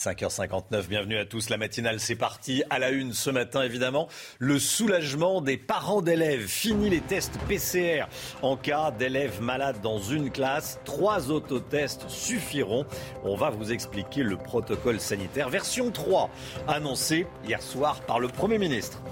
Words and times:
5h59, 0.00 0.86
bienvenue 0.88 1.18
à 1.18 1.26
tous. 1.26 1.50
La 1.50 1.58
matinale, 1.58 2.00
c'est 2.00 2.16
parti. 2.16 2.62
À 2.70 2.78
la 2.78 2.88
une 2.88 3.12
ce 3.12 3.28
matin, 3.28 3.62
évidemment, 3.62 4.08
le 4.38 4.58
soulagement 4.58 5.42
des 5.42 5.58
parents 5.58 6.00
d'élèves. 6.00 6.46
Fini 6.46 6.88
les 6.88 7.02
tests 7.02 7.38
PCR 7.46 8.04
en 8.40 8.56
cas 8.56 8.92
d'élèves 8.92 9.42
malades 9.42 9.82
dans 9.82 9.98
une 9.98 10.30
classe. 10.30 10.80
Trois 10.86 11.30
autotests 11.30 12.08
suffiront. 12.08 12.86
On 13.24 13.36
va 13.36 13.50
vous 13.50 13.72
expliquer 13.72 14.22
le 14.22 14.38
protocole 14.38 15.00
sanitaire 15.00 15.50
version 15.50 15.90
3, 15.90 16.30
annoncé 16.66 17.26
hier 17.44 17.60
soir 17.60 18.00
par 18.00 18.20
le 18.20 18.28
Premier 18.28 18.56
ministre. 18.56 19.02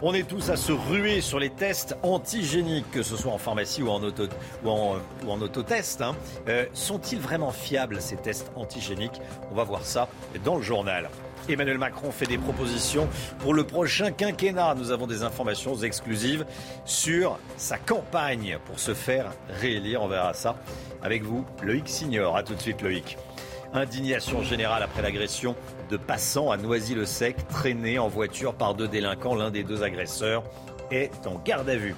On 0.00 0.14
est 0.14 0.28
tous 0.28 0.48
à 0.48 0.56
se 0.56 0.70
ruer 0.70 1.20
sur 1.20 1.40
les 1.40 1.50
tests 1.50 1.96
antigéniques, 2.04 2.88
que 2.92 3.02
ce 3.02 3.16
soit 3.16 3.32
en 3.32 3.38
pharmacie 3.38 3.82
ou 3.82 3.90
en, 3.90 4.00
auto, 4.00 4.28
ou 4.64 4.70
en, 4.70 4.96
ou 5.26 5.30
en 5.30 5.40
autotest. 5.42 6.00
Hein. 6.02 6.14
Euh, 6.48 6.66
sont-ils 6.72 7.18
vraiment 7.18 7.50
fiables, 7.50 8.00
ces 8.00 8.16
tests 8.16 8.52
antigéniques? 8.54 9.20
On 9.50 9.56
va 9.56 9.64
voir 9.64 9.84
ça 9.84 10.08
dans 10.44 10.56
le 10.56 10.62
journal. 10.62 11.08
Emmanuel 11.48 11.78
Macron 11.78 12.10
fait 12.10 12.26
des 12.26 12.36
propositions 12.36 13.08
pour 13.38 13.54
le 13.54 13.64
prochain 13.64 14.10
quinquennat. 14.10 14.74
Nous 14.74 14.90
avons 14.90 15.06
des 15.06 15.22
informations 15.22 15.74
exclusives 15.76 16.44
sur 16.84 17.38
sa 17.56 17.78
campagne 17.78 18.58
pour 18.66 18.78
se 18.78 18.92
faire 18.92 19.32
réélire. 19.60 20.02
On 20.02 20.08
verra 20.08 20.34
ça 20.34 20.56
avec 21.02 21.22
vous, 21.22 21.44
Loïc 21.62 21.88
Signor. 21.88 22.36
A 22.36 22.42
tout 22.42 22.54
de 22.54 22.60
suite, 22.60 22.82
Loïc. 22.82 23.16
Indignation 23.72 24.42
générale 24.42 24.82
après 24.82 25.02
l'agression 25.02 25.54
de 25.90 25.96
passants 25.96 26.50
à 26.50 26.56
Noisy-le-Sec, 26.56 27.48
traînés 27.48 27.98
en 27.98 28.08
voiture 28.08 28.54
par 28.54 28.74
deux 28.74 28.88
délinquants. 28.88 29.34
L'un 29.34 29.50
des 29.50 29.62
deux 29.62 29.82
agresseurs 29.82 30.42
est 30.90 31.26
en 31.26 31.38
garde 31.44 31.68
à 31.68 31.76
vue. 31.76 31.94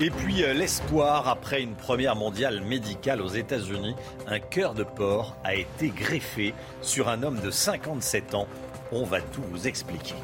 Et 0.00 0.10
puis 0.10 0.44
euh, 0.44 0.52
l'espoir, 0.52 1.26
après 1.26 1.60
une 1.60 1.74
première 1.74 2.14
mondiale 2.14 2.60
médicale 2.60 3.20
aux 3.20 3.28
États-Unis, 3.28 3.96
un 4.28 4.38
cœur 4.38 4.74
de 4.74 4.84
porc 4.84 5.36
a 5.42 5.56
été 5.56 5.88
greffé 5.88 6.54
sur 6.82 7.08
un 7.08 7.24
homme 7.24 7.40
de 7.40 7.50
57 7.50 8.36
ans. 8.36 8.46
On 8.92 9.04
va 9.04 9.20
tout 9.20 9.42
vous 9.50 9.66
expliquer. 9.66 10.14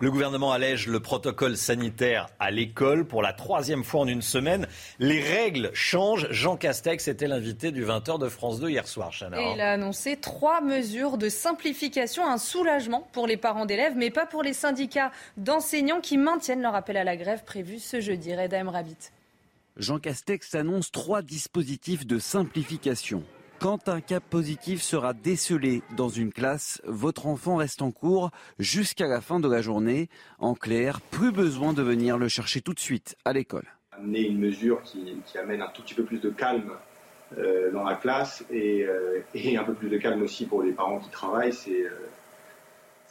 Le 0.00 0.10
gouvernement 0.10 0.52
allège 0.52 0.88
le 0.88 1.00
protocole 1.00 1.56
sanitaire 1.56 2.26
à 2.40 2.50
l'école 2.50 3.06
pour 3.06 3.22
la 3.22 3.32
troisième 3.32 3.84
fois 3.84 4.00
en 4.00 4.08
une 4.08 4.22
semaine. 4.22 4.66
Les 4.98 5.20
règles 5.20 5.70
changent. 5.72 6.26
Jean 6.30 6.56
Castex 6.56 7.06
était 7.06 7.28
l'invité 7.28 7.70
du 7.70 7.84
20h 7.84 8.18
de 8.18 8.28
France 8.28 8.58
2 8.60 8.70
hier 8.70 8.88
soir, 8.88 9.12
Chana. 9.12 9.40
Et 9.40 9.52
il 9.54 9.60
a 9.60 9.72
annoncé 9.72 10.16
trois 10.16 10.60
mesures 10.60 11.16
de 11.16 11.28
simplification, 11.28 12.28
un 12.28 12.38
soulagement 12.38 13.08
pour 13.12 13.26
les 13.26 13.36
parents 13.36 13.66
d'élèves, 13.66 13.94
mais 13.96 14.10
pas 14.10 14.26
pour 14.26 14.42
les 14.42 14.52
syndicats 14.52 15.12
d'enseignants 15.36 16.00
qui 16.00 16.18
maintiennent 16.18 16.62
leur 16.62 16.74
appel 16.74 16.96
à 16.96 17.04
la 17.04 17.16
grève 17.16 17.44
prévu 17.44 17.78
ce 17.78 18.00
jeudi. 18.00 18.34
Reda 18.34 18.62
Rabbit. 18.62 19.12
Jean 19.76 19.98
Castex 19.98 20.54
annonce 20.54 20.90
trois 20.92 21.22
dispositifs 21.22 22.06
de 22.06 22.18
simplification. 22.18 23.22
Quand 23.60 23.88
un 23.88 24.00
cas 24.00 24.20
positif 24.20 24.82
sera 24.82 25.14
décelé 25.14 25.82
dans 25.96 26.08
une 26.08 26.32
classe, 26.32 26.82
votre 26.84 27.26
enfant 27.26 27.56
reste 27.56 27.80
en 27.82 27.90
cours 27.92 28.30
jusqu'à 28.58 29.06
la 29.06 29.20
fin 29.20 29.40
de 29.40 29.48
la 29.48 29.62
journée. 29.62 30.08
En 30.38 30.54
clair, 30.54 31.00
plus 31.00 31.32
besoin 31.32 31.72
de 31.72 31.82
venir 31.82 32.18
le 32.18 32.28
chercher 32.28 32.60
tout 32.60 32.74
de 32.74 32.80
suite 32.80 33.16
à 33.24 33.32
l'école. 33.32 33.66
Amener 33.92 34.22
une 34.26 34.38
mesure 34.38 34.82
qui, 34.82 35.16
amène 35.38 35.62
un 35.62 35.68
tout 35.68 35.82
petit 35.82 35.94
peu 35.94 36.04
plus 36.04 36.20
de 36.20 36.30
calme 36.30 36.72
euh, 37.38 37.72
dans 37.72 37.84
la 37.84 37.94
classe 37.94 38.44
euh, 38.52 39.20
et, 39.34 39.56
un 39.56 39.64
peu 39.64 39.74
plus 39.74 39.88
de 39.88 39.96
calme 39.96 40.22
aussi 40.22 40.46
pour 40.46 40.62
les 40.62 40.72
parents 40.72 40.98
qui 40.98 41.10
travaillent, 41.10 41.52
c'est 41.52 41.84
euh, 41.84 41.90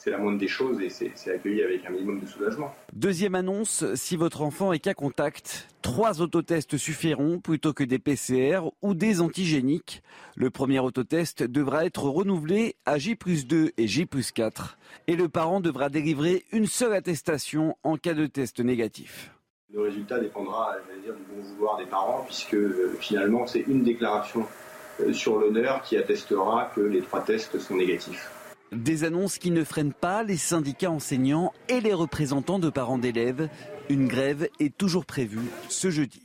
c'est 0.04 0.12
la 0.12 0.18
moindre 0.18 0.38
des 0.38 0.50
choses 0.50 0.82
et 0.82 0.90
c'est 0.90 1.32
accueilli 1.32 1.64
avec 1.64 1.86
un 1.86 1.92
minimum 1.92 2.20
de 2.20 2.26
soulagement. 2.26 2.76
Deuxième 2.92 3.36
annonce, 3.36 3.86
si 3.96 4.18
votre 4.18 4.42
enfant 4.42 4.74
est 4.74 4.80
cas 4.80 4.94
contact, 4.94 5.70
trois 5.82 6.22
autotests 6.22 6.76
suffiront 6.76 7.40
plutôt 7.40 7.72
que 7.72 7.86
des 7.86 8.00
PCR 8.00 8.64
ou 8.82 8.96
des 8.96 9.22
antigéniques. 9.22 10.04
Le 10.36 10.50
premier 10.50 10.80
autotest 10.80 11.44
devra 11.44 11.86
être 11.86 12.04
renouvelé 12.04 12.76
à 12.86 12.98
J 12.98 13.16
2 13.16 13.72
et 13.78 13.88
J 13.88 14.06
4 14.36 14.78
et 15.08 15.16
le 15.16 15.30
parent 15.30 15.62
devra 15.62 15.88
délivrer 15.88 16.44
une 16.52 16.68
seule 16.68 16.94
attestation 16.94 17.78
en 17.84 17.96
cas 17.96 18.14
de 18.14 18.26
test 18.26 18.60
négatif. 18.60 19.32
Le 19.74 19.80
résultat 19.80 20.20
dépendra, 20.20 20.76
dire, 21.02 21.14
du 21.14 21.24
bon 21.34 21.42
vouloir 21.56 21.78
des 21.78 21.86
parents 21.86 22.24
puisque 22.26 22.56
euh, 22.56 22.98
finalement 23.00 23.48
c'est 23.48 23.62
une 23.62 23.84
déclaration 23.84 24.46
euh, 25.00 25.14
sur 25.14 25.40
l'honneur 25.40 25.82
qui 25.82 25.96
attestera 25.96 26.70
que 26.76 26.82
les 26.82 27.02
trois 27.02 27.22
tests 27.22 27.58
sont 27.58 27.78
négatifs. 27.78 28.30
Des 28.76 29.04
annonces 29.04 29.38
qui 29.38 29.52
ne 29.52 29.64
freinent 29.64 29.94
pas 29.94 30.24
les 30.24 30.38
syndicats 30.38 30.92
enseignants 30.92 31.54
et 31.70 31.82
les 31.82 31.94
représentants 31.94 32.60
de 32.60 32.70
parents 32.70 32.98
d'élèves. 32.98 33.50
Une 33.90 34.08
grève 34.08 34.48
est 34.60 34.76
toujours 34.78 35.06
prévue 35.06 35.42
ce 35.70 35.90
jeudi. 35.90 36.24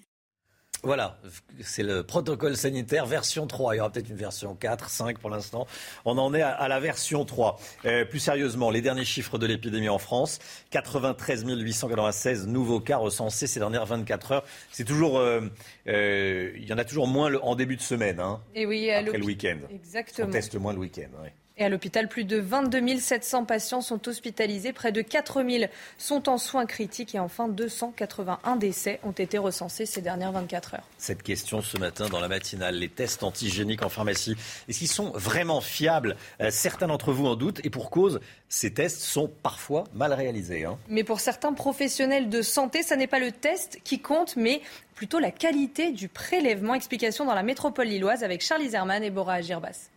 Voilà, 0.84 1.18
c'est 1.60 1.82
le 1.82 2.04
protocole 2.04 2.56
sanitaire 2.56 3.04
version 3.04 3.48
3. 3.48 3.74
Il 3.74 3.78
y 3.78 3.80
aura 3.80 3.90
peut-être 3.90 4.10
une 4.10 4.16
version 4.16 4.54
4, 4.54 4.88
5 4.88 5.18
pour 5.18 5.28
l'instant. 5.28 5.66
On 6.04 6.16
en 6.18 6.32
est 6.32 6.42
à, 6.42 6.68
la 6.68 6.78
version 6.78 7.24
3. 7.24 7.58
Euh, 7.84 8.04
plus 8.04 8.20
sérieusement, 8.20 8.70
les 8.70 8.80
derniers 8.80 9.04
chiffres 9.04 9.38
de 9.38 9.46
l'épidémie 9.46 9.88
en 9.88 9.98
France. 9.98 10.38
93 10.70 11.44
896 11.44 12.46
nouveaux 12.46 12.78
cas 12.78 12.98
recensés 12.98 13.48
ces 13.48 13.58
dernières 13.58 13.86
24 13.86 14.32
heures. 14.32 14.44
C'est 14.70 14.84
toujours, 14.84 15.18
euh, 15.18 15.40
euh, 15.88 16.52
il 16.56 16.64
y 16.64 16.72
en 16.72 16.78
a 16.78 16.84
toujours 16.84 17.08
moins 17.08 17.34
en 17.42 17.56
début 17.56 17.76
de 17.76 17.82
semaine. 17.82 18.20
Hein, 18.20 18.40
Et 18.54 18.64
oui, 18.64 18.88
après 18.92 19.18
le 19.18 19.24
week-end. 19.24 19.58
Exactement. 19.70 20.28
On 20.28 20.30
teste 20.30 20.54
moins 20.54 20.74
le 20.74 20.78
week-end. 20.78 21.10
Et 21.58 21.64
à 21.64 21.68
l'hôpital, 21.68 22.06
plus 22.08 22.24
de 22.24 22.38
22 22.38 22.98
700 22.98 23.44
patients 23.44 23.80
sont 23.80 24.08
hospitalisés, 24.08 24.72
près 24.72 24.92
de 24.92 25.02
4 25.02 25.42
000 25.42 25.64
sont 25.98 26.28
en 26.28 26.38
soins 26.38 26.66
critiques 26.66 27.16
et 27.16 27.18
enfin 27.18 27.48
281 27.48 28.56
décès 28.56 29.00
ont 29.02 29.12
été 29.12 29.38
recensés 29.38 29.84
ces 29.84 30.00
dernières 30.00 30.30
24 30.30 30.74
heures. 30.74 30.84
Cette 30.98 31.24
question 31.24 31.60
ce 31.60 31.76
matin 31.76 32.08
dans 32.08 32.20
la 32.20 32.28
matinale, 32.28 32.76
les 32.76 32.88
tests 32.88 33.24
antigéniques 33.24 33.82
en 33.82 33.88
pharmacie, 33.88 34.36
est-ce 34.68 34.78
qu'ils 34.78 34.88
sont 34.88 35.10
vraiment 35.10 35.60
fiables? 35.60 36.16
Euh, 36.40 36.50
Certains 36.50 36.86
d'entre 36.86 37.12
vous 37.12 37.26
en 37.26 37.34
doutent 37.34 37.60
et 37.64 37.70
pour 37.70 37.90
cause, 37.90 38.20
ces 38.48 38.72
tests 38.72 39.00
sont 39.00 39.28
parfois 39.42 39.84
mal 39.94 40.12
réalisés. 40.12 40.64
Hein. 40.64 40.78
Mais 40.88 41.02
pour 41.02 41.18
certains 41.18 41.52
professionnels 41.52 42.28
de 42.28 42.40
santé, 42.40 42.84
ce 42.84 42.94
n'est 42.94 43.08
pas 43.08 43.18
le 43.18 43.32
test 43.32 43.80
qui 43.82 44.00
compte, 44.00 44.36
mais 44.36 44.62
plutôt 44.94 45.18
la 45.18 45.32
qualité 45.32 45.90
du 45.90 46.08
prélèvement. 46.08 46.74
Explication 46.74 47.24
dans 47.24 47.34
la 47.34 47.42
métropole 47.42 47.88
lilloise 47.88 48.22
avec 48.22 48.42
Charlie 48.42 48.70
Zerman 48.70 49.02
et 49.02 49.10
Bora 49.10 49.34
Agirbas. 49.34 49.90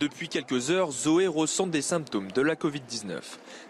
Depuis 0.00 0.28
quelques 0.28 0.70
heures, 0.70 0.92
Zoé 0.92 1.26
ressent 1.26 1.66
des 1.66 1.82
symptômes 1.82 2.30
de 2.30 2.40
la 2.40 2.54
Covid-19. 2.54 3.18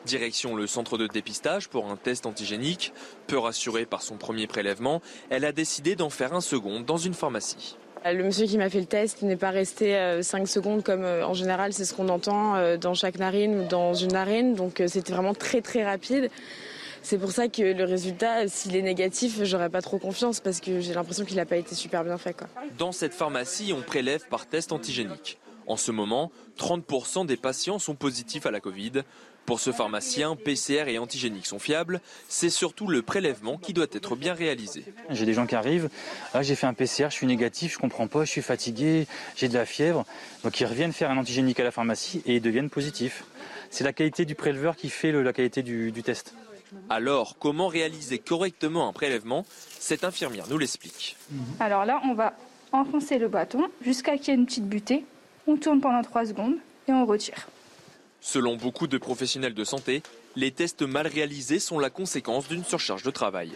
Direction 0.04 0.56
le 0.56 0.66
centre 0.66 0.98
de 0.98 1.06
dépistage 1.06 1.68
pour 1.68 1.90
un 1.90 1.96
test 1.96 2.26
antigénique. 2.26 2.92
Peu 3.26 3.38
rassurée 3.38 3.86
par 3.86 4.02
son 4.02 4.16
premier 4.16 4.46
prélèvement, 4.46 5.00
elle 5.30 5.46
a 5.46 5.52
décidé 5.52 5.96
d'en 5.96 6.10
faire 6.10 6.34
un 6.34 6.42
second 6.42 6.80
dans 6.80 6.98
une 6.98 7.14
pharmacie. 7.14 7.78
Le 8.04 8.22
monsieur 8.22 8.44
qui 8.44 8.58
m'a 8.58 8.68
fait 8.68 8.80
le 8.80 8.86
test 8.86 9.22
n'est 9.22 9.36
pas 9.36 9.50
resté 9.50 10.18
5 10.20 10.42
euh, 10.42 10.46
secondes 10.46 10.82
comme 10.84 11.02
euh, 11.02 11.26
en 11.26 11.34
général 11.34 11.72
c'est 11.72 11.84
ce 11.84 11.94
qu'on 11.94 12.08
entend 12.08 12.54
euh, 12.54 12.76
dans 12.76 12.94
chaque 12.94 13.18
narine 13.18 13.60
ou 13.60 13.64
dans 13.66 13.94
une 13.94 14.12
narine. 14.12 14.54
Donc 14.54 14.82
c'était 14.86 15.14
vraiment 15.14 15.34
très 15.34 15.62
très 15.62 15.82
rapide. 15.82 16.30
C'est 17.00 17.18
pour 17.18 17.32
ça 17.32 17.48
que 17.48 17.62
le 17.62 17.84
résultat, 17.84 18.48
s'il 18.48 18.76
est 18.76 18.82
négatif, 18.82 19.42
j'aurais 19.44 19.70
pas 19.70 19.80
trop 19.80 19.98
confiance 19.98 20.40
parce 20.40 20.60
que 20.60 20.80
j'ai 20.80 20.92
l'impression 20.92 21.24
qu'il 21.24 21.36
n'a 21.36 21.46
pas 21.46 21.56
été 21.56 21.74
super 21.74 22.04
bien 22.04 22.18
fait. 22.18 22.36
Dans 22.76 22.92
cette 22.92 23.14
pharmacie, 23.14 23.72
on 23.74 23.81
prélève 23.81 24.26
par 24.28 24.46
test 24.46 24.72
antigénique. 24.72 25.38
En 25.69 25.76
ce 25.76 25.93
moment, 25.93 26.32
30% 26.59 27.26
des 27.26 27.37
patients 27.37 27.79
sont 27.79 27.94
positifs 27.94 28.47
à 28.47 28.50
la 28.50 28.59
Covid. 28.59 29.03
Pour 29.44 29.61
ce 29.61 29.70
pharmacien, 29.70 30.35
PCR 30.35 30.88
et 30.88 30.99
antigéniques 30.99 31.47
sont 31.47 31.59
fiables. 31.59 32.00
C'est 32.29 32.49
surtout 32.49 32.87
le 32.87 33.03
prélèvement 33.03 33.59
qui 33.59 33.75
doit 33.75 33.87
être 33.93 34.17
bien 34.17 34.32
réalisé. 34.32 34.85
J'ai 35.11 35.26
des 35.26 35.35
gens 35.35 35.47
qui 35.47 35.55
arrivent. 35.55 35.91
Ah, 36.32 36.43
j'ai 36.43 36.55
fait 36.55 36.67
un 36.67 36.73
PCR, 36.73 37.09
je 37.11 37.15
suis 37.15 37.26
négatif, 37.26 37.75
je 37.75 37.79
comprends 37.79 38.09
pas, 38.09 38.25
je 38.25 38.31
suis 38.31 38.43
fatigué, 38.43 39.06
j'ai 39.37 39.49
de 39.49 39.55
la 39.55 39.67
fièvre. 39.67 40.06
Donc 40.43 40.59
ils 40.59 40.65
reviennent 40.67 40.93
faire 40.93 41.11
un 41.11 41.19
antigénique 41.19 41.61
à 41.61 41.65
la 41.65 41.70
pharmacie 41.70 42.23
et 42.25 42.37
ils 42.37 42.43
deviennent 42.43 42.70
positifs. 42.70 43.25
C'est 43.70 43.85
la 43.85 43.93
qualité 43.93 44.25
du 44.25 44.35
préleveur 44.35 44.75
qui 44.75 44.88
fait 44.88 45.12
la 45.12 45.32
qualité 45.35 45.62
du, 45.62 45.93
du 45.93 46.03
test. 46.03 46.35
Alors, 46.88 47.37
comment 47.38 47.69
réaliser 47.69 48.19
correctement 48.19 48.88
un 48.88 48.93
prélèvement? 48.94 49.44
Cette 49.79 50.05
infirmière 50.05 50.47
nous 50.49 50.59
l'explique. 50.59 51.17
Alors 51.61 51.85
là, 51.85 52.00
on 52.05 52.15
va 52.15 52.35
enfoncer 52.73 53.19
le 53.19 53.29
bâton 53.29 53.65
jusqu'à 53.82 54.17
qu'il 54.17 54.29
y 54.29 54.31
ait 54.31 54.35
une 54.41 54.47
petite 54.47 54.67
butée 54.67 55.05
on 55.48 55.56
tourne 55.56 55.80
pendant 55.80 56.02
3 56.02 56.26
secondes 56.26 56.56
et 56.86 56.92
on 56.92 57.04
retire. 57.06 57.48
Selon 58.20 58.56
beaucoup 58.56 58.86
de 58.86 58.98
professionnels 58.98 59.54
de 59.54 59.64
santé, 59.64 60.02
les 60.36 60.50
tests 60.50 60.82
mal 60.82 61.06
réalisés 61.06 61.58
sont 61.58 61.78
la 61.78 61.90
conséquence 61.90 62.48
d'une 62.48 62.64
surcharge 62.64 63.02
de 63.02 63.10
travail. 63.10 63.52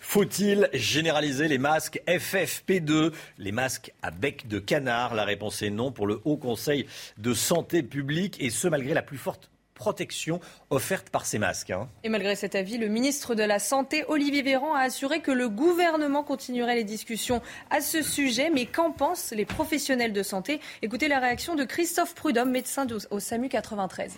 Faut-il 0.00 0.68
généraliser 0.74 1.48
les 1.48 1.56
masques 1.56 2.02
FFP2, 2.06 3.12
les 3.38 3.52
masques 3.52 3.92
à 4.02 4.10
bec 4.10 4.46
de 4.46 4.58
canard? 4.58 5.14
La 5.14 5.24
réponse 5.24 5.62
est 5.62 5.70
non 5.70 5.90
pour 5.90 6.06
le 6.06 6.20
Haut 6.24 6.36
Conseil 6.36 6.86
de 7.16 7.32
santé 7.32 7.82
publique 7.82 8.36
et 8.38 8.50
ce 8.50 8.68
malgré 8.68 8.92
la 8.92 9.02
plus 9.02 9.16
forte 9.16 9.48
protection 9.82 10.38
offerte 10.70 11.10
par 11.10 11.26
ces 11.26 11.40
masques. 11.40 11.72
Hein. 11.72 11.88
Et 12.04 12.08
malgré 12.08 12.36
cet 12.36 12.54
avis, 12.54 12.78
le 12.78 12.86
ministre 12.86 13.34
de 13.34 13.42
la 13.42 13.58
Santé, 13.58 14.04
Olivier 14.06 14.42
Véran, 14.42 14.76
a 14.76 14.82
assuré 14.82 15.18
que 15.22 15.32
le 15.32 15.48
gouvernement 15.48 16.22
continuerait 16.22 16.76
les 16.76 16.84
discussions 16.84 17.42
à 17.68 17.80
ce 17.80 18.00
sujet. 18.00 18.48
Mais 18.50 18.66
qu'en 18.66 18.92
pensent 18.92 19.32
les 19.36 19.44
professionnels 19.44 20.12
de 20.12 20.22
santé? 20.22 20.60
Écoutez 20.82 21.08
la 21.08 21.18
réaction 21.18 21.56
de 21.56 21.64
Christophe 21.64 22.14
Prudhomme, 22.14 22.52
médecin 22.52 22.86
au 23.10 23.18
SAMU 23.18 23.48
93. 23.48 24.16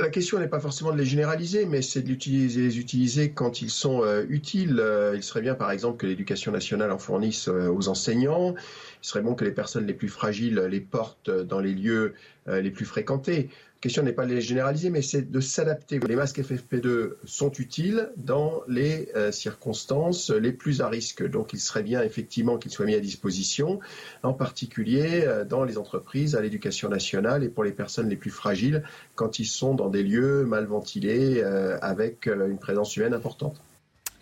La 0.00 0.08
question 0.08 0.38
n'est 0.38 0.48
pas 0.48 0.60
forcément 0.60 0.92
de 0.92 0.96
les 0.96 1.04
généraliser, 1.04 1.66
mais 1.66 1.82
c'est 1.82 2.00
de 2.00 2.08
les 2.08 2.78
utiliser 2.78 3.32
quand 3.32 3.60
ils 3.60 3.68
sont 3.68 4.02
euh, 4.02 4.24
utiles. 4.30 4.80
Euh, 4.80 5.12
il 5.14 5.22
serait 5.22 5.42
bien, 5.42 5.54
par 5.54 5.70
exemple, 5.70 5.98
que 5.98 6.06
l'éducation 6.06 6.52
nationale 6.52 6.90
en 6.90 6.96
fournisse 6.96 7.48
euh, 7.48 7.68
aux 7.68 7.88
enseignants. 7.88 8.54
Il 9.02 9.06
serait 9.06 9.20
bon 9.20 9.34
que 9.34 9.44
les 9.44 9.50
personnes 9.50 9.86
les 9.86 9.92
plus 9.92 10.08
fragiles 10.08 10.58
les 10.70 10.80
portent 10.80 11.30
dans 11.30 11.60
les 11.60 11.74
lieux 11.74 12.14
les 12.46 12.70
plus 12.70 12.84
fréquentés 12.84 13.50
question 13.80 14.02
n'est 14.02 14.12
pas 14.12 14.26
de 14.26 14.34
les 14.34 14.40
généraliser, 14.40 14.90
mais 14.90 15.02
c'est 15.02 15.30
de 15.30 15.40
s'adapter. 15.40 15.98
Les 16.00 16.16
masques 16.16 16.38
FFP2 16.38 17.14
sont 17.24 17.50
utiles 17.52 18.12
dans 18.16 18.62
les 18.68 19.10
euh, 19.16 19.32
circonstances 19.32 20.30
les 20.30 20.52
plus 20.52 20.82
à 20.82 20.88
risque. 20.88 21.26
Donc 21.26 21.52
il 21.52 21.60
serait 21.60 21.82
bien 21.82 22.02
effectivement 22.02 22.58
qu'ils 22.58 22.70
soient 22.70 22.86
mis 22.86 22.94
à 22.94 23.00
disposition, 23.00 23.80
en 24.22 24.34
particulier 24.34 25.22
euh, 25.24 25.44
dans 25.44 25.64
les 25.64 25.78
entreprises, 25.78 26.36
à 26.36 26.42
l'éducation 26.42 26.88
nationale 26.88 27.42
et 27.42 27.48
pour 27.48 27.64
les 27.64 27.72
personnes 27.72 28.08
les 28.08 28.16
plus 28.16 28.30
fragiles 28.30 28.82
quand 29.14 29.38
ils 29.38 29.46
sont 29.46 29.74
dans 29.74 29.88
des 29.88 30.02
lieux 30.02 30.44
mal 30.44 30.66
ventilés 30.66 31.40
euh, 31.42 31.78
avec 31.80 32.26
une 32.26 32.58
présence 32.58 32.96
humaine 32.96 33.14
importante. 33.14 33.62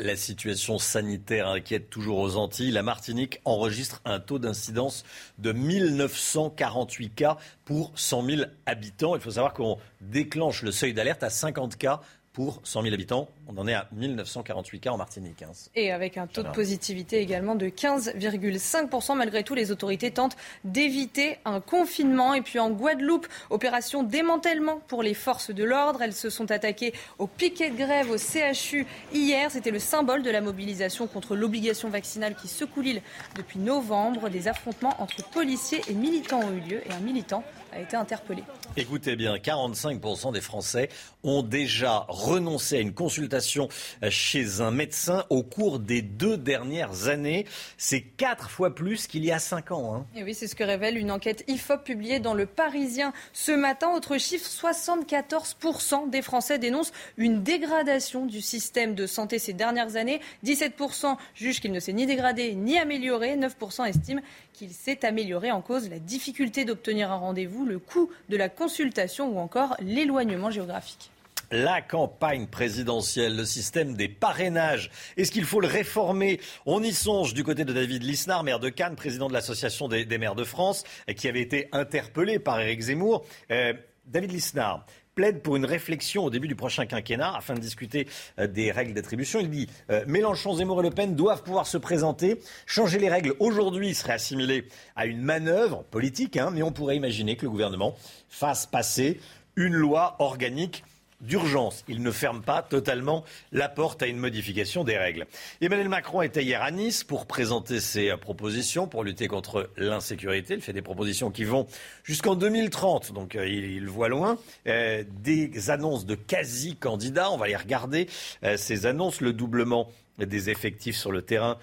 La 0.01 0.15
situation 0.15 0.79
sanitaire 0.79 1.49
inquiète 1.49 1.91
toujours 1.91 2.19
aux 2.19 2.37
Antilles. 2.37 2.71
La 2.71 2.85
Martinique 2.85 3.41
enregistre 3.45 4.01
un 4.05 4.21
taux 4.21 4.39
d'incidence 4.39 5.05
de 5.39 5.51
1948 5.51 7.11
cas 7.17 7.37
pour 7.65 7.91
100 7.97 8.25
000 8.25 8.43
habitants. 8.67 9.17
Il 9.17 9.21
faut 9.21 9.33
savoir 9.33 9.55
qu'on 9.55 9.77
déclenche 10.01 10.63
le 10.63 10.71
seuil 10.71 10.95
d'alerte 10.95 11.25
à 11.25 11.31
50 11.31 11.77
cas 11.77 12.01
pour 12.39 12.61
100 12.63 12.83
000 12.83 12.95
habitants. 12.95 13.29
On 13.49 13.59
en 13.59 13.67
est 13.67 13.75
à 13.75 13.89
1948 13.91 14.79
cas 14.79 14.91
en 14.93 14.97
Martinique. 14.97 15.43
Hein. 15.43 15.51
Et 15.75 15.91
avec 15.91 16.17
un 16.17 16.29
taux 16.29 16.45
de 16.45 16.51
positivité 16.51 17.19
également 17.19 17.57
de 17.57 17.67
15,5%. 17.67 19.17
Malgré 19.17 19.43
tout, 19.43 19.57
les 19.57 19.73
autorités 19.73 20.13
tentent 20.13 20.37
d'éviter 20.63 21.39
un 21.45 21.61
confinement. 21.61 22.35
Et 22.35 22.41
puis 22.41 22.61
en 22.61 22.71
Guadeloupe, 22.71 23.27
opération 23.51 24.05
démantèlement 24.05 24.81
pour 24.87 25.03
les 25.03 25.15
forces 25.15 25.51
de 25.51 25.65
l'ordre. 25.65 26.01
Elles 26.01 26.13
se 26.13 26.31
sont 26.31 26.53
attaquées 26.53 26.95
au 27.19 27.27
piquet 27.27 27.71
de 27.71 27.77
grève 27.77 28.09
au 28.09 28.19
CHU 28.19 28.87
hier. 29.13 29.51
C'était 29.51 29.73
le 29.73 29.81
symbole 29.81 30.23
de 30.23 30.31
la 30.31 30.41
mobilisation 30.41 31.09
contre 31.09 31.35
l'obligation 31.35 31.89
vaccinale 31.89 32.37
qui 32.37 32.47
secoue 32.47 32.83
l'île 32.83 33.03
depuis 33.35 33.59
novembre. 33.59 34.29
Des 34.29 34.47
affrontements 34.47 34.95
entre 35.03 35.29
policiers 35.31 35.81
et 35.89 35.93
militants 35.93 36.43
ont 36.43 36.53
eu 36.53 36.61
lieu 36.61 36.83
et 36.89 36.93
un 36.93 37.01
militant 37.01 37.43
a 37.73 37.81
été 37.81 37.97
interpellé. 37.97 38.43
Écoutez 38.77 39.17
bien, 39.17 39.37
45% 39.37 40.33
des 40.33 40.41
Français 40.41 40.89
ont 41.23 41.43
déjà 41.43 42.05
renoncé 42.09 42.77
à 42.77 42.81
une 42.81 42.95
consultation 42.95 43.69
chez 44.09 44.61
un 44.61 44.71
médecin 44.71 45.25
au 45.31 45.43
cours 45.43 45.79
des 45.79 46.03
deux 46.03 46.37
dernières 46.37 47.09
années. 47.09 47.47
C'est 47.77 48.03
quatre 48.03 48.51
fois 48.51 48.75
plus 48.75 49.07
qu'il 49.07 49.25
y 49.25 49.33
a 49.33 49.39
cinq 49.39 49.71
ans. 49.71 49.95
Hein. 49.95 50.07
Et 50.15 50.23
oui, 50.23 50.35
c'est 50.35 50.47
ce 50.47 50.55
que 50.55 50.65
révèle 50.65 50.97
une 50.97 51.11
enquête 51.11 51.45
IFOP 51.49 51.85
publiée 51.85 52.21
dans 52.21 52.35
Le 52.35 52.47
Parisien 52.47 53.13
ce 53.33 53.53
matin. 53.53 53.91
Autre 53.95 54.19
chiffre, 54.19 54.49
74% 54.49 56.11
des 56.11 56.23
Français 56.23 56.59
dénoncent 56.59 56.93
une 57.17 57.43
dégradation 57.43 58.27
du 58.27 58.41
système 58.41 58.95
de 58.95 59.07
santé 59.07 59.39
ces 59.39 59.53
dernières 59.53 59.97
années. 59.97 60.21
17% 60.45 61.17
jugent 61.35 61.61
qu'il 61.61 61.73
ne 61.73 61.81
s'est 61.81 61.93
ni 61.93 62.07
dégradé 62.07 62.55
ni 62.55 62.79
amélioré. 62.79 63.37
9% 63.37 63.87
estiment 63.87 64.23
qu'il 64.59 64.73
s'est 64.73 65.07
amélioré 65.07 65.53
en 65.53 65.63
cause 65.63 65.89
la 65.89 66.01
difficulté 66.01 66.65
d'obtenir 66.65 67.13
un 67.13 67.17
rendez-vous, 67.17 67.65
le 67.65 67.79
coût 67.79 68.11
de 68.29 68.37
la 68.37 68.49
consultation 68.49 69.33
ou 69.33 69.39
encore 69.39 69.77
l'éloignement 69.81 70.51
géographique. 70.51 71.13
La 71.53 71.81
campagne 71.81 72.49
présidentielle, 72.49 73.37
le 73.37 73.45
système 73.45 73.95
des 73.95 74.09
parrainages, 74.09 74.91
est-ce 75.17 75.31
qu'il 75.31 75.45
faut 75.45 75.61
le 75.61 75.69
réformer? 75.69 76.41
On 76.67 76.83
y 76.83 76.93
songe 76.93 77.35
du 77.35 77.45
côté 77.45 77.65
de 77.65 77.73
David 77.73 78.03
Lisnard, 78.03 78.43
maire 78.43 78.59
de 78.59 78.69
Cannes, 78.69 78.97
président 78.97 79.29
de 79.29 79.33
l'Association 79.33 79.87
des, 79.87 80.19
maires 80.19 80.35
de 80.35 80.45
France, 80.45 80.83
qui 81.17 81.29
avait 81.29 81.41
été 81.41 81.69
interpellé 81.71 82.41
par 82.41 82.61
Éric 82.61 82.81
Zemmour. 82.81 83.25
Euh, 83.53 83.73
David 84.07 84.33
Lisnard, 84.33 84.85
plaide 85.19 85.43
pour 85.43 85.57
une 85.57 85.65
réflexion 85.65 86.23
au 86.23 86.31
début 86.31 86.47
du 86.47 86.55
prochain 86.55 86.87
quinquennat 86.87 87.35
afin 87.35 87.55
de 87.55 87.59
discuter 87.59 88.07
euh, 88.39 88.47
des 88.47 88.71
règles 88.71 88.95
d'attribution. 88.95 89.41
Il 89.41 89.51
dit 89.51 89.69
euh, 89.91 90.05
Mélenchon, 90.07 90.55
Zemmour 90.55 90.79
et 90.79 90.85
Le 90.85 90.91
Pen 90.93 91.17
doivent 91.17 91.43
pouvoir 91.43 91.67
se 91.67 91.77
présenter. 91.77 92.39
Changer 92.67 93.01
les 93.01 93.09
règles 93.09 93.35
aujourd'hui 93.41 93.97
serait 93.97 94.13
assimilé 94.13 94.69
à 94.95 95.07
une 95.07 95.21
manœuvre 95.21 95.83
politique, 95.91 96.37
hein, 96.37 96.53
mais 96.55 96.63
on 96.63 96.71
pourrait 96.71 96.95
imaginer 96.95 97.35
que 97.35 97.43
le 97.47 97.51
gouvernement 97.51 97.97
fasse 98.29 98.67
passer 98.67 99.19
une 99.57 99.75
loi 99.75 100.15
organique 100.21 100.85
d'urgence. 101.21 101.85
Il 101.89 102.03
ne 102.03 102.11
ferme 102.11 102.43
pas 102.43 102.63
totalement 102.63 103.25
la 103.53 103.69
porte 103.69 104.03
à 104.03 104.07
une 104.07 104.19
modification 104.19 104.85
des 104.85 104.97
règles. 104.97 105.27
Emmanuel 105.61 105.89
Macron 105.89 106.23
était 106.23 106.45
hier 106.45 106.63
à 106.63 106.71
Nice 106.71 107.05
pour 107.05 107.27
présenter 107.27 107.81
ses 107.81 108.17
propositions 108.17 108.87
pour 108.87 109.05
lutter 109.05 109.29
contre 109.29 109.71
l'insécurité. 109.77 110.55
Il 110.55 110.61
fait 110.61 110.73
des 110.73 110.83
propositions 110.83 111.31
qui 111.31 111.45
vont 111.45 111.67
jusqu'en 112.05 112.35
2030, 112.35 113.13
donc 113.13 113.35
euh, 113.35 113.49
il, 113.49 113.89
voit 113.89 114.09
loin. 114.09 114.39
Euh, 114.67 115.05
des 115.23 115.71
annonces 115.71 116.07
de 116.07 116.15
quasi-candidats, 116.15 117.31
on 117.31 117.37
va 117.37 117.49
les 117.49 117.57
regarder. 117.57 118.09
Euh, 118.45 118.57
ces 118.57 118.87
annonces, 118.87 119.21
le 119.21 119.33
doublement 119.33 119.91
des 120.19 120.51
effectifs 120.51 120.97
sur 120.97 121.13
le 121.13 121.23
terrain 121.23 121.59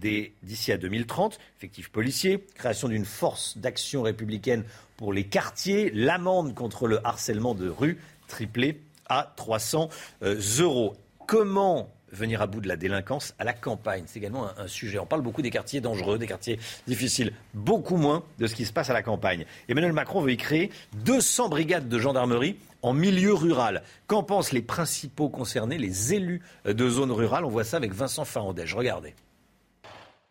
d'ici 0.00 0.70
à 0.70 0.78
2030, 0.78 1.40
effectifs 1.58 1.90
policiers, 1.90 2.46
création 2.54 2.86
d'une 2.86 3.04
force 3.04 3.58
d'action 3.58 4.02
républicaine 4.02 4.62
pour 4.96 5.12
les 5.12 5.24
quartiers, 5.24 5.90
l'amende 5.92 6.54
contre 6.54 6.86
le 6.86 7.04
harcèlement 7.04 7.56
de 7.56 7.68
rue, 7.68 7.98
triplé 8.32 8.80
à 9.08 9.30
300 9.36 9.90
euh, 10.22 10.40
euros. 10.58 10.96
Comment 11.26 11.90
venir 12.10 12.40
à 12.40 12.46
bout 12.46 12.60
de 12.60 12.68
la 12.68 12.76
délinquance 12.76 13.34
à 13.38 13.44
la 13.44 13.52
campagne? 13.52 14.04
C'est 14.06 14.18
également 14.18 14.48
un, 14.58 14.66
sujet. 14.66 14.98
On 14.98 15.06
parle 15.06 15.20
beaucoup 15.20 15.42
des 15.42 15.50
quartiers 15.50 15.82
dangereux, 15.82 16.18
des 16.18 16.26
quartiers 16.26 16.58
difficiles, 16.86 17.32
beaucoup 17.52 17.96
moins 17.96 18.24
de 18.38 18.46
ce 18.46 18.54
qui 18.54 18.64
se 18.64 18.72
passe 18.72 18.88
à 18.88 18.94
la 18.94 19.02
campagne. 19.02 19.44
Emmanuel 19.68 19.92
Macron 19.92 20.22
veut 20.22 20.32
y 20.32 20.38
créer 20.38 20.70
200 21.04 21.50
brigades 21.50 21.88
de 21.90 21.98
gendarmerie 21.98 22.56
en 22.80 22.94
milieu 22.94 23.34
rural. 23.34 23.82
Qu'en 24.06 24.22
pensent 24.22 24.52
les 24.52 24.62
principaux 24.62 25.28
concernés, 25.28 25.76
les 25.76 26.14
élus 26.14 26.40
de 26.64 26.88
zones 26.88 27.12
rurales 27.12 27.44
On 27.44 27.50
voit 27.50 27.64
ça 27.64 27.76
avec 27.76 27.92
Vincent 27.92 28.24
Farandège. 28.24 28.74
Regardez. 28.74 29.14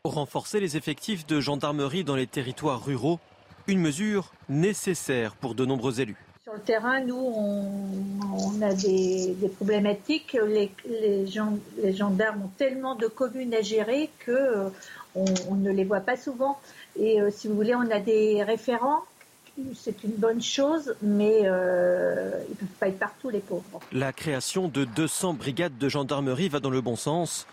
Renforcer 0.03 0.59
les 0.59 0.75
effectifs 0.75 1.27
de 1.27 1.39
gendarmerie 1.39 2.03
dans 2.03 2.15
les 2.15 2.25
territoires 2.25 2.83
ruraux, 2.83 3.19
une 3.67 3.79
mesure 3.79 4.33
nécessaire 4.49 5.35
pour 5.35 5.53
de 5.53 5.65
nombreux 5.65 6.01
élus. 6.01 6.17
Sur 6.43 6.53
le 6.55 6.59
terrain, 6.59 7.01
nous, 7.01 7.15
on, 8.33 8.61
a 8.63 8.73
des, 8.73 9.35
problématiques. 9.57 10.35
Les, 10.47 10.71
les, 10.87 11.27
gendarmes 11.93 12.45
ont 12.45 12.51
tellement 12.57 12.95
de 12.95 13.05
communes 13.05 13.53
à 13.53 13.61
gérer 13.61 14.09
que 14.17 14.31
euh, 14.31 14.69
on, 15.13 15.53
ne 15.53 15.69
les 15.69 15.83
voit 15.83 15.99
pas 15.99 16.17
souvent. 16.17 16.59
Et 16.99 17.21
euh, 17.21 17.29
si 17.29 17.47
vous 17.47 17.53
voulez, 17.53 17.75
on 17.75 17.91
a 17.91 17.99
des 17.99 18.41
référents. 18.43 19.03
C'est 19.75 20.03
une 20.03 20.15
bonne 20.15 20.41
chose, 20.41 20.95
mais 21.03 21.41
euh, 21.43 22.31
ils 22.47 22.53
ne 22.53 22.55
peuvent 22.55 22.77
pas 22.79 22.87
être 22.87 22.97
partout, 22.97 23.29
les 23.29 23.41
pauvres. 23.41 23.79
La 23.91 24.11
création 24.11 24.67
de 24.67 24.83
200 24.83 25.35
brigades 25.35 25.77
de 25.77 25.89
gendarmerie 25.89 26.49
va 26.49 26.59
dans 26.59 26.71
le 26.71 26.81
bon 26.81 26.95
sens, 26.95 27.45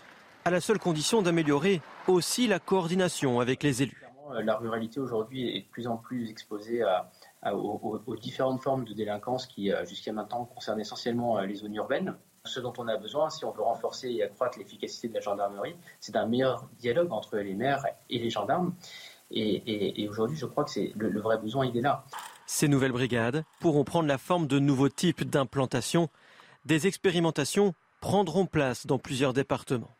à 0.45 0.49
la 0.49 0.61
seule 0.61 0.79
condition 0.79 1.21
d'améliorer 1.21 1.81
aussi 2.07 2.47
la 2.47 2.57
coordination 2.57 3.39
avec 3.39 3.61
les 3.61 3.83
élus. 3.83 4.03
La 4.43 4.55
ruralité 4.57 4.99
aujourd'hui 4.99 5.55
est 5.55 5.61
de 5.61 5.67
plus 5.67 5.85
en 5.85 5.97
plus 5.97 6.29
exposée 6.29 6.81
à, 6.81 7.09
aux, 7.45 8.15
différentes 8.15 8.61
formes 8.61 8.85
de 8.85 8.93
délinquance 8.93 9.47
qui, 9.47 9.71
euh, 9.71 9.85
jusqu'à 9.85 10.11
maintenant, 10.11 10.45
concernent 10.45 10.79
essentiellement 10.79 11.37
euh, 11.37 11.45
les 11.45 11.55
zones 11.55 11.75
urbaines. 11.75 12.15
Ce 12.45 12.59
dont 12.59 12.73
on 12.77 12.87
a 12.87 12.97
besoin, 12.97 13.29
si 13.29 13.45
on 13.45 13.51
veut 13.51 13.63
renforcer 13.63 14.09
et 14.09 14.23
accroître 14.23 14.57
l'efficacité 14.57 15.09
de 15.09 15.13
la 15.13 15.19
gendarmerie, 15.19 15.75
c'est 15.99 16.15
un 16.15 16.25
meilleur 16.25 16.67
dialogue 16.79 17.11
entre 17.11 17.37
les 17.37 17.53
maires 17.53 17.85
et 18.09 18.19
les 18.19 18.29
gendarmes. 18.29 18.73
Et, 19.31 20.07
aujourd'hui, 20.09 20.37
je 20.37 20.45
crois 20.45 20.63
que 20.63 20.79
le, 20.95 21.21
vrai 21.21 21.37
besoin, 21.37 21.65
il 21.65 21.77
est 21.77 21.81
là. 21.81 22.03
Ces 22.47 22.67
nouvelles 22.67 22.93
brigades 22.93 23.43
pourront 23.59 23.83
prendre 23.83 24.07
la 24.07 24.17
forme 24.17 24.47
de 24.47 24.57
nouveaux 24.57 24.89
types 24.89 25.23
d'implantation. 25.23 26.09
Des 26.65 26.87
expérimentations 26.87 27.75
prendront 28.01 28.47
place 28.47 28.87
dans 28.87 28.97
plusieurs 28.97 29.33
départements. 29.33 29.91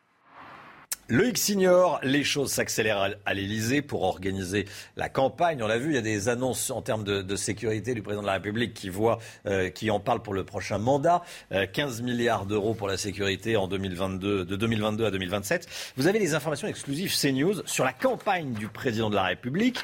Le 1.12 1.28
X 1.28 1.50
ignore, 1.50 2.00
les 2.04 2.24
choses 2.24 2.52
s'accélèrent 2.52 3.16
à 3.26 3.34
l'Elysée 3.34 3.82
pour 3.82 4.04
organiser 4.04 4.66
la 4.96 5.10
campagne. 5.10 5.64
On 5.64 5.66
l'a 5.66 5.80
vu, 5.80 5.90
il 5.90 5.96
y 5.96 5.98
a 5.98 6.02
des 6.02 6.30
annonces 6.30 6.70
en 6.70 6.84
termes 6.84 7.04
de, 7.04 7.36
sécurité 7.36 7.96
du 7.96 8.04
président 8.04 8.22
de 8.22 8.28
la 8.28 8.34
République 8.34 8.76
qui 8.76 8.90
voit, 8.90 9.18
euh, 9.48 9.72
qui 9.72 9.90
en 9.90 10.00
parle 10.00 10.22
pour 10.22 10.36
le 10.36 10.44
prochain 10.44 10.78
mandat. 10.78 11.24
15 11.74 12.02
euh, 12.02 12.04
milliards 12.04 12.46
d'euros 12.46 12.76
pour 12.76 12.88
la 12.88 12.96
sécurité 12.96 13.58
en 13.58 13.68
2022, 13.68 14.46
de 14.46 14.56
2022 14.56 15.06
à 15.06 15.10
2027. 15.10 15.68
Vous 15.98 16.06
avez 16.06 16.20
des 16.20 16.36
informations 16.36 16.68
exclusives 16.68 17.12
CNews 17.20 17.66
sur 17.66 17.86
la 17.86 17.94
campagne 17.94 18.54
du 18.54 18.68
président 18.68 19.10
de 19.10 19.16
la 19.16 19.24
République 19.24 19.80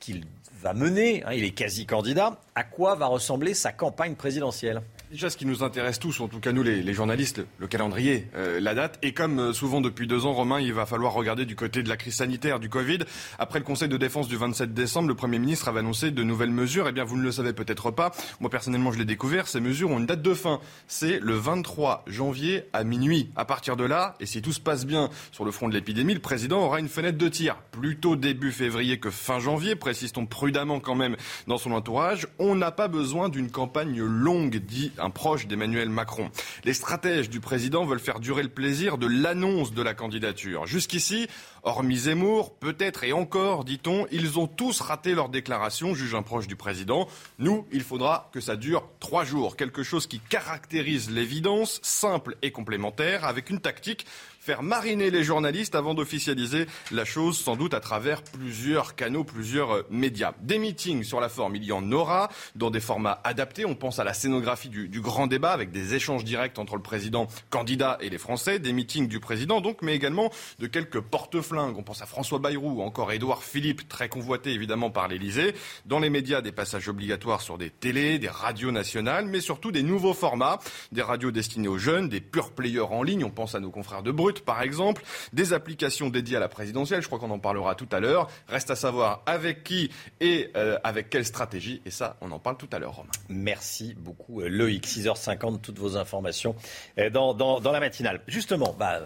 qu'il 0.00 0.24
va 0.60 0.74
mener. 0.74 1.22
Hein, 1.24 1.34
il 1.34 1.44
est 1.44 1.52
quasi 1.52 1.86
candidat. 1.86 2.40
À 2.56 2.64
quoi 2.64 2.96
va 2.96 3.06
ressembler 3.06 3.54
sa 3.54 3.70
campagne 3.70 4.16
présidentielle? 4.16 4.82
Déjà, 5.10 5.28
ce 5.28 5.36
qui 5.36 5.44
nous 5.44 5.62
intéresse 5.62 5.98
tous, 5.98 6.18
en 6.20 6.28
tout 6.28 6.40
cas 6.40 6.52
nous 6.52 6.62
les, 6.62 6.94
journalistes, 6.94 7.42
le, 7.58 7.66
calendrier, 7.66 8.26
euh, 8.34 8.58
la 8.58 8.74
date. 8.74 8.98
Et 9.02 9.12
comme 9.12 9.38
euh, 9.38 9.52
souvent 9.52 9.82
depuis 9.82 10.06
deux 10.06 10.24
ans, 10.24 10.32
Romain, 10.32 10.60
il 10.60 10.72
va 10.72 10.86
falloir 10.86 11.12
regarder 11.12 11.44
du 11.44 11.54
côté 11.54 11.82
de 11.82 11.90
la 11.90 11.96
crise 11.96 12.14
sanitaire, 12.14 12.58
du 12.58 12.70
Covid. 12.70 13.00
Après 13.38 13.58
le 13.58 13.66
Conseil 13.66 13.88
de 13.88 13.98
défense 13.98 14.28
du 14.28 14.36
27 14.36 14.72
décembre, 14.72 15.08
le 15.08 15.14
Premier 15.14 15.38
ministre 15.38 15.68
avait 15.68 15.80
annoncé 15.80 16.10
de 16.10 16.22
nouvelles 16.24 16.50
mesures. 16.50 16.88
Eh 16.88 16.92
bien, 16.92 17.04
vous 17.04 17.18
ne 17.18 17.22
le 17.22 17.30
savez 17.30 17.52
peut-être 17.52 17.90
pas. 17.90 18.12
Moi, 18.40 18.48
personnellement, 18.48 18.92
je 18.92 18.98
l'ai 18.98 19.04
découvert. 19.04 19.46
Ces 19.46 19.60
mesures 19.60 19.90
ont 19.90 19.98
une 19.98 20.06
date 20.06 20.22
de 20.22 20.32
fin. 20.32 20.58
C'est 20.88 21.20
le 21.20 21.34
23 21.34 22.04
janvier 22.06 22.64
à 22.72 22.82
minuit. 22.82 23.30
À 23.36 23.44
partir 23.44 23.76
de 23.76 23.84
là, 23.84 24.16
et 24.20 24.26
si 24.26 24.40
tout 24.40 24.52
se 24.52 24.60
passe 24.60 24.86
bien 24.86 25.10
sur 25.32 25.44
le 25.44 25.50
front 25.50 25.68
de 25.68 25.74
l'épidémie, 25.74 26.14
le 26.14 26.20
président 26.20 26.64
aura 26.64 26.80
une 26.80 26.88
fenêtre 26.88 27.18
de 27.18 27.28
tir. 27.28 27.56
Plutôt 27.72 28.16
début 28.16 28.52
février 28.52 28.98
que 28.98 29.10
fin 29.10 29.38
janvier, 29.38 29.76
précise-t-on 29.76 30.24
prudemment 30.24 30.80
quand 30.80 30.94
même 30.94 31.16
dans 31.46 31.58
son 31.58 31.72
entourage. 31.72 32.26
On 32.38 32.54
n'a 32.54 32.72
pas 32.72 32.88
besoin 32.88 33.28
d'une 33.28 33.50
campagne 33.50 34.02
longue, 34.02 34.56
dit 34.56 34.90
un 35.04 35.10
proche 35.10 35.46
d'Emmanuel 35.46 35.90
Macron. 35.90 36.30
Les 36.64 36.74
stratèges 36.74 37.30
du 37.30 37.40
président 37.40 37.84
veulent 37.84 38.00
faire 38.00 38.20
durer 38.20 38.42
le 38.42 38.48
plaisir 38.48 38.98
de 38.98 39.06
l'annonce 39.06 39.72
de 39.72 39.82
la 39.82 39.94
candidature. 39.94 40.66
Jusqu'ici, 40.66 41.28
hormis 41.62 41.98
Zemmour, 41.98 42.54
peut-être 42.54 43.04
et 43.04 43.12
encore, 43.12 43.64
dit-on, 43.64 44.06
ils 44.10 44.38
ont 44.38 44.46
tous 44.46 44.80
raté 44.80 45.14
leur 45.14 45.28
déclaration, 45.28 45.94
juge 45.94 46.14
un 46.14 46.22
proche 46.22 46.46
du 46.46 46.56
président. 46.56 47.06
Nous, 47.38 47.66
il 47.70 47.82
faudra 47.82 48.30
que 48.32 48.40
ça 48.40 48.56
dure 48.56 48.88
trois 48.98 49.24
jours. 49.24 49.56
Quelque 49.56 49.82
chose 49.82 50.06
qui 50.06 50.20
caractérise 50.20 51.10
l'évidence, 51.10 51.80
simple 51.82 52.36
et 52.42 52.50
complémentaire, 52.50 53.24
avec 53.24 53.50
une 53.50 53.60
tactique 53.60 54.06
faire 54.44 54.62
mariner 54.62 55.10
les 55.10 55.24
journalistes 55.24 55.74
avant 55.74 55.94
d'officialiser 55.94 56.66
la 56.92 57.06
chose, 57.06 57.38
sans 57.38 57.56
doute 57.56 57.72
à 57.72 57.80
travers 57.80 58.22
plusieurs 58.22 58.94
canaux, 58.94 59.24
plusieurs 59.24 59.74
euh, 59.74 59.86
médias. 59.88 60.34
Des 60.42 60.58
meetings 60.58 61.02
sur 61.02 61.18
la 61.18 61.30
forme, 61.30 61.56
il 61.56 61.64
y 61.64 61.72
en 61.72 61.90
aura, 61.92 62.28
dans 62.54 62.70
des 62.70 62.80
formats 62.80 63.22
adaptés. 63.24 63.64
On 63.64 63.74
pense 63.74 64.00
à 64.00 64.04
la 64.04 64.12
scénographie 64.12 64.68
du, 64.68 65.00
grand 65.00 65.28
débat, 65.28 65.52
avec 65.52 65.70
des 65.70 65.94
échanges 65.94 66.24
directs 66.24 66.58
entre 66.58 66.76
le 66.76 66.82
président 66.82 67.26
candidat 67.48 67.96
et 68.02 68.10
les 68.10 68.18
Français, 68.18 68.58
des 68.58 68.74
meetings 68.74 69.08
du 69.08 69.18
président 69.18 69.62
donc, 69.62 69.78
mais 69.80 69.94
également 69.94 70.30
de 70.58 70.66
quelques 70.66 71.00
porte-flingues. 71.00 71.78
On 71.78 71.82
pense 71.82 72.02
à 72.02 72.06
François 72.06 72.38
Bayrou 72.38 72.80
ou 72.80 72.82
encore 72.82 73.12
Édouard 73.12 73.44
Philippe, 73.44 73.88
très 73.88 74.10
convoité 74.10 74.50
évidemment 74.50 74.90
par 74.90 75.08
l'Élysée. 75.08 75.54
Dans 75.86 76.00
les 76.00 76.10
médias, 76.10 76.42
des 76.42 76.52
passages 76.52 76.88
obligatoires 76.88 77.40
sur 77.40 77.56
des 77.56 77.70
télés, 77.70 78.18
des 78.18 78.28
radios 78.28 78.72
nationales, 78.72 79.24
mais 79.24 79.40
surtout 79.40 79.72
des 79.72 79.82
nouveaux 79.82 80.12
formats, 80.12 80.58
des 80.92 81.02
radios 81.02 81.30
destinées 81.30 81.68
aux 81.68 81.78
jeunes, 81.78 82.10
des 82.10 82.20
pure 82.20 82.50
players 82.50 82.80
en 82.80 83.02
ligne. 83.02 83.24
On 83.24 83.30
pense 83.30 83.54
à 83.54 83.60
nos 83.60 83.70
confrères 83.70 84.02
de 84.02 84.10
Brut 84.10 84.33
par 84.40 84.62
exemple, 84.62 85.02
des 85.32 85.52
applications 85.52 86.08
dédiées 86.10 86.36
à 86.36 86.40
la 86.40 86.48
présidentielle, 86.48 87.02
je 87.02 87.06
crois 87.06 87.18
qu'on 87.18 87.30
en 87.30 87.38
parlera 87.38 87.74
tout 87.74 87.88
à 87.92 88.00
l'heure. 88.00 88.28
Reste 88.48 88.70
à 88.70 88.76
savoir 88.76 89.22
avec 89.26 89.64
qui 89.64 89.90
et 90.20 90.50
euh, 90.56 90.78
avec 90.84 91.10
quelle 91.10 91.24
stratégie, 91.24 91.80
et 91.84 91.90
ça, 91.90 92.16
on 92.20 92.30
en 92.32 92.38
parle 92.38 92.56
tout 92.56 92.68
à 92.72 92.78
l'heure, 92.78 92.96
Romain. 92.96 93.10
Merci 93.28 93.94
beaucoup, 93.96 94.40
euh, 94.40 94.48
Loïc. 94.48 94.86
6h50, 94.86 95.60
toutes 95.60 95.78
vos 95.78 95.96
informations 95.96 96.54
euh, 96.98 97.10
dans, 97.10 97.60
la 97.60 97.80
matinale. 97.80 98.20
Justement, 98.26 98.74
bah, 98.78 99.02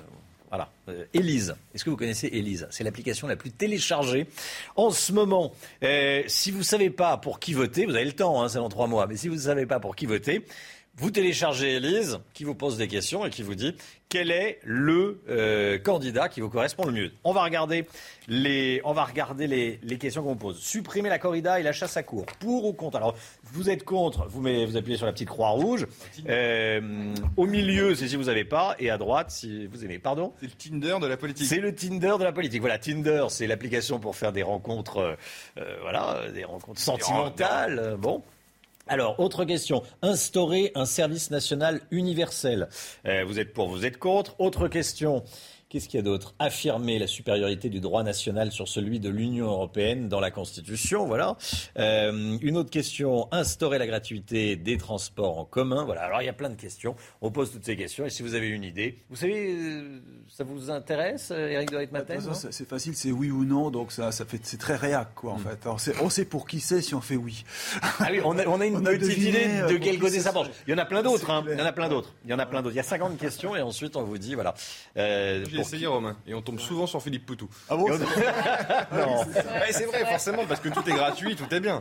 voilà. 0.48 0.70
Elise, 1.12 1.54
est-ce 1.74 1.84
que 1.84 1.90
vous 1.90 1.96
connaissez 1.96 2.28
Elise 2.32 2.66
C'est 2.70 2.82
l'application 2.82 3.26
la 3.26 3.36
plus 3.36 3.50
téléchargée 3.50 4.26
en 4.76 4.90
ce 4.90 5.12
moment. 5.12 5.52
si 6.26 6.50
vous 6.50 6.58
ne 6.58 6.62
savez 6.62 6.88
pas 6.88 7.18
pour 7.18 7.38
qui 7.38 7.52
voter, 7.52 7.84
vous 7.84 7.94
avez 7.94 8.06
le 8.06 8.12
temps, 8.12 8.42
hein, 8.42 8.48
c'est 8.48 8.56
dans 8.56 8.70
trois 8.70 8.86
mois, 8.86 9.06
mais 9.06 9.16
si 9.16 9.28
vous 9.28 9.34
ne 9.34 9.40
savez 9.40 9.66
pas 9.66 9.78
pour 9.78 9.94
qui 9.94 10.06
voter, 10.06 10.46
vous 10.98 11.10
téléchargez 11.10 11.76
Elise 11.76 12.18
qui 12.34 12.44
vous 12.44 12.54
pose 12.54 12.76
des 12.76 12.88
questions 12.88 13.24
et 13.24 13.30
qui 13.30 13.42
vous 13.42 13.54
dit 13.54 13.74
quel 14.08 14.30
est 14.30 14.58
le 14.64 15.20
euh, 15.28 15.78
candidat 15.78 16.28
qui 16.28 16.40
vous 16.40 16.48
correspond 16.48 16.86
le 16.86 16.92
mieux. 16.92 17.12
On 17.24 17.32
va 17.32 17.42
regarder 17.42 17.86
les, 18.26 18.80
on 18.84 18.92
va 18.92 19.04
regarder 19.04 19.46
les, 19.46 19.78
les 19.82 19.98
questions 19.98 20.22
qu'on 20.22 20.30
vous 20.30 20.36
pose. 20.36 20.58
Supprimer 20.58 21.08
la 21.08 21.18
corrida 21.18 21.60
et 21.60 21.62
la 21.62 21.72
chasse 21.72 21.96
à 21.96 22.02
cour. 22.02 22.26
Pour 22.40 22.64
ou 22.64 22.72
contre? 22.72 22.96
Alors, 22.96 23.14
vous 23.44 23.70
êtes 23.70 23.84
contre, 23.84 24.26
vous, 24.28 24.40
mettez, 24.40 24.66
vous 24.66 24.76
appuyez 24.76 24.96
sur 24.96 25.06
la 25.06 25.12
petite 25.12 25.28
croix 25.28 25.50
rouge. 25.50 25.86
Euh, 26.28 27.14
au 27.36 27.46
milieu, 27.46 27.94
c'est 27.94 28.08
si 28.08 28.16
vous 28.16 28.24
n'avez 28.24 28.44
pas. 28.44 28.74
Et 28.78 28.90
à 28.90 28.98
droite, 28.98 29.30
si 29.30 29.66
vous 29.66 29.84
aimez. 29.84 29.98
Pardon? 29.98 30.32
C'est 30.40 30.46
le 30.46 30.52
Tinder 30.52 30.96
de 31.00 31.06
la 31.06 31.16
politique. 31.16 31.46
C'est 31.46 31.60
le 31.60 31.74
Tinder 31.74 32.14
de 32.18 32.24
la 32.24 32.32
politique. 32.32 32.60
Voilà, 32.60 32.78
Tinder, 32.78 33.26
c'est 33.28 33.46
l'application 33.46 34.00
pour 34.00 34.16
faire 34.16 34.32
des 34.32 34.42
rencontres, 34.42 35.16
euh, 35.58 35.76
voilà, 35.82 36.30
des 36.32 36.44
rencontres 36.44 36.80
sentimentales. 36.80 37.96
Bon. 37.98 38.22
Alors, 38.88 39.20
autre 39.20 39.44
question. 39.44 39.82
Instaurer 40.02 40.72
un 40.74 40.86
service 40.86 41.30
national 41.30 41.80
universel. 41.90 42.68
Euh, 43.06 43.24
vous 43.26 43.38
êtes 43.38 43.52
pour, 43.52 43.68
vous 43.68 43.84
êtes 43.84 43.98
contre. 43.98 44.34
Autre 44.40 44.68
question. 44.68 45.22
Qu'est-ce 45.68 45.86
qu'il 45.86 45.98
y 45.98 46.00
a 46.00 46.02
d'autre? 46.02 46.34
Affirmer 46.38 46.98
la 46.98 47.06
supériorité 47.06 47.68
du 47.68 47.80
droit 47.80 48.02
national 48.02 48.52
sur 48.52 48.68
celui 48.68 49.00
de 49.00 49.10
l'Union 49.10 49.48
européenne 49.48 50.08
dans 50.08 50.18
la 50.18 50.30
Constitution, 50.30 51.04
voilà. 51.04 51.36
Euh, 51.78 52.38
une 52.40 52.56
autre 52.56 52.70
question, 52.70 53.28
instaurer 53.32 53.78
la 53.78 53.86
gratuité 53.86 54.56
des 54.56 54.78
transports 54.78 55.38
en 55.38 55.44
commun, 55.44 55.84
voilà. 55.84 56.04
Alors 56.04 56.22
il 56.22 56.24
y 56.24 56.30
a 56.30 56.32
plein 56.32 56.48
de 56.48 56.54
questions. 56.54 56.96
On 57.20 57.30
pose 57.30 57.52
toutes 57.52 57.66
ces 57.66 57.76
questions 57.76 58.06
et 58.06 58.10
si 58.10 58.22
vous 58.22 58.34
avez 58.34 58.48
une 58.48 58.64
idée, 58.64 58.96
vous 59.10 59.16
savez, 59.16 59.56
euh, 59.58 60.00
ça 60.26 60.42
vous 60.42 60.70
intéresse, 60.70 61.32
Eric 61.32 61.70
de 61.70 61.76
Ritmaten 61.76 62.18
C'est 62.32 62.66
facile, 62.66 62.96
c'est 62.96 63.12
oui 63.12 63.30
ou 63.30 63.44
non, 63.44 63.70
donc 63.70 63.92
ça, 63.92 64.10
ça 64.10 64.24
fait, 64.24 64.40
c'est 64.44 64.56
très 64.56 64.76
réac, 64.76 65.14
quoi, 65.14 65.32
en 65.32 65.38
hmm. 65.38 65.78
fait. 65.78 65.94
on 66.00 66.08
sait 66.08 66.24
pour 66.24 66.46
qui 66.46 66.60
c'est 66.60 66.80
si 66.80 66.94
on 66.94 67.02
fait 67.02 67.16
oui. 67.16 67.44
Ah 67.82 68.08
oui, 68.10 68.22
on 68.24 68.38
a, 68.38 68.46
on 68.46 68.62
a 68.62 68.64
une 68.64 68.82
petite 68.84 69.18
idée 69.18 69.48
de 69.68 69.74
euh, 69.74 69.78
quel 69.82 69.98
côté 69.98 70.20
ça 70.20 70.32
penche. 70.32 70.46
Il 70.66 70.70
y 70.70 70.74
en 70.74 70.78
a 70.78 70.86
plein 70.86 71.02
d'autres, 71.02 71.28
hein. 71.28 71.44
Il 71.46 71.58
y 71.58 71.62
en 71.62 71.66
a 71.66 71.72
plein 71.72 71.90
d'autres. 71.90 72.14
Il 72.24 72.30
y 72.30 72.34
en 72.34 72.38
a 72.38 72.46
plein 72.46 72.62
d'autres. 72.62 72.74
Il 72.74 72.78
y 72.78 72.80
a 72.80 72.84
50 72.84 73.18
questions 73.18 73.54
et 73.54 73.60
ensuite 73.60 73.96
on 73.96 74.04
vous 74.04 74.16
dit, 74.16 74.34
voilà. 74.34 74.54
Euh, 74.96 75.44
essayé, 75.60 75.86
Romain. 75.86 76.16
Et 76.26 76.34
on 76.34 76.42
tombe 76.42 76.58
souvent 76.58 76.86
sur 76.86 77.02
Philippe 77.02 77.26
Poutou. 77.26 77.48
Ah 77.68 77.76
bon 77.76 77.88
Non. 78.92 79.24
C'est 79.70 79.86
vrai, 79.86 80.04
forcément, 80.06 80.44
parce 80.46 80.60
que 80.60 80.68
tout 80.68 80.88
est 80.88 80.92
gratuit, 80.92 81.36
tout 81.36 81.52
est 81.54 81.60
bien. 81.60 81.80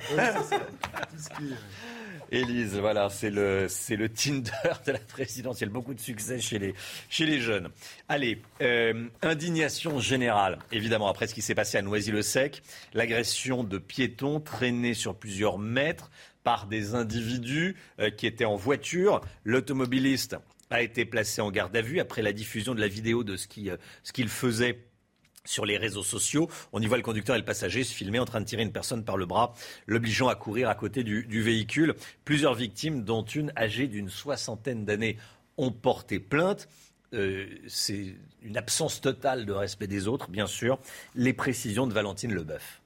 Élise, 2.31 2.75
voilà, 2.77 3.09
c'est 3.09 3.29
le, 3.29 3.67
c'est 3.69 3.95
le 3.95 4.09
Tinder 4.09 4.51
de 4.85 4.91
la 4.91 4.99
présidentielle. 4.99 5.69
Beaucoup 5.69 5.93
de 5.93 5.99
succès 5.99 6.39
chez 6.39 6.59
les, 6.59 6.73
chez 7.09 7.25
les 7.25 7.39
jeunes. 7.39 7.69
Allez, 8.09 8.41
euh, 8.61 9.07
indignation 9.21 9.99
générale, 9.99 10.59
évidemment, 10.71 11.07
après 11.07 11.27
ce 11.27 11.33
qui 11.33 11.41
s'est 11.41 11.55
passé 11.55 11.77
à 11.77 11.81
Noisy-le-Sec, 11.81 12.63
l'agression 12.93 13.63
de 13.63 13.77
piétons 13.77 14.41
traînés 14.41 14.93
sur 14.93 15.15
plusieurs 15.15 15.57
mètres 15.57 16.11
par 16.43 16.67
des 16.67 16.95
individus 16.95 17.75
euh, 17.99 18.09
qui 18.09 18.27
étaient 18.27 18.45
en 18.45 18.55
voiture. 18.55 19.21
L'automobiliste 19.45 20.37
a 20.69 20.81
été 20.81 21.05
placé 21.05 21.41
en 21.41 21.51
garde 21.51 21.75
à 21.75 21.81
vue 21.81 21.99
après 21.99 22.21
la 22.21 22.33
diffusion 22.33 22.75
de 22.75 22.81
la 22.81 22.87
vidéo 22.87 23.23
de 23.23 23.37
ce 23.37 23.47
qu'il 23.47 23.69
euh, 23.69 24.27
faisait 24.27 24.83
sur 25.47 25.65
les 25.65 25.77
réseaux 25.77 26.03
sociaux. 26.03 26.49
On 26.73 26.81
y 26.81 26.85
voit 26.85 26.97
le 26.97 27.03
conducteur 27.03 27.35
et 27.35 27.39
le 27.39 27.45
passager 27.45 27.83
se 27.83 27.93
filmer 27.93 28.19
en 28.19 28.25
train 28.25 28.41
de 28.41 28.45
tirer 28.45 28.63
une 28.63 28.71
personne 28.71 29.03
par 29.03 29.17
le 29.17 29.25
bras, 29.25 29.53
l'obligeant 29.87 30.27
à 30.27 30.35
courir 30.35 30.69
à 30.69 30.75
côté 30.75 31.03
du, 31.03 31.41
véhicule. 31.41 31.95
Plusieurs 32.25 32.53
victimes, 32.53 33.03
dont 33.03 33.23
une 33.23 33.51
âgée 33.57 33.87
d'une 33.87 34.09
soixantaine 34.09 34.85
d'années, 34.85 35.17
ont 35.57 35.71
porté 35.71 36.19
plainte. 36.19 36.67
Euh, 37.13 37.47
c'est 37.67 38.15
une 38.43 38.57
absence 38.57 39.01
totale 39.01 39.45
de 39.45 39.53
respect 39.53 39.87
des 39.87 40.07
autres, 40.07 40.29
bien 40.29 40.47
sûr. 40.47 40.79
Les 41.15 41.33
précisions 41.33 41.87
de 41.87 41.93
Valentine 41.93 42.33
Leboeuf. 42.33 42.81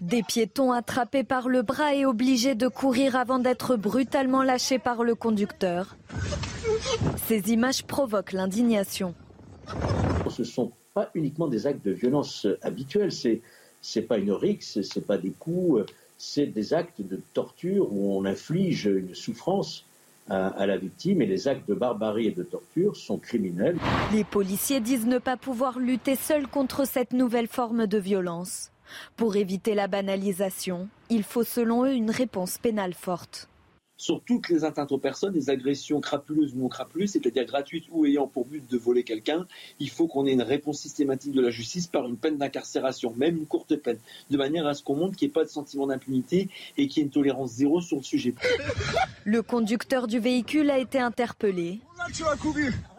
Des 0.00 0.22
piétons 0.22 0.72
attrapés 0.72 1.24
par 1.24 1.48
le 1.48 1.62
bras 1.62 1.94
et 1.94 2.04
obligés 2.04 2.54
de 2.54 2.68
courir 2.68 3.16
avant 3.16 3.38
d'être 3.38 3.76
brutalement 3.76 4.42
lâchés 4.42 4.78
par 4.78 5.04
le 5.04 5.14
conducteur. 5.14 5.96
Ces 7.26 7.52
images 7.52 7.84
provoquent 7.84 8.32
l'indignation. 8.32 9.14
Ce 10.28 10.42
ne 10.42 10.46
sont 10.46 10.72
pas 10.94 11.10
uniquement 11.14 11.48
des 11.48 11.66
actes 11.66 11.84
de 11.84 11.92
violence 11.92 12.46
habituels, 12.62 13.12
c'est 13.12 13.40
n'est 13.96 14.02
pas 14.02 14.18
une 14.18 14.32
rixe, 14.32 14.80
c'est 14.82 15.06
pas 15.06 15.18
des 15.18 15.30
coups, 15.30 15.84
c'est 16.16 16.46
des 16.46 16.74
actes 16.74 17.00
de 17.00 17.20
torture 17.34 17.92
où 17.92 18.18
on 18.18 18.24
inflige 18.24 18.86
une 18.86 19.14
souffrance 19.14 19.84
à, 20.30 20.66
la 20.66 20.76
victime 20.76 21.22
et 21.22 21.26
les 21.26 21.48
actes 21.48 21.68
de 21.68 21.74
barbarie 21.74 22.26
et 22.26 22.32
de 22.32 22.42
torture 22.42 22.96
sont 22.96 23.18
criminels. 23.18 23.76
Les 24.12 24.24
policiers 24.24 24.80
disent 24.80 25.06
ne 25.06 25.18
pas 25.18 25.36
pouvoir 25.36 25.78
lutter 25.78 26.16
seuls 26.16 26.46
contre 26.46 26.86
cette 26.86 27.12
nouvelle 27.12 27.48
forme 27.48 27.86
de 27.86 27.98
violence. 27.98 28.70
Pour 29.16 29.36
éviter 29.36 29.74
la 29.74 29.86
banalisation, 29.86 30.88
il 31.10 31.22
faut 31.22 31.44
selon 31.44 31.84
eux 31.84 31.92
une 31.92 32.10
réponse 32.10 32.58
pénale 32.58 32.94
forte 32.94 33.48
sur 33.98 34.22
toutes 34.22 34.48
les 34.48 34.64
atteintes 34.64 34.92
aux 34.92 34.98
personnes, 34.98 35.34
des 35.34 35.50
agressions 35.50 36.00
crapuleuses 36.00 36.54
ou 36.54 36.58
non 36.58 36.68
crapuleuses, 36.68 37.10
c'est-à-dire 37.10 37.44
gratuites 37.44 37.86
ou 37.90 38.06
ayant 38.06 38.28
pour 38.28 38.46
but 38.46 38.64
de 38.70 38.78
voler 38.78 39.02
quelqu'un, 39.02 39.46
il 39.80 39.90
faut 39.90 40.06
qu'on 40.06 40.24
ait 40.24 40.32
une 40.32 40.42
réponse 40.42 40.78
systématique 40.78 41.32
de 41.32 41.40
la 41.40 41.50
justice 41.50 41.88
par 41.88 42.06
une 42.06 42.16
peine 42.16 42.38
d'incarcération, 42.38 43.12
même 43.16 43.36
une 43.36 43.46
courte 43.46 43.76
peine, 43.76 43.98
de 44.30 44.36
manière 44.36 44.66
à 44.66 44.74
ce 44.74 44.82
qu'on 44.82 44.94
montre 44.94 45.16
qu'il 45.16 45.26
n'y 45.26 45.30
ait 45.30 45.34
pas 45.34 45.44
de 45.44 45.50
sentiment 45.50 45.88
d'impunité 45.88 46.48
et 46.76 46.86
qu'il 46.86 47.00
y 47.00 47.02
ait 47.02 47.06
une 47.06 47.12
tolérance 47.12 47.50
zéro 47.50 47.80
sur 47.80 47.96
le 47.96 48.04
sujet. 48.04 48.34
Le 49.24 49.42
conducteur 49.42 50.06
du 50.06 50.20
véhicule 50.20 50.70
a 50.70 50.78
été 50.78 51.00
interpellé. 51.00 51.80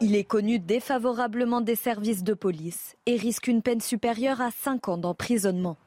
Il 0.02 0.16
est 0.16 0.26
connu 0.26 0.60
défavorablement 0.60 1.62
des 1.62 1.76
services 1.76 2.24
de 2.24 2.34
police 2.34 2.98
et 3.06 3.16
risque 3.16 3.48
une 3.48 3.62
peine 3.62 3.82
supérieure 3.82 4.42
à 4.42 4.52
5 4.52 4.90
ans 4.90 4.98
d'emprisonnement. 4.98 5.78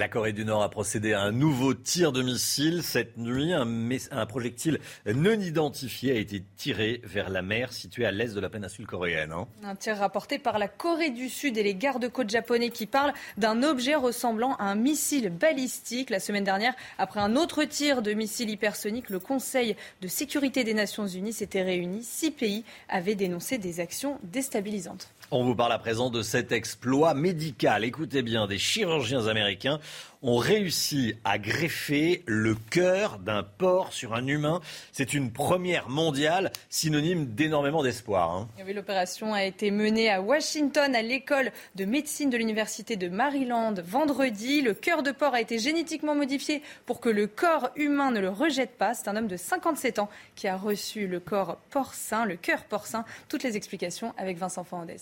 La 0.00 0.08
Corée 0.08 0.32
du 0.32 0.46
Nord 0.46 0.62
a 0.62 0.70
procédé 0.70 1.12
à 1.12 1.20
un 1.20 1.30
nouveau 1.30 1.74
tir 1.74 2.10
de 2.10 2.22
missile 2.22 2.82
cette 2.82 3.18
nuit. 3.18 3.52
Un, 3.52 4.24
projectile 4.24 4.80
non 5.04 5.38
identifié 5.38 6.12
a 6.12 6.14
été 6.14 6.42
tiré 6.56 7.02
vers 7.04 7.28
la 7.28 7.42
mer 7.42 7.70
située 7.74 8.06
à 8.06 8.10
l'est 8.10 8.34
de 8.34 8.40
la 8.40 8.48
péninsule 8.48 8.86
coréenne. 8.86 9.30
Hein. 9.30 9.46
Un 9.62 9.76
tir 9.76 9.98
rapporté 9.98 10.38
par 10.38 10.58
la 10.58 10.68
Corée 10.68 11.10
du 11.10 11.28
Sud 11.28 11.58
et 11.58 11.62
les 11.62 11.74
gardes-côtes 11.74 12.30
japonais 12.30 12.70
qui 12.70 12.86
parlent 12.86 13.12
d'un 13.36 13.62
objet 13.62 13.94
ressemblant 13.94 14.54
à 14.54 14.64
un 14.64 14.74
missile 14.74 15.28
balistique. 15.28 16.08
La 16.08 16.18
semaine 16.18 16.44
dernière, 16.44 16.72
après 16.96 17.20
un 17.20 17.36
autre 17.36 17.64
tir 17.64 18.00
de 18.00 18.14
missile 18.14 18.48
hypersonique, 18.48 19.10
le 19.10 19.18
Conseil 19.18 19.76
de 20.00 20.08
sécurité 20.08 20.64
des 20.64 20.72
Nations 20.72 21.06
Unies 21.06 21.34
s'était 21.34 21.60
réuni. 21.60 22.04
Six 22.04 22.30
pays 22.30 22.64
avaient 22.88 23.16
dénoncé 23.16 23.58
des 23.58 23.80
actions 23.80 24.18
déstabilisantes. 24.22 25.10
On 25.32 25.44
vous 25.44 25.54
parle 25.54 25.72
à 25.72 25.78
présent 25.78 26.10
de 26.10 26.22
cet 26.22 26.50
exploit 26.50 27.14
médical. 27.14 27.84
Écoutez 27.84 28.22
bien, 28.22 28.48
des 28.48 28.58
chirurgiens 28.58 29.28
américains 29.28 29.78
ont 30.22 30.38
réussi 30.38 31.14
à 31.22 31.38
greffer 31.38 32.24
le 32.26 32.56
cœur 32.56 33.20
d'un 33.20 33.44
porc 33.44 33.92
sur 33.92 34.12
un 34.14 34.26
humain. 34.26 34.60
C'est 34.90 35.14
une 35.14 35.30
première 35.30 35.88
mondiale, 35.88 36.50
synonyme 36.68 37.26
d'énormément 37.26 37.84
d'espoir. 37.84 38.32
Hein. 38.32 38.48
L'opération 38.74 39.32
a 39.32 39.44
été 39.44 39.70
menée 39.70 40.10
à 40.10 40.20
Washington, 40.20 40.96
à 40.96 41.02
l'école 41.02 41.52
de 41.76 41.84
médecine 41.84 42.28
de 42.28 42.36
l'Université 42.36 42.96
de 42.96 43.08
Maryland, 43.08 43.74
vendredi. 43.84 44.62
Le 44.62 44.74
cœur 44.74 45.04
de 45.04 45.12
porc 45.12 45.34
a 45.34 45.40
été 45.40 45.60
génétiquement 45.60 46.16
modifié 46.16 46.60
pour 46.86 46.98
que 46.98 47.08
le 47.08 47.28
corps 47.28 47.70
humain 47.76 48.10
ne 48.10 48.18
le 48.18 48.30
rejette 48.30 48.76
pas. 48.76 48.94
C'est 48.94 49.06
un 49.06 49.14
homme 49.14 49.28
de 49.28 49.36
57 49.36 50.00
ans 50.00 50.10
qui 50.34 50.48
a 50.48 50.56
reçu 50.56 51.06
le 51.06 51.20
corps 51.20 51.56
porcin, 51.70 52.24
le 52.24 52.34
cœur 52.34 52.64
porcin. 52.64 53.04
Toutes 53.28 53.44
les 53.44 53.56
explications 53.56 54.12
avec 54.18 54.36
Vincent 54.36 54.64
Fernandez. 54.64 54.96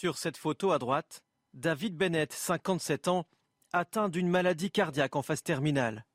Sur 0.00 0.16
cette 0.16 0.38
photo 0.38 0.72
à 0.72 0.78
droite, 0.78 1.22
David 1.52 1.94
Bennett, 1.94 2.32
57 2.32 3.08
ans, 3.08 3.26
atteint 3.70 4.08
d'une 4.08 4.30
maladie 4.30 4.70
cardiaque 4.70 5.14
en 5.14 5.20
phase 5.20 5.42
terminale. 5.42 6.06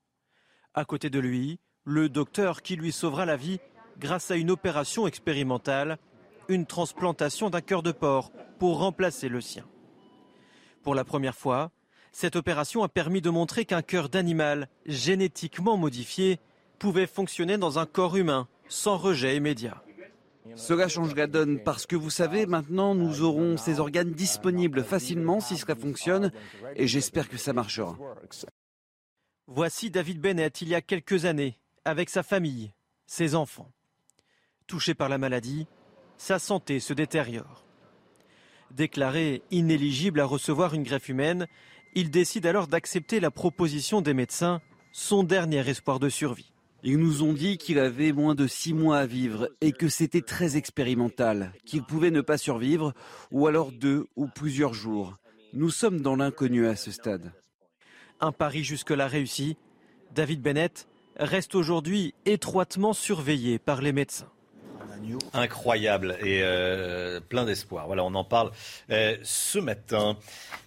À 0.73 0.85
côté 0.85 1.11
de 1.11 1.19
lui, 1.19 1.59
le 1.83 2.09
docteur 2.09 2.63
qui 2.63 2.77
lui 2.77 2.91
sauvera 2.91 3.27
la 3.27 3.35
vie 3.35 3.59
grâce 3.99 4.31
à 4.31 4.37
une 4.37 4.49
opération 4.49 5.05
expérimentale, 5.05 5.99
une 6.47 6.65
transplantation 6.65 7.51
d'un 7.51 7.61
cœur 7.61 7.83
de 7.83 7.91
porc 7.91 8.31
pour 8.57 8.79
remplacer 8.79 9.29
le 9.29 9.39
sien. 9.39 9.67
Pour 10.81 10.95
la 10.95 11.03
première 11.03 11.35
fois, 11.35 11.69
cette 12.11 12.37
opération 12.37 12.81
a 12.81 12.89
permis 12.89 13.21
de 13.21 13.29
montrer 13.29 13.65
qu'un 13.65 13.83
cœur 13.83 14.09
d'animal 14.09 14.67
génétiquement 14.87 15.77
modifié 15.77 16.39
pouvait 16.79 17.05
fonctionner 17.05 17.59
dans 17.59 17.77
un 17.77 17.85
corps 17.85 18.17
humain 18.17 18.47
sans 18.67 18.97
rejet 18.97 19.37
immédiat. 19.37 19.84
Cela 20.53 20.87
change 20.87 21.15
la 21.15 21.27
donne 21.27 21.59
parce 21.59 21.87
que 21.87 21.95
vous 21.95 22.11
savez, 22.11 22.45
maintenant 22.45 22.93
nous 22.93 23.21
aurons 23.21 23.57
ces 23.57 23.79
organes 23.79 24.11
disponibles 24.11 24.83
facilement 24.83 25.39
si 25.39 25.57
cela 25.57 25.75
fonctionne 25.75 26.31
et 26.75 26.87
j'espère 26.87 27.27
que 27.27 27.37
ça 27.37 27.53
marchera. 27.53 27.97
Voici 29.47 29.89
David 29.89 30.21
Bennett 30.21 30.61
il 30.61 30.69
y 30.69 30.75
a 30.75 30.81
quelques 30.81 31.25
années, 31.25 31.59
avec 31.83 32.09
sa 32.09 32.23
famille, 32.23 32.71
ses 33.07 33.35
enfants. 33.35 33.71
Touché 34.67 34.93
par 34.93 35.09
la 35.09 35.17
maladie, 35.17 35.67
sa 36.17 36.39
santé 36.39 36.79
se 36.79 36.93
détériore. 36.93 37.65
Déclaré 38.71 39.43
inéligible 39.51 40.19
à 40.19 40.25
recevoir 40.25 40.73
une 40.73 40.83
greffe 40.83 41.09
humaine, 41.09 41.47
il 41.93 42.09
décide 42.09 42.45
alors 42.45 42.67
d'accepter 42.67 43.19
la 43.19 43.31
proposition 43.31 44.01
des 44.01 44.13
médecins, 44.13 44.61
son 44.91 45.23
dernier 45.23 45.67
espoir 45.69 45.99
de 45.99 46.09
survie. 46.09 46.54
Ils 46.83 46.99
nous 46.99 47.23
ont 47.23 47.33
dit 47.33 47.57
qu'il 47.57 47.79
avait 47.79 48.11
moins 48.11 48.35
de 48.35 48.47
six 48.47 48.73
mois 48.73 48.99
à 48.99 49.05
vivre 49.05 49.49
et 49.61 49.71
que 49.71 49.89
c'était 49.89 50.21
très 50.21 50.55
expérimental, 50.55 51.51
qu'il 51.65 51.83
pouvait 51.83 52.11
ne 52.11 52.21
pas 52.21 52.37
survivre, 52.37 52.93
ou 53.31 53.47
alors 53.47 53.71
deux 53.71 54.05
ou 54.15 54.27
plusieurs 54.27 54.73
jours. 54.73 55.15
Nous 55.53 55.69
sommes 55.69 56.01
dans 56.01 56.15
l'inconnu 56.15 56.67
à 56.67 56.75
ce 56.75 56.91
stade. 56.91 57.31
Un 58.19 58.31
pari 58.31 58.63
jusque-là 58.63 59.07
réussi. 59.07 59.57
David 60.13 60.41
Bennett 60.41 60.87
reste 61.17 61.55
aujourd'hui 61.55 62.13
étroitement 62.25 62.93
surveillé 62.93 63.57
par 63.57 63.81
les 63.81 63.91
médecins. 63.91 64.29
Incroyable 65.33 66.17
et 66.21 66.41
euh, 66.41 67.19
plein 67.19 67.45
d'espoir. 67.45 67.87
Voilà, 67.87 68.03
on 68.03 68.15
en 68.15 68.23
parle 68.23 68.51
euh, 68.89 69.17
ce 69.23 69.59
matin. 69.59 70.17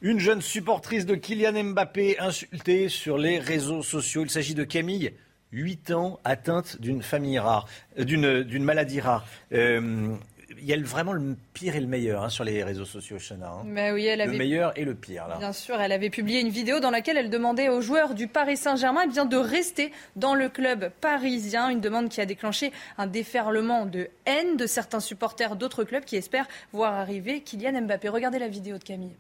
Une 0.01 0.21
jeune 0.21 0.43
supportrice 0.43 1.07
de 1.07 1.15
Kylian 1.15 1.65
Mbappé 1.65 2.19
insultée 2.19 2.89
sur 2.89 3.19
les 3.19 3.39
réseaux 3.39 3.83
sociaux. 3.83 4.23
Il 4.25 4.31
s'agit 4.31 4.55
de 4.55 4.65
Camille 4.65 5.13
8 5.53 5.93
ans 5.93 6.21
atteinte 6.25 6.81
d'une 6.81 7.03
famille 7.03 7.39
rare, 7.39 7.67
euh, 7.99 8.05
d'une, 8.05 8.65
maladie 8.65 9.01
rare. 9.01 9.27
Euh, 9.53 10.15
il 10.61 10.65
y 10.65 10.73
a 10.73 10.77
vraiment 10.81 11.13
le 11.13 11.37
pire 11.53 11.77
et 11.77 11.81
le 11.81 11.87
meilleur 11.87 12.25
hein, 12.25 12.29
sur 12.31 12.43
les 12.45 12.65
réseaux 12.65 12.85
sociaux, 12.85 13.19
Chana. 13.19 13.51
Hein. 13.51 13.65
Bah 13.67 13.93
oui, 13.93 14.07
elle 14.07 14.29
Le 14.29 14.37
meilleur 14.37 14.77
et 14.77 14.85
le 14.85 14.95
pire. 14.95 15.29
Là. 15.29 15.37
Bien 15.37 15.53
sûr, 15.53 15.81
elle 15.81 15.93
avait 15.93 16.11
publié 16.11 16.41
une 16.41 16.49
vidéo 16.49 16.81
dans 16.81 16.91
laquelle 16.91 17.17
elle 17.17 17.31
demandait 17.31 17.69
aux 17.69 17.81
joueurs 17.81 18.15
du 18.15 18.29
Paris 18.29 18.57
Saint-Germain 18.57 19.03
eh 19.05 19.09
bien, 19.09 19.25
de 19.25 19.37
rester 19.37 19.93
dans 20.17 20.35
le 20.35 20.49
club 20.49 20.91
parisien. 21.01 21.69
Une 21.69 21.81
demande 21.81 22.09
qui 22.09 22.21
a 22.21 22.27
déclenché 22.27 22.73
un 22.97 23.07
déferlement 23.07 23.87
de 23.87 24.09
haine 24.27 24.57
de 24.57 24.67
certains 24.67 25.01
supporters 25.01 25.55
d'autres 25.57 25.85
clubs 25.85 26.05
qui 26.05 26.17
espèrent 26.17 26.49
voir 26.73 26.95
arriver 26.95 27.43
Kylian 27.43 27.83
Mbappé. 27.83 28.09
Regardez 28.09 28.39
la 28.39 28.49
vidéo 28.49 28.79
de 28.79 28.85
Camille. 28.85 29.17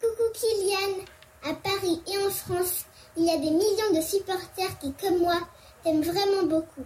Coucou 0.00 0.22
Kylian, 0.32 1.04
à 1.44 1.54
Paris 1.54 2.00
et 2.12 2.18
en 2.18 2.30
France, 2.30 2.86
il 3.16 3.24
y 3.24 3.30
a 3.30 3.36
des 3.36 3.50
millions 3.50 3.94
de 3.94 4.00
supporters 4.00 4.78
qui, 4.80 4.92
comme 4.94 5.18
moi, 5.18 5.38
t'aiment 5.82 6.02
vraiment 6.02 6.42
beaucoup. 6.44 6.84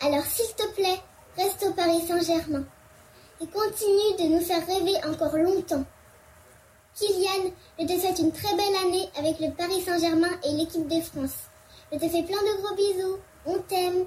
Alors 0.00 0.24
s'il 0.24 0.54
te 0.54 0.68
plaît, 0.74 1.00
reste 1.36 1.64
au 1.68 1.72
Paris 1.72 2.02
Saint-Germain 2.06 2.64
et 3.40 3.46
continue 3.46 4.16
de 4.18 4.34
nous 4.34 4.40
faire 4.40 4.66
rêver 4.66 4.96
encore 5.08 5.36
longtemps. 5.36 5.84
Kylian, 6.94 7.52
je 7.78 7.86
te 7.86 8.00
souhaite 8.00 8.18
une 8.18 8.32
très 8.32 8.54
belle 8.54 8.76
année 8.84 9.08
avec 9.16 9.40
le 9.40 9.50
Paris 9.52 9.80
Saint-Germain 9.80 10.30
et 10.44 10.52
l'équipe 10.52 10.86
de 10.86 11.00
France. 11.00 11.36
Je 11.90 11.98
te 11.98 12.08
fais 12.08 12.22
plein 12.22 12.42
de 12.42 12.62
gros 12.62 12.74
bisous. 12.74 13.18
On 13.46 13.58
t'aime. 13.60 14.06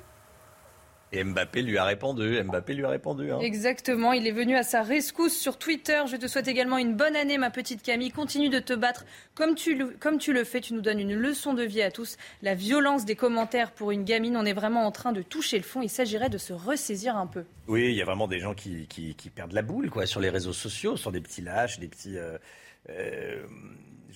Et 1.16 1.24
Mbappé 1.24 1.62
lui 1.62 1.78
a 1.78 1.86
répondu. 1.86 2.44
Mbappé 2.44 2.74
lui 2.74 2.84
a 2.84 2.90
répondu. 2.90 3.32
Hein. 3.32 3.40
Exactement. 3.40 4.12
Il 4.12 4.28
est 4.28 4.32
venu 4.32 4.58
à 4.58 4.64
sa 4.64 4.84
rescousse 4.84 5.38
sur 5.38 5.58
Twitter. 5.58 6.02
Je 6.12 6.18
te 6.18 6.28
souhaite 6.28 6.50
également 6.50 6.78
une 6.78 6.94
bonne 6.94 7.16
année, 7.16 7.38
ma 7.38 7.52
petite 7.52 7.82
Camille. 7.82 8.12
Continue 8.12 8.50
de 8.50 8.60
te 8.60 8.74
battre 8.74 9.06
comme 9.34 9.56
tu, 9.56 9.76
le, 9.76 9.96
comme 9.98 10.18
tu 10.18 10.34
le 10.34 10.44
fais. 10.44 10.60
Tu 10.60 10.74
nous 10.74 10.82
donnes 10.82 11.00
une 11.00 11.16
leçon 11.16 11.54
de 11.54 11.64
vie 11.64 11.82
à 11.82 11.90
tous. 11.90 12.18
La 12.42 12.54
violence 12.54 13.06
des 13.06 13.16
commentaires 13.16 13.72
pour 13.72 13.92
une 13.92 14.04
gamine, 14.04 14.36
on 14.36 14.44
est 14.44 14.54
vraiment 14.54 14.86
en 14.86 14.92
train 14.92 15.14
de 15.14 15.22
toucher 15.22 15.56
le 15.56 15.64
fond. 15.64 15.82
Il 15.82 15.90
s'agirait 15.90 16.30
de 16.30 16.38
se 16.38 16.52
ressaisir 16.52 17.16
un 17.16 17.28
peu. 17.28 17.46
Oui, 17.70 17.86
il 17.86 17.96
y 17.96 18.02
a 18.02 18.06
vraiment 18.06 18.28
des 18.28 18.40
gens 18.40 18.54
qui, 18.54 18.86
qui, 18.88 19.30
perdent 19.30 19.54
la 19.54 19.62
boule 19.62 19.90
quoi, 19.90 20.06
sur 20.06 20.20
les 20.20 20.30
réseaux 20.30 20.54
sociaux, 20.54 20.98
sur 20.98 21.14
des 21.14 21.22
petits 21.22 21.42
lâches, 21.42 21.80
des 21.80 21.88
petits. 21.88 22.18
Euh, 22.18 22.38
euh, 22.90 23.44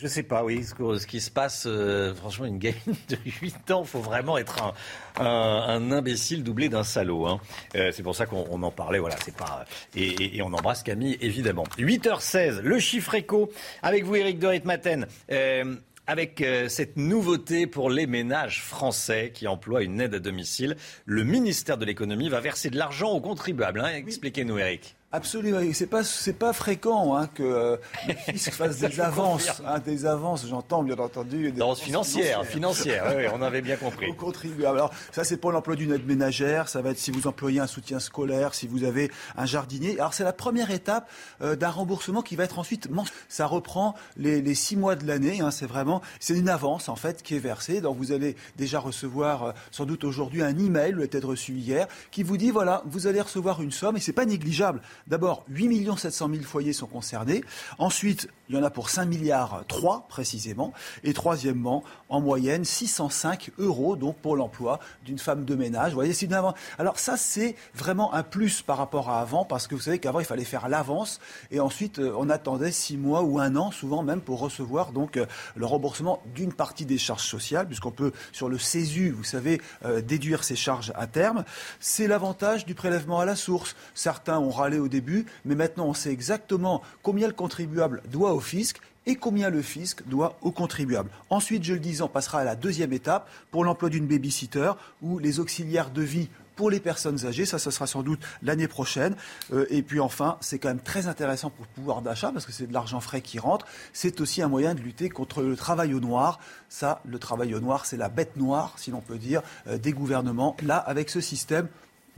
je 0.01 0.07
sais 0.07 0.23
pas, 0.23 0.45
oui, 0.45 0.63
ce, 0.63 1.05
qui 1.05 1.19
se 1.19 1.29
passe, 1.29 1.65
euh, 1.67 2.15
franchement, 2.15 2.45
une 2.45 2.57
gamine 2.57 2.79
de 3.09 3.17
8 3.41 3.71
ans, 3.71 3.83
faut 3.83 3.99
vraiment 3.99 4.37
être 4.37 4.73
un, 5.17 5.91
imbécile 5.91 6.41
doublé 6.41 6.69
d'un 6.69 6.85
salaud. 6.85 7.25
Hein. 7.25 7.41
Euh, 7.75 7.91
c'est 7.91 8.03
pour 8.03 8.15
ça 8.15 8.25
qu'on 8.25 8.63
en 8.63 8.71
parlait, 8.71 8.99
voilà, 8.99 9.17
c'est 9.25 9.35
pas... 9.35 9.65
Et, 9.97 10.41
on 10.41 10.53
embrasse 10.53 10.83
Camille, 10.83 11.17
évidemment. 11.19 11.65
8h16, 11.77 12.61
le 12.61 12.79
chiffre 12.79 13.13
éco, 13.13 13.51
avec 13.83 14.05
vous 14.05 14.15
Eric 14.15 14.39
de 14.39 14.47
Ritmaten. 14.47 15.05
Euh, 15.31 15.75
avec 16.07 16.43
cette 16.69 16.97
nouveauté 16.97 17.67
pour 17.67 17.91
les 17.91 18.07
ménages 18.07 18.63
français 18.63 19.31
qui 19.31 19.47
emploient 19.47 19.83
une 19.83 20.01
aide 20.01 20.15
à 20.15 20.19
domicile, 20.19 20.75
le 21.05 21.23
ministère 21.23 21.77
de 21.77 21.85
l'économie 21.85 22.29
va 22.29 22.39
verser 22.39 22.71
de 22.71 22.77
l'argent 22.79 23.11
aux 23.11 23.21
contribuables. 23.21 23.79
Hein. 23.79 23.93
Expliquez-nous, 23.93 24.57
Eric. 24.57 24.95
Absolument, 25.11 25.59
c'est 25.73 25.87
pas 25.87 26.03
c'est 26.03 26.33
pas 26.33 26.53
fréquent 26.53 27.17
hein, 27.17 27.25
que 27.33 27.41
euh, 27.41 27.77
le 28.07 28.13
fisc 28.13 28.51
fasse 28.53 28.77
des 28.77 29.01
avances, 29.01 29.59
hein, 29.65 29.79
des 29.79 30.05
avances. 30.05 30.45
J'entends 30.47 30.83
bien 30.83 30.99
entendu 30.99 31.51
des 31.51 31.61
avances 31.63 31.81
financières, 31.81 32.45
financières. 32.45 33.15
oui, 33.17 33.23
on 33.33 33.41
avait 33.41 33.63
bien 33.63 33.75
compris. 34.15 34.53
Alors 34.63 34.91
ça 35.11 35.23
c'est 35.23 35.37
pour 35.37 35.51
l'emploi 35.51 35.75
d'une 35.75 35.93
aide 35.93 36.05
ménagère, 36.05 36.69
ça 36.69 36.83
va 36.83 36.91
être 36.91 36.99
si 36.99 37.09
vous 37.09 37.25
employez 37.25 37.59
un 37.59 37.65
soutien 37.65 37.99
scolaire, 37.99 38.53
si 38.53 38.67
vous 38.67 38.83
avez 38.83 39.09
un 39.35 39.47
jardinier. 39.47 39.99
Alors 39.99 40.13
c'est 40.13 40.23
la 40.23 40.31
première 40.31 40.69
étape 40.69 41.09
euh, 41.41 41.55
d'un 41.55 41.71
remboursement 41.71 42.21
qui 42.21 42.35
va 42.35 42.43
être 42.43 42.59
ensuite 42.59 42.87
ça 43.29 43.47
reprend 43.47 43.95
les, 44.15 44.43
les 44.43 44.53
six 44.53 44.75
mois 44.75 44.95
de 44.95 45.07
l'année. 45.07 45.41
Hein, 45.41 45.49
c'est 45.49 45.65
vraiment 45.65 46.03
c'est 46.19 46.37
une 46.37 46.49
avance 46.49 46.87
en 46.87 46.95
fait 46.95 47.23
qui 47.23 47.33
est 47.33 47.39
versée. 47.39 47.81
Donc 47.81 47.97
vous 47.97 48.11
allez 48.11 48.35
déjà 48.57 48.79
recevoir 48.79 49.43
euh, 49.43 49.51
sans 49.71 49.85
doute 49.85 50.03
aujourd'hui 50.03 50.43
un 50.43 50.55
email, 50.55 50.91
le 50.91 51.05
être 51.05 51.27
reçu 51.27 51.53
hier, 51.53 51.87
qui 52.11 52.21
vous 52.21 52.37
dit 52.37 52.51
voilà 52.51 52.83
vous 52.85 53.07
allez 53.07 53.21
recevoir 53.21 53.63
une 53.63 53.71
somme 53.71 53.97
et 53.97 53.99
c'est 53.99 54.13
pas 54.13 54.25
négligeable. 54.25 54.81
D'abord, 55.07 55.45
8 55.49 55.97
700 55.97 56.29
000 56.31 56.43
foyers 56.43 56.73
sont 56.73 56.87
concernés. 56.87 57.43
Ensuite, 57.77 58.29
il 58.49 58.55
y 58.55 58.57
en 58.57 58.63
a 58.63 58.69
pour 58.69 58.89
5 58.89 59.05
milliards 59.05 59.63
3 59.67 60.07
précisément. 60.09 60.73
Et 61.03 61.13
troisièmement, 61.13 61.83
en 62.09 62.21
moyenne, 62.21 62.65
605 62.65 63.51
euros 63.57 63.95
donc 63.95 64.17
pour 64.17 64.35
l'emploi 64.35 64.79
d'une 65.05 65.19
femme 65.19 65.45
de 65.45 65.55
ménage. 65.55 65.91
Vous 65.91 65.95
voyez, 65.95 66.13
c'est. 66.13 66.29
Alors 66.77 66.99
ça, 66.99 67.17
c'est 67.17 67.55
vraiment 67.73 68.13
un 68.13 68.23
plus 68.23 68.61
par 68.61 68.77
rapport 68.77 69.09
à 69.09 69.21
avant 69.21 69.45
parce 69.45 69.67
que 69.67 69.75
vous 69.75 69.81
savez 69.81 69.99
qu'avant, 69.99 70.19
il 70.19 70.25
fallait 70.25 70.43
faire 70.43 70.69
l'avance 70.69 71.19
et 71.51 71.59
ensuite, 71.59 71.99
euh, 71.99 72.13
on 72.17 72.29
attendait 72.29 72.71
6 72.71 72.97
mois 72.97 73.23
ou 73.23 73.39
un 73.39 73.55
an, 73.55 73.71
souvent 73.71 74.03
même, 74.03 74.21
pour 74.21 74.39
recevoir 74.39 74.91
donc 74.91 75.17
euh, 75.17 75.25
le 75.55 75.65
remboursement 75.65 76.21
d'une 76.35 76.53
partie 76.53 76.85
des 76.85 76.97
charges 76.97 77.25
sociales, 77.25 77.65
puisqu'on 77.67 77.91
peut, 77.91 78.11
sur 78.31 78.47
le 78.47 78.57
CESU, 78.57 79.11
vous 79.11 79.23
savez, 79.23 79.59
euh, 79.85 80.01
déduire 80.01 80.43
ces 80.43 80.55
charges 80.55 80.91
à 80.95 81.07
terme. 81.07 81.43
C'est 81.79 82.07
l'avantage 82.07 82.65
du 82.65 82.75
prélèvement 82.75 83.19
à 83.19 83.25
la 83.25 83.35
source. 83.35 83.75
Certains 83.93 84.39
ont 84.39 84.51
râlé 84.51 84.79
au 84.79 84.87
début 84.87 85.25
mais 85.45 85.55
maintenant 85.55 85.85
on 85.85 85.93
sait 85.93 86.11
exactement 86.11 86.81
combien 87.01 87.27
le 87.27 87.33
contribuable 87.33 88.01
doit 88.09 88.33
au 88.39 88.41
fisc 88.41 88.77
et 89.05 89.15
combien 89.15 89.49
le 89.49 89.61
fisc 89.61 90.03
doit 90.07 90.37
aux 90.41 90.51
contribuables. 90.51 91.09
Ensuite, 91.29 91.63
je 91.63 91.73
le 91.73 91.79
disais, 91.79 92.01
on 92.01 92.07
passera 92.07 92.39
à 92.39 92.43
la 92.43 92.55
deuxième 92.55 92.93
étape 92.93 93.29
pour 93.51 93.63
l'emploi 93.63 93.89
d'une 93.89 94.07
babysitter 94.07 94.71
où 95.01 95.19
les 95.19 95.39
auxiliaires 95.39 95.89
de 95.89 96.01
vie 96.01 96.29
pour 96.55 96.69
les 96.69 96.79
personnes 96.79 97.25
âgées. 97.25 97.45
Ça, 97.45 97.57
ce 97.57 97.71
sera 97.71 97.87
sans 97.87 98.03
doute 98.03 98.19
l'année 98.43 98.67
prochaine. 98.67 99.15
Euh, 99.53 99.65
et 99.69 99.81
puis 99.81 99.99
enfin, 99.99 100.37
c'est 100.41 100.59
quand 100.59 100.67
même 100.67 100.81
très 100.81 101.07
intéressant 101.07 101.49
pour 101.49 101.65
le 101.65 101.73
pouvoir 101.73 102.01
d'achat 102.01 102.31
parce 102.31 102.45
que 102.45 102.51
c'est 102.51 102.67
de 102.67 102.73
l'argent 102.73 102.99
frais 102.99 103.21
qui 103.21 103.39
rentre. 103.39 103.65
C'est 103.93 104.21
aussi 104.21 104.41
un 104.41 104.47
moyen 104.47 104.75
de 104.75 104.81
lutter 104.81 105.09
contre 105.09 105.41
le 105.41 105.55
travail 105.55 105.93
au 105.93 105.99
noir. 105.99 106.39
Ça, 106.67 107.01
le 107.05 107.17
travail 107.17 107.55
au 107.55 107.59
noir, 107.59 107.85
c'est 107.85 107.97
la 107.97 108.09
bête 108.09 108.35
noire, 108.37 108.73
si 108.77 108.91
l'on 108.91 109.01
peut 109.01 109.17
dire, 109.17 109.41
euh, 109.67 109.77
des 109.77 109.93
gouvernements. 109.93 110.55
Là, 110.61 110.77
avec 110.77 111.09
ce 111.09 111.21
système, 111.21 111.67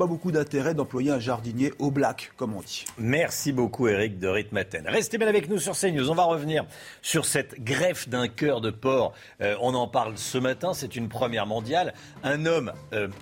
pas 0.02 0.08
beaucoup 0.08 0.32
d'intérêt 0.32 0.74
d'employer 0.74 1.12
un 1.12 1.20
jardinier 1.20 1.74
au 1.78 1.92
black, 1.92 2.32
comme 2.36 2.56
on 2.56 2.62
dit. 2.62 2.86
Merci 2.98 3.52
beaucoup, 3.52 3.88
Eric 3.88 4.18
de 4.18 4.28
Ritmaten. 4.28 4.88
Restez 4.88 5.20
bien 5.20 5.28
avec 5.28 5.48
nous 5.48 5.60
sur 5.60 5.78
CNews. 5.78 6.10
On 6.10 6.16
va 6.16 6.24
revenir 6.24 6.66
sur 7.04 7.24
cette 7.24 7.64
greffe 7.64 8.10
d'un 8.10 8.28
cœur 8.28 8.62
de 8.62 8.72
porc. 8.72 9.14
Euh, 9.42 9.56
on 9.62 9.76
en 9.76 9.88
parle 9.88 10.18
ce 10.18 10.40
matin. 10.40 10.74
C'est 10.74 10.96
une 10.96 11.08
première 11.08 11.46
mondiale. 11.46 11.94
Un 12.24 12.48
homme 12.48 12.74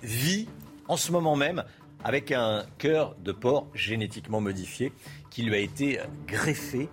vit 0.03 0.47
en 0.87 0.95
ce 0.95 1.11
moment 1.11 1.35
même 1.35 1.65
avec 2.05 2.31
un 2.31 2.63
cœur 2.77 3.13
de 3.21 3.33
porc 3.33 3.67
génétiquement 3.73 4.39
modifié 4.39 4.93
qui 5.39 5.45
lui 5.45 5.55
a 5.55 5.59
été 5.59 6.01
greffé 6.27 6.89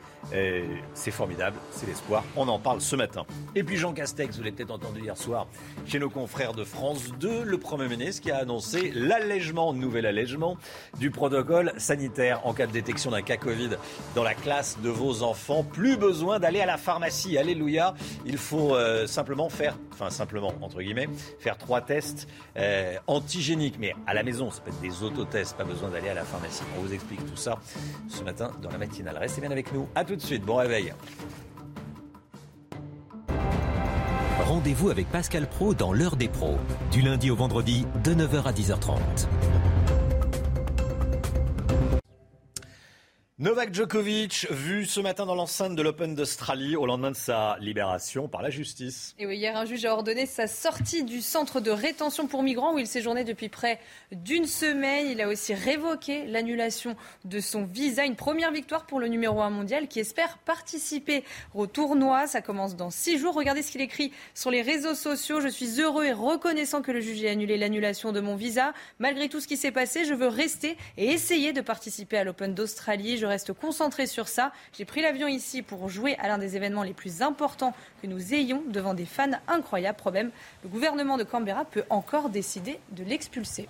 c'est 0.95 1.11
formidable, 1.11 1.57
c'est 1.71 1.87
l'espoir. 1.87 2.25
On 2.37 2.49
en 2.49 2.59
parle 2.59 2.81
ce 2.81 2.97
matin. 2.97 3.25
Et 3.55 3.63
puis 3.63 3.77
Jean 3.77 3.93
Castex, 3.93 4.37
vous 4.37 4.43
l'avez 4.43 4.57
peut-être 4.57 4.71
entendu 4.71 5.03
hier 5.03 5.17
soir 5.17 5.47
chez 5.87 5.99
nos 5.99 6.11
confrères 6.11 6.53
de 6.53 6.65
France 6.65 7.13
2, 7.21 7.45
le 7.45 7.59
Premier 7.59 7.89
ministre 7.89 8.23
qui 8.23 8.31
a 8.31 8.39
annoncé 8.39 8.91
l'allègement, 8.95 9.73
nouvel 9.73 10.07
allègement 10.07 10.57
du 10.99 11.11
protocole 11.11 11.73
sanitaire 11.77 12.45
en 12.45 12.55
cas 12.55 12.67
de 12.67 12.73
détection 12.73 13.11
d'un 13.11 13.23
cas 13.23 13.37
Covid 13.37 13.71
dans 14.15 14.23
la 14.23 14.35
classe 14.35 14.79
de 14.83 14.89
vos 14.89 15.23
enfants. 15.23 15.63
Plus 15.63 15.97
besoin 15.97 16.41
d'aller 16.41 16.61
à 16.61 16.67
la 16.67 16.77
pharmacie. 16.77 17.39
Alléluia. 17.39 17.95
Il 18.25 18.39
faut 18.39 18.75
euh, 18.75 19.07
simplement 19.07 19.49
faire, 19.49 19.77
enfin 19.93 20.11
simplement 20.11 20.53
entre 20.61 20.83
guillemets, 20.83 21.09
faire 21.39 21.57
trois 21.57 21.81
tests 21.81 22.27
euh, 22.57 22.97
antigéniques. 23.07 23.77
Mais 23.79 23.95
à 24.07 24.15
la 24.15 24.23
maison, 24.23 24.51
ça 24.51 24.61
peut 24.61 24.71
être 24.71 24.81
des 24.81 25.03
autotests, 25.03 25.57
pas 25.57 25.65
besoin 25.65 25.91
d'aller 25.91 26.09
à 26.09 26.15
la 26.15 26.25
pharmacie. 26.25 26.65
On 26.79 26.83
vous 26.83 26.93
explique 26.93 27.25
tout 27.27 27.37
ça 27.37 27.59
ce 28.09 28.23
dans 28.37 28.71
la 28.71 28.79
matinale. 28.79 29.19
Restez 29.19 29.41
bien 29.41 29.51
avec 29.51 29.73
nous. 29.73 29.89
À 29.95 30.05
tout 30.05 30.17
de 30.17 30.21
suite. 30.21 30.45
Bon 30.45 30.57
réveil. 30.57 30.93
Rendez-vous 34.41 34.91
avec 34.91 35.11
Pascal 35.11 35.49
Pro 35.49 35.75
dans 35.75 35.93
l'heure 35.93 36.17
des 36.17 36.29
pros, 36.29 36.57
du 36.93 37.01
lundi 37.01 37.31
au 37.31 37.37
vendredi 37.37 37.85
de 38.05 38.15
9h 38.15 38.45
à 38.45 38.53
10h30. 38.53 39.27
Novak 43.39 43.75
Djokovic, 43.75 44.47
vu 44.51 44.87
ce 44.87 44.99
matin 44.99 45.27
dans 45.27 45.35
l'enceinte 45.35 45.77
de 45.77 45.83
l'Open 45.83 46.15
d'Australie 46.15 46.75
au 46.75 46.87
lendemain 46.87 47.11
de 47.11 47.17
sa 47.17 47.59
libération 47.61 48.29
par 48.29 48.41
la 48.41 48.49
justice. 48.49 49.15
Et 49.19 49.27
oui, 49.27 49.37
hier, 49.37 49.55
un 49.59 49.67
juge 49.67 49.85
a 49.85 49.93
ordonné 49.93 50.25
sa 50.25 50.47
sortie 50.47 51.05
du 51.05 51.21
centre 51.21 51.61
de 51.61 51.71
rétention 51.71 52.29
pour 52.29 52.43
migrants 52.43 52.73
où 52.73 52.79
il 52.79 52.87
séjournait 52.87 53.25
depuis 53.25 53.51
près 53.51 53.79
d'une 54.11 54.47
semaine. 54.47 55.09
Il 55.11 55.21
a 55.21 55.29
aussi 55.29 55.53
révoqué 55.53 56.25
l'annulation 56.25 56.97
de 57.27 57.39
son 57.41 57.67
visa. 57.67 58.07
Une 58.07 58.17
première 58.17 58.53
victoire 58.53 58.87
pour 58.87 59.01
le 59.01 59.09
numéro 59.09 59.43
1 59.43 59.51
mondial 59.51 59.87
qui 59.87 60.01
espère 60.01 60.39
participer 60.39 61.23
au 61.55 61.67
tournoi. 61.67 62.27
Ça 62.27 62.41
commence 62.41 62.75
dans 62.75 62.89
six 62.89 63.19
jours. 63.19 63.35
Regardez 63.35 63.61
ce 63.61 63.71
qu'il 63.71 63.83
écrit 63.83 64.13
sur 64.33 64.51
les 64.51 64.63
réseaux 64.63 64.95
sociaux. 64.95 65.43
Je 65.43 65.49
suis 65.49 65.79
heureux 65.79 66.07
et 66.07 66.13
reconnaissant 66.15 66.81
que 66.81 66.91
le 66.91 67.03
juge 67.03 67.23
ait 67.23 67.29
annulé 67.29 67.59
l'annulation 67.59 68.13
de 68.13 68.21
mon 68.21 68.35
visa. 68.35 68.73
Malgré 68.99 69.29
tout 69.29 69.41
ce 69.41 69.47
qui 69.47 69.59
s'est 69.59 69.73
passé, 69.73 70.07
je 70.07 70.15
veux 70.15 70.29
rester 70.29 70.79
et 70.97 71.09
essayer 71.09 71.53
de 71.53 71.61
participer 71.61 72.17
à 72.17 72.25
l'Open 72.25 72.55
d'Australie 72.55 73.19
je 73.27 73.29
reste 73.29 73.53
concentré 73.53 74.07
sur 74.07 74.29
ça. 74.29 74.53
J'ai 74.73 74.85
pris 74.85 75.03
l'avion 75.03 75.27
ici 75.27 75.63
pour 75.63 75.89
jouer 75.89 76.15
à 76.21 76.29
l'un 76.29 76.39
des 76.39 76.55
événements 76.55 76.85
les 76.85 76.93
plus 76.93 77.23
importants 77.23 77.75
que 78.01 78.07
nous 78.07 78.35
ayons 78.35 78.63
devant 78.69 78.95
des 78.95 79.05
fans 79.05 79.33
incroyables. 79.49 79.99
Problème, 79.99 80.31
le 80.63 80.69
gouvernement 80.69 81.17
de 81.17 81.25
Canberra 81.25 81.65
peut 81.65 81.83
encore 81.91 82.31
décider 82.31 82.79
de 82.93 83.03
l'expulser. 83.03 83.69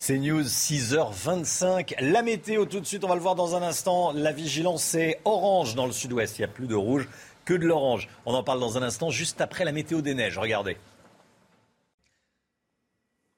C'est 0.00 0.18
News 0.18 0.42
6h25. 0.42 1.94
La 2.00 2.20
météo 2.20 2.66
tout 2.66 2.80
de 2.80 2.86
suite, 2.86 3.04
on 3.04 3.08
va 3.08 3.14
le 3.14 3.20
voir 3.22 3.34
dans 3.34 3.56
un 3.56 3.62
instant. 3.62 4.12
La 4.12 4.32
vigilance 4.32 4.94
est 4.94 5.18
orange 5.24 5.74
dans 5.74 5.86
le 5.86 5.92
sud-ouest. 5.92 6.38
Il 6.38 6.42
n'y 6.42 6.44
a 6.44 6.48
plus 6.48 6.66
de 6.66 6.74
rouge 6.74 7.08
que 7.46 7.54
de 7.54 7.64
l'orange. 7.64 8.10
On 8.26 8.34
en 8.34 8.42
parle 8.42 8.60
dans 8.60 8.76
un 8.76 8.82
instant, 8.82 9.08
juste 9.08 9.40
après 9.40 9.64
la 9.64 9.72
météo 9.72 10.02
des 10.02 10.12
neiges. 10.12 10.36
Regardez. 10.36 10.76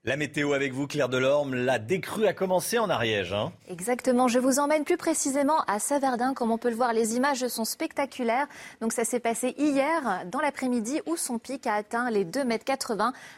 La 0.06 0.18
météo 0.18 0.52
avec 0.52 0.74
vous, 0.74 0.86
Claire 0.86 1.08
Delorme. 1.08 1.54
La 1.54 1.78
décrue 1.78 2.26
a 2.26 2.34
commencé 2.34 2.78
en 2.78 2.90
Ariège. 2.90 3.32
Hein 3.32 3.54
Exactement. 3.70 4.28
Je 4.28 4.38
vous 4.38 4.58
emmène 4.58 4.84
plus 4.84 4.98
précisément 4.98 5.62
à 5.66 5.78
Saverdin. 5.78 6.34
Comme 6.34 6.50
on 6.50 6.58
peut 6.58 6.68
le 6.68 6.76
voir, 6.76 6.92
les 6.92 7.16
images 7.16 7.48
sont 7.48 7.64
spectaculaires. 7.64 8.46
Donc 8.82 8.92
ça 8.92 9.06
s'est 9.06 9.18
passé 9.18 9.54
hier, 9.56 10.26
dans 10.30 10.40
l'après-midi, 10.40 11.00
où 11.06 11.16
son 11.16 11.38
pic 11.38 11.66
a 11.66 11.72
atteint 11.72 12.10
les 12.10 12.26
2,80 12.26 12.44
mètres. 12.44 12.92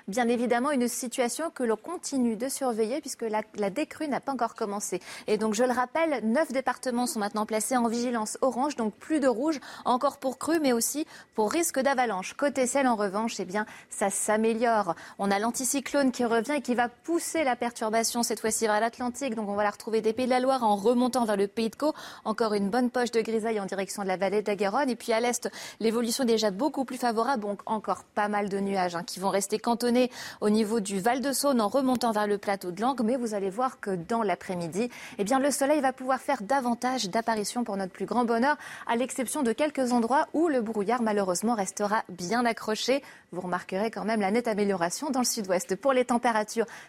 Bien 0.09 0.27
évidemment, 0.27 0.73
une 0.73 0.89
situation 0.89 1.51
que 1.51 1.63
l'on 1.63 1.77
continue 1.77 2.35
de 2.35 2.49
surveiller 2.49 3.01
puisque 3.01 3.23
la, 3.23 3.43
la 3.55 3.71
décrue 3.71 4.09
n'a 4.09 4.19
pas 4.19 4.33
encore 4.33 4.57
commencé. 4.57 5.01
Et 5.29 5.39
donc, 5.39 5.55
je 5.55 5.63
le 5.63 5.73
rappelle, 5.73 6.25
neuf 6.25 6.51
départements 6.51 7.07
sont 7.07 7.21
maintenant 7.21 7.47
placés 7.47 7.77
en 7.77 7.87
vigilance 7.87 8.39
orange. 8.41 8.75
Donc 8.75 8.93
plus 8.93 9.21
de 9.21 9.29
rouge, 9.29 9.61
encore 9.85 10.19
pour 10.19 10.37
crue, 10.37 10.59
mais 10.59 10.73
aussi 10.73 11.07
pour 11.37 11.53
risque 11.53 11.79
d'avalanche. 11.79 12.33
Côté 12.33 12.67
sel, 12.67 12.89
en 12.89 12.97
revanche, 12.97 13.39
eh 13.39 13.45
bien, 13.45 13.67
ça 13.89 14.11
s'améliore. 14.11 14.97
On 15.21 15.31
a 15.31 15.39
l'anticyclone 15.39 16.11
qui 16.11 16.25
revient 16.25 16.56
qui 16.61 16.75
va 16.75 16.89
pousser 16.89 17.45
la 17.45 17.57
perturbation 17.57 18.23
cette 18.23 18.41
fois-ci 18.41 18.67
vers 18.67 18.81
l'Atlantique. 18.81 19.35
Donc 19.35 19.49
on 19.49 19.55
va 19.55 19.63
la 19.63 19.71
retrouver 19.71 20.01
des 20.01 20.13
Pays 20.13 20.27
de 20.27 20.31
la 20.31 20.41
Loire 20.41 20.65
en 20.65 20.77
remontant 20.77 21.25
vers 21.25 21.37
le 21.37 21.47
Pays 21.47 21.71
de 21.71 21.77
Caux. 21.77 21.95
Encore 22.25 22.55
une 22.55 22.69
bonne 22.69 22.91
poche 22.91 23.11
de 23.11 23.21
grisaille 23.21 23.61
en 23.61 23.67
direction 23.67 24.03
de 24.03 24.09
la 24.09 24.17
vallée 24.17 24.43
de. 24.43 24.57
Et 24.91 24.97
puis 24.97 25.13
à 25.13 25.21
l'est, 25.21 25.49
l'évolution 25.81 26.25
est 26.25 26.29
déjà 26.29 26.51
beaucoup 26.51 26.85
plus 26.85 26.97
favorable. 26.97 27.43
Donc 27.43 27.61
encore 27.67 28.05
pas 28.15 28.29
mal 28.29 28.49
de 28.49 28.59
nuages 28.59 28.97
hein, 28.97 29.05
qui 29.05 29.21
vont 29.21 29.29
rester 29.29 29.59
cantonnés 29.59 30.11
au 30.41 30.51
niveau 30.51 30.81
du 30.81 30.99
Val 31.01 31.21
de 31.21 31.33
Saône 31.33 31.61
en 31.61 31.69
remontant 31.69 32.13
vers 32.13 32.27
le 32.27 32.39
plateau 32.39 32.71
de 32.71 32.81
Langres. 32.81 33.05
Mais 33.05 33.17
vous 33.17 33.35
allez 33.35 33.51
voir 33.51 33.81
que 33.81 33.91
dans 33.91 34.23
l'après-midi, 34.23 34.91
eh 35.19 35.25
bien 35.25 35.39
le 35.39 35.51
soleil 35.51 35.81
va 35.81 35.93
pouvoir 35.93 36.21
faire 36.21 36.43
davantage 36.43 37.09
d'apparitions 37.09 37.65
pour 37.65 37.77
notre 37.77 37.93
plus 37.93 38.07
grand 38.07 38.25
bonheur, 38.25 38.57
à 38.87 38.97
l'exception 38.97 39.43
de 39.43 39.53
quelques 39.53 39.93
endroits 39.93 40.27
où 40.33 40.49
le 40.49 40.61
brouillard 40.61 41.03
malheureusement 41.03 41.55
restera 41.55 42.03
bien 42.09 42.45
accroché. 42.45 43.03
Vous 43.33 43.41
remarquerez 43.41 43.91
quand 43.91 44.05
même 44.05 44.21
la 44.21 44.31
nette 44.31 44.49
amélioration 44.49 45.11
dans 45.11 45.21
le 45.21 45.25
sud-ouest. 45.25 45.77
Pour 45.77 45.93
les 45.93 46.05
températures, 46.05 46.46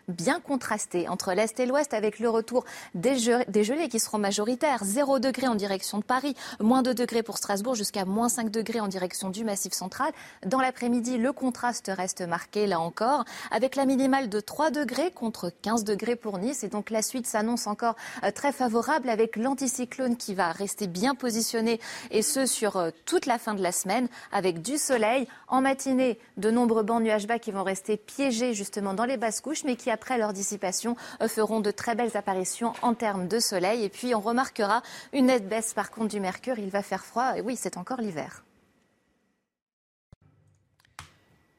bien 0.08 0.39
contrastées 0.39 1.08
entre 1.08 1.34
l'est 1.34 1.60
et 1.60 1.65
l'ouest 1.65 1.93
avec 1.93 2.20
le 2.20 2.30
retour 2.30 2.65
des, 2.96 3.17
gelées 3.17 3.89
qui 3.89 4.00
seront 4.00 4.17
majoritaires. 4.17 4.80
0 4.84 5.20
degré 5.20 5.48
en 5.48 5.56
direction 5.56 5.98
de 6.00 6.04
Paris, 6.04 6.36
moins 6.60 6.82
2 6.82 6.93
degrés 6.93 7.24
pour 7.24 7.38
Strasbourg 7.38 7.76
jusqu'à 7.76 8.06
moins 8.06 8.30
5 8.30 8.50
degrés 8.50 8.80
en 8.80 8.88
direction 8.88 9.30
du 9.30 9.43
Massif 9.43 9.74
central. 9.74 10.12
Dans 10.46 10.60
l'après-midi, 10.60 11.17
le 11.17 11.32
contraste 11.32 11.91
reste 11.96 12.22
marqué 12.22 12.67
là 12.67 12.80
encore 12.80 13.26
avec 13.52 13.76
la 13.76 13.86
minimale 13.86 14.30
de 14.30 14.39
3 14.39 14.72
degrés 14.72 15.12
contre 15.12 15.52
15 15.62 15.84
degrés 15.84 16.15
pour 16.15 16.38
Nice. 16.38 16.63
Et 16.63 16.67
donc 16.67 16.89
la 16.89 17.02
suite 17.02 17.28
s'annonce 17.28 17.67
encore 17.67 17.96
euh, 18.24 18.32
très 18.32 18.52
favorable 18.52 19.10
avec 19.10 19.36
l'anticyclone 19.36 20.17
qui 20.17 20.36
va 20.36 20.52
rester 20.52 20.88
bien 20.88 21.15
positionné 21.15 21.80
et 22.12 22.22
ce 22.22 22.46
sur 22.46 22.78
euh, 22.78 22.91
toute 23.06 23.26
la 23.26 23.38
fin 23.38 23.54
de 23.54 23.62
la 23.62 23.72
semaine 23.72 24.08
avec 24.32 24.62
du 24.62 24.78
soleil. 24.78 25.28
En 25.48 25.62
matinée, 25.62 26.20
de 26.38 26.52
nombreux 26.52 26.84
bancs 26.84 27.02
nuages 27.02 27.28
bas 27.28 27.39
qui 27.39 27.52
vont 27.52 27.63
rester 27.63 27.98
piégés 27.98 28.54
justement 28.54 28.93
dans 28.93 29.06
les 29.06 29.17
basses 29.17 29.41
mais 29.65 29.75
qui, 29.75 29.89
après 29.89 30.17
leur 30.17 30.33
dissipation, 30.33 30.95
euh, 31.21 31.27
feront 31.27 31.60
de 31.60 31.71
très 31.71 31.95
belles 31.95 32.15
apparitions 32.15 32.73
en 32.81 32.93
termes 32.93 33.27
de 33.27 33.39
soleil. 33.39 33.83
Et 33.83 33.89
puis, 33.89 34.15
on 34.15 34.21
remarquera 34.21 34.81
une 35.13 35.27
nette 35.27 35.47
baisse, 35.47 35.73
par 35.73 35.91
contre, 35.91 36.10
du 36.10 36.19
mercure. 36.19 36.60
Il 36.60 36.69
va 36.69 36.81
faire 36.81 37.05
froid. 37.05 37.38
Et 37.38 37.41
oui, 37.41 37.55
c'est 37.55 37.77
encore 37.77 38.01
l'hiver. 38.01 38.43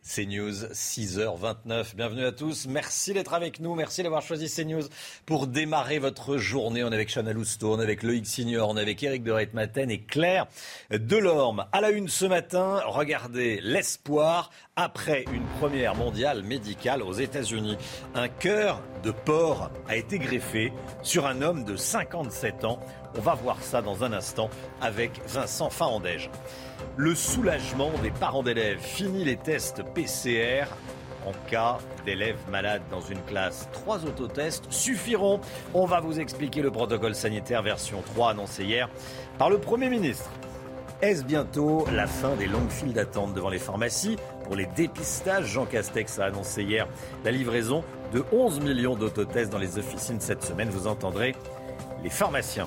CNews, 0.08 0.72
6h29. 0.72 1.94
Bienvenue 1.94 2.24
à 2.24 2.32
tous. 2.32 2.66
Merci 2.66 3.12
d'être 3.12 3.34
avec 3.34 3.60
nous. 3.60 3.74
Merci 3.74 4.02
d'avoir 4.02 4.22
choisi 4.22 4.48
CNews 4.48 4.84
pour 5.26 5.46
démarrer 5.46 5.98
votre 5.98 6.38
journée. 6.38 6.82
On 6.82 6.90
est 6.90 6.94
avec 6.94 7.12
Chana 7.12 7.34
Lousteau, 7.34 7.74
on 7.74 7.78
est 7.78 7.82
avec 7.82 8.02
Loïc 8.02 8.26
Signor, 8.26 8.70
on 8.70 8.78
est 8.78 8.80
avec 8.80 9.02
Eric 9.02 9.22
de 9.22 9.32
Reitmaten 9.32 9.90
et 9.90 10.00
Claire 10.00 10.46
Delorme. 10.90 11.66
À 11.72 11.82
la 11.82 11.90
une 11.90 12.08
ce 12.08 12.24
matin, 12.24 12.80
regardez 12.86 13.60
l'espoir 13.62 14.50
après 14.76 15.26
une 15.30 15.44
première 15.60 15.94
mondiale 15.94 16.42
médicale 16.42 17.02
aux 17.02 17.12
États-Unis. 17.12 17.76
Un 18.14 18.28
cœur 18.28 18.80
de 19.02 19.10
porc 19.10 19.70
a 19.88 19.96
été 19.96 20.18
greffé 20.18 20.72
sur 21.02 21.26
un 21.26 21.42
homme 21.42 21.64
de 21.64 21.76
57 21.76 22.64
ans. 22.64 22.80
On 23.14 23.20
va 23.20 23.34
voir 23.34 23.62
ça 23.62 23.82
dans 23.82 24.04
un 24.04 24.14
instant 24.14 24.48
avec 24.80 25.20
Vincent 25.26 25.68
Farandège 25.68 26.30
le 26.96 27.14
soulagement 27.14 27.90
des 28.02 28.10
parents 28.10 28.42
d'élèves. 28.42 28.80
Fini 28.80 29.24
les 29.24 29.36
tests 29.36 29.82
PCR. 29.94 30.66
En 31.26 31.32
cas 31.50 31.78
d'élèves 32.06 32.38
malades 32.50 32.82
dans 32.90 33.00
une 33.00 33.20
classe, 33.22 33.68
trois 33.72 34.04
autotests 34.04 34.64
suffiront. 34.70 35.40
On 35.74 35.84
va 35.84 36.00
vous 36.00 36.20
expliquer 36.20 36.62
le 36.62 36.70
protocole 36.70 37.14
sanitaire 37.14 37.62
version 37.62 38.02
3 38.02 38.30
annoncé 38.30 38.64
hier 38.64 38.88
par 39.36 39.50
le 39.50 39.58
Premier 39.58 39.90
ministre. 39.90 40.30
Est-ce 41.02 41.24
bientôt 41.24 41.86
la 41.92 42.06
fin 42.06 42.34
des 42.34 42.46
longues 42.46 42.70
files 42.70 42.92
d'attente 42.92 43.34
devant 43.34 43.50
les 43.50 43.58
pharmacies 43.58 44.16
pour 44.44 44.56
les 44.56 44.66
dépistages? 44.66 45.46
Jean 45.46 45.66
Castex 45.66 46.18
a 46.18 46.24
annoncé 46.24 46.62
hier 46.62 46.88
la 47.24 47.30
livraison 47.30 47.84
de 48.12 48.24
11 48.32 48.60
millions 48.60 48.96
d'autotests 48.96 49.52
dans 49.52 49.58
les 49.58 49.78
officines 49.78 50.20
cette 50.20 50.42
semaine. 50.42 50.70
Vous 50.70 50.86
entendrez 50.86 51.34
les 52.02 52.10
pharmaciens. 52.10 52.66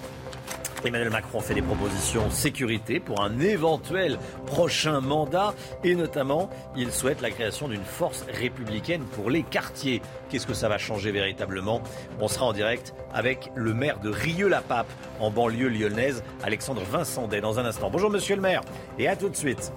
Emmanuel 0.83 1.11
Macron 1.11 1.41
fait 1.41 1.53
des 1.53 1.61
propositions 1.61 2.31
sécurité 2.31 2.99
pour 2.99 3.21
un 3.21 3.39
éventuel 3.39 4.17
prochain 4.47 4.99
mandat 4.99 5.53
et 5.83 5.93
notamment 5.93 6.49
il 6.75 6.91
souhaite 6.91 7.21
la 7.21 7.29
création 7.29 7.67
d'une 7.67 7.83
force 7.83 8.25
républicaine 8.33 9.03
pour 9.03 9.29
les 9.29 9.43
quartiers. 9.43 10.01
Qu'est-ce 10.29 10.47
que 10.47 10.55
ça 10.55 10.69
va 10.69 10.79
changer 10.79 11.11
véritablement? 11.11 11.81
On 12.19 12.27
sera 12.27 12.47
en 12.47 12.53
direct 12.53 12.95
avec 13.13 13.51
le 13.53 13.75
maire 13.75 13.99
de 13.99 14.09
Rieux-la-Pape 14.09 14.87
en 15.19 15.29
banlieue 15.29 15.69
lyonnaise, 15.69 16.23
Alexandre 16.43 16.81
Vincendet, 16.83 17.41
dans 17.41 17.59
un 17.59 17.65
instant. 17.65 17.91
Bonjour 17.91 18.09
monsieur 18.09 18.35
le 18.35 18.41
maire 18.41 18.61
et 18.97 19.07
à 19.07 19.15
tout 19.15 19.29
de 19.29 19.35
suite. 19.35 19.71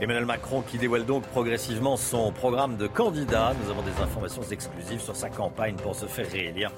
Emmanuel 0.00 0.24
Macron 0.24 0.62
qui 0.62 0.78
dévoile 0.78 1.04
donc 1.04 1.24
progressivement 1.24 1.96
son 1.96 2.30
programme 2.32 2.76
de 2.76 2.86
candidat. 2.86 3.54
Nous 3.62 3.70
avons 3.70 3.82
des 3.82 4.02
informations 4.02 4.42
exclusives 4.42 5.00
sur 5.00 5.16
sa 5.16 5.30
campagne 5.30 5.76
pour 5.76 5.94
se 5.96 6.06
faire 6.06 6.30
réélire. 6.30 6.70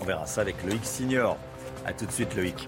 On 0.00 0.04
verra 0.04 0.26
ça 0.26 0.40
avec 0.40 0.56
Loïc 0.64 0.84
Signor. 0.84 1.36
A 1.86 1.92
tout 1.92 2.06
de 2.06 2.12
suite 2.12 2.34
Loïc. 2.34 2.66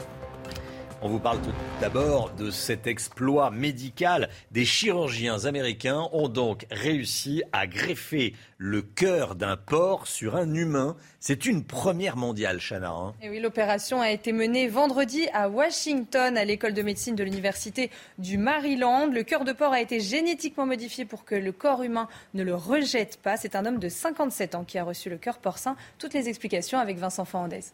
On 1.02 1.08
vous 1.08 1.18
parle 1.18 1.40
tout 1.42 1.52
d'abord 1.80 2.30
de 2.30 2.50
cet 2.50 2.86
exploit 2.86 3.50
médical. 3.50 4.30
Des 4.50 4.64
chirurgiens 4.64 5.44
américains 5.44 6.08
ont 6.12 6.28
donc 6.28 6.66
réussi 6.70 7.42
à 7.52 7.66
greffer 7.66 8.34
le 8.56 8.80
cœur 8.80 9.34
d'un 9.34 9.56
porc 9.56 10.06
sur 10.06 10.36
un 10.36 10.54
humain. 10.54 10.96
C'est 11.20 11.44
une 11.44 11.64
première 11.64 12.16
mondiale, 12.16 12.60
Chana. 12.60 12.90
Hein. 12.90 13.14
Et 13.22 13.28
oui, 13.28 13.40
l'opération 13.40 14.00
a 14.00 14.10
été 14.10 14.32
menée 14.32 14.68
vendredi 14.68 15.28
à 15.34 15.50
Washington, 15.50 16.36
à 16.36 16.44
l'école 16.44 16.72
de 16.72 16.82
médecine 16.82 17.14
de 17.14 17.24
l'université 17.24 17.90
du 18.18 18.38
Maryland. 18.38 19.06
Le 19.06 19.22
cœur 19.22 19.44
de 19.44 19.52
porc 19.52 19.74
a 19.74 19.80
été 19.80 20.00
génétiquement 20.00 20.66
modifié 20.66 21.04
pour 21.04 21.24
que 21.24 21.34
le 21.34 21.52
corps 21.52 21.82
humain 21.82 22.08
ne 22.32 22.42
le 22.42 22.54
rejette 22.54 23.18
pas. 23.22 23.36
C'est 23.36 23.54
un 23.54 23.66
homme 23.66 23.78
de 23.78 23.90
57 23.90 24.54
ans 24.54 24.64
qui 24.64 24.78
a 24.78 24.84
reçu 24.84 25.10
le 25.10 25.18
cœur 25.18 25.38
porcin. 25.38 25.76
Toutes 25.98 26.14
les 26.14 26.28
explications 26.28 26.78
avec 26.78 26.96
Vincent 26.96 27.26
Fernandez. 27.26 27.64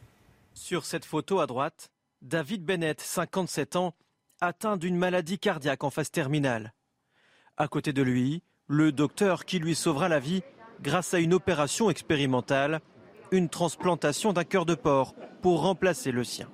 Sur 0.55 0.85
cette 0.85 1.05
photo 1.05 1.41
à 1.41 1.47
droite, 1.47 1.91
David 2.21 2.65
Bennett, 2.65 3.01
57 3.01 3.77
ans, 3.77 3.95
atteint 4.41 4.77
d'une 4.77 4.97
maladie 4.97 5.39
cardiaque 5.39 5.85
en 5.85 5.91
phase 5.91 6.11
terminale. 6.11 6.75
À 7.57 7.69
côté 7.69 7.93
de 7.93 8.03
lui, 8.03 8.43
le 8.67 8.93
docteur 8.93 9.45
qui 9.45 9.59
lui 9.59 9.75
sauvera 9.75 10.09
la 10.09 10.21
vie 10.21 10.43
grâce 10.81 11.15
à 11.15 11.21
une 11.21 11.35
opération 11.35 11.91
expérimentale, 11.91 12.81
une 13.31 13.49
transplantation 13.49 14.33
d'un 14.33 14.45
cœur 14.45 14.67
de 14.67 14.75
porc 14.75 15.15
pour 15.41 15.63
remplacer 15.63 16.13
le 16.13 16.25
sien. 16.25 16.49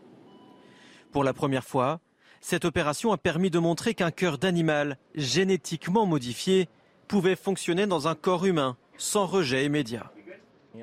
Pour 1.13 1.25
la 1.25 1.33
première 1.33 1.65
fois, 1.65 2.01
cette 2.41 2.65
opération 2.65 3.13
a 3.13 3.19
permis 3.19 3.51
de 3.51 3.59
montrer 3.59 3.95
qu'un 3.95 4.11
cœur 4.11 4.39
d'animal 4.39 4.97
génétiquement 5.15 6.07
modifié 6.07 6.69
pouvait 7.09 7.37
fonctionner 7.37 7.87
dans 7.87 8.07
un 8.07 8.15
corps 8.15 8.47
humain 8.47 8.77
sans 8.97 9.27
rejet 9.27 9.65
immédiat. 9.65 10.13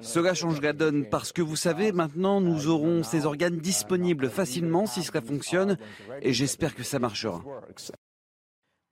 Cela 0.02 0.34
change 0.34 0.62
la 0.62 0.74
donne 0.74 1.08
parce 1.10 1.32
que 1.32 1.41
vous 1.41 1.56
savez, 1.56 1.91
maintenant 1.91 2.41
nous 2.41 2.67
aurons 2.67 3.04
ces 3.04 3.26
organes 3.26 3.58
disponibles 3.58 4.30
facilement 4.30 4.88
si 4.88 5.04
cela 5.04 5.21
fonctionne 5.21 5.78
et 6.21 6.34
j'espère 6.34 6.76
que 6.76 6.84
ça 6.84 7.00
marchera. 7.00 7.43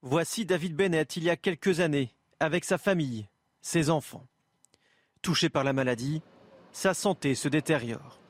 Voici 0.02 0.44
David 0.44 0.76
Bennett 0.76 1.16
il 1.16 1.24
y 1.24 1.30
a 1.30 1.36
quelques 1.36 1.80
années, 1.80 2.14
avec 2.40 2.64
sa 2.64 2.78
famille, 2.78 3.28
ses 3.60 3.90
enfants. 3.90 4.26
Touché 5.22 5.48
par 5.48 5.64
la 5.64 5.72
maladie, 5.72 6.22
sa 6.72 6.92
santé 6.92 7.34
se 7.34 7.48
détériore. 7.48 8.20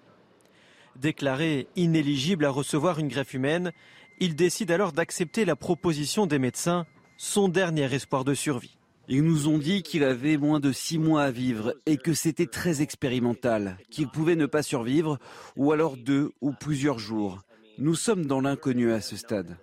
Déclaré 0.96 1.66
inéligible 1.74 2.44
à 2.44 2.50
recevoir 2.50 2.98
une 2.98 3.08
greffe 3.08 3.34
humaine, 3.34 3.72
il 4.20 4.36
décide 4.36 4.70
alors 4.70 4.92
d'accepter 4.92 5.44
la 5.44 5.56
proposition 5.56 6.26
des 6.26 6.38
médecins, 6.38 6.86
son 7.16 7.48
dernier 7.48 7.92
espoir 7.92 8.24
de 8.24 8.34
survie. 8.34 8.78
Ils 9.08 9.22
nous 9.22 9.48
ont 9.48 9.58
dit 9.58 9.82
qu'il 9.82 10.02
avait 10.02 10.38
moins 10.38 10.60
de 10.60 10.72
six 10.72 10.98
mois 10.98 11.24
à 11.24 11.30
vivre 11.30 11.74
et 11.84 11.98
que 11.98 12.14
c'était 12.14 12.46
très 12.46 12.80
expérimental, 12.80 13.76
qu'il 13.90 14.08
pouvait 14.08 14.36
ne 14.36 14.46
pas 14.46 14.62
survivre, 14.62 15.18
ou 15.56 15.72
alors 15.72 15.96
deux 15.96 16.30
ou 16.40 16.52
plusieurs 16.52 16.98
jours. 16.98 17.42
Nous 17.78 17.94
sommes 17.94 18.24
dans 18.24 18.40
l'inconnu 18.40 18.92
à 18.92 19.00
ce 19.00 19.16
stade. 19.16 19.58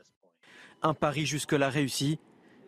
Un 0.83 0.93
pari 0.93 1.25
jusque-là 1.25 1.69
réussi. 1.69 2.19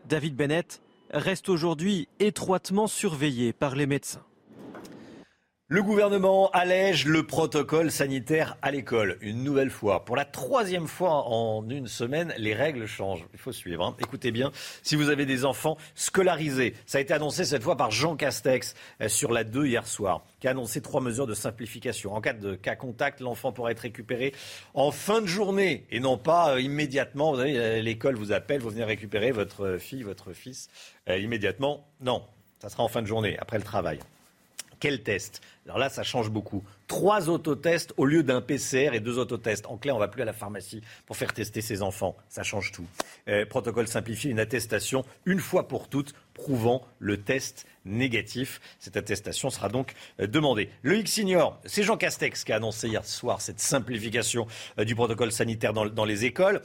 David 0.08 0.36
Bennett 0.36 0.82
reste 1.12 1.50
aujourd'hui 1.50 2.08
étroitement 2.20 2.88
surveillé 2.88 3.54
par 3.54 3.76
les 3.76 3.86
médecins. 3.86 4.26
Le 5.74 5.82
gouvernement 5.82 6.52
allège 6.52 7.08
le 7.08 7.26
protocole 7.26 7.90
sanitaire 7.90 8.58
à 8.62 8.70
l'école. 8.70 9.18
Une 9.22 9.44
nouvelle 9.44 9.72
fois, 9.72 10.06
pour 10.06 10.16
la 10.16 10.24
troisième 10.24 10.86
fois 10.86 11.28
en 11.28 11.68
une 11.68 11.88
semaine, 11.88 12.32
les 12.38 12.54
règles 12.54 12.86
changent. 12.86 13.26
Il 13.34 13.40
faut 13.40 13.52
suivre. 13.52 13.84
Hein. 13.84 13.96
Écoutez 14.00 14.30
bien, 14.30 14.52
si 14.84 14.96
vous 14.96 15.10
avez 15.10 15.26
des 15.26 15.46
enfants 15.46 15.78
scolarisés, 15.96 16.76
ça 16.86 17.00
a 17.00 17.02
été 17.02 17.12
annoncé 17.12 17.44
cette 17.44 17.64
fois 17.64 17.76
par 17.76 17.90
Jean 17.90 18.16
Castex 18.16 18.76
euh, 19.02 19.10
sur 19.10 19.32
la 19.32 19.44
2 19.44 19.66
hier 19.66 19.88
soir, 19.88 20.24
qui 20.40 20.48
a 20.48 20.52
annoncé 20.52 20.80
trois 20.80 21.02
mesures 21.02 21.26
de 21.26 21.34
simplification. 21.34 22.14
En 22.14 22.22
cas 22.22 22.34
de 22.34 22.54
cas 22.54 22.76
contact, 22.76 23.20
l'enfant 23.20 23.52
pourra 23.52 23.72
être 23.72 23.80
récupéré 23.80 24.36
en 24.76 24.92
fin 24.92 25.22
de 25.22 25.26
journée 25.26 25.88
et 25.90 26.00
non 26.00 26.20
pas 26.20 26.52
euh, 26.52 26.62
immédiatement. 26.62 27.32
Vous 27.32 27.40
savez, 27.40 27.58
euh, 27.58 27.82
l'école 27.82 28.14
vous 28.14 28.32
appelle, 28.32 28.62
vous 28.62 28.70
venez 28.70 28.84
récupérer 28.84 29.32
votre 29.32 29.78
fille, 29.80 30.04
votre 30.04 30.34
fils 30.34 30.70
immédiatement. 31.08 31.88
Non, 32.00 32.22
ça 32.60 32.70
sera 32.70 32.84
en 32.84 32.90
fin 32.90 33.02
de 33.02 33.08
journée, 33.08 33.40
après 33.40 33.58
le 33.58 33.64
travail. 33.64 33.98
Quel 34.84 35.02
test? 35.02 35.42
Alors 35.66 35.78
là, 35.78 35.90
ça 35.90 36.04
change 36.04 36.30
beaucoup. 36.30 36.64
Trois 36.88 37.30
autotests 37.30 37.94
au 37.96 38.06
lieu 38.06 38.22
d'un 38.22 38.42
PCR 38.42 38.92
et 38.94 39.00
deux 39.00 39.18
autotests. 39.18 39.66
En 39.68 39.78
clair, 39.78 39.96
on 39.96 39.98
ne 39.98 40.04
va 40.04 40.10
plus 40.10 40.22
à 40.22 40.26
la 40.26 40.34
pharmacie 40.34 40.82
pour 41.06 41.16
faire 41.16 41.34
tester 41.34 41.62
ses 41.62 41.82
enfants. 41.82 42.18
Ça 42.28 42.44
change 42.44 42.72
tout. 42.74 42.86
Euh, 43.30 43.46
protocole 43.46 43.88
simplifié, 43.88 44.30
une 44.30 44.40
attestation 44.40 45.06
une 45.26 45.40
fois 45.40 45.68
pour 45.70 45.88
toutes 45.88 46.14
prouvant 46.34 46.86
le 47.00 47.22
test 47.22 47.66
négatif. 47.86 48.60
Cette 48.80 48.98
attestation 48.98 49.50
sera 49.50 49.70
donc 49.70 49.94
euh, 50.20 50.28
demandée. 50.28 50.70
Le 50.82 50.98
X 50.98 51.12
Signor, 51.12 51.60
c'est 51.66 51.84
Jean 51.84 51.96
Castex 51.96 52.44
qui 52.44 52.52
a 52.52 52.58
annoncé 52.58 52.90
hier 52.90 53.06
soir 53.06 53.40
cette 53.40 53.60
simplification 53.60 54.48
euh, 54.80 54.84
du 54.84 54.96
protocole 54.96 55.32
sanitaire 55.32 55.74
dans, 55.74 56.06
les 56.06 56.26
écoles. 56.26 56.62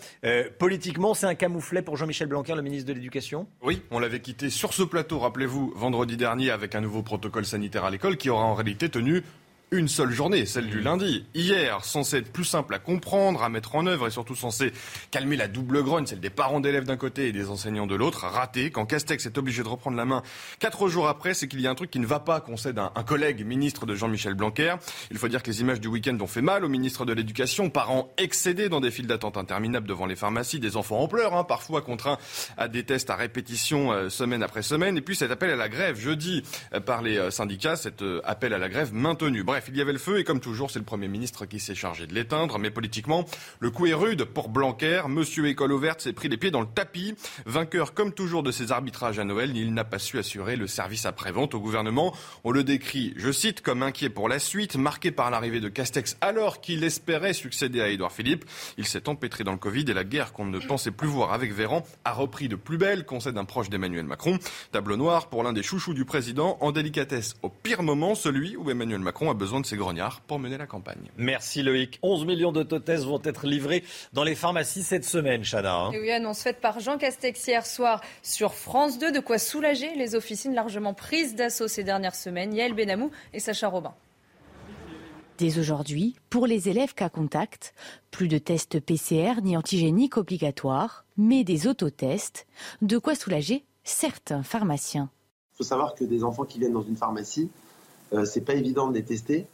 politiquement, 0.59 1.15
c'est 1.15 1.27
un 1.27 1.35
camouflet 1.35 1.83
pour 1.83 1.97
Jean-Michel 1.97 2.27
Blanquer, 2.27 2.55
le 2.55 2.63
ministre 2.63 2.89
de 2.89 2.93
l'Éducation? 2.93 3.47
Oui, 3.63 3.83
on 3.91 4.01
l'avait 4.01 4.21
quitté 4.21 4.51
sur 4.51 4.73
ce 4.75 4.83
plateau, 4.83 5.21
rappelez-vous, 5.21 5.73
vendredi 5.77 6.17
dernier 6.17 6.51
avec 6.51 6.75
un 6.75 6.81
nouveau 6.81 7.03
protocole 7.03 7.45
sanitaire 7.45 7.85
à 7.85 7.91
l'école 7.91 8.17
qui 8.17 8.31
aura 8.31 8.45
en 8.45 8.55
réalité 8.55 8.88
tenu 8.89 9.23
une 9.71 9.89
seule 9.89 10.11
journée, 10.11 10.47
celle 10.47 10.69
du 10.69 10.81
lundi. 10.81 11.27
Hier, 11.35 11.85
censé 11.85 12.19
être 12.19 12.33
plus 12.33 12.45
simple 12.45 12.75
à 12.75 12.79
comprendre, 12.79 13.43
à 13.43 13.49
mettre 13.49 13.75
en 13.75 13.87
œuvre 13.87 14.07
et 14.07 14.11
surtout 14.11 14.35
censé 14.35 14.73
calmer 15.11 15.37
la 15.37 15.49
double 15.49 15.83
grogne, 15.83 16.07
celle 16.07 16.21
des 16.21 16.31
parents 16.31 16.61
d'élèves 16.61 16.85
d'un 16.85 16.97
côté 16.97 17.29
et 17.29 17.33
des 17.33 17.49
enseignants 17.51 17.87
de 17.87 17.95
l'autre, 17.95 18.27
raté. 18.27 18.71
Quand 18.71 18.87
Castex 18.87 19.27
est 19.27 19.37
obligé 19.37 19.63
de 19.63 19.69
reprendre 19.69 19.97
la 19.97 20.05
main 20.05 20.23
quatre 20.59 20.89
jours 20.89 21.09
après, 21.09 21.35
c'est 21.35 21.49
qu'il 21.49 21.61
y 21.61 21.67
a 21.67 21.71
un 21.71 21.75
truc 21.75 21.91
qui 21.91 21.99
ne 21.99 22.07
va 22.07 22.21
pas, 22.21 22.41
concède 22.41 22.79
un, 22.79 22.93
un 22.95 23.03
collègue 23.03 23.45
ministre 23.45 23.85
de 23.85 23.95
Jean-Michel 23.95 24.35
Blanquer. 24.35 24.77
Il 25.11 25.19
faut 25.19 25.29
dire 25.29 25.43
que 25.43 25.51
les 25.51 25.61
images 25.61 25.81
du 25.81 25.89
week-end 25.89 26.17
ont 26.21 26.27
fait 26.27 26.43
mal 26.43 26.65
au 26.65 26.69
ministre 26.69 27.05
de 27.05 27.13
l'Éducation, 27.13 27.69
parents 27.69 28.11
excédés 28.17 28.69
dans 28.69 28.81
des 28.81 28.91
files 28.91 29.07
d'attente 29.07 29.37
interminables 29.37 29.87
devant 29.87 30.07
les 30.07 30.17
pharmacies, 30.17 30.61
des 30.61 30.77
enfants 30.77 31.01
en 31.01 31.09
pleurs, 31.09 31.35
hein, 31.35 31.45
parfois 31.45 31.83
contraints 31.83 32.19
à 32.57 32.69
des 32.69 32.85
tests 32.85 33.11
à 33.11 33.17
répétition 33.17 33.93
euh, 33.93 34.09
semaine 34.09 34.43
après 34.43 34.63
semaine. 34.63 34.97
Et 34.97 35.03
puis 35.03 35.17
cet 35.17 35.31
appel 35.31 35.51
à 35.51 35.57
la 35.57 35.69
grève 35.69 35.99
jeudi 35.99 36.43
euh, 36.73 36.81
par 36.81 37.03
les 37.03 37.19
euh, 37.19 37.31
syndicats, 37.31 37.77
cet 37.77 38.03
appel 38.25 38.55
à 38.55 38.59
la 38.59 38.69
grève 38.69 38.95
maintenu. 38.95 39.43
Il 39.69 39.77
y 39.77 39.81
avait 39.81 39.93
le 39.93 39.99
feu 39.99 40.19
et 40.19 40.25
comme 40.25 40.41
toujours, 40.41 40.71
c'est 40.71 40.79
le 40.79 40.85
Premier 40.85 41.09
ministre 41.09 41.47
qui 41.47 41.59
s'est 41.59 41.75
chargé 41.75 42.07
de 42.07 42.15
l'éteindre. 42.15 42.59
Mais 42.59 42.71
politiquement, 42.71 43.25
le 43.61 43.71
coup 43.71 43.87
est 43.87 43.95
rude 43.95 44.25
pour 44.25 44.49
Blanquer. 44.49 45.03
Monsieur 45.09 45.47
École 45.47 45.73
ouverte 45.73 46.01
s'est 46.01 46.13
pris 46.13 46.29
les 46.29 46.37
pieds 46.37 46.51
dans 46.51 46.61
le 46.61 46.67
tapis. 46.67 47.15
Vainqueur 47.47 47.95
comme 47.95 48.13
toujours 48.13 48.43
de 48.43 48.53
ses 48.53 48.73
arbitrages 48.73 49.19
à 49.19 49.25
Noël, 49.25 49.57
il 49.57 49.75
n'a 49.75 49.85
pas 49.85 49.99
su 49.99 50.19
assurer 50.19 50.57
le 50.57 50.67
service 50.67 51.07
après-vente 51.07 51.55
au 51.55 51.61
gouvernement. 51.61 52.15
On 52.45 52.51
le 52.51 52.63
décrit, 52.63 53.15
je 53.17 53.33
cite, 53.33 53.63
comme 53.63 53.83
inquiet 53.83 54.11
pour 54.11 54.29
la 54.29 54.39
suite, 54.39 54.77
marqué 54.77 55.11
par 55.11 55.31
l'arrivée 55.31 55.61
de 55.61 55.69
Castex 55.69 56.17
alors 56.21 56.61
qu'il 56.61 56.85
espérait 56.85 57.33
succéder 57.33 57.81
à 57.81 57.89
Édouard 57.89 58.13
Philippe. 58.13 58.45
Il 58.77 58.87
s'est 58.87 59.09
empêtré 59.09 59.45
dans 59.45 59.53
le 59.53 59.59
Covid 59.59 59.85
et 59.89 59.95
la 59.95 60.05
guerre 60.05 60.33
qu'on 60.33 60.47
ne 60.47 60.59
pensait 60.59 60.91
plus 60.91 61.09
voir 61.09 61.33
avec 61.33 61.53
Véran 61.53 61.85
a 62.05 62.13
repris 62.13 62.49
de 62.49 62.57
plus 62.57 62.79
belle, 62.79 63.05
concède 63.05 63.39
un 63.39 63.45
proche 63.45 63.71
d'Emmanuel 63.71 64.05
Macron. 64.05 64.39
Tableau 64.73 64.97
noir 64.97 65.29
pour 65.29 65.43
l'un 65.43 65.53
des 65.53 65.63
chouchous 65.63 65.95
du 65.95 66.05
président, 66.05 66.59
en 66.61 66.73
délicatesse 66.73 67.35
au 67.43 67.49
pire 67.49 67.83
moment, 67.83 68.15
celui 68.15 68.57
où 68.57 68.71
Emmanuel 68.71 69.01
Macron 69.01 69.31
a 69.31 69.35
besoin 69.35 69.48
de 69.61 69.67
ses 69.67 69.77
grognards 69.77 70.21
pour 70.21 70.39
mener 70.39 70.59
la 70.59 70.67
campagne. 70.67 71.11
Merci 71.17 71.63
Loïc. 71.63 71.99
11 72.03 72.27
millions 72.27 72.53
d'autotests 72.53 73.05
vont 73.05 73.21
être 73.25 73.47
livrés 73.47 73.83
dans 74.13 74.25
les 74.25 74.35
pharmacies 74.35 74.83
cette 74.83 75.05
semaine, 75.05 75.43
Chana. 75.43 75.75
Hein. 75.75 75.93
Et 75.93 76.01
oui, 76.01 76.11
annonce 76.11 76.43
faite 76.43 76.61
par 76.61 76.81
Jean 76.81 76.99
Castex 76.99 77.47
hier 77.47 77.67
soir 77.67 78.01
sur 78.23 78.55
France 78.55 78.99
2, 78.99 79.13
de 79.13 79.21
quoi 79.21 79.39
soulager 79.39 79.95
les 79.97 80.15
officines 80.15 80.55
largement 80.55 80.95
prises 80.95 81.35
d'assaut 81.35 81.69
ces 81.69 81.85
dernières 81.85 82.15
semaines. 82.15 82.55
Yael 82.55 82.75
Benamou 82.75 83.11
et 83.33 83.41
Sacha 83.41 83.69
Robin. 83.69 83.95
Dès 85.39 85.61
aujourd'hui, 85.61 86.17
pour 86.31 86.49
les 86.49 86.69
élèves 86.69 86.95
cas 86.95 87.09
contact, 87.09 87.73
plus 88.11 88.27
de 88.27 88.39
tests 88.39 88.81
PCR 88.81 89.41
ni 89.43 89.57
antigéniques 89.57 90.17
obligatoires, 90.17 91.05
mais 91.17 91.45
des 91.45 91.69
autotests, 91.69 92.47
de 92.83 92.99
quoi 92.99 93.15
soulager 93.15 93.65
certains 93.85 94.43
pharmaciens. 94.43 95.11
Il 95.55 95.59
faut 95.59 95.65
savoir 95.65 95.95
que 95.95 96.05
des 96.05 96.25
enfants 96.25 96.45
qui 96.45 96.59
viennent 96.59 96.73
dans 96.73 96.83
une 96.83 96.97
pharmacie, 96.97 97.51
euh, 98.13 98.25
c'est 98.25 98.41
pas 98.41 98.55
évident 98.55 98.89
de 98.89 98.95
les 98.95 99.05
tester. 99.05 99.47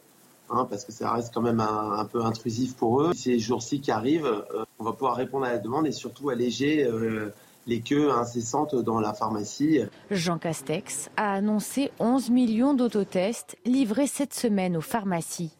Hein, 0.51 0.67
parce 0.69 0.85
que 0.85 0.93
ça 0.93 1.11
reste 1.11 1.33
quand 1.33 1.41
même 1.41 1.61
un, 1.61 2.05
peu 2.05 2.23
intrusif 2.23 2.77
pour 2.77 3.01
eux. 3.01 3.13
Ces 3.15 3.39
jours-ci 3.39 3.81
qui 3.81 3.91
arrivent, 3.91 4.27
euh, 4.27 4.65
on 4.79 4.85
va 4.85 4.93
pouvoir 4.93 5.17
répondre 5.17 5.47
à 5.47 5.53
la 5.53 5.59
demande 5.59 5.87
et 5.87 5.93
surtout 5.93 6.29
alléger 6.29 6.85
euh, 6.85 7.33
les 7.67 7.81
queues 7.81 8.11
incessantes 8.11 8.75
dans 8.75 9.01
la 9.01 9.15
pharmacie. 9.15 9.81
Jean 10.11 10.37
Castex 10.37 11.09
a 11.17 11.33
annoncé 11.33 11.91
11 11.99 12.29
millions 12.29 12.75
d'autotests 12.75 13.57
livrés 13.65 14.07
cette 14.07 14.35
semaine 14.35 14.77
aux 14.77 14.83
pharmacies. 14.83 15.57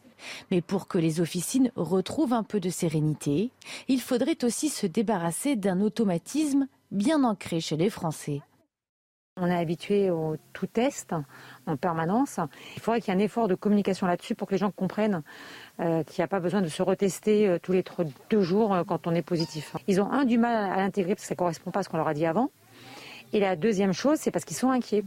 Mais 0.51 0.61
pour 0.61 0.87
que 0.87 0.99
les 0.99 1.19
officines 1.19 1.71
retrouvent 1.75 2.33
un 2.33 2.43
peu 2.43 2.59
de 2.59 2.69
sérénité, 2.69 3.51
il 3.87 4.01
faudrait 4.01 4.43
aussi 4.43 4.69
se 4.69 4.85
débarrasser 4.85 5.55
d'un 5.55 5.81
automatisme 5.81 6.67
bien 6.91 7.23
ancré 7.23 7.59
chez 7.59 7.75
les 7.75 7.89
Français. 7.89 8.41
On 9.37 9.47
est 9.47 9.55
habitué 9.55 10.09
au 10.09 10.37
tout 10.53 10.65
test 10.65 11.13
en 11.67 11.75
permanence. 11.75 12.39
Il 12.77 12.81
faudrait 12.81 13.01
qu'il 13.01 13.13
y 13.13 13.17
ait 13.17 13.19
un 13.19 13.23
effort 13.23 13.49
de 13.49 13.55
communication 13.55 14.07
là-dessus 14.07 14.33
pour 14.33 14.47
que 14.47 14.53
les 14.53 14.57
gens 14.57 14.71
comprennent 14.71 15.23
euh, 15.81 16.03
qu'il 16.03 16.21
n'y 16.21 16.23
a 16.23 16.29
pas 16.29 16.39
besoin 16.39 16.61
de 16.61 16.69
se 16.69 16.81
retester 16.81 17.45
euh, 17.47 17.59
tous 17.61 17.73
les 17.73 17.83
deux 18.29 18.41
jours 18.41 18.73
euh, 18.73 18.85
quand 18.85 19.07
on 19.07 19.11
est 19.13 19.21
positif. 19.21 19.75
Ils 19.87 19.99
ont 19.99 20.09
un 20.09 20.23
du 20.23 20.37
mal 20.37 20.71
à 20.71 20.77
l'intégrer 20.77 21.15
parce 21.15 21.23
que 21.23 21.27
ça 21.27 21.33
ne 21.33 21.39
correspond 21.39 21.71
pas 21.71 21.81
à 21.81 21.83
ce 21.83 21.89
qu'on 21.89 21.97
leur 21.97 22.07
a 22.07 22.13
dit 22.13 22.25
avant. 22.25 22.49
Et 23.33 23.41
la 23.41 23.57
deuxième 23.57 23.91
chose, 23.91 24.19
c'est 24.19 24.31
parce 24.31 24.45
qu'ils 24.45 24.55
sont 24.55 24.69
inquiets. 24.69 25.03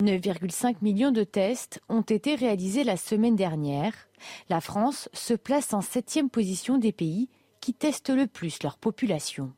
9,5 0.00 0.76
millions 0.82 1.10
de 1.10 1.24
tests 1.24 1.80
ont 1.88 2.02
été 2.02 2.36
réalisés 2.36 2.84
la 2.84 2.96
semaine 2.96 3.34
dernière. 3.34 3.92
La 4.48 4.60
France 4.60 5.08
se 5.12 5.34
place 5.34 5.74
en 5.74 5.80
septième 5.80 6.30
position 6.30 6.78
des 6.78 6.92
pays 6.92 7.28
qui 7.60 7.74
testent 7.74 8.10
le 8.10 8.28
plus 8.28 8.62
leur 8.62 8.78
population. 8.78 9.52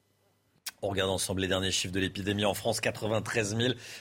On 0.85 0.89
regarde 0.89 1.11
ensemble 1.11 1.41
les 1.41 1.49
derniers 1.49 1.71
chiffres 1.71 1.95
de 1.95 2.01
l'épidémie 2.01 2.45
en 2.45 2.53
France. 2.53 2.79
93 2.83 3.57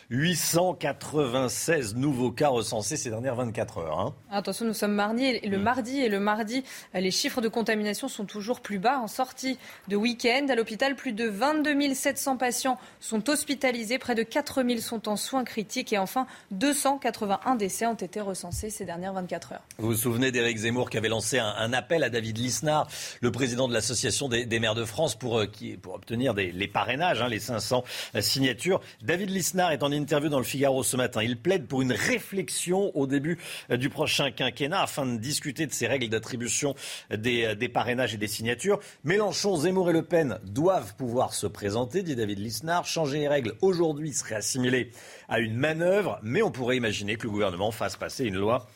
896 0.09 1.95
nouveaux 1.95 2.31
cas 2.31 2.49
recensés 2.49 2.97
ces 2.97 3.09
dernières 3.09 3.35
24 3.35 3.77
heures. 3.77 3.99
Hein. 4.01 4.13
Attention, 4.29 4.65
nous 4.65 4.73
sommes 4.73 4.91
mardi 4.91 5.23
et 5.23 5.47
le 5.47 5.59
mm. 5.59 5.61
mardi 5.61 6.01
et 6.01 6.09
le 6.09 6.19
mardi, 6.19 6.65
les 6.93 7.11
chiffres 7.11 7.39
de 7.39 7.47
contamination 7.47 8.09
sont 8.09 8.25
toujours 8.25 8.59
plus 8.59 8.79
bas. 8.79 8.99
En 8.99 9.07
sortie 9.07 9.57
de 9.87 9.95
week-end, 9.95 10.47
à 10.49 10.55
l'hôpital, 10.55 10.97
plus 10.97 11.13
de 11.13 11.25
22 11.25 11.93
700 11.93 12.35
patients 12.35 12.77
sont 12.99 13.29
hospitalisés, 13.29 13.97
près 13.97 14.13
de 14.13 14.23
4 14.23 14.61
000 14.61 14.81
sont 14.81 15.07
en 15.07 15.15
soins 15.15 15.45
critiques 15.45 15.93
et 15.93 15.97
enfin 15.97 16.27
281 16.51 17.55
décès 17.55 17.85
ont 17.85 17.93
été 17.93 18.19
recensés 18.19 18.69
ces 18.69 18.83
dernières 18.83 19.13
24 19.13 19.53
heures. 19.53 19.63
Vous 19.77 19.87
vous 19.87 19.95
souvenez 19.95 20.33
d'Éric 20.33 20.57
Zemmour 20.57 20.89
qui 20.89 20.97
avait 20.97 21.07
lancé 21.07 21.39
un, 21.39 21.71
appel 21.71 22.03
à 22.03 22.09
David 22.09 22.37
Lisnard, 22.39 22.89
le 23.21 23.31
président 23.31 23.69
de 23.69 23.73
l'association 23.73 24.27
des, 24.27 24.59
maires 24.59 24.75
de 24.75 24.83
France, 24.83 25.15
pour, 25.15 25.39
euh, 25.39 25.49
pour 25.81 25.93
obtenir 25.93 26.33
des, 26.33 26.51
les 26.51 26.72
parrainage, 26.73 27.21
hein, 27.21 27.29
les 27.29 27.39
500 27.39 27.83
euh, 28.15 28.21
signatures. 28.21 28.81
David 29.01 29.29
Lisnard 29.29 29.71
est 29.71 29.83
en 29.83 29.91
interview 29.91 30.29
dans 30.29 30.39
le 30.39 30.43
Figaro 30.43 30.83
ce 30.83 30.97
matin. 30.97 31.23
Il 31.23 31.37
plaide 31.37 31.67
pour 31.67 31.81
une 31.81 31.93
réflexion 31.93 32.91
au 32.97 33.07
début 33.07 33.37
euh, 33.71 33.77
du 33.77 33.89
prochain 33.89 34.31
quinquennat 34.31 34.81
afin 34.81 35.05
de 35.05 35.17
discuter 35.17 35.67
de 35.67 35.71
ces 35.71 35.87
règles 35.87 36.09
d'attribution 36.09 36.75
des, 37.15 37.45
euh, 37.45 37.55
des, 37.55 37.69
parrainages 37.69 38.13
et 38.13 38.17
des 38.17 38.27
signatures. 38.27 38.79
Mélenchon, 39.03 39.55
Zemmour 39.55 39.91
et 39.91 39.93
Le 39.93 40.01
Pen 40.01 40.39
doivent 40.43 40.95
pouvoir 40.95 41.33
se 41.33 41.47
présenter, 41.47 42.03
dit 42.03 42.15
David 42.15 42.39
Lisnard. 42.39 42.85
Changer 42.85 43.19
les 43.19 43.27
règles 43.27 43.53
aujourd'hui 43.61 44.11
serait 44.11 44.35
assimilé 44.35 44.91
à 45.29 45.39
une 45.39 45.55
manœuvre, 45.55 46.19
mais 46.23 46.41
on 46.41 46.51
pourrait 46.51 46.75
imaginer 46.77 47.15
que 47.15 47.23
le 47.23 47.29
gouvernement 47.29 47.71
fasse 47.71 47.95
passer 47.95 48.25
une 48.25 48.37
loi 48.37 48.67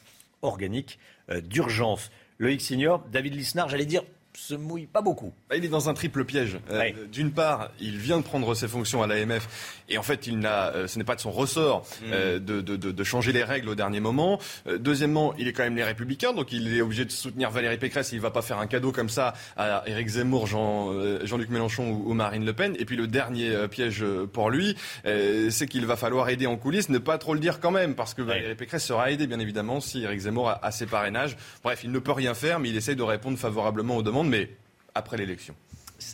organique 0.44 1.00
d'urgence. 1.44 2.12
Loïc 2.40 2.62
Signor, 2.62 3.04
David 3.12 3.34
Lisnard, 3.34 3.70
j'allais 3.70 3.86
dire 3.86 4.04
se 4.38 4.54
mouille 4.54 4.86
pas 4.86 5.02
beaucoup. 5.02 5.34
Bah, 5.50 5.56
il 5.56 5.66
est 5.66 5.70
dans 5.70 5.90
un 5.90 5.96
triple 5.96 6.24
piège. 6.24 6.60
Euh, 6.70 6.92
d'une 7.12 7.32
part, 7.32 7.72
il 7.80 7.98
vient 7.98 8.18
de 8.18 8.24
prendre 8.24 8.54
ses 8.54 8.68
fonctions 8.68 9.02
à 9.02 9.08
l'AMF 9.08 9.84
et 9.90 9.98
en 9.98 10.04
fait, 10.04 10.28
il 10.28 10.38
n'a, 10.38 10.68
euh, 10.68 10.88
ce 10.88 11.00
n'est 11.00 11.04
pas 11.04 11.16
de 11.16 11.22
son 11.22 11.32
ressort 11.32 11.88
mm. 12.02 12.06
euh, 12.14 12.40
de, 12.40 12.62
de, 12.62 12.76
de, 12.76 13.04
changer 13.04 13.32
les 13.32 13.44
règles 13.44 13.70
au 13.70 13.76
dernier 13.76 14.00
moment. 14.00 14.40
deuxièmement, 14.80 15.34
il 15.40 15.48
est 15.48 15.54
quand 15.54 15.64
même 15.64 15.76
les 15.76 15.84
Républicains, 15.84 16.34
donc 16.34 16.52
il 16.52 16.76
est 16.76 16.82
obligé 16.82 17.04
de 17.04 17.12
soutenir 17.12 17.50
Valérie 17.50 17.78
Pécresse. 17.78 18.12
Il 18.12 18.18
ne 18.18 18.22
va 18.22 18.30
pas 18.30 18.44
faire 18.44 18.60
un 18.60 18.68
cadeau 18.68 18.92
comme 18.92 19.10
ça 19.10 19.34
à 19.56 19.84
Éric 19.88 20.08
Zemmour, 20.08 20.46
Jean, 20.46 20.94
Jean-Luc 21.26 21.50
Mélenchon 21.50 21.90
ou, 21.90 22.14
Marine 22.14 22.46
Le 22.46 22.54
Pen. 22.54 22.76
Et 22.78 22.86
puis 22.86 22.96
le 22.96 23.08
dernier 23.08 23.68
piège 23.70 24.06
pour 24.34 24.50
lui, 24.50 24.76
c'est 25.04 25.68
qu'il 25.68 25.86
va 25.86 25.96
falloir 25.96 26.30
aider 26.30 26.46
en 26.46 26.58
coulisses, 26.58 26.90
ne 26.90 26.98
pas 27.00 27.18
trop 27.18 27.34
le 27.34 27.40
dire 27.40 27.60
quand 27.60 27.72
même, 27.72 27.96
parce 27.96 28.14
que 28.14 28.22
Valérie 28.22 28.56
Pécresse 28.56 28.86
sera 28.86 29.10
aidée 29.10 29.26
bien 29.26 29.40
évidemment 29.40 29.80
si 29.80 30.04
Éric 30.04 30.20
Zemmour 30.20 30.50
a, 30.50 30.66
a 30.66 30.72
ses 30.72 30.86
parrainages. 30.86 31.38
Bref, 31.64 31.82
il 31.84 31.92
ne 31.92 32.00
peut 32.00 32.12
rien 32.12 32.34
faire, 32.34 32.60
mais 32.60 32.70
il 32.70 32.76
essaye 32.76 32.96
de 32.96 33.04
répondre 33.04 33.38
favorablement 33.38 33.96
aux 33.98 34.04
demandes 34.04 34.27
mais 34.28 34.50
après 34.94 35.18
l'élection. 35.18 35.56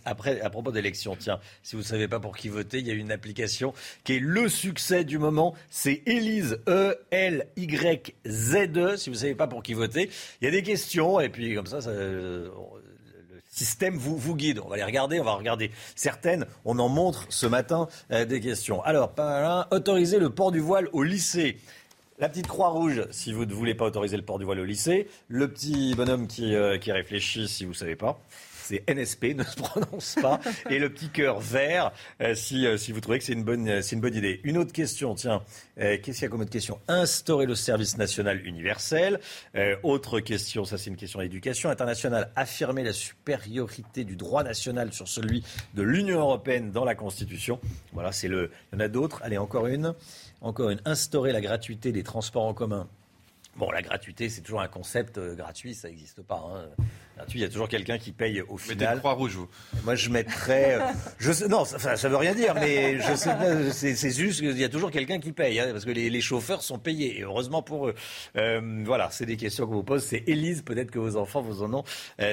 Après, 0.06 0.39
à 0.41 0.49
propos 0.49 0.71
d'élection, 0.71 1.17
tiens, 1.17 1.39
si 1.62 1.76
vous 1.76 1.82
ne 1.82 1.88
savez 1.88 2.08
pas 2.08 2.19
pour 2.19 2.38
qui 2.38 2.47
voter, 2.47 2.80
il 2.80 2.88
y 2.88 2.91
a 2.91 2.93
une 2.93 3.12
application 3.12 3.73
qui 4.04 4.13
est 4.13 4.19
le 4.19 4.47
succès 4.47 5.04
du 5.04 5.17
moment. 5.17 5.56
C'est 5.69 6.04
Elise, 6.06 6.60
E-L-Y-Z-E. 6.69 8.15
Si 8.97 9.10
vous 9.10 9.15
ne 9.15 9.19
savez 9.19 9.36
pas 9.36 9.47
pour 9.47 9.62
qui 9.62 9.73
voter, 9.73 10.10
il 10.41 10.45
y 10.45 10.47
a 10.47 10.52
des 10.52 10.63
questions 10.63 11.19
et 11.19 11.28
puis 11.30 11.54
comme 11.56 11.65
ça, 11.67 11.80
le 11.91 12.49
système 13.54 13.95
vous, 13.95 14.17
vous 14.17 14.36
guide. 14.36 14.60
On 14.60 14.67
va 14.67 14.78
les 14.78 14.84
regarder, 14.84 15.19
on 15.19 15.23
va 15.23 15.34
regarder 15.36 15.71
certaines. 15.95 16.45
On 16.65 16.80
en 16.80 16.89
montre 16.89 17.26
ce 17.30 17.45
matin 17.45 17.88
euh, 18.12 18.26
des 18.26 18.39
questions. 18.39 18.82
Alors, 18.84 19.13
autoriser 19.71 20.19
le 20.19 20.30
port 20.30 20.52
du 20.52 20.60
voile 20.60 20.89
au 20.91 21.04
lycée. 21.04 21.58
La 22.19 22.30
petite 22.30 22.45
croix 22.45 22.69
rouge, 22.69 23.08
si 23.10 23.34
vous 23.34 23.45
ne 23.45 23.54
voulez 23.54 23.73
pas 23.73 23.86
autoriser 23.86 24.17
le 24.17 24.23
port 24.23 24.38
du 24.38 24.45
voile 24.45 24.60
au 24.60 24.65
lycée. 24.65 25.08
Le 25.30 25.47
petit 25.47 25.95
bonhomme 25.95 26.28
qui, 26.28 26.54
euh, 26.54 26.78
qui 26.78 26.91
réfléchit, 26.91 27.47
si 27.47 27.65
vous 27.65 27.71
ne 27.71 27.76
savez 27.76 27.95
pas. 27.95 28.19
C'est 28.62 28.88
NSP, 28.88 29.23
ne 29.36 29.43
se 29.43 29.56
prononce 29.56 30.15
pas. 30.21 30.39
Et 30.69 30.78
le 30.78 30.91
petit 30.91 31.10
cœur 31.10 31.39
vert, 31.39 31.91
euh, 32.21 32.36
si, 32.36 32.67
euh, 32.67 32.78
si 32.78 32.91
vous 32.91 33.02
trouvez 33.02 33.17
que 33.17 33.26
c'est 33.26 33.34
une, 33.34 33.43
bonne, 33.43 33.67
une 33.67 33.99
bonne 33.99 34.13
idée. 34.13 34.41
Une 34.43 34.60
autre 34.60 34.71
question, 34.71 35.15
tiens. 35.15 35.41
Qu'est-ce 35.76 36.02
qu'il 36.02 36.21
y 36.21 36.26
a 36.26 36.28
comme 36.28 36.41
autre 36.41 36.52
question? 36.52 36.80
Instaurer 36.88 37.47
le 37.47 37.56
service 37.56 37.97
national 37.97 38.45
universel. 38.45 39.19
autre 39.82 40.19
question, 40.19 40.65
ça 40.65 40.78
c'est 40.78 40.91
une 40.91 40.95
question 40.97 41.19
d'éducation 41.19 41.71
internationale. 41.71 42.32
Affirmer 42.36 42.84
la 42.84 42.93
supériorité 42.93 44.04
du 44.04 44.15
droit 44.15 44.43
national 44.43 44.93
sur 44.93 45.08
celui 45.08 45.43
de 45.73 45.82
l'Union 45.82 46.19
européenne 46.19 46.71
dans 46.71 46.86
la 46.86 46.93
Constitution. 46.93 47.60
Voilà, 47.91 48.12
c'est 48.12 48.28
le. 48.28 48.52
Il 48.71 48.76
y 48.76 48.78
en 48.78 48.86
a 48.86 48.88
d'autres. 48.88 49.19
Allez, 49.23 49.39
encore 49.39 49.65
une. 49.65 49.95
Encore 50.44 50.70
une, 50.70 50.82
instaurer 50.84 51.32
la 51.32 51.42
gratuité 51.42 51.92
des 51.94 52.04
transports 52.04 52.44
en 52.44 52.54
commun. 52.54 52.88
Bon, 53.56 53.70
la 53.72 53.84
gratuité, 53.84 54.30
c'est 54.30 54.42
toujours 54.42 54.62
un 54.62 54.68
concept 54.68 55.20
euh, 55.20 55.36
gratuit, 55.36 55.76
ça 55.76 55.88
n'existe 55.88 56.24
pas. 56.24 56.44
Hein. 56.52 56.84
Gratuit, 57.16 57.40
il 57.40 57.44
y 57.44 57.46
a 57.46 57.50
toujours 57.50 57.70
quelqu'un 57.70 58.00
qui 58.00 58.12
paye 58.12 58.42
au 58.42 58.58
final. 58.58 58.90
Mettez 58.90 59.00
croix 59.00 59.14
rouge, 59.14 59.36
vous. 59.36 59.48
Moi, 59.84 59.94
je 59.94 60.10
mettrais. 60.10 60.82
Euh, 60.82 60.92
je 61.20 61.46
non, 61.46 61.64
ça, 61.64 61.94
ne 61.94 62.10
veut 62.10 62.18
rien 62.18 62.34
dire, 62.34 62.56
mais 62.56 63.00
je 63.00 63.14
sais, 63.14 63.96
c'est, 63.96 64.12
juste 64.12 64.40
qu'il 64.40 64.58
y 64.58 64.64
a 64.64 64.70
toujours 64.70 64.90
quelqu'un 64.90 65.20
qui 65.20 65.32
paye, 65.32 65.60
hein, 65.60 65.70
parce 65.72 65.86
que 65.86 65.92
les, 65.92 66.22
chauffeurs 66.22 66.64
sont 66.64 66.80
payés, 66.80 67.20
et 67.20 67.22
heureusement 67.22 67.62
pour 67.62 67.88
eux. 67.88 67.96
Euh, 68.38 68.84
voilà, 68.86 69.10
c'est 69.12 69.28
des 69.28 69.38
questions 69.38 69.68
qu'on 69.68 69.76
vous 69.76 69.84
pose. 69.84 70.04
C'est 70.04 70.24
Élise, 70.26 70.64
peut-être 70.64 70.90
que 70.90 71.00
vos 71.00 71.16
enfants 71.16 71.42
vous 71.42 71.62
en 71.62 71.74
ont 71.74 71.84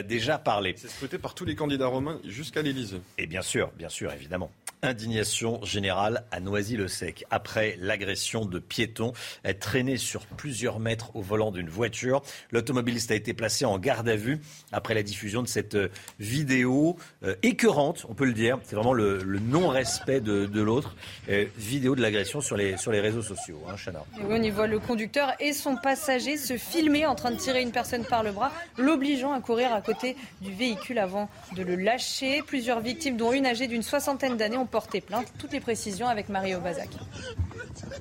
déjà 0.08 0.38
parlé. 0.38 0.74
C'est 0.78 0.88
souhaité 0.88 1.18
par 1.18 1.34
tous 1.34 1.44
les 1.44 1.54
candidats 1.54 1.86
romains 1.86 2.18
jusqu'à 2.24 2.62
l'Élysée. 2.62 3.02
Et 3.18 3.26
bien 3.26 3.42
sûr, 3.42 3.70
bien 3.76 3.90
sûr, 3.90 4.10
évidemment. 4.10 4.50
Indignation 4.82 5.62
générale 5.62 6.24
à 6.30 6.40
Noisy-le-Sec 6.40 7.24
après 7.30 7.76
l'agression 7.80 8.46
de 8.46 8.58
piétons 8.58 9.12
traîné 9.58 9.96
sur 9.96 10.26
plusieurs 10.26 10.78
mètres 10.80 11.14
au 11.14 11.20
volant 11.20 11.50
d'une 11.50 11.68
voiture. 11.68 12.22
L'automobiliste 12.50 13.10
a 13.10 13.14
été 13.14 13.34
placé 13.34 13.64
en 13.64 13.78
garde 13.78 14.08
à 14.08 14.16
vue 14.16 14.40
après 14.72 14.94
la 14.94 15.02
diffusion 15.02 15.42
de 15.42 15.48
cette 15.48 15.74
euh, 15.74 15.88
vidéo 16.18 16.96
euh, 17.24 17.34
écœurante, 17.42 18.06
on 18.08 18.14
peut 18.14 18.24
le 18.24 18.32
dire. 18.32 18.58
C'est 18.64 18.74
vraiment 18.74 18.92
le, 18.92 19.22
non-respect 19.22 20.20
de, 20.20 20.60
l'autre. 20.60 20.94
Euh, 21.28 21.44
vidéo 21.56 21.94
de 21.94 22.02
l'agression 22.02 22.40
sur 22.40 22.56
les, 22.56 22.76
sur 22.76 22.92
les 22.92 23.00
réseaux 23.00 23.22
sociaux. 23.22 23.60
Hein, 23.68 23.76
Chana. 23.76 24.02
on 24.28 24.42
y 24.42 24.50
voit 24.50 24.66
le 24.66 24.78
conducteur 24.78 25.34
et 25.40 25.52
son 25.52 25.76
passager 25.76 26.36
se 26.36 26.56
filmer 26.56 27.06
en 27.06 27.14
train 27.14 27.30
de 27.30 27.36
tirer 27.36 27.62
une 27.62 27.72
personne 27.72 28.04
par 28.04 28.22
le 28.22 28.32
bras, 28.32 28.52
l'obligeant 28.78 29.32
à 29.32 29.40
courir 29.40 29.72
à 29.72 29.80
côté 29.80 30.16
du 30.40 30.52
véhicule 30.52 30.98
avant 30.98 31.28
de 31.56 31.62
le 31.62 31.76
lâcher. 31.76 32.42
Plusieurs 32.46 32.80
victimes, 32.80 33.16
dont 33.16 33.32
une 33.32 33.46
âgée 33.46 33.66
d'une 33.66 33.82
soixantaine 33.82 34.36
d'années, 34.36 34.56
ont 34.56 34.66
porté 34.70 35.00
plainte. 35.00 35.26
Toutes 35.38 35.52
les 35.52 35.60
précisions 35.60 36.08
avec 36.08 36.28
Mario 36.28 36.60
Bazac. 36.60 36.88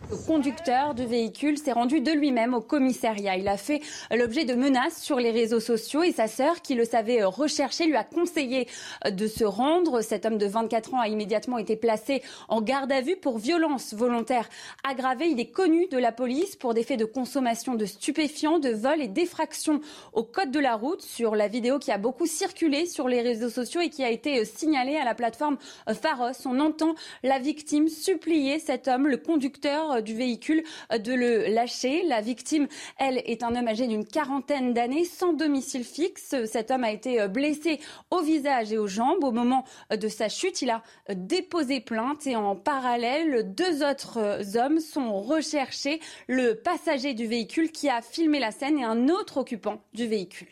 Le 0.09 0.17
conducteur 0.17 0.95
de 0.95 1.03
véhicule 1.03 1.57
s'est 1.57 1.71
rendu 1.71 2.01
de 2.01 2.11
lui-même 2.11 2.53
au 2.53 2.61
commissariat. 2.61 3.37
Il 3.37 3.47
a 3.47 3.57
fait 3.57 3.81
l'objet 4.11 4.45
de 4.45 4.53
menaces 4.53 5.01
sur 5.01 5.17
les 5.17 5.31
réseaux 5.31 5.59
sociaux 5.59 6.03
et 6.03 6.11
sa 6.11 6.27
sœur, 6.27 6.61
qui 6.61 6.75
le 6.75 6.85
savait 6.85 7.23
recherché, 7.23 7.85
lui 7.85 7.95
a 7.95 8.03
conseillé 8.03 8.67
de 9.09 9.27
se 9.27 9.43
rendre. 9.43 10.01
Cet 10.01 10.25
homme 10.25 10.37
de 10.37 10.45
24 10.45 10.93
ans 10.95 10.99
a 10.99 11.07
immédiatement 11.07 11.57
été 11.57 11.75
placé 11.75 12.21
en 12.47 12.61
garde 12.61 12.91
à 12.91 13.01
vue 13.01 13.17
pour 13.17 13.37
violence 13.37 13.93
volontaire 13.93 14.49
aggravée. 14.87 15.27
Il 15.27 15.39
est 15.39 15.51
connu 15.51 15.87
de 15.87 15.97
la 15.97 16.11
police 16.11 16.55
pour 16.55 16.73
des 16.73 16.83
faits 16.83 16.99
de 16.99 17.05
consommation 17.05 17.75
de 17.75 17.85
stupéfiants, 17.85 18.59
de 18.59 18.69
vol 18.69 19.01
et 19.01 19.07
d'effraction 19.07 19.81
au 20.13 20.23
code 20.23 20.51
de 20.51 20.59
la 20.59 20.75
route. 20.75 21.01
Sur 21.01 21.35
la 21.35 21.47
vidéo 21.47 21.79
qui 21.79 21.91
a 21.91 21.97
beaucoup 21.97 22.25
circulé 22.25 22.85
sur 22.85 23.07
les 23.07 23.21
réseaux 23.21 23.49
sociaux 23.49 23.81
et 23.81 23.89
qui 23.89 24.03
a 24.03 24.09
été 24.09 24.43
signalée 24.45 24.97
à 24.97 25.05
la 25.05 25.15
plateforme 25.15 25.57
Pharos, 26.01 26.45
on 26.45 26.58
entend 26.59 26.95
la 27.23 27.39
victime 27.39 27.87
supplier 27.87 28.59
cet 28.59 28.87
homme, 28.87 29.07
le 29.07 29.17
conducteur 29.17 30.01
du 30.01 30.15
véhicule, 30.15 30.63
de 30.91 31.13
le 31.13 31.47
lâcher. 31.53 32.03
La 32.03 32.21
victime, 32.21 32.67
elle, 32.97 33.21
est 33.25 33.43
un 33.43 33.55
homme 33.55 33.67
âgé 33.67 33.87
d'une 33.87 34.05
quarantaine 34.05 34.73
d'années, 34.73 35.05
sans 35.05 35.33
domicile 35.33 35.83
fixe. 35.83 36.35
Cet 36.45 36.71
homme 36.71 36.83
a 36.83 36.91
été 36.91 37.27
blessé 37.27 37.79
au 38.11 38.21
visage 38.21 38.71
et 38.71 38.77
aux 38.77 38.87
jambes. 38.87 39.23
Au 39.23 39.31
moment 39.31 39.65
de 39.89 40.07
sa 40.07 40.29
chute, 40.29 40.61
il 40.61 40.69
a 40.69 40.83
déposé 41.13 41.79
plainte 41.79 42.25
et 42.27 42.35
en 42.35 42.55
parallèle, 42.55 43.53
deux 43.53 43.83
autres 43.83 44.57
hommes 44.57 44.79
sont 44.79 45.21
recherchés. 45.21 45.99
Le 46.27 46.53
passager 46.53 47.13
du 47.13 47.27
véhicule 47.27 47.71
qui 47.71 47.89
a 47.89 48.01
filmé 48.01 48.39
la 48.39 48.51
scène 48.51 48.79
et 48.79 48.83
un 48.83 49.09
autre 49.09 49.37
occupant 49.37 49.81
du 49.93 50.07
véhicule. 50.07 50.47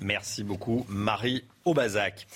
Merci 0.00 0.44
beaucoup, 0.44 0.84
Marie 0.88 1.44
Aubazac. 1.64 2.26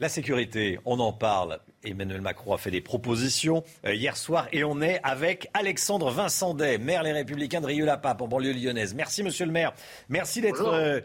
La 0.00 0.08
sécurité, 0.08 0.78
on 0.84 0.98
en 0.98 1.12
parle. 1.12 1.60
Emmanuel 1.84 2.20
Macron 2.20 2.52
a 2.52 2.58
fait 2.58 2.70
des 2.70 2.80
propositions 2.80 3.64
euh, 3.86 3.94
hier 3.94 4.16
soir 4.16 4.48
et 4.52 4.64
on 4.64 4.80
est 4.82 5.00
avec 5.02 5.48
Alexandre 5.54 6.10
Vincendet, 6.10 6.78
maire 6.78 7.02
Les 7.02 7.12
Républicains 7.12 7.60
de 7.60 7.66
Rieux-la-Pape 7.66 8.20
en 8.20 8.28
banlieue 8.28 8.52
lyonnaise. 8.52 8.94
Merci 8.94 9.22
monsieur 9.22 9.46
le 9.46 9.52
maire. 9.52 9.72
Merci 10.08 10.40
d'être 10.40 10.66
euh, 10.66 11.00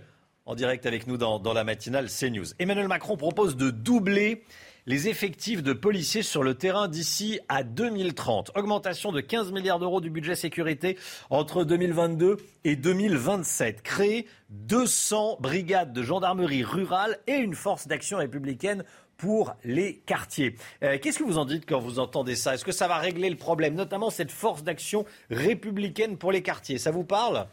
en 0.45 0.55
direct 0.55 0.86
avec 0.86 1.07
nous 1.07 1.17
dans, 1.17 1.39
dans 1.39 1.53
la 1.53 1.63
matinale 1.63 2.07
CNews. 2.09 2.47
Emmanuel 2.59 2.88
Macron 2.88 3.15
propose 3.15 3.55
de 3.55 3.69
doubler 3.69 4.43
les 4.88 5.07
effectifs 5.07 5.63
de 5.63 5.73
policiers 5.73 6.21
sur 6.21 6.43
le 6.43 6.53
terrain 6.53 6.88
d'ici 6.88 7.39
à 7.49 7.63
2030. 7.63 8.51
Augmentation 8.55 9.11
de 9.11 9.19
15 9.19 9.51
milliards 9.51 9.80
d'euros 9.80 10.01
du 10.01 10.09
budget 10.09 10.36
sécurité 10.36 10.97
entre 11.30 11.63
2022 11.63 12.38
et 12.65 12.76
2027. 12.76 13.82
Créer 13.82 14.28
200 14.49 15.38
brigades 15.39 15.91
de 15.91 16.03
gendarmerie 16.03 16.63
rurale 16.63 17.17
et 17.26 17.34
une 17.34 17.55
force 17.55 17.88
d'action 17.88 18.19
républicaine 18.19 18.84
pour 19.18 19.55
les 19.63 19.97
quartiers. 19.97 20.55
Euh, 20.84 20.97
qu'est-ce 21.01 21.20
que 21.20 21.24
vous 21.24 21.38
en 21.38 21.45
dites 21.45 21.68
quand 21.68 21.80
vous 21.80 21.99
entendez 21.99 22.36
ça? 22.36 22.53
Est-ce 22.53 22.66
que 22.66 22.72
ça 22.72 22.88
va 22.88 22.97
régler 22.97 23.30
le 23.30 23.38
problème, 23.38 23.76
notamment 23.76 24.09
cette 24.09 24.32
force 24.32 24.63
d'action 24.63 25.05
républicaine 25.30 26.18
pour 26.18 26.32
les 26.32 26.41
quartiers? 26.41 26.78
Ça 26.78 26.91
vous 26.91 27.03
parle? 27.03 27.47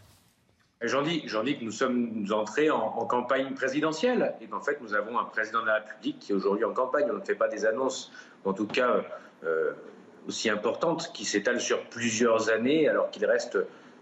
J'en 0.83 1.03
dis, 1.03 1.23
dis, 1.45 1.59
que 1.59 1.65
nous 1.65 1.71
sommes 1.71 2.27
entrés 2.33 2.69
en, 2.71 2.91
campagne 3.07 3.55
présidentielle 3.55 4.35
et 4.41 4.47
qu'en 4.47 4.61
fait 4.61 4.81
nous 4.81 4.95
avons 4.95 5.17
un 5.17 5.25
président 5.25 5.61
de 5.63 5.67
la 5.67 5.75
République 5.75 6.19
qui 6.19 6.33
est 6.33 6.35
aujourd'hui 6.35 6.65
en 6.65 6.73
campagne. 6.73 7.07
On 7.09 7.19
ne 7.19 7.21
fait 7.21 7.37
pas 7.37 7.47
des 7.47 7.65
annonces, 7.65 8.11
en 8.45 8.53
tout 8.53 8.67
cas 8.67 9.03
euh, 9.45 9.73
aussi 10.27 10.51
importantes, 10.51 11.13
qui 11.15 11.25
s'étalent 11.25 11.61
sur 11.61 11.85
plusieurs 11.85 12.51
années 12.51 12.89
alors 12.89 13.11
qu'il 13.11 13.25
reste 13.27 13.59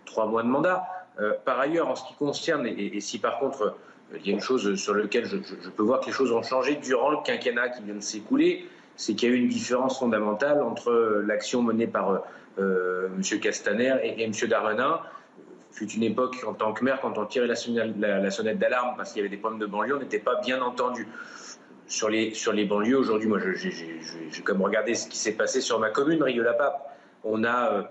trois 0.06 0.24
mois 0.24 0.42
de 0.42 0.48
mandat. 0.48 0.86
Euh, 1.18 1.34
par 1.44 1.60
ailleurs, 1.60 1.88
en 1.88 1.96
ce 1.96 2.04
qui 2.06 2.14
concerne, 2.14 2.66
et, 2.66 2.98
si 3.00 3.18
par 3.18 3.38
contre 3.38 3.76
il 4.16 4.26
y 4.26 4.30
a 4.30 4.32
une 4.32 4.40
chose 4.40 4.74
sur 4.74 4.94
laquelle 4.94 5.26
je, 5.26 5.36
peux 5.70 5.82
voir 5.82 6.00
que 6.00 6.06
les 6.06 6.12
choses 6.12 6.32
ont 6.32 6.42
changé 6.42 6.76
durant 6.76 7.10
le 7.10 7.18
quinquennat 7.24 7.68
qui 7.70 7.82
vient 7.82 7.94
de 7.94 8.00
s'écouler, 8.00 8.66
c'est 8.96 9.14
qu'il 9.14 9.30
y 9.30 9.32
a 9.32 9.34
eu 9.34 9.38
une 9.38 9.48
différence 9.48 9.98
fondamentale 9.98 10.62
entre 10.62 11.22
l'action 11.26 11.62
menée 11.62 11.86
par 11.86 12.22
euh, 12.58 13.08
M. 13.08 13.40
Castaner 13.40 13.94
et, 14.02 14.20
et 14.20 14.24
M. 14.24 14.32
Darmanin 14.48 15.00
fut 15.72 15.90
une 15.92 16.02
époque, 16.02 16.36
en 16.46 16.54
tant 16.54 16.72
que 16.72 16.84
maire, 16.84 17.00
quand 17.00 17.16
on 17.18 17.26
tirait 17.26 17.46
la, 17.46 17.54
sonnette 17.56 18.58
d'alarme 18.58 18.94
parce 18.96 19.12
qu'il 19.12 19.18
y 19.18 19.22
avait 19.22 19.34
des 19.34 19.40
problèmes 19.40 19.60
de 19.60 19.66
banlieue, 19.66 19.96
on 19.96 20.00
n'était 20.00 20.18
pas 20.18 20.40
bien 20.40 20.60
entendu. 20.60 21.06
Sur 21.86 22.08
les, 22.08 22.34
sur 22.34 22.52
les 22.52 22.66
banlieues, 22.66 22.98
aujourd'hui, 22.98 23.28
moi, 23.28 23.40
j'ai 23.40 24.42
comme 24.44 24.62
regardé 24.62 24.94
ce 24.94 25.08
qui 25.08 25.18
s'est 25.18 25.32
passé 25.32 25.60
sur 25.60 25.80
ma 25.80 25.90
commune, 25.90 26.22
Rieux-la-Pape. 26.22 26.96
On 27.24 27.42
a, 27.42 27.72
euh, 27.72 27.82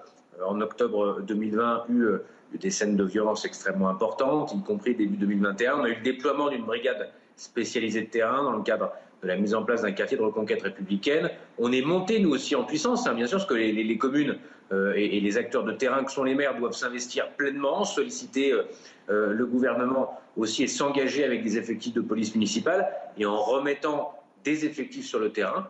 en 0.46 0.62
octobre 0.62 1.20
2020, 1.22 1.86
eu 1.90 2.04
euh, 2.04 2.26
des 2.58 2.70
scènes 2.70 2.96
de 2.96 3.04
violence 3.04 3.46
extrêmement 3.46 3.90
importantes, 3.90 4.54
y 4.54 4.62
compris 4.64 4.96
début 4.96 5.18
2021. 5.18 5.80
On 5.80 5.84
a 5.84 5.90
eu 5.90 5.96
le 5.96 6.02
déploiement 6.02 6.50
d'une 6.50 6.66
brigade 6.66 7.10
spécialisée 7.36 8.02
de 8.02 8.08
terrain 8.08 8.44
dans 8.44 8.54
le 8.54 8.64
cadre 8.64 8.92
de 9.22 9.28
la 9.28 9.36
mise 9.36 9.54
en 9.54 9.64
place 9.64 9.82
d'un 9.82 9.92
quartier 9.92 10.18
de 10.18 10.22
reconquête 10.22 10.62
républicaine. 10.62 11.30
On 11.58 11.72
est 11.72 11.82
monté, 11.82 12.20
nous 12.20 12.32
aussi, 12.32 12.56
en 12.56 12.64
puissance, 12.64 13.08
hein, 13.08 13.14
bien 13.14 13.28
sûr, 13.28 13.38
parce 13.38 13.50
que 13.50 13.54
les, 13.54 13.98
communes 13.98 14.38
euh, 14.72 14.94
et, 14.96 15.20
les 15.20 15.38
acteurs 15.38 15.64
de 15.64 15.74
terrain 15.74 16.04
que 16.04 16.12
sont 16.12 16.24
les 16.24 16.36
maires 16.36 16.58
doivent 16.58 16.74
s'investir 16.74 17.30
pleinement, 17.32 17.84
solliciter 17.84 18.54
euh, 18.54 18.64
euh, 19.10 19.34
le 19.34 19.46
gouvernement 19.46 20.20
aussi 20.38 20.64
et 20.64 20.68
s'engager 20.68 21.24
avec 21.24 21.44
des 21.44 21.58
effectifs 21.58 21.94
de 21.94 22.02
police 22.02 22.34
municipale 22.34 22.88
et 23.18 23.26
en 23.26 23.38
remettant 23.38 24.14
des 24.44 24.66
effectifs 24.66 25.06
sur 25.06 25.20
le 25.20 25.34
terrain, 25.34 25.68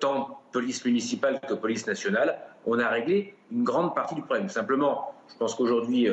tant 0.00 0.40
police 0.50 0.82
municipale 0.86 1.40
que 1.46 1.52
police 1.52 1.86
nationale, 1.86 2.38
on 2.64 2.78
a 2.78 2.88
réglé 2.88 3.34
une 3.52 3.64
grande 3.64 3.94
partie 3.94 4.14
du 4.14 4.22
problème. 4.22 4.48
Simplement, 4.48 5.12
je 5.30 5.36
pense 5.38 5.54
qu'aujourd'hui, 5.54 6.08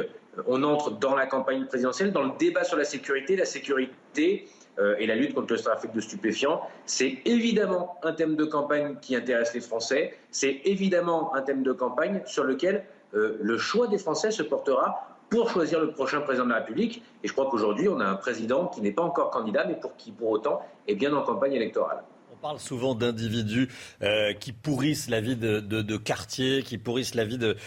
on 0.48 0.64
entre 0.64 0.92
dans 0.92 1.16
la 1.16 1.26
campagne 1.26 1.66
présidentielle, 1.66 2.12
dans 2.12 2.24
le 2.24 2.32
débat 2.38 2.64
sur 2.64 2.78
la 2.78 2.84
sécurité. 2.84 3.36
La 3.36 3.46
sécurité, 3.46 4.48
euh, 4.78 4.96
et 5.00 5.08
la 5.08 5.16
lutte 5.16 5.34
contre 5.34 5.54
le 5.54 5.60
trafic 5.60 5.94
de 5.94 6.02
stupéfiants. 6.02 6.60
C'est 6.86 7.20
évidemment 7.24 7.98
un 8.04 8.12
thème 8.12 8.36
de 8.36 8.44
campagne 8.44 8.98
qui 9.02 9.16
intéresse 9.16 9.54
les 9.54 9.62
Français. 9.62 10.18
C'est 10.32 10.60
évidemment 10.66 11.34
un 11.34 11.42
thème 11.44 11.64
de 11.64 11.72
campagne 11.72 12.22
sur 12.26 12.44
lequel 12.44 12.84
euh, 13.14 13.38
le 13.40 13.58
choix 13.58 13.88
des 13.88 13.98
Français 13.98 14.32
se 14.32 14.44
portera 14.44 15.08
pour 15.30 15.50
choisir 15.50 15.80
le 15.80 15.92
prochain 15.92 16.20
président 16.20 16.44
de 16.44 16.50
la 16.50 16.58
République. 16.58 17.02
Et 17.24 17.30
je 17.30 17.32
crois 17.32 17.50
qu'aujourd'hui, 17.50 17.88
on 17.88 18.02
a 18.02 18.06
un 18.06 18.16
président 18.16 18.68
qui 18.68 18.82
n'est 18.82 18.92
pas 18.92 19.02
encore 19.02 19.30
candidat, 19.30 19.64
mais 19.66 19.76
pour 19.76 19.96
qui, 19.96 20.12
pour 20.12 20.30
autant, 20.30 20.62
est 20.90 20.96
bien 20.96 21.14
en 21.14 21.22
campagne 21.22 21.54
électorale. 21.54 22.04
On 22.46 22.50
parle 22.50 22.60
souvent 22.60 22.94
d'individus 22.94 23.70
euh, 24.04 24.34
qui 24.34 24.52
pourrissent 24.52 25.10
la 25.10 25.20
vie 25.20 25.36
de, 25.36 25.98
quartiers, 25.98 26.62
qui 26.62 26.78
pourrissent 26.78 27.16
la 27.16 27.26
vie 27.26 27.40
de, 27.40 27.58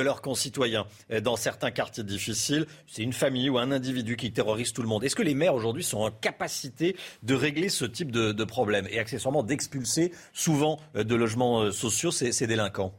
leurs 0.00 0.22
concitoyens. 0.22 0.86
Euh, 1.10 1.20
dans 1.20 1.34
certains 1.34 1.72
quartiers 1.72 2.04
difficiles, 2.04 2.66
c'est 2.86 3.02
une 3.02 3.12
famille 3.12 3.50
ou 3.50 3.58
un 3.58 3.72
individu 3.72 4.14
qui 4.14 4.30
terrorise 4.30 4.72
tout 4.72 4.82
le 4.82 4.86
monde. 4.86 5.02
Est-ce 5.02 5.16
que 5.16 5.24
les 5.24 5.34
maires 5.34 5.56
aujourd'hui 5.56 5.82
sont 5.82 5.98
en 5.98 6.12
capacité 6.12 6.94
de 7.24 7.34
régler 7.34 7.68
ce 7.68 7.84
type 7.84 8.12
de, 8.12 8.44
problème 8.44 8.86
et 8.88 9.00
accessoirement 9.00 9.42
d'expulser 9.42 10.12
souvent 10.32 10.78
euh, 10.94 11.02
de 11.02 11.16
logements 11.16 11.72
sociaux 11.72 12.12
ces, 12.12 12.46
délinquants? 12.46 12.94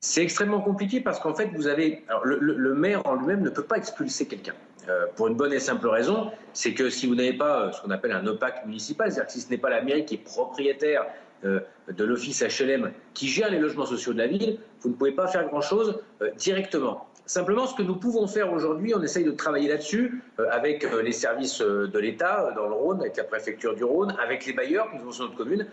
C'est 0.00 0.24
extrêmement 0.24 0.62
compliqué 0.62 1.00
parce 1.00 1.20
qu'en 1.20 1.36
fait, 1.36 1.46
vous 1.54 1.68
avez. 1.68 2.02
le, 2.24 2.74
maire 2.74 3.06
en 3.06 3.14
lui-même 3.14 3.42
ne 3.42 3.50
peut 3.50 3.62
pas 3.62 3.76
expulser 3.76 4.26
quelqu'un. 4.26 4.54
Euh, 4.88 5.06
pour 5.14 5.28
une 5.28 5.34
bonne 5.34 5.52
et 5.52 5.60
simple 5.60 5.86
raison, 5.88 6.30
c'est 6.52 6.74
que 6.74 6.90
si 6.90 7.06
vous 7.06 7.14
n'avez 7.14 7.32
pas 7.32 7.62
euh, 7.62 7.72
ce 7.72 7.80
qu'on 7.82 7.90
appelle 7.90 8.12
un 8.12 8.26
OPAC 8.26 8.66
municipal, 8.66 9.10
c'est-à-dire 9.10 9.26
que 9.26 9.32
si 9.32 9.40
ce 9.40 9.50
n'est 9.50 9.58
pas 9.58 9.70
la 9.70 9.82
mairie 9.82 10.04
qui 10.04 10.14
est 10.14 10.24
propriétaire 10.24 11.06
euh, 11.44 11.60
de 11.88 12.04
l'office 12.04 12.42
HLM 12.42 12.92
qui 13.14 13.28
gère 13.28 13.50
les 13.50 13.58
logements 13.58 13.86
sociaux 13.86 14.12
de 14.12 14.18
la 14.18 14.26
ville, 14.26 14.58
vous 14.80 14.90
ne 14.90 14.94
pouvez 14.94 15.12
pas 15.12 15.28
faire 15.28 15.46
grand-chose 15.46 16.00
directement. 16.36 17.06
Simplement, 17.26 17.66
ce 17.66 17.74
que 17.74 17.82
nous 17.82 17.96
pouvons 17.96 18.26
faire 18.26 18.52
aujourd'hui, 18.52 18.94
on 18.94 19.02
essaye 19.02 19.24
de 19.24 19.30
travailler 19.30 19.68
là-dessus 19.68 20.22
avec 20.50 20.86
les 21.04 21.12
services 21.12 21.60
de 21.60 21.98
l'État 21.98 22.52
dans 22.56 22.66
le 22.66 22.74
Rhône, 22.74 23.00
avec 23.00 23.16
la 23.16 23.24
préfecture 23.24 23.76
du 23.76 23.84
Rhône, 23.84 24.14
avec 24.20 24.44
les 24.44 24.52
bailleurs 24.52 24.90
qui 24.90 24.98
nous 24.98 25.12
sur 25.12 25.24
notre 25.24 25.36
commune. 25.36 25.66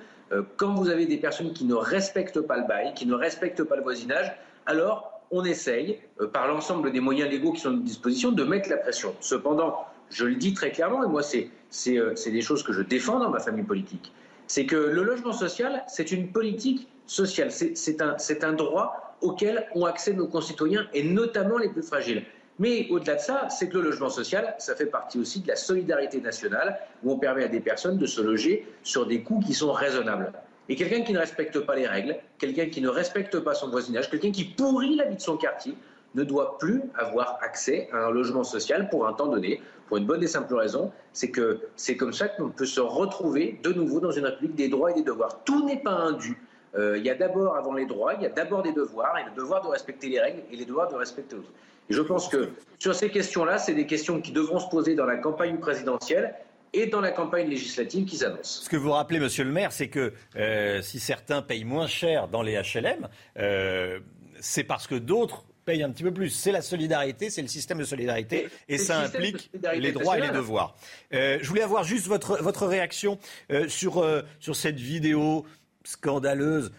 quand 0.58 0.76
vous 0.76 0.90
avez 0.90 1.08
des 1.08 1.18
personnes 1.18 1.54
qui 1.54 1.66
ne 1.66 1.74
respectent 1.74 2.42
pas 2.42 2.58
le 2.58 2.68
bail, 2.68 2.94
qui 2.94 3.08
ne 3.08 3.16
respectent 3.16 3.64
pas 3.64 3.76
le 3.76 3.82
voisinage, 3.82 4.32
alors 4.68 5.19
on 5.32 5.44
essaye, 5.46 6.00
euh, 6.22 6.28
par 6.28 6.48
l'ensemble 6.48 6.92
des 6.92 7.00
moyens 7.00 7.30
légaux 7.30 7.52
qui 7.54 7.62
sont 7.62 7.70
à 7.70 7.74
notre 7.74 7.84
disposition, 7.84 8.32
de 8.32 8.44
mettre 8.44 8.70
la 8.70 8.78
pression. 8.78 9.16
Cependant, 9.20 9.86
je 10.10 10.26
le 10.26 10.36
dis 10.36 10.54
très 10.54 10.72
clairement, 10.72 11.04
et 11.04 11.08
moi, 11.08 11.22
euh, 11.22 12.12
c'est 12.16 12.32
des 12.32 12.42
choses 12.42 12.64
que 12.64 12.74
je 12.74 12.82
défends 12.82 13.20
dans 13.20 13.30
ma 13.30 13.40
famille 13.40 13.66
politique, 13.66 14.12
c'est 14.48 14.66
que 14.66 14.76
le 14.76 15.04
logement 15.04 15.34
social, 15.34 15.84
c'est 15.88 16.12
une 16.12 16.32
politique 16.32 16.88
sociale, 17.06 17.52
c'est 17.52 18.02
un, 18.02 18.16
un 18.42 18.54
droit 18.54 19.16
auquel 19.22 19.68
ont 19.76 19.86
accès 19.86 20.14
nos 20.14 20.28
concitoyens, 20.28 20.88
et 20.94 21.04
notamment 21.04 21.58
les 21.58 21.70
plus 21.70 21.84
fragiles. 21.84 22.24
Mais 22.58 22.88
au-delà 22.90 23.16
de 23.16 23.22
ça, 23.22 23.48
c'est 23.50 23.70
que 23.70 23.78
le 23.78 23.86
logement 23.86 24.10
social, 24.10 24.56
ça 24.60 24.76
fait 24.76 24.86
partie 24.86 25.18
aussi 25.18 25.40
de 25.40 25.48
la 25.48 25.56
solidarité 25.56 26.20
nationale, 26.20 26.78
où 27.04 27.12
on 27.14 27.18
permet 27.18 27.46
à 27.46 27.48
des 27.48 27.62
personnes 27.62 27.98
de 27.98 28.06
se 28.06 28.22
loger 28.22 28.68
sur 28.84 29.06
des 29.06 29.22
coûts 29.24 29.40
qui 29.40 29.54
sont 29.54 29.72
raisonnables. 29.72 30.34
Et 30.70 30.76
quelqu'un 30.76 31.02
qui 31.02 31.14
ne 31.14 31.20
respecte 31.20 31.60
pas 31.60 31.76
les 31.76 31.88
règles, 31.88 32.16
quelqu'un 32.38 32.68
qui 32.68 32.80
ne 32.80 32.90
respecte 32.90 33.40
pas 33.40 33.56
son 33.56 33.70
voisinage, 33.70 34.10
quelqu'un 34.10 34.32
qui 34.32 34.46
pourrit 34.46 34.96
la 34.96 35.06
vie 35.06 35.16
de 35.16 35.22
son 35.22 35.36
quartier, 35.36 35.76
ne 36.16 36.24
doit 36.24 36.58
plus 36.58 36.82
avoir 36.96 37.38
accès 37.42 37.90
à 37.92 38.06
un 38.06 38.12
logement 38.12 38.44
social 38.44 38.90
pour 38.90 39.08
un 39.08 39.14
temps 39.14 39.28
donné, 39.28 39.62
pour 39.88 39.98
une 39.98 40.06
bonne 40.06 40.24
et 40.24 40.28
simple 40.28 40.54
raison, 40.56 40.92
c'est 41.14 41.30
que 41.32 41.60
c'est 41.76 41.98
comme 41.98 42.14
ça 42.14 42.28
qu'on 42.28 42.50
peut 42.50 42.66
se 42.66 42.82
retrouver 42.82 43.60
de 43.64 43.74
nouveau 43.74 44.00
dans 44.00 44.12
une 44.12 44.26
république 44.26 44.56
des 44.56 44.70
droits 44.70 44.92
et 44.92 44.96
des 44.96 45.04
devoirs. 45.04 45.44
Tout 45.44 45.66
n'est 45.66 45.82
pas 45.82 45.92
un 45.92 46.14
dû. 46.14 46.40
Euh, 46.76 46.98
il 46.98 47.04
y 47.04 47.10
a 47.10 47.16
d'abord, 47.16 47.56
avant 47.56 47.74
les 47.74 47.86
droits, 47.86 48.14
il 48.14 48.22
y 48.22 48.26
a 48.26 48.30
d'abord 48.30 48.62
des 48.62 48.74
devoirs, 48.74 49.18
et 49.18 49.28
le 49.28 49.36
devoir 49.36 49.64
de 49.64 49.68
respecter 49.68 50.08
les 50.10 50.20
règles 50.20 50.44
et 50.52 50.56
les 50.56 50.66
devoirs 50.66 50.88
de 50.88 50.96
respecter 50.96 51.36
autres. 51.36 51.52
Et 51.90 51.94
je 51.94 52.02
pense 52.02 52.28
que 52.28 52.50
sur 52.78 52.94
ces 52.94 53.10
questions-là, 53.10 53.58
c'est 53.58 53.74
des 53.74 53.88
questions 53.88 54.22
qui 54.22 54.32
devront 54.32 54.60
se 54.60 54.70
poser 54.70 54.94
dans 54.94 55.06
la 55.06 55.18
campagne 55.18 55.58
présidentielle 55.58 56.36
et 56.74 56.88
dans 56.88 57.02
la 57.02 57.12
campagne 57.12 57.50
législative 57.50 58.06
qui 58.06 58.18
s'annonce. 58.18 58.62
Ce 58.64 58.70
que 58.70 58.78
vous 58.78 58.92
rappelez, 58.92 59.20
Monsieur 59.20 59.44
le 59.44 59.52
maire, 59.52 59.72
c'est 59.72 59.90
que 59.90 60.14
euh, 60.36 60.82
si 60.82 61.00
certains 61.00 61.42
payent 61.42 61.64
moins 61.64 61.88
cher 61.88 62.28
dans 62.28 62.42
les 62.42 62.54
HLM, 62.56 63.08
euh, 63.38 64.00
c'est 64.40 64.64
parce 64.64 64.88
que 64.88 64.96
d'autres 64.96 65.46
payent 65.66 65.84
un 65.84 65.92
petit 65.92 66.04
peu 66.04 66.14
plus. 66.14 66.30
C'est 66.30 66.52
la 66.52 66.62
solidarité, 66.62 67.30
c'est 67.30 67.42
le 67.42 67.48
système 67.48 67.80
de 67.80 67.84
solidarité, 67.84 68.48
et, 68.68 68.78
ça 68.78 69.00
implique 69.00 69.52
les 69.76 69.92
droits 69.92 70.18
et 70.18 70.22
les 70.22 70.30
devoirs. 70.30 70.76
Euh, 71.14 71.38
je 71.42 71.48
voulais 71.48 71.62
avoir 71.62 71.84
juste 71.84 72.08
votre, 72.08 72.42
votre 72.42 72.66
réaction 72.66 73.20
sur, 73.68 74.06
sur 74.40 74.56
cette 74.56 74.80
vidéo 74.80 75.46
scandaleuse, 75.84 76.72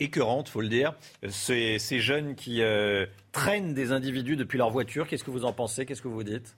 écœurante, 0.00 0.48
faut 0.48 0.60
le 0.60 0.68
dire. 0.68 0.94
Ces, 1.28 1.78
ces 1.78 2.00
jeunes 2.00 2.34
qui 2.36 2.62
traînent 3.32 3.74
des 3.74 3.92
individus 3.92 4.36
depuis 4.36 4.56
leur 4.56 4.70
voiture. 4.70 5.06
Qu'est-ce 5.06 5.24
que 5.24 5.30
vous 5.30 5.44
en 5.44 5.52
pensez? 5.52 5.84
Qu'est-ce 5.84 6.02
que 6.02 6.08
vous 6.08 6.24
dites? 6.24 6.56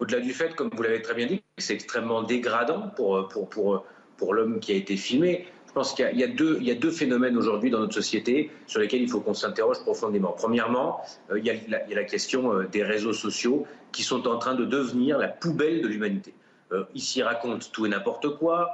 Au-delà 0.00 0.20
du 0.20 0.32
fait, 0.32 0.54
comme 0.54 0.70
vous 0.72 0.82
l'avez 0.82 1.02
très 1.02 1.14
bien 1.14 1.26
dit, 1.26 1.38
que 1.38 1.44
c'est 1.58 1.74
extrêmement 1.74 2.22
dégradant 2.22 2.88
pour, 2.96 3.28
pour, 3.28 3.48
pour, 3.48 3.84
pour 4.16 4.34
l'homme 4.34 4.58
qui 4.58 4.72
a 4.72 4.74
été 4.74 4.96
filmé, 4.96 5.46
je 5.70 5.74
pense 5.74 5.94
qu'il 5.94 6.18
y, 6.18 6.24
a 6.24 6.26
deux, 6.26 6.58
il 6.60 6.66
y 6.66 6.72
a 6.72 6.74
deux 6.74 6.90
phénomènes 6.90 7.36
aujourd'hui 7.36 7.70
dans 7.70 7.78
notre 7.78 7.94
société 7.94 8.50
sur 8.66 8.80
lesquels 8.80 9.02
il 9.02 9.08
faut 9.08 9.20
qu'on 9.20 9.34
s'interroge 9.34 9.78
profondément. 9.82 10.32
Premièrement, 10.32 11.00
euh, 11.30 11.38
il, 11.38 11.46
y 11.46 11.50
a 11.50 11.54
la, 11.88 12.02
question 12.02 12.52
euh, 12.52 12.66
des 12.66 12.82
réseaux 12.82 13.12
sociaux 13.12 13.68
qui 13.92 14.02
sont 14.02 14.26
en 14.26 14.36
train 14.36 14.56
de 14.56 14.64
devenir 14.64 15.16
la 15.16 15.28
poubelle 15.28 15.80
de 15.80 15.86
l'humanité. 15.86 16.34
Euh, 16.72 16.82
ici, 16.96 17.22
raconte 17.22 17.70
tout 17.70 17.86
et 17.86 17.88
n'importe 17.88 18.36
quoi. 18.36 18.70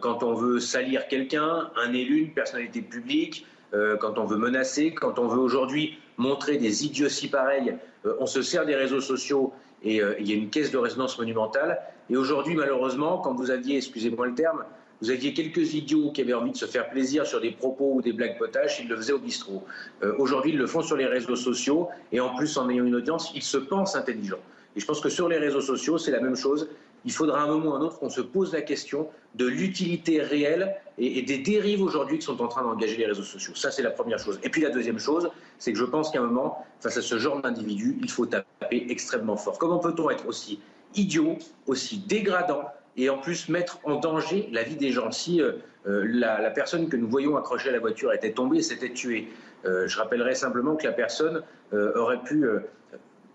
quand 0.00 0.22
on 0.22 0.34
veut 0.34 0.60
salir 0.60 1.08
quelqu'un, 1.08 1.70
un 1.76 1.92
élu, 1.92 2.18
une 2.20 2.32
personnalité 2.32 2.80
publique, 2.80 3.44
quand 4.00 4.18
on 4.18 4.24
veut 4.24 4.38
menacer, 4.38 4.94
quand 4.94 5.18
on 5.18 5.28
veut 5.28 5.40
aujourd'hui 5.40 5.98
montrer 6.16 6.56
des 6.56 6.86
idioties 6.86 7.28
pareilles, 7.28 7.76
on 8.18 8.24
se 8.24 8.40
sert 8.40 8.64
des 8.64 8.74
réseaux 8.74 9.02
sociaux 9.02 9.52
et 9.86 10.02
euh, 10.02 10.14
il 10.18 10.28
y 10.28 10.32
a 10.32 10.36
une 10.36 10.50
caisse 10.50 10.70
de 10.70 10.78
résonance 10.78 11.18
monumentale. 11.18 11.80
Et 12.10 12.16
aujourd'hui, 12.16 12.54
malheureusement, 12.54 13.18
quand 13.18 13.34
vous 13.34 13.50
aviez, 13.50 13.76
excusez-moi 13.76 14.26
le 14.26 14.34
terme, 14.34 14.64
vous 15.00 15.10
aviez 15.10 15.32
quelques 15.32 15.74
idiots 15.74 16.10
qui 16.10 16.22
avaient 16.22 16.34
envie 16.34 16.50
de 16.50 16.56
se 16.56 16.66
faire 16.66 16.90
plaisir 16.90 17.26
sur 17.26 17.40
des 17.40 17.52
propos 17.52 17.92
ou 17.94 18.02
des 18.02 18.12
blagues 18.12 18.36
potaches, 18.38 18.80
ils 18.80 18.88
le 18.88 18.96
faisaient 18.96 19.12
au 19.12 19.18
bistrot. 19.18 19.62
Euh, 20.02 20.14
aujourd'hui, 20.18 20.52
ils 20.52 20.58
le 20.58 20.66
font 20.66 20.82
sur 20.82 20.96
les 20.96 21.06
réseaux 21.06 21.36
sociaux 21.36 21.88
et 22.12 22.20
en 22.20 22.34
plus, 22.34 22.56
en 22.56 22.68
ayant 22.68 22.84
une 22.84 22.96
audience, 22.96 23.30
ils 23.34 23.42
se 23.42 23.58
pensent 23.58 23.94
intelligents. 23.94 24.40
Et 24.74 24.80
je 24.80 24.86
pense 24.86 25.00
que 25.00 25.08
sur 25.08 25.28
les 25.28 25.38
réseaux 25.38 25.60
sociaux, 25.60 25.98
c'est 25.98 26.10
la 26.10 26.20
même 26.20 26.36
chose. 26.36 26.68
Il 27.06 27.12
faudra 27.12 27.40
un 27.40 27.46
moment 27.46 27.70
ou 27.70 27.74
un 27.74 27.80
autre 27.80 28.00
qu'on 28.00 28.10
se 28.10 28.20
pose 28.20 28.52
la 28.52 28.62
question 28.62 29.08
de 29.36 29.46
l'utilité 29.46 30.20
réelle 30.20 30.74
et, 30.98 31.22
des 31.22 31.38
dérives 31.38 31.82
aujourd'hui 31.82 32.18
qui 32.18 32.26
sont 32.26 32.42
en 32.42 32.48
train 32.48 32.62
d'engager 32.62 32.96
les 32.96 33.06
réseaux 33.06 33.22
sociaux. 33.22 33.54
Ça, 33.54 33.70
c'est 33.70 33.82
la 33.82 33.90
première 33.90 34.18
chose. 34.18 34.40
Et 34.42 34.48
puis 34.48 34.62
la 34.62 34.70
deuxième 34.70 34.98
chose, 34.98 35.30
c'est 35.58 35.72
que 35.72 35.78
je 35.78 35.84
pense 35.84 36.10
qu'à 36.10 36.18
un 36.18 36.26
moment, 36.26 36.66
face 36.80 36.96
à 36.96 37.02
ce 37.02 37.18
genre 37.18 37.40
d'individu, 37.40 37.96
il 38.02 38.10
faut 38.10 38.26
taper 38.26 38.86
extrêmement 38.90 39.36
fort. 39.36 39.58
Comment 39.58 39.78
peut-on 39.78 40.10
être 40.10 40.26
aussi 40.26 40.60
idiot, 40.94 41.38
aussi 41.66 41.98
dégradant 41.98 42.64
et 42.96 43.10
en 43.10 43.18
plus 43.18 43.48
mettre 43.48 43.78
en 43.84 43.96
danger 43.96 44.48
la 44.52 44.64
vie 44.64 44.76
des 44.76 44.90
gens? 44.90 45.12
Si 45.12 45.40
euh, 45.40 45.52
euh, 45.86 46.04
la, 46.08 46.50
personne 46.50 46.88
que 46.88 46.96
nous 46.96 47.08
voyons 47.08 47.36
accrochée 47.36 47.68
à 47.68 47.72
la 47.72 47.78
voiture 47.78 48.12
était 48.12 48.32
tombée 48.32 48.62
s'était 48.62 48.92
tuée, 48.92 49.28
euh, 49.64 49.86
je 49.86 49.98
rappellerai 49.98 50.34
simplement 50.34 50.74
que 50.76 50.86
la 50.86 50.92
personne 50.92 51.42
aurait 51.72 52.22
pu 52.22 52.46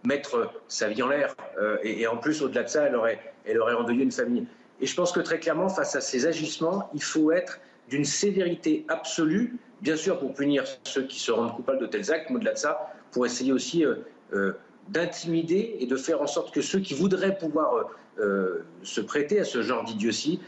mettre 0.06 0.50
sa 0.70 0.88
vie 0.88 1.04
en 1.04 1.10
l'air 1.10 1.36
et, 1.84 2.08
en 2.08 2.16
plus, 2.16 2.42
au-delà 2.42 2.64
de 2.64 2.70
ça, 2.70 2.84
elle 2.84 2.96
aurait, 2.96 3.31
elle 3.46 3.60
aurait 3.60 3.74
endeuillé 3.74 4.04
une 4.04 4.12
famille. 4.12 4.46
Et 4.80 4.86
je 4.86 4.96
pense 4.96 5.12
que 5.12 5.20
très 5.20 5.40
clairement, 5.40 5.70
face 5.70 5.96
à 5.96 6.02
ces 6.02 6.26
agissements, 6.26 6.90
il 6.94 7.04
faut 7.04 7.32
être 7.32 7.60
d'une 7.90 8.06
sévérité 8.06 8.86
absolue, 8.88 9.58
bien 9.82 9.96
sûr 9.96 10.18
pour 10.20 10.34
punir 10.34 10.64
ceux 10.84 11.04
qui 11.04 11.20
se 11.20 11.32
rendent 11.32 11.56
coupables 11.56 11.80
de 11.80 11.86
tels 11.86 12.12
actes, 12.12 12.30
mais 12.30 12.38
au-delà 12.38 12.54
de 12.54 12.58
ça, 12.58 12.94
pour 13.12 13.26
essayer 13.26 13.52
aussi 13.52 13.86
euh, 13.86 13.96
euh, 14.34 14.54
d'intimider 14.90 15.78
et 15.80 15.86
de 15.86 15.96
faire 15.96 16.22
en 16.22 16.28
sorte 16.28 16.54
que 16.54 16.62
ceux 16.62 16.80
qui 16.80 16.94
voudraient 16.94 17.38
pouvoir 17.38 17.92
euh, 18.20 18.64
se 18.82 19.02
prêter 19.02 19.40
à 19.40 19.44
ce 19.44 19.62
genre 19.62 19.84
d'idiotie 19.84 20.40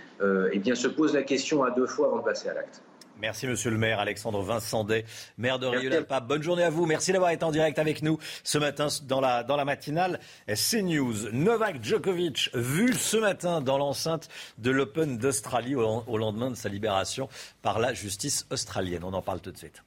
eh 0.52 0.60
bien, 0.60 0.74
se 0.74 0.88
posent 0.88 1.14
la 1.14 1.24
question 1.24 1.64
à 1.64 1.72
deux 1.72 1.86
fois 1.86 2.08
avant 2.08 2.20
de 2.20 2.24
passer 2.24 2.48
à 2.48 2.54
l'acte. 2.54 2.82
Merci, 3.24 3.48
monsieur 3.48 3.70
le 3.72 3.78
maire. 3.78 4.02
Alexandre 4.02 4.42
Vincendet, 4.42 5.06
maire 5.38 5.58
de 5.58 5.66
Rieux-la-Pape. 5.66 6.28
Bonne 6.28 6.44
journée 6.44 6.64
à 6.66 6.70
vous. 6.70 6.86
Merci 6.86 7.14
d'avoir 7.14 7.32
été 7.32 7.46
en 7.46 7.52
direct 7.52 7.80
avec 7.80 8.02
nous 8.02 8.20
ce 8.44 8.58
matin 8.58 8.88
dans 9.04 9.22
la, 9.22 9.44
dans 9.44 9.56
la 9.56 9.64
matinale 9.64 10.20
CNews. 10.46 11.32
Novak 11.32 11.82
Djokovic, 11.82 12.50
vu 12.54 12.94
ce 12.94 13.16
matin 13.16 13.62
dans 13.62 13.78
l'enceinte 13.78 14.28
de 14.58 14.72
l'Open 14.72 15.18
d'Australie 15.18 15.74
au 15.76 16.18
lendemain 16.18 16.50
de 16.50 16.56
sa 16.56 16.68
libération 16.68 17.30
par 17.62 17.80
la 17.80 17.94
justice 17.94 18.46
australienne. 18.52 19.06
On 19.06 19.14
en 19.14 19.22
parle 19.22 19.40
tout 19.40 19.54
de 19.54 19.58
suite. 19.58 19.84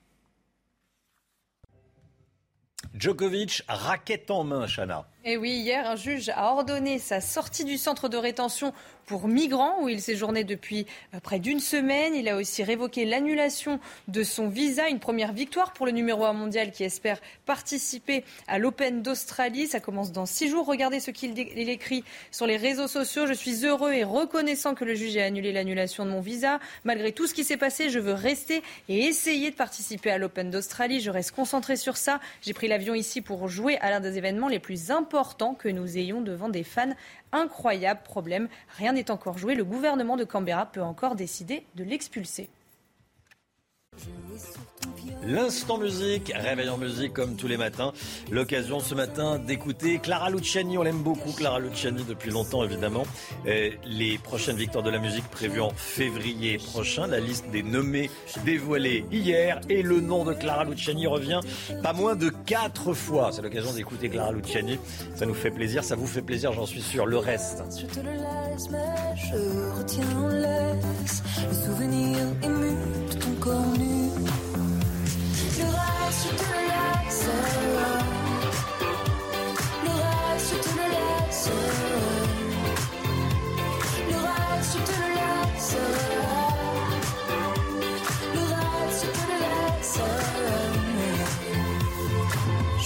Djokovic, 2.95 3.65
raquette 3.69 4.31
en 4.31 4.45
main, 4.45 4.67
Chana. 4.67 5.07
Et 5.29 5.37
oui, 5.37 5.51
hier, 5.51 5.91
un 5.91 5.97
juge 5.97 6.29
a 6.29 6.53
ordonné 6.53 7.01
sa 7.01 7.21
sortie 7.21 7.65
du 7.65 7.79
centre 7.79 8.09
de 8.09 8.17
rétention 8.17 8.73
pour 9.07 9.27
migrants 9.27 9.83
où 9.83 9.89
il 9.89 10.01
séjournait 10.01 10.45
depuis 10.45 10.87
euh, 11.15 11.21
près 11.21 11.41
d'une 11.41 11.59
semaine. 11.59 12.15
Il 12.15 12.29
a 12.29 12.37
aussi 12.37 12.63
révoqué 12.63 13.05
l'annulation 13.05 13.81
de 14.07 14.23
son 14.23 14.49
visa, 14.49 14.89
une 14.89 15.01
première 15.01 15.33
victoire 15.33 15.73
pour 15.73 15.87
le 15.87 15.93
numéro 15.93 16.25
1 16.25 16.33
mondial 16.33 16.71
qui 16.71 16.85
espère 16.85 17.21
participer 17.45 18.23
à 18.47 18.59
l'Open 18.59 19.03
d'Australie. 19.03 19.67
Ça 19.67 19.81
commence 19.81 20.13
dans 20.13 20.27
six 20.27 20.49
jours. 20.49 20.65
Regardez 20.65 21.01
ce 21.01 21.11
qu'il 21.11 21.37
écrit 21.39 22.05
sur 22.31 22.47
les 22.47 22.57
réseaux 22.57 22.89
sociaux. 22.89 23.27
Je 23.27 23.33
suis 23.33 23.67
heureux 23.67 23.93
et 23.93 24.05
reconnaissant 24.05 24.77
que 24.77 24.85
le 24.85 24.95
juge 24.95 25.17
ait 25.17 25.23
annulé 25.23 25.53
l'annulation 25.53 26.05
de 26.05 26.11
mon 26.11 26.21
visa. 26.21 26.61
Malgré 26.85 27.11
tout 27.11 27.27
ce 27.27 27.35
qui 27.35 27.43
s'est 27.43 27.57
passé, 27.57 27.91
je 27.91 27.99
veux 27.99 28.15
rester 28.15 28.63
et 28.89 29.07
essayer 29.07 29.51
de 29.51 29.57
participer 29.57 30.11
à 30.13 30.19
l'Open 30.19 30.51
d'Australie. 30.51 31.01
Je 31.01 31.11
reste 31.11 31.33
concentré 31.33 31.77
sur 31.77 31.97
ça. 31.97 32.21
J'ai 32.43 32.55
pris 32.55 32.69
l'avion 32.69 32.95
ici 32.95 33.23
pour 33.23 33.49
jouer 33.49 33.77
à 33.79 33.91
l'un 33.91 33.99
des 33.99 34.19
événements 34.19 34.49
les 34.49 34.61
plus 34.61 34.93
importants 34.93 35.16
que 35.59 35.69
nous 35.69 35.97
ayons 35.97 36.21
devant 36.21 36.49
des 36.49 36.63
fans 36.63 36.93
incroyable. 37.33 38.01
Problème, 38.05 38.49
rien 38.77 38.93
n'est 38.93 39.11
encore 39.11 39.39
joué. 39.39 39.55
Le 39.55 39.65
gouvernement 39.65 40.17
de 40.17 40.25
Canberra 40.25 40.67
peut 40.67 40.83
encore 40.83 41.15
décider 41.17 41.65
de 41.75 41.85
l'expulser. 41.85 42.51
L'instant 45.25 45.79
musique, 45.79 46.33
réveil 46.35 46.69
en 46.69 46.79
musique 46.79 47.13
comme 47.13 47.37
tous 47.37 47.49
les 47.49 47.57
matins. 47.57 47.93
L'occasion 48.31 48.79
ce 48.81 48.95
matin 48.95 49.39
d'écouter 49.39 49.99
Clara 49.99 50.31
Luciani. 50.31 50.79
On 50.79 50.83
l'aime 50.83 51.03
beaucoup, 51.03 51.33
Clara 51.33 51.59
Luciani, 51.59 52.05
depuis 52.05 52.31
longtemps 52.31 52.63
évidemment. 52.63 53.05
les 53.45 54.19
prochaines 54.19 54.57
victoires 54.57 54.85
de 54.85 54.91
la 54.91 54.99
musique 54.99 55.29
prévues 55.29 55.61
en 55.61 55.71
février 55.71 56.59
prochain. 56.59 57.07
La 57.07 57.19
liste 57.19 57.51
des 57.51 57.63
nommés 57.63 58.11
dévoilée 58.45 59.05
hier. 59.11 59.61
Et 59.69 59.83
le 59.83 60.01
nom 60.01 60.25
de 60.25 60.33
Clara 60.33 60.65
Luciani 60.65 61.07
revient 61.07 61.41
pas 61.83 61.93
moins 61.93 62.15
de 62.15 62.29
quatre 62.29 62.95
fois. 62.95 63.31
C'est 63.33 63.43
l'occasion 63.43 63.73
d'écouter 63.73 64.09
Clara 64.09 64.33
Luciani. 64.33 64.79
Ça 65.17 65.27
nous 65.27 65.35
fait 65.35 65.51
plaisir, 65.51 65.83
ça 65.83 65.97
vous 65.97 66.07
fait 66.07 66.23
plaisir, 66.23 66.53
j'en 66.53 66.67
suis 66.67 66.83
sûr. 66.83 67.07
Le 67.07 67.19
reste. 67.19 67.63
Je 67.81 67.87
te 67.87 68.01
le 68.01 68.13
laisse, 68.13 68.69
mais 68.71 68.79
je 69.17 69.79
retiens 69.79 70.07
corps 73.47 73.79
nu. 73.79 73.95
Reste, 75.75 76.23
je 76.25 76.31
te 76.39 76.45
le 76.53 76.61
laisse. 76.71 77.29
Reste, 79.87 80.49
je 80.51 80.57
te 80.65 80.71
le 80.79 80.87
laisse. 80.95 81.51
Reste, 84.25 84.73
je 84.73 84.81
te 84.87 84.95
le 85.03 85.09
laisse. 85.19 85.77
Reste, 88.35 89.03
je 89.03 89.09
te 89.17 89.25
le 89.31 89.39
laisse. 89.45 90.01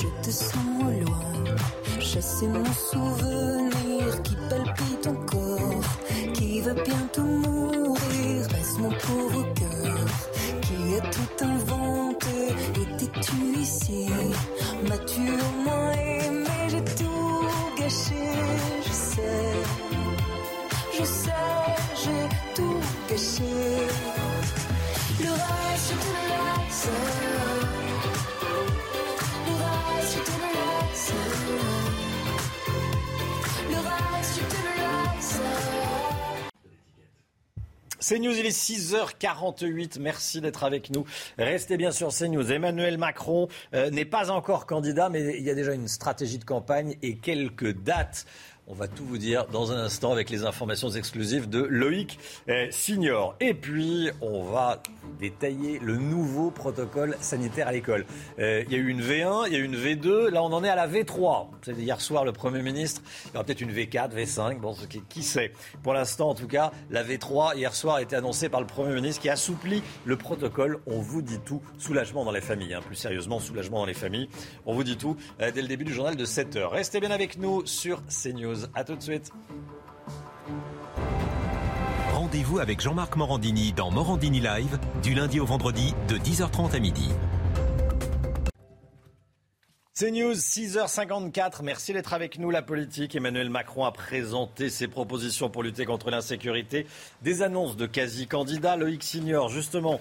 Je 0.01 0.09
te 0.23 0.31
sens 0.31 0.83
loin, 1.05 1.35
chasser 2.01 2.49
mon 2.49 2.73
souvenir 2.91 4.23
qui 4.23 4.35
palpite 4.49 5.07
encore, 5.07 5.85
qui 6.35 6.61
va 6.61 6.75
bientôt 6.75 7.23
mourir. 7.45 8.49
Baisse 8.51 8.79
mon 8.79 8.91
pauvre 8.91 9.50
tout 11.01 11.45
inventé. 11.45 12.55
Étais-tu 12.83 13.59
ici? 13.59 14.07
M'as-tu 14.89 15.21
au 15.21 15.63
moins 15.65 15.93
aimé? 15.93 16.47
J'ai 16.69 16.85
tout 16.85 17.47
gâché, 17.79 18.23
je 18.87 18.93
sais. 18.93 19.53
Je 20.99 21.05
sais, 21.05 21.33
j'ai 22.03 22.55
tout 22.55 22.81
gâché. 23.09 23.53
Le 25.21 25.31
reste, 25.31 25.91
je 25.91 25.95
te 25.95 26.11
laisse. 26.31 27.60
CNews, 38.11 38.37
il 38.37 38.45
est 38.45 38.49
6h48. 38.49 40.01
Merci 40.01 40.41
d'être 40.41 40.65
avec 40.65 40.91
nous. 40.91 41.05
Restez 41.39 41.77
bien 41.77 41.93
sur 41.93 42.09
CNews. 42.09 42.51
Emmanuel 42.51 42.99
Macron 42.99 43.47
euh, 43.73 43.89
n'est 43.91 44.05
pas 44.05 44.33
encore 44.33 44.67
candidat, 44.67 45.09
mais 45.09 45.37
il 45.39 45.45
y 45.45 45.51
a 45.51 45.55
déjà 45.55 45.75
une 45.75 45.87
stratégie 45.87 46.39
de 46.39 46.45
campagne 46.45 46.97
et 47.03 47.19
quelques 47.19 47.73
dates 47.73 48.27
on 48.71 48.75
va 48.75 48.87
tout 48.87 49.05
vous 49.05 49.19
dire 49.19 49.47
dans 49.47 49.73
un 49.73 49.79
instant 49.79 50.13
avec 50.13 50.31
les 50.31 50.45
informations 50.45 50.91
exclusives 50.91 51.49
de 51.49 51.61
Loïc 51.61 52.19
eh, 52.47 52.69
Signor. 52.71 53.35
Et 53.41 53.53
puis, 53.53 54.11
on 54.21 54.45
va 54.45 54.81
détailler 55.19 55.81
le 55.81 55.97
nouveau 55.97 56.53
protocole 56.53 57.17
sanitaire 57.21 57.67
à 57.67 57.73
l'école. 57.73 58.07
Eh, 58.39 58.65
il 58.67 58.73
y 58.73 58.77
a 58.77 58.79
eu 58.79 58.89
une 58.89 59.03
V1, 59.03 59.49
il 59.49 59.53
y 59.53 59.57
a 59.57 59.59
eu 59.59 59.65
une 59.65 59.77
V2, 59.77 60.29
là 60.29 60.43
on 60.45 60.53
en 60.53 60.63
est 60.63 60.69
à 60.69 60.77
la 60.77 60.87
V3. 60.87 61.49
C'était 61.63 61.81
hier 61.81 62.01
soir 62.01 62.25
le 62.25 62.33
Premier 62.33 62.63
ministre. 62.63 63.03
Il 63.27 63.33
y 63.33 63.37
aura 63.37 63.45
peut-être 63.45 63.61
une 63.61 63.73
V4, 63.73 64.15
V5, 64.15 64.61
bon, 64.61 64.77
qui, 65.09 65.23
sait. 65.25 65.53
Pour 65.83 65.93
l'instant, 65.93 66.31
en 66.31 66.35
tout 66.35 66.47
cas, 66.47 66.71
la 66.91 67.03
V3, 67.03 67.57
hier 67.57 67.75
soir, 67.75 67.97
a 67.97 68.03
été 68.03 68.15
annoncée 68.15 68.49
par 68.49 68.61
le 68.61 68.69
Premier 68.69 68.95
ministre 68.95 69.21
qui 69.21 69.29
assouplit 69.29 69.83
le 70.05 70.17
protocole. 70.17 70.79
On 70.87 71.01
vous 71.01 71.23
dit 71.23 71.41
tout. 71.45 71.61
Soulagement 71.79 72.25
dans 72.25 72.31
les 72.31 72.41
familles, 72.41 72.75
hein. 72.75 72.83
plus 72.87 72.95
sérieusement, 72.95 73.41
soulagement 73.41 73.81
dans 73.81 73.87
les 73.87 73.95
familles. 73.95 74.29
On 74.65 74.75
vous 74.75 74.85
dit 74.85 74.97
tout 74.97 75.17
eh, 75.41 75.51
dès 75.51 75.63
le 75.63 75.69
début 75.69 75.85
du 75.85 75.93
journal 75.93 76.15
de 76.15 76.25
7h. 76.25 76.69
Restez 76.69 77.01
bien 77.01 77.11
avec 77.11 77.37
nous 77.37 77.67
sur 77.67 78.01
CNews. 78.07 78.60
A 78.75 78.85
tout 78.85 78.97
de 78.97 79.03
suite. 79.03 79.31
Rendez-vous 82.13 82.59
avec 82.59 82.81
Jean-Marc 82.81 83.17
Morandini 83.17 83.73
dans 83.73 83.91
Morandini 83.91 84.41
Live 84.41 84.79
du 85.03 85.15
lundi 85.15 85.41
au 85.41 85.47
vendredi 85.47 85.95
de 86.09 86.17
10h30 86.17 86.75
à 86.75 86.79
midi. 86.79 87.09
C'est 90.01 90.11
News, 90.13 90.33
6h54. 90.33 91.63
Merci 91.63 91.93
d'être 91.93 92.15
avec 92.15 92.39
nous. 92.39 92.51
La 92.51 92.63
politique, 92.63 93.15
Emmanuel 93.15 93.51
Macron 93.51 93.85
a 93.85 93.93
présenté 93.93 94.71
ses 94.71 94.89
propositions 94.89 95.51
pour 95.51 95.63
lutter 95.63 95.85
contre 95.85 96.11
l'insécurité. 96.11 96.87
Des 97.21 97.43
annonces 97.43 97.77
de 97.77 97.85
quasi-candidats. 97.85 98.77
Loïc 98.77 99.03
Signor, 99.03 99.51
justement, 99.51 100.01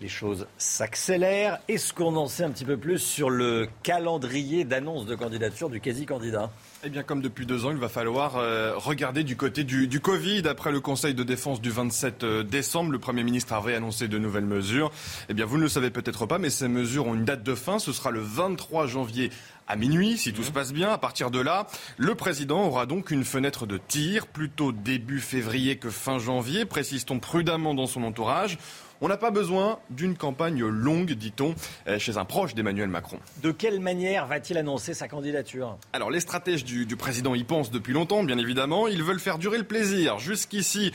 les 0.00 0.08
choses 0.08 0.46
s'accélèrent. 0.58 1.58
Est-ce 1.68 1.92
qu'on 1.92 2.16
en 2.16 2.26
sait 2.26 2.44
un 2.44 2.50
petit 2.50 2.64
peu 2.64 2.76
plus 2.76 2.98
sur 2.98 3.30
le 3.30 3.68
calendrier 3.82 4.64
d'annonce 4.64 5.06
de 5.06 5.14
candidature 5.14 5.70
du 5.70 5.80
quasi-candidat 5.80 6.50
eh 6.86 6.90
bien, 6.90 7.02
comme 7.02 7.22
depuis 7.22 7.46
deux 7.46 7.64
ans, 7.64 7.70
il 7.70 7.78
va 7.78 7.88
falloir 7.88 8.36
euh, 8.36 8.74
regarder 8.76 9.24
du 9.24 9.36
côté 9.36 9.64
du, 9.64 9.88
du, 9.88 10.00
Covid. 10.00 10.42
Après 10.46 10.70
le 10.70 10.80
Conseil 10.80 11.14
de 11.14 11.22
défense 11.22 11.62
du 11.62 11.70
27 11.70 12.24
euh, 12.24 12.42
décembre, 12.42 12.92
le 12.92 12.98
Premier 12.98 13.24
ministre 13.24 13.54
avait 13.54 13.74
annoncé 13.74 14.06
de 14.06 14.18
nouvelles 14.18 14.44
mesures. 14.44 14.92
Eh 15.30 15.32
bien, 15.32 15.46
vous 15.46 15.56
ne 15.56 15.62
le 15.62 15.70
savez 15.70 15.88
peut-être 15.88 16.26
pas, 16.26 16.36
mais 16.36 16.50
ces 16.50 16.68
mesures 16.68 17.06
ont 17.06 17.14
une 17.14 17.24
date 17.24 17.42
de 17.42 17.54
fin. 17.54 17.78
Ce 17.78 17.90
sera 17.90 18.10
le 18.10 18.20
23 18.20 18.86
janvier 18.86 19.30
à 19.66 19.76
minuit, 19.76 20.18
si 20.18 20.34
tout 20.34 20.42
se 20.42 20.50
passe 20.50 20.74
bien. 20.74 20.90
À 20.90 20.98
partir 20.98 21.30
de 21.30 21.40
là, 21.40 21.68
le 21.96 22.14
président 22.14 22.66
aura 22.66 22.84
donc 22.84 23.10
une 23.10 23.24
fenêtre 23.24 23.64
de 23.64 23.78
tir, 23.78 24.26
plutôt 24.26 24.70
début 24.70 25.20
février 25.20 25.76
que 25.76 25.88
fin 25.88 26.18
janvier, 26.18 26.66
précise-t-on 26.66 27.18
prudemment 27.18 27.72
dans 27.72 27.86
son 27.86 28.02
entourage. 28.02 28.58
On 29.04 29.08
n'a 29.08 29.18
pas 29.18 29.30
besoin 29.30 29.80
d'une 29.90 30.16
campagne 30.16 30.64
longue, 30.64 31.12
dit-on, 31.12 31.54
euh, 31.88 31.98
chez 31.98 32.16
un 32.16 32.24
proche 32.24 32.54
d'Emmanuel 32.54 32.88
Macron. 32.88 33.18
De 33.42 33.50
quelle 33.50 33.78
manière 33.78 34.26
va-t-il 34.26 34.56
annoncer 34.56 34.94
sa 34.94 35.08
candidature? 35.08 35.76
Alors 35.92 36.10
les 36.10 36.20
stratèges 36.20 36.64
du, 36.64 36.86
du 36.86 36.96
président 36.96 37.34
y 37.34 37.44
pensent 37.44 37.70
depuis 37.70 37.92
longtemps, 37.92 38.24
bien 38.24 38.38
évidemment. 38.38 38.88
Ils 38.88 39.02
veulent 39.02 39.20
faire 39.20 39.36
durer 39.36 39.58
le 39.58 39.64
plaisir. 39.64 40.18
Jusqu'ici, 40.20 40.90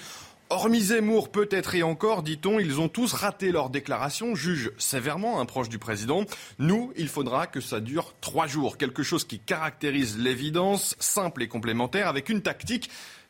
Hormis 0.49 0.85
Zemmour, 0.85 1.29
peut-être 1.29 1.75
et 1.75 1.83
encore, 1.83 2.23
dit-on, 2.23 2.57
ils 2.59 2.79
ont 2.79 2.89
tous 2.89 3.13
raté 3.13 3.51
leur 3.51 3.69
déclaration, 3.69 4.33
juge 4.33 4.71
sévèrement 4.79 5.39
un 5.39 5.45
proche 5.45 5.69
du 5.69 5.77
président. 5.77 6.23
Nous, 6.57 6.91
il 6.97 7.09
faudra 7.09 7.45
que 7.45 7.61
ça 7.61 7.79
dure 7.79 8.15
trois 8.21 8.47
jours, 8.47 8.79
quelque 8.79 9.03
chose 9.03 9.23
qui 9.23 9.37
caractérise 9.37 10.17
l'évidence, 10.17 10.95
simple 10.97 11.43
et 11.43 11.47
complémentaire, 11.47 12.07
avec 12.07 12.29
une 12.29 12.41
tactique 12.41 12.89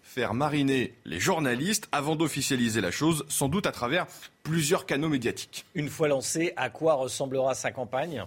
faire 0.09 0.33
mariner 0.33 0.95
les 1.05 1.19
journalistes 1.19 1.87
avant 1.91 2.15
d'officialiser 2.15 2.81
la 2.81 2.89
chose, 2.89 3.25
sans 3.27 3.47
doute 3.47 3.67
à 3.67 3.71
travers 3.71 4.07
plusieurs 4.49 4.87
canaux 4.87 5.09
médiatiques. 5.09 5.63
Une 5.75 5.89
fois 5.89 6.07
lancé, 6.07 6.53
à 6.55 6.71
quoi 6.71 6.95
ressemblera 6.95 7.53
sa 7.53 7.69
campagne? 7.71 8.25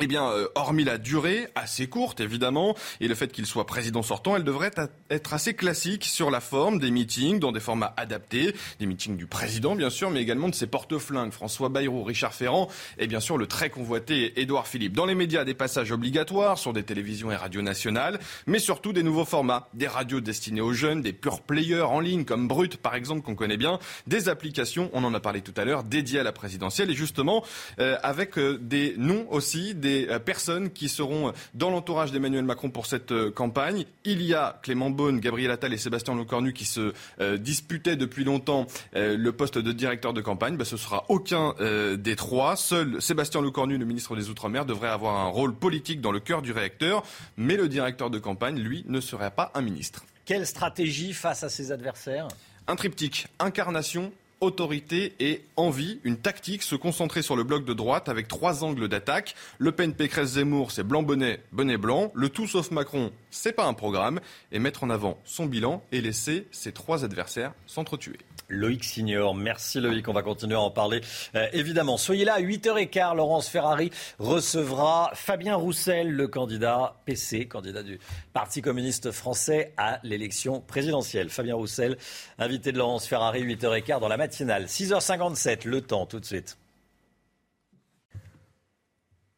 Eh 0.00 0.06
bien, 0.06 0.28
euh, 0.28 0.48
hormis 0.54 0.84
la 0.84 0.98
durée, 0.98 1.48
assez 1.54 1.86
courte 1.86 2.20
évidemment, 2.20 2.74
et 3.00 3.08
le 3.08 3.14
fait 3.14 3.30
qu'il 3.30 3.46
soit 3.46 3.66
président 3.66 4.02
sortant, 4.02 4.36
elle 4.36 4.44
devrait 4.44 4.72
être 5.10 5.34
assez 5.34 5.54
classique 5.54 6.04
sur 6.04 6.30
la 6.30 6.40
forme 6.40 6.78
des 6.78 6.90
meetings, 6.90 7.38
dans 7.38 7.52
des 7.52 7.60
formats 7.60 7.94
adaptés, 7.96 8.54
des 8.80 8.86
meetings 8.86 9.16
du 9.16 9.26
président 9.26 9.76
bien 9.76 9.90
sûr, 9.90 10.10
mais 10.10 10.20
également 10.20 10.48
de 10.48 10.54
ses 10.54 10.66
porte-flingues, 10.66 11.32
François 11.32 11.68
Bayrou, 11.68 12.02
Richard 12.02 12.34
Ferrand, 12.34 12.68
et 12.98 13.06
bien 13.06 13.20
sûr 13.20 13.38
le 13.38 13.46
très 13.46 13.70
convoité 13.70 14.40
Édouard 14.40 14.66
Philippe. 14.66 14.94
Dans 14.94 15.06
les 15.06 15.14
médias, 15.14 15.44
des 15.44 15.54
passages 15.54 15.92
obligatoires 15.92 16.58
sur 16.58 16.72
des 16.72 16.82
télévisions 16.82 17.30
et 17.30 17.36
radios 17.36 17.62
nationales, 17.62 18.18
mais 18.46 18.58
surtout 18.58 18.92
des 18.92 19.02
nouveaux 19.02 19.24
formats, 19.24 19.68
des 19.74 19.86
radios 19.86 20.20
destinées 20.20 20.60
aux 20.60 20.72
jeunes, 20.72 21.02
des 21.02 21.12
pure 21.12 21.40
players 21.42 21.82
en 21.82 22.00
ligne 22.00 22.24
comme 22.24 22.48
Brut 22.48 22.76
par 22.78 22.94
exemple 22.94 23.22
qu'on 23.22 23.34
connaît 23.34 23.56
bien, 23.56 23.78
des 24.06 24.28
applications, 24.28 24.90
on 24.92 25.04
en 25.04 25.14
a 25.14 25.20
parlé 25.20 25.40
tout 25.40 25.54
à 25.56 25.64
l'heure, 25.64 25.84
dédiées 25.84 26.20
à 26.20 26.24
la 26.24 26.32
présidentielle, 26.32 26.90
et 26.90 26.94
justement 26.94 27.44
euh, 27.78 27.96
avec 28.02 28.38
euh, 28.38 28.58
des 28.60 28.94
noms 28.96 29.26
aussi, 29.30 29.74
des 29.84 30.08
euh, 30.08 30.18
personnes 30.18 30.70
qui 30.70 30.88
seront 30.88 31.32
dans 31.52 31.68
l'entourage 31.68 32.10
d'Emmanuel 32.10 32.44
Macron 32.44 32.70
pour 32.70 32.86
cette 32.86 33.12
euh, 33.12 33.30
campagne. 33.30 33.84
Il 34.04 34.22
y 34.22 34.32
a 34.34 34.58
Clément 34.62 34.88
Beaune, 34.88 35.20
Gabriel 35.20 35.50
Attal 35.50 35.74
et 35.74 35.78
Sébastien 35.78 36.16
Lecornu 36.16 36.54
qui 36.54 36.64
se 36.64 36.94
euh, 37.20 37.36
disputaient 37.36 37.96
depuis 37.96 38.24
longtemps 38.24 38.66
le 38.94 39.30
poste 39.30 39.58
de 39.58 39.72
directeur 39.72 40.14
de 40.14 40.22
campagne. 40.22 40.56
Ben, 40.56 40.64
ce 40.64 40.76
sera 40.76 41.04
aucun 41.08 41.54
des 41.96 42.16
trois. 42.16 42.56
Seul 42.56 43.02
Sébastien 43.02 43.42
Lecornu, 43.42 43.76
le 43.76 43.84
ministre 43.84 44.16
des 44.16 44.30
Outre-mer, 44.30 44.64
devrait 44.64 44.88
avoir 44.88 45.16
un 45.16 45.28
rôle 45.28 45.54
politique 45.54 46.00
dans 46.00 46.12
le 46.12 46.20
cœur 46.20 46.40
du 46.40 46.52
réacteur. 46.52 47.02
Mais 47.36 47.56
le 47.56 47.68
directeur 47.68 48.08
de 48.08 48.18
campagne, 48.18 48.58
lui, 48.58 48.84
ne 48.88 49.00
serait 49.00 49.30
pas 49.30 49.50
un 49.54 49.60
ministre. 49.60 50.04
Quelle 50.24 50.46
stratégie 50.46 51.12
face 51.12 51.42
à 51.42 51.48
ses 51.48 51.72
adversaires? 51.72 52.28
Un 52.66 52.76
triptyque, 52.76 53.26
incarnation, 53.38 54.12
autorité 54.40 55.14
et 55.20 55.44
envie, 55.56 56.00
une 56.04 56.16
tactique, 56.16 56.62
se 56.62 56.76
concentrer 56.76 57.22
sur 57.22 57.36
le 57.36 57.44
bloc 57.44 57.64
de 57.64 57.74
droite 57.74 58.08
avec 58.08 58.28
trois 58.28 58.64
angles 58.64 58.88
d'attaque. 58.88 59.34
Le 59.58 59.72
Pen, 59.72 59.94
Pécresse, 59.94 60.32
Zemmour, 60.32 60.70
c'est 60.70 60.84
blanc-bonnet, 60.84 61.42
bonnet 61.52 61.76
blanc. 61.76 62.10
Le 62.14 62.28
tout 62.28 62.46
sauf 62.46 62.70
Macron, 62.70 63.12
c'est 63.30 63.52
pas 63.52 63.66
un 63.66 63.74
programme. 63.74 64.20
Et 64.52 64.58
mettre 64.58 64.84
en 64.84 64.90
avant 64.90 65.18
son 65.24 65.46
bilan 65.46 65.82
et 65.92 66.00
laisser 66.00 66.46
ses 66.50 66.72
trois 66.72 67.04
adversaires 67.04 67.52
s'entretuer. 67.66 68.18
Loïc 68.54 68.84
Signor. 68.84 69.34
Merci 69.34 69.80
Loïc, 69.80 70.08
on 70.08 70.12
va 70.12 70.22
continuer 70.22 70.54
à 70.54 70.60
en 70.60 70.70
parler. 70.70 71.00
Euh, 71.34 71.46
évidemment, 71.52 71.96
soyez 71.96 72.24
là 72.24 72.34
à 72.34 72.40
8h15. 72.40 73.16
Laurence 73.16 73.48
Ferrari 73.48 73.90
recevra 74.18 75.10
Fabien 75.14 75.56
Roussel, 75.56 76.10
le 76.10 76.28
candidat 76.28 76.96
PC, 77.04 77.46
candidat 77.46 77.82
du 77.82 77.98
Parti 78.32 78.62
communiste 78.62 79.10
français 79.10 79.72
à 79.76 80.00
l'élection 80.02 80.60
présidentielle. 80.60 81.28
Fabien 81.30 81.54
Roussel, 81.54 81.96
invité 82.38 82.72
de 82.72 82.78
Laurence 82.78 83.06
Ferrari, 83.06 83.44
8h15 83.44 84.00
dans 84.00 84.08
la 84.08 84.16
matinale. 84.16 84.64
6h57, 84.64 85.66
le 85.66 85.80
temps 85.80 86.06
tout 86.06 86.20
de 86.20 86.24
suite. 86.24 86.56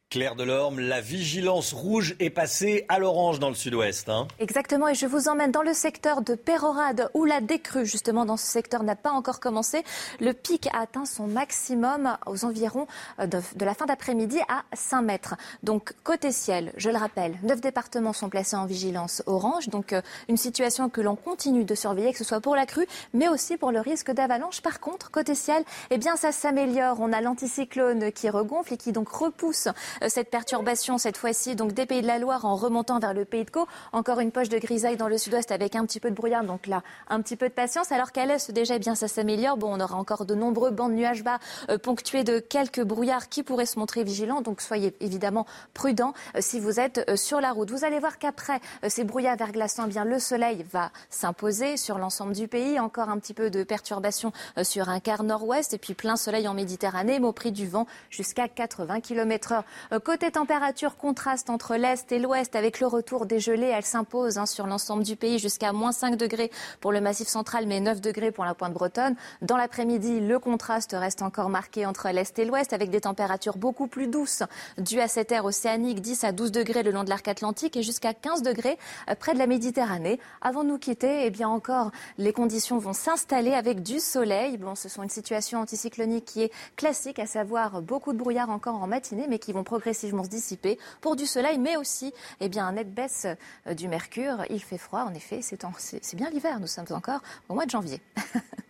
Claire 0.08 0.36
Delorme, 0.36 0.78
la 0.78 1.00
vigilance 1.00 1.72
rouge 1.72 2.14
est 2.20 2.30
passée 2.30 2.84
à 2.88 3.00
l'orange 3.00 3.40
dans 3.40 3.48
le 3.48 3.56
sud-ouest. 3.56 4.08
Hein. 4.08 4.28
Exactement, 4.38 4.86
et 4.86 4.94
je 4.94 5.04
vous 5.04 5.26
emmène 5.26 5.50
dans 5.50 5.62
le 5.62 5.72
secteur 5.72 6.22
de 6.22 6.36
Pérorade 6.36 7.10
où 7.12 7.24
la 7.24 7.40
décrue, 7.40 7.84
justement, 7.84 8.24
dans 8.24 8.36
ce 8.36 8.46
secteur 8.46 8.84
n'a 8.84 8.94
pas 8.94 9.10
encore 9.10 9.40
commencé. 9.40 9.82
Le 10.20 10.32
pic 10.32 10.68
a 10.72 10.82
atteint 10.82 11.06
son 11.06 11.26
maximum 11.26 12.16
aux 12.26 12.44
environs 12.44 12.86
euh, 13.18 13.26
de, 13.26 13.64
la 13.64 13.74
fin 13.74 13.86
d'après-midi 13.86 14.38
à 14.48 14.62
5 14.74 15.02
mètres. 15.02 15.34
Donc, 15.64 15.92
côté 16.04 16.30
ciel, 16.30 16.72
je 16.76 16.88
le 16.88 16.98
rappelle, 16.98 17.36
neuf 17.42 17.60
départements 17.60 18.12
sont 18.12 18.28
placés 18.28 18.54
en 18.54 18.64
vigilance 18.64 19.24
orange. 19.26 19.70
Donc, 19.70 19.92
euh, 19.92 20.02
une 20.28 20.36
situation 20.36 20.88
que 20.88 21.00
l'on 21.00 21.16
continue 21.16 21.64
de 21.64 21.74
surveiller, 21.74 22.12
que 22.12 22.18
ce 22.18 22.24
soit 22.24 22.40
pour 22.40 22.54
la 22.54 22.66
crue, 22.66 22.86
mais 23.12 23.26
aussi 23.26 23.56
pour 23.56 23.72
le 23.72 23.80
risque 23.80 24.12
d'avalanche. 24.12 24.62
Par 24.62 24.78
contre, 24.78 25.10
côté 25.10 25.34
ciel, 25.34 25.64
eh 25.90 25.98
bien, 25.98 26.14
ça 26.14 26.30
s'améliore. 26.30 26.98
On 27.00 27.12
a 27.12 27.20
l'anticyclone 27.20 28.12
qui 28.12 28.30
regonfle 28.30 28.74
et 28.74 28.76
qui 28.76 28.92
donc 28.92 29.08
repousse 29.08 29.66
cette 30.08 30.30
perturbation 30.30 30.98
cette 30.98 31.16
fois-ci 31.16 31.56
donc 31.56 31.72
des 31.72 31.86
Pays 31.86 32.02
de 32.02 32.06
la 32.06 32.18
Loire 32.18 32.44
en 32.44 32.56
remontant 32.56 32.98
vers 32.98 33.14
le 33.14 33.24
Pays 33.24 33.44
de 33.44 33.50
Caux. 33.50 33.66
Encore 33.92 34.20
une 34.20 34.30
poche 34.30 34.48
de 34.48 34.58
grisaille 34.58 34.96
dans 34.96 35.08
le 35.08 35.18
sud-ouest 35.18 35.50
avec 35.50 35.74
un 35.74 35.84
petit 35.86 36.00
peu 36.00 36.10
de 36.10 36.14
brouillard. 36.14 36.44
Donc 36.44 36.66
là, 36.66 36.82
un 37.08 37.20
petit 37.20 37.36
peu 37.36 37.48
de 37.48 37.54
patience. 37.54 37.92
Alors 37.92 38.12
qu'à 38.12 38.26
l'est, 38.26 38.50
déjà, 38.50 38.76
eh 38.76 38.78
bien, 38.78 38.94
ça 38.94 39.08
s'améliore. 39.08 39.56
Bon, 39.56 39.74
on 39.74 39.80
aura 39.80 39.96
encore 39.96 40.26
de 40.26 40.34
nombreux 40.34 40.70
bancs 40.70 40.90
de 40.90 40.96
nuages 40.96 41.22
bas 41.22 41.38
euh, 41.70 41.78
ponctués 41.78 42.24
de 42.24 42.38
quelques 42.38 42.82
brouillards 42.82 43.28
qui 43.28 43.42
pourraient 43.42 43.66
se 43.66 43.78
montrer 43.78 44.04
vigilants. 44.04 44.40
Donc 44.40 44.60
soyez 44.60 44.94
évidemment 45.00 45.46
prudents 45.74 46.14
euh, 46.34 46.40
si 46.40 46.60
vous 46.60 46.80
êtes 46.80 47.16
sur 47.16 47.40
la 47.40 47.52
route. 47.52 47.70
Vous 47.70 47.84
allez 47.84 47.98
voir 47.98 48.18
qu'après 48.18 48.60
ces 48.88 49.04
brouillards 49.04 49.36
verglaçants, 49.36 49.84
eh 49.86 49.90
bien, 49.90 50.04
le 50.04 50.18
soleil 50.18 50.64
va 50.72 50.90
s'imposer 51.10 51.76
sur 51.76 51.98
l'ensemble 51.98 52.32
du 52.34 52.48
pays. 52.48 52.78
Encore 52.78 53.08
un 53.08 53.18
petit 53.18 53.34
peu 53.34 53.50
de 53.50 53.64
perturbation 53.64 54.32
sur 54.62 54.88
un 54.88 55.00
quart 55.00 55.22
nord-ouest 55.22 55.74
et 55.74 55.78
puis 55.78 55.94
plein 55.94 56.16
soleil 56.16 56.48
en 56.48 56.54
Méditerranée, 56.54 57.18
mais 57.18 57.26
au 57.26 57.32
prix 57.32 57.52
du 57.52 57.66
vent 57.66 57.86
jusqu'à 58.10 58.48
80 58.48 59.00
km 59.00 59.52
heure. 59.52 59.64
Euh, 59.92 60.00
côté 60.00 60.30
température, 60.30 60.96
contraste 60.96 61.50
entre 61.50 61.76
l'Est 61.76 62.10
et 62.10 62.18
l'Ouest 62.18 62.56
avec 62.56 62.80
le 62.80 62.86
retour 62.86 63.26
des 63.26 63.38
gelées. 63.38 63.72
Elle 63.74 63.84
s'impose 63.84 64.38
hein, 64.38 64.46
sur 64.46 64.66
l'ensemble 64.66 65.04
du 65.04 65.16
pays 65.16 65.38
jusqu'à 65.38 65.72
moins 65.72 65.92
5 65.92 66.16
degrés 66.16 66.50
pour 66.80 66.92
le 66.92 67.00
massif 67.00 67.28
central, 67.28 67.66
mais 67.66 67.80
9 67.80 68.00
degrés 68.00 68.32
pour 68.32 68.44
la 68.44 68.54
pointe 68.54 68.72
bretonne. 68.72 69.14
Dans 69.42 69.56
l'après-midi, 69.56 70.20
le 70.20 70.38
contraste 70.38 70.96
reste 70.98 71.22
encore 71.22 71.48
marqué 71.48 71.86
entre 71.86 72.08
l'Est 72.10 72.38
et 72.38 72.44
l'Ouest 72.44 72.72
avec 72.72 72.90
des 72.90 73.02
températures 73.02 73.56
beaucoup 73.56 73.86
plus 73.86 74.08
douces 74.08 74.42
dues 74.78 75.00
à 75.00 75.08
cette 75.08 75.30
air 75.32 75.44
océanique, 75.44 76.00
10 76.00 76.24
à 76.24 76.32
12 76.32 76.52
degrés 76.52 76.82
le 76.82 76.90
long 76.90 77.04
de 77.04 77.10
l'arc 77.10 77.28
atlantique 77.28 77.76
et 77.76 77.82
jusqu'à 77.82 78.14
15 78.14 78.42
degrés 78.42 78.78
euh, 79.08 79.14
près 79.14 79.34
de 79.34 79.38
la 79.38 79.46
Méditerranée. 79.46 80.18
Avant 80.40 80.64
de 80.64 80.68
nous 80.68 80.78
quitter, 80.78 81.26
eh 81.26 81.30
bien 81.30 81.48
encore, 81.48 81.90
les 82.18 82.32
conditions 82.32 82.78
vont 82.78 82.92
s'installer 82.92 83.52
avec 83.52 83.82
du 83.82 84.00
soleil. 84.00 84.56
Bon, 84.56 84.74
ce 84.74 84.88
sont 84.88 85.02
une 85.02 85.10
situation 85.10 85.60
anticyclonique 85.60 86.24
qui 86.24 86.42
est 86.42 86.52
classique, 86.76 87.18
à 87.18 87.26
savoir 87.26 87.82
beaucoup 87.82 88.12
de 88.12 88.18
brouillard 88.18 88.50
encore 88.50 88.82
en 88.82 88.86
matinée, 88.86 89.26
mais 89.28 89.38
qui 89.38 89.52
vont 89.52 89.64
progressivement 89.76 90.24
se 90.24 90.30
dissiper 90.30 90.78
pour 91.02 91.16
du 91.16 91.26
soleil, 91.26 91.58
mais 91.58 91.76
aussi 91.76 92.14
eh 92.40 92.48
bien, 92.48 92.66
une 92.68 92.76
nette 92.76 92.94
baisse 92.94 93.26
euh, 93.66 93.74
du 93.74 93.88
mercure. 93.88 94.44
Il 94.48 94.62
fait 94.62 94.78
froid, 94.78 95.00
en 95.00 95.12
effet, 95.12 95.40
c'est 95.42 96.16
bien 96.16 96.30
l'hiver, 96.30 96.60
nous 96.60 96.66
sommes 96.66 96.86
encore 96.90 97.20
au 97.50 97.54
mois 97.54 97.66
de 97.66 97.70
janvier. 97.70 98.00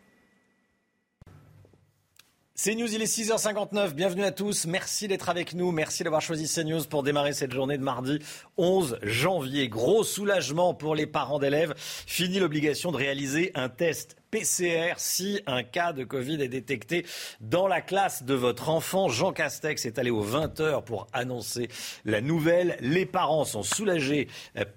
CNews, 2.56 2.94
il 2.94 3.02
est 3.02 3.04
6h59. 3.04 3.92
Bienvenue 3.92 4.24
à 4.24 4.30
tous. 4.30 4.64
Merci 4.64 5.08
d'être 5.08 5.28
avec 5.28 5.52
nous. 5.52 5.72
Merci 5.72 6.04
d'avoir 6.04 6.22
choisi 6.22 6.48
CNews 6.48 6.84
pour 6.84 7.02
démarrer 7.02 7.34
cette 7.34 7.52
journée 7.52 7.76
de 7.76 7.82
mardi 7.82 8.18
11 8.56 8.98
janvier. 9.02 9.68
Gros 9.68 10.04
soulagement 10.04 10.72
pour 10.72 10.94
les 10.94 11.04
parents 11.04 11.38
d'élèves. 11.38 11.74
Fini 11.76 12.38
l'obligation 12.38 12.92
de 12.92 12.96
réaliser 12.96 13.50
un 13.54 13.68
test 13.68 14.16
PCR 14.30 14.94
si 14.96 15.42
un 15.46 15.64
cas 15.64 15.92
de 15.92 16.02
Covid 16.02 16.40
est 16.40 16.48
détecté 16.48 17.04
dans 17.42 17.68
la 17.68 17.82
classe 17.82 18.22
de 18.22 18.32
votre 18.32 18.70
enfant. 18.70 19.10
Jean 19.10 19.34
Castex 19.34 19.84
est 19.84 19.98
allé 19.98 20.10
aux 20.10 20.24
20h 20.24 20.82
pour 20.82 21.08
annoncer 21.12 21.68
la 22.06 22.22
nouvelle. 22.22 22.78
Les 22.80 23.04
parents 23.04 23.44
sont 23.44 23.62
soulagés, 23.62 24.28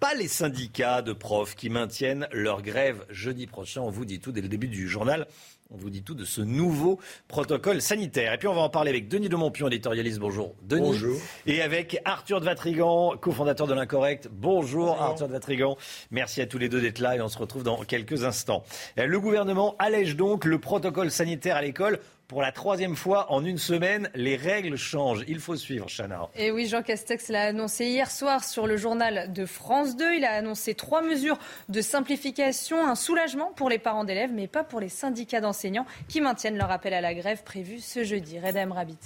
pas 0.01 0.15
les 0.15 0.27
syndicats 0.27 1.01
de 1.01 1.13
profs 1.13 1.55
qui 1.55 1.69
maintiennent 1.69 2.27
leur 2.33 2.61
grève 2.61 3.05
jeudi 3.09 3.47
prochain. 3.47 3.79
On 3.79 3.89
vous 3.89 4.03
dit 4.03 4.19
tout 4.19 4.33
dès 4.33 4.41
le 4.41 4.49
début 4.49 4.67
du 4.67 4.89
journal. 4.89 5.27
On 5.71 5.77
vous 5.77 5.91
dit 5.91 6.01
tout 6.01 6.15
de 6.15 6.25
ce 6.25 6.41
nouveau 6.41 6.99
protocole 7.27 7.79
sanitaire. 7.79 8.33
Et 8.33 8.39
puis 8.39 8.47
on 8.47 8.55
va 8.55 8.61
en 8.61 8.69
parler 8.69 8.89
avec 8.89 9.07
Denis 9.07 9.29
de 9.29 9.35
Montpion, 9.35 9.67
éditorialiste. 9.67 10.17
Bonjour. 10.17 10.55
Denis. 10.63 10.81
Bonjour. 10.81 11.21
Et 11.45 11.61
avec 11.61 12.01
Arthur 12.05 12.39
de 12.39 12.45
Vatrigan, 12.45 13.15
cofondateur 13.21 13.67
de 13.67 13.75
l'Incorrect. 13.75 14.29
Bonjour, 14.31 14.99
Arthur 14.99 15.27
de 15.27 15.33
Vatrigan. 15.33 15.77
Merci 16.09 16.41
à 16.41 16.47
tous 16.47 16.57
les 16.57 16.69
deux 16.69 16.81
d'être 16.81 16.97
là 16.97 17.17
et 17.17 17.21
on 17.21 17.27
se 17.27 17.37
retrouve 17.37 17.61
dans 17.61 17.83
quelques 17.83 18.23
instants. 18.23 18.63
Le 18.97 19.19
gouvernement 19.19 19.75
allège 19.77 20.15
donc 20.15 20.43
le 20.43 20.57
protocole 20.57 21.11
sanitaire 21.11 21.55
à 21.55 21.61
l'école 21.61 21.99
pour 22.29 22.43
la 22.43 22.51
troisième 22.51 22.95
fois 22.95 23.31
en 23.31 23.43
une 23.43 23.57
semaine, 23.57 24.09
les 24.13 24.35
règles 24.35 24.77
changent. 24.77 25.25
Il 25.27 25.39
faut 25.39 25.55
suivre, 25.55 25.87
Chana. 25.89 26.29
Et 26.35 26.51
oui, 26.51 26.67
Jean 26.67 26.83
Castex 26.83 27.27
l'a 27.29 27.47
annoncé 27.47 27.87
hier 27.87 28.11
soir 28.11 28.43
sur 28.43 28.67
le 28.67 28.77
journal 28.77 29.33
de 29.33 29.47
France 29.47 29.97
2. 29.97 30.13
Il 30.13 30.23
a 30.23 30.33
annoncé 30.33 30.75
trois 30.75 31.01
mesures 31.01 31.39
de 31.69 31.81
simplification, 31.81 32.87
un 32.87 32.93
soulagement 32.93 33.51
pour 33.55 33.67
les 33.67 33.79
parents 33.79 34.05
d'élèves, 34.05 34.31
mais 34.31 34.47
pas 34.47 34.63
pour 34.63 34.79
les 34.79 34.89
syndicats 34.89 35.41
d'enseignants 35.41 35.87
qui 36.07 36.21
maintiennent 36.21 36.57
leur 36.57 36.69
appel 36.69 36.93
à 36.93 37.01
la 37.01 37.15
grève 37.15 37.43
prévu 37.43 37.79
ce 37.79 38.03
jeudi. 38.03 38.39
Redem 38.39 38.71
Rabbit. 38.71 38.99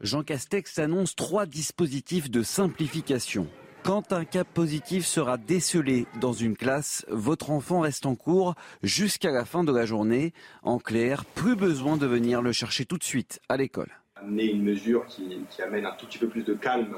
Jean 0.00 0.24
Castex 0.24 0.76
annonce 0.80 1.14
trois 1.14 1.46
dispositifs 1.46 2.30
de 2.30 2.42
simplification. 2.42 3.46
Quand 3.82 4.12
un 4.12 4.24
cas 4.26 4.44
positif 4.44 5.06
sera 5.06 5.38
décelé 5.38 6.06
dans 6.20 6.34
une 6.34 6.54
classe, 6.54 7.06
votre 7.08 7.50
enfant 7.50 7.80
reste 7.80 8.04
en 8.04 8.14
cours 8.14 8.54
jusqu'à 8.82 9.30
la 9.30 9.46
fin 9.46 9.64
de 9.64 9.72
la 9.72 9.86
journée. 9.86 10.34
En 10.62 10.78
clair, 10.78 11.24
plus 11.24 11.56
besoin 11.56 11.96
de 11.96 12.06
venir 12.06 12.42
le 12.42 12.52
chercher 12.52 12.84
tout 12.84 12.98
de 12.98 13.04
suite 13.04 13.40
à 13.48 13.56
l'école. 13.56 13.88
Amener 14.16 14.44
une 14.44 14.62
mesure 14.62 15.06
qui, 15.06 15.46
amène 15.62 15.86
un 15.86 15.92
tout 15.92 16.06
petit 16.06 16.18
peu 16.18 16.28
plus 16.28 16.44
de 16.44 16.52
calme 16.52 16.96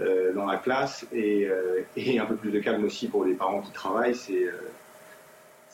euh, 0.00 0.34
dans 0.34 0.44
la 0.44 0.58
classe 0.58 1.06
euh, 1.14 1.82
et, 1.96 2.18
un 2.18 2.26
peu 2.26 2.34
plus 2.34 2.50
de 2.50 2.58
calme 2.58 2.84
aussi 2.84 3.06
pour 3.06 3.24
les 3.24 3.34
parents 3.34 3.62
qui 3.62 3.70
travaillent, 3.70 4.16
c'est 4.16 4.44
euh, 4.44 4.52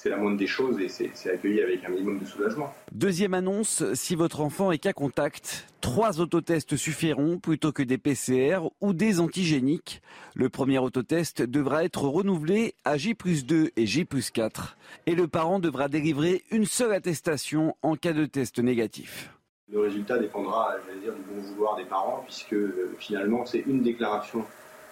c'est 0.05 0.11
la 0.11 0.19
moindre 0.19 0.37
des 0.37 0.47
choses 0.47 0.79
et 0.81 0.89
c'est 0.89 1.31
accueilli 1.31 1.63
avec 1.63 1.83
un 1.83 1.89
minimum 1.89 2.19
de 2.19 2.27
soulagement. 2.27 2.71
Deuxième 2.93 3.33
annonce, 3.33 3.83
si 3.95 4.15
votre 4.15 4.43
enfant 4.43 4.71
est 4.71 4.77
cas 4.77 4.93
contact, 4.93 5.67
trois 5.81 6.21
autotests 6.21 6.77
suffiront 6.77 7.39
plutôt 7.39 7.73
que 7.73 7.83
des 7.83 7.97
PCR 7.97 8.59
ou 8.83 8.93
des 8.93 9.19
antigéniques. 9.19 10.03
Le 10.35 10.51
premier 10.51 10.79
autotest 10.79 11.41
devra 11.41 11.85
être 11.85 12.03
renouvelé 12.03 12.75
à 12.85 12.99
J 12.99 13.15
2 13.15 13.71
et 13.75 13.87
J 13.87 14.07
4 14.07 14.77
et 15.07 15.15
le 15.15 15.27
parent 15.27 15.59
devra 15.59 15.89
délivrer 15.89 16.45
une 16.51 16.67
seule 16.67 16.93
attestation 16.93 17.75
en 17.81 17.97
cas 17.97 18.13
de 18.13 18.27
test 18.27 18.59
négatif. 18.59 19.31
Le 19.73 19.81
résultat 19.81 20.19
dépendra, 20.19 20.77
dire, 21.01 21.15
du 21.15 21.23
bon 21.23 21.41
vouloir 21.41 21.77
des 21.77 21.87
parents 21.87 22.23
puisque 22.27 22.53
euh, 22.53 22.95
finalement 22.99 23.47
c'est 23.47 23.65
une 23.67 23.81
déclaration 23.81 24.45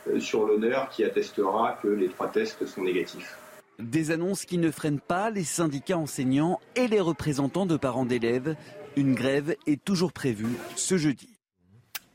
euh, 0.09 0.19
sur 0.21 0.47
l'honneur 0.47 0.89
qui 0.89 1.05
attestera 1.05 1.79
que 1.83 1.89
les 1.89 2.09
trois 2.09 2.29
tests 2.29 2.65
sont 2.65 2.83
négatifs. 2.83 3.37
Des 3.79 4.11
annonces 4.11 4.45
qui 4.45 4.59
ne 4.59 4.71
freinent 4.71 5.01
pas 5.01 5.31
les 5.31 5.45
syndicats 5.45 5.99
enseignants 5.99 6.61
et 6.77 6.89
les 6.89 7.01
représentants 7.01 7.67
de 7.67 7.77
parents 7.77 8.07
d'élèves. 8.07 8.55
Une 8.97 9.15
grève 9.15 9.57
est 9.67 9.83
toujours 9.83 10.13
prévue 10.13 10.55
ce 10.77 10.97
jeudi. 10.97 11.29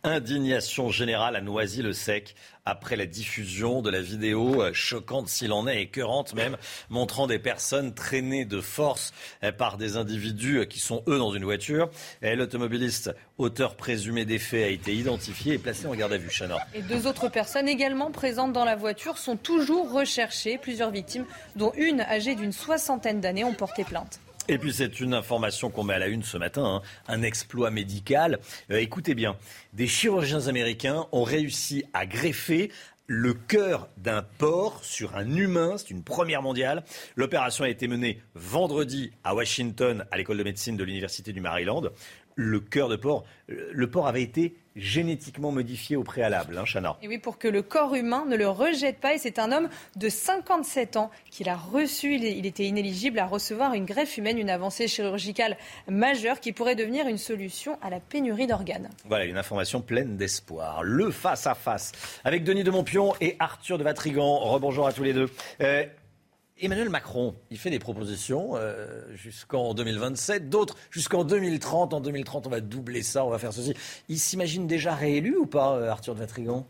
Indignation 0.04 0.90
générale 0.90 1.36
à 1.36 1.42
Noisy-le-Sec 1.42 2.36
après 2.68 2.98
la 2.98 3.06
diffusion 3.06 3.82
de 3.82 3.90
la 3.90 4.02
vidéo 4.02 4.62
euh, 4.62 4.74
choquante 4.74 5.30
s'il 5.30 5.54
en 5.54 5.68
est, 5.68 5.82
écœurante 5.82 6.34
même, 6.34 6.58
montrant 6.90 7.26
des 7.26 7.40
personnes 7.40 7.94
traînées 7.94 8.44
de 8.44 8.60
force 8.60 9.14
euh, 9.44 9.52
par 9.54 9.78
des 9.78 9.96
individus 9.96 10.60
euh, 10.60 10.66
qui 10.66 10.80
sont 10.80 11.02
eux 11.08 11.18
dans 11.18 11.34
une 11.34 11.46
voiture. 11.46 11.90
L'automobiliste, 12.22 13.16
auteur 13.38 13.76
présumé 13.76 14.26
des 14.26 14.40
faits, 14.40 14.66
a 14.66 14.70
été 14.70 14.94
identifié 14.94 15.54
et 15.54 15.58
placé 15.58 15.88
en 15.88 15.96
garde 15.96 16.14
à 16.14 16.18
vue. 16.18 16.30
Chana. 16.30 16.58
Et 16.74 16.82
deux 16.82 17.08
autres 17.08 17.30
personnes 17.30 17.70
également 17.70 18.12
présentes 18.12 18.52
dans 18.52 18.66
la 18.66 18.76
voiture 18.76 19.18
sont 19.18 19.38
toujours 19.38 19.92
recherchées. 19.92 20.58
Plusieurs 20.58 20.92
victimes, 20.92 21.26
dont 21.56 21.72
une 21.78 22.02
âgée 22.02 22.36
d'une 22.36 22.52
soixantaine 22.52 23.22
d'années, 23.22 23.44
ont 23.44 23.54
porté 23.54 23.84
plainte. 23.84 24.20
Et 24.50 24.58
puis 24.58 24.72
c'est 24.72 25.02
une 25.02 25.14
information 25.14 25.70
qu'on 25.70 25.84
met 25.84 25.96
à 25.96 26.00
la 26.00 26.08
une 26.08 26.24
ce 26.24 26.38
matin, 26.38 26.66
hein. 26.66 26.82
un 27.10 27.22
exploit 27.22 27.70
médical. 27.70 28.40
Euh, 28.72 28.78
écoutez 28.78 29.14
bien, 29.14 29.36
des 29.74 29.88
chirurgiens 29.88 30.48
américains 30.48 31.06
ont 31.12 31.24
réussi 31.24 31.84
à 31.94 32.06
greffer 32.06 32.72
le 33.08 33.34
cœur 33.34 33.90
d'un 33.98 34.22
porc 34.22 34.84
sur 34.84 35.18
un 35.18 35.36
humain. 35.36 35.76
C'est 35.78 35.90
une 35.90 36.04
première 36.04 36.42
mondiale. 36.42 36.84
L'opération 37.18 37.66
a 37.66 37.70
été 37.70 37.90
menée 37.90 38.22
vendredi 38.36 39.12
à 39.26 39.36
Washington, 39.36 40.06
à 40.12 40.18
l'école 40.18 40.38
de 40.38 40.44
médecine 40.44 40.78
de 40.78 40.84
l'Université 40.86 41.34
du 41.34 41.42
Maryland. 41.42 41.84
Le 42.38 42.60
cœur 42.60 42.88
de 42.88 42.96
porc, 42.96 43.26
le 43.48 43.90
porc 43.90 44.08
avait 44.08 44.22
été 44.22 44.56
génétiquement 44.78 45.52
modifié 45.52 45.96
au 45.96 46.04
préalable, 46.04 46.58
hein, 46.58 46.64
Chana. 46.66 46.98
Et 47.02 47.08
oui, 47.08 47.18
pour 47.18 47.38
que 47.38 47.48
le 47.48 47.62
corps 47.62 47.96
humain 47.96 48.26
ne 48.28 48.36
le 48.36 48.48
rejette 48.48 49.00
pas. 49.00 49.16
Et 49.16 49.18
c'est 49.18 49.40
un 49.40 49.52
homme 49.52 49.70
de 49.96 50.08
57 50.08 50.98
ans 50.98 51.12
qui 51.32 51.44
l'a 51.44 51.56
reçu. 51.56 52.16
Il 52.16 52.46
était 52.46 52.66
inéligible 52.66 53.20
à 53.20 53.26
recevoir 53.26 53.74
une 53.74 53.86
greffe 53.86 54.18
humaine, 54.18 54.38
une 54.38 54.50
avancée 54.50 54.88
chirurgicale 54.88 55.58
majeure 55.90 56.40
qui 56.40 56.54
pourrait 56.54 56.76
devenir 56.76 57.08
une 57.08 57.18
solution 57.18 57.78
à 57.82 57.90
la 57.90 58.00
pénurie 58.00 58.48
d'organes. 58.48 58.90
Voilà, 59.06 59.26
une 59.26 59.38
information 59.38 59.82
pleine 59.82 60.16
d'espoir. 60.16 60.84
Le 60.84 61.10
face-à-face 61.12 61.92
avec 62.24 62.44
Denis 62.44 62.64
de 62.64 62.72
Montpion 62.72 63.14
et 63.20 63.36
Arthur 63.40 63.78
de 63.78 63.84
Vatrigan. 63.84 64.38
Rebonjour 64.38 64.88
à 64.88 64.94
tous 64.94 65.04
les 65.04 65.14
deux. 65.14 65.30
Euh, 65.62 65.86
Emmanuel 66.60 66.90
Macron, 66.90 67.36
il 67.52 67.58
fait 67.58 67.70
des 67.70 67.80
propositions 67.80 68.52
euh, 68.56 69.02
jusqu'en 69.16 69.74
2027, 69.74 70.50
d'autres 70.50 70.76
jusqu'en 70.90 71.24
2030. 71.24 71.94
En 71.94 72.02
2030, 72.02 72.48
on 72.48 72.50
va 72.50 72.62
doubler 72.62 73.04
ça, 73.04 73.26
on 73.26 73.30
va 73.30 73.38
faire 73.38 73.54
ceci. 73.54 73.74
Il 74.10 74.20
s'imagine 74.20 74.66
déjà 74.66 74.96
réélu 74.96 75.36
ou 75.38 75.46
pas, 75.46 75.76
euh, 75.76 75.90
Arthur 75.90 76.16
de 76.16 76.20
Vatrigan 76.20 76.66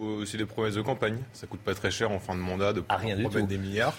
euh, 0.00 0.24
c'est 0.24 0.38
des 0.38 0.46
promesses 0.46 0.74
de 0.74 0.80
campagne. 0.80 1.18
Ça 1.32 1.46
coûte 1.46 1.60
pas 1.60 1.74
très 1.74 1.90
cher 1.90 2.10
en 2.10 2.18
fin 2.18 2.34
de 2.34 2.40
mandat 2.40 2.72
de 2.72 2.82
ah, 2.88 2.96
rien 2.96 3.16
promettre 3.20 3.46
des 3.46 3.58
milliards. 3.58 3.94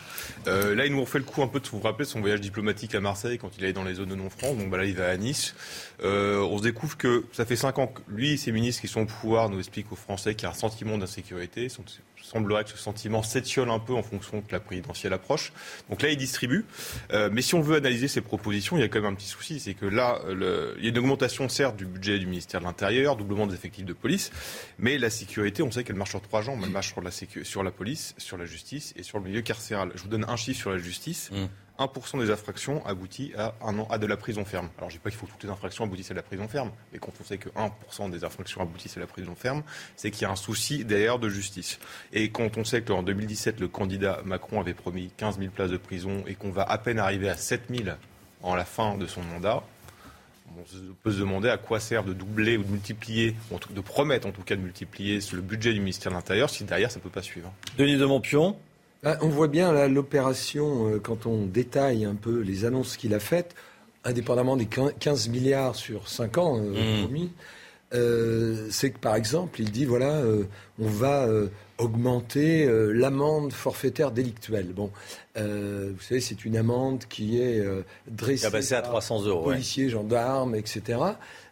là, 0.45 0.85
il 0.85 0.91
nous 0.91 1.01
refait 1.01 1.19
le 1.19 1.23
coup 1.23 1.43
un 1.43 1.47
peu 1.47 1.59
de 1.59 1.67
vous 1.67 1.77
vous 1.77 1.83
rappelez 1.83 2.05
son 2.05 2.19
voyage 2.19 2.41
diplomatique 2.41 2.95
à 2.95 2.99
Marseille 2.99 3.37
quand 3.37 3.51
il 3.57 3.63
allait 3.63 3.73
dans 3.73 3.83
les 3.83 3.93
zones 3.93 4.09
de 4.09 4.15
non-France. 4.15 4.57
Donc 4.57 4.69
bah, 4.69 4.77
là, 4.77 4.85
il 4.85 4.95
va 4.95 5.07
à 5.07 5.15
Nice. 5.15 5.55
on 6.01 6.57
se 6.57 6.63
découvre 6.63 6.97
que 6.97 7.25
ça 7.31 7.45
fait 7.45 7.55
cinq 7.55 7.77
ans 7.77 7.87
que 7.87 8.01
lui 8.07 8.33
et 8.33 8.37
ses 8.37 8.51
ministres 8.51 8.81
qui 8.81 8.87
sont 8.87 9.01
au 9.01 9.05
pouvoir 9.05 9.49
nous 9.49 9.59
expliquent 9.59 9.91
aux 9.91 9.95
Français 9.95 10.33
qu'il 10.33 10.43
y 10.43 10.47
a 10.47 10.49
un 10.49 10.55
sentiment 10.55 10.97
d'insécurité 10.97 11.69
semblerait 12.23 12.63
que 12.63 12.69
ce 12.69 12.77
sentiment 12.77 13.23
s'étiole 13.23 13.69
un 13.69 13.79
peu 13.79 13.93
en 13.93 14.03
fonction 14.03 14.37
de 14.39 14.51
la 14.51 14.59
présidentielle 14.59 15.13
approche. 15.13 15.51
Donc 15.89 16.01
là, 16.01 16.09
il 16.09 16.17
distribue. 16.17 16.65
Euh, 17.11 17.29
mais 17.31 17.41
si 17.41 17.55
on 17.55 17.61
veut 17.61 17.75
analyser 17.75 18.07
ces 18.07 18.21
propositions, 18.21 18.77
il 18.77 18.81
y 18.81 18.83
a 18.83 18.87
quand 18.87 19.01
même 19.01 19.13
un 19.13 19.15
petit 19.15 19.27
souci, 19.27 19.59
c'est 19.59 19.73
que 19.73 19.85
là, 19.85 20.19
le, 20.29 20.75
il 20.77 20.83
y 20.83 20.87
a 20.87 20.89
une 20.89 20.97
augmentation 20.97 21.49
certes 21.49 21.75
du 21.75 21.85
budget 21.85 22.19
du 22.19 22.25
ministère 22.25 22.59
de 22.59 22.65
l'Intérieur, 22.65 23.15
doublement 23.15 23.47
des 23.47 23.55
effectifs 23.55 23.85
de 23.85 23.93
police, 23.93 24.31
mais 24.79 24.97
la 24.97 25.09
sécurité, 25.09 25.63
on 25.63 25.71
sait 25.71 25.83
qu'elle 25.83 25.95
marche 25.95 26.11
sur 26.11 26.21
trois 26.21 26.41
jambes. 26.41 26.61
Elle 26.63 26.71
marche 26.71 26.93
sur 26.93 27.01
la, 27.01 27.11
sur 27.11 27.63
la 27.63 27.71
police, 27.71 28.15
sur 28.17 28.37
la 28.37 28.45
justice 28.45 28.93
et 28.95 29.03
sur 29.03 29.19
le 29.19 29.25
milieu 29.25 29.41
carcéral. 29.41 29.91
Je 29.95 30.03
vous 30.03 30.09
donne 30.09 30.25
un 30.27 30.35
chiffre 30.35 30.59
sur 30.59 30.71
la 30.71 30.77
justice. 30.77 31.29
Mmh. 31.31 31.45
1% 31.79 32.19
des 32.19 32.31
infractions 32.31 32.85
aboutit 32.85 33.31
à, 33.37 33.55
un 33.63 33.77
an, 33.79 33.87
à 33.89 33.97
de 33.97 34.05
la 34.05 34.17
prison 34.17 34.45
ferme. 34.45 34.69
Alors 34.77 34.89
je 34.89 34.95
dis 34.95 34.99
pas 34.99 35.09
qu'il 35.09 35.19
faut 35.19 35.25
que 35.25 35.31
toutes 35.31 35.43
les 35.43 35.49
infractions 35.49 35.83
aboutissent 35.85 36.11
à 36.11 36.13
la 36.13 36.21
prison 36.21 36.47
ferme, 36.47 36.71
mais 36.91 36.99
quand 36.99 37.11
on 37.19 37.23
sait 37.23 37.37
que 37.37 37.49
1% 37.49 38.11
des 38.11 38.23
infractions 38.23 38.61
aboutissent 38.61 38.97
à 38.97 38.99
la 38.99 39.07
prison 39.07 39.35
ferme, 39.35 39.63
c'est 39.95 40.11
qu'il 40.11 40.23
y 40.23 40.25
a 40.25 40.31
un 40.31 40.35
souci 40.35 40.85
derrière 40.85 41.19
de 41.19 41.29
justice. 41.29 41.79
Et 42.11 42.29
quand 42.29 42.57
on 42.57 42.63
sait 42.63 42.83
qu'en 42.83 43.03
2017, 43.03 43.59
le 43.59 43.67
candidat 43.67 44.21
Macron 44.25 44.59
avait 44.59 44.73
promis 44.73 45.11
15 45.17 45.39
000 45.39 45.51
places 45.51 45.71
de 45.71 45.77
prison 45.77 46.23
et 46.27 46.35
qu'on 46.35 46.51
va 46.51 46.63
à 46.63 46.77
peine 46.77 46.99
arriver 46.99 47.29
à 47.29 47.37
7 47.37 47.63
000 47.69 47.95
en 48.43 48.55
la 48.55 48.65
fin 48.65 48.97
de 48.97 49.07
son 49.07 49.21
mandat, 49.21 49.63
on 50.55 50.93
peut 51.01 51.11
se 51.11 51.19
demander 51.19 51.49
à 51.49 51.57
quoi 51.57 51.79
sert 51.79 52.03
de 52.03 52.13
doubler 52.13 52.57
ou 52.57 52.63
de 52.63 52.71
multiplier, 52.71 53.35
de 53.71 53.81
promettre 53.81 54.27
en 54.27 54.31
tout 54.31 54.43
cas 54.43 54.55
de 54.55 54.61
multiplier 54.61 55.19
le 55.31 55.41
budget 55.41 55.73
du 55.73 55.79
ministère 55.79 56.11
de 56.11 56.17
l'Intérieur 56.17 56.49
si 56.49 56.63
derrière 56.63 56.91
ça 56.91 56.99
ne 56.99 57.03
peut 57.03 57.09
pas 57.09 57.21
suivre. 57.21 57.51
Denis 57.77 57.97
de 57.97 58.05
Montpion 58.05 58.55
bah, 59.03 59.17
on 59.21 59.27
voit 59.27 59.49
bien 59.49 59.87
l'opération, 59.89 60.87
euh, 60.87 60.99
quand 60.99 61.25
on 61.25 61.45
détaille 61.45 62.05
un 62.05 62.15
peu 62.15 62.39
les 62.39 62.63
annonces 62.63 62.95
qu'il 62.95 63.13
a 63.13 63.19
faites, 63.19 63.53
indépendamment 64.05 64.55
des 64.55 64.65
15 64.65 65.27
milliards 65.27 65.75
sur 65.75 66.07
5 66.07 66.37
ans 66.37 66.57
euh, 66.57 66.71
mmh. 66.71 67.01
promis, 67.01 67.31
euh, 67.93 68.67
c'est 68.71 68.91
que 68.91 68.99
par 68.99 69.15
exemple, 69.15 69.61
il 69.61 69.71
dit 69.71 69.83
voilà, 69.83 70.23
on 70.79 70.87
va 70.87 71.27
augmenter 71.77 72.65
l'amende 72.93 73.51
forfaitaire 73.51 74.11
délictuelle. 74.11 74.73
Bon, 74.73 74.89
vous 75.35 76.01
savez, 76.01 76.21
c'est 76.21 76.45
une 76.45 76.57
amende 76.57 77.03
qui 77.07 77.39
est 77.39 77.63
dressée 78.07 78.73
à 78.73 78.81
300 78.81 79.25
euros, 79.25 79.43
policiers, 79.43 79.89
gendarmes, 79.89 80.55
etc. 80.55 80.99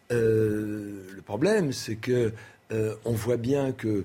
le 0.09 1.21
problème, 1.25 1.73
c'est 1.73 1.97
que 1.97 2.31
on 2.71 3.11
voit 3.11 3.37
bien 3.37 3.71
que 3.71 4.03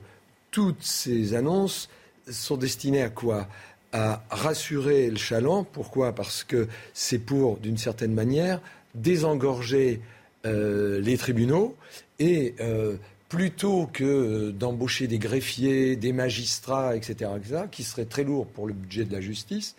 toutes 0.51 0.83
ces 0.83 1.35
annonces 1.35 1.89
sont 2.31 2.57
destinés 2.57 3.03
à 3.03 3.11
quoi? 3.11 3.49
À 3.93 4.23
rassurer 4.31 5.09
le 5.11 5.17
chaland. 5.17 5.65
Pourquoi? 5.65 6.15
Parce 6.15 6.45
que 6.45 6.69
c'est 6.93 7.19
pour, 7.19 7.59
d'une 7.59 7.79
certaine 7.79 8.13
manière, 8.13 8.61
désengorger 8.95 10.01
euh, 10.45 11.01
les 11.01 11.17
tribunaux 11.17 11.77
et 12.19 12.55
euh, 12.61 12.97
plutôt 13.29 13.89
que 13.93 14.51
d'embaucher 14.51 15.07
des 15.07 15.19
greffiers, 15.19 15.97
des 15.97 16.13
magistrats, 16.13 16.97
etc., 16.97 17.31
qui 17.71 17.83
seraient 17.83 18.05
très 18.05 18.25
lourds 18.25 18.47
pour 18.47 18.67
le 18.67 18.73
budget 18.73 19.05
de 19.05 19.13
la 19.13 19.21
justice, 19.21 19.77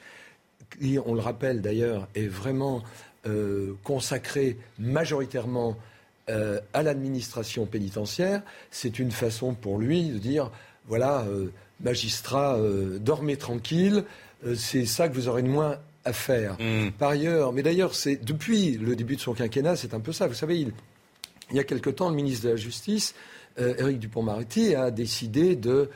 qui, 0.80 1.00
on 1.06 1.14
le 1.14 1.22
rappelle 1.22 1.62
d'ailleurs, 1.62 2.08
est 2.16 2.28
vraiment 2.28 2.84
euh, 3.26 3.74
consacré 3.84 4.58
majoritairement 4.80 5.76
à 6.74 6.84
l'administration 6.84 7.66
pénitentiaire, 7.66 8.42
c'est 8.70 9.00
une 9.00 9.12
façon 9.12 9.54
pour 9.54 9.78
lui 9.78 10.10
de 10.10 10.18
dire, 10.18 10.52
voilà, 10.86 11.26
magistrats, 11.82 12.58
euh, 12.58 13.00
dormez 13.00 13.38
tranquille, 13.38 14.04
euh, 14.46 14.56
c'est 14.56 14.86
ça 14.86 15.08
que 15.08 15.14
vous 15.14 15.28
aurez 15.28 15.44
de 15.44 15.48
moins 15.48 15.78
à 16.06 16.14
faire. 16.14 16.54
Mm. 16.60 16.92
Par 16.98 17.10
ailleurs, 17.10 17.54
mais 17.54 17.64
d'ailleurs, 17.64 17.96
c'est 17.96 18.24
depuis 18.24 18.78
le 18.78 18.96
début 18.96 19.16
de 19.16 19.22
son 19.22 19.34
quinquennat, 19.34 19.76
c'est 19.76 19.94
un 19.94 20.00
peu 20.00 20.12
ça. 20.12 20.28
Vous 20.28 20.34
savez, 20.34 20.60
il, 20.60 20.72
y 21.52 21.60
a 21.60 21.64
quelque 21.64 21.90
temps, 21.90 22.10
le 22.10 22.16
ministre 22.16 22.46
de 22.46 22.52
la 22.52 22.56
Justice, 22.56 23.14
euh, 23.60 23.76
Éric 23.78 24.00
Dupont-Moretti, 24.00 24.76
a 24.76 24.92
décidé 24.92 25.56
de 25.56 25.90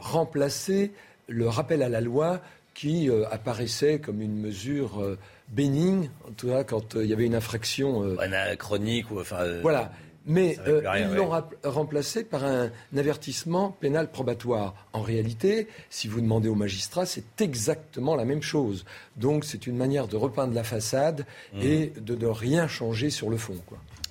remplacer 0.00 0.90
le 1.28 1.48
rappel 1.48 1.84
à 1.84 1.88
la 1.88 2.00
loi 2.00 2.42
qui 2.74 3.08
apparaissait 3.30 4.00
comme 4.00 4.20
une 4.20 4.36
mesure 4.36 5.16
bénigne, 5.46 6.10
en 6.28 6.32
tout 6.32 6.48
cas 6.48 6.64
quand 6.64 6.96
il 6.96 7.06
y 7.06 7.12
avait 7.12 7.26
une 7.26 7.36
infraction 7.36 8.18
anachronique 8.18 9.12
ou 9.12 9.20
enfin. 9.20 9.60
Voilà. 9.62 9.92
Mais 10.26 10.58
euh, 10.66 10.82
ils 10.98 11.14
l'ont 11.14 11.30
remplacé 11.64 12.24
par 12.24 12.44
un, 12.44 12.70
avertissement 12.96 13.70
pénal 13.80 14.10
probatoire. 14.10 14.74
En 14.92 15.02
réalité, 15.02 15.66
si 15.88 16.08
vous 16.08 16.20
demandez 16.20 16.48
au 16.48 16.54
magistrat, 16.54 17.06
c'est 17.06 17.40
exactement 17.40 18.14
la 18.16 18.24
même 18.24 18.42
chose. 18.42 18.84
Donc 19.16 19.44
c'est 19.44 19.66
une 19.66 19.76
manière 19.76 20.08
de 20.08 20.16
repeindre 20.16 20.54
la 20.54 20.64
façade 20.64 21.26
mmh. 21.54 21.60
et 21.62 21.92
de 21.96 22.14
ne 22.14 22.26
rien 22.26 22.68
changer 22.68 23.10
sur 23.10 23.30
le 23.30 23.36
fond. 23.36 23.56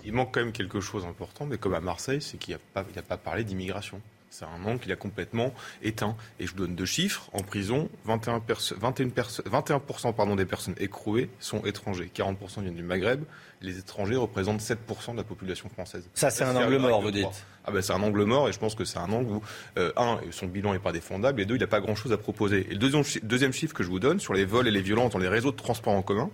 Il 0.04 0.14
manque 0.14 0.34
quand 0.34 0.40
même 0.40 0.52
quelque 0.52 0.80
chose 0.80 1.04
d'important, 1.04 1.46
mais 1.46 1.58
comme 1.58 1.74
à 1.74 1.82
Marseille, 1.82 2.22
c'est 2.22 2.38
qu'il 2.38 2.56
n'y 2.56 2.98
a, 2.98 3.02
pas 3.02 3.18
parlé 3.18 3.44
d'immigration 3.44 4.02
C'est 4.40 4.46
un 4.46 4.66
angle 4.66 4.80
qu'il 4.80 4.92
a 4.94 4.96
complètement 4.96 5.54
éteint. 5.84 6.16
Et 6.40 6.48
je 6.48 6.52
vous 6.52 6.60
donne 6.60 6.74
deux 6.74 6.86
chiffres. 6.86 7.30
En 7.34 7.42
prison, 7.42 7.90
21, 8.06 8.42
21, 8.78 9.10
21 9.46 9.80
pardon, 10.14 10.38
des 10.38 10.46
personnes 10.46 10.76
écrouées 10.80 11.30
sont 11.42 11.66
étrangers. 11.66 12.10
40% 12.16 12.62
viennent 12.62 12.74
du 12.74 12.84
Maghreb. 12.84 13.26
Les 13.62 13.80
étrangers 13.80 14.16
représentent 14.16 14.62
7% 14.62 15.12
de 15.12 15.18
la 15.18 15.26
population 15.26 15.68
française. 15.68 16.10
Ça, 16.14 16.30
c'est 16.30 16.46
un 16.46 16.56
angle 16.56 16.78
mort, 16.78 17.02
vous 17.02 17.12
dites 17.12 17.28
ah 17.66 17.72
ben, 17.72 17.82
C'est 17.82 17.92
un 17.92 18.02
angle 18.02 18.24
mort 18.24 18.48
et 18.48 18.54
je 18.54 18.60
pense 18.60 18.76
que 18.76 18.86
c'est 18.86 19.00
un 19.00 19.12
angle 19.12 19.30
où, 19.30 19.44
euh, 19.78 19.92
un, 19.98 20.20
son 20.32 20.48
bilan 20.48 20.72
n'est 20.72 20.80
pas 20.80 20.94
défendable 20.94 21.42
et 21.42 21.46
deux, 21.46 21.56
il 21.56 21.60
n'a 21.60 21.68
pas 21.68 21.82
grand-chose 21.82 22.14
à 22.14 22.18
proposer. 22.18 22.66
Et 22.70 22.76
le 22.76 22.80
deuxième, 22.80 23.04
deuxième 23.24 23.52
chiffre 23.52 23.74
que 23.74 23.84
je 23.84 23.90
vous 23.90 24.00
donne 24.00 24.22
sur 24.22 24.34
les 24.34 24.46
vols 24.46 24.70
et 24.70 24.72
les 24.72 24.82
violences 24.82 25.12
dans 25.12 25.20
les 25.20 25.28
réseaux 25.28 25.52
de 25.52 25.58
transport 25.58 25.92
en 25.92 26.02
commun, 26.02 26.30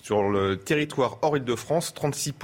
sur 0.00 0.22
le 0.22 0.58
territoire 0.58 1.18
hors 1.22 1.36
Île-de-France, 1.36 1.92
36 1.92 2.34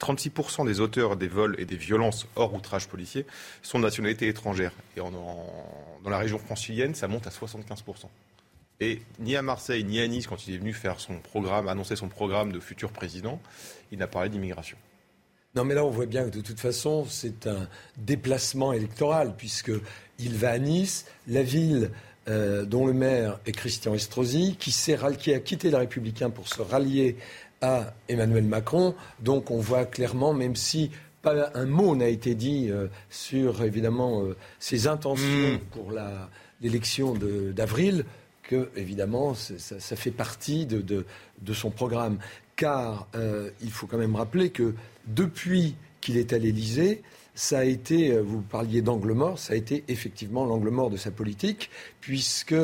36% 0.00 0.66
des 0.66 0.80
auteurs 0.80 1.16
des 1.16 1.28
vols 1.28 1.56
et 1.58 1.64
des 1.64 1.76
violences 1.76 2.26
hors 2.36 2.54
outrage 2.54 2.88
policier 2.88 3.26
sont 3.62 3.78
de 3.78 3.84
nationalité 3.84 4.28
étrangère. 4.28 4.72
Et 4.96 5.00
dans 5.00 6.10
la 6.10 6.18
région 6.18 6.38
francilienne, 6.38 6.94
ça 6.94 7.08
monte 7.08 7.26
à 7.26 7.30
75%. 7.30 8.06
Et 8.80 9.02
ni 9.18 9.34
à 9.34 9.42
Marseille, 9.42 9.82
ni 9.82 10.00
à 10.00 10.06
Nice, 10.06 10.26
quand 10.26 10.46
il 10.46 10.54
est 10.54 10.58
venu 10.58 10.72
faire 10.72 11.00
son 11.00 11.18
programme, 11.18 11.68
annoncer 11.68 11.96
son 11.96 12.08
programme 12.08 12.52
de 12.52 12.60
futur 12.60 12.92
président, 12.92 13.40
il 13.90 13.98
n'a 13.98 14.06
parlé 14.06 14.28
d'immigration. 14.28 14.76
Non, 15.56 15.64
mais 15.64 15.74
là, 15.74 15.84
on 15.84 15.90
voit 15.90 16.06
bien 16.06 16.24
que 16.24 16.36
de 16.36 16.40
toute 16.40 16.60
façon, 16.60 17.04
c'est 17.08 17.48
un 17.48 17.68
déplacement 17.96 18.72
électoral, 18.72 19.34
puisqu'il 19.36 20.36
va 20.36 20.50
à 20.50 20.58
Nice, 20.58 21.06
la 21.26 21.42
ville 21.42 21.90
euh, 22.28 22.64
dont 22.64 22.86
le 22.86 22.92
maire 22.92 23.40
est 23.46 23.52
Christian 23.52 23.94
Estrosi, 23.94 24.56
qui, 24.58 24.70
qui 25.18 25.34
a 25.34 25.40
quitté 25.40 25.70
le 25.70 25.78
Républicain 25.78 26.30
pour 26.30 26.46
se 26.46 26.62
rallier 26.62 27.16
à 27.60 27.92
Emmanuel 28.08 28.44
Macron. 28.44 28.94
Donc 29.20 29.50
on 29.50 29.58
voit 29.58 29.84
clairement, 29.84 30.34
même 30.34 30.56
si 30.56 30.90
pas 31.22 31.50
un 31.54 31.66
mot 31.66 31.96
n'a 31.96 32.08
été 32.08 32.34
dit 32.34 32.68
euh, 32.70 32.86
sur 33.10 33.62
évidemment 33.62 34.22
euh, 34.22 34.36
ses 34.58 34.86
intentions 34.86 35.54
mm. 35.54 35.58
pour 35.70 35.92
l'élection 36.60 37.14
d'avril, 37.14 38.04
que 38.42 38.70
évidemment 38.76 39.34
ça, 39.34 39.96
fait 39.96 40.10
partie 40.10 40.66
de, 40.66 40.80
de, 40.80 41.52
son 41.52 41.70
programme. 41.70 42.18
Car 42.56 43.06
euh, 43.14 43.50
il 43.60 43.70
faut 43.70 43.86
quand 43.86 43.98
même 43.98 44.16
rappeler 44.16 44.50
que 44.50 44.74
depuis 45.06 45.76
qu'il 46.00 46.16
est 46.16 46.32
à 46.32 46.38
l'Élysée, 46.38 47.02
ça 47.34 47.58
a 47.60 47.64
été, 47.64 48.18
vous 48.18 48.40
parliez 48.40 48.82
d'angle 48.82 49.12
mort, 49.12 49.38
ça 49.38 49.52
a 49.52 49.56
été 49.56 49.84
effectivement 49.86 50.44
l'angle 50.44 50.70
mort 50.70 50.90
de 50.90 50.96
sa 50.96 51.12
politique, 51.12 51.70
puisque 52.00 52.56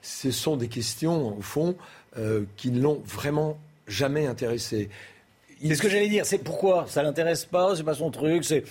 ce 0.00 0.30
sont 0.30 0.56
des 0.56 0.68
questions, 0.68 1.36
au 1.36 1.42
fond, 1.42 1.76
qui 2.56 2.70
l'ont 2.70 3.02
vraiment 3.04 3.58
jamais 3.86 4.26
intéressé. 4.26 4.88
C'est 5.62 5.74
ce 5.74 5.82
que 5.82 5.88
j'allais 5.88 6.08
dire. 6.08 6.26
C'est 6.26 6.38
pourquoi? 6.38 6.86
Ça 6.88 7.02
l'intéresse 7.02 7.44
pas. 7.44 7.76
C'est 7.76 7.84
pas 7.84 7.94
son 7.94 8.10
truc. 8.10 8.44
C'est 8.44 8.64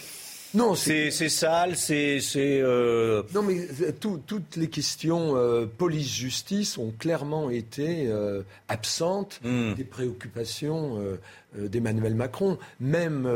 non, 0.53 0.75
c'est 0.75 1.11
sale, 1.11 1.77
c'est. 1.77 2.19
Euh... 2.37 3.23
Non, 3.33 3.41
mais 3.41 3.67
euh, 3.81 3.91
toutes 3.99 4.55
les 4.57 4.67
questions 4.67 5.37
euh, 5.37 5.65
police-justice 5.65 6.77
ont 6.77 6.93
clairement 6.97 7.49
été 7.49 8.07
euh, 8.07 8.41
absentes 8.67 9.39
hmm. 9.43 9.75
des 9.75 9.83
préoccupations 9.85 10.99
d'Emmanuel 11.57 12.15
Macron, 12.15 12.57
même 12.79 13.29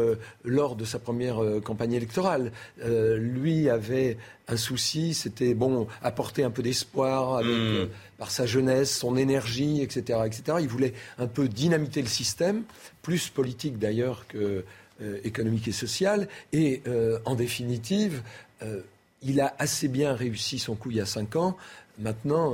lors 0.43 0.75
de 0.75 0.85
sa 0.85 0.99
première 0.99 1.37
campagne 1.63 1.93
électorale. 1.93 2.51
lui 2.85 3.69
avait 3.69 4.17
un 4.47 4.57
souci, 4.57 5.13
c'était 5.13 5.53
bon, 5.53 5.87
apporter 6.01 6.43
un 6.43 6.51
peu 6.51 6.63
d'espoir 6.63 7.43
hmm. 7.43 7.87
Par 8.17 8.31
sa 8.31 8.45
jeunesse, 8.45 8.95
son 8.95 9.17
énergie, 9.17 9.81
etc., 9.81 10.19
etc. 10.25 10.57
Il 10.61 10.67
voulait 10.67 10.93
un 11.17 11.27
peu 11.27 11.47
dynamiter 11.47 12.01
le 12.01 12.07
système, 12.07 12.63
plus 13.01 13.29
politique 13.29 13.77
d'ailleurs 13.77 14.25
que 14.27 14.63
euh, 15.01 15.19
économique 15.25 15.67
et 15.67 15.73
sociale. 15.73 16.29
Et 16.53 16.81
euh, 16.87 17.19
en 17.25 17.35
définitive, 17.35 18.21
euh, 18.63 18.79
il 19.21 19.41
a 19.41 19.53
assez 19.59 19.89
bien 19.89 20.13
réussi 20.13 20.57
son 20.57 20.75
coup 20.75 20.89
il 20.89 20.95
y 20.95 21.01
a 21.01 21.05
cinq 21.05 21.35
ans. 21.35 21.57
Maintenant, 21.99 22.53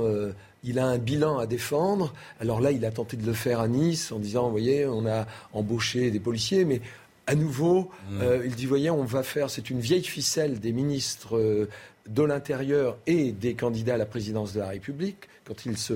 il 0.62 0.78
a 0.78 0.86
un 0.86 0.98
bilan 0.98 1.38
à 1.38 1.46
défendre. 1.46 2.14
Alors 2.40 2.60
là, 2.60 2.70
il 2.70 2.84
a 2.84 2.92
tenté 2.92 3.16
de 3.16 3.26
le 3.26 3.32
faire 3.32 3.58
à 3.58 3.66
Nice 3.66 4.12
en 4.12 4.20
disant, 4.20 4.44
vous 4.44 4.52
voyez, 4.52 4.86
on 4.86 5.04
a 5.04 5.26
embauché 5.52 6.12
des 6.12 6.20
policiers, 6.20 6.64
mais 6.64 6.80
à 7.26 7.34
nouveau, 7.34 7.90
mmh. 8.10 8.22
il 8.44 8.54
dit, 8.54 8.66
voyez, 8.66 8.90
on 8.90 9.02
va 9.02 9.24
faire, 9.24 9.50
c'est 9.50 9.68
une 9.68 9.80
vieille 9.80 10.04
ficelle 10.04 10.60
des 10.60 10.72
ministres 10.72 11.68
de 12.08 12.22
l'Intérieur 12.22 12.96
et 13.08 13.32
des 13.32 13.54
candidats 13.54 13.94
à 13.94 13.98
la 13.98 14.06
présidence 14.06 14.52
de 14.52 14.60
la 14.60 14.68
République, 14.68 15.28
quand 15.44 15.66
ils 15.66 15.78
se 15.78 15.94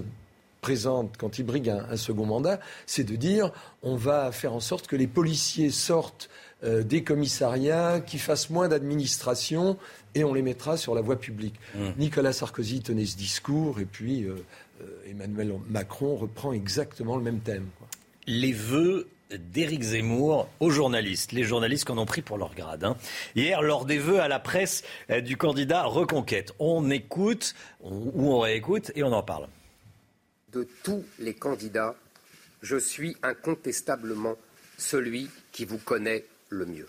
présente, 0.60 1.16
quand 1.16 1.38
il 1.38 1.44
brigue 1.44 1.68
un, 1.68 1.96
second 1.96 2.26
mandat, 2.26 2.58
c'est 2.86 3.04
de 3.04 3.14
dire 3.14 3.52
on 3.82 3.96
va 3.96 4.32
faire 4.32 4.52
en 4.52 4.60
sorte 4.60 4.86
que 4.86 4.96
les 4.96 5.06
policiers 5.06 5.70
sortent 5.70 6.28
euh, 6.64 6.82
des 6.82 7.04
commissariats, 7.04 8.00
qu'ils 8.00 8.20
fassent 8.20 8.50
moins 8.50 8.68
d'administration 8.68 9.76
et 10.14 10.24
on 10.24 10.34
les 10.34 10.42
mettra 10.42 10.76
sur 10.76 10.94
la 10.94 11.02
voie 11.02 11.20
publique. 11.20 11.54
Mmh. 11.74 11.78
Nicolas 11.98 12.32
Sarkozy 12.32 12.80
tenait 12.80 13.06
ce 13.06 13.16
discours 13.16 13.78
et 13.78 13.84
puis 13.84 14.24
euh, 14.24 14.34
euh, 14.82 15.10
Emmanuel 15.10 15.54
Macron 15.68 16.16
reprend 16.16 16.52
exactement 16.52 17.16
le 17.16 17.22
même 17.22 17.40
thème. 17.40 17.66
Les 18.26 18.52
vœux 18.52 19.08
d'Éric 19.30 19.82
Zemmour 19.82 20.48
aux 20.60 20.70
journalistes, 20.70 21.32
les 21.32 21.44
journalistes 21.44 21.84
qu'on 21.84 21.98
ont 21.98 22.06
pris 22.06 22.22
pour 22.22 22.38
leur 22.38 22.54
grade. 22.54 22.84
Hein. 22.84 22.96
Hier, 23.34 23.62
lors 23.62 23.84
des 23.84 23.98
vœux 23.98 24.20
à 24.20 24.28
la 24.28 24.38
presse 24.38 24.84
du 25.22 25.36
candidat 25.36 25.84
Reconquête, 25.84 26.52
on 26.58 26.90
écoute 26.90 27.54
ou 27.80 28.32
on 28.32 28.40
réécoute 28.40 28.92
et 28.94 29.02
on 29.02 29.12
en 29.12 29.22
parle 29.22 29.48
de 30.56 30.66
tous 30.82 31.04
les 31.18 31.34
candidats, 31.34 31.94
je 32.62 32.78
suis 32.78 33.14
incontestablement 33.22 34.36
celui 34.78 35.28
qui 35.52 35.66
vous 35.66 35.76
connaît 35.76 36.24
le 36.48 36.64
mieux. 36.64 36.88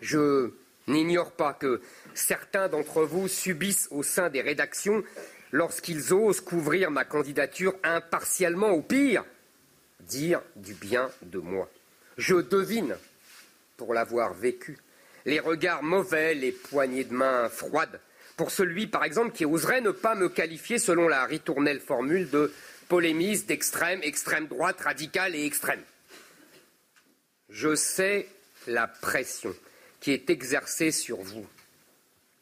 Je 0.00 0.52
n'ignore 0.88 1.32
pas 1.32 1.52
que 1.52 1.82
certains 2.14 2.68
d'entre 2.68 3.02
vous 3.02 3.28
subissent 3.28 3.88
au 3.90 4.02
sein 4.02 4.30
des 4.30 4.40
rédactions 4.40 5.04
lorsqu'ils 5.52 6.14
osent 6.14 6.40
couvrir 6.40 6.90
ma 6.90 7.04
candidature 7.04 7.74
impartialement, 7.82 8.70
ou 8.70 8.80
pire, 8.80 9.24
dire 10.06 10.42
du 10.56 10.74
bien 10.74 11.10
de 11.22 11.38
moi. 11.38 11.70
Je 12.18 12.36
devine, 12.36 12.96
pour 13.76 13.94
l'avoir 13.94 14.34
vécu, 14.34 14.78
les 15.26 15.40
regards 15.40 15.82
mauvais, 15.82 16.34
les 16.34 16.52
poignées 16.52 17.04
de 17.04 17.14
main 17.14 17.48
froides, 17.48 18.00
pour 18.36 18.50
celui, 18.50 18.86
par 18.86 19.04
exemple, 19.04 19.32
qui 19.32 19.44
oserait 19.44 19.80
ne 19.80 19.90
pas 19.90 20.14
me 20.14 20.28
qualifier 20.28 20.78
selon 20.78 21.08
la 21.08 21.24
ritournelle 21.26 21.80
formule 21.80 22.30
de 22.30 22.52
polémiste 22.88 23.46
d'extrême, 23.48 24.00
extrême 24.02 24.46
droite, 24.46 24.80
radicale 24.80 25.34
et 25.36 25.44
extrême. 25.44 25.82
Je 27.50 27.74
sais 27.74 28.26
la 28.66 28.86
pression 28.86 29.54
qui 30.00 30.12
est 30.12 30.30
exercée 30.30 30.90
sur 30.90 31.18
vous. 31.18 31.46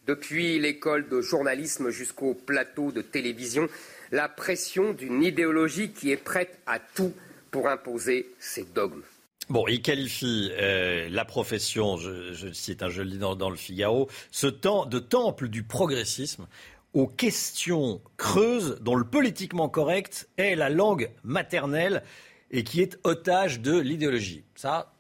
Depuis 0.07 0.59
l'école 0.59 1.09
de 1.09 1.21
journalisme 1.21 1.91
jusqu'au 1.91 2.33
plateau 2.33 2.93
de 2.93 3.03
télévision, 3.03 3.69
la 4.11 4.29
pression 4.29 4.93
d'une 4.93 5.23
idéologie 5.23 5.91
qui 5.91 6.13
est 6.13 6.17
prête 6.17 6.59
à 6.67 6.79
tout 6.79 7.13
pour 7.51 7.68
imposer 7.68 8.30
ses 8.38 8.64
dogmes. 8.64 9.03
Bon, 9.49 9.66
il 9.66 9.80
qualifie 9.80 10.51
euh, 10.53 11.09
la 11.11 11.24
profession, 11.24 11.96
je, 11.96 12.53
cite, 12.53 12.82
un 12.82 12.90
je 12.90 13.01
le 13.01 13.11
dis 13.11 13.18
dans, 13.18 13.34
dans, 13.34 13.49
le 13.49 13.57
Figaro, 13.57 14.09
ce 14.30 14.46
temps 14.46 14.84
de 14.84 14.99
temple 14.99 15.49
du 15.49 15.62
progressisme 15.62 16.46
aux 16.92 17.07
questions 17.07 18.01
creuses 18.16 18.78
dont 18.82 18.94
le 18.94 19.05
politiquement 19.05 19.68
correct 19.68 20.28
est 20.36 20.55
la 20.55 20.68
langue 20.68 21.11
maternelle 21.22 22.03
et 22.51 22.64
qui 22.64 22.80
est 22.80 22.99
otage 23.05 23.61
de 23.61 23.78
l'idéologie. 23.78 24.44
Ça, 24.55 24.92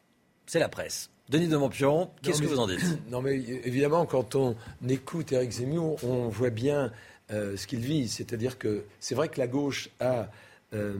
c'est 0.46 0.58
la 0.58 0.68
presse. 0.68 1.10
Denis 1.28 1.48
de 1.48 1.56
Montpion, 1.58 2.10
qu'est-ce 2.22 2.40
que 2.40 2.46
vous 2.46 2.58
en 2.58 2.66
dites? 2.66 2.80
Non, 3.10 3.20
mais 3.20 3.36
évidemment, 3.36 4.06
quand 4.06 4.34
on 4.34 4.56
écoute 4.88 5.32
Eric 5.32 5.50
Zemmour, 5.50 6.02
on 6.02 6.28
voit 6.28 6.50
bien 6.50 6.90
euh, 7.30 7.56
ce 7.58 7.66
qu'il 7.66 7.80
vit. 7.80 8.08
C'est-à-dire 8.08 8.56
que 8.56 8.84
c'est 8.98 9.14
vrai 9.14 9.28
que 9.28 9.38
la 9.38 9.46
gauche 9.46 9.90
a, 10.00 10.30
euh, 10.74 10.98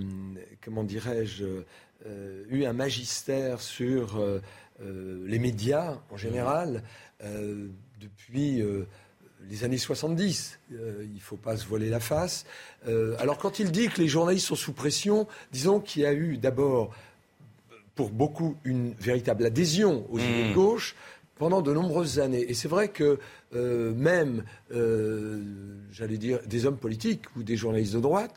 comment 0.65 0.85
dirais-je, 0.85 1.45
euh, 2.07 2.45
eu 2.49 2.65
un 2.65 2.73
magistère 2.73 3.61
sur 3.61 4.23
les 4.81 5.39
médias 5.39 5.99
en 6.11 6.17
général 6.17 6.83
depuis 8.01 8.63
les 9.49 9.65
années 9.65 9.79
70. 9.79 10.59
Euh, 10.73 11.05
il 11.05 11.15
ne 11.15 11.21
faut 11.21 11.37
pas 11.37 11.57
se 11.57 11.67
voiler 11.67 11.89
la 11.89 12.01
face. 12.01 12.45
Euh, 12.87 13.17
alors 13.19 13.39
quand 13.39 13.59
il 13.59 13.71
dit 13.71 13.89
que 13.89 14.01
les 14.01 14.09
journalistes 14.09 14.47
sont 14.47 14.57
sous 14.57 14.73
pression, 14.73 15.27
disons 15.53 15.81
qu'il 15.81 16.03
y 16.03 16.07
a 16.07 16.13
eu 16.13 16.37
d'abord, 16.37 16.95
pour 17.95 18.11
beaucoup, 18.11 18.57
une 18.65 18.93
véritable 18.95 19.47
adhésion 19.47 20.07
aux 20.11 20.19
idées 20.19 20.45
de 20.45 20.51
mmh. 20.51 20.55
gauche 20.55 20.97
pendant 21.39 21.63
de 21.63 21.73
nombreuses 21.73 22.19
années. 22.19 22.45
Et 22.49 22.55
c'est 22.55 22.69
vrai 22.69 22.89
que 22.89 23.19
euh, 23.55 23.95
même, 23.95 24.45
j'allais 25.93 26.19
dire, 26.19 26.41
des 26.47 26.67
hommes 26.67 26.77
politiques 26.77 27.25
ou 27.37 27.43
des 27.43 27.57
journalistes 27.57 27.95
de 27.95 28.01
droite 28.01 28.35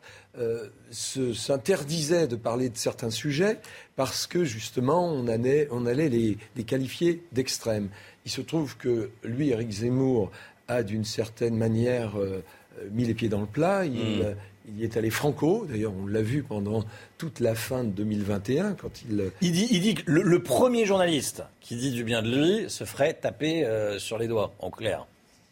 s'interdisaient 0.91 2.27
de 2.27 2.35
parler 2.37 2.69
de 2.69 2.77
certains 2.77 3.09
sujets 3.09 3.59
parce 3.95 4.27
que 4.27 4.45
justement 4.45 5.11
on 5.11 5.27
allait, 5.27 5.67
les, 6.09 6.37
qualifier 6.65 7.23
d'extrêmes. 7.31 7.89
Il 8.25 8.31
se 8.31 8.41
trouve 8.41 8.77
que 8.77 9.09
lui, 9.23 9.49
Eric 9.49 9.71
Zemmour, 9.71 10.31
a 10.67 10.83
d'une 10.83 11.05
certaine 11.05 11.57
manière 11.57 12.17
euh, 12.17 12.43
mis 12.91 13.05
les 13.05 13.13
pieds 13.13 13.29
dans 13.29 13.41
le 13.41 13.47
plat. 13.47 13.85
Hmm. 13.85 14.35
Euh, 14.75 14.81
y 14.81 14.83
est 14.83 14.97
allé 14.97 15.09
franco. 15.09 15.65
D'ailleurs, 15.69 15.93
on 16.01 16.07
l'a 16.07 16.21
vu 16.21 16.43
pendant 16.43 16.83
toute 17.17 17.39
la 17.39 17.55
fin 17.55 17.83
de 17.83 17.89
2021 17.89 18.73
quand 18.73 19.03
il. 19.09 19.19
Euh, 19.19 19.29
il 19.41 19.51
dit, 19.51 19.67
il 19.71 19.81
dit 19.81 19.95
que 19.95 20.03
le, 20.05 20.43
premier 20.43 20.85
journaliste 20.85 21.43
qui 21.59 21.75
dit 21.75 21.91
du 21.91 22.03
bien 22.03 22.21
de 22.21 22.29
lui 22.29 22.69
se 22.69 22.83
ferait 22.83 23.13
taper 23.13 23.65
sur 23.99 24.17
les 24.17 24.27
doigts, 24.27 24.53
en 24.59 24.69
clair. 24.69 25.05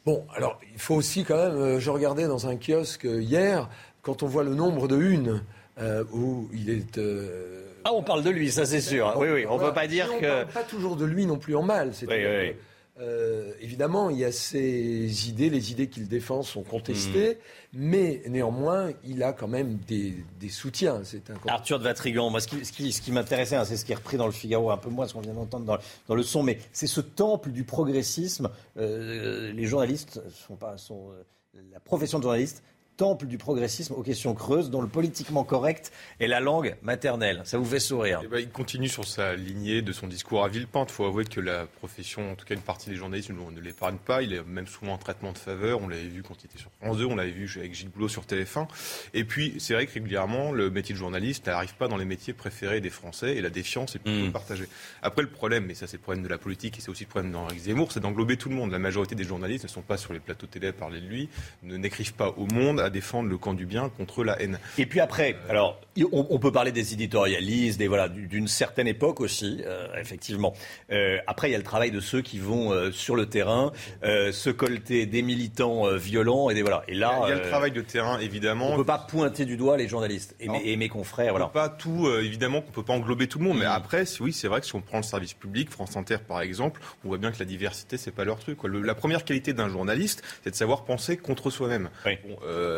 Bon, 0.05 0.25
alors 0.35 0.59
il 0.73 0.79
faut 0.79 0.95
aussi 0.95 1.23
quand 1.23 1.37
même, 1.37 1.57
euh, 1.57 1.79
je 1.79 1.89
regardais 1.89 2.27
dans 2.27 2.47
un 2.47 2.55
kiosque 2.55 3.03
hier, 3.03 3.69
quand 4.01 4.23
on 4.23 4.27
voit 4.27 4.43
le 4.43 4.55
nombre 4.55 4.87
de 4.87 4.97
une 4.97 5.43
euh, 5.79 6.03
où 6.11 6.49
il 6.53 6.69
est... 6.69 6.97
Euh, 6.97 7.65
ah, 7.83 7.91
on 7.93 8.01
parle 8.01 8.23
de 8.23 8.29
lui, 8.29 8.51
ça 8.51 8.65
c'est 8.65 8.81
sûr. 8.81 9.13
Oui, 9.17 9.27
oui, 9.29 9.45
on 9.47 9.57
ne 9.57 9.63
peut 9.63 9.73
pas 9.73 9.87
dire 9.87 10.07
on 10.11 10.19
que... 10.19 10.25
parle 10.25 10.47
pas 10.47 10.63
toujours 10.63 10.95
de 10.95 11.05
lui 11.05 11.25
non 11.25 11.37
plus 11.37 11.55
en 11.55 11.63
mal. 11.63 11.91
Oui, 12.01 12.07
oui. 12.09 12.55
Euh, 12.99 13.53
évidemment, 13.61 14.09
il 14.09 14.17
y 14.17 14.25
a 14.25 14.31
ses 14.31 15.29
idées, 15.29 15.49
les 15.49 15.71
idées 15.71 15.87
qu'il 15.87 16.07
défend 16.07 16.41
sont 16.41 16.63
contestées, 16.63 17.35
hmm. 17.73 17.79
mais 17.79 18.21
néanmoins, 18.27 18.91
il 19.05 19.23
a 19.23 19.31
quand 19.31 19.47
même 19.47 19.77
des, 19.87 20.15
soutiens. 20.49 21.01
C'est 21.03 21.31
Arthur 21.47 21.79
de 21.79 21.85
Vatrigan, 21.85 22.29
moi, 22.29 22.41
ce 22.41 22.47
qui, 22.47 22.91
ce 22.91 23.01
qui, 23.01 23.11
m'intéressait, 23.11 23.55
hein, 23.55 23.63
c'est 23.63 23.77
ce 23.77 23.85
qui 23.85 23.93
est 23.93 23.95
repris 23.95 24.17
dans 24.17 24.25
le 24.25 24.33
Figaro, 24.33 24.69
un 24.71 24.77
peu 24.77 24.89
moins 24.89 25.07
ce 25.07 25.13
qu'on 25.13 25.21
vient 25.21 25.33
d'entendre 25.33 25.79
dans, 26.07 26.15
le 26.15 26.23
son, 26.23 26.43
mais 26.43 26.59
c'est 26.73 26.87
ce 26.87 26.99
temple 26.99 27.51
du 27.51 27.63
progressisme. 27.63 28.49
Euh, 28.77 29.53
les 29.53 29.65
journalistes 29.65 30.21
sont 30.47 30.55
pas, 30.55 30.77
sont, 30.77 31.11
euh, 31.11 31.61
la 31.71 31.79
profession 31.79 32.17
de 32.17 32.23
journaliste 32.23 32.63
temple 32.99 33.27
du 33.27 33.37
progressisme 33.37 33.93
aux 33.93 34.03
questions 34.03 34.35
creuses, 34.35 34.69
dont 34.69 34.81
le 34.81 34.89
politiquement 34.89 35.45
correct 35.45 35.93
est 36.19 36.27
la 36.27 36.41
langue 36.41 36.75
maternelle. 36.81 37.41
Ça 37.45 37.57
vous 37.57 37.63
fait 37.63 37.79
sourire 37.79 38.19
eh 38.25 38.27
ben, 38.27 38.39
Il 38.39 38.49
continue 38.49 38.89
sur 38.89 39.07
sa 39.07 39.35
lignée 39.35 39.81
de 39.81 39.93
son 39.93 40.05
discours 40.05 40.43
à 40.43 40.49
Villepinte. 40.49 40.89
Il 40.91 40.93
faut 40.93 41.05
avouer 41.05 41.23
que 41.23 41.39
la 41.39 41.65
profession, 41.65 42.29
en 42.29 42.35
tout 42.35 42.45
cas 42.45 42.55
une 42.55 42.61
partie 42.61 42.89
des 42.89 42.97
journalistes, 42.97 43.29
ne 43.29 43.61
l'épargne 43.61 43.95
pas. 43.95 44.21
Il 44.21 44.33
est 44.33 44.43
même 44.43 44.67
souvent 44.67 44.91
en 44.93 44.97
traitement 44.97 45.31
de 45.31 45.37
faveur. 45.37 45.81
On 45.81 45.87
l'avait 45.87 46.09
vu 46.09 46.23
quand 46.23 46.35
il 46.43 46.47
était 46.47 46.57
sur 46.57 46.71
France 46.81 46.97
2, 46.97 47.05
on 47.05 47.15
l'avait 47.15 47.31
vu 47.31 47.49
avec 47.57 47.73
Gilles 47.73 47.87
Boulot 47.87 48.09
sur 48.09 48.23
TF1. 48.23 48.67
Et 49.13 49.23
puis, 49.23 49.55
c'est 49.59 49.75
vrai 49.75 49.87
que 49.87 49.93
régulièrement, 49.93 50.51
le 50.51 50.69
métier 50.69 50.93
de 50.93 50.99
journaliste 50.99 51.47
n'arrive 51.47 51.75
pas 51.75 51.87
dans 51.87 51.97
les 51.97 52.03
métiers 52.03 52.33
préférés 52.33 52.81
des 52.81 52.89
Français 52.89 53.37
et 53.37 53.41
la 53.41 53.49
défiance 53.49 53.95
est 53.95 53.99
plutôt 53.99 54.27
mmh. 54.27 54.33
partagée. 54.33 54.67
Après, 55.03 55.21
le 55.21 55.29
problème, 55.29 55.65
mais 55.65 55.73
ça 55.73 55.87
c'est 55.87 55.95
le 55.95 56.03
problème 56.03 56.23
de 56.23 56.29
la 56.29 56.37
politique 56.37 56.77
et 56.77 56.81
c'est 56.81 56.89
aussi 56.89 57.05
le 57.05 57.09
problème 57.09 57.31
d'Henri 57.31 57.59
Zemmour, 57.59 57.93
c'est 57.93 58.01
d'englober 58.01 58.35
tout 58.35 58.49
le 58.49 58.55
monde. 58.55 58.71
La 58.71 58.79
majorité 58.79 59.15
des 59.15 59.23
journalistes 59.23 59.63
ne 59.63 59.69
sont 59.69 59.81
pas 59.81 59.95
sur 59.95 60.11
les 60.11 60.19
plateaux 60.19 60.47
télé 60.47 60.67
à 60.67 60.73
parler 60.73 60.99
de 60.99 61.07
lui, 61.07 61.29
ne 61.63 61.77
n'écrivent 61.77 62.13
pas 62.13 62.31
au 62.35 62.45
monde 62.45 62.88
défendre 62.89 63.29
le 63.29 63.37
camp 63.37 63.53
du 63.53 63.65
bien 63.65 63.89
contre 63.89 64.23
la 64.23 64.41
haine. 64.41 64.59
Et 64.77 64.85
puis 64.85 64.99
après, 64.99 65.35
alors 65.49 65.79
on, 66.11 66.39
peut 66.39 66.51
parler 66.51 66.71
des 66.71 66.93
éditorialistes, 66.93 67.79
des 67.79 67.87
voilà, 67.87 68.07
d'une 68.09 68.47
certaine 68.47 68.87
époque 68.87 69.19
aussi, 69.19 69.61
euh, 69.65 69.87
effectivement. 69.99 70.53
Euh, 70.91 71.17
après, 71.27 71.49
il 71.49 71.51
y 71.51 71.55
a 71.55 71.57
le 71.57 71.63
travail 71.63 71.91
de 71.91 71.99
ceux 71.99 72.21
qui 72.21 72.39
vont 72.39 72.71
euh, 72.71 72.91
sur 72.91 73.15
le 73.15 73.25
terrain 73.25 73.71
se 74.03 74.49
colter 74.49 75.05
des 75.05 75.21
militants 75.21 75.91
violents 75.95 76.49
et 76.49 76.53
des 76.53 76.61
voilà. 76.61 76.83
Et 76.87 76.95
là, 76.95 77.19
il 77.23 77.29
y 77.29 77.31
a, 77.31 77.35
le 77.35 77.49
travail 77.49 77.71
de 77.71 77.81
terrain 77.81 78.19
évidemment. 78.19 78.71
On 78.73 78.77
peut 78.77 78.85
pas 78.85 78.99
pointer 78.99 79.45
du 79.45 79.57
doigt 79.57 79.77
les 79.77 79.87
journalistes 79.87 80.35
et, 80.39 80.47
mes, 80.47 80.61
et 80.65 80.77
mes, 80.77 80.89
confrères. 80.89 81.33
On 81.33 81.37
voilà. 81.37 81.47
peut 81.47 81.53
pas 81.53 81.69
tout, 81.69 82.09
évidemment, 82.21 82.61
qu'on 82.61 82.71
peut 82.71 82.83
pas 82.83 82.93
englober 82.93 83.27
tout 83.27 83.39
le 83.39 83.45
monde. 83.45 83.57
Mais 83.57 83.65
mm. 83.65 83.71
après, 83.71 84.03
oui, 84.19 84.33
c'est 84.33 84.47
vrai 84.47 84.61
que 84.61 84.67
si 84.67 84.75
on 84.75 84.81
prend 84.81 84.97
le 84.97 85.03
service 85.03 85.33
public, 85.33 85.69
France 85.69 85.95
Inter 85.97 86.17
par 86.27 86.41
exemple, 86.41 86.81
on 87.03 87.09
voit 87.09 87.17
bien 87.17 87.31
que 87.31 87.39
la 87.39 87.45
diversité 87.45 87.97
c'est 87.97 88.11
pas 88.11 88.25
leur 88.25 88.39
truc. 88.39 88.57
Quoi. 88.57 88.69
la 88.69 88.95
première 88.95 89.25
qualité 89.25 89.53
d'un 89.53 89.69
journaliste, 89.69 90.23
c'est 90.43 90.51
de 90.51 90.55
savoir 90.55 90.85
penser 90.85 91.17
contre 91.17 91.49
soi-même. 91.49 91.89
Bon, 92.05 92.37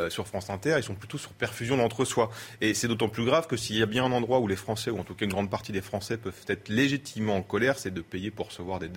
sur 0.10 0.28
France 0.28 0.50
Inter, 0.50 0.76
ils 0.78 0.84
sont 0.84 0.96
plutôt 0.96 1.18
sur 1.18 1.32
perfusion 1.32 1.78
d'entre-soi. 1.78 2.30
Et 2.62 2.74
c'est 2.74 2.88
d'autant 2.88 3.10
plus 3.10 3.26
grave 3.26 3.48
que 3.48 3.58
s'il 3.58 3.78
y 3.78 3.82
a 3.82 3.86
bien 3.86 4.06
un 4.06 4.12
endroit 4.12 4.40
où 4.40 4.48
les 4.48 4.56
Français, 4.56 4.92
ou 4.92 5.00
en 5.00 5.04
tout 5.04 5.16
cas 5.16 5.26
une 5.26 5.32
grande 5.32 5.50
partie 5.50 5.72
des 5.72 5.82
Français, 5.82 6.18
peuvent 6.18 6.34
être 6.48 6.70
légitimement 6.70 7.36
en 7.36 7.42
colère, 7.42 7.78
c'est 7.78 7.94
de 7.94 8.02
payer 8.02 8.32
pour 8.32 8.48
recevoir 8.48 8.80
des, 8.80 8.90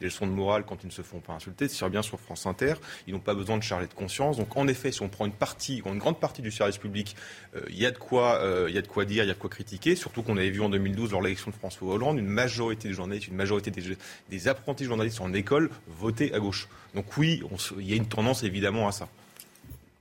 leçons 0.00 0.26
de 0.26 0.32
morale 0.32 0.64
quand 0.66 0.82
ils 0.82 0.86
ne 0.86 0.92
se 0.92 1.02
font 1.02 1.20
pas 1.20 1.32
insulter. 1.32 1.68
Si 1.68 1.82
bien 1.88 2.02
sur 2.02 2.20
France 2.20 2.46
Inter, 2.46 2.74
ils 3.06 3.12
n'ont 3.12 3.20
pas 3.20 3.34
besoin 3.34 3.56
de 3.56 3.62
charger 3.62 3.86
de 3.86 3.94
conscience. 3.94 4.36
Donc 4.36 4.56
en 4.56 4.68
effet, 4.68 4.92
si 4.92 5.02
on 5.02 5.08
prend 5.08 5.26
une 5.26 5.32
partie, 5.32 5.82
une 5.84 5.98
grande 5.98 6.18
partie 6.18 6.42
du 6.42 6.50
service 6.50 6.78
public, 6.78 7.16
euh, 7.56 7.60
il 7.68 7.78
y 7.78 7.86
a 7.86 7.90
de 7.90 7.98
quoi, 7.98 8.36
euh, 8.36 8.68
y 8.70 8.78
a 8.78 8.82
de 8.82 8.88
quoi 8.88 9.04
dire, 9.04 9.24
il 9.24 9.28
y 9.28 9.30
a 9.30 9.34
de 9.34 9.38
quoi 9.38 9.50
critiquer. 9.50 9.96
Surtout 9.96 10.22
qu'on 10.22 10.36
avait 10.36 10.50
vu 10.50 10.60
en 10.60 10.68
2012 10.68 11.12
lors 11.12 11.20
de 11.20 11.26
l'élection 11.26 11.50
de 11.50 11.56
François 11.56 11.88
Hollande, 11.88 12.18
une 12.18 12.26
majorité 12.26 12.88
des 12.88 12.94
journalistes, 12.94 13.28
une 13.28 13.36
majorité 13.36 13.70
des, 13.70 13.96
des 14.30 14.48
apprentis 14.48 14.84
journalistes 14.84 15.20
en 15.20 15.32
école 15.32 15.70
votaient 15.86 16.32
à 16.32 16.38
gauche. 16.38 16.68
Donc 16.94 17.16
oui, 17.16 17.42
il 17.78 17.88
y 17.88 17.92
a 17.92 17.96
une 17.96 18.08
tendance 18.08 18.42
évidemment 18.42 18.88
à 18.88 18.92
ça. 18.92 19.08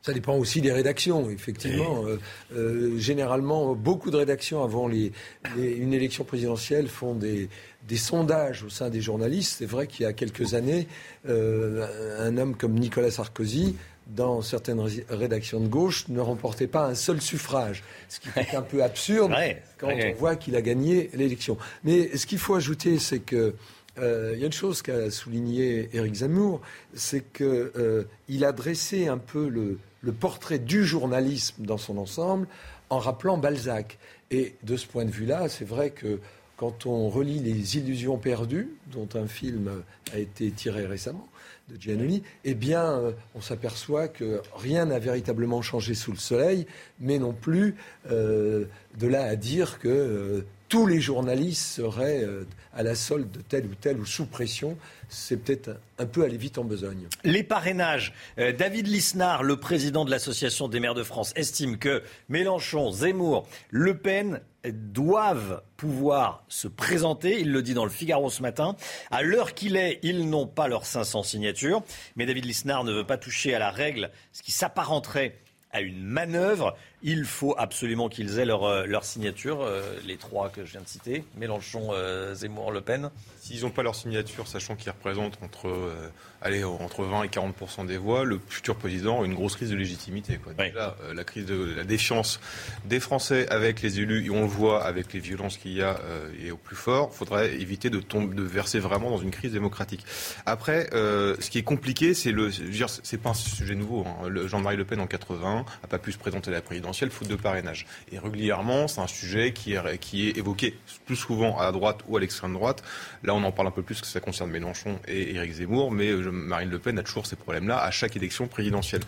Ça 0.02 0.14
dépend 0.14 0.36
aussi 0.36 0.62
des 0.62 0.72
rédactions, 0.72 1.30
effectivement. 1.30 2.06
Euh, 2.08 2.20
euh, 2.56 2.98
généralement, 2.98 3.76
beaucoup 3.76 4.10
de 4.10 4.18
rédactions 4.18 4.64
avant 4.64 4.88
les, 4.88 5.12
une 5.56 5.94
élection 5.94 6.24
présidentielle 6.24 6.88
font 6.88 7.14
des, 7.14 7.50
des, 7.88 7.98
sondages 7.98 8.64
au 8.64 8.70
sein 8.70 8.90
des 8.90 9.00
journalistes. 9.00 9.58
C'est 9.60 9.68
vrai 9.68 9.86
qu'il 9.86 10.04
y 10.04 10.08
a 10.08 10.14
quelques 10.14 10.56
années, 10.56 10.88
euh, 11.30 12.18
un 12.20 12.36
homme 12.38 12.56
comme 12.56 12.74
Nicolas 12.74 13.12
Sarkozy, 13.12 13.76
dans 14.08 14.42
certaines 14.42 14.82
rédactions 15.10 15.60
de 15.60 15.68
gauche, 15.68 16.08
ne 16.10 16.20
remportait 16.20 16.68
pas 16.68 16.88
un 16.88 16.96
seul 16.96 17.22
suffrage, 17.22 17.84
ce 18.10 18.20
qui 18.20 18.30
est 18.36 18.56
un 18.56 18.64
peu 18.64 18.84
absurde 18.84 19.32
quand 19.78 19.90
on 19.90 20.14
voit 20.16 20.36
qu'il 20.36 20.56
a 20.56 20.62
gagné 20.64 21.12
l'élection. 21.14 21.58
Mais 21.84 22.18
ce 22.18 22.26
qu'il 22.26 22.40
faut 22.40 22.56
ajouter, 22.56 22.98
c'est 22.98 23.20
que 23.20 23.54
il 23.98 24.40
y 24.40 24.44
a 24.44 24.46
une 24.46 24.54
chose 24.54 24.82
qu'a 24.82 25.12
souligné 25.12 25.90
Éric 25.94 26.16
Zemmour, 26.16 26.62
c'est 26.94 27.24
qu'il 27.34 28.46
a 28.46 28.52
dressé 28.52 29.08
un 29.08 29.18
peu 29.18 29.48
le, 29.48 29.78
portrait 30.14 30.60
du 30.60 30.86
journalisme 30.86 31.66
dans 31.66 31.78
son 31.78 31.98
ensemble 31.98 32.48
en 32.90 33.00
rappelant 33.00 33.38
Balzac. 33.38 33.98
Et 34.32 34.56
de 34.64 34.78
ce 34.78 34.88
point 34.88 35.06
de 35.06 35.12
vue-là, 35.12 35.50
c'est 35.50 35.68
vrai 35.68 35.90
que 35.92 36.20
quand 36.56 36.86
on 36.86 37.10
relit 37.10 37.40
Les 37.40 37.78
Illusions 37.78 38.18
perdues, 38.18 38.70
dont 38.92 39.10
un 39.16 39.28
film 39.28 39.84
a 40.14 40.20
été 40.20 40.52
tiré 40.52 40.86
récemment, 40.86 41.28
de 41.72 41.82
Giannini, 41.82 42.24
eh 42.44 42.54
bien, 42.54 42.84
euh, 42.84 43.12
on 43.36 43.42
s'aperçoit 43.42 44.08
que 44.08 44.42
rien 44.56 44.86
n'a 44.86 45.00
véritablement 45.00 45.62
changé 45.62 45.94
sous 45.94 46.12
le 46.12 46.18
soleil, 46.18 46.66
mais 47.00 47.20
non 47.20 47.34
plus 47.34 47.76
euh, 48.10 48.66
de 49.00 49.08
là 49.08 49.24
à 49.24 49.36
dire 49.36 49.80
que 49.80 49.88
euh, 49.88 50.46
tous 50.72 50.88
les 50.88 51.02
journalistes 51.02 51.66
seraient 51.66 52.26
à 52.74 52.82
la 52.82 52.96
solde 52.96 53.30
de 53.30 53.42
telle 53.42 53.66
ou 53.66 53.76
telle 53.76 54.00
ou 54.00 54.06
sous 54.06 54.26
pression 54.26 54.78
c'est 55.12 55.38
peut-être 55.38 55.72
un 56.00 56.06
peu 56.06 56.24
aller 56.24 56.38
vite 56.38 56.58
en 56.58 56.64
besogne. 56.64 57.08
Les 57.24 57.44
parrainages. 57.44 58.14
Euh, 58.40 58.54
David 58.54 58.88
Lisnard, 58.88 59.44
le 59.44 59.58
président 59.58 60.06
de 60.06 60.10
l'Association 60.10 60.68
des 60.70 60.80
maires 60.80 60.94
de 60.94 61.04
France, 61.04 61.34
estime 61.36 61.78
que 61.78 62.02
Mélenchon, 62.30 62.92
Zemmour, 62.92 63.46
Le 63.70 63.98
Pen 63.98 64.40
doivent 64.64 65.62
pouvoir 65.76 66.46
se 66.48 66.68
présenter. 66.68 67.42
Il 67.42 67.52
le 67.52 67.62
dit 67.62 67.74
dans 67.74 67.84
le 67.84 67.92
Figaro 67.92 68.30
ce 68.30 68.42
matin. 68.42 68.76
À 69.12 69.22
l'heure 69.22 69.54
qu'il 69.54 69.76
est, 69.76 70.00
ils 70.02 70.30
n'ont 70.30 70.48
pas 70.48 70.68
leurs 70.68 70.86
500 70.86 71.24
signatures. 71.24 71.84
Mais 72.16 72.26
David 72.26 72.46
Lisnard 72.46 72.86
ne 72.86 72.94
veut 72.94 73.06
pas 73.06 73.18
toucher 73.18 73.54
à 73.54 73.60
la 73.60 73.70
règle, 73.70 74.12
ce 74.32 74.42
qui 74.42 74.52
s'apparenterait 74.52 75.38
à 75.72 75.82
une 75.82 76.04
manœuvre. 76.04 76.78
Il 77.04 77.26
faut 77.26 77.56
absolument 77.58 78.10
qu'ils 78.10 78.38
aient 78.38 78.46
leur, 78.46 78.64
euh, 78.64 78.86
leur 78.86 79.04
signature, 79.04 79.62
euh, 79.62 79.82
les 80.06 80.18
trois 80.18 80.50
que 80.50 80.66
je 80.66 80.72
viens 80.72 80.82
de 80.82 80.88
citer, 80.88 81.24
Mélenchon, 81.36 81.92
Zemmour, 82.34 82.72
Le 82.72 82.82
Pen. 82.82 83.10
S'ils 83.42 83.64
n'ont 83.64 83.72
pas 83.72 83.82
leur 83.82 83.96
signature, 83.96 84.48
sachant 84.48 84.76
qu'ils 84.76 84.92
représentent 84.92 85.40
entre, 85.42 85.68
euh, 85.68 86.12
allez, 86.44 86.64
entre 86.64 87.04
20 87.04 87.24
et 87.24 87.28
40% 87.28 87.88
des 87.88 87.98
voix, 87.98 88.24
le 88.24 88.40
futur 88.48 88.76
président 88.76 89.24
a 89.24 89.26
une 89.26 89.34
grosse 89.34 89.56
crise 89.56 89.72
de 89.72 89.76
légitimité. 89.76 90.38
Quoi. 90.38 90.54
Déjà, 90.54 90.96
euh, 91.02 91.16
la 91.16 91.24
crise 91.24 91.48
de 91.48 91.74
la 91.76 91.84
défiance 91.84 92.40
des 92.86 93.00
Français 93.00 93.50
avec 93.50 93.82
les 93.82 94.00
élus, 94.00 94.28
et 94.28 94.30
on 94.30 94.42
le 94.42 94.48
voit 94.48 94.84
avec 94.84 95.12
les 95.14 95.20
violences 95.20 95.58
qu'il 95.58 95.74
y 95.74 95.82
a, 95.82 96.00
euh, 96.04 96.30
et 96.40 96.52
au 96.52 96.56
plus 96.56 96.76
fort, 96.76 97.10
il 97.12 97.18
faudrait 97.18 97.56
éviter 97.56 97.90
de, 97.90 98.00
tomber, 98.00 98.36
de 98.36 98.44
verser 98.44 98.78
vraiment 98.78 99.10
dans 99.10 99.18
une 99.18 99.32
crise 99.32 99.54
démocratique. 99.54 100.06
Après, 100.46 100.88
ce 100.92 101.50
qui 101.50 101.58
est 101.58 101.64
compliqué, 101.64 102.14
c'est 102.14 102.32
le, 102.32 102.52
c'est 102.52 103.18
pas 103.18 103.32
un 103.32 103.34
sujet 103.34 103.74
nouveau. 103.74 104.06
Hein. 104.06 104.30
Jean-Marie 104.46 104.78
Le 104.78 104.86
Pen 104.86 105.00
en 105.00 105.08
80 105.08 105.66
n'a 105.82 105.88
pas 105.88 105.98
pu 105.98 106.12
se 106.12 106.20
présenter 106.20 106.52
à 106.52 106.54
la 106.54 106.62
présidentielle 106.92 107.12
faute 107.12 107.30
de 107.30 107.36
parrainage. 107.42 107.86
Et 108.12 108.20
régulièrement, 108.20 108.88
c'est 108.88 109.00
un 109.00 109.08
sujet 109.08 109.54
qui 109.54 109.74
est, 109.74 110.38
évoqué 110.38 110.78
plus 111.06 111.16
souvent 111.16 111.58
à 111.58 111.72
droite 111.72 112.00
ou 112.08 112.18
à 112.18 112.20
l'extrême 112.20 112.54
droite. 112.54 112.84
Là, 113.24 113.34
on 113.34 113.44
en 113.44 113.52
parle 113.52 113.70
un 113.70 113.72
peu 113.72 113.82
plus 113.82 114.02
que 114.02 114.08
ça 114.08 114.20
concerne 114.20 114.52
Mélenchon 114.52 115.00
et 115.08 115.36
Éric 115.36 115.54
Zemmour, 115.54 115.92
mais 115.92 116.10
euh, 116.10 116.32
Marine 116.32 116.70
Le 116.70 116.80
Pen 116.80 117.00
a 117.00 117.04
toujours 117.04 117.26
ces 117.26 117.38
problèmes-là 117.38 117.82
à 117.82 117.92
chaque 117.92 118.18
élection 118.18 118.48
présidentielle. 118.48 119.02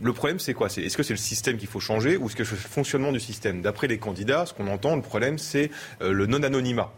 Le 0.00 0.12
problème, 0.12 0.38
c'est 0.38 0.54
quoi? 0.54 0.68
Est-ce 0.68 0.96
que 0.96 1.02
c'est 1.02 1.12
le 1.12 1.18
système 1.18 1.58
qu'il 1.58 1.68
faut 1.68 1.80
changer 1.80 2.16
ou 2.16 2.26
est-ce 2.26 2.36
que 2.36 2.44
c'est 2.44 2.52
le 2.52 2.56
fonctionnement 2.58 3.10
du 3.10 3.20
système? 3.20 3.62
D'après 3.62 3.88
les 3.88 3.98
candidats, 3.98 4.46
ce 4.46 4.54
qu'on 4.54 4.68
entend, 4.68 4.94
le 4.94 5.02
problème, 5.02 5.38
c'est 5.38 5.70
euh, 6.02 6.12
le 6.12 6.26
non-anonymat. 6.26 6.92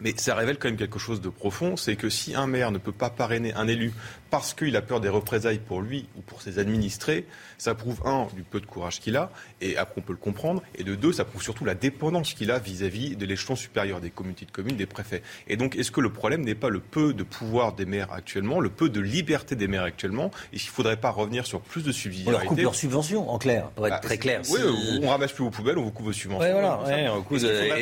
Mais 0.00 0.14
ça 0.16 0.36
révèle 0.36 0.58
quand 0.58 0.68
même 0.68 0.76
quelque 0.76 1.00
chose 1.00 1.20
de 1.20 1.28
profond, 1.28 1.76
c'est 1.76 1.96
que 1.96 2.08
si 2.08 2.36
un 2.36 2.46
maire 2.46 2.70
ne 2.70 2.78
peut 2.78 2.92
pas 2.92 3.10
parrainer 3.10 3.52
un 3.54 3.66
élu 3.66 3.92
parce 4.30 4.54
qu'il 4.54 4.76
a 4.76 4.82
peur 4.82 5.00
des 5.00 5.08
représailles 5.08 5.58
pour 5.58 5.80
lui 5.80 6.06
ou 6.16 6.20
pour 6.20 6.42
ses 6.42 6.58
administrés, 6.58 7.26
ça 7.56 7.74
prouve, 7.74 8.00
un, 8.04 8.28
du 8.34 8.42
peu 8.42 8.60
de 8.60 8.66
courage 8.66 9.00
qu'il 9.00 9.16
a, 9.16 9.30
et 9.60 9.76
après 9.76 9.94
on 9.98 10.02
peut 10.02 10.12
le 10.12 10.18
comprendre, 10.18 10.62
et 10.74 10.84
de 10.84 10.94
deux, 10.94 11.12
ça 11.12 11.24
prouve 11.24 11.42
surtout 11.42 11.64
la 11.64 11.74
dépendance 11.74 12.34
qu'il 12.34 12.50
a 12.50 12.58
vis-à-vis 12.58 13.16
de 13.16 13.26
l'échelon 13.26 13.56
supérieur 13.56 14.00
des 14.00 14.10
communautés 14.10 14.44
de 14.44 14.50
communes, 14.50 14.76
des 14.76 14.86
préfets. 14.86 15.22
Et 15.48 15.56
donc, 15.56 15.76
est-ce 15.76 15.90
que 15.90 16.00
le 16.00 16.10
problème 16.10 16.42
n'est 16.42 16.54
pas 16.54 16.68
le 16.68 16.80
peu 16.80 17.14
de 17.14 17.22
pouvoir 17.22 17.72
des 17.72 17.86
maires 17.86 18.12
actuellement, 18.12 18.60
le 18.60 18.70
peu 18.70 18.88
de 18.88 19.00
liberté 19.00 19.56
des 19.56 19.68
maires 19.68 19.84
actuellement, 19.84 20.30
et 20.52 20.58
s'il 20.58 20.68
ne 20.68 20.74
faudrait 20.74 20.96
pas 20.96 21.10
revenir 21.10 21.46
sur 21.46 21.60
plus 21.60 21.82
de 21.82 21.92
subsidiarité 21.92 22.36
On 22.36 22.38
leur 22.38 22.48
coupe 22.48 22.60
leurs 22.60 22.74
subventions, 22.74 23.30
en 23.30 23.38
clair, 23.38 23.70
pour 23.70 23.86
être 23.86 23.94
bah, 23.94 24.00
très 24.00 24.18
clair. 24.18 24.42
Oui, 24.50 24.60
on 25.02 25.08
ramasse 25.08 25.32
plus 25.32 25.44
vos 25.44 25.50
poubelles, 25.50 25.78
on 25.78 25.84
vous 25.84 25.90
coupe 25.90 26.06
vos 26.06 26.12
subventions. 26.12 26.46
Ouais, 26.46 26.52
voilà, 26.52 26.80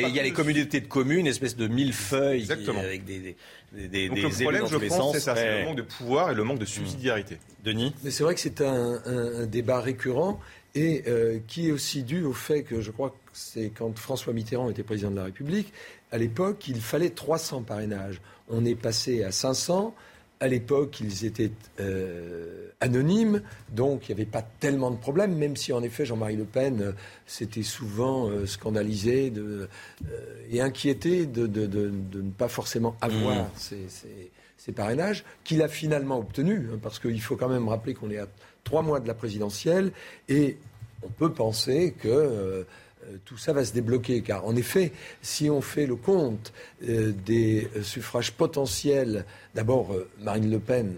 il 0.07 0.15
y 0.15 0.19
a 0.19 0.23
les 0.23 0.31
communautés 0.31 0.79
de 0.79 0.87
communes, 0.87 1.19
une 1.19 1.27
espèce 1.27 1.55
de 1.55 1.67
millefeuille 1.67 2.39
Exactement. 2.39 2.79
avec 2.79 3.03
des 3.03 3.17
des, 3.19 3.35
Donc 3.73 3.91
le 3.91 4.43
problème, 4.43 4.65
je 4.67 4.77
pense, 4.87 5.13
c'est 5.13 5.19
ça, 5.19 5.35
c'est 5.35 5.59
le 5.59 5.65
manque 5.65 5.77
de 5.77 5.81
pouvoir 5.81 6.31
et 6.31 6.35
le 6.35 6.43
manque 6.43 6.59
de 6.59 6.65
subsidiarité. 6.65 7.35
Mmh. 7.35 7.65
Denis 7.65 7.93
Mais 8.03 8.11
c'est 8.11 8.23
vrai 8.23 8.33
que 8.33 8.39
c'est 8.39 8.61
un, 8.61 9.45
débat 9.45 9.81
récurrent 9.81 10.39
et 10.75 11.03
euh, 11.07 11.39
qui 11.47 11.69
est 11.69 11.71
aussi 11.71 12.03
dû 12.03 12.23
au 12.23 12.33
fait 12.33 12.63
que 12.63 12.81
je 12.81 12.91
crois 12.91 13.09
que 13.09 13.15
c'est 13.33 13.71
quand 13.75 13.97
François 13.97 14.33
Mitterrand 14.33 14.69
était 14.69 14.83
président 14.83 15.11
de 15.11 15.15
la 15.15 15.25
République, 15.25 15.73
à 16.11 16.17
l'époque, 16.17 16.67
il 16.67 16.79
fallait 16.79 17.09
300 17.09 17.63
parrainages. 17.63 18.21
On 18.49 18.63
est 18.63 18.75
passé 18.75 19.23
à 19.23 19.31
500 19.31 19.93
à 20.39 20.47
l'époque, 20.47 20.99
ils 20.99 21.25
étaient 21.25 21.51
euh, 21.79 22.69
anonymes, 22.79 23.41
donc 23.71 24.07
il 24.07 24.15
n'y 24.15 24.21
avait 24.21 24.29
pas 24.29 24.43
tellement 24.59 24.91
de 24.91 24.97
problèmes, 24.97 25.35
même 25.35 25.55
si 25.55 25.73
en 25.73 25.81
effet 25.81 26.05
Jean-Marie 26.05 26.35
Le 26.35 26.43
Pen 26.43 26.81
euh, 26.81 26.91
s'était 27.25 27.63
souvent 27.63 28.29
euh, 28.29 28.45
scandalisé 28.45 29.31
de, 29.31 29.67
et 30.51 30.61
inquiété 30.61 31.25
de, 31.25 31.47
ne 31.47 32.29
pas 32.37 32.47
forcément 32.47 32.95
avoir 33.01 33.45
mmh. 33.45 33.75
ces, 34.57 34.71
parrainages, 34.73 35.23
qu'il 35.43 35.61
a 35.61 35.67
finalement 35.67 36.19
obtenus, 36.19 36.63
hein, 36.71 36.79
parce 36.81 36.99
qu'il 36.99 37.21
faut 37.21 37.35
quand 37.35 37.49
même 37.49 37.67
rappeler 37.67 37.93
qu'on 37.93 38.11
est 38.11 38.19
à 38.19 38.27
trois 38.63 38.81
mois 38.81 38.99
de 38.99 39.07
la 39.07 39.13
présidentielle, 39.13 39.91
et 40.27 40.57
on 41.03 41.09
peut 41.09 41.31
penser 41.31 41.95
que 41.97 42.65
tout 43.25 43.37
ça 43.37 43.53
va 43.53 43.63
se 43.65 43.73
débloquer. 43.73 44.21
Car 44.21 44.45
en 44.45 44.55
effet, 44.55 44.91
si 45.21 45.49
on 45.49 45.61
fait 45.61 45.85
le 45.85 45.95
compte 45.95 46.53
euh, 46.87 47.13
des 47.25 47.67
suffrages 47.81 48.33
potentiels, 48.33 49.25
d'abord 49.55 49.93
euh, 49.93 50.09
Marine 50.19 50.51
Le 50.51 50.59
Pen 50.59 50.95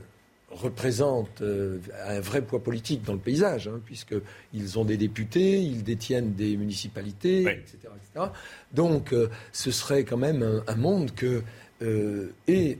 représente 0.51 1.43
un 1.43 2.19
vrai 2.21 2.41
poids 2.41 2.63
politique 2.63 3.03
dans 3.03 3.13
le 3.13 3.19
paysage, 3.19 3.67
hein, 3.67 3.79
puisqu'ils 3.85 4.79
ont 4.79 4.83
des 4.83 4.97
députés, 4.97 5.61
ils 5.61 5.83
détiennent 5.83 6.33
des 6.33 6.57
municipalités, 6.57 7.41
etc., 7.41 8.29
Donc 8.73 9.13
ce 9.51 9.69
serait 9.69 10.05
quand 10.05 10.17
même 10.17 10.63
un, 10.65 10.75
monde 10.75 11.13
que 11.13 11.43
et 12.47 12.79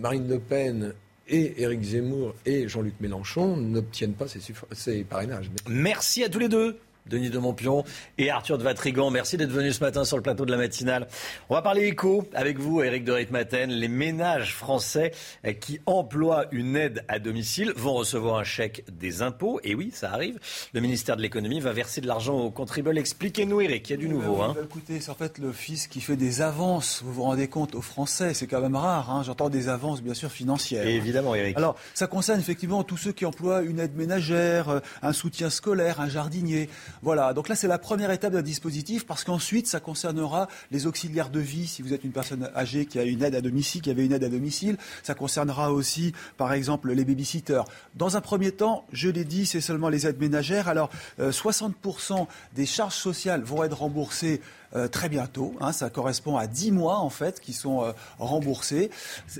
Marine 0.00 0.28
Le 0.28 0.38
Pen 0.38 0.94
et 1.28 1.62
Éric 1.62 1.82
Zemmour 1.82 2.34
et 2.46 2.68
Jean-Luc 2.68 2.94
Mélenchon 3.00 3.56
n'obtiennent 3.58 4.14
pas 4.14 4.26
ces, 4.26 4.40
ces 4.72 5.04
parrainages. 5.04 5.50
Merci 5.68 6.24
à 6.24 6.30
tous 6.30 6.38
les 6.38 6.48
deux. 6.48 6.78
Denis 7.06 7.28
de 7.28 7.38
Montpion 7.38 7.84
et 8.16 8.30
Arthur 8.30 8.56
de 8.56 8.62
Vatrigan. 8.62 9.10
Merci 9.10 9.36
d'être 9.36 9.50
venus 9.50 9.76
ce 9.76 9.84
matin 9.84 10.06
sur 10.06 10.16
le 10.16 10.22
plateau 10.22 10.46
de 10.46 10.50
la 10.50 10.56
matinale. 10.56 11.06
On 11.50 11.54
va 11.54 11.60
parler 11.60 11.86
éco 11.86 12.26
avec 12.32 12.58
vous, 12.58 12.82
Eric 12.82 13.04
de 13.04 13.12
Ritmaten. 13.12 13.70
Les 13.70 13.88
ménages 13.88 14.54
français 14.54 15.12
qui 15.60 15.80
emploient 15.84 16.46
une 16.50 16.76
aide 16.76 17.04
à 17.08 17.18
domicile 17.18 17.74
vont 17.76 17.92
recevoir 17.92 18.36
un 18.36 18.44
chèque 18.44 18.84
des 18.90 19.20
impôts. 19.20 19.60
Et 19.64 19.74
oui, 19.74 19.90
ça 19.92 20.12
arrive. 20.12 20.38
Le 20.72 20.80
ministère 20.80 21.18
de 21.18 21.22
l'économie 21.22 21.60
va 21.60 21.74
verser 21.74 22.00
de 22.00 22.06
l'argent 22.06 22.38
aux 22.38 22.50
contribuables. 22.50 22.96
Expliquez-nous, 22.96 23.60
Eric, 23.60 23.90
il 23.90 23.92
y 23.92 23.94
a 23.94 23.98
du 23.98 24.08
nouveau. 24.08 24.40
Hein. 24.40 24.56
Écoutez, 24.64 25.00
c'est 25.00 25.10
en 25.10 25.14
fait 25.14 25.36
le 25.36 25.52
fisc 25.52 25.90
qui 25.90 26.00
fait 26.00 26.16
des 26.16 26.40
avances. 26.40 27.02
Vous 27.04 27.12
vous 27.12 27.24
rendez 27.24 27.48
compte 27.48 27.74
aux 27.74 27.82
Français, 27.82 28.32
c'est 28.32 28.46
quand 28.46 28.62
même 28.62 28.76
rare. 28.76 29.10
Hein. 29.10 29.22
J'entends 29.22 29.50
des 29.50 29.68
avances, 29.68 30.00
bien 30.00 30.14
sûr, 30.14 30.30
financières. 30.30 30.86
évidemment, 30.86 31.34
Eric. 31.34 31.58
Alors, 31.58 31.76
ça 31.92 32.06
concerne 32.06 32.40
effectivement 32.40 32.82
tous 32.82 32.96
ceux 32.96 33.12
qui 33.12 33.26
emploient 33.26 33.60
une 33.60 33.78
aide 33.78 33.94
ménagère, 33.94 34.80
un 35.02 35.12
soutien 35.12 35.50
scolaire, 35.50 36.00
un 36.00 36.08
jardinier. 36.08 36.70
Voilà, 37.02 37.34
donc 37.34 37.48
là 37.48 37.54
c'est 37.54 37.68
la 37.68 37.78
première 37.78 38.10
étape 38.10 38.32
d'un 38.32 38.42
dispositif 38.42 39.06
parce 39.06 39.24
qu'ensuite 39.24 39.66
ça 39.66 39.80
concernera 39.80 40.48
les 40.70 40.86
auxiliaires 40.86 41.30
de 41.30 41.40
vie 41.40 41.66
si 41.66 41.82
vous 41.82 41.92
êtes 41.92 42.04
une 42.04 42.12
personne 42.12 42.50
âgée 42.54 42.86
qui 42.86 42.98
a 42.98 43.02
une 43.02 43.22
aide 43.22 43.34
à 43.34 43.40
domicile, 43.40 43.82
qui 43.82 43.90
avait 43.90 44.04
une 44.04 44.12
aide 44.12 44.24
à 44.24 44.28
domicile. 44.28 44.76
Ça 45.02 45.14
concernera 45.14 45.72
aussi 45.72 46.12
par 46.36 46.52
exemple 46.52 46.92
les 46.92 47.04
babysitters. 47.04 47.64
Dans 47.94 48.16
un 48.16 48.20
premier 48.20 48.52
temps, 48.52 48.84
je 48.92 49.08
l'ai 49.08 49.24
dit, 49.24 49.46
c'est 49.46 49.60
seulement 49.60 49.88
les 49.88 50.06
aides 50.06 50.20
ménagères. 50.20 50.68
Alors 50.68 50.90
60% 51.18 51.72
euh, 52.12 52.24
des 52.54 52.66
charges 52.66 52.94
sociales 52.94 53.42
vont 53.42 53.64
être 53.64 53.78
remboursées 53.78 54.40
euh, 54.76 54.88
très 54.88 55.08
bientôt. 55.08 55.54
Hein, 55.60 55.72
ça 55.72 55.88
correspond 55.88 56.36
à 56.36 56.46
10 56.46 56.72
mois 56.72 56.98
en 56.98 57.10
fait 57.10 57.40
qui 57.40 57.52
sont 57.52 57.82
euh, 57.82 57.92
remboursés. 58.18 58.90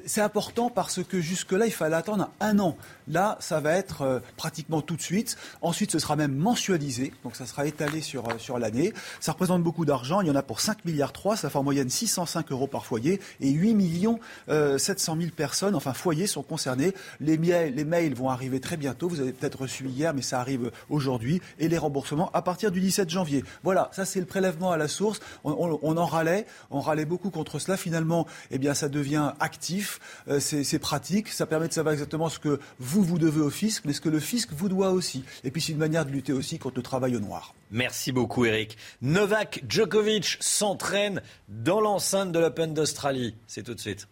C'est 0.06 0.20
important 0.20 0.70
parce 0.70 1.02
que 1.02 1.20
jusque-là, 1.20 1.66
il 1.66 1.72
fallait 1.72 1.96
attendre 1.96 2.30
un 2.40 2.58
an. 2.60 2.76
Là, 3.08 3.36
ça 3.40 3.58
va 3.60 3.72
être 3.72 4.02
euh, 4.02 4.20
pratiquement 4.36 4.80
tout 4.80 4.96
de 4.96 5.02
suite. 5.02 5.36
Ensuite, 5.60 5.90
ce 5.90 5.98
sera 5.98 6.14
même 6.14 6.34
mensualisé, 6.34 7.12
donc 7.24 7.34
ça 7.34 7.46
sera 7.46 7.66
étalé 7.66 8.00
sur, 8.00 8.24
sur 8.38 8.58
l'année. 8.58 8.92
Ça 9.20 9.32
représente 9.32 9.62
beaucoup 9.62 9.84
d'argent. 9.84 10.20
Il 10.20 10.28
y 10.28 10.30
en 10.30 10.36
a 10.36 10.42
pour 10.42 10.60
5 10.60 10.84
milliards 10.84 11.12
3, 11.12 11.36
ça 11.36 11.50
fait 11.50 11.58
en 11.58 11.64
moyenne 11.64 11.90
605 11.90 12.52
euros 12.52 12.68
par 12.68 12.86
foyer 12.86 13.20
et 13.40 13.50
8 13.50 13.74
millions 13.74 14.20
700 14.48 15.16
000 15.18 15.30
personnes, 15.36 15.74
enfin 15.74 15.92
foyers, 15.92 16.26
sont 16.26 16.42
concernés. 16.42 16.94
Les 17.20 17.36
mails 17.36 18.14
vont 18.14 18.30
arriver 18.30 18.60
très 18.60 18.76
bientôt. 18.76 19.08
Vous 19.08 19.20
avez 19.20 19.32
peut-être 19.32 19.62
reçu 19.62 19.86
hier, 19.86 20.14
mais 20.14 20.22
ça 20.22 20.40
arrive 20.40 20.70
aujourd'hui. 20.90 21.40
Et 21.58 21.68
les 21.68 21.78
remboursements 21.78 22.30
à 22.32 22.42
partir 22.42 22.70
du 22.70 22.80
17 22.80 23.10
janvier. 23.10 23.44
Voilà, 23.62 23.90
ça 23.92 24.04
c'est 24.04 24.20
le 24.20 24.26
prélèvement 24.26 24.70
à 24.70 24.76
la 24.76 24.88
source 24.88 25.20
on, 25.44 25.96
en 25.96 26.06
râlait, 26.06 26.46
on 26.70 26.80
râlait 26.80 27.04
beaucoup 27.04 27.30
contre 27.30 27.58
cela. 27.58 27.76
Finalement, 27.76 28.26
eh 28.50 28.58
bien, 28.58 28.74
ça 28.74 28.88
devient 28.88 29.32
actif, 29.40 30.00
euh, 30.28 30.40
c'est 30.40 30.78
pratique, 30.78 31.28
ça 31.28 31.46
permet 31.46 31.68
de 31.68 31.72
savoir 31.72 31.92
exactement 31.92 32.28
ce 32.28 32.38
que 32.38 32.60
vous, 32.78 33.02
vous 33.02 33.18
devez 33.18 33.40
au 33.40 33.50
fisc, 33.50 33.84
mais 33.84 33.92
ce 33.92 34.00
que 34.00 34.08
le 34.08 34.20
fisc 34.20 34.50
vous 34.52 34.68
doit 34.68 34.90
aussi. 34.90 35.24
Et 35.42 35.50
puis, 35.50 35.60
c'est 35.60 35.72
une 35.72 35.78
manière 35.78 36.06
de 36.06 36.10
lutter 36.10 36.32
aussi 36.32 36.58
contre 36.58 36.76
le 36.76 36.82
travail 36.82 37.16
au 37.16 37.20
noir. 37.20 37.54
Merci 37.70 38.12
beaucoup, 38.12 38.44
Eric. 38.44 38.76
Novak 39.02 39.64
Djokovic 39.68 40.36
s'entraîne 40.40 41.22
dans 41.48 41.80
l'enceinte 41.80 42.30
de 42.32 42.38
l'Open 42.38 42.74
d'Australie. 42.74 43.34
C'est 43.46 43.62
tout 43.62 43.74
de 43.74 43.80
suite. 43.80 44.06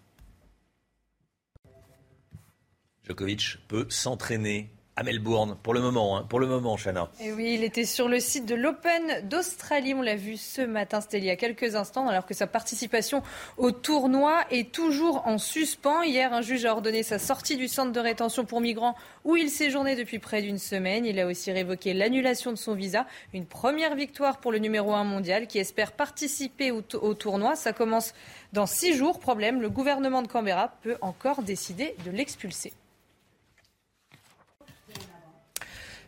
Djokovic 3.06 3.58
peut 3.68 3.86
s'entraîner 3.88 4.71
à 4.97 5.03
Melbourne 5.03 5.57
pour 5.62 5.72
le 5.72 5.80
moment, 5.80 6.18
hein, 6.18 6.26
pour 6.28 6.38
le 6.38 6.47
moment, 6.47 6.76
Chana. 6.76 7.09
Et 7.20 7.32
oui, 7.32 7.55
il 7.55 7.64
était 7.64 7.86
sur 7.86 8.09
le 8.09 8.20
site 8.20 8.45
de 8.45 8.55
l'Open 8.55 9.26
d'Australie. 9.26 9.95
On 9.95 10.03
l'a 10.03 10.16
vu 10.16 10.36
ce 10.36 10.61
matin, 10.61 11.01
c'était 11.01 11.18
il 11.18 11.24
y 11.24 11.30
a 11.30 11.36
quelques 11.36 11.76
instants, 11.76 12.09
alors 12.09 12.26
que 12.26 12.34
sa 12.34 12.47
participation 12.47 13.22
au 13.57 13.70
tournoi 13.70 14.40
est 14.51 14.70
toujours 14.70 15.26
en 15.26 15.38
suspens. 15.38 16.03
Hier, 16.03 16.32
un 16.32 16.43
juge 16.43 16.66
a 16.66 16.72
ordonné 16.72 17.03
sa 17.03 17.18
sortie 17.18 17.57
du 17.57 17.68
centre 17.68 17.93
de 17.93 18.01
rétention 18.01 18.45
pour 18.45 18.61
migrants 18.61 18.95
où 19.24 19.36
il 19.36 19.49
séjournait 19.49 19.97
depuis 19.97 20.18
près 20.18 20.43
d'une 20.43 20.59
semaine. 20.59 21.07
Il 21.07 21.18
a 21.18 21.26
aussi 21.26 21.51
révoqué 21.53 21.95
l'annulation 21.95 22.51
de 22.51 22.59
son 22.59 22.74
visa. 22.74 23.07
Une 23.32 23.47
première 23.47 23.95
victoire 23.95 24.38
pour 24.40 24.53
le 24.53 24.59
numéro 24.59 24.93
1 24.93 25.05
mondial 25.05 25.47
qui 25.47 25.59
espère 25.59 25.93
participer 25.93 26.70
au, 26.70 26.82
au 27.01 27.14
tournoi. 27.14 27.57
Ça 27.57 27.72
commence 27.72 28.12
dans 28.53 28.66
six 28.66 28.95
jours. 28.95 29.20
Problème, 29.20 29.62
le 29.62 29.70
gouvernement 29.70 30.20
de 30.20 30.28
Canberra 30.28 30.74
peut 30.82 30.97
encore 31.01 31.43
décider 31.43 31.95
de 32.05 32.11
l'expulser. 32.11 32.74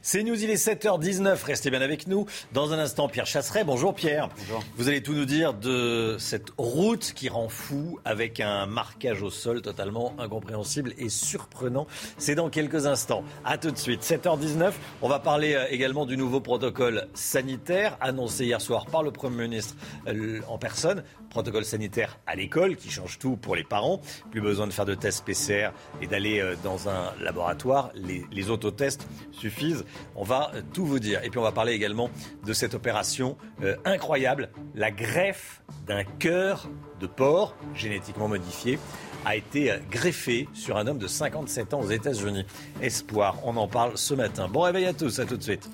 C'est 0.06 0.22
News, 0.22 0.44
il 0.44 0.50
est 0.50 0.62
7h19. 0.62 1.42
Restez 1.44 1.70
bien 1.70 1.80
avec 1.80 2.06
nous. 2.06 2.26
Dans 2.52 2.74
un 2.74 2.78
instant, 2.78 3.08
Pierre 3.08 3.24
Chasseret. 3.24 3.64
Bonjour 3.64 3.94
Pierre. 3.94 4.28
Bonjour. 4.36 4.62
Vous 4.76 4.88
allez 4.88 5.02
tout 5.02 5.14
nous 5.14 5.24
dire 5.24 5.54
de 5.54 6.16
cette 6.18 6.48
route 6.58 7.14
qui 7.14 7.30
rend 7.30 7.48
fou 7.48 7.98
avec 8.04 8.38
un 8.38 8.66
marquage 8.66 9.22
au 9.22 9.30
sol 9.30 9.62
totalement 9.62 10.14
incompréhensible 10.18 10.92
et 10.98 11.08
surprenant. 11.08 11.86
C'est 12.18 12.34
dans 12.34 12.50
quelques 12.50 12.84
instants. 12.84 13.24
À 13.46 13.56
tout 13.56 13.70
de 13.70 13.78
suite. 13.78 14.02
7h19. 14.02 14.72
On 15.00 15.08
va 15.08 15.20
parler 15.20 15.54
euh, 15.54 15.64
également 15.70 16.04
du 16.04 16.18
nouveau 16.18 16.40
protocole 16.42 17.08
sanitaire 17.14 17.96
annoncé 18.02 18.44
hier 18.44 18.60
soir 18.60 18.84
par 18.84 19.02
le 19.02 19.10
Premier 19.10 19.44
ministre 19.44 19.74
euh, 20.06 20.42
en 20.48 20.58
personne 20.58 21.02
protocole 21.34 21.64
sanitaire 21.64 22.18
à 22.26 22.36
l'école 22.36 22.76
qui 22.76 22.90
change 22.90 23.18
tout 23.18 23.36
pour 23.36 23.56
les 23.56 23.64
parents. 23.64 24.00
Plus 24.30 24.40
besoin 24.40 24.66
de 24.68 24.72
faire 24.72 24.84
de 24.84 24.94
tests 24.94 25.24
PCR 25.24 25.70
et 26.00 26.06
d'aller 26.06 26.40
euh, 26.40 26.56
dans 26.62 26.90
un 26.90 27.12
laboratoire. 27.20 27.90
Les, 27.94 28.50
autotests 28.50 29.08
suffisent. 29.32 29.86
On 30.16 30.24
va 30.24 30.50
euh, 30.54 30.62
tout 30.72 30.86
vous 30.86 30.98
dire. 30.98 31.22
Et 31.24 31.30
puis 31.30 31.38
on 31.38 31.42
va 31.42 31.52
parler 31.52 31.72
également 31.72 32.10
de 32.44 32.52
cette 32.52 32.74
opération 32.74 33.36
euh, 33.62 33.76
incroyable, 33.84 34.50
la 34.74 34.90
greffe 34.90 35.62
d'un 35.86 36.04
cœur 36.04 36.68
de 37.00 37.06
porc 37.06 37.54
génétiquement 37.74 38.28
modifié 38.28 38.78
a 39.24 39.36
été 39.36 39.72
greffé 39.90 40.48
sur 40.52 40.76
un 40.76 40.86
homme 40.86 40.98
de 40.98 41.06
57 41.06 41.72
ans 41.72 41.80
aux 41.80 41.90
États-Unis. 41.90 42.44
Espoir, 42.82 43.38
on 43.44 43.56
en 43.56 43.68
parle 43.68 43.96
ce 43.96 44.12
matin. 44.12 44.48
Bon 44.48 44.60
réveil 44.60 44.84
à 44.84 44.92
tous, 44.92 45.18
à 45.18 45.24
tout 45.24 45.38
de 45.38 45.42
suite. 45.42 45.68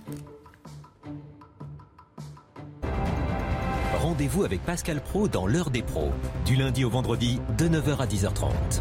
Rendez-vous 4.00 4.44
avec 4.44 4.64
Pascal 4.64 5.00
Pro 5.02 5.28
dans 5.28 5.46
l'heure 5.46 5.70
des 5.70 5.82
pros, 5.82 6.10
du 6.46 6.56
lundi 6.56 6.84
au 6.84 6.90
vendredi 6.90 7.38
de 7.58 7.68
9h 7.68 7.98
à 7.98 8.06
10h30. 8.06 8.80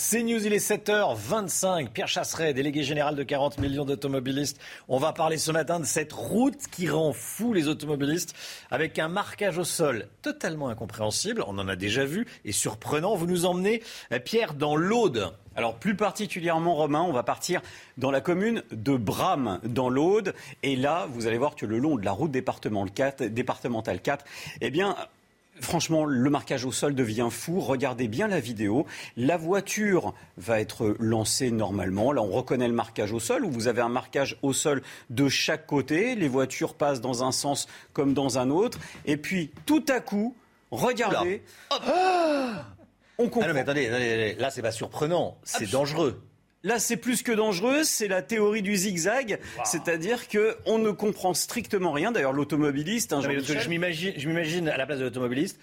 C'est 0.00 0.22
News, 0.22 0.46
il 0.46 0.52
est 0.52 0.64
7h25. 0.64 1.88
Pierre 1.88 2.06
Chasseret, 2.06 2.54
délégué 2.54 2.84
général 2.84 3.16
de 3.16 3.22
40 3.24 3.58
millions 3.58 3.84
d'automobilistes. 3.84 4.56
On 4.86 4.98
va 4.98 5.12
parler 5.12 5.38
ce 5.38 5.50
matin 5.50 5.80
de 5.80 5.84
cette 5.84 6.12
route 6.12 6.68
qui 6.70 6.88
rend 6.88 7.12
fou 7.12 7.52
les 7.52 7.66
automobilistes 7.66 8.32
avec 8.70 9.00
un 9.00 9.08
marquage 9.08 9.58
au 9.58 9.64
sol 9.64 10.06
totalement 10.22 10.68
incompréhensible. 10.68 11.42
On 11.48 11.58
en 11.58 11.66
a 11.66 11.74
déjà 11.74 12.04
vu 12.04 12.28
et 12.44 12.52
surprenant. 12.52 13.16
Vous 13.16 13.26
nous 13.26 13.44
emmenez, 13.44 13.82
euh, 14.12 14.20
Pierre, 14.20 14.54
dans 14.54 14.76
l'Aude. 14.76 15.32
Alors 15.56 15.74
plus 15.80 15.96
particulièrement, 15.96 16.76
Romain, 16.76 17.02
on 17.02 17.12
va 17.12 17.24
partir 17.24 17.60
dans 17.96 18.12
la 18.12 18.20
commune 18.20 18.62
de 18.70 18.96
Bram, 18.96 19.58
dans 19.64 19.90
l'Aude. 19.90 20.32
Et 20.62 20.76
là, 20.76 21.08
vous 21.10 21.26
allez 21.26 21.38
voir 21.38 21.56
que 21.56 21.66
le 21.66 21.78
long 21.78 21.96
de 21.96 22.04
la 22.04 22.12
route 22.12 22.30
départementale 22.30 22.92
4, 22.92 23.24
départementale 23.24 24.00
4 24.00 24.24
eh 24.60 24.70
bien, 24.70 24.94
Franchement, 25.60 26.04
le 26.04 26.30
marquage 26.30 26.64
au 26.64 26.72
sol 26.72 26.94
devient 26.94 27.28
fou. 27.30 27.60
Regardez 27.60 28.08
bien 28.08 28.28
la 28.28 28.40
vidéo. 28.40 28.86
La 29.16 29.36
voiture 29.36 30.14
va 30.36 30.60
être 30.60 30.96
lancée 30.98 31.50
normalement. 31.50 32.12
Là, 32.12 32.22
on 32.22 32.30
reconnaît 32.30 32.68
le 32.68 32.74
marquage 32.74 33.12
au 33.12 33.20
sol, 33.20 33.44
où 33.44 33.50
vous 33.50 33.68
avez 33.68 33.80
un 33.80 33.88
marquage 33.88 34.38
au 34.42 34.52
sol 34.52 34.82
de 35.10 35.28
chaque 35.28 35.66
côté. 35.66 36.14
Les 36.14 36.28
voitures 36.28 36.74
passent 36.74 37.00
dans 37.00 37.24
un 37.24 37.32
sens 37.32 37.68
comme 37.92 38.14
dans 38.14 38.38
un 38.38 38.50
autre. 38.50 38.78
Et 39.04 39.16
puis, 39.16 39.50
tout 39.66 39.84
à 39.88 40.00
coup, 40.00 40.36
regardez. 40.70 41.42
On 43.18 43.28
comprend. 43.28 43.40
Ah 43.42 43.48
non, 43.48 43.54
mais 43.54 43.60
attendez, 43.60 44.36
là, 44.38 44.50
c'est 44.50 44.62
pas 44.62 44.70
surprenant, 44.70 45.38
c'est 45.42 45.70
dangereux. 45.70 46.22
Là, 46.64 46.80
c'est 46.80 46.96
plus 46.96 47.22
que 47.22 47.30
dangereux, 47.30 47.84
c'est 47.84 48.08
la 48.08 48.20
théorie 48.20 48.62
du 48.62 48.74
zigzag, 48.74 49.38
c'est-à-dire 49.64 50.26
que 50.26 50.56
on 50.66 50.78
ne 50.78 50.90
comprend 50.90 51.32
strictement 51.32 51.92
rien. 51.92 52.10
D'ailleurs, 52.10 52.32
l'automobiliste, 52.32 53.12
hein, 53.12 53.20
je 53.20 53.68
m'imagine, 53.68 54.68
à 54.68 54.76
la 54.76 54.84
place 54.84 54.98
de 54.98 55.04
l'automobiliste, 55.04 55.60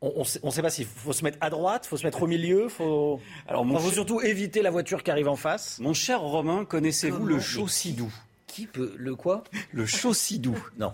on 0.00 0.24
ne 0.42 0.50
sait 0.50 0.62
pas 0.62 0.70
s'il 0.70 0.86
faut 0.86 1.12
se 1.12 1.22
mettre 1.22 1.38
à 1.40 1.48
droite, 1.48 1.86
faut 1.86 1.96
se 1.96 2.04
mettre 2.04 2.24
au 2.24 2.26
milieu, 2.26 2.68
faut. 2.68 3.20
Alors, 3.46 3.64
faut 3.80 3.90
surtout 3.92 4.20
éviter 4.20 4.62
la 4.62 4.70
voiture 4.70 5.04
qui 5.04 5.12
arrive 5.12 5.28
en 5.28 5.36
face. 5.36 5.78
Mon 5.78 5.94
cher 5.94 6.20
Romain, 6.20 6.64
connaissez-vous 6.64 7.24
le 7.24 7.38
Chaussidou 7.38 8.12
qui 8.52 8.66
peut 8.66 8.92
le 8.98 9.16
quoi 9.16 9.44
Le 9.72 9.86
Chaussidou. 9.86 10.56
Non. 10.78 10.92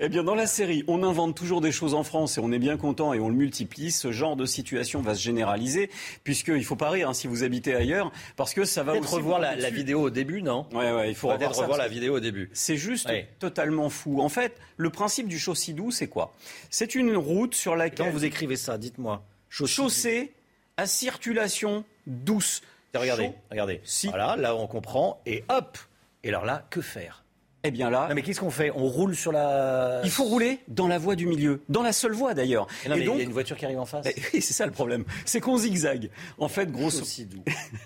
Eh 0.00 0.08
bien, 0.08 0.24
dans 0.24 0.34
la 0.34 0.46
série, 0.46 0.84
on 0.88 1.02
invente 1.02 1.36
toujours 1.36 1.60
des 1.60 1.70
choses 1.70 1.92
en 1.92 2.02
France 2.02 2.38
et 2.38 2.40
on 2.40 2.50
est 2.50 2.58
bien 2.58 2.78
content 2.78 3.12
et 3.12 3.20
on 3.20 3.28
le 3.28 3.34
multiplie. 3.34 3.90
Ce 3.90 4.10
genre 4.10 4.36
de 4.36 4.46
situation 4.46 5.02
va 5.02 5.14
se 5.14 5.20
généraliser 5.20 5.90
puisqu'il 6.24 6.64
faut 6.64 6.76
pas 6.76 6.88
rire 6.88 7.10
hein, 7.10 7.14
si 7.14 7.26
vous 7.26 7.44
habitez 7.44 7.74
ailleurs 7.74 8.10
parce 8.36 8.54
que 8.54 8.64
ça 8.64 8.82
va 8.82 8.94
aussi 8.94 9.14
revoir 9.14 9.38
la, 9.38 9.54
la, 9.54 9.68
vidéo 9.68 10.00
au 10.00 10.10
début, 10.10 10.40
non 10.40 10.66
Ouais, 10.72 10.92
ouais, 10.92 11.10
il 11.10 11.14
faut 11.14 11.28
revoir, 11.28 11.54
revoir 11.54 11.78
la 11.78 11.88
vidéo 11.88 12.16
au 12.16 12.20
début. 12.20 12.48
C'est 12.54 12.78
juste 12.78 13.10
totalement 13.38 13.90
fou. 13.90 14.22
En 14.22 14.30
fait, 14.30 14.56
le 14.78 14.88
principe 14.88 15.28
du 15.28 15.38
Chaussidou, 15.38 15.90
c'est 15.90 16.08
quoi 16.08 16.34
C'est 16.70 16.94
une 16.94 17.14
route 17.16 17.54
sur 17.54 17.76
laquelle 17.76 18.06
Quand 18.06 18.12
vous 18.12 18.24
écrivez 18.24 18.56
ça, 18.56 18.78
dites-moi. 18.78 19.22
Chaussée 19.50 20.32
à 20.78 20.86
circulation 20.86 21.84
douce. 22.06 22.62
Regardez, 22.94 23.32
regardez. 23.50 23.80
Si. 23.84 24.08
Voilà, 24.08 24.36
là 24.36 24.56
on 24.56 24.66
comprend 24.66 25.20
et 25.26 25.44
hop 25.48 25.76
et 26.24 26.28
alors 26.28 26.44
là, 26.44 26.66
que 26.70 26.80
faire? 26.80 27.24
Eh 27.66 27.70
bien 27.70 27.88
là. 27.88 28.08
Non 28.08 28.14
mais 28.14 28.20
qu'est-ce 28.20 28.40
qu'on 28.40 28.50
fait? 28.50 28.70
On 28.74 28.86
roule 28.86 29.16
sur 29.16 29.32
la. 29.32 30.02
Il 30.04 30.10
faut 30.10 30.24
rouler 30.24 30.60
dans 30.68 30.86
la 30.86 30.98
voie 30.98 31.16
du 31.16 31.26
milieu, 31.26 31.62
dans 31.70 31.82
la 31.82 31.92
seule 31.94 32.12
voie 32.12 32.34
d'ailleurs. 32.34 32.66
Et, 32.84 32.88
donc, 32.90 32.98
il 32.98 33.06
y 33.06 33.20
a 33.20 33.22
une 33.22 33.32
voiture 33.32 33.56
qui 33.56 33.64
arrive 33.64 33.80
en 33.80 33.86
face. 33.86 34.06
c'est 34.32 34.40
ça 34.42 34.66
le 34.66 34.72
problème. 34.72 35.04
C'est 35.24 35.40
qu'on 35.40 35.56
zigzague. 35.56 36.10
En 36.36 36.48
fait, 36.48 36.70
grosso. 36.70 37.00
Aussi 37.00 37.24
doux. 37.24 37.42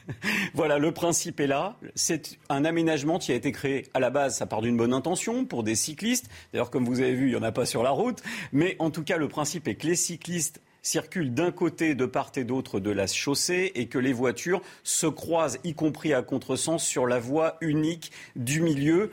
voilà, 0.54 0.78
le 0.78 0.90
principe 0.90 1.38
est 1.38 1.46
là. 1.46 1.76
C'est 1.94 2.38
un 2.48 2.64
aménagement 2.64 3.20
qui 3.20 3.30
a 3.30 3.36
été 3.36 3.52
créé 3.52 3.86
à 3.94 4.00
la 4.00 4.10
base. 4.10 4.36
Ça 4.36 4.46
part 4.46 4.62
d'une 4.62 4.76
bonne 4.76 4.92
intention 4.92 5.44
pour 5.44 5.62
des 5.62 5.76
cyclistes. 5.76 6.28
D'ailleurs, 6.52 6.70
comme 6.70 6.84
vous 6.84 7.00
avez 7.00 7.14
vu, 7.14 7.28
il 7.28 7.32
y 7.34 7.36
en 7.36 7.42
a 7.44 7.52
pas 7.52 7.66
sur 7.66 7.84
la 7.84 7.90
route. 7.90 8.20
Mais 8.52 8.74
en 8.80 8.90
tout 8.90 9.04
cas, 9.04 9.16
le 9.16 9.28
principe 9.28 9.68
est 9.68 9.76
que 9.76 9.86
les 9.86 9.96
cyclistes 9.96 10.60
circulent 10.88 11.34
d'un 11.34 11.52
côté, 11.52 11.94
de 11.94 12.06
part 12.06 12.32
et 12.36 12.44
d'autre 12.44 12.80
de 12.80 12.90
la 12.90 13.06
chaussée 13.06 13.72
et 13.74 13.86
que 13.86 13.98
les 13.98 14.12
voitures 14.12 14.62
se 14.82 15.06
croisent, 15.06 15.58
y 15.64 15.74
compris 15.74 16.14
à 16.14 16.22
contresens, 16.22 16.82
sur 16.82 17.06
la 17.06 17.18
voie 17.18 17.56
unique 17.60 18.10
du 18.36 18.60
milieu. 18.60 19.10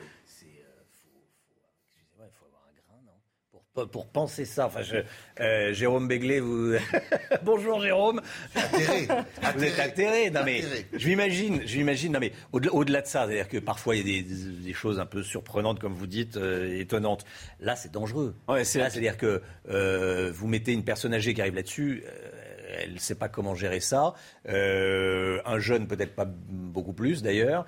Pour 3.84 4.08
penser 4.08 4.46
ça. 4.46 4.68
Enfin, 4.68 4.82
euh, 5.42 5.74
Jérôme 5.74 6.08
Béglé, 6.08 6.40
vous. 6.40 6.76
Bonjour 7.44 7.82
Jérôme. 7.82 8.22
Atterré. 8.56 9.08
Vous 9.56 9.64
êtes 9.64 9.80
atterré. 9.80 10.30
Non 10.30 10.42
mais 10.46 10.64
je 10.94 11.08
m'imagine, 11.08 11.62
je 11.66 11.78
m'imagine. 11.78 12.14
Non 12.14 12.20
mais 12.20 12.32
au-delà 12.54 13.02
de 13.02 13.08
ça, 13.08 13.26
c'est-à-dire 13.26 13.50
que 13.50 13.58
parfois 13.58 13.96
il 13.96 14.08
y 14.08 14.20
a 14.20 14.24
des, 14.24 14.74
choses 14.74 15.00
un 15.00 15.06
peu 15.06 15.24
surprenantes, 15.24 15.80
comme 15.80 15.94
vous 15.94 16.08
dites, 16.08 16.38
euh, 16.38 16.80
étonnantes. 16.80 17.26
Là, 17.60 17.76
c'est 17.76 17.92
dangereux. 17.92 18.36
Ouais, 18.48 18.64
c'est 18.64 18.80
là, 18.80 18.90
c'est-à-dire 18.90 19.18
que 19.18 19.42
euh, 19.70 20.32
vous 20.34 20.48
mettez 20.48 20.74
une 20.74 20.84
personne 20.84 21.14
âgée 21.14 21.34
qui 21.34 21.42
arrive 21.42 21.56
là-dessus. 21.56 22.04
elle 22.78 22.94
ne 22.94 23.00
sait 23.00 23.16
pas 23.16 23.30
comment 23.30 23.56
gérer 23.56 23.80
ça. 23.80 24.14
un 24.46 25.60
jeune, 25.60 25.88
peut-être 25.88 26.16
pas 26.16 26.28
beaucoup 26.28 26.94
plus 26.94 27.24
d'ailleurs. 27.24 27.66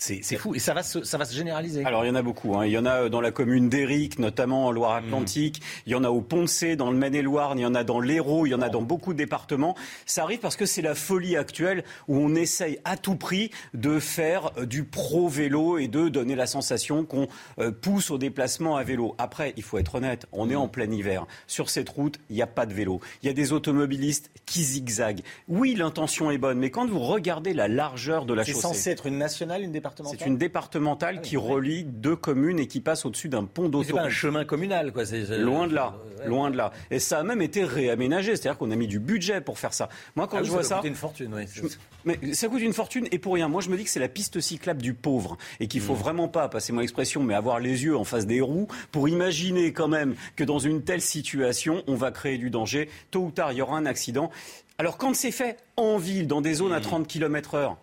C'est 0.00 0.38
fou 0.38 0.54
et 0.54 0.58
ça 0.58 0.72
va, 0.72 0.82
se, 0.82 1.04
ça 1.04 1.18
va 1.18 1.26
se 1.26 1.34
généraliser. 1.34 1.84
Alors 1.84 2.06
il 2.06 2.08
y 2.08 2.10
en 2.10 2.14
a 2.14 2.22
beaucoup. 2.22 2.56
Hein. 2.56 2.64
Il 2.64 2.72
y 2.72 2.78
en 2.78 2.86
a 2.86 3.10
dans 3.10 3.20
la 3.20 3.30
commune 3.30 3.68
d'Éric, 3.68 4.18
notamment 4.18 4.66
en 4.66 4.70
Loire-Atlantique. 4.70 5.60
Mm. 5.60 5.82
Il 5.86 5.92
y 5.92 5.94
en 5.94 6.04
a 6.04 6.08
au 6.08 6.22
Poncé, 6.22 6.74
dans 6.74 6.90
le 6.90 6.96
Maine-et-Loire. 6.96 7.52
Il 7.54 7.60
y 7.60 7.66
en 7.66 7.74
a 7.74 7.84
dans 7.84 8.00
l'Hérault. 8.00 8.46
Il 8.46 8.50
y 8.50 8.54
en 8.54 8.62
a 8.62 8.70
dans 8.70 8.80
beaucoup 8.80 9.12
de 9.12 9.18
départements. 9.18 9.76
Ça 10.06 10.22
arrive 10.22 10.38
parce 10.38 10.56
que 10.56 10.64
c'est 10.64 10.80
la 10.80 10.94
folie 10.94 11.36
actuelle 11.36 11.84
où 12.08 12.16
on 12.16 12.34
essaye 12.34 12.78
à 12.84 12.96
tout 12.96 13.16
prix 13.16 13.50
de 13.74 13.98
faire 13.98 14.52
euh, 14.56 14.64
du 14.64 14.84
pro-vélo 14.84 15.76
et 15.76 15.86
de 15.86 16.08
donner 16.08 16.34
la 16.34 16.46
sensation 16.46 17.04
qu'on 17.04 17.28
euh, 17.58 17.70
pousse 17.70 18.10
au 18.10 18.16
déplacement 18.16 18.76
à 18.76 18.84
vélo. 18.84 19.14
Après, 19.18 19.52
il 19.58 19.62
faut 19.62 19.76
être 19.76 19.96
honnête, 19.96 20.26
on 20.32 20.48
est 20.48 20.54
mm. 20.54 20.60
en 20.60 20.68
plein 20.68 20.90
hiver. 20.90 21.26
Sur 21.46 21.68
cette 21.68 21.90
route, 21.90 22.18
il 22.30 22.36
n'y 22.36 22.42
a 22.42 22.46
pas 22.46 22.64
de 22.64 22.72
vélo. 22.72 23.00
Il 23.22 23.26
y 23.26 23.28
a 23.28 23.34
des 23.34 23.52
automobilistes 23.52 24.30
qui 24.46 24.64
zigzaguent. 24.64 25.22
Oui, 25.46 25.74
l'intention 25.74 26.30
est 26.30 26.38
bonne, 26.38 26.58
mais 26.58 26.70
quand 26.70 26.88
vous 26.88 27.00
regardez 27.00 27.52
la 27.52 27.68
largeur 27.68 28.24
de 28.24 28.32
la 28.32 28.44
chaussée... 28.44 28.54
C'est 28.54 28.60
censé 28.62 28.90
être 28.90 29.04
une 29.06 29.18
nationale, 29.18 29.62
une 29.62 29.72
départementale 29.72 29.89
c'est 30.04 30.26
une 30.26 30.36
départementale 30.36 31.16
ah 31.18 31.22
qui 31.22 31.36
relie 31.36 31.84
deux 31.84 32.16
communes 32.16 32.58
et 32.58 32.66
qui 32.66 32.80
passe 32.80 33.04
au-dessus 33.04 33.28
d'un 33.28 33.44
pont 33.44 33.64
d'autoroute. 33.64 33.86
C'est 33.86 33.92
pas 33.92 34.02
un 34.02 34.10
chemin 34.10 34.44
communal, 34.44 34.92
quoi. 34.92 35.04
Loin 35.38 35.66
de 35.66 35.74
là, 35.74 35.94
loin 36.26 36.50
de 36.50 36.56
là. 36.56 36.72
Et 36.90 36.98
ça 36.98 37.18
a 37.18 37.22
même 37.22 37.42
été 37.42 37.64
réaménagé, 37.64 38.36
c'est-à-dire 38.36 38.58
qu'on 38.58 38.70
a 38.70 38.76
mis 38.76 38.86
du 38.86 38.98
budget 38.98 39.40
pour 39.40 39.58
faire 39.58 39.74
ça. 39.74 39.88
Moi, 40.16 40.26
quand 40.28 40.38
ah 40.38 40.42
je 40.42 40.50
vois 40.50 40.62
ça, 40.62 40.76
coûte 40.76 40.86
une 40.86 40.94
fortune, 40.94 41.34
oui. 41.34 41.44
Mais 42.04 42.34
ça 42.34 42.48
coûte 42.48 42.60
une 42.60 42.72
fortune 42.72 43.06
et 43.10 43.18
pour 43.18 43.34
rien. 43.34 43.48
Moi, 43.48 43.60
je 43.60 43.70
me 43.70 43.76
dis 43.76 43.84
que 43.84 43.90
c'est 43.90 44.00
la 44.00 44.08
piste 44.08 44.40
cyclable 44.40 44.82
du 44.82 44.94
pauvre 44.94 45.36
et 45.58 45.66
qu'il 45.66 45.80
faut 45.80 45.94
hmm. 45.94 45.98
vraiment 45.98 46.28
pas, 46.28 46.48
passez-moi 46.48 46.82
l'expression, 46.82 47.22
mais 47.22 47.34
avoir 47.34 47.60
les 47.60 47.84
yeux 47.84 47.96
en 47.96 48.04
face 48.04 48.26
des 48.26 48.40
roues 48.40 48.68
pour 48.92 49.08
imaginer 49.08 49.72
quand 49.72 49.88
même 49.88 50.14
que 50.36 50.44
dans 50.44 50.58
une 50.58 50.82
telle 50.82 51.02
situation, 51.02 51.82
on 51.86 51.94
va 51.94 52.10
créer 52.10 52.38
du 52.38 52.50
danger. 52.50 52.88
Tôt 53.10 53.20
ou 53.20 53.30
tard, 53.30 53.52
il 53.52 53.58
y 53.58 53.62
aura 53.62 53.76
un 53.76 53.86
accident. 53.86 54.30
Alors 54.78 54.96
quand 54.96 55.14
c'est 55.14 55.30
fait 55.30 55.58
en 55.76 55.98
ville, 55.98 56.26
dans 56.26 56.40
des 56.40 56.54
zones 56.54 56.72
à 56.72 56.80
30 56.80 57.14
hmm. 57.14 57.76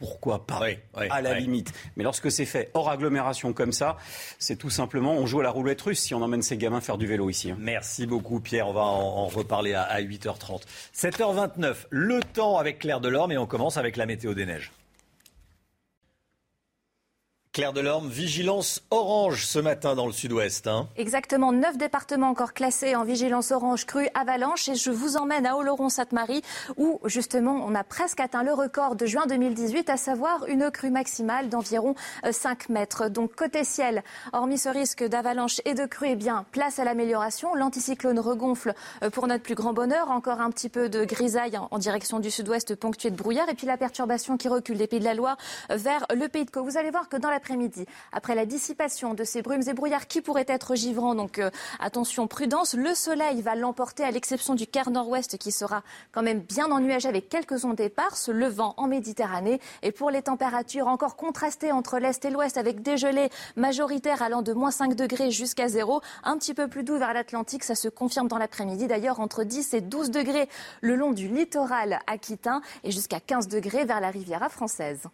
Pourquoi 0.00 0.46
pas 0.46 0.60
À 0.94 1.20
la 1.20 1.38
limite. 1.38 1.72
Mais 1.96 2.02
lorsque 2.02 2.30
c'est 2.30 2.46
fait 2.46 2.70
hors 2.74 2.90
agglomération 2.90 3.52
comme 3.52 3.72
ça, 3.72 3.96
c'est 4.38 4.56
tout 4.56 4.70
simplement, 4.70 5.12
on 5.12 5.26
joue 5.26 5.40
à 5.40 5.42
la 5.44 5.50
roulette 5.50 5.80
russe 5.82 6.00
si 6.00 6.14
on 6.14 6.22
emmène 6.22 6.42
ces 6.42 6.56
gamins 6.56 6.80
faire 6.80 6.98
du 6.98 7.06
vélo 7.06 7.30
ici. 7.30 7.50
Hein. 7.50 7.56
Merci 7.60 8.06
beaucoup 8.06 8.40
Pierre, 8.40 8.66
on 8.66 8.72
va 8.72 8.80
en, 8.80 9.28
reparler 9.28 9.74
à, 9.74 9.82
à 9.82 10.00
8h30. 10.00 10.62
7h29, 10.96 11.74
le 11.90 12.20
temps 12.20 12.56
avec 12.56 12.80
Claire 12.80 13.00
Delorme 13.00 13.32
et 13.32 13.38
on 13.38 13.46
commence 13.46 13.76
avec 13.76 13.96
la 13.96 14.06
météo 14.06 14.34
des 14.34 14.46
neiges. 14.46 14.72
Claire 17.52 17.72
Delorme, 17.72 18.08
vigilance 18.08 18.80
orange 18.92 19.44
ce 19.44 19.58
matin 19.58 19.96
dans 19.96 20.06
le 20.06 20.12
sud-ouest. 20.12 20.68
Hein. 20.68 20.86
Exactement, 20.96 21.50
neuf 21.50 21.76
départements 21.76 22.28
encore 22.28 22.52
classés 22.52 22.94
en 22.94 23.02
vigilance 23.02 23.50
orange 23.50 23.86
crue 23.86 24.08
avalanche 24.14 24.68
et 24.68 24.76
je 24.76 24.92
vous 24.92 25.16
emmène 25.16 25.46
à 25.46 25.56
Oloron-Sainte-Marie 25.56 26.42
où 26.76 27.00
justement 27.06 27.60
on 27.66 27.74
a 27.74 27.82
presque 27.82 28.20
atteint 28.20 28.44
le 28.44 28.52
record 28.52 28.94
de 28.94 29.04
juin 29.04 29.26
2018, 29.26 29.90
à 29.90 29.96
savoir 29.96 30.46
une 30.46 30.70
crue 30.70 30.90
maximale 30.90 31.48
d'environ 31.48 31.96
5 32.30 32.70
euh, 32.70 32.72
mètres. 32.72 33.08
Donc 33.08 33.34
côté 33.34 33.64
ciel, 33.64 34.04
hormis 34.32 34.58
ce 34.58 34.68
risque 34.68 35.02
d'avalanche 35.02 35.60
et 35.64 35.74
de 35.74 35.86
crue, 35.86 36.10
eh 36.10 36.16
bien 36.16 36.46
place 36.52 36.78
à 36.78 36.84
l'amélioration. 36.84 37.56
L'anticyclone 37.56 38.20
regonfle 38.20 38.74
euh, 39.02 39.10
pour 39.10 39.26
notre 39.26 39.42
plus 39.42 39.56
grand 39.56 39.72
bonheur, 39.72 40.12
encore 40.12 40.40
un 40.40 40.52
petit 40.52 40.68
peu 40.68 40.88
de 40.88 41.04
grisaille 41.04 41.58
en 41.68 41.78
direction 41.78 42.20
du 42.20 42.30
sud-ouest 42.30 42.76
ponctué 42.76 43.10
de 43.10 43.16
brouillard 43.16 43.48
et 43.48 43.54
puis 43.54 43.66
la 43.66 43.76
perturbation 43.76 44.36
qui 44.36 44.46
recule 44.46 44.78
des 44.78 44.86
Pays 44.86 45.00
de 45.00 45.04
la 45.04 45.14
Loire 45.14 45.36
vers 45.68 46.06
le 46.14 46.28
Pays 46.28 46.44
de 46.44 46.50
Caux. 46.52 46.62
Vous 46.62 46.78
allez 46.78 46.92
voir 46.92 47.08
que 47.08 47.16
dans 47.16 47.28
la 47.28 47.39
Après 48.12 48.34
la 48.34 48.46
dissipation 48.46 49.14
de 49.14 49.24
ces 49.24 49.42
brumes 49.42 49.62
et 49.66 49.72
brouillards 49.72 50.06
qui 50.06 50.20
pourraient 50.20 50.44
être 50.46 50.74
givrants, 50.74 51.14
donc 51.14 51.38
euh, 51.38 51.50
attention, 51.78 52.26
prudence, 52.26 52.74
le 52.74 52.94
soleil 52.94 53.42
va 53.42 53.54
l'emporter 53.54 54.04
à 54.04 54.10
l'exception 54.10 54.54
du 54.54 54.66
quart 54.66 54.90
nord-ouest 54.90 55.38
qui 55.38 55.52
sera 55.52 55.82
quand 56.12 56.22
même 56.22 56.40
bien 56.40 56.70
ennuagé 56.70 57.08
avec 57.08 57.28
quelques 57.28 57.64
ondes 57.64 57.80
éparses, 57.80 58.28
le 58.28 58.46
vent 58.46 58.74
en 58.76 58.86
Méditerranée. 58.86 59.60
Et 59.82 59.92
pour 59.92 60.10
les 60.10 60.22
températures 60.22 60.86
encore 60.86 61.16
contrastées 61.16 61.72
entre 61.72 61.98
l'est 61.98 62.24
et 62.24 62.30
l'ouest 62.30 62.56
avec 62.56 62.82
des 62.82 62.96
gelées 62.96 63.30
majoritaires 63.56 64.22
allant 64.22 64.42
de 64.42 64.52
moins 64.52 64.70
5 64.70 64.94
degrés 64.94 65.30
jusqu'à 65.30 65.68
0, 65.68 66.00
un 66.24 66.36
petit 66.38 66.54
peu 66.54 66.68
plus 66.68 66.84
doux 66.84 66.98
vers 66.98 67.14
l'Atlantique, 67.14 67.64
ça 67.64 67.74
se 67.74 67.88
confirme 67.88 68.28
dans 68.28 68.38
l'après-midi 68.38 68.86
d'ailleurs 68.86 69.20
entre 69.20 69.44
10 69.44 69.74
et 69.74 69.80
12 69.80 70.10
degrés 70.10 70.48
le 70.80 70.96
long 70.96 71.12
du 71.12 71.28
littoral 71.28 72.00
aquitain 72.06 72.60
et 72.84 72.90
jusqu'à 72.90 73.20
15 73.20 73.48
degrés 73.48 73.84
vers 73.84 74.00
la 74.00 74.10
Riviera 74.10 74.48
française. 74.48 75.08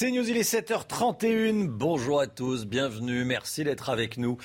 C'est 0.00 0.12
News, 0.12 0.30
il 0.30 0.36
est 0.36 0.48
7h31. 0.48 1.66
Bonjour 1.66 2.20
à 2.20 2.28
tous, 2.28 2.66
bienvenue, 2.66 3.24
merci 3.24 3.64
d'être 3.64 3.90
avec 3.90 4.16
nous. 4.16 4.38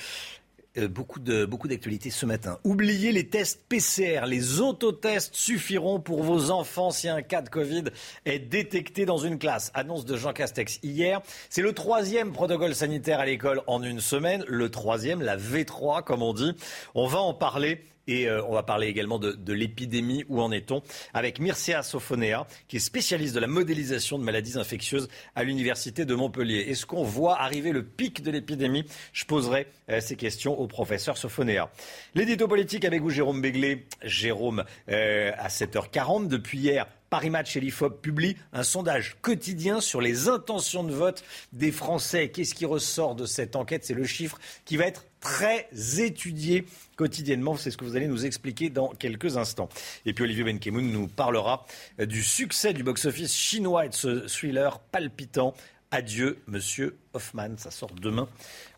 Euh, 0.76 0.88
beaucoup 0.88 1.20
de 1.20 1.44
beaucoup 1.44 1.68
d'actualités 1.68 2.10
ce 2.10 2.26
matin. 2.26 2.58
Oubliez 2.64 3.12
les 3.12 3.28
tests 3.28 3.64
PCR, 3.68 4.26
les 4.26 4.60
autotests 4.60 5.36
suffiront 5.36 6.00
pour 6.00 6.24
vos 6.24 6.50
enfants 6.50 6.90
si 6.90 7.08
un 7.08 7.22
cas 7.22 7.40
de 7.40 7.50
Covid 7.50 7.84
est 8.24 8.40
détecté 8.40 9.06
dans 9.06 9.18
une 9.18 9.38
classe. 9.38 9.70
Annonce 9.74 10.04
de 10.04 10.16
Jean 10.16 10.32
Castex 10.32 10.80
hier. 10.82 11.20
C'est 11.50 11.62
le 11.62 11.72
troisième 11.72 12.32
protocole 12.32 12.74
sanitaire 12.74 13.20
à 13.20 13.26
l'école 13.26 13.62
en 13.68 13.80
une 13.84 14.00
semaine, 14.00 14.44
le 14.48 14.72
troisième, 14.72 15.22
la 15.22 15.36
V3 15.36 16.02
comme 16.02 16.24
on 16.24 16.34
dit. 16.34 16.50
On 16.96 17.06
va 17.06 17.20
en 17.20 17.32
parler 17.32 17.84
et 18.06 18.28
euh, 18.28 18.44
on 18.46 18.54
va 18.54 18.62
parler 18.62 18.88
également 18.88 19.18
de, 19.18 19.52
l'épidémie. 19.52 20.24
Où 20.28 20.40
en 20.40 20.50
est-on 20.52 20.82
Avec 21.12 21.38
Mircea 21.40 21.82
Sofonea, 21.82 22.46
qui 22.68 22.76
est 22.76 22.80
spécialiste 22.80 23.34
de 23.34 23.40
la 23.40 23.46
modélisation 23.46 24.18
de 24.18 24.24
maladies 24.24 24.58
infectieuses 24.58 25.08
à 25.34 25.44
l'Université 25.44 26.04
de 26.04 26.14
Montpellier. 26.14 26.66
Est-ce 26.68 26.86
qu'on 26.86 27.04
voit 27.04 27.40
arriver 27.40 27.72
le 27.72 27.84
pic 27.84 28.22
de 28.22 28.30
l'épidémie? 28.30 28.84
Je 29.12 29.24
poserai 29.24 29.66
euh, 29.90 30.00
ces 30.00 30.16
questions 30.16 30.58
au 30.58 30.66
professeur 30.66 31.16
Sofonea. 31.16 31.70
L'édito 32.14 32.48
politique 32.48 32.84
avec 32.84 33.02
vous, 33.02 33.10
Jérôme 33.10 33.40
Béglé. 33.40 33.86
Jérôme, 34.02 34.64
euh, 34.90 35.32
à 35.38 35.48
7h40 35.48 36.28
depuis 36.28 36.58
hier, 36.58 36.86
Paris 37.14 37.30
Match 37.30 37.54
et 37.54 37.60
l'IFOP 37.60 38.02
publient 38.02 38.36
un 38.52 38.64
sondage 38.64 39.14
quotidien 39.22 39.80
sur 39.80 40.00
les 40.00 40.28
intentions 40.28 40.82
de 40.82 40.92
vote 40.92 41.22
des 41.52 41.70
Français. 41.70 42.28
Qu'est-ce 42.28 42.56
qui 42.56 42.64
ressort 42.64 43.14
de 43.14 43.24
cette 43.24 43.54
enquête? 43.54 43.84
C'est 43.84 43.94
le 43.94 44.02
chiffre 44.02 44.36
qui 44.64 44.76
va 44.76 44.86
être 44.86 45.04
très 45.20 45.68
étudié 45.98 46.64
quotidiennement. 46.96 47.56
C'est 47.56 47.70
ce 47.70 47.76
que 47.76 47.84
vous 47.84 47.94
allez 47.94 48.08
nous 48.08 48.26
expliquer 48.26 48.68
dans 48.68 48.88
quelques 48.88 49.36
instants. 49.36 49.68
Et 50.06 50.12
puis 50.12 50.24
Olivier 50.24 50.42
Benkemoun 50.42 50.90
nous 50.90 51.06
parlera 51.06 51.64
du 52.00 52.24
succès 52.24 52.72
du 52.72 52.82
box-office 52.82 53.32
chinois 53.32 53.86
et 53.86 53.90
de 53.90 53.94
ce 53.94 54.26
thriller 54.26 54.80
palpitant 54.80 55.54
Adieu, 55.92 56.42
monsieur 56.48 56.98
Hoffman. 57.12 57.56
Ça 57.58 57.70
sort 57.70 57.92
demain 57.92 58.28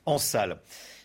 en 0.04 0.18
salle. 0.18 0.58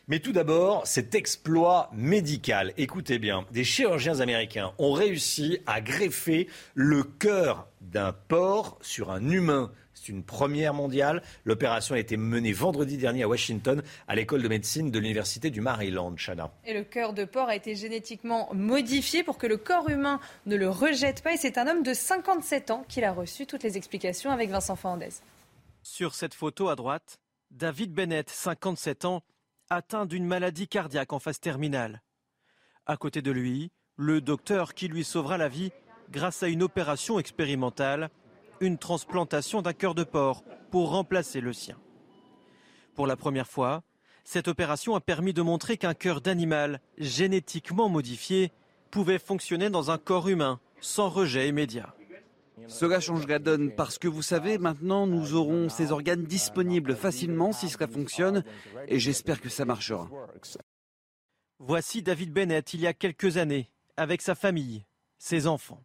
Mais 0.07 0.19
tout 0.19 0.32
d'abord, 0.32 0.88
cet 0.88 1.15
exploit 1.15 1.90
médical. 1.94 2.73
Écoutez 2.78 3.19
bien, 3.19 3.45
des 3.52 3.64
chirurgiens 3.64 4.19
américains 4.19 4.73
ont 4.80 4.94
réussi 4.94 5.60
à 5.68 5.80
greffer 5.80 6.48
le 6.73 7.03
cœur 7.03 7.68
d'un 7.82 8.11
porc 8.11 8.78
sur 8.82 9.11
un 9.11 9.30
humain. 9.30 9.72
C'est 9.94 10.10
une 10.10 10.23
première 10.23 10.73
mondiale. 10.73 11.22
L'opération 11.45 11.94
a 11.94 11.99
été 11.99 12.18
menée 12.18 12.53
vendredi 12.53 12.98
dernier 12.98 13.22
à 13.22 13.28
Washington, 13.28 13.84
à 14.07 14.15
l'école 14.15 14.41
de 14.41 14.48
médecine 14.48 14.90
de 14.90 14.98
l'Université 14.98 15.52
du 15.52 15.61
Maryland, 15.61 16.15
Chana. 16.18 16.52
Et 16.65 16.73
le 16.73 16.84
cœur 16.84 17.14
de 17.14 17.23
porc 17.23 17.49
a 17.49 17.56
été 17.56 17.76
génétiquement 17.76 18.49
modifié 18.53 19.23
pour 19.23 19.38
que 19.38 19.45
le 19.45 19.57
corps 19.57 19.90
humain 19.90 20.19
ne 20.48 20.56
le 20.56 20.69
rejette 20.69 21.22
pas. 21.22 21.34
Et 21.34 21.38
c'est 21.38 21.60
un 21.60 21.68
homme 21.68 21.84
de 21.84 21.94
57 21.94 22.72
ans 22.72 22.84
qui 22.90 23.02
l'a 23.02 23.11
reçu. 23.11 23.45
Toutes 23.45 23.64
les 23.64 23.78
explications 23.78 24.32
avec 24.32 24.49
Vincent 24.49 24.76
Fernandez. 24.76 25.10
Sur 25.84 26.15
cette 26.15 26.34
photo 26.34 26.69
à 26.69 26.76
droite, 26.76 27.19
David 27.52 27.94
Bennett, 27.94 28.30
57 28.30 29.06
ans, 29.06 29.22
atteint 29.72 30.06
d'une 30.06 30.26
maladie 30.26 30.68
cardiaque 30.68 31.14
en 31.14 31.19
phase 31.19 31.39
terminale. 31.39 32.02
À 32.85 32.98
côté 32.98 33.22
de 33.22 33.31
lui, 33.31 33.72
le 33.95 34.19
docteur 34.19 34.73
qui 34.73 34.89
lui 34.89 35.06
sauvera 35.06 35.38
la 35.38 35.48
vie 35.48 35.72
grâce 36.10 36.43
à 36.43 36.49
une 36.49 36.61
opération 36.61 37.19
expérimentale, 37.19 38.10
une 38.60 38.77
transplantation 38.77 39.61
d'un 39.61 39.72
cœur 39.72 39.95
de 39.95 40.03
porc 40.03 40.43
pour 40.72 40.91
remplacer 40.91 41.39
le 41.39 41.53
sien. 41.53 41.77
Pour 42.95 43.07
la 43.07 43.15
première 43.15 43.48
fois, 43.48 43.84
cette 44.26 44.49
opération 44.49 44.93
a 44.95 44.99
permis 44.99 45.34
de 45.34 45.41
montrer 45.41 45.77
qu'un 45.77 45.93
cœur 45.93 46.19
d'animal 46.19 46.81
génétiquement 46.98 47.88
modifié 47.88 48.52
pouvait 48.91 49.19
fonctionner 49.19 49.69
dans 49.69 49.89
un 49.89 49.98
corps 49.98 50.27
humain 50.27 50.60
sans 50.81 51.07
rejet 51.07 51.48
immédiat. 51.48 51.95
Cela 52.68 53.00
change 53.00 53.28
la 53.28 53.40
donne 53.40 53.72
parce 53.76 53.98
que 53.98 54.08
vous 54.08 54.22
savez, 54.22 54.58
maintenant 54.58 55.08
nous 55.08 55.34
aurons 55.34 55.70
ces 55.70 55.92
organes 55.92 56.24
disponibles 56.24 56.96
facilement 56.96 57.52
si 57.52 57.70
cela 57.70 57.88
fonctionne 57.88 58.44
et 58.88 59.00
j'espère 59.00 59.42
que 59.42 59.50
ça 59.50 59.66
marchera. 59.66 60.10
Voici 61.60 62.02
David 62.02 62.32
Bennett 62.32 62.74
il 62.74 62.82
y 62.82 62.88
a 62.88 62.94
quelques 62.94 63.38
années, 63.38 63.70
avec 63.98 64.22
sa 64.22 64.36
famille, 64.36 64.86
ses 65.20 65.48
enfants. 65.48 65.84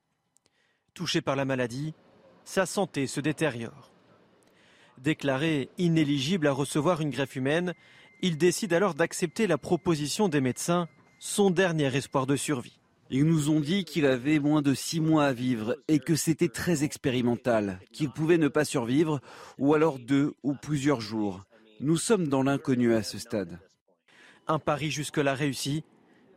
Touché 0.94 1.20
par 1.20 1.36
la 1.36 1.44
maladie, 1.44 1.94
sa 2.44 2.64
santé 2.64 3.06
se 3.06 3.20
détériore. 3.20 3.92
Déclaré 4.98 5.68
inéligible 5.76 6.46
à 6.46 6.52
recevoir 6.52 7.02
une 7.02 7.10
greffe 7.10 7.36
humaine, 7.36 7.74
il 8.22 8.38
décide 8.38 8.72
alors 8.72 8.94
d'accepter 8.94 9.46
la 9.46 9.58
proposition 9.58 10.28
des 10.28 10.40
médecins, 10.40 10.88
son 11.18 11.50
dernier 11.50 11.94
espoir 11.94 12.26
de 12.26 12.36
survie. 12.36 12.80
Ils 13.10 13.24
nous 13.24 13.50
ont 13.50 13.60
dit 13.60 13.84
qu'il 13.84 14.04
avait 14.04 14.40
moins 14.40 14.62
de 14.62 14.74
six 14.74 15.00
mois 15.00 15.26
à 15.26 15.32
vivre 15.32 15.76
et 15.86 16.00
que 16.00 16.16
c'était 16.16 16.48
très 16.48 16.82
expérimental, 16.82 17.78
qu'il 17.92 18.10
pouvait 18.10 18.38
ne 18.38 18.48
pas 18.48 18.64
survivre, 18.64 19.20
ou 19.58 19.74
alors 19.74 19.98
deux 19.98 20.34
ou 20.42 20.54
plusieurs 20.54 21.00
jours. 21.00 21.44
Nous 21.80 21.96
sommes 21.96 22.26
dans 22.26 22.42
l'inconnu 22.42 22.94
à 22.94 23.02
ce 23.02 23.18
stade. 23.18 23.60
Un 24.48 24.58
pari 24.58 24.90
jusque-là 24.90 25.34
réussi, 25.34 25.84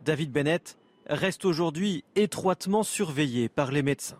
David 0.03 0.31
Bennett 0.31 0.77
reste 1.07 1.45
aujourd'hui 1.45 2.03
étroitement 2.15 2.83
surveillé 2.83 3.49
par 3.49 3.71
les 3.71 3.81
médecins. 3.81 4.19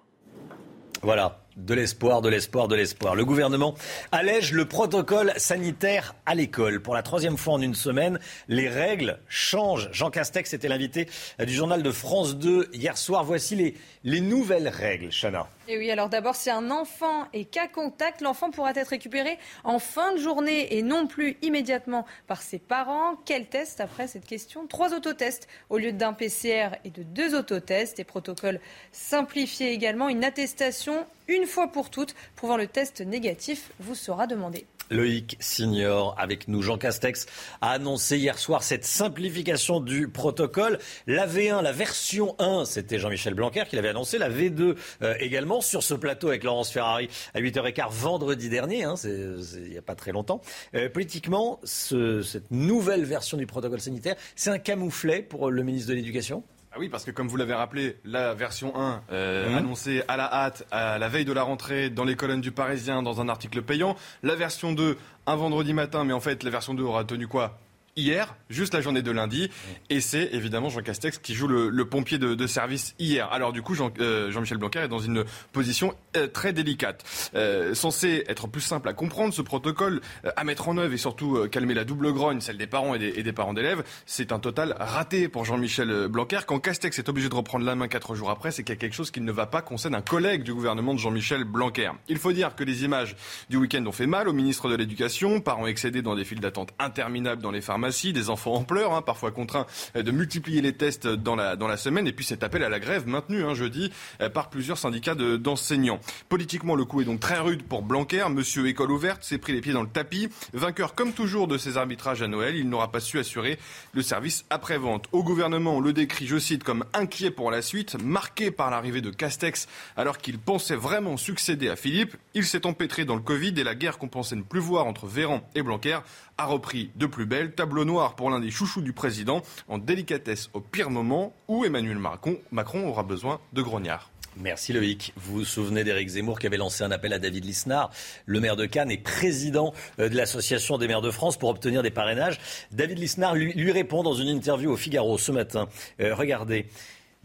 Voilà, 1.01 1.45
de 1.65 1.73
l'espoir, 1.73 2.21
de 2.21 2.29
l'espoir, 2.29 2.67
de 2.67 2.75
l'espoir. 2.75 3.15
Le 3.15 3.25
gouvernement 3.25 3.75
allège 4.11 4.53
le 4.53 4.65
protocole 4.65 5.33
sanitaire 5.37 6.15
à 6.25 6.35
l'école. 6.35 6.81
Pour 6.81 6.95
la 6.95 7.03
troisième 7.03 7.37
fois 7.37 7.53
en 7.53 7.61
une 7.61 7.75
semaine, 7.75 8.19
les 8.47 8.69
règles 8.69 9.19
changent. 9.27 9.89
Jean 9.91 10.09
Castex 10.09 10.53
était 10.53 10.67
l'invité 10.67 11.07
du 11.39 11.53
journal 11.53 11.83
de 11.83 11.91
France 11.91 12.37
2 12.37 12.69
hier 12.73 12.97
soir. 12.97 13.23
Voici 13.23 13.55
les, 13.55 13.75
les 14.03 14.21
nouvelles 14.21 14.69
règles, 14.69 15.09
Chana. 15.11 15.47
Et 15.71 15.77
oui, 15.77 15.91
alors 15.91 16.09
d'abord, 16.09 16.35
si 16.35 16.49
un 16.49 16.71
enfant 16.71 17.27
est 17.31 17.45
cas 17.45 17.67
contact, 17.67 18.21
l'enfant 18.21 18.49
pourra 18.49 18.71
être 18.71 18.87
récupéré 18.87 19.37
en 19.63 19.77
fin 19.77 20.13
de 20.13 20.17
journée 20.17 20.75
et 20.75 20.81
non 20.81 21.05
plus 21.05 21.37
immédiatement 21.43 22.07
par 22.25 22.41
ses 22.41 22.57
parents. 22.57 23.17
Quel 23.23 23.45
test 23.45 23.79
après 23.79 24.07
cette 24.07 24.25
question? 24.25 24.65
Trois 24.65 24.95
autotests 24.95 25.47
au 25.69 25.77
lieu 25.77 25.91
d'un 25.91 26.13
PCR 26.13 26.69
et 26.85 26.89
de 26.89 27.03
deux 27.03 27.35
autotests. 27.35 27.99
Et 27.99 28.03
protocole 28.03 28.59
simplifié 28.91 29.71
également, 29.71 30.09
une 30.09 30.23
attestation 30.23 31.05
une 31.27 31.45
fois 31.45 31.67
pour 31.67 31.91
toutes 31.91 32.15
prouvant 32.35 32.57
le 32.57 32.65
test 32.65 33.01
négatif 33.01 33.69
vous 33.79 33.93
sera 33.93 34.25
demandé. 34.25 34.65
Loïc 34.89 35.37
Signor 35.39 36.15
avec 36.17 36.47
nous. 36.47 36.61
Jean 36.61 36.77
Castex 36.77 37.25
a 37.61 37.71
annoncé 37.71 38.17
hier 38.17 38.37
soir 38.37 38.63
cette 38.63 38.85
simplification 38.85 39.79
du 39.79 40.07
protocole. 40.07 40.79
La 41.07 41.27
V1, 41.27 41.61
la 41.61 41.71
version 41.71 42.35
1, 42.39 42.65
c'était 42.65 42.99
Jean-Michel 42.99 43.33
Blanquer 43.33 43.63
qui 43.69 43.75
l'avait 43.75 43.89
annoncé. 43.89 44.17
La 44.17 44.29
V2 44.29 44.75
euh, 45.01 45.13
également 45.19 45.61
sur 45.61 45.83
ce 45.83 45.93
plateau 45.93 46.29
avec 46.29 46.43
Laurence 46.43 46.71
Ferrari 46.71 47.09
à 47.33 47.41
8h15 47.41 47.91
vendredi 47.91 48.49
dernier. 48.49 48.83
Hein, 48.83 48.95
il 49.03 49.69
n'y 49.69 49.77
a 49.77 49.81
pas 49.81 49.95
très 49.95 50.11
longtemps. 50.11 50.41
Euh, 50.75 50.89
politiquement, 50.89 51.59
ce, 51.63 52.21
cette 52.21 52.51
nouvelle 52.51 53.05
version 53.05 53.37
du 53.37 53.45
protocole 53.45 53.81
sanitaire, 53.81 54.15
c'est 54.35 54.49
un 54.49 54.59
camouflet 54.59 55.21
pour 55.21 55.51
le 55.51 55.63
ministre 55.63 55.89
de 55.89 55.95
l'Éducation? 55.95 56.43
Ah 56.71 56.75
oui, 56.77 56.87
parce 56.87 57.03
que 57.03 57.09
comme 57.09 57.27
vous 57.27 57.37
l'avez 57.37 57.55
rappelé, 57.55 57.97
la 58.05 58.35
version 58.35 58.75
1 58.75 59.01
euh, 59.11 59.57
annoncée 59.57 60.03
à 60.07 60.17
la 60.17 60.31
hâte, 60.31 60.67
à 60.69 60.99
la 60.99 61.09
veille 61.09 61.25
de 61.25 61.33
la 61.33 61.41
rentrée, 61.41 61.89
dans 61.89 62.03
les 62.03 62.15
colonnes 62.15 62.41
du 62.41 62.51
Parisien, 62.51 63.01
dans 63.01 63.21
un 63.21 63.27
article 63.27 63.63
payant. 63.63 63.95
La 64.21 64.35
version 64.35 64.71
2, 64.71 64.95
un 65.25 65.35
vendredi 65.35 65.73
matin, 65.73 66.03
mais 66.03 66.13
en 66.13 66.19
fait, 66.19 66.43
la 66.43 66.51
version 66.51 66.75
2 66.75 66.83
aura 66.83 67.05
tenu 67.05 67.27
quoi? 67.27 67.57
Hier, 67.99 68.35
juste 68.49 68.73
la 68.73 68.81
journée 68.81 69.01
de 69.01 69.11
lundi. 69.11 69.49
Et 69.89 70.01
c'est 70.01 70.29
évidemment 70.33 70.69
Jean 70.69 70.81
Castex 70.81 71.17
qui 71.17 71.33
joue 71.33 71.47
le, 71.47 71.85
pompier 71.85 72.17
de, 72.17 72.47
service 72.47 72.95
hier. 72.99 73.31
Alors 73.31 73.53
du 73.53 73.61
coup, 73.61 73.75
euh, 73.99 74.31
Jean, 74.31 74.41
michel 74.41 74.57
Blanquer 74.57 74.79
est 74.79 74.87
dans 74.87 74.99
une 74.99 75.25
position 75.51 75.93
euh, 76.17 76.27
très 76.27 76.53
délicate. 76.53 77.03
Euh, 77.35 77.73
censé 77.73 78.23
être 78.27 78.47
plus 78.47 78.61
simple 78.61 78.89
à 78.89 78.93
comprendre, 78.93 79.33
ce 79.33 79.41
protocole 79.41 80.01
à 80.35 80.43
mettre 80.43 80.69
en 80.69 80.77
œuvre 80.77 80.93
et 80.93 80.97
surtout 80.97 81.47
calmer 81.51 81.73
la 81.73 81.83
double 81.83 82.11
grogne, 82.13 82.41
celle 82.41 82.57
des 82.57 82.67
parents 82.67 82.95
et 82.95 83.23
des, 83.23 83.33
parents 83.33 83.53
d'élèves, 83.53 83.83
c'est 84.05 84.31
un 84.31 84.39
total 84.39 84.75
raté 84.79 85.27
pour 85.27 85.45
Jean-Michel 85.45 86.07
Blanquer. 86.07 86.39
Quand 86.47 86.59
Castex 86.59 86.97
est 86.97 87.09
obligé 87.09 87.29
de 87.29 87.35
reprendre 87.35 87.65
la 87.65 87.75
main 87.75 87.87
quatre 87.87 88.15
jours 88.15 88.29
après, 88.29 88.51
c'est 88.51 88.63
qu'il 88.63 88.73
y 88.73 88.77
a 88.77 88.79
quelque 88.79 88.95
chose 88.95 89.11
qui 89.11 89.21
ne 89.21 89.31
va 89.31 89.45
pas 89.45 89.61
concerne 89.61 89.95
un 89.95 90.01
collègue 90.01 90.43
du 90.43 90.53
gouvernement 90.53 90.93
de 90.93 90.99
Jean-Michel 90.99 91.43
Blanquer. 91.43 91.91
Il 92.07 92.17
faut 92.17 92.31
dire 92.31 92.55
que 92.55 92.63
les 92.63 92.83
images 92.83 93.15
du 93.49 93.57
week-end 93.57 93.85
ont 93.85 93.91
fait 93.91 94.07
mal 94.07 94.27
au 94.27 94.33
ministre 94.33 94.69
de 94.69 94.75
l'Éducation, 94.75 95.41
parents 95.41 95.67
excédés 95.67 96.01
dans 96.01 96.15
des 96.15 96.25
files 96.25 96.39
d'attente 96.39 96.73
interminables 96.79 97.41
dans 97.41 97.51
les 97.51 97.61
pharmacies 97.61 97.88
des 97.89 98.29
enfants 98.29 98.53
en 98.53 98.63
pleurs, 98.63 98.93
hein, 98.93 99.01
parfois 99.01 99.31
contraints 99.31 99.65
euh, 99.95 100.03
de 100.03 100.11
multiplier 100.11 100.61
les 100.61 100.73
tests 100.73 101.07
dans 101.07 101.35
la, 101.35 101.55
dans 101.55 101.67
la 101.67 101.77
semaine, 101.77 102.07
et 102.07 102.13
puis 102.13 102.25
cet 102.25 102.43
appel 102.43 102.63
à 102.63 102.69
la 102.69 102.79
grève 102.79 103.07
maintenu 103.07 103.43
hein, 103.43 103.53
jeudi 103.53 103.91
euh, 104.21 104.29
par 104.29 104.49
plusieurs 104.49 104.77
syndicats 104.77 105.15
d'enseignants. 105.15 105.99
Politiquement, 106.29 106.75
le 106.75 106.85
coup 106.85 107.01
est 107.01 107.05
donc 107.05 107.19
très 107.19 107.39
rude 107.39 107.63
pour 107.63 107.81
Blanquer. 107.81 108.25
Monsieur 108.29 108.67
École 108.67 108.91
ouverte 108.91 109.23
s'est 109.23 109.37
pris 109.37 109.53
les 109.53 109.61
pieds 109.61 109.73
dans 109.73 109.83
le 109.83 109.89
tapis. 109.89 110.29
Vainqueur 110.53 110.95
comme 110.95 111.13
toujours 111.13 111.47
de 111.47 111.57
ses 111.57 111.77
arbitrages 111.77 112.21
à 112.21 112.27
Noël, 112.27 112.55
il 112.55 112.69
n'aura 112.69 112.91
pas 112.91 112.99
su 112.99 113.19
assurer 113.19 113.59
le 113.93 114.01
service 114.01 114.45
après-vente. 114.49 115.07
Au 115.11 115.23
gouvernement, 115.23 115.77
on 115.77 115.81
le 115.81 115.93
décrit, 115.93 116.27
je 116.27 116.37
cite, 116.37 116.63
comme 116.63 116.85
inquiet 116.93 117.31
pour 117.31 117.51
la 117.51 117.61
suite, 117.61 118.01
marqué 118.01 118.51
par 118.51 118.69
l'arrivée 118.69 119.01
de 119.01 119.09
Castex, 119.09 119.67
alors 119.97 120.17
qu'il 120.17 120.39
pensait 120.39 120.75
vraiment 120.75 121.17
succéder 121.17 121.69
à 121.69 121.75
Philippe. 121.75 122.15
Il 122.33 122.45
s'est 122.45 122.65
empêtré 122.65 123.05
dans 123.05 123.15
le 123.15 123.21
Covid 123.21 123.53
et 123.57 123.63
la 123.63 123.75
guerre 123.75 123.97
qu'on 123.97 124.07
pensait 124.07 124.35
ne 124.35 124.41
plus 124.41 124.59
voir 124.59 124.85
entre 124.85 125.07
Véran 125.07 125.41
et 125.55 125.61
Blanquer 125.61 125.99
a 126.37 126.45
repris 126.45 126.89
de 126.95 127.05
plus 127.05 127.25
belle. 127.25 127.53
Tableau 127.53 127.78
noir 127.85 128.15
pour 128.15 128.29
l'un 128.29 128.39
des 128.39 128.51
chouchous 128.51 128.81
du 128.81 128.93
président, 128.93 129.41
en 129.67 129.77
délicatesse 129.77 130.49
au 130.53 130.61
pire 130.61 130.89
moment 130.89 131.33
où 131.47 131.65
Emmanuel 131.65 131.97
Macron, 131.97 132.87
aura 132.87 133.03
besoin 133.03 133.39
de 133.53 133.61
grognards. 133.61 134.11
Merci 134.37 134.73
Loïc. 134.73 135.13
Vous 135.17 135.39
vous 135.39 135.45
souvenez 135.45 135.83
d'Éric 135.83 136.09
Zemmour 136.09 136.39
qui 136.39 136.47
avait 136.47 136.57
lancé 136.57 136.83
un 136.83 136.91
appel 136.91 137.13
à 137.13 137.19
David 137.19 137.45
Lisnard, 137.45 137.91
le 138.25 138.39
maire 138.39 138.55
de 138.55 138.65
Cannes 138.65 138.91
et 138.91 138.97
président 138.97 139.73
euh, 139.99 140.07
de 140.07 140.15
l'Association 140.15 140.77
des 140.77 140.87
maires 140.87 141.01
de 141.01 141.11
France 141.11 141.37
pour 141.37 141.49
obtenir 141.49 141.83
des 141.83 141.91
parrainages. 141.91 142.39
David 142.71 142.99
Lisnard 142.99 143.35
lui, 143.35 143.71
répond 143.71 144.03
dans 144.03 144.13
une 144.13 144.29
interview 144.29 144.71
au 144.71 144.77
Figaro 144.77 145.17
ce 145.17 145.31
matin. 145.31 145.67
Euh, 145.99 146.15
regardez. 146.15 146.67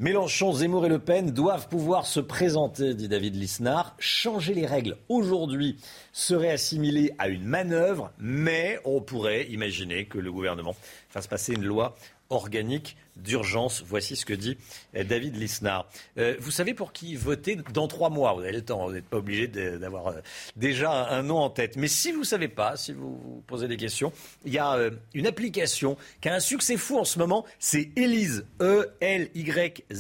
Mélenchon, 0.01 0.53
Zemmour 0.53 0.87
et 0.87 0.89
Le 0.89 0.99
Pen 0.99 1.31
doivent 1.31 1.69
pouvoir 1.69 2.05
se 2.05 2.19
présenter, 2.19 2.95
dit 2.95 3.07
David 3.07 3.37
Lisnard. 3.37 3.95
Changer 4.01 4.53
les 4.53 4.66
règles 4.66 4.97
aujourd'hui 5.09 5.77
serait 6.12 6.51
assimilé 6.51 7.12
à 7.19 7.29
une 7.29 7.45
manœuvre, 7.45 8.11
mais 8.19 8.81
on 8.85 9.01
pourrait 9.01 9.47
imaginer 9.51 10.07
que 10.07 10.19
le 10.19 10.33
gouvernement 10.33 10.75
fasse 11.11 11.29
passer 11.29 11.53
une 11.53 11.65
loi 11.65 11.95
organique 12.29 12.97
d'urgence. 13.16 13.82
Voici 13.86 14.16
ce 14.16 14.24
que 14.24 14.35
dit 14.35 14.57
euh, 14.97 15.05
David 15.05 15.36
Lisnard. 15.36 15.86
Euh, 16.19 16.36
vous 16.39 16.51
savez 16.51 16.74
pour 16.74 16.93
qui 16.93 17.16
voter 17.16 17.57
dans 17.73 17.89
trois 17.89 18.11
mois? 18.11 18.35
Vous 18.35 18.41
avez 18.41 18.53
le 18.53 18.65
temps, 18.65 18.86
vous 18.86 18.93
n'êtes 18.93 19.09
pas 19.09 19.19
obligé 19.19 19.47
d'avoir 19.49 20.09
euh, 20.09 20.20
déjà 20.57 21.09
un 21.09 21.23
nom 21.23 21.39
en 21.39 21.51
tête. 21.51 21.77
Mais 21.77 21.89
si 21.89 22.12
vous 22.12 22.20
ne 22.20 22.24
savez 22.24 22.49
pas, 22.49 22.77
si 22.77 22.93
vous 22.93 23.16
vous 23.16 23.43
posez 23.47 23.69
des 23.69 23.77
questions, 23.77 24.12
il 24.45 24.53
y 24.53 24.59
a 24.59 24.78
une 25.15 25.27
application 25.27 25.97
qui 26.20 26.28
a 26.28 26.35
un 26.35 26.41
succès 26.41 26.77
fou 26.77 26.99
en 26.99 27.05
ce 27.05 27.19
moment, 27.19 27.45
c'est 27.59 27.91
Elise, 27.97 28.45
E-L-Y-Z-E, 28.61 29.91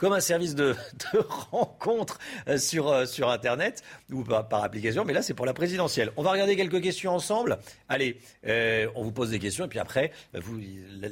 comme 0.00 0.14
un 0.14 0.20
service 0.20 0.54
de, 0.54 0.74
de 1.12 1.18
rencontre 1.50 2.18
sur, 2.56 3.06
sur 3.06 3.28
Internet 3.28 3.82
ou 4.10 4.24
par, 4.24 4.48
par, 4.48 4.64
application. 4.64 5.04
Mais 5.04 5.12
là, 5.12 5.22
c'est 5.22 5.34
pour 5.34 5.46
la 5.46 5.52
présidentielle. 5.54 6.10
On 6.16 6.22
va 6.22 6.32
regarder 6.32 6.56
quelques 6.56 6.82
questions 6.82 7.12
ensemble. 7.12 7.58
Allez, 7.88 8.18
on 8.44 9.02
vous 9.02 9.12
pose 9.12 9.30
des 9.30 9.38
questions 9.38 9.66
et 9.66 9.68
puis 9.68 9.78
après, 9.78 10.10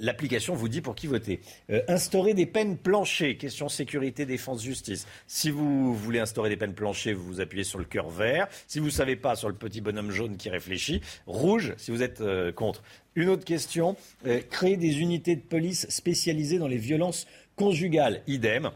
l'application 0.00 0.54
vous 0.54 0.68
dit 0.68 0.80
pour 0.80 0.94
qui 0.94 1.06
voter. 1.06 1.40
Euh, 1.70 1.82
instaurer 1.88 2.34
des 2.34 2.46
peines 2.46 2.76
planchées, 2.76 3.36
question 3.36 3.68
sécurité, 3.68 4.26
défense, 4.26 4.62
justice. 4.62 5.06
Si 5.26 5.50
vous 5.50 5.94
voulez 5.94 6.20
instaurer 6.20 6.48
des 6.48 6.56
peines 6.56 6.74
planchées, 6.74 7.12
vous 7.12 7.24
vous 7.24 7.40
appuyez 7.40 7.64
sur 7.64 7.78
le 7.78 7.84
cœur 7.84 8.08
vert. 8.08 8.48
Si 8.66 8.78
vous 8.78 8.86
ne 8.86 8.90
savez 8.90 9.16
pas, 9.16 9.36
sur 9.36 9.48
le 9.48 9.54
petit 9.54 9.80
bonhomme 9.80 10.10
jaune 10.10 10.36
qui 10.36 10.50
réfléchit. 10.50 11.00
Rouge, 11.26 11.74
si 11.76 11.90
vous 11.90 12.02
êtes 12.02 12.20
euh, 12.20 12.52
contre. 12.52 12.82
Une 13.14 13.28
autre 13.30 13.44
question, 13.44 13.96
euh, 14.26 14.40
créer 14.48 14.76
des 14.76 15.00
unités 15.00 15.34
de 15.34 15.40
police 15.40 15.88
spécialisées 15.88 16.58
dans 16.58 16.68
les 16.68 16.76
violences 16.76 17.26
conjugales. 17.58 18.22
Idem. 18.26 18.70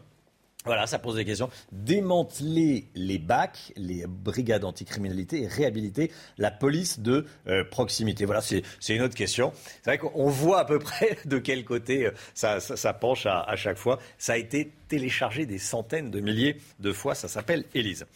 Voilà, 0.65 0.87
ça 0.87 0.99
pose 0.99 1.17
des 1.17 1.25
questions. 1.25 1.51
Démanteler 1.73 2.87
les 2.95 3.19
BAC, 3.19 3.73
les 3.77 4.05
brigades 4.07 4.65
anticriminalité, 4.65 5.43
et 5.43 5.47
réhabiliter 5.49 6.13
la 6.39 6.53
police 6.53 7.01
de 7.01 7.27
euh, 7.49 7.65
proximité. 7.65 8.27
Voilà, 8.27 8.43
c'est 8.43 8.63
une 8.95 9.03
autre 9.03 9.17
question. 9.17 9.53
C'est 9.83 9.91
vrai 9.91 9.99
qu'on 9.99 10.29
voit 10.29 10.61
à 10.61 10.65
peu 10.65 10.79
près 10.91 11.19
de 11.25 11.39
quel 11.39 11.65
côté 11.65 12.07
euh, 12.07 12.61
ça 12.61 12.93
penche 12.93 13.27
à, 13.27 13.41
à, 13.41 13.57
chaque 13.57 13.79
fois. 13.79 13.99
Ça 14.19 14.35
a 14.35 14.37
été 14.37 14.71
téléchargé 14.87 15.47
des 15.47 15.59
centaines 15.59 16.11
de 16.11 16.21
milliers 16.21 16.59
de 16.79 16.93
fois. 16.93 17.15
Ça 17.17 17.27
s'appelle 17.27 17.65
Élise. 17.75 18.07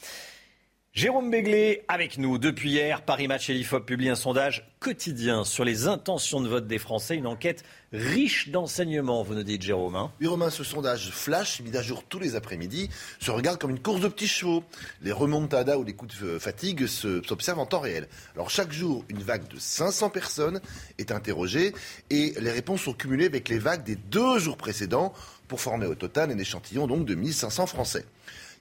Jérôme 0.96 1.30
Béglé 1.30 1.82
avec 1.88 2.16
nous 2.16 2.38
depuis 2.38 2.70
hier. 2.70 3.02
Paris 3.02 3.28
Match 3.28 3.50
et 3.50 3.52
l'IFOP 3.52 3.84
publie 3.84 4.08
un 4.08 4.14
sondage 4.14 4.66
quotidien 4.80 5.44
sur 5.44 5.62
les 5.62 5.88
intentions 5.88 6.40
de 6.40 6.48
vote 6.48 6.66
des 6.66 6.78
Français. 6.78 7.16
Une 7.16 7.26
enquête 7.26 7.64
riche 7.92 8.48
d'enseignements, 8.48 9.22
vous 9.22 9.34
nous 9.34 9.42
dites 9.42 9.60
Jérôme. 9.60 9.94
Hein 9.94 10.10
oui 10.22 10.26
Romain, 10.26 10.48
ce 10.48 10.64
sondage 10.64 11.10
flash, 11.10 11.60
mis 11.60 11.76
à 11.76 11.82
jour 11.82 12.02
tous 12.02 12.18
les 12.18 12.34
après-midi, 12.34 12.88
se 13.20 13.30
regarde 13.30 13.58
comme 13.58 13.72
une 13.72 13.82
course 13.82 14.00
de 14.00 14.08
petits 14.08 14.26
chevaux. 14.26 14.64
Les 15.02 15.12
remontadas 15.12 15.76
ou 15.76 15.84
les 15.84 15.92
coups 15.92 16.18
de 16.18 16.38
fatigue 16.38 16.86
s'observent 16.86 17.58
en 17.58 17.66
temps 17.66 17.80
réel. 17.80 18.08
Alors 18.34 18.48
chaque 18.48 18.72
jour, 18.72 19.04
une 19.10 19.20
vague 19.20 19.48
de 19.48 19.58
500 19.58 20.08
personnes 20.08 20.62
est 20.96 21.12
interrogée 21.12 21.74
et 22.08 22.32
les 22.40 22.50
réponses 22.50 22.80
sont 22.80 22.94
cumulées 22.94 23.26
avec 23.26 23.50
les 23.50 23.58
vagues 23.58 23.84
des 23.84 23.96
deux 23.96 24.38
jours 24.38 24.56
précédents 24.56 25.12
pour 25.46 25.60
former 25.60 25.84
au 25.84 25.94
total 25.94 26.30
un 26.30 26.38
échantillon 26.38 26.86
donc 26.86 27.04
de 27.04 27.14
1500 27.14 27.66
Français. 27.66 28.06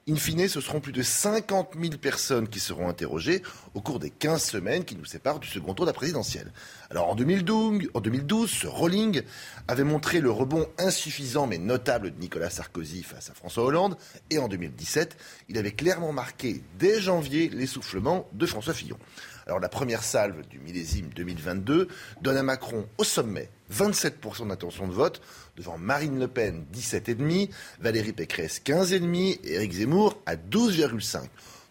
In 0.07 0.17
fine, 0.17 0.47
ce 0.47 0.61
seront 0.61 0.81
plus 0.81 0.91
de 0.91 1.01
50 1.01 1.77
000 1.81 1.97
personnes 1.97 2.47
qui 2.47 2.59
seront 2.59 2.89
interrogées 2.89 3.41
au 3.73 3.81
cours 3.81 3.97
des 3.97 4.11
15 4.11 4.39
semaines 4.39 4.85
qui 4.85 4.95
nous 4.95 5.03
séparent 5.03 5.39
du 5.39 5.47
second 5.47 5.73
tour 5.73 5.87
de 5.87 5.89
la 5.89 5.95
présidentielle. 5.95 6.53
Alors 6.91 7.09
en 7.09 7.15
2012, 7.15 7.89
en 7.91 8.01
2012, 8.01 8.51
ce 8.51 8.67
rolling 8.67 9.23
avait 9.67 9.83
montré 9.83 10.21
le 10.21 10.29
rebond 10.29 10.67
insuffisant 10.77 11.47
mais 11.47 11.57
notable 11.57 12.11
de 12.11 12.19
Nicolas 12.19 12.51
Sarkozy 12.51 13.01
face 13.01 13.31
à 13.31 13.33
François 13.33 13.63
Hollande. 13.63 13.97
Et 14.29 14.37
en 14.37 14.47
2017, 14.47 15.17
il 15.49 15.57
avait 15.57 15.71
clairement 15.71 16.13
marqué 16.13 16.61
dès 16.77 17.01
janvier 17.01 17.49
l'essoufflement 17.49 18.29
de 18.31 18.45
François 18.45 18.75
Fillon. 18.75 18.99
Alors 19.47 19.59
la 19.59 19.69
première 19.69 20.03
salve 20.03 20.47
du 20.47 20.59
millésime 20.59 21.09
2022 21.15 21.87
donne 22.21 22.37
à 22.37 22.43
Macron 22.43 22.85
au 22.99 23.03
sommet 23.03 23.49
27% 23.73 24.49
d'intention 24.49 24.87
de 24.87 24.93
vote 24.93 25.21
devant 25.57 25.77
Marine 25.77 26.19
Le 26.19 26.27
Pen 26.27 26.65
17,5, 26.73 27.49
Valérie 27.79 28.13
Pécresse 28.13 28.61
15,5 28.65 29.39
et 29.43 29.53
Éric 29.53 29.73
Zemmour 29.73 30.17
à 30.25 30.35
12,5. 30.35 31.21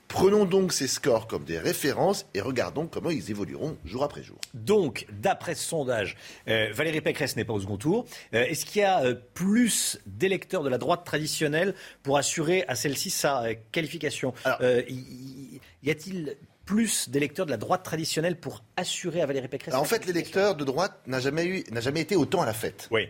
Prenons 0.09 0.45
donc 0.45 0.73
ces 0.73 0.87
scores 0.87 1.27
comme 1.27 1.45
des 1.45 1.59
références 1.59 2.27
et 2.35 2.41
regardons 2.41 2.87
comment 2.87 3.11
ils 3.11 3.31
évolueront 3.31 3.77
jour 3.85 4.05
après 4.05 4.23
jour. 4.23 4.37
Donc, 4.53 5.07
d'après 5.11 5.55
ce 5.57 5.65
sondage, 5.67 6.17
euh, 6.47 6.69
Valérie 6.73 7.01
Pécresse 7.01 7.35
n'est 7.37 7.45
pas 7.45 7.55
au 7.55 7.61
second 7.61 7.79
tour. 7.79 8.05
Euh, 8.33 8.45
Est-ce 8.45 8.65
qu'il 8.65 8.83
y 8.83 8.85
a 8.85 9.03
euh, 9.03 9.15
plus 9.35 9.99
d'électeurs 10.07 10.63
de 10.63 10.69
la 10.69 10.79
droite 10.79 11.05
traditionnelle 11.05 11.75
pour 12.05 12.17
assurer 12.17 12.65
à 12.69 12.77
celle-ci 12.77 13.11
sa 13.11 13.55
qualification? 13.73 14.35
Euh, 14.61 14.83
y, 14.89 15.61
y 15.83 15.91
a-t-il 15.91 16.37
plus 16.65 17.09
d'électeurs 17.09 17.47
de 17.47 17.51
la 17.51 17.57
droite 17.57 17.83
traditionnelle 17.83 18.39
pour 18.39 18.63
assurer 18.77 19.21
à 19.21 19.27
Valérie 19.27 19.49
Pécresse 19.49 19.75
Alors, 19.75 19.83
En 19.83 19.87
fait, 19.87 20.07
l'électeur 20.07 20.55
de 20.55 20.65
droite 20.65 21.01
n'a 21.07 21.19
jamais, 21.19 21.45
eu, 21.47 21.65
jamais 21.81 22.03
été 22.03 22.15
autant 22.15 22.41
à 22.43 22.47
la 22.47 22.55
fête. 22.55 22.89
Oui. 22.93 23.09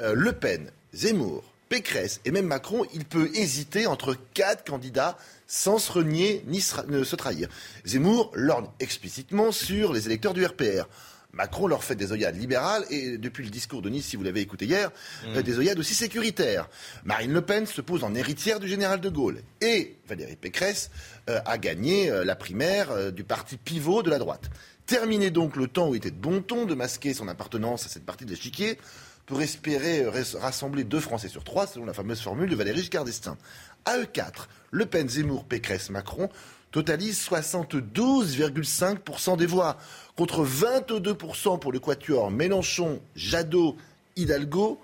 Euh, 0.00 0.14
le 0.14 0.32
Pen, 0.32 0.70
Zemmour, 0.92 1.44
Pécresse 1.68 2.20
et 2.24 2.30
même 2.30 2.46
Macron, 2.46 2.84
il 2.94 3.04
peut 3.04 3.30
hésiter 3.34 3.86
entre 3.86 4.16
quatre 4.34 4.64
candidats 4.64 5.16
sans 5.46 5.78
se 5.78 5.92
renier 5.92 6.42
ni 6.46 6.60
se, 6.60 7.16
trahir. 7.16 7.48
Zemmour 7.84 8.30
lorgne 8.34 8.66
explicitement 8.80 9.52
sur 9.52 9.92
les 9.92 10.06
électeurs 10.06 10.34
du 10.34 10.44
RPR. 10.44 10.88
Macron 11.32 11.66
leur 11.66 11.82
fait 11.82 11.96
des 11.96 12.12
œillades 12.12 12.36
libérales 12.36 12.84
et 12.90 13.18
depuis 13.18 13.42
le 13.44 13.50
discours 13.50 13.82
de 13.82 13.90
Nice, 13.90 14.06
si 14.06 14.16
vous 14.16 14.22
l'avez 14.22 14.40
écouté 14.40 14.66
hier, 14.66 14.90
mmh. 14.90 15.36
euh, 15.36 15.42
des 15.42 15.58
œillades 15.58 15.78
aussi 15.78 15.94
sécuritaires. 15.94 16.68
Marine 17.04 17.32
Le 17.32 17.42
Pen 17.42 17.66
se 17.66 17.80
pose 17.80 18.04
en 18.04 18.14
héritière 18.14 18.60
du 18.60 18.68
général 18.68 19.00
de 19.00 19.08
Gaulle 19.08 19.42
et 19.60 19.96
Valérie 20.06 20.36
Pécresse 20.36 20.90
euh, 21.28 21.40
a 21.46 21.58
gagné 21.58 22.10
euh, 22.10 22.24
la 22.24 22.36
primaire 22.36 22.90
euh, 22.90 23.10
du 23.10 23.24
parti 23.24 23.56
pivot 23.56 24.02
de 24.02 24.10
la 24.10 24.18
droite. 24.18 24.50
Terminé 24.86 25.30
donc 25.30 25.56
le 25.56 25.66
temps 25.66 25.88
où 25.88 25.94
il 25.94 25.98
était 25.98 26.10
de 26.10 26.16
bon 26.16 26.42
ton 26.42 26.66
de 26.66 26.74
masquer 26.74 27.14
son 27.14 27.28
appartenance 27.28 27.86
à 27.86 27.88
cette 27.88 28.04
partie 28.04 28.26
de 28.26 28.30
l'échiquier 28.30 28.78
pour 29.26 29.42
espérer 29.42 30.06
rassembler 30.40 30.84
deux 30.84 31.00
Français 31.00 31.28
sur 31.28 31.42
trois, 31.44 31.66
selon 31.66 31.86
la 31.86 31.94
fameuse 31.94 32.20
formule 32.20 32.50
de 32.50 32.56
Valéry 32.56 32.80
Giscard 32.80 33.04
d'Estaing. 33.04 33.38
À 33.84 33.98
E4, 33.98 34.48
Le 34.70 34.86
Pen, 34.86 35.08
Zemmour, 35.08 35.44
Pécresse, 35.44 35.90
Macron 35.90 36.30
totalise 36.70 37.20
72,5% 37.28 39.36
des 39.36 39.46
voix, 39.46 39.76
contre 40.16 40.44
22% 40.44 41.60
pour 41.60 41.70
le 41.70 41.78
quatuor 41.78 42.32
Mélenchon, 42.32 43.00
Jadot, 43.14 43.76
Hidalgo 44.16 44.80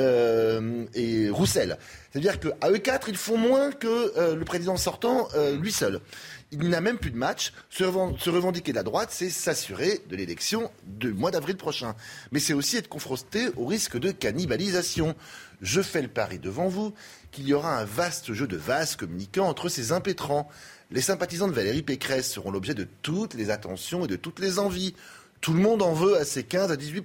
euh, 0.00 0.84
et 0.94 1.30
Roussel. 1.30 1.78
C'est-à-dire 2.10 2.40
qu'à 2.40 2.68
E4, 2.68 3.02
ils 3.08 3.16
font 3.16 3.36
moins 3.36 3.70
que 3.70 4.18
euh, 4.18 4.34
le 4.34 4.44
président 4.44 4.76
sortant 4.76 5.28
euh, 5.34 5.56
lui 5.56 5.70
seul. 5.70 6.00
Il 6.50 6.70
n'a 6.70 6.80
même 6.80 6.98
plus 6.98 7.10
de 7.10 7.16
match. 7.16 7.52
Se, 7.68 7.84
revendiquer 7.84 8.72
de 8.72 8.76
la 8.76 8.82
droite, 8.82 9.10
c'est 9.12 9.28
s'assurer 9.28 10.00
de 10.08 10.16
l'élection 10.16 10.70
du 10.86 11.12
mois 11.12 11.30
d'avril 11.30 11.56
prochain. 11.56 11.94
Mais 12.32 12.40
c'est 12.40 12.54
aussi 12.54 12.78
être 12.78 12.88
confronté 12.88 13.48
au 13.56 13.66
risque 13.66 13.98
de 13.98 14.12
cannibalisation. 14.12 15.14
Je 15.60 15.82
fais 15.82 16.00
le 16.00 16.08
pari 16.08 16.38
devant 16.38 16.68
vous 16.68 16.94
qu'il 17.32 17.46
y 17.46 17.52
aura 17.52 17.78
un 17.78 17.84
vaste 17.84 18.32
jeu 18.32 18.46
de 18.46 18.56
vases 18.56 18.96
communicants 18.96 19.46
entre 19.46 19.68
ces 19.68 19.92
impétrants. 19.92 20.48
Les 20.90 21.02
sympathisants 21.02 21.48
de 21.48 21.52
Valérie 21.52 21.82
Pécresse 21.82 22.32
seront 22.32 22.50
l'objet 22.50 22.74
de 22.74 22.88
toutes 23.02 23.34
les 23.34 23.50
attentions 23.50 24.06
et 24.06 24.08
de 24.08 24.16
toutes 24.16 24.38
les 24.38 24.58
envies. 24.58 24.94
Tout 25.42 25.52
le 25.52 25.60
monde 25.60 25.82
en 25.82 25.92
veut 25.92 26.16
à 26.16 26.24
ses 26.24 26.44
15 26.44 26.72
à 26.72 26.76
18 26.76 27.04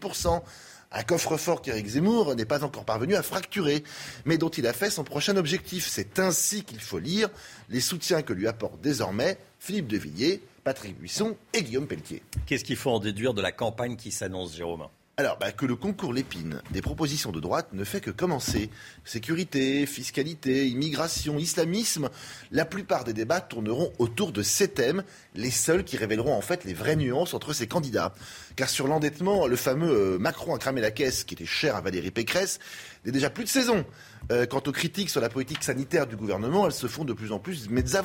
un 0.94 1.03
coffre-fort 1.03 1.61
qu'Éric 1.61 1.88
Zemmour 1.88 2.36
n'est 2.36 2.45
pas 2.45 2.64
encore 2.64 2.86
parvenu 2.86 3.15
à 3.15 3.24
fracturer, 3.24 3.84
mais 4.26 4.38
dont 4.38 4.49
il 4.49 4.68
a 4.68 4.74
fait 4.74 4.90
son 4.90 5.03
prochain 5.03 5.36
objectif. 5.38 5.88
C'est 5.90 6.20
ainsi 6.20 6.64
qu'il 6.64 6.80
faut 6.80 6.99
lire 6.99 7.30
les 7.70 7.82
soutiens 7.82 8.22
que 8.22 8.34
lui 8.34 8.48
apportent 8.48 8.82
désormais 8.82 9.38
Philippe 9.60 9.88
de 9.88 9.98
Villiers, 9.98 10.41
Patrick 10.64 10.98
Buisson 10.98 11.36
et 11.53 11.64
Guillaume 11.64 11.88
Pelletier. 11.88 12.22
Qu'est-ce 12.45 12.64
qu'il 12.64 12.78
faut 12.78 12.91
en 12.91 12.99
déduire 12.99 13.34
de 13.34 13.41
la 13.41 13.52
campagne 13.52 13.95
qui 13.95 14.11
s'annonce, 14.11 14.56
Jérôme? 14.56 14.88
Alors, 15.15 15.38
bah, 15.38 15.52
que 15.52 15.68
le 15.68 15.76
concours 15.76 16.11
Lépine 16.11 16.64
des 16.72 16.81
propositions 16.81 17.31
de 17.31 17.40
droite 17.40 17.68
ne 17.73 17.84
fait 17.84 18.02
que 18.02 18.10
commencer. 18.10 18.72
Sécurité, 19.06 19.85
fiscalité, 19.85 20.68
immigration, 20.68 21.38
islamisme, 21.38 22.10
la 22.52 22.65
plupart 22.65 23.03
des 23.03 23.14
débats 23.14 23.40
tourneront 23.40 23.94
autour 23.99 24.31
de 24.31 24.41
ces 24.41 24.69
thèmes, 24.69 25.03
les 25.35 25.52
seuls 25.52 25.84
qui 25.84 25.98
révéleront 25.98 26.34
en 26.34 26.41
fait 26.41 26.64
les 26.64 26.73
vraies 26.73 26.95
nuances 26.95 27.35
entre 27.35 27.53
ces 27.53 27.68
candidats. 27.68 28.15
Car 28.56 28.69
sur 28.69 28.88
l'endettement, 28.88 29.45
le 29.45 29.56
fameux 29.56 30.15
euh, 30.15 30.18
Macron 30.18 30.56
a 30.56 30.57
cramé 30.57 30.81
la 30.81 30.90
caisse 30.90 31.23
qui 31.23 31.35
était 31.35 31.45
cher 31.45 31.76
à 31.76 31.81
Valérie 31.81 32.10
Pécresse 32.10 32.60
n'est 33.06 33.11
déjà 33.11 33.30
plus 33.30 33.44
de 33.44 33.49
saison. 33.49 33.85
Euh, 34.31 34.48
quant 34.48 34.64
aux 34.65 34.72
critiques 34.72 35.10
sur 35.10 35.22
la 35.22 35.30
politique 35.30 35.64
sanitaire 35.64 36.07
du 36.07 36.15
gouvernement, 36.15 36.65
elles 36.65 36.72
se 36.72 36.88
font 36.88 37.06
de 37.06 37.14
plus 37.14 37.31
en 37.31 37.40
plus 37.40 37.69
mezza. 37.69 38.02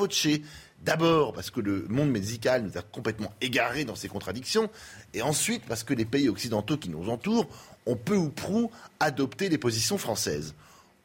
D'abord 0.83 1.33
parce 1.33 1.51
que 1.51 1.61
le 1.61 1.87
monde 1.89 2.11
médical 2.11 2.63
nous 2.63 2.79
a 2.79 2.83
complètement 2.83 3.33
égarés 3.41 3.85
dans 3.85 3.97
ses 3.97 4.09
contradictions, 4.09 4.71
et 5.13 5.23
ensuite 5.23 5.65
parce 5.67 5.83
que 5.83 5.95
les 5.95 6.05
pays 6.05 6.29
occidentaux 6.29 6.77
qui 6.77 6.89
nous 6.89 7.09
entourent 7.09 7.49
ont 7.87 7.97
peu 7.97 8.17
ou 8.17 8.31
prou 8.31 8.71
adopté 9.01 9.49
les 9.49 9.59
positions 9.59 9.99
françaises. 9.99 10.55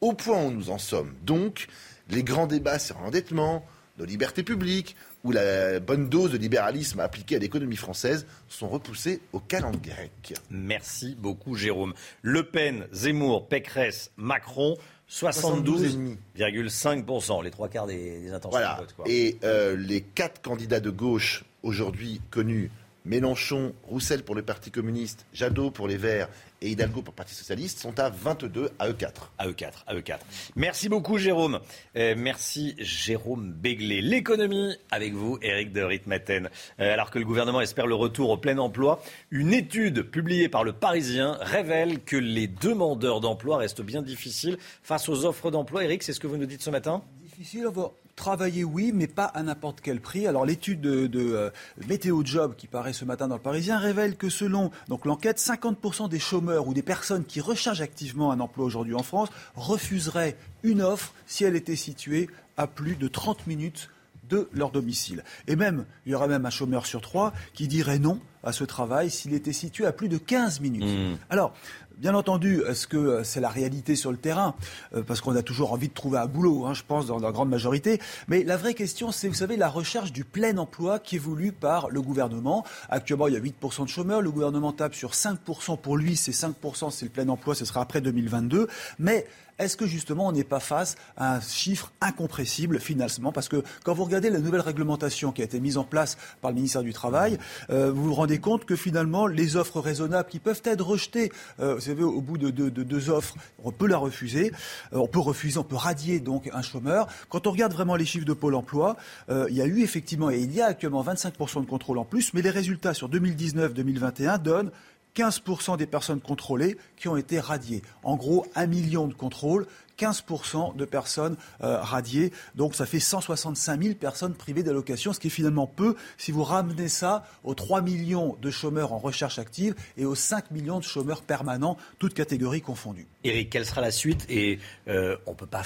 Au 0.00 0.12
point 0.12 0.42
où 0.44 0.50
nous 0.50 0.70
en 0.70 0.78
sommes, 0.78 1.14
donc, 1.22 1.68
les 2.10 2.22
grands 2.22 2.46
débats 2.46 2.78
sur 2.78 3.00
l'endettement, 3.00 3.64
nos 3.98 4.04
libertés 4.04 4.42
publiques 4.42 4.96
ou 5.22 5.32
la 5.32 5.80
bonne 5.80 6.08
dose 6.08 6.32
de 6.32 6.36
libéralisme 6.36 7.00
appliquée 7.00 7.36
à 7.36 7.38
l'économie 7.38 7.76
française 7.76 8.26
sont 8.48 8.68
repoussés 8.68 9.20
au 9.32 9.40
calendrier 9.40 9.94
grec. 9.94 10.34
Merci 10.50 11.16
beaucoup, 11.18 11.54
Jérôme. 11.54 11.94
Le 12.20 12.42
Pen, 12.42 12.86
Zemmour, 12.92 13.48
Pécresse, 13.48 14.10
Macron. 14.16 14.76
72,5%, 15.10 17.44
les 17.44 17.50
trois 17.50 17.68
quarts 17.68 17.86
des, 17.86 18.20
des 18.20 18.32
intentions 18.32 18.58
voilà. 18.58 18.74
de 18.74 18.80
vote. 18.80 18.94
Quoi. 18.96 19.04
Et 19.08 19.38
euh, 19.44 19.76
les 19.76 20.00
quatre 20.00 20.42
candidats 20.42 20.80
de 20.80 20.90
gauche 20.90 21.44
aujourd'hui 21.62 22.20
connus, 22.30 22.70
Mélenchon, 23.04 23.74
Roussel 23.84 24.22
pour 24.22 24.34
le 24.34 24.40
Parti 24.42 24.70
communiste, 24.70 25.26
Jadot 25.32 25.70
pour 25.70 25.88
les 25.88 25.98
Verts 25.98 26.28
et 26.64 26.70
Hidalgo 26.70 27.02
pour 27.02 27.12
le 27.12 27.16
Parti 27.16 27.34
socialiste, 27.34 27.78
sont 27.78 27.98
à 28.00 28.08
22 28.08 28.70
à 28.78 28.88
E4. 28.88 29.10
À 29.38 29.48
E4, 29.48 29.72
à 29.86 29.94
E4. 29.94 30.18
Merci 30.56 30.88
beaucoup 30.88 31.18
Jérôme. 31.18 31.60
Euh, 31.96 32.14
merci 32.16 32.74
Jérôme 32.78 33.52
Béglé. 33.52 34.00
L'économie 34.00 34.74
avec 34.90 35.12
vous, 35.12 35.38
Eric 35.42 35.72
de 35.72 35.82
Ritmaten. 35.82 36.48
Euh, 36.80 36.92
alors 36.92 37.10
que 37.10 37.18
le 37.18 37.24
gouvernement 37.24 37.60
espère 37.60 37.86
le 37.86 37.94
retour 37.94 38.30
au 38.30 38.38
plein 38.38 38.58
emploi, 38.58 39.02
une 39.30 39.52
étude 39.52 40.02
publiée 40.02 40.48
par 40.48 40.64
le 40.64 40.72
Parisien 40.72 41.36
révèle 41.40 42.02
que 42.02 42.16
les 42.16 42.48
demandeurs 42.48 43.20
d'emploi 43.20 43.58
restent 43.58 43.82
bien 43.82 44.02
difficiles 44.02 44.56
face 44.82 45.08
aux 45.08 45.24
offres 45.26 45.50
d'emploi. 45.50 45.84
Eric, 45.84 46.02
c'est 46.02 46.12
ce 46.12 46.20
que 46.20 46.26
vous 46.26 46.38
nous 46.38 46.46
dites 46.46 46.62
ce 46.62 46.70
matin? 46.70 47.02
Difficile, 47.22 47.68
Travailler, 48.16 48.64
oui, 48.64 48.92
mais 48.94 49.06
pas 49.06 49.24
à 49.24 49.42
n'importe 49.42 49.80
quel 49.80 50.00
prix. 50.00 50.26
Alors 50.26 50.46
l'étude 50.46 50.80
de, 50.80 51.06
de 51.06 51.52
Météo 51.88 52.22
Job 52.24 52.54
qui 52.56 52.66
paraît 52.66 52.92
ce 52.92 53.04
matin 53.04 53.28
dans 53.28 53.34
le 53.34 53.40
Parisien 53.40 53.78
révèle 53.78 54.16
que 54.16 54.28
selon 54.28 54.70
donc 54.88 55.04
l'enquête, 55.04 55.38
50% 55.38 56.08
des 56.08 56.20
chômeurs 56.20 56.68
ou 56.68 56.74
des 56.74 56.82
personnes 56.82 57.24
qui 57.24 57.40
recherchent 57.40 57.80
activement 57.80 58.30
un 58.30 58.40
emploi 58.40 58.64
aujourd'hui 58.64 58.94
en 58.94 59.02
France 59.02 59.30
refuseraient 59.56 60.36
une 60.62 60.82
offre 60.82 61.12
si 61.26 61.44
elle 61.44 61.56
était 61.56 61.76
située 61.76 62.28
à 62.56 62.66
plus 62.66 62.96
de 62.96 63.08
30 63.08 63.46
minutes 63.46 63.90
de 64.28 64.48
leur 64.52 64.70
domicile. 64.70 65.22
Et 65.48 65.56
même, 65.56 65.84
il 66.06 66.12
y 66.12 66.14
aura 66.14 66.28
même 66.28 66.46
un 66.46 66.50
chômeur 66.50 66.86
sur 66.86 67.00
trois 67.00 67.32
qui 67.52 67.68
dirait 67.68 67.98
non 67.98 68.20
à 68.42 68.52
ce 68.52 68.64
travail 68.64 69.10
s'il 69.10 69.34
était 69.34 69.52
situé 69.52 69.86
à 69.86 69.92
plus 69.92 70.08
de 70.08 70.18
15 70.18 70.60
minutes. 70.60 70.84
Mmh. 70.84 71.16
Alors, 71.30 71.54
Bien 71.98 72.16
entendu, 72.16 72.60
est-ce 72.66 72.88
que 72.88 73.22
c'est 73.22 73.38
la 73.38 73.48
réalité 73.48 73.94
sur 73.94 74.10
le 74.10 74.16
terrain? 74.16 74.56
Euh, 74.94 75.04
Parce 75.04 75.20
qu'on 75.20 75.36
a 75.36 75.42
toujours 75.42 75.72
envie 75.72 75.88
de 75.88 75.94
trouver 75.94 76.18
un 76.18 76.26
boulot, 76.26 76.66
hein, 76.66 76.74
je 76.74 76.82
pense, 76.82 77.06
dans 77.06 77.20
la 77.20 77.30
grande 77.30 77.48
majorité. 77.48 78.00
Mais 78.26 78.42
la 78.42 78.56
vraie 78.56 78.74
question, 78.74 79.12
c'est, 79.12 79.28
vous 79.28 79.34
savez, 79.34 79.56
la 79.56 79.68
recherche 79.68 80.10
du 80.12 80.24
plein 80.24 80.58
emploi 80.58 80.98
qui 80.98 81.16
est 81.16 81.20
voulu 81.20 81.52
par 81.52 81.90
le 81.90 82.02
gouvernement. 82.02 82.64
Actuellement, 82.88 83.28
il 83.28 83.34
y 83.34 83.36
a 83.36 83.40
8% 83.40 83.84
de 83.84 83.88
chômeurs. 83.88 84.22
Le 84.22 84.32
gouvernement 84.32 84.72
tape 84.72 84.94
sur 84.94 85.12
5%. 85.12 85.78
Pour 85.78 85.96
lui, 85.96 86.16
c'est 86.16 86.32
5%, 86.32 86.90
c'est 86.90 87.04
le 87.04 87.12
plein 87.12 87.28
emploi, 87.28 87.54
ce 87.54 87.64
sera 87.64 87.80
après 87.82 88.00
2022. 88.00 88.66
Mais 88.98 89.26
est-ce 89.58 89.76
que 89.76 89.86
justement 89.86 90.28
on 90.28 90.32
n'est 90.32 90.44
pas 90.44 90.60
face 90.60 90.96
à 91.16 91.36
un 91.36 91.40
chiffre 91.40 91.92
incompressible 92.00 92.80
finalement? 92.80 93.32
Parce 93.32 93.48
que 93.48 93.62
quand 93.84 93.94
vous 93.94 94.04
regardez 94.04 94.30
la 94.30 94.38
nouvelle 94.38 94.60
réglementation 94.60 95.32
qui 95.32 95.42
a 95.42 95.44
été 95.44 95.60
mise 95.60 95.78
en 95.78 95.84
place 95.84 96.16
par 96.40 96.50
le 96.50 96.56
ministère 96.56 96.82
du 96.82 96.92
Travail, 96.92 97.38
euh, 97.70 97.92
vous 97.92 98.04
vous 98.04 98.14
rendez 98.14 98.38
compte 98.38 98.64
que 98.64 98.76
finalement 98.76 99.26
les 99.26 99.56
offres 99.56 99.80
raisonnables 99.80 100.28
qui 100.28 100.38
peuvent 100.38 100.62
être 100.64 100.84
rejetées, 100.84 101.30
euh, 101.60 101.74
vous 101.74 101.80
savez, 101.80 102.02
au 102.02 102.20
bout 102.20 102.38
de, 102.38 102.50
deux 102.50 103.10
offres, 103.10 103.34
on 103.62 103.70
peut 103.70 103.86
la 103.86 103.98
refuser, 103.98 104.52
euh, 104.92 104.98
on 104.98 105.06
peut 105.06 105.20
refuser, 105.20 105.58
on 105.58 105.64
peut 105.64 105.76
radier 105.76 106.20
donc 106.20 106.50
un 106.52 106.62
chômeur. 106.62 107.06
Quand 107.28 107.46
on 107.46 107.52
regarde 107.52 107.72
vraiment 107.72 107.96
les 107.96 108.04
chiffres 108.04 108.26
de 108.26 108.32
Pôle 108.32 108.54
Emploi, 108.54 108.96
il 109.28 109.54
y 109.54 109.62
a 109.62 109.66
eu 109.66 109.82
effectivement 109.82 110.30
et 110.30 110.40
il 110.40 110.52
y 110.52 110.60
a 110.60 110.66
actuellement 110.66 111.02
25% 111.02 111.60
de 111.60 111.66
contrôle 111.66 111.98
en 111.98 112.04
plus, 112.04 112.34
mais 112.34 112.42
les 112.42 112.50
résultats 112.50 112.94
sur 112.94 113.08
2019-2021 113.08 114.38
donnent 114.42 114.70
15% 115.16 115.76
des 115.76 115.86
personnes 115.86 116.20
contrôlées 116.20 116.76
qui 116.96 117.08
ont 117.08 117.16
été 117.16 117.38
radiées. 117.38 117.82
En 118.02 118.16
gros, 118.16 118.46
un 118.54 118.66
million 118.66 119.06
de 119.06 119.14
contrôles, 119.14 119.66
15% 119.98 120.76
de 120.76 120.84
personnes 120.84 121.36
euh, 121.62 121.80
radiées. 121.80 122.32
Donc 122.54 122.74
ça 122.74 122.86
fait 122.86 123.00
165 123.00 123.82
000 123.82 123.94
personnes 123.94 124.34
privées 124.34 124.62
d'allocation, 124.62 125.12
ce 125.12 125.20
qui 125.20 125.28
est 125.28 125.30
finalement 125.30 125.66
peu 125.66 125.96
si 126.18 126.32
vous 126.32 126.42
ramenez 126.42 126.88
ça 126.88 127.24
aux 127.44 127.54
3 127.54 127.80
millions 127.82 128.36
de 128.40 128.50
chômeurs 128.50 128.92
en 128.92 128.98
recherche 128.98 129.38
active 129.38 129.74
et 129.96 130.04
aux 130.04 130.14
5 130.14 130.50
millions 130.50 130.78
de 130.78 130.84
chômeurs 130.84 131.22
permanents, 131.22 131.76
toutes 131.98 132.14
catégories 132.14 132.62
confondues. 132.62 133.06
Eric, 133.22 133.50
quelle 133.50 133.66
sera 133.66 133.80
la 133.80 133.90
suite? 133.90 134.26
Et 134.28 134.58
euh, 134.88 135.16
on 135.26 135.32
ne 135.32 135.36
peut 135.36 135.46
pas 135.46 135.62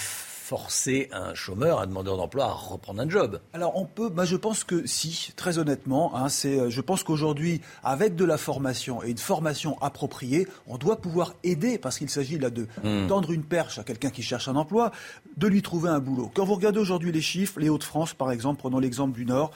forcer 0.49 1.11
un 1.13 1.35
chômeur, 1.35 1.79
un 1.79 1.87
demandeur 1.87 2.17
d'emploi 2.17 2.47
à 2.47 2.53
reprendre 2.53 3.03
un 3.03 3.11
job 3.11 3.39
Alors 3.53 3.77
on 3.77 3.85
peut, 3.85 4.09
bah, 4.09 4.25
je 4.25 4.35
pense 4.35 4.65
que 4.65 4.87
si, 4.87 5.35
très 5.37 5.59
honnêtement, 5.59 6.17
hein, 6.17 6.31
c'est, 6.31 6.59
euh, 6.59 6.71
je 6.71 6.81
pense 6.81 7.03
qu'aujourd'hui, 7.03 7.61
avec 7.85 8.17
de 8.17 8.25
la 8.25 8.39
formation 8.39 9.03
et 9.03 9.11
une 9.11 9.19
formation 9.19 9.77
appropriée, 9.83 10.49
on 10.67 10.79
doit 10.79 11.03
pouvoir 11.03 11.35
aider, 11.45 11.77
parce 11.77 11.99
qu'il 11.99 12.09
s'agit 12.09 12.39
là 12.39 12.49
de 12.49 12.67
hmm. 12.83 13.09
tendre 13.09 13.31
une 13.31 13.43
perche 13.43 13.79
à 13.79 13.85
quelqu'un 13.85 14.09
qui 14.09 14.23
cherche 14.23 14.49
un 14.49 14.57
emploi, 14.57 14.91
de 15.37 15.47
lui 15.47 15.61
trouver 15.61 15.91
un 15.91 16.01
boulot. 16.01 16.31
Quand 16.33 16.47
vous 16.47 16.55
regardez 16.55 16.79
aujourd'hui 16.79 17.13
les 17.13 17.21
chiffres, 17.21 17.61
les 17.61 17.69
Hauts-de-France 17.69 18.15
par 18.15 18.33
exemple, 18.33 18.59
prenons 18.59 18.79
l'exemple 18.79 19.13
du 19.13 19.27
Nord, 19.27 19.51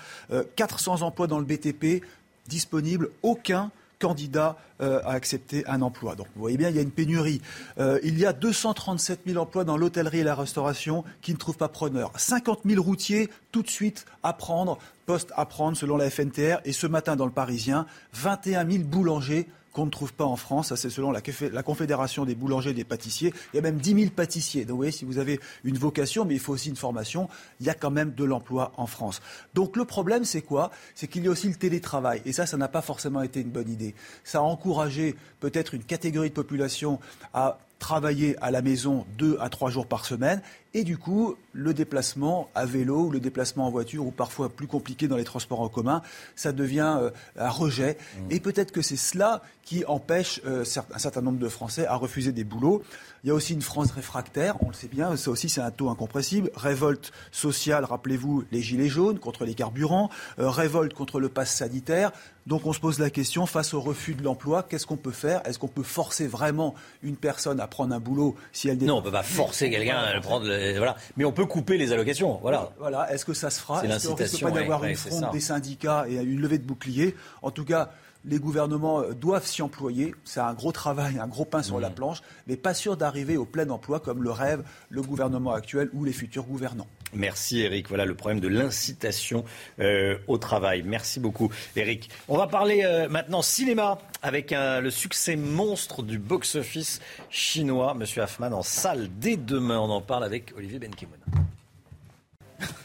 400 0.56 0.96
euh, 1.00 1.04
emplois 1.06 1.26
dans 1.26 1.38
le 1.38 1.46
BTP 1.46 2.04
disponibles, 2.48 3.08
aucun 3.22 3.70
candidat 4.02 4.56
euh, 4.80 5.00
à 5.04 5.12
accepter 5.12 5.64
un 5.68 5.80
emploi. 5.80 6.16
Donc 6.16 6.26
vous 6.34 6.40
voyez 6.40 6.56
bien, 6.56 6.70
il 6.70 6.76
y 6.76 6.78
a 6.80 6.82
une 6.82 6.90
pénurie. 6.90 7.40
Euh, 7.78 8.00
il 8.02 8.18
y 8.18 8.26
a 8.26 8.32
237 8.32 9.20
000 9.26 9.40
emplois 9.40 9.62
dans 9.62 9.76
l'hôtellerie 9.76 10.18
et 10.18 10.24
la 10.24 10.34
restauration 10.34 11.04
qui 11.20 11.32
ne 11.32 11.38
trouvent 11.38 11.56
pas 11.56 11.68
preneur. 11.68 12.10
50 12.16 12.62
000 12.66 12.82
routiers 12.82 13.30
tout 13.52 13.62
de 13.62 13.70
suite 13.70 14.04
à 14.24 14.32
prendre, 14.32 14.78
poste 15.06 15.32
à 15.36 15.46
prendre 15.46 15.76
selon 15.76 15.96
la 15.96 16.10
FNTR. 16.10 16.60
Et 16.64 16.72
ce 16.72 16.88
matin 16.88 17.14
dans 17.14 17.26
le 17.26 17.32
Parisien, 17.32 17.86
21 18.14 18.68
000 18.68 18.84
boulangers 18.84 19.48
qu'on 19.72 19.86
ne 19.86 19.90
trouve 19.90 20.12
pas 20.12 20.24
en 20.24 20.36
France. 20.36 20.74
c'est 20.74 20.90
selon 20.90 21.12
la, 21.12 21.22
Confédération 21.62 22.24
des 22.24 22.34
boulangers 22.34 22.70
et 22.70 22.74
des 22.74 22.84
pâtissiers. 22.84 23.32
Il 23.52 23.56
y 23.56 23.58
a 23.58 23.62
même 23.62 23.78
10 23.78 23.94
000 23.94 24.10
pâtissiers. 24.10 24.64
Donc, 24.64 24.70
vous 24.70 24.76
voyez, 24.78 24.92
si 24.92 25.04
vous 25.04 25.18
avez 25.18 25.40
une 25.64 25.78
vocation, 25.78 26.24
mais 26.24 26.34
il 26.34 26.40
faut 26.40 26.52
aussi 26.52 26.68
une 26.68 26.76
formation, 26.76 27.28
il 27.60 27.66
y 27.66 27.70
a 27.70 27.74
quand 27.74 27.90
même 27.90 28.12
de 28.12 28.24
l'emploi 28.24 28.72
en 28.76 28.86
France. 28.86 29.20
Donc, 29.54 29.76
le 29.76 29.84
problème, 29.84 30.24
c'est 30.24 30.42
quoi? 30.42 30.70
C'est 30.94 31.08
qu'il 31.08 31.24
y 31.24 31.28
a 31.28 31.30
aussi 31.30 31.48
le 31.48 31.54
télétravail. 31.54 32.22
Et 32.24 32.32
ça, 32.32 32.46
ça 32.46 32.56
n'a 32.56 32.68
pas 32.68 32.82
forcément 32.82 33.22
été 33.22 33.40
une 33.40 33.50
bonne 33.50 33.70
idée. 33.70 33.94
Ça 34.24 34.38
a 34.38 34.42
encouragé 34.42 35.16
peut-être 35.40 35.74
une 35.74 35.84
catégorie 35.84 36.28
de 36.28 36.34
population 36.34 37.00
à 37.32 37.58
travailler 37.82 38.36
à 38.40 38.52
la 38.52 38.62
maison 38.62 39.04
deux 39.18 39.36
à 39.40 39.48
trois 39.48 39.68
jours 39.68 39.86
par 39.86 40.06
semaine. 40.06 40.40
Et 40.72 40.84
du 40.84 40.96
coup, 40.96 41.34
le 41.52 41.74
déplacement 41.74 42.48
à 42.54 42.64
vélo 42.64 43.06
ou 43.06 43.10
le 43.10 43.18
déplacement 43.18 43.66
en 43.66 43.70
voiture, 43.70 44.06
ou 44.06 44.12
parfois 44.12 44.48
plus 44.48 44.68
compliqué 44.68 45.08
dans 45.08 45.16
les 45.16 45.24
transports 45.24 45.60
en 45.60 45.68
commun, 45.68 46.00
ça 46.36 46.52
devient 46.52 46.96
euh, 47.00 47.10
un 47.36 47.50
rejet. 47.50 47.98
Mmh. 47.98 48.20
Et 48.30 48.40
peut-être 48.40 48.70
que 48.70 48.82
c'est 48.82 48.96
cela 48.96 49.42
qui 49.64 49.84
empêche 49.84 50.40
euh, 50.46 50.64
un 50.94 50.98
certain 50.98 51.22
nombre 51.22 51.40
de 51.40 51.48
Français 51.48 51.84
à 51.84 51.96
refuser 51.96 52.30
des 52.30 52.44
boulots. 52.44 52.82
Il 53.24 53.28
y 53.28 53.30
a 53.30 53.34
aussi 53.34 53.52
une 53.52 53.62
France 53.62 53.92
réfractaire, 53.92 54.56
on 54.64 54.68
le 54.68 54.74
sait 54.74 54.88
bien, 54.88 55.16
ça 55.16 55.30
aussi 55.30 55.48
c'est 55.48 55.60
un 55.60 55.70
taux 55.70 55.90
incompressible. 55.90 56.50
Révolte 56.56 57.12
sociale, 57.30 57.84
rappelez-vous, 57.84 58.42
les 58.50 58.62
gilets 58.62 58.88
jaunes 58.88 59.20
contre 59.20 59.44
les 59.44 59.54
carburants, 59.54 60.10
euh, 60.40 60.50
révolte 60.50 60.92
contre 60.92 61.20
le 61.20 61.28
pass 61.28 61.54
sanitaire. 61.54 62.10
Donc 62.48 62.66
on 62.66 62.72
se 62.72 62.80
pose 62.80 62.98
la 62.98 63.10
question, 63.10 63.46
face 63.46 63.74
au 63.74 63.80
refus 63.80 64.14
de 64.14 64.24
l'emploi, 64.24 64.64
qu'est-ce 64.64 64.86
qu'on 64.86 64.96
peut 64.96 65.12
faire? 65.12 65.40
Est-ce 65.46 65.60
qu'on 65.60 65.68
peut 65.68 65.84
forcer 65.84 66.26
vraiment 66.26 66.74
une 67.04 67.14
personne 67.14 67.60
à 67.60 67.68
prendre 67.68 67.94
un 67.94 68.00
boulot 68.00 68.34
si 68.50 68.68
elle 68.68 68.78
Non, 68.78 68.94
on 68.94 68.98
ne 68.98 69.04
peut 69.04 69.12
pas 69.12 69.22
forcer 69.22 69.70
quelqu'un 69.70 69.98
à 69.98 70.20
prendre. 70.20 70.46
Voilà. 70.76 70.96
Mais 71.16 71.24
on 71.24 71.30
peut 71.30 71.46
couper 71.46 71.78
les 71.78 71.92
allocations. 71.92 72.40
Voilà. 72.42 72.72
Voilà. 72.80 73.12
Est-ce 73.12 73.24
que 73.24 73.34
ça 73.34 73.50
se 73.50 73.60
fera? 73.60 73.84
Est-ce 73.84 74.08
qu'il 74.08 74.16
ne 74.16 74.16
risque 74.16 74.42
pas 74.42 74.50
d'avoir 74.50 74.82
une 74.82 74.96
fronde 74.96 75.30
des 75.30 75.38
syndicats 75.40 76.06
et 76.08 76.16
une 76.16 76.40
levée 76.40 76.58
de 76.58 76.66
boucliers? 76.66 77.14
En 77.42 77.52
tout 77.52 77.64
cas, 77.64 77.92
les 78.24 78.38
gouvernements 78.38 79.00
euh, 79.00 79.12
doivent 79.12 79.46
s'y 79.46 79.62
employer. 79.62 80.14
C'est 80.24 80.40
un 80.40 80.54
gros 80.54 80.72
travail, 80.72 81.18
un 81.18 81.26
gros 81.26 81.44
pain 81.44 81.62
sur 81.62 81.80
la 81.80 81.90
planche, 81.90 82.22
mais 82.46 82.56
pas 82.56 82.74
sûr 82.74 82.96
d'arriver 82.96 83.36
au 83.36 83.44
plein 83.44 83.68
emploi 83.70 84.00
comme 84.00 84.22
le 84.22 84.30
rêve 84.30 84.62
le 84.90 85.02
gouvernement 85.02 85.52
actuel 85.52 85.90
ou 85.92 86.04
les 86.04 86.12
futurs 86.12 86.44
gouvernants. 86.44 86.86
Merci 87.14 87.60
Eric. 87.60 87.88
Voilà 87.88 88.04
le 88.04 88.14
problème 88.14 88.40
de 88.40 88.48
l'incitation 88.48 89.44
euh, 89.80 90.16
au 90.28 90.38
travail. 90.38 90.82
Merci 90.82 91.20
beaucoup 91.20 91.50
Eric. 91.76 92.08
On 92.28 92.38
va 92.38 92.46
parler 92.46 92.82
euh, 92.84 93.08
maintenant 93.08 93.42
cinéma 93.42 93.98
avec 94.22 94.54
le 94.54 94.90
succès 94.90 95.34
monstre 95.34 96.02
du 96.02 96.18
box-office 96.18 97.00
chinois. 97.28 97.94
Monsieur 97.94 98.22
Hoffman 98.22 98.52
en 98.52 98.62
salle 98.62 99.08
dès 99.18 99.36
demain. 99.36 99.80
On 99.80 99.90
en 99.90 100.00
parle 100.00 100.22
avec 100.22 100.54
Olivier 100.56 100.78
Benkemoun. 100.78 101.18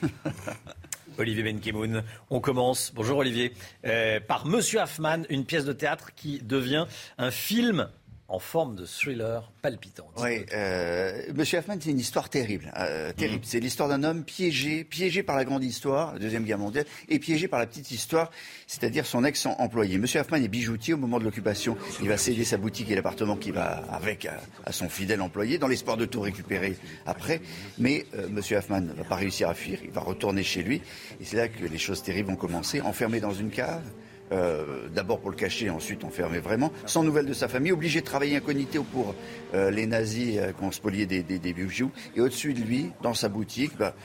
Olivier 1.18 1.44
Benkemoun. 1.44 2.04
On 2.30 2.40
commence, 2.40 2.92
bonjour 2.94 3.18
Olivier, 3.18 3.54
euh, 3.86 4.20
par 4.20 4.46
Monsieur 4.46 4.80
Hoffman, 4.80 5.24
une 5.30 5.46
pièce 5.46 5.66
de 5.66 5.74
théâtre 5.74 6.14
qui 6.16 6.40
devient 6.40 6.86
un 7.18 7.32
film 7.32 7.90
en 8.30 8.40
forme 8.40 8.76
de 8.76 8.86
thriller 8.86 9.52
palpitant. 9.62 10.08
Oui, 10.18 10.46
euh, 10.54 11.22
Monsieur 11.34 11.60
Hoffman, 11.60 11.76
c'est 11.80 11.92
une 11.92 12.00
histoire 12.00 12.30
terrible, 12.30 12.72
euh, 12.78 13.14
terrible. 13.14 13.40
Mm. 13.40 13.48
C'est 13.48 13.60
l'histoire 13.60 13.88
d'un 13.88 14.04
homme 14.04 14.26
piégé, 14.26 14.84
piégé 14.84 15.24
par 15.24 15.38
la 15.38 15.46
grande 15.46 15.64
histoire, 15.64 16.14
la 16.14 16.20
deuxième 16.20 16.44
guerre 16.44 16.58
mondiale, 16.58 16.86
et 17.08 17.20
piégé 17.20 17.48
par 17.48 17.60
la 17.60 17.68
petite 17.68 17.90
histoire, 17.92 18.30
c'est-à-dire 18.66 19.06
son 19.06 19.24
ex-employé. 19.24 19.98
Monsieur 19.98 20.20
Hoffman 20.20 20.38
est 20.38 20.50
bijoutier 20.50 20.94
au 20.94 20.98
moment 20.98 21.20
de 21.20 21.24
l'occupation. 21.24 21.78
Il 22.02 22.10
va 22.10 22.18
céder 22.18 22.44
sa 22.44 22.58
boutique 22.58 22.92
et 22.92 22.96
l'appartement 22.96 23.38
qui 23.38 23.52
va 23.52 23.84
avec 23.92 24.28
à, 24.66 24.72
son 24.72 24.90
fidèle 24.90 25.22
employé, 25.22 25.58
dans 25.58 25.68
l'espoir 25.68 25.96
de 25.96 26.06
tout 26.06 26.20
récupérer 26.20 26.76
après. 27.06 27.42
Mais 27.78 28.06
euh, 28.16 28.28
Monsieur 28.30 28.58
Hoffman 28.58 28.82
ne 28.82 28.94
va 28.94 29.06
pas 29.06 29.16
réussir 29.16 29.48
à 29.48 29.54
fuir. 29.54 29.80
Il 29.84 29.92
va 29.92 30.02
retourner 30.02 30.44
chez 30.44 30.64
lui, 30.64 30.82
et 31.22 31.26
c'est 31.26 31.38
là 31.38 31.48
que 31.48 31.64
les 31.64 31.78
choses 31.78 32.04
terribles 32.04 32.30
vont 32.30 32.36
commencer. 32.36 32.82
Enfermé 32.82 33.22
dans 33.22 33.34
une 33.34 33.52
cave. 33.52 33.84
Euh, 34.32 34.90
d'abord 34.94 35.20
pour 35.20 35.30
le 35.30 35.36
cacher, 35.36 35.70
ensuite 35.70 36.04
enfermé 36.04 36.40
vraiment, 36.40 36.72
sans 36.86 37.04
nouvelles 37.04 37.26
de 37.26 37.34
sa 37.34 37.48
famille, 37.48 37.72
obligé 37.72 38.02
de 38.02 38.06
travailler 38.06 38.36
incognito 38.36 38.84
pour 38.84 39.16
euh, 39.54 39.72
les 39.72 39.88
nazis 39.88 40.38
euh, 40.38 40.52
qui 40.52 40.64
ont 40.64 40.72
spolié 40.72 41.06
des, 41.06 41.54
bijoux. 41.54 41.92
Et 42.16 42.22
au-dessus 42.22 42.54
de 42.54 42.62
lui, 42.62 42.92
dans 43.02 43.14
sa 43.14 43.30
boutique, 43.30 43.72
bah, 43.78 43.96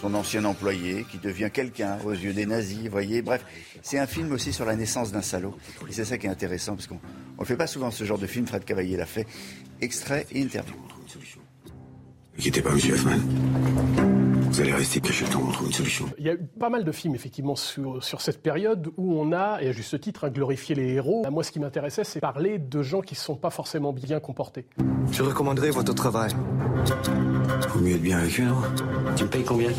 son 0.00 0.14
ancien 0.14 0.44
employé 0.44 1.06
qui 1.08 1.18
devient 1.18 1.50
quelqu'un 1.52 1.98
aux 2.04 2.12
yeux 2.12 2.32
des 2.32 2.46
nazis, 2.46 2.88
voyez. 2.88 3.22
Bref, 3.22 3.44
c'est 3.82 3.98
un 3.98 4.06
film 4.08 4.32
aussi 4.32 4.52
sur 4.52 4.64
la 4.64 4.74
naissance 4.74 5.12
d'un 5.12 5.22
salaud. 5.22 5.56
Et 5.88 5.92
c'est 5.92 6.04
ça 6.04 6.18
qui 6.18 6.26
est 6.26 6.30
intéressant, 6.30 6.74
parce 6.74 6.88
qu'on 6.88 6.98
ne 7.38 7.44
fait 7.44 7.56
pas 7.56 7.68
souvent 7.68 7.92
ce 7.92 8.02
genre 8.02 8.18
de 8.18 8.26
film. 8.26 8.46
Fred 8.46 8.64
Cavaillé 8.64 8.96
l'a 8.96 9.06
fait. 9.06 9.26
Extrait 9.80 10.26
et 10.32 10.40
interview. 10.40 10.74
Ne 12.36 12.42
quittez 12.42 12.62
pas, 12.62 12.72
monsieur 12.72 12.94
Hoffman. 12.94 14.11
Vous 14.52 14.60
allez 14.60 14.74
rester 14.74 15.00
caché 15.00 15.24
le 15.24 15.30
temps, 15.30 15.40
on 15.48 15.50
trouve 15.50 15.68
une 15.68 15.72
solution. 15.72 16.10
Il 16.18 16.26
y 16.26 16.28
a 16.28 16.34
eu 16.34 16.46
pas 16.60 16.68
mal 16.68 16.84
de 16.84 16.92
films, 16.92 17.14
effectivement, 17.14 17.56
sur, 17.56 18.04
sur 18.04 18.20
cette 18.20 18.42
période 18.42 18.92
où 18.98 19.18
on 19.18 19.32
a, 19.32 19.62
et 19.62 19.68
à 19.68 19.72
juste 19.72 19.98
titre, 19.98 20.24
hein, 20.24 20.30
glorifié 20.30 20.74
les 20.74 20.92
héros. 20.92 21.22
Moi, 21.30 21.42
ce 21.42 21.50
qui 21.50 21.58
m'intéressait, 21.58 22.04
c'est 22.04 22.20
parler 22.20 22.58
de 22.58 22.82
gens 22.82 23.00
qui 23.00 23.14
ne 23.14 23.18
sont 23.18 23.34
pas 23.34 23.48
forcément 23.48 23.94
bien 23.94 24.20
comportés. 24.20 24.66
Je 25.10 25.22
recommanderais 25.22 25.70
votre 25.70 25.94
travail. 25.94 26.32
Vaut 27.70 27.80
mieux 27.80 27.94
être 27.94 28.02
bien 28.02 28.18
avec 28.18 28.38
eux, 28.40 28.44
non? 28.44 28.60
Tu 29.16 29.24
me 29.24 29.30
payes 29.30 29.42
combien? 29.42 29.70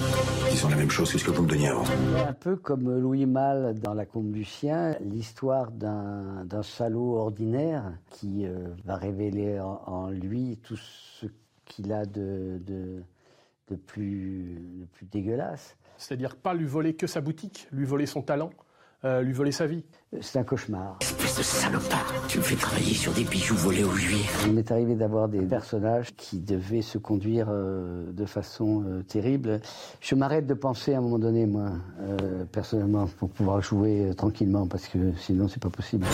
Ils 0.52 0.66
ont 0.66 0.70
la 0.70 0.76
même 0.76 0.90
chose 0.90 1.12
que 1.12 1.20
ce 1.20 1.24
que 1.24 1.30
vous 1.30 1.44
me 1.44 1.50
donniez 1.50 1.68
avant. 1.68 1.84
Un 2.28 2.34
peu 2.34 2.56
comme 2.56 3.00
Louis 3.00 3.28
Malle 3.28 3.80
dans 3.80 3.94
La 3.94 4.08
Combe 4.08 4.32
du 4.32 4.44
Sien, 4.44 4.98
l'histoire 5.02 5.70
d'un 5.70 6.64
salaud 6.64 7.18
ordinaire 7.18 7.94
qui 8.10 8.48
euh, 8.48 8.70
va 8.86 8.96
révéler 8.96 9.60
en, 9.60 10.10
lui 10.10 10.58
tout 10.64 10.78
ce 10.78 11.28
qu'il 11.66 11.94
a 11.94 12.08
de 12.08 12.60
de 12.66 13.04
plus, 13.72 14.60
de 14.82 14.86
plus 14.86 15.06
dégueulasse. 15.06 15.78
C'est-à-dire 15.98 16.36
pas 16.36 16.54
lui 16.54 16.66
voler 16.66 16.96
que 16.96 17.08
sa 17.08 17.22
boutique, 17.22 17.68
lui 17.72 17.86
voler 17.86 18.06
son 18.06 18.22
talent, 18.22 18.50
euh, 19.06 19.22
lui 19.22 19.34
voler 19.34 19.52
sa 19.52 19.68
vie. 19.68 19.84
C'est 20.22 20.40
un 20.40 20.44
cauchemar. 20.44 20.98
Espèce 21.02 21.38
de 21.38 21.44
salopard, 21.44 22.14
tu 22.28 22.38
me 22.38 22.44
fais 22.44 22.56
travailler 22.56 22.94
sur 22.94 23.12
des 23.14 23.24
bijoux 23.26 23.56
volés 23.56 23.84
aux 23.84 23.96
juifs. 23.96 24.44
Il 24.46 24.54
m'est 24.54 24.72
arrivé 24.72 24.96
d'avoir 24.96 25.28
des 25.28 25.42
personnages 25.42 26.16
qui 26.16 26.40
devaient 26.40 26.82
se 26.82 26.98
conduire 26.98 27.48
euh, 27.50 28.12
de 28.12 28.26
façon 28.26 28.84
euh, 28.86 29.04
terrible. 29.04 29.60
Je 30.00 30.16
m'arrête 30.16 30.48
de 30.48 30.54
penser 30.54 30.94
à 30.94 31.00
un 31.00 31.02
moment 31.02 31.20
donné, 31.20 31.46
moi, 31.46 31.72
euh, 32.02 32.46
personnellement, 32.52 33.08
pour 33.08 33.30
pouvoir 33.30 33.62
jouer 33.62 34.10
euh, 34.10 34.14
tranquillement, 34.14 34.68
parce 34.68 34.88
que 34.88 35.14
sinon 35.18 35.48
c'est 35.48 35.62
pas 35.62 35.70
possible. 35.70 36.06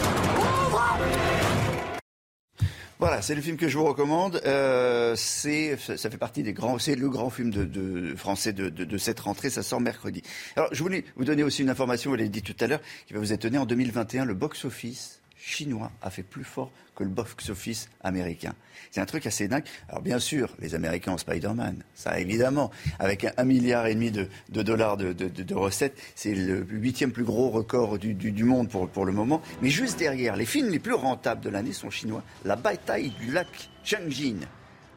Voilà, 2.99 3.21
c'est 3.21 3.34
le 3.34 3.41
film 3.41 3.55
que 3.55 3.69
je 3.69 3.77
vous 3.77 3.85
recommande. 3.85 4.41
Euh, 4.45 5.15
c'est, 5.15 5.77
ça 5.77 6.09
fait 6.09 6.17
partie 6.17 6.43
des 6.43 6.51
grands, 6.51 6.77
c'est 6.80 6.95
le 6.95 7.07
grand 7.07 7.30
film 7.30 7.49
de, 7.49 7.63
de 7.63 8.13
français 8.13 8.51
de, 8.51 8.67
de, 8.67 8.84
de, 8.84 8.97
cette 8.97 9.21
rentrée. 9.21 9.49
Ça 9.49 9.63
sort 9.63 9.80
mercredi. 9.80 10.21
Alors, 10.57 10.67
je 10.73 10.84
voulais 10.84 11.05
vous 11.15 11.23
donner 11.23 11.43
aussi 11.43 11.61
une 11.61 11.69
information. 11.69 12.11
Vous 12.11 12.17
l'avez 12.17 12.27
dit 12.27 12.41
tout 12.41 12.57
à 12.59 12.67
l'heure, 12.67 12.81
qui 13.07 13.13
va 13.13 13.19
vous 13.19 13.31
étonner. 13.31 13.57
En 13.57 13.65
2021, 13.65 14.26
le 14.26 14.34
box-office 14.34 15.18
chinois 15.49 15.91
a 16.01 16.09
fait 16.09 16.23
plus 16.23 16.43
fort 16.43 16.71
que 16.95 17.03
le 17.03 17.09
box-office 17.09 17.89
américain. 18.01 18.53
C'est 18.91 19.01
un 19.01 19.05
truc 19.05 19.26
assez 19.26 19.47
dingue. 19.47 19.63
Alors 19.88 20.01
bien 20.01 20.19
sûr, 20.19 20.55
les 20.59 20.76
Américains 20.76 21.13
ont 21.13 21.17
Spider-Man, 21.17 21.84
ça 21.95 22.19
évidemment, 22.19 22.71
avec 22.99 23.26
un, 23.38 23.43
milliard 23.43 23.88
et 23.88 23.95
demi 23.95 24.11
de, 24.11 24.27
dollars 24.49 24.97
de, 24.97 25.53
recettes, 25.53 25.97
c'est 26.15 26.35
le 26.35 26.65
huitième 26.69 27.11
plus 27.11 27.23
gros 27.23 27.49
record 27.49 27.97
du, 27.97 28.43
monde 28.43 28.69
pour, 28.69 28.89
pour 28.89 29.05
le 29.05 29.11
moment. 29.11 29.41
Mais 29.61 29.69
juste 29.69 29.97
derrière, 29.97 30.35
les 30.35 30.45
films 30.45 30.69
les 30.69 30.80
plus 30.80 30.93
rentables 30.93 31.41
de 31.41 31.49
l'année 31.49 31.73
sont 31.73 31.89
chinois. 31.89 32.23
La 32.45 32.55
bataille 32.55 33.11
du 33.19 33.31
lac 33.31 33.47
Changjin, 33.84 34.39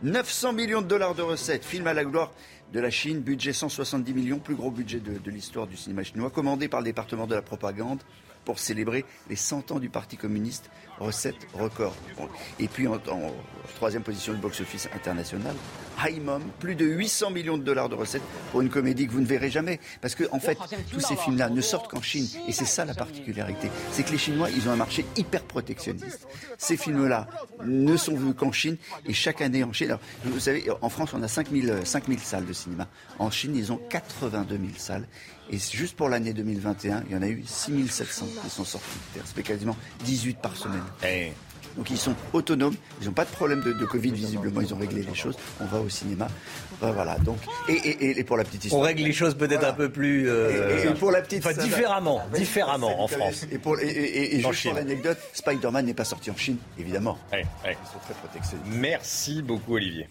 900 0.03 0.53
millions 0.53 0.83
de 0.83 0.89
dollars 0.89 1.15
de 1.15 1.23
recettes, 1.23 1.65
film 1.65 1.87
à 1.87 1.95
la 1.95 2.05
gloire 2.05 2.33
de 2.73 2.81
la 2.81 2.91
Chine, 2.91 3.21
budget 3.21 3.53
170 3.53 4.13
millions, 4.15 4.39
plus 4.39 4.55
gros 4.55 4.71
budget 4.71 4.99
de 5.01 5.31
l'histoire 5.31 5.67
du 5.67 5.77
cinéma 5.77 6.03
chinois, 6.03 6.31
commandé 6.31 6.69
par 6.69 6.81
le 6.81 6.87
département 6.87 7.27
de 7.27 7.35
la 7.35 7.43
propagande 7.43 8.01
pour 8.45 8.59
célébrer 8.59 9.05
les 9.29 9.37
100 9.37 9.71
ans 9.73 9.79
du 9.79 9.89
Parti 9.89 10.17
communiste, 10.17 10.71
recette 10.99 11.37
record. 11.55 11.95
Et 12.59 12.69
puis 12.69 12.87
en, 12.87 12.95
en 12.95 13.35
troisième 13.77 14.03
position 14.03 14.33
du 14.33 14.39
box-office 14.41 14.89
international, 14.95 15.55
High 16.05 16.23
Mom, 16.23 16.43
plus 16.59 16.75
de 16.75 16.85
800 16.85 17.31
millions 17.31 17.59
de 17.59 17.63
dollars 17.63 17.89
de 17.89 17.95
recettes 17.95 18.23
pour 18.51 18.61
une 18.61 18.71
comédie 18.71 19.07
que 19.07 19.13
vous 19.13 19.21
ne 19.21 19.27
verrez 19.27 19.51
jamais. 19.51 19.79
Parce 20.01 20.15
que 20.15 20.25
en 20.33 20.41
fait, 20.41 20.59
tous 20.91 21.01
ces 21.01 21.17
films-là 21.17 21.51
ne 21.51 21.61
sortent 21.61 21.91
qu'en 21.91 22.03
Chine. 22.03 22.27
Et 22.49 22.53
c'est 22.53 22.65
ça 22.65 22.85
la 22.85 22.95
particularité. 22.95 23.71
C'est 23.93 24.03
que 24.03 24.11
les 24.11 24.19
Chinois, 24.19 24.49
ils 24.51 24.69
ont 24.69 24.73
un 24.73 24.77
marché 24.77 25.05
hyper 25.17 25.43
protectionniste. 25.45 26.27
Ces 26.59 26.77
films-là 26.77 27.29
ne 27.65 27.97
sont 27.97 28.17
vus 28.17 28.35
qu'en 28.35 28.53
Chine. 28.53 28.77
Et 29.07 29.13
chaque 29.13 29.41
année 29.41 29.65
en 29.65 29.73
Chine, 29.73 29.89
alors, 29.89 30.01
vous 30.25 30.41
savez, 30.41 30.65
en 30.81 30.89
France, 30.89 31.13
on 31.15 31.23
a 31.23 31.29
5000, 31.29 31.81
5000 31.85 32.19
salles 32.21 32.47
de 32.47 32.53
cinéma. 32.53 32.89
En 33.19 33.31
Chine, 33.31 33.55
ils 33.55 33.73
ont 33.73 33.81
82 33.91 34.57
000 34.57 34.69
salles. 34.77 35.07
Et 35.53 35.59
juste 35.59 35.97
pour 35.97 36.09
l'année 36.09 36.33
2021, 36.33 37.05
il 37.09 37.13
y 37.15 37.17
en 37.17 37.23
a 37.23 37.29
eu 37.29 37.43
6700 37.45 38.27
qui 38.43 38.51
sont 38.51 38.65
sortis. 38.65 38.87
Ça 39.15 39.23
fait 39.35 39.43
quasiment 39.43 39.77
18 40.05 40.39
par 40.39 40.57
semaine. 40.57 40.83
Hey. 41.03 41.33
Donc 41.77 41.91
ils 41.91 41.99
sont 41.99 42.15
autonomes, 42.33 42.75
ils 43.01 43.07
n'ont 43.07 43.15
pas 43.15 43.25
de 43.25 43.31
problème 43.31 43.63
de, 43.63 43.73
de, 43.73 43.85
Covid 43.87 44.11
visiblement, 44.11 44.61
ils 44.61 44.75
ont 44.75 44.79
réglé 44.79 45.03
les 45.03 45.15
choses. 45.15 45.37
On 45.59 45.65
va 45.65 45.81
au 45.81 45.89
cinéma, 45.89 46.29
voilà. 46.81 47.17
Donc 47.19 47.39
et, 47.69 47.73
et, 47.73 48.19
et 48.19 48.25
pour 48.25 48.37
la 48.37 48.45
petite 48.45 48.65
histoire, 48.65 48.83
on 48.83 48.85
règle 48.85 49.03
les 49.03 49.13
choses 49.13 49.35
peut-être 49.35 49.61
voilà. 49.61 49.71
un 49.71 49.77
peu 49.77 49.89
plus 49.91 50.29
euh, 50.29 50.91
et, 50.91 50.95
pour 50.95 51.11
la 51.11 51.23
petite, 51.23 51.47
enfin, 51.47 51.59
différemment, 51.63 52.23
va... 52.31 52.39
différemment 52.39 53.03
en 53.03 53.09
France. 53.09 53.47
Et 53.51 53.59
pour 53.59 53.79
et, 53.81 54.41
juste 54.41 54.65
pour 54.65 54.75
l'anecdote, 54.75 55.19
Spider-Man 55.33 55.87
n'est 55.87 55.95
pas 55.95 56.05
sorti 56.05 56.31
en 56.31 56.37
Chine, 56.37 56.59
évidemment. 56.79 57.19
Hey, 57.33 57.47
hey. 57.65 57.77
Ils 57.83 57.87
sont 57.91 57.99
très 58.01 58.15
protectés. 58.15 58.57
Merci 58.67 59.41
beaucoup 59.41 59.77
Olivier. 59.77 60.09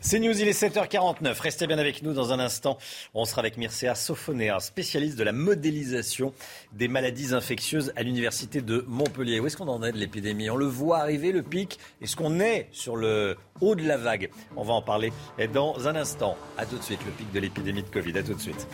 C'est 0.00 0.18
News, 0.18 0.38
il 0.38 0.48
est 0.48 0.60
7h49. 0.60 1.40
Restez 1.40 1.66
bien 1.66 1.78
avec 1.78 2.02
nous 2.02 2.12
dans 2.12 2.32
un 2.32 2.38
instant. 2.38 2.78
On 3.14 3.24
sera 3.24 3.40
avec 3.40 3.56
Mircea 3.56 3.94
Sofonea, 3.94 4.60
spécialiste 4.60 5.18
de 5.18 5.24
la 5.24 5.32
modélisation 5.32 6.32
des 6.72 6.88
maladies 6.88 7.34
infectieuses 7.34 7.92
à 7.96 8.02
l'Université 8.02 8.60
de 8.60 8.84
Montpellier. 8.86 9.40
Où 9.40 9.46
est-ce 9.46 9.56
qu'on 9.56 9.68
en 9.68 9.82
est 9.82 9.92
de 9.92 9.98
l'épidémie? 9.98 10.50
On 10.50 10.56
le 10.56 10.66
voit 10.66 10.98
arriver, 10.98 11.32
le 11.32 11.42
pic. 11.42 11.78
Est-ce 12.02 12.16
qu'on 12.16 12.40
est 12.40 12.68
sur 12.70 12.96
le 12.96 13.36
haut 13.60 13.74
de 13.74 13.82
la 13.82 13.96
vague? 13.96 14.30
On 14.56 14.62
va 14.62 14.74
en 14.74 14.82
parler 14.82 15.12
dans 15.52 15.88
un 15.88 15.96
instant. 15.96 16.36
A 16.58 16.66
tout 16.66 16.76
de 16.76 16.82
suite, 16.82 17.00
le 17.04 17.12
pic 17.12 17.32
de 17.32 17.40
l'épidémie 17.40 17.82
de 17.82 17.88
Covid. 17.88 18.18
A 18.18 18.22
tout 18.22 18.34
de 18.34 18.40
suite. 18.40 18.66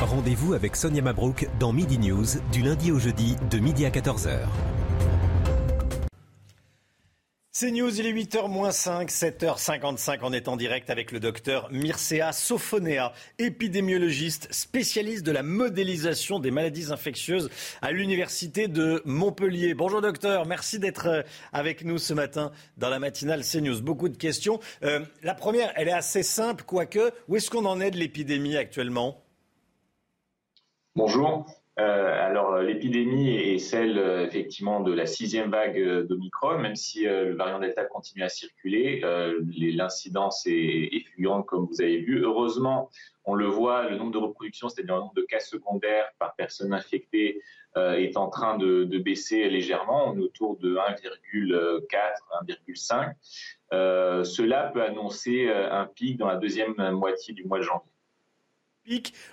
Rendez-vous 0.00 0.52
avec 0.52 0.76
Sonia 0.76 1.00
Mabrouk 1.00 1.48
dans 1.58 1.72
Midi 1.72 1.98
News 1.98 2.26
du 2.52 2.62
lundi 2.62 2.90
au 2.92 2.98
jeudi 2.98 3.36
de 3.50 3.58
midi 3.58 3.86
à 3.86 3.90
14h. 3.90 4.40
C'est 7.54 7.70
News, 7.70 8.00
il 8.00 8.06
est 8.06 8.12
8h 8.14 8.48
moins 8.48 8.70
5, 8.70 9.10
7h55, 9.10 10.20
on 10.22 10.32
est 10.32 10.48
en 10.48 10.56
direct 10.56 10.88
avec 10.88 11.12
le 11.12 11.20
docteur 11.20 11.70
Mircea 11.70 12.32
Sofonea, 12.32 13.12
épidémiologiste, 13.38 14.50
spécialiste 14.50 15.22
de 15.22 15.32
la 15.32 15.42
modélisation 15.42 16.38
des 16.38 16.50
maladies 16.50 16.90
infectieuses 16.90 17.50
à 17.82 17.92
l'université 17.92 18.68
de 18.68 19.02
Montpellier. 19.04 19.74
Bonjour 19.74 20.00
docteur, 20.00 20.46
merci 20.46 20.78
d'être 20.78 21.26
avec 21.52 21.84
nous 21.84 21.98
ce 21.98 22.14
matin 22.14 22.52
dans 22.78 22.88
la 22.88 22.98
matinale 22.98 23.42
CNews. 23.44 23.82
Beaucoup 23.82 24.08
de 24.08 24.16
questions. 24.16 24.58
Euh, 24.82 25.04
la 25.22 25.34
première, 25.34 25.74
elle 25.76 25.88
est 25.88 25.92
assez 25.92 26.22
simple, 26.22 26.64
quoique. 26.64 27.12
Où 27.28 27.36
est-ce 27.36 27.50
qu'on 27.50 27.66
en 27.66 27.82
est 27.82 27.90
de 27.90 27.98
l'épidémie 27.98 28.56
actuellement? 28.56 29.22
Bonjour. 30.96 31.61
Euh, 31.80 32.26
alors 32.26 32.58
l'épidémie 32.58 33.30
est 33.34 33.58
celle 33.58 33.96
euh, 33.96 34.26
effectivement 34.26 34.80
de 34.80 34.92
la 34.92 35.06
sixième 35.06 35.50
vague 35.50 35.78
euh, 35.78 36.02
d'Omicron, 36.02 36.58
même 36.58 36.76
si 36.76 37.08
euh, 37.08 37.30
le 37.30 37.34
variant 37.34 37.60
Delta 37.60 37.86
continue 37.86 38.22
à 38.22 38.28
circuler, 38.28 39.00
euh, 39.04 39.40
l'incidence 39.56 40.46
est, 40.46 40.52
est, 40.52 41.06
fulgurante 41.06 41.46
comme 41.46 41.64
vous 41.64 41.80
avez 41.80 41.96
vu. 41.96 42.22
Heureusement, 42.24 42.90
on 43.24 43.34
le 43.34 43.46
voit, 43.46 43.88
le 43.88 43.96
nombre 43.96 44.10
de 44.10 44.18
reproductions, 44.18 44.68
c'est-à-dire 44.68 44.96
le 44.96 45.00
nombre 45.00 45.14
de 45.14 45.22
cas 45.22 45.40
secondaires 45.40 46.10
par 46.18 46.34
personne 46.34 46.74
infectée, 46.74 47.40
euh, 47.78 47.94
est 47.94 48.18
en 48.18 48.28
train 48.28 48.58
de, 48.58 48.84
de, 48.84 48.98
baisser 48.98 49.48
légèrement. 49.48 50.08
On 50.08 50.18
est 50.18 50.20
autour 50.20 50.58
de 50.58 50.76
1,4, 50.76 51.86
1,5. 53.70 54.24
cela 54.24 54.64
peut 54.74 54.82
annoncer 54.82 55.48
un 55.48 55.86
pic 55.86 56.18
dans 56.18 56.26
la 56.26 56.36
deuxième 56.36 56.74
moitié 56.90 57.32
du 57.32 57.44
mois 57.44 57.60
de 57.60 57.62
janvier 57.62 57.91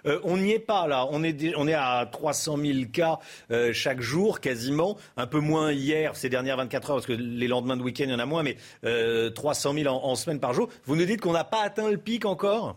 Euh, 0.05 0.19
on 0.23 0.37
n'y 0.37 0.51
est 0.51 0.59
pas 0.59 0.87
là. 0.87 1.07
On 1.11 1.23
est, 1.23 1.73
à 1.73 2.05
300 2.11 2.57
000 2.57 2.79
cas 2.91 3.19
euh, 3.51 3.73
chaque 3.73 4.01
jour, 4.01 4.39
quasiment. 4.39 4.97
Un 5.17 5.27
peu 5.27 5.39
moins 5.39 5.71
hier, 5.71 6.15
ces 6.15 6.29
dernières 6.29 6.57
24 6.57 6.89
heures, 6.89 6.95
parce 6.97 7.07
que 7.07 7.13
les 7.13 7.47
lendemains 7.47 7.77
de 7.77 7.83
week-end, 7.83 8.05
il 8.05 8.11
y 8.11 8.15
en 8.15 8.19
a 8.19 8.25
moins, 8.25 8.43
mais 8.43 8.57
euh, 8.85 9.29
300 9.29 9.73
000 9.73 9.93
en, 9.93 10.15
semaine 10.15 10.39
par 10.39 10.53
jour. 10.53 10.69
Vous 10.85 10.95
nous 10.95 11.05
dites 11.05 11.21
qu'on 11.21 11.33
n'a 11.33 11.43
pas 11.43 11.61
atteint 11.61 11.89
le 11.89 11.97
pic 11.97 12.25
encore? 12.25 12.75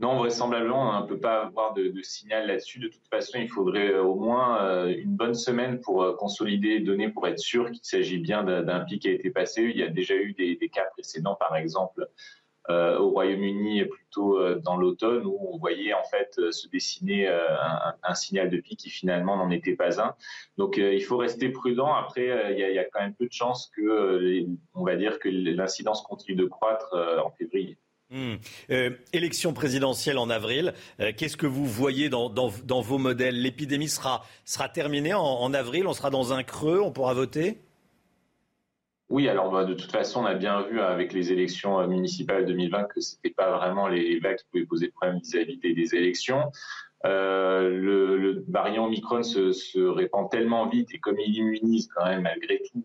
Non, 0.00 0.16
vraisemblablement, 0.16 0.96
on 0.96 1.02
ne 1.02 1.06
peut 1.06 1.18
pas 1.20 1.44
avoir 1.44 1.74
de, 1.74 1.92
signal 2.02 2.46
là-dessus. 2.46 2.78
De 2.78 2.88
toute 2.88 3.06
façon, 3.10 3.38
il 3.38 3.50
faudrait 3.50 3.98
au 3.98 4.14
moins 4.14 4.64
euh, 4.64 4.94
une 4.96 5.14
bonne 5.14 5.34
semaine 5.34 5.78
pour 5.80 6.02
euh, 6.02 6.14
consolider 6.16 6.78
les 6.78 6.80
données, 6.80 7.10
pour 7.10 7.28
être 7.28 7.38
sûr 7.38 7.70
qu'il 7.70 7.84
s'agit 7.84 8.16
bien 8.16 8.42
d'un 8.42 8.80
pic 8.80 9.02
qui 9.02 9.08
a 9.08 9.12
été 9.12 9.30
passé. 9.30 9.62
Il 9.62 9.76
y 9.76 9.82
a 9.82 9.88
déjà 9.88 10.14
eu 10.14 10.32
des, 10.32 10.70
cas 10.70 10.86
précédents, 10.92 11.34
par 11.34 11.54
exemple, 11.54 12.00
euh, 12.02 12.06
au 12.68 13.10
Royaume-Uni 13.10 13.84
plutôt 13.84 14.38
euh, 14.38 14.60
dans 14.62 14.76
l'automne 14.76 15.24
où 15.26 15.38
on 15.52 15.58
voyait 15.58 15.94
en 15.94 16.04
fait 16.04 16.34
euh, 16.38 16.52
se 16.52 16.68
dessiner 16.68 17.28
un, 17.28 18.14
signal 18.14 18.50
de 18.50 18.58
pic 18.58 18.78
qui 18.78 18.90
finalement 18.90 19.36
n'en 19.36 19.50
était 19.50 19.74
pas 19.74 20.00
un. 20.00 20.14
Donc 20.58 20.76
il 20.76 21.02
faut 21.02 21.16
rester 21.16 21.48
prudent. 21.48 21.92
Après, 21.92 22.52
il 22.52 22.58
y, 22.58 22.78
a, 22.78 22.84
quand 22.84 23.00
même 23.00 23.14
peu 23.14 23.26
de 23.26 23.32
chances 23.32 23.70
que, 23.76 24.44
on 24.74 24.84
va 24.84 24.96
dire 24.96 25.18
que 25.18 25.28
l'incidence 25.28 26.02
continue 26.02 26.36
de 26.36 26.44
croître 26.44 26.94
en 27.24 27.30
février. 27.30 27.78
Euh, 28.70 28.90
élection 29.12 29.52
présidentielle 29.52 30.18
en 30.18 30.30
avril. 30.30 30.74
Euh, 30.98 31.12
Qu'est-ce 31.16 31.36
que 31.36 31.46
vous 31.46 31.66
voyez 31.66 32.08
dans, 32.08 32.28
vos 32.28 32.98
modèles? 32.98 33.40
L'épidémie 33.40 33.88
sera, 33.88 34.24
terminée 34.72 35.14
en 35.14 35.52
avril? 35.54 35.86
On 35.86 35.92
sera 35.92 36.10
dans 36.10 36.32
un 36.32 36.42
creux? 36.42 36.80
On 36.80 36.90
pourra 36.90 37.14
voter? 37.14 37.58
Oui, 39.10 39.28
alors 39.28 39.50
bah, 39.50 39.64
de 39.64 39.74
toute 39.74 39.90
façon, 39.90 40.22
on 40.22 40.26
a 40.26 40.34
bien 40.34 40.62
vu 40.62 40.80
avec 40.80 41.12
les 41.12 41.32
élections 41.32 41.86
municipales 41.86 42.46
2020 42.46 42.84
que 42.84 43.00
ce 43.00 43.16
n'était 43.16 43.34
pas 43.34 43.56
vraiment 43.56 43.88
les 43.88 44.18
vagues 44.20 44.36
qui 44.36 44.44
pouvaient 44.50 44.66
poser 44.66 44.88
problème 44.88 45.18
vis-à-vis 45.18 45.58
-vis 45.58 45.74
des 45.74 45.94
élections. 45.94 46.52
Euh, 47.06 47.70
le, 47.70 48.16
le, 48.18 48.44
variant 48.48 48.86
Omicron 48.86 49.22
se, 49.22 49.80
répand 49.80 50.30
tellement 50.30 50.68
vite 50.68 50.94
et 50.94 50.98
comme 50.98 51.18
il 51.18 51.34
immunise 51.34 51.88
quand 51.88 52.04
même 52.04 52.22
malgré 52.22 52.62
tout, 52.70 52.84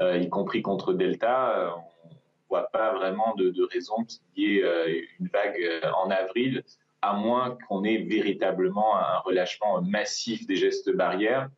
euh, 0.00 0.16
y 0.16 0.28
compris 0.30 0.62
contre 0.62 0.94
Delta, 0.94 1.74
on 1.76 2.08
voit 2.48 2.68
pas 2.72 2.94
vraiment 2.94 3.34
de, 3.36 3.62
raison 3.70 3.96
qu'il 4.04 4.22
y 4.36 4.58
ait 4.58 4.64
euh, 4.64 5.02
une 5.18 5.28
vague 5.28 5.60
en 5.94 6.10
avril, 6.10 6.64
à 7.02 7.12
moins 7.14 7.58
qu'on 7.68 7.84
ait 7.84 7.98
véritablement 7.98 8.96
un 8.96 9.18
relâchement 9.18 9.82
massif 9.82 10.46
des 10.46 10.56
gestes 10.56 10.90
barrières. 10.90 11.48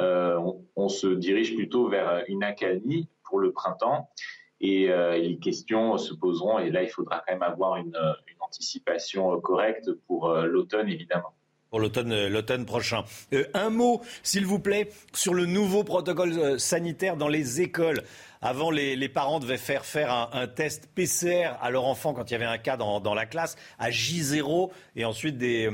Euh, 0.00 0.36
on, 0.38 0.64
on, 0.74 0.88
se 0.88 1.06
dirige 1.06 1.54
plutôt 1.54 1.88
vers 1.88 2.24
une 2.26 2.42
accalmie 2.42 3.08
pour 3.24 3.40
le 3.40 3.52
printemps. 3.52 4.10
Et 4.60 4.90
euh, 4.90 5.16
les 5.18 5.38
questions 5.38 5.98
se 5.98 6.14
poseront, 6.14 6.58
et 6.58 6.70
là, 6.70 6.82
il 6.82 6.88
faudra 6.88 7.22
quand 7.26 7.34
même 7.34 7.42
avoir 7.42 7.76
une, 7.76 7.98
une 8.28 8.36
anticipation 8.40 9.38
correcte 9.40 9.92
pour 10.06 10.28
euh, 10.28 10.46
l'automne, 10.46 10.88
évidemment. 10.88 11.34
Pour 11.74 11.80
l'automne 11.80 12.64
prochain. 12.66 13.02
un 13.52 13.68
mot, 13.68 14.00
s'il 14.22 14.46
vous 14.46 14.60
plaît, 14.60 14.90
sur 15.12 15.34
le 15.34 15.44
nouveau 15.44 15.82
protocole 15.82 16.60
sanitaire 16.60 17.16
dans 17.16 17.26
les 17.26 17.62
écoles. 17.62 18.04
Avant, 18.40 18.70
les, 18.70 19.08
parents 19.08 19.40
devaient 19.40 19.58
faire 19.58 19.84
faire 19.84 20.30
un, 20.32 20.46
test 20.46 20.88
PCR 20.94 21.56
à 21.60 21.70
leur 21.70 21.86
enfant 21.86 22.14
quand 22.14 22.30
il 22.30 22.34
y 22.34 22.36
avait 22.36 22.44
un 22.44 22.58
cas 22.58 22.76
dans, 22.76 23.14
la 23.14 23.26
classe 23.26 23.56
à 23.80 23.90
J0 23.90 24.70
et 24.94 25.04
ensuite 25.04 25.36
des, 25.36 25.68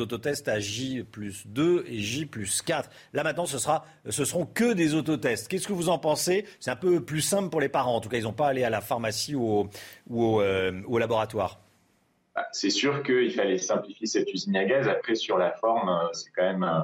autotests 0.00 0.48
à 0.48 0.58
J 0.58 1.04
plus 1.04 1.46
2 1.46 1.84
et 1.86 2.00
J 2.00 2.26
plus 2.26 2.60
4. 2.60 2.90
Là 3.12 3.22
maintenant, 3.22 3.46
ce, 3.46 3.58
sera, 3.58 3.84
ce 4.10 4.24
seront 4.24 4.46
que 4.46 4.72
des 4.72 4.94
autotests. 4.94 5.46
Qu'est-ce 5.46 5.68
que 5.68 5.72
vous 5.72 5.88
en 5.88 6.00
pensez? 6.00 6.46
C'est 6.58 6.72
un 6.72 6.76
peu 6.76 7.00
plus 7.00 7.20
simple 7.20 7.50
pour 7.50 7.60
les 7.60 7.68
parents. 7.68 7.94
En 7.94 8.00
tout 8.00 8.08
cas, 8.08 8.16
ils 8.16 8.24
n'ont 8.24 8.32
pas 8.32 8.46
à 8.46 8.50
aller 8.50 8.64
à 8.64 8.70
la 8.70 8.80
pharmacie 8.80 9.36
ou 9.36 9.68
au, 10.10 10.40
euh, 10.40 10.98
laboratoire. 10.98 11.63
Bah, 12.34 12.48
c'est 12.50 12.70
sûr 12.70 13.02
qu'il 13.04 13.32
fallait 13.32 13.58
simplifier 13.58 14.06
cette 14.06 14.32
usine 14.32 14.56
à 14.56 14.64
gaz. 14.64 14.88
Après, 14.88 15.14
sur 15.14 15.38
la 15.38 15.52
forme, 15.52 15.88
euh, 15.88 16.12
c'est 16.12 16.30
quand 16.32 16.42
même 16.42 16.64
euh, 16.64 16.80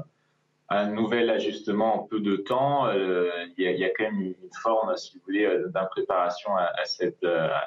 un 0.69 0.91
nouvel 0.91 1.29
ajustement 1.29 1.97
en 1.97 2.07
peu 2.07 2.21
de 2.21 2.37
temps. 2.37 2.87
Euh, 2.87 3.29
il 3.59 3.65
y, 3.65 3.85
a 3.85 3.91
quand 3.91 4.05
même 4.05 4.21
une 4.21 4.35
forme, 4.63 4.97
si 4.97 5.17
vous 5.17 5.25
voulez, 5.25 5.63
d'impréparation 5.75 6.55
à, 6.57 6.71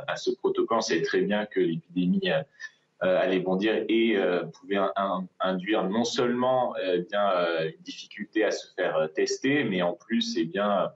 à, 0.08 0.16
ce 0.16 0.32
protocole. 0.32 0.78
On 0.78 0.82
sait 0.82 1.02
très 1.02 1.22
bien 1.22 1.46
que 1.46 1.60
l'épidémie 1.60 2.32
allait 3.02 3.42
bondir 3.42 3.84
et 3.90 4.18
pouvait 4.54 4.80
induire 5.42 5.84
non 5.84 6.06
seulement 6.06 6.74
bien 7.10 7.66
une 7.66 7.82
difficulté 7.82 8.46
à 8.46 8.52
se 8.52 8.74
faire 8.76 9.10
tester, 9.14 9.66
mais 9.66 9.82
en 9.82 9.92
plus, 9.92 10.38
eh 10.38 10.46
bien 10.46 10.90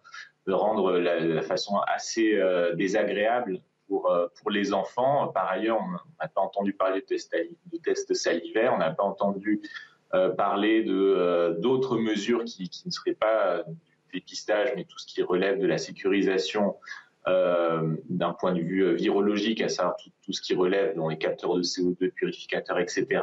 de 0.46 0.54
rendre 0.54 0.98
la, 0.98 1.42
façon 1.42 1.78
assez 1.80 2.42
désagréable 2.76 3.60
pour, 3.88 4.12
pour 4.42 4.52
les 4.52 4.74
enfants. 4.74 5.28
Par 5.30 5.50
ailleurs, 5.50 5.80
on 5.82 5.92
n'a 5.92 6.28
pas 6.28 6.42
entendu 6.42 6.74
parler 6.74 7.02
de 7.02 7.06
tests, 7.06 8.10
de 8.10 8.14
salivaires, 8.14 8.74
on 8.74 8.80
n'a 8.80 8.92
pas 8.92 9.04
entendu 9.04 9.62
euh, 10.14 10.30
parler 10.30 10.84
de 10.84 10.94
euh, 10.94 11.54
d'autres 11.60 11.98
mesures 11.98 12.46
qui, 12.46 12.72
ne 12.86 12.92
seraient 12.92 13.14
pas 13.14 13.64
du 13.68 13.76
dépistage, 14.14 14.72
mais 14.78 14.86
tout 14.86 14.98
ce 14.98 15.06
qui 15.06 15.22
relève 15.22 15.60
de 15.60 15.68
la 15.68 15.78
sécurisation 15.78 16.78
euh, 17.28 17.98
d'un 18.10 18.32
point 18.32 18.54
de 18.54 18.62
vue 18.62 18.96
virologique, 18.96 19.62
à 19.62 19.68
savoir 19.68 19.98
tout, 20.24 20.32
ce 20.32 20.42
qui 20.42 20.56
relève 20.56 20.96
dans 20.96 21.10
les 21.10 21.18
capteurs 21.18 21.56
de 21.56 21.62
CO2, 21.62 22.10
purificateurs, 22.12 22.80
etc. 22.80 23.22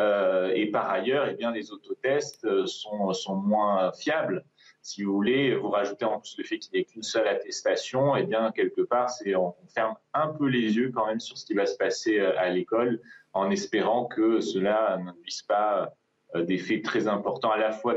Euh, 0.00 0.52
et 0.54 0.70
par 0.70 0.90
ailleurs, 0.90 1.28
eh 1.30 1.34
bien, 1.34 1.50
les 1.50 1.72
autotests 1.72 2.66
sont, 2.66 3.10
sont 3.14 3.36
moins 3.36 3.90
fiables. 3.92 4.44
Si 4.82 5.04
vous 5.04 5.12
voulez, 5.12 5.54
vous 5.54 5.70
rajoutez 5.70 6.04
en 6.04 6.18
plus 6.20 6.36
le 6.38 6.44
fait 6.44 6.58
qu'il 6.58 6.72
n'y 6.74 6.80
ait 6.80 6.84
qu'une 6.84 7.02
seule 7.02 7.28
attestation, 7.28 8.16
et 8.16 8.22
eh 8.22 8.24
bien, 8.24 8.50
quelque 8.52 8.82
part, 8.82 9.08
c'est, 9.10 9.34
on 9.36 9.54
ferme 9.72 9.94
un 10.12 10.28
peu 10.28 10.46
les 10.48 10.76
yeux 10.76 10.90
quand 10.92 11.06
même 11.06 11.20
sur 11.20 11.38
ce 11.38 11.46
qui 11.46 11.54
va 11.54 11.66
se 11.66 11.76
passer 11.76 12.20
à 12.20 12.50
l'école, 12.50 13.00
en 13.32 13.50
espérant 13.50 14.06
que 14.06 14.40
cela 14.40 14.98
ne 14.98 15.12
puisse 15.12 15.42
pas 15.42 15.94
euh, 16.34 16.44
des 16.44 16.58
faits 16.58 16.82
très 16.82 17.08
importants 17.08 17.50
à 17.50 17.58
la 17.58 17.72
fois 17.72 17.94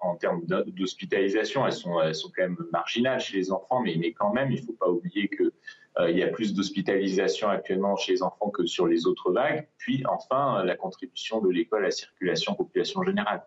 en 0.00 0.16
termes 0.16 0.42
d'hospitalisation, 0.46 1.66
elles 1.66 1.72
sont, 1.72 2.00
elles 2.00 2.14
sont 2.14 2.30
quand 2.34 2.42
même 2.42 2.56
marginales 2.72 3.20
chez 3.20 3.36
les 3.36 3.52
enfants, 3.52 3.80
mais, 3.80 3.96
mais 3.98 4.12
quand 4.12 4.32
même, 4.32 4.50
il 4.50 4.60
ne 4.60 4.66
faut 4.66 4.72
pas 4.72 4.88
oublier 4.88 5.28
qu'il 5.28 5.50
euh, 5.98 6.10
y 6.10 6.22
a 6.22 6.28
plus 6.28 6.54
d'hospitalisation 6.54 7.48
actuellement 7.48 7.96
chez 7.96 8.12
les 8.12 8.22
enfants 8.22 8.50
que 8.50 8.64
sur 8.66 8.86
les 8.86 9.06
autres 9.06 9.30
vagues. 9.32 9.66
Puis 9.78 10.02
enfin, 10.08 10.64
la 10.64 10.76
contribution 10.76 11.40
de 11.40 11.50
l'école 11.50 11.80
à 11.80 11.86
la 11.86 11.90
circulation 11.90 12.54
population 12.54 13.02
générale. 13.02 13.42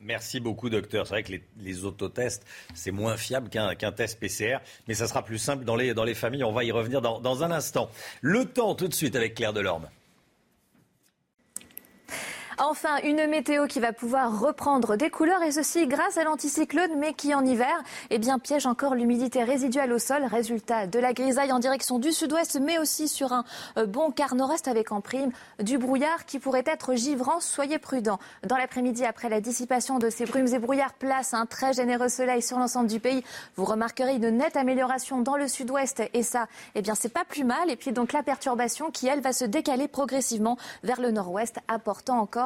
Merci 0.00 0.40
beaucoup, 0.40 0.68
docteur. 0.70 1.06
C'est 1.06 1.14
vrai 1.14 1.22
que 1.22 1.32
les, 1.58 1.84
autotests, 1.84 2.46
c'est 2.74 2.90
moins 2.90 3.16
fiable 3.16 3.48
qu'un 3.48 3.92
test 3.92 4.20
PCR, 4.20 4.58
mais 4.88 4.94
ça 4.94 5.08
sera 5.08 5.24
plus 5.24 5.38
simple 5.38 5.64
dans 5.64 5.76
les, 5.76 6.14
familles. 6.14 6.44
On 6.44 6.52
va 6.52 6.64
y 6.64 6.70
revenir 6.70 7.00
dans, 7.00 7.20
dans 7.20 7.42
un 7.42 7.50
instant. 7.50 7.90
Le 8.20 8.44
temps, 8.44 8.74
tout 8.74 8.88
de 8.88 8.94
suite, 8.94 9.16
avec 9.16 9.34
Claire 9.34 9.52
Delorme. 9.52 9.88
Enfin, 12.58 12.96
une 13.04 13.26
météo 13.26 13.66
qui 13.66 13.80
va 13.80 13.92
pouvoir 13.92 14.40
reprendre 14.40 14.96
des 14.96 15.10
couleurs 15.10 15.42
et 15.42 15.52
ceci 15.52 15.86
grâce 15.86 16.16
à 16.16 16.24
l'anticyclone, 16.24 16.92
mais 16.96 17.12
qui 17.12 17.34
en 17.34 17.44
hiver, 17.44 17.82
eh 18.08 18.18
bien, 18.18 18.38
piège 18.38 18.64
encore 18.64 18.94
l'humidité 18.94 19.44
résiduelle 19.44 19.92
au 19.92 19.98
sol. 19.98 20.24
Résultat 20.24 20.86
de 20.86 20.98
la 20.98 21.12
grisaille 21.12 21.52
en 21.52 21.58
direction 21.58 21.98
du 21.98 22.12
sud-ouest, 22.12 22.58
mais 22.58 22.78
aussi 22.78 23.08
sur 23.08 23.34
un 23.34 23.44
euh, 23.76 23.84
bon 23.84 24.10
quart 24.10 24.34
nord-est 24.34 24.68
avec 24.68 24.90
en 24.90 25.02
prime 25.02 25.32
du 25.62 25.76
brouillard 25.76 26.24
qui 26.24 26.38
pourrait 26.38 26.64
être 26.64 26.94
givrant. 26.94 27.40
Soyez 27.40 27.78
prudents. 27.78 28.18
Dans 28.46 28.56
l'après-midi, 28.56 29.04
après 29.04 29.28
la 29.28 29.42
dissipation 29.42 29.98
de 29.98 30.08
ces 30.08 30.24
brumes 30.24 30.48
et 30.48 30.58
brouillards, 30.58 30.94
place 30.94 31.34
un 31.34 31.44
très 31.44 31.74
généreux 31.74 32.08
soleil 32.08 32.40
sur 32.40 32.58
l'ensemble 32.58 32.88
du 32.88 33.00
pays. 33.00 33.22
Vous 33.56 33.66
remarquerez 33.66 34.14
une 34.14 34.30
nette 34.30 34.56
amélioration 34.56 35.20
dans 35.20 35.36
le 35.36 35.46
sud-ouest 35.46 36.02
et 36.14 36.22
ça, 36.22 36.46
eh 36.74 36.80
bien, 36.80 36.94
c'est 36.94 37.12
pas 37.12 37.26
plus 37.26 37.44
mal. 37.44 37.68
Et 37.68 37.76
puis 37.76 37.92
donc 37.92 38.14
la 38.14 38.22
perturbation 38.22 38.90
qui, 38.90 39.08
elle, 39.08 39.20
va 39.20 39.34
se 39.34 39.44
décaler 39.44 39.88
progressivement 39.88 40.56
vers 40.84 41.02
le 41.02 41.10
nord-ouest, 41.10 41.58
apportant 41.68 42.18
encore 42.18 42.45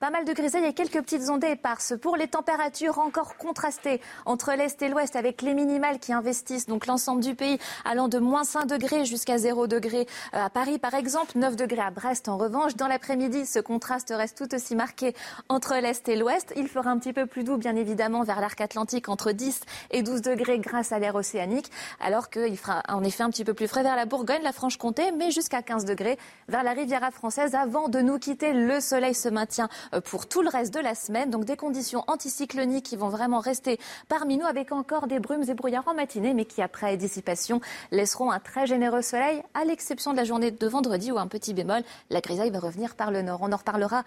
pas 0.00 0.10
mal 0.10 0.24
de 0.24 0.32
grisailles 0.32 0.64
et 0.64 0.72
quelques 0.72 1.02
petites 1.02 1.28
ondes 1.28 1.42
éparses. 1.42 1.94
Pour 2.00 2.16
les 2.16 2.28
températures 2.28 2.98
encore 3.00 3.36
contrastées 3.36 4.00
entre 4.26 4.52
l'Est 4.52 4.80
et 4.80 4.88
l'Ouest 4.88 5.16
avec 5.16 5.42
les 5.42 5.54
minimales 5.54 5.98
qui 5.98 6.12
investissent 6.12 6.66
donc 6.66 6.86
l'ensemble 6.86 7.20
du 7.20 7.34
pays 7.34 7.58
allant 7.84 8.06
de 8.06 8.18
moins 8.18 8.44
5 8.44 8.66
degrés 8.66 9.04
jusqu'à 9.04 9.38
0 9.38 9.66
degrés 9.66 10.06
euh, 10.34 10.44
à 10.44 10.50
Paris 10.50 10.78
par 10.78 10.94
exemple, 10.94 11.32
9 11.36 11.56
degrés 11.56 11.80
à 11.80 11.90
Brest 11.90 12.28
en 12.28 12.36
revanche. 12.36 12.76
Dans 12.76 12.86
l'après-midi, 12.86 13.44
ce 13.44 13.58
contraste 13.58 14.12
reste 14.16 14.38
tout 14.38 14.54
aussi 14.54 14.76
marqué 14.76 15.14
entre 15.48 15.74
l'Est 15.74 16.08
et 16.08 16.14
l'Ouest. 16.14 16.52
Il 16.56 16.68
fera 16.68 16.90
un 16.90 16.98
petit 16.98 17.12
peu 17.12 17.26
plus 17.26 17.42
doux 17.42 17.56
bien 17.56 17.74
évidemment 17.74 18.22
vers 18.22 18.40
l'arc 18.40 18.60
atlantique 18.60 19.08
entre 19.08 19.32
10 19.32 19.60
et 19.90 20.02
12 20.02 20.22
degrés 20.22 20.60
grâce 20.60 20.92
à 20.92 21.00
l'air 21.00 21.16
océanique 21.16 21.72
alors 22.00 22.30
qu'il 22.30 22.56
fera 22.56 22.82
en 22.88 23.02
effet 23.02 23.24
un 23.24 23.30
petit 23.30 23.44
peu 23.44 23.54
plus 23.54 23.66
frais 23.66 23.82
vers 23.82 23.96
la 23.96 24.06
Bourgogne, 24.06 24.42
la 24.44 24.52
Franche-Comté 24.52 25.10
mais 25.10 25.32
jusqu'à 25.32 25.62
15 25.62 25.84
degrés 25.86 26.18
vers 26.48 26.62
la 26.62 26.72
Riviera 26.72 27.10
française 27.10 27.56
avant 27.56 27.88
de 27.88 27.98
nous 27.98 28.20
quitter. 28.20 28.52
Le 28.52 28.78
soleil 28.78 29.14
se 29.14 29.28
maintient 29.28 29.68
pour 30.04 30.26
tout 30.26 30.42
le 30.42 30.48
reste 30.48 30.74
de 30.74 30.80
la 30.80 30.94
semaine. 30.94 31.30
Donc 31.30 31.44
des 31.44 31.56
conditions 31.56 32.04
anticycloniques 32.06 32.86
qui 32.86 32.96
vont 32.96 33.08
vraiment 33.08 33.40
rester 33.40 33.78
parmi 34.08 34.36
nous 34.36 34.46
avec 34.46 34.72
encore 34.72 35.06
des 35.06 35.18
brumes 35.18 35.44
et 35.48 35.54
brouillards 35.54 35.88
en 35.88 35.94
matinée, 35.94 36.34
mais 36.34 36.44
qui 36.44 36.62
après 36.62 36.96
dissipation 36.96 37.60
laisseront 37.90 38.30
un 38.30 38.40
très 38.40 38.66
généreux 38.66 39.02
soleil, 39.02 39.42
à 39.54 39.64
l'exception 39.64 40.12
de 40.12 40.16
la 40.16 40.24
journée 40.24 40.50
de 40.50 40.66
vendredi 40.66 41.12
où 41.12 41.18
un 41.18 41.26
petit 41.26 41.54
bémol, 41.54 41.82
la 42.10 42.20
grisaille 42.20 42.50
va 42.50 42.58
revenir 42.58 42.94
par 42.94 43.10
le 43.10 43.22
nord. 43.22 43.40
On 43.42 43.52
en 43.52 43.56
reparlera 43.56 44.04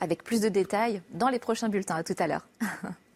avec 0.00 0.24
plus 0.24 0.40
de 0.40 0.48
détails 0.48 1.02
dans 1.12 1.28
les 1.28 1.38
prochains 1.38 1.68
bulletins. 1.68 1.96
À 1.96 2.02
tout 2.02 2.16
à 2.18 2.26
l'heure. 2.26 2.46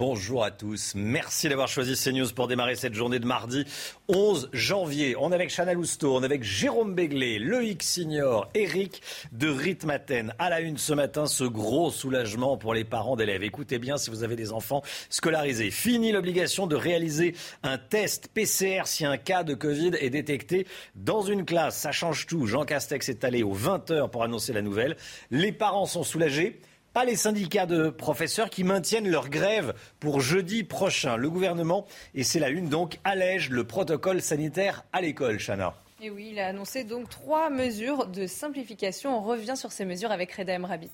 Bonjour 0.00 0.42
à 0.42 0.50
tous. 0.50 0.94
Merci 0.96 1.50
d'avoir 1.50 1.68
choisi 1.68 1.94
CNews 1.94 2.32
pour 2.34 2.48
démarrer 2.48 2.74
cette 2.74 2.94
journée 2.94 3.18
de 3.18 3.26
mardi 3.26 3.66
11 4.08 4.48
janvier. 4.54 5.14
On 5.18 5.30
est 5.30 5.34
avec 5.34 5.54
Chana 5.54 5.74
Lousteau, 5.74 6.16
on 6.16 6.22
est 6.22 6.24
avec 6.24 6.42
Jérôme 6.42 6.94
Béglé, 6.94 7.38
Loïc 7.38 7.82
Signor, 7.82 8.48
Eric 8.54 9.02
de 9.32 9.50
Ritmaten. 9.50 10.32
À 10.38 10.48
la 10.48 10.60
une 10.60 10.78
ce 10.78 10.94
matin, 10.94 11.26
ce 11.26 11.44
gros 11.44 11.90
soulagement 11.90 12.56
pour 12.56 12.72
les 12.72 12.84
parents 12.84 13.14
d'élèves. 13.14 13.42
Écoutez 13.42 13.78
bien 13.78 13.98
si 13.98 14.08
vous 14.08 14.24
avez 14.24 14.36
des 14.36 14.52
enfants 14.52 14.82
scolarisés. 15.10 15.70
Fini 15.70 16.12
l'obligation 16.12 16.66
de 16.66 16.76
réaliser 16.76 17.34
un 17.62 17.76
test 17.76 18.28
PCR 18.28 18.86
si 18.86 19.04
un 19.04 19.18
cas 19.18 19.42
de 19.42 19.52
Covid 19.52 19.90
est 20.00 20.08
détecté 20.08 20.66
dans 20.94 21.20
une 21.20 21.44
classe. 21.44 21.76
Ça 21.76 21.92
change 21.92 22.26
tout. 22.26 22.46
Jean 22.46 22.64
Castex 22.64 23.06
est 23.10 23.22
allé 23.22 23.42
aux 23.42 23.54
20h 23.54 24.08
pour 24.08 24.22
annoncer 24.22 24.54
la 24.54 24.62
nouvelle. 24.62 24.96
Les 25.30 25.52
parents 25.52 25.84
sont 25.84 26.04
soulagés 26.04 26.58
pas 26.92 27.04
les 27.04 27.16
syndicats 27.16 27.66
de 27.66 27.90
professeurs 27.90 28.50
qui 28.50 28.64
maintiennent 28.64 29.08
leur 29.08 29.28
grève 29.28 29.74
pour 30.00 30.20
jeudi 30.20 30.64
prochain. 30.64 31.16
Le 31.16 31.30
gouvernement, 31.30 31.86
et 32.14 32.24
c'est 32.24 32.40
la 32.40 32.48
une 32.48 32.68
donc, 32.68 32.98
allège 33.04 33.50
le 33.50 33.64
protocole 33.64 34.20
sanitaire 34.20 34.84
à 34.92 35.00
l'école, 35.00 35.38
Chana. 35.38 35.74
Et 36.02 36.10
oui, 36.10 36.30
il 36.32 36.38
a 36.38 36.48
annoncé 36.48 36.84
donc 36.84 37.08
trois 37.10 37.50
mesures 37.50 38.06
de 38.06 38.26
simplification. 38.26 39.16
On 39.16 39.20
revient 39.20 39.56
sur 39.56 39.70
ces 39.70 39.84
mesures 39.84 40.10
avec 40.10 40.32
Reda 40.32 40.58
Rabbit. 40.58 40.90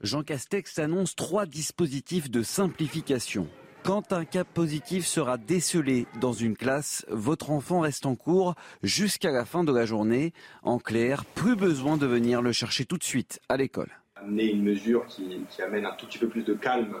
Jean 0.00 0.22
Castex 0.22 0.78
annonce 0.78 1.14
trois 1.14 1.46
dispositifs 1.46 2.30
de 2.30 2.42
simplification. 2.42 3.48
Quand 3.82 4.12
un 4.12 4.24
cas 4.24 4.44
positif 4.44 5.06
sera 5.06 5.38
décelé 5.38 6.06
dans 6.20 6.32
une 6.32 6.56
classe, 6.56 7.06
votre 7.08 7.50
enfant 7.50 7.80
reste 7.80 8.04
en 8.04 8.16
cours 8.16 8.54
jusqu'à 8.82 9.30
la 9.30 9.44
fin 9.44 9.62
de 9.62 9.72
la 9.72 9.86
journée. 9.86 10.32
En 10.62 10.78
clair, 10.78 11.24
plus 11.24 11.54
besoin 11.54 11.96
de 11.96 12.06
venir 12.06 12.42
le 12.42 12.52
chercher 12.52 12.84
tout 12.84 12.98
de 12.98 13.04
suite 13.04 13.40
à 13.48 13.56
l'école 13.56 13.92
amener 14.26 14.50
une 14.50 14.62
mesure 14.62 15.06
qui, 15.06 15.40
amène 15.64 15.86
un 15.86 15.92
tout 15.92 16.06
petit 16.06 16.18
peu 16.18 16.28
plus 16.28 16.42
de 16.42 16.54
calme 16.54 16.96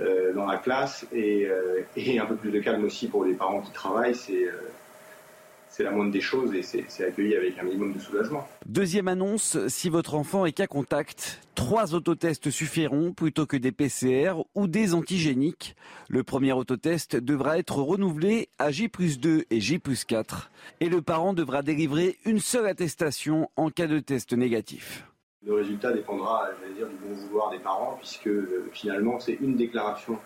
euh, 0.00 0.32
dans 0.32 0.46
la 0.46 0.56
classe 0.56 1.06
euh, 1.14 1.82
et, 1.96 2.18
un 2.18 2.26
peu 2.26 2.36
plus 2.36 2.50
de 2.50 2.60
calme 2.60 2.84
aussi 2.84 3.06
pour 3.06 3.24
les 3.24 3.34
parents 3.34 3.60
qui 3.60 3.72
travaillent, 3.72 4.14
c'est 4.14 4.46
euh, 4.46 5.82
la 5.82 5.90
moindre 5.90 6.12
des 6.12 6.20
choses 6.20 6.54
et 6.54 6.62
c'est 6.62 7.04
accueilli 7.04 7.34
avec 7.34 7.58
un 7.58 7.64
minimum 7.64 7.92
de 7.92 7.98
soulagement. 7.98 8.48
Deuxième 8.64 9.08
annonce, 9.08 9.58
si 9.66 9.88
votre 9.88 10.14
enfant 10.14 10.46
est 10.46 10.52
cas 10.52 10.68
contact, 10.68 11.40
trois 11.56 11.94
autotests 11.94 12.50
suffiront 12.50 13.12
plutôt 13.12 13.44
que 13.44 13.56
des 13.56 13.72
PCR 13.72 14.34
ou 14.54 14.68
des 14.68 14.94
antigéniques. 14.94 15.74
Le 16.08 16.22
premier 16.22 16.52
autotest 16.52 17.16
devra 17.16 17.58
être 17.58 17.78
renouvelé 17.78 18.48
à 18.58 18.70
J 18.70 18.88
2 18.88 19.46
et 19.50 19.60
J 19.60 19.80
4 19.80 20.50
et 20.80 20.88
le 20.88 21.02
parent 21.02 21.34
devra 21.34 21.62
délivrer 21.62 22.18
une 22.24 22.38
seule 22.38 22.66
attestation 22.66 23.50
en 23.56 23.70
cas 23.70 23.88
de 23.88 23.98
test 23.98 24.32
négatif. 24.32 25.04
Le 25.46 25.54
résultat 25.54 25.92
dépendra, 25.92 26.48
dire, 26.74 26.88
du 26.88 26.96
bon 26.96 27.14
vouloir 27.14 27.50
des 27.50 27.58
parents, 27.58 27.96
puisque 28.00 28.28
euh, 28.28 28.66
finalement, 28.72 29.20
c'est 29.20 29.34
une 29.40 29.56
déclaration 29.56 30.18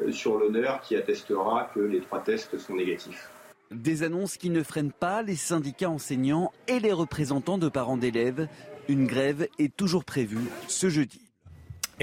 euh, 0.00 0.12
sur 0.12 0.38
l'honneur 0.38 0.80
qui 0.80 0.94
attestera 0.94 1.70
que 1.74 1.80
les 1.80 2.00
trois 2.00 2.20
tests 2.20 2.56
sont 2.56 2.76
négatifs. 2.76 3.30
Des 3.72 4.04
annonces 4.04 4.36
qui 4.36 4.50
ne 4.50 4.62
freinent 4.62 4.92
pas 4.92 5.22
les 5.22 5.36
syndicats 5.36 5.90
enseignants 5.90 6.52
et 6.68 6.78
les 6.78 6.92
représentants 6.92 7.58
de 7.58 7.68
parents 7.68 7.96
d'élèves. 7.96 8.48
Une 8.88 9.06
grève 9.06 9.48
est 9.58 9.76
toujours 9.76 10.04
prévue 10.04 10.48
ce 10.68 10.88
jeudi. 10.88 11.29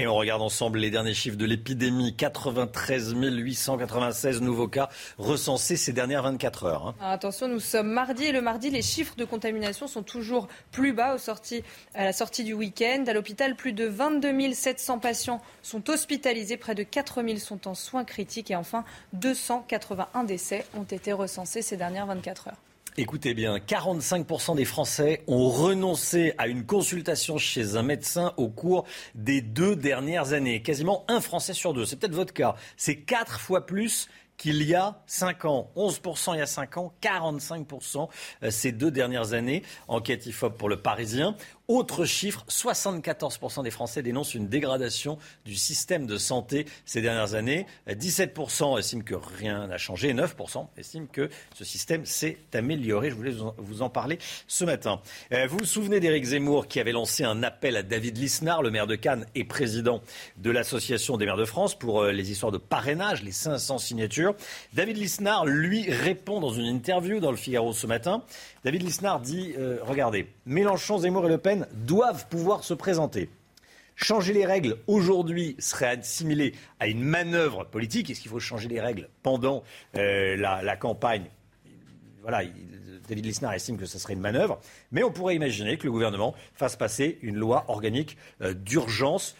Et 0.00 0.06
on 0.06 0.14
regarde 0.14 0.42
ensemble 0.42 0.78
les 0.78 0.92
derniers 0.92 1.12
chiffres 1.12 1.36
de 1.36 1.44
l'épidémie. 1.44 2.14
93 2.14 3.16
896 3.16 4.40
nouveaux 4.42 4.68
cas 4.68 4.88
recensés 5.18 5.76
ces 5.76 5.92
dernières 5.92 6.22
24 6.22 6.64
heures. 6.66 6.86
Hein. 6.86 6.94
attention, 7.00 7.48
nous 7.48 7.58
sommes 7.58 7.90
mardi 7.90 8.26
et 8.26 8.30
le 8.30 8.40
mardi, 8.40 8.70
les 8.70 8.80
chiffres 8.80 9.16
de 9.16 9.24
contamination 9.24 9.88
sont 9.88 10.04
toujours 10.04 10.46
plus 10.70 10.92
bas 10.92 11.16
à 11.94 12.04
la 12.04 12.12
sortie 12.12 12.44
du 12.44 12.52
week-end. 12.52 13.06
À 13.08 13.12
l'hôpital, 13.12 13.56
plus 13.56 13.72
de 13.72 13.86
22 13.86 14.52
700 14.52 15.00
patients 15.00 15.42
sont 15.62 15.90
hospitalisés, 15.90 16.56
près 16.56 16.76
de 16.76 16.84
4 16.84 17.24
000 17.24 17.38
sont 17.38 17.66
en 17.66 17.74
soins 17.74 18.04
critiques 18.04 18.52
et 18.52 18.56
enfin 18.56 18.84
281 19.14 20.22
décès 20.22 20.64
ont 20.76 20.84
été 20.84 21.12
recensés 21.12 21.60
ces 21.60 21.76
dernières 21.76 22.06
24 22.06 22.48
heures. 22.48 22.67
Écoutez 23.00 23.32
bien, 23.32 23.58
45% 23.58 24.56
des 24.56 24.64
Français 24.64 25.22
ont 25.28 25.48
renoncé 25.50 26.34
à 26.36 26.48
une 26.48 26.66
consultation 26.66 27.38
chez 27.38 27.76
un 27.76 27.84
médecin 27.84 28.34
au 28.36 28.48
cours 28.48 28.86
des 29.14 29.40
deux 29.40 29.76
dernières 29.76 30.32
années. 30.32 30.62
Quasiment 30.62 31.04
un 31.06 31.20
Français 31.20 31.54
sur 31.54 31.74
deux. 31.74 31.86
C'est 31.86 31.94
peut-être 31.94 32.16
votre 32.16 32.34
cas. 32.34 32.56
C'est 32.76 32.96
quatre 32.96 33.38
fois 33.38 33.66
plus 33.66 34.08
qu'il 34.36 34.62
y 34.64 34.74
a 34.74 35.02
5 35.06 35.44
ans. 35.44 35.70
11% 35.76 36.34
il 36.34 36.38
y 36.38 36.42
a 36.42 36.46
5 36.46 36.76
ans, 36.78 36.92
45% 37.00 38.08
euh, 38.42 38.50
ces 38.50 38.72
deux 38.72 38.90
dernières 38.90 39.32
années. 39.32 39.62
Enquête 39.86 40.26
IFOP 40.26 40.56
pour 40.56 40.68
le 40.68 40.80
Parisien. 40.80 41.36
Autre 41.70 42.06
chiffre, 42.06 42.46
74% 42.48 43.62
des 43.62 43.70
Français 43.70 44.02
dénoncent 44.02 44.32
une 44.34 44.48
dégradation 44.48 45.18
du 45.44 45.54
système 45.54 46.06
de 46.06 46.16
santé 46.16 46.64
ces 46.86 47.02
dernières 47.02 47.34
années. 47.34 47.66
17% 47.86 48.78
estiment 48.78 49.02
que 49.02 49.14
rien 49.14 49.66
n'a 49.66 49.76
changé. 49.76 50.14
9% 50.14 50.66
estiment 50.78 51.08
que 51.12 51.28
ce 51.52 51.66
système 51.66 52.06
s'est 52.06 52.38
amélioré. 52.54 53.10
Je 53.10 53.14
voulais 53.16 53.34
vous 53.58 53.82
en 53.82 53.90
parler 53.90 54.18
ce 54.46 54.64
matin. 54.64 55.02
Euh, 55.34 55.46
vous 55.46 55.58
vous 55.58 55.66
souvenez 55.66 56.00
d'Éric 56.00 56.24
Zemmour 56.24 56.68
qui 56.68 56.80
avait 56.80 56.92
lancé 56.92 57.22
un 57.22 57.42
appel 57.42 57.76
à 57.76 57.82
David 57.82 58.16
Lisnard, 58.16 58.62
le 58.62 58.70
maire 58.70 58.86
de 58.86 58.96
Cannes 58.96 59.26
et 59.34 59.44
président 59.44 60.00
de 60.38 60.50
l'Association 60.50 61.18
des 61.18 61.26
maires 61.26 61.36
de 61.36 61.44
France, 61.44 61.78
pour 61.78 62.00
euh, 62.00 62.12
les 62.12 62.30
histoires 62.30 62.50
de 62.50 62.56
parrainage, 62.56 63.22
les 63.22 63.30
500 63.30 63.76
signatures. 63.76 64.34
David 64.72 64.96
Lisnard, 64.96 65.44
lui, 65.44 65.90
répond 65.90 66.40
dans 66.40 66.54
une 66.54 66.64
interview 66.64 67.20
dans 67.20 67.30
le 67.30 67.36
Figaro 67.36 67.74
ce 67.74 67.86
matin. 67.86 68.22
David 68.68 68.82
Lisnard 68.82 69.20
dit, 69.20 69.54
euh, 69.56 69.78
regardez, 69.80 70.26
Mélenchon, 70.44 70.98
Zemmour 70.98 71.24
et 71.24 71.30
Le 71.30 71.38
Pen 71.38 71.66
doivent 71.72 72.28
pouvoir 72.28 72.64
se 72.64 72.74
présenter. 72.74 73.30
Changer 73.96 74.34
les 74.34 74.44
règles 74.44 74.76
aujourd'hui 74.86 75.56
serait 75.58 75.98
assimilé 75.98 76.52
à 76.78 76.86
une 76.86 77.00
manœuvre 77.00 77.64
politique. 77.64 78.10
Est-ce 78.10 78.20
qu'il 78.20 78.30
faut 78.30 78.40
changer 78.40 78.68
les 78.68 78.78
règles 78.78 79.08
pendant 79.22 79.64
euh, 79.96 80.36
la, 80.36 80.76
campagne? 80.76 81.30
Voilà, 82.20 82.42
David 83.08 83.24
Lisnard 83.24 83.54
estime 83.54 83.78
que 83.78 83.86
ce 83.86 83.98
serait 83.98 84.12
une 84.12 84.20
manœuvre. 84.20 84.60
Mais 84.92 85.02
on 85.02 85.12
pourrait 85.12 85.34
imaginer 85.34 85.78
que 85.78 85.84
le 85.84 85.90
gouvernement 85.90 86.34
fasse 86.52 86.76
passer 86.76 87.18
une 87.22 87.36
loi 87.36 87.64
organique 87.68 88.18
euh, 88.42 88.52
d'urgence. 88.52 89.34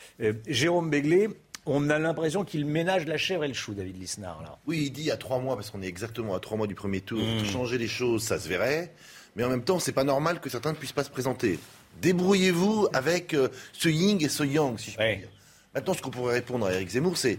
Jérôme 0.46 0.88
Béglé, 0.88 1.28
on 1.66 1.90
a 1.90 1.98
l'impression 1.98 2.44
qu'il 2.44 2.64
ménage 2.64 3.04
la 3.06 3.18
chèvre 3.18 3.44
et 3.44 3.48
le 3.48 3.52
chou, 3.52 3.74
David 3.74 4.00
Lisnard. 4.00 4.40
Là. 4.42 4.58
Oui, 4.66 4.84
il 4.86 4.90
dit 4.90 5.10
à 5.10 5.18
trois 5.18 5.38
mois, 5.38 5.54
parce 5.54 5.70
qu'on 5.70 5.82
est 5.82 5.86
exactement 5.86 6.34
à 6.34 6.40
trois 6.40 6.56
mois 6.56 6.66
du 6.66 6.74
premier 6.74 7.02
tour, 7.02 7.20
hmm. 7.20 7.44
changer 7.44 7.76
les 7.76 7.88
choses, 7.88 8.22
ça 8.22 8.38
se 8.38 8.48
verrait. 8.48 8.94
Mais 9.38 9.44
en 9.44 9.48
même 9.48 9.62
temps, 9.62 9.78
c'est 9.78 9.92
pas 9.92 10.04
normal 10.04 10.40
que 10.40 10.50
certains 10.50 10.72
ne 10.72 10.76
puissent 10.76 10.92
pas 10.92 11.04
se 11.04 11.10
présenter. 11.10 11.58
Débrouillez-vous 12.02 12.88
avec 12.92 13.32
euh, 13.34 13.48
ce 13.72 13.88
yin 13.88 14.20
et 14.20 14.28
ce 14.28 14.42
yang, 14.42 14.76
si 14.78 14.90
je 14.90 14.98
puis 14.98 15.16
dire. 15.16 15.28
Maintenant, 15.74 15.94
ce 15.94 16.02
qu'on 16.02 16.10
pourrait 16.10 16.34
répondre 16.34 16.66
à 16.66 16.72
Eric 16.74 16.90
Zemmour, 16.90 17.16
c'est 17.16 17.38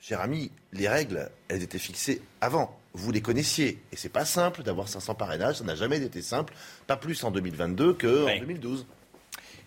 Cher 0.00 0.20
ami, 0.20 0.50
les 0.72 0.88
règles, 0.88 1.30
elles 1.46 1.62
étaient 1.62 1.78
fixées 1.78 2.22
avant. 2.40 2.76
Vous 2.92 3.12
les 3.12 3.20
connaissiez. 3.20 3.80
Et 3.92 3.96
c'est 3.96 4.08
pas 4.08 4.24
simple 4.24 4.64
d'avoir 4.64 4.88
500 4.88 5.14
parrainages. 5.14 5.58
Ça 5.58 5.64
n'a 5.64 5.76
jamais 5.76 6.02
été 6.02 6.22
simple. 6.22 6.54
Pas 6.88 6.96
plus 6.96 7.22
en 7.22 7.30
2022 7.30 7.94
qu'en 7.94 8.38
2012. 8.40 8.84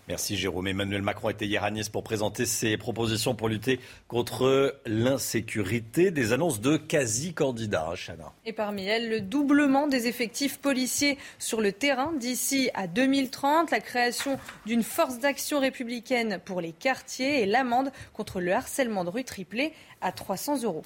Merci 0.07 0.37
Jérôme. 0.37 0.67
Emmanuel 0.67 1.01
Macron 1.01 1.29
était 1.29 1.47
hier 1.47 1.63
à 1.63 1.71
Nice 1.71 1.89
pour 1.89 2.03
présenter 2.03 2.45
ses 2.45 2.77
propositions 2.77 3.33
pour 3.33 3.49
lutter 3.49 3.79
contre 4.07 4.79
l'insécurité. 4.85 6.11
Des 6.11 6.31
annonces 6.31 6.61
de 6.61 6.77
quasi-candidats, 6.77 7.87
hein, 7.89 7.95
Chana. 7.95 8.31
Et 8.45 8.53
parmi 8.53 8.85
elles, 8.85 9.09
le 9.09 9.19
doublement 9.19 9.87
des 9.87 10.07
effectifs 10.07 10.59
policiers 10.59 11.17
sur 11.39 11.59
le 11.59 11.71
terrain 11.71 12.13
d'ici 12.19 12.69
à 12.75 12.85
2030, 12.85 13.71
la 13.71 13.79
création 13.79 14.37
d'une 14.67 14.83
force 14.83 15.17
d'action 15.17 15.59
républicaine 15.59 16.39
pour 16.45 16.61
les 16.61 16.71
quartiers 16.71 17.41
et 17.41 17.47
l'amende 17.47 17.91
contre 18.13 18.41
le 18.41 18.53
harcèlement 18.53 19.05
de 19.05 19.09
rue 19.09 19.23
triplé 19.23 19.73
à 20.01 20.11
300 20.11 20.63
euros. 20.63 20.83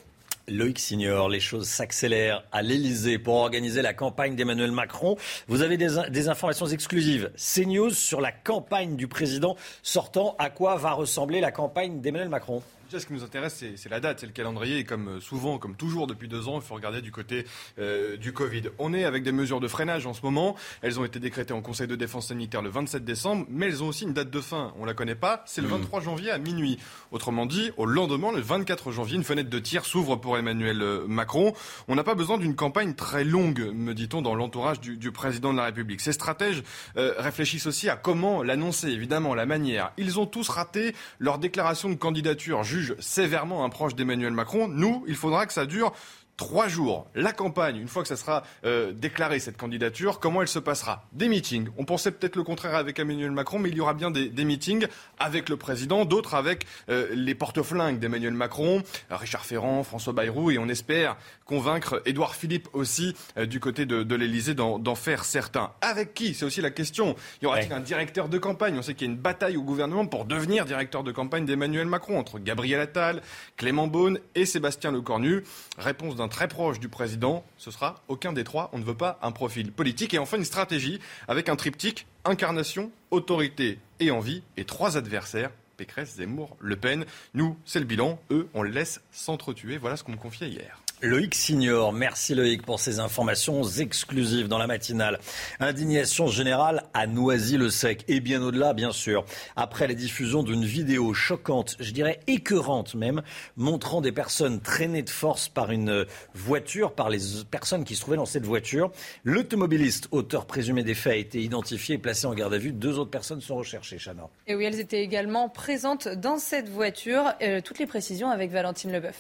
Loïc 0.50 0.80
Signor, 0.80 1.30
les 1.30 1.40
choses 1.40 1.68
s'accélèrent 1.68 2.44
à 2.52 2.62
l'Elysée 2.62 3.20
pour 3.20 3.36
organiser 3.36 3.82
la 3.82 3.94
campagne 3.94 4.36
d'Emmanuel 4.36 4.72
Macron. 4.72 5.16
Vous 5.48 5.62
avez 5.62 5.78
des, 5.78 6.30
informations 6.30 6.66
exclusives. 6.68 7.32
CNews 7.36 7.92
sur 7.92 8.22
la 8.22 8.32
campagne 8.32 8.96
du 8.96 9.08
président 9.08 9.56
sortant. 9.84 10.36
À 10.40 10.50
quoi 10.50 10.76
va 10.76 10.92
ressembler 10.92 11.42
la 11.42 11.52
campagne 11.52 12.02
d'Emmanuel 12.02 12.30
Macron? 12.30 12.62
Ce 12.98 13.06
qui 13.06 13.14
nous 13.14 13.24
intéresse, 13.24 13.64
c'est 13.76 13.90
la 13.90 14.00
date, 14.00 14.22
c'est 14.22 14.26
le 14.26 14.32
calendrier. 14.32 14.80
Et 14.80 14.84
comme 14.84 15.08
euh, 15.08 15.20
souvent, 15.20 15.60
comme 15.60 15.76
toujours 15.76 16.08
depuis 16.08 16.28
deux 16.28 16.48
ans, 16.48 16.56
il 16.56 16.62
faut 16.62 16.74
regarder 16.74 17.02
du 17.02 17.12
côté 17.12 17.46
euh, 17.78 18.18
du 18.18 18.34
Covid. 18.34 18.64
On 18.80 18.94
est 18.94 19.04
avec 19.04 19.24
des 19.24 19.32
mesures 19.32 19.60
de 19.60 19.68
freinage 19.68 20.08
en 20.08 20.14
ce 20.14 20.22
moment. 20.24 20.56
Elles 20.82 21.00
ont 21.00 21.06
été 21.06 21.20
décrétées 21.20 21.54
en 21.54 21.62
Conseil 21.62 21.88
de 21.88 21.96
défense 21.96 22.30
sanitaire 22.30 22.62
le 22.62 22.70
27 22.70 23.06
décembre, 23.06 23.46
mais 23.50 23.68
elles 23.68 23.84
ont 23.84 23.88
aussi 23.90 24.06
une 24.06 24.14
date 24.14 24.32
de 24.32 24.42
fin. 24.42 24.74
On 24.80 24.86
la 24.86 24.94
connaît 24.94 25.16
pas. 25.16 25.44
C'est 25.46 25.62
le 25.62 25.68
23 25.68 26.00
hmm. 26.00 26.04
janvier 26.04 26.32
à 26.32 26.40
minuit. 26.40 26.80
Autrement 27.12 27.46
dit, 27.46 27.72
au 27.78 27.86
lendemain, 27.86 28.32
le 28.32 28.42
24 28.42 28.92
janvier, 28.92 29.18
une 29.18 29.24
fenêtre 29.24 29.50
de 29.50 29.60
tir 29.60 29.86
s'ouvre 29.86 30.16
pour 30.16 30.38
Emmanuel 30.38 30.82
euh, 30.82 31.06
Macron. 31.08 31.54
On 31.88 31.96
n'a 31.96 32.04
pas 32.04 32.16
besoin 32.16 32.38
d'une 32.38 32.56
campagne 32.56 32.96
très 32.96 33.24
longue, 33.24 33.72
me 33.74 33.94
dit-on, 33.94 34.22
dans 34.22 34.34
l'entourage 34.34 34.80
du, 34.80 34.98
du, 34.98 35.12
président 35.12 35.52
de 35.52 35.58
la 35.58 35.66
République. 35.66 36.02
Ces 36.02 36.14
stratèges 36.14 36.64
réfléchissent 36.96 37.68
aussi 37.68 37.90
à 37.90 37.96
comment 37.96 38.42
l'annoncer, 38.42 38.88
évidemment, 38.90 39.36
la 39.36 39.46
manière. 39.46 39.92
Ils 39.98 40.20
ont 40.20 40.26
tous 40.26 40.48
raté 40.50 40.96
leur 41.20 41.40
déclaration 41.40 41.90
de 41.90 41.96
candidature 41.96 42.64
sévèrement 43.00 43.64
un 43.64 43.70
proche 43.70 43.96
d'Emmanuel 43.96 44.34
Macron. 44.34 44.68
Nous, 44.68 45.04
il 45.08 45.16
faudra 45.16 45.46
que 45.46 45.54
ça 45.54 45.66
dure 45.66 45.94
trois 46.40 46.70
jours. 46.70 47.06
La 47.16 47.34
campagne, 47.34 47.76
une 47.76 47.90
fois 47.90 48.02
que 48.02 48.08
ça 48.08 48.16
sera 48.16 48.44
euh, 48.64 48.94
déclaré, 48.94 49.40
cette 49.40 49.58
candidature, 49.58 50.22
comment 50.22 50.42
elle 50.42 50.48
se 50.48 50.58
passera? 50.58 51.04
Des 51.12 51.28
meetings. 51.28 51.68
On 51.78 51.84
pensait 51.84 52.12
peut-être 52.12 52.38
le 52.38 52.44
contraire 52.44 52.76
avec 52.76 52.98
Emmanuel 52.98 53.32
Macron, 53.32 53.60
mais 53.60 53.68
il 53.68 53.76
y 53.76 53.82
aura 53.82 53.94
bien 53.94 54.10
des, 54.10 54.46
meetings 54.46 54.88
avec 55.20 55.50
le 55.50 55.58
président, 55.58 56.06
d'autres 56.06 56.36
avec 56.36 56.66
euh, 56.88 57.10
les 57.12 57.36
porte-flingues 57.36 58.00
d'Emmanuel 58.00 58.34
Macron, 58.34 58.84
Richard 59.10 59.46
Ferrand, 59.46 59.84
François 59.84 60.14
Bayrou, 60.14 60.50
et 60.50 60.58
on 60.58 60.70
espère 60.70 61.18
convaincre 61.44 62.02
Édouard 62.06 62.36
Philippe 62.36 62.70
aussi 62.72 63.16
euh, 63.38 63.46
du 63.46 63.60
côté 63.60 63.86
de, 63.86 64.04
de 64.04 64.16
l'Elysée 64.16 64.54
d'en 64.54 64.96
faire 64.96 65.26
certains. 65.26 65.72
Avec 65.82 66.14
qui? 66.14 66.34
C'est 66.34 66.46
aussi 66.46 66.62
la 66.62 66.72
question. 66.72 67.18
Y 67.42 67.48
aura-t-il 67.48 67.74
un 67.74 67.82
directeur 67.82 68.30
de 68.30 68.38
campagne? 68.38 68.78
On 68.78 68.82
sait 68.82 68.94
qu'il 68.94 69.08
y 69.08 69.10
a 69.10 69.14
une 69.14 69.20
bataille 69.20 69.58
au 69.58 69.64
gouvernement 69.64 70.06
pour 70.06 70.24
devenir 70.24 70.64
directeur 70.64 71.04
de 71.04 71.12
campagne 71.12 71.46
d'Emmanuel 71.46 71.88
Macron 71.88 72.18
entre 72.18 72.40
Gabriel 72.40 72.80
Attal, 72.80 73.22
Clément 73.58 73.88
Beaune 73.88 74.20
et 74.36 74.46
Sébastien 74.46 74.94
Lecornu. 74.94 75.44
Réponse 75.78 76.16
d'un 76.16 76.29
très 76.30 76.48
proche 76.48 76.80
du 76.80 76.88
président, 76.88 77.44
ce 77.58 77.72
sera 77.72 78.02
aucun 78.08 78.34
des 78.34 78.44
trois. 78.44 78.70
On 78.74 78.78
ne 78.78 78.84
veut 78.84 78.96
pas 78.96 79.20
un 79.22 79.32
profil 79.32 79.72
politique. 79.72 80.14
Et 80.14 80.20
enfin, 80.20 80.38
une 80.38 80.46
stratégie 80.46 81.00
avec 81.28 81.50
un 81.50 81.56
triptyque 81.56 82.08
incarnation, 82.26 82.92
autorité 83.12 83.80
et 84.00 84.12
envie, 84.12 84.44
et 84.58 84.66
trois 84.66 84.98
adversaires. 84.98 85.52
Pécresse, 85.78 86.16
Zemmour, 86.16 86.58
Le 86.60 86.76
Pen. 86.76 87.06
Nous, 87.34 87.58
c'est 87.66 87.80
le 87.80 87.86
bilan. 87.86 88.20
Eux, 88.32 88.50
on 88.54 88.64
les 88.64 88.72
laisse 88.72 89.02
s'entretuer. 89.12 89.78
Voilà 89.78 89.96
ce 89.96 90.04
qu'on 90.04 90.12
me 90.12 90.18
confiait 90.18 90.50
hier. 90.50 90.79
Loïc 91.02 91.34
Signor, 91.34 91.94
merci 91.94 92.36
Loïc 92.36 92.66
pour 92.66 92.82
ces 92.82 93.00
informations 93.00 93.64
exclusives 93.64 94.50
dans 94.50 94.58
la 94.58 94.68
matinale. 94.68 95.18
Indignation 95.62 96.28
générale 96.28 96.84
à 96.94 97.08
Noisy-le-Sec 97.08 98.04
et 98.10 98.20
bien 98.20 98.42
au-delà, 98.44 98.74
bien 98.74 98.92
sûr. 98.92 99.24
Après 99.56 99.88
la 99.88 99.94
diffusion 99.94 100.44
d'une 100.44 100.66
vidéo 100.66 101.14
choquante, 101.14 101.78
je 101.80 101.92
dirais 101.92 102.20
écœurante 102.28 102.96
même, 102.96 103.22
montrant 103.56 104.02
des 104.02 104.12
personnes 104.12 104.60
traînées 104.60 105.02
de 105.02 105.10
force 105.10 105.48
par 105.48 105.72
une 105.72 106.06
voiture, 106.34 106.92
par 106.92 107.10
les 107.10 107.20
personnes 107.50 107.86
qui 107.86 107.96
se 107.96 108.02
trouvaient 108.02 108.18
dans 108.18 108.26
cette 108.26 108.46
voiture, 108.46 108.92
l'automobiliste, 109.24 110.10
auteur 110.12 110.46
présumé 110.46 110.84
des 110.84 110.96
faits, 110.96 111.14
a 111.14 111.16
été 111.16 111.42
identifié 111.42 111.96
et 111.96 111.98
placé 111.98 112.28
en 112.28 112.34
garde 112.34 112.54
à 112.54 112.58
vue. 112.58 112.74
Deux 112.74 113.00
autres 113.00 113.12
personnes 113.12 113.40
sont 113.40 113.56
recherchées, 113.56 114.00
Chana. 114.04 114.28
Et 114.48 114.56
oui, 114.56 114.66
elles 114.66 114.82
étaient 114.82 115.02
également 115.02 115.48
présentes 115.48 116.10
dans 116.10 116.40
cette 116.40 116.68
voiture. 116.68 117.32
Euh, 117.42 117.62
toutes 117.62 117.80
les 117.80 117.88
précisions 117.88 118.30
avec 118.30 118.52
Valentine 118.52 118.92
Leboeuf. 118.92 119.16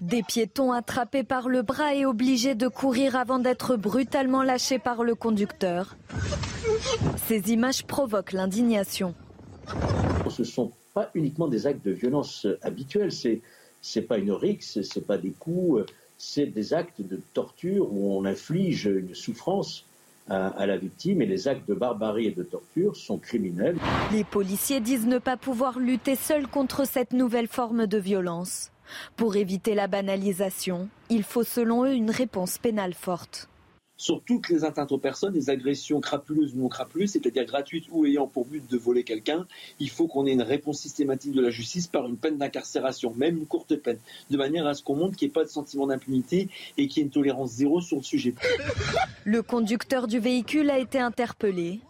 Des 0.00 0.22
piétons 0.22 0.72
attrapés 0.72 1.24
par 1.24 1.48
le 1.48 1.62
bras 1.62 1.94
et 1.94 2.04
obligés 2.04 2.54
de 2.54 2.68
courir 2.68 3.16
avant 3.16 3.38
d'être 3.38 3.76
brutalement 3.76 4.42
lâchés 4.42 4.78
par 4.78 5.04
le 5.04 5.14
conducteur. 5.14 5.96
Ces 7.26 7.52
images 7.52 7.84
provoquent 7.84 8.32
l'indignation. 8.32 9.14
Ce 10.28 10.42
ne 10.42 10.46
sont 10.46 10.72
pas 10.94 11.10
uniquement 11.14 11.48
des 11.48 11.66
actes 11.66 11.84
de 11.84 11.92
violence 11.92 12.46
habituels, 12.62 13.12
c'est 13.12 13.40
n'est 13.96 14.02
pas 14.02 14.18
une 14.18 14.32
rixe, 14.32 14.80
c'est 14.82 15.06
pas 15.06 15.18
des 15.18 15.30
coups, 15.30 15.84
c'est 16.18 16.46
des 16.46 16.74
actes 16.74 17.00
de 17.00 17.20
torture 17.32 17.92
où 17.92 18.18
on 18.18 18.24
inflige 18.24 18.86
une 18.86 19.14
souffrance 19.14 19.84
à, 20.30 20.66
la 20.66 20.76
victime 20.76 21.22
et 21.22 21.26
les 21.26 21.48
actes 21.48 21.68
de 21.68 21.74
barbarie 21.74 22.26
et 22.26 22.32
de 22.32 22.42
torture 22.42 22.96
sont 22.96 23.18
criminels. 23.18 23.76
Les 24.12 24.24
policiers 24.24 24.80
disent 24.80 25.06
ne 25.06 25.18
pas 25.18 25.36
pouvoir 25.36 25.78
lutter 25.78 26.16
seuls 26.16 26.46
contre 26.46 26.86
cette 26.86 27.12
nouvelle 27.12 27.48
forme 27.48 27.86
de 27.86 27.98
violence. 27.98 28.70
Pour 29.16 29.36
éviter 29.36 29.74
la 29.74 29.86
banalisation, 29.86 30.88
il 31.10 31.22
faut 31.22 31.44
selon 31.44 31.84
eux 31.84 31.92
une 31.92 32.10
réponse 32.10 32.58
pénale 32.58 32.94
forte 32.94 33.48
sur 33.98 34.22
toutes 34.22 34.48
les 34.48 34.64
atteintes 34.64 34.92
aux 34.92 34.98
personnes, 34.98 35.34
les 35.34 35.50
agressions 35.50 36.00
crapuleuses 36.00 36.54
ou 36.54 36.58
non 36.60 36.68
crapuleuses, 36.68 37.10
c'est-à-dire 37.10 37.44
gratuites 37.44 37.86
ou 37.90 38.06
ayant 38.06 38.28
pour 38.28 38.46
but 38.46 38.68
de 38.70 38.78
voler 38.78 39.02
quelqu'un, 39.02 39.46
il 39.80 39.90
faut 39.90 40.06
qu'on 40.06 40.24
ait 40.24 40.32
une 40.32 40.42
réponse 40.42 40.78
systématique 40.78 41.32
de 41.32 41.40
la 41.40 41.50
justice 41.50 41.88
par 41.88 42.06
une 42.06 42.16
peine 42.16 42.38
d'incarcération, 42.38 43.12
même 43.16 43.36
une 43.36 43.46
courte 43.46 43.76
peine, 43.76 43.98
de 44.30 44.36
manière 44.36 44.66
à 44.66 44.74
ce 44.74 44.82
qu'on 44.82 44.94
montre 44.94 45.16
qu'il 45.16 45.26
n'y 45.26 45.32
ait 45.32 45.34
pas 45.34 45.44
de 45.44 45.50
sentiment 45.50 45.88
d'impunité 45.88 46.48
et 46.78 46.86
qu'il 46.86 46.98
y 46.98 47.00
ait 47.02 47.06
une 47.06 47.12
tolérance 47.12 47.50
zéro 47.50 47.80
sur 47.80 47.96
le 47.96 48.04
sujet. 48.04 48.34
Le 49.24 49.42
conducteur 49.42 50.06
du 50.06 50.20
véhicule 50.20 50.70
a 50.70 50.78
été 50.78 50.98
interpellé. 50.98 51.80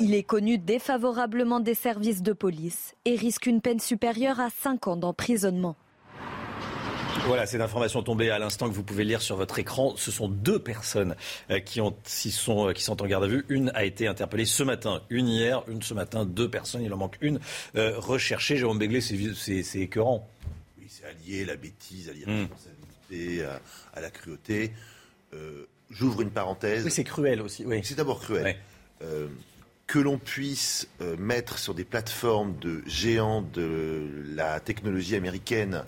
Il 0.00 0.14
est 0.14 0.24
connu 0.24 0.58
défavorablement 0.58 1.60
des 1.60 1.74
services 1.74 2.22
de 2.22 2.34
police 2.34 2.94
et 3.04 3.14
risque 3.14 3.46
une 3.46 3.62
peine 3.62 3.80
supérieure 3.80 4.40
à 4.40 4.50
5 4.50 4.88
ans 4.88 4.96
d'emprisonnement. 4.96 5.76
Voilà, 7.26 7.46
c'est 7.46 7.58
l'information 7.58 8.02
tombée 8.02 8.30
à 8.30 8.38
l'instant 8.38 8.68
que 8.68 8.74
vous 8.74 8.82
pouvez 8.82 9.04
lire 9.04 9.20
sur 9.20 9.36
votre 9.36 9.58
écran. 9.58 9.94
Ce 9.96 10.10
sont 10.10 10.28
deux 10.28 10.58
personnes 10.58 11.14
euh, 11.50 11.60
qui, 11.60 11.80
ont, 11.80 11.94
sont, 12.04 12.68
euh, 12.68 12.72
qui 12.72 12.82
sont 12.82 13.02
en 13.02 13.06
garde 13.06 13.24
à 13.24 13.26
vue. 13.26 13.44
Une 13.48 13.70
a 13.74 13.84
été 13.84 14.06
interpellée 14.06 14.44
ce 14.44 14.62
matin, 14.62 15.02
une 15.10 15.28
hier, 15.28 15.62
une 15.68 15.82
ce 15.82 15.94
matin, 15.94 16.24
deux 16.24 16.50
personnes, 16.50 16.82
il 16.82 16.92
en 16.92 16.96
manque 16.96 17.16
une, 17.20 17.40
euh, 17.76 17.98
recherchée. 17.98 18.56
Jérôme 18.56 18.78
Béglé, 18.78 19.00
c'est 19.00 19.78
écœurant. 19.78 20.28
Oui, 20.78 20.86
c'est 20.88 21.04
allié 21.04 21.44
la 21.44 21.56
bêtise, 21.56 22.08
à 22.08 22.12
l'irresponsabilité, 22.12 23.44
à, 23.94 24.00
la 24.00 24.10
cruauté. 24.10 24.72
J'ouvre 25.90 26.22
une 26.22 26.30
parenthèse. 26.30 26.84
Oui, 26.84 26.90
c'est 26.90 27.04
cruel 27.04 27.40
aussi. 27.40 27.64
Oui. 27.64 27.80
C'est 27.82 27.96
d'abord 27.96 28.20
cruel. 28.20 28.56
que 29.86 29.98
l'on 29.98 30.18
puisse 30.18 30.88
mettre 31.18 31.58
sur 31.58 31.74
des 31.74 31.84
plateformes 31.84 32.58
de 32.58 32.82
géants 32.86 33.42
de 33.42 34.24
la 34.34 34.60
technologie 34.60 35.16
américaine 35.16 35.82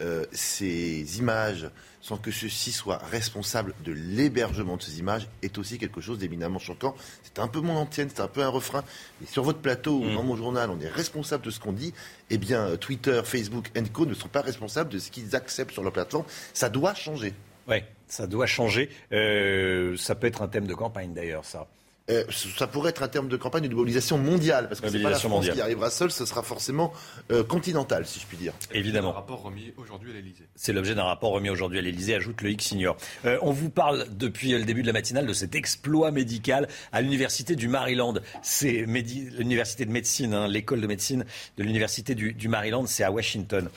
euh, 0.00 0.24
ces 0.32 1.18
images 1.18 1.70
sans 2.00 2.18
que 2.18 2.30
ceux-ci 2.30 2.72
soient 2.72 2.98
responsables 2.98 3.74
de 3.82 3.92
l'hébergement 3.92 4.76
de 4.76 4.82
ces 4.82 4.98
images 4.98 5.26
est 5.42 5.56
aussi 5.56 5.78
quelque 5.78 6.00
chose 6.02 6.18
d'éminemment 6.18 6.58
choquant. 6.58 6.94
C'est 7.22 7.38
un 7.38 7.48
peu 7.48 7.60
mon 7.60 7.76
antienne, 7.76 8.10
c'est 8.14 8.20
un 8.20 8.28
peu 8.28 8.42
un 8.42 8.48
refrain. 8.48 8.84
Mais 9.20 9.26
sur 9.26 9.42
votre 9.42 9.60
plateau 9.60 10.00
ou 10.00 10.04
mm. 10.04 10.14
dans 10.14 10.22
mon 10.22 10.36
journal, 10.36 10.68
on 10.70 10.78
est 10.80 10.88
responsable 10.88 11.44
de 11.44 11.50
ce 11.50 11.60
qu'on 11.60 11.72
dit. 11.72 11.94
Eh 12.28 12.36
bien, 12.36 12.76
Twitter, 12.76 13.22
Facebook, 13.24 13.70
Co 13.92 14.04
ne 14.04 14.14
sont 14.14 14.28
pas 14.28 14.42
responsables 14.42 14.90
de 14.90 14.98
ce 14.98 15.10
qu'ils 15.10 15.34
acceptent 15.34 15.72
sur 15.72 15.82
leur 15.82 15.92
plateforme. 15.92 16.26
Ça 16.52 16.68
doit 16.68 16.94
changer. 16.94 17.32
Oui, 17.68 17.78
ça 18.06 18.26
doit 18.26 18.46
changer. 18.46 18.90
Euh, 19.12 19.96
ça 19.96 20.14
peut 20.14 20.26
être 20.26 20.42
un 20.42 20.48
thème 20.48 20.66
de 20.66 20.74
campagne 20.74 21.14
d'ailleurs, 21.14 21.44
ça. 21.44 21.66
Euh, 22.10 22.24
ça 22.30 22.66
pourrait 22.66 22.90
être 22.90 23.02
un 23.02 23.08
terme 23.08 23.28
de 23.28 23.36
campagne 23.36 23.66
de 23.66 23.74
mobilisation 23.74 24.18
mondiale, 24.18 24.68
parce 24.68 24.82
que 24.82 24.90
c'est 24.90 25.00
pas 25.00 25.10
la 25.10 25.18
France 25.18 25.48
qui 25.48 25.60
arrivera 25.60 25.90
seule, 25.90 26.10
ce 26.10 26.26
sera 26.26 26.42
forcément 26.42 26.92
euh, 27.30 27.42
continental, 27.42 28.04
si 28.04 28.20
je 28.20 28.26
puis 28.26 28.36
dire. 28.36 28.52
Évidemment. 28.72 29.10
Un 29.10 29.14
rapport 29.14 29.42
remis 29.42 29.72
aujourd'hui 29.78 30.10
à 30.10 30.14
l'Elysée. 30.14 30.44
C'est 30.54 30.74
l'objet 30.74 30.94
d'un 30.94 31.04
rapport 31.04 31.32
remis 31.32 31.48
aujourd'hui 31.48 31.78
à 31.78 31.82
l'Elysée, 31.82 32.14
ajoute 32.14 32.42
le 32.42 32.50
X-Signor. 32.50 32.98
Euh, 33.24 33.38
on 33.40 33.52
vous 33.52 33.70
parle 33.70 34.06
depuis 34.10 34.52
le 34.52 34.64
début 34.64 34.82
de 34.82 34.86
la 34.86 34.92
matinale 34.92 35.26
de 35.26 35.32
cet 35.32 35.54
exploit 35.54 36.10
médical 36.10 36.68
à 36.92 37.00
l'université 37.00 37.56
du 37.56 37.68
Maryland. 37.68 38.14
C'est 38.42 38.84
l'université 38.84 39.86
de 39.86 39.90
médecine, 39.90 40.34
hein, 40.34 40.46
l'école 40.46 40.82
de 40.82 40.86
médecine 40.86 41.24
de 41.56 41.62
l'université 41.62 42.14
du, 42.14 42.34
du 42.34 42.48
Maryland, 42.48 42.84
c'est 42.86 43.04
à 43.04 43.10
Washington. 43.10 43.70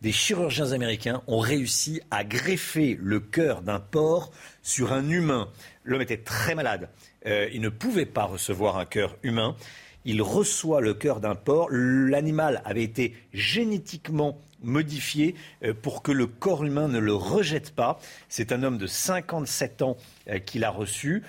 Des 0.00 0.12
chirurgiens 0.12 0.72
américains 0.72 1.22
ont 1.26 1.38
réussi 1.38 2.02
à 2.10 2.24
greffer 2.24 2.98
le 3.00 3.20
cœur 3.20 3.62
d'un 3.62 3.80
porc 3.80 4.32
sur 4.62 4.92
un 4.92 5.08
humain. 5.08 5.48
L'homme 5.84 6.02
était 6.02 6.18
très 6.18 6.54
malade. 6.54 6.90
Euh, 7.26 7.48
il 7.52 7.60
ne 7.60 7.68
pouvait 7.68 8.06
pas 8.06 8.24
recevoir 8.24 8.78
un 8.78 8.84
cœur 8.84 9.16
humain. 9.22 9.56
Il 10.04 10.20
reçoit 10.20 10.80
le 10.80 10.92
cœur 10.92 11.20
d'un 11.20 11.34
porc. 11.34 11.68
L'animal 11.70 12.60
avait 12.64 12.82
été 12.82 13.14
génétiquement 13.32 14.38
modifié 14.62 15.34
euh, 15.62 15.72
pour 15.74 16.02
que 16.02 16.12
le 16.12 16.26
corps 16.26 16.64
humain 16.64 16.88
ne 16.88 16.98
le 16.98 17.14
rejette 17.14 17.70
pas. 17.70 17.98
C'est 18.28 18.52
un 18.52 18.62
homme 18.62 18.76
de 18.76 18.86
57 18.86 19.82
ans 19.82 19.96
euh, 20.28 20.38
qui 20.38 20.58
l'a 20.58 20.70
reçu. 20.70 21.22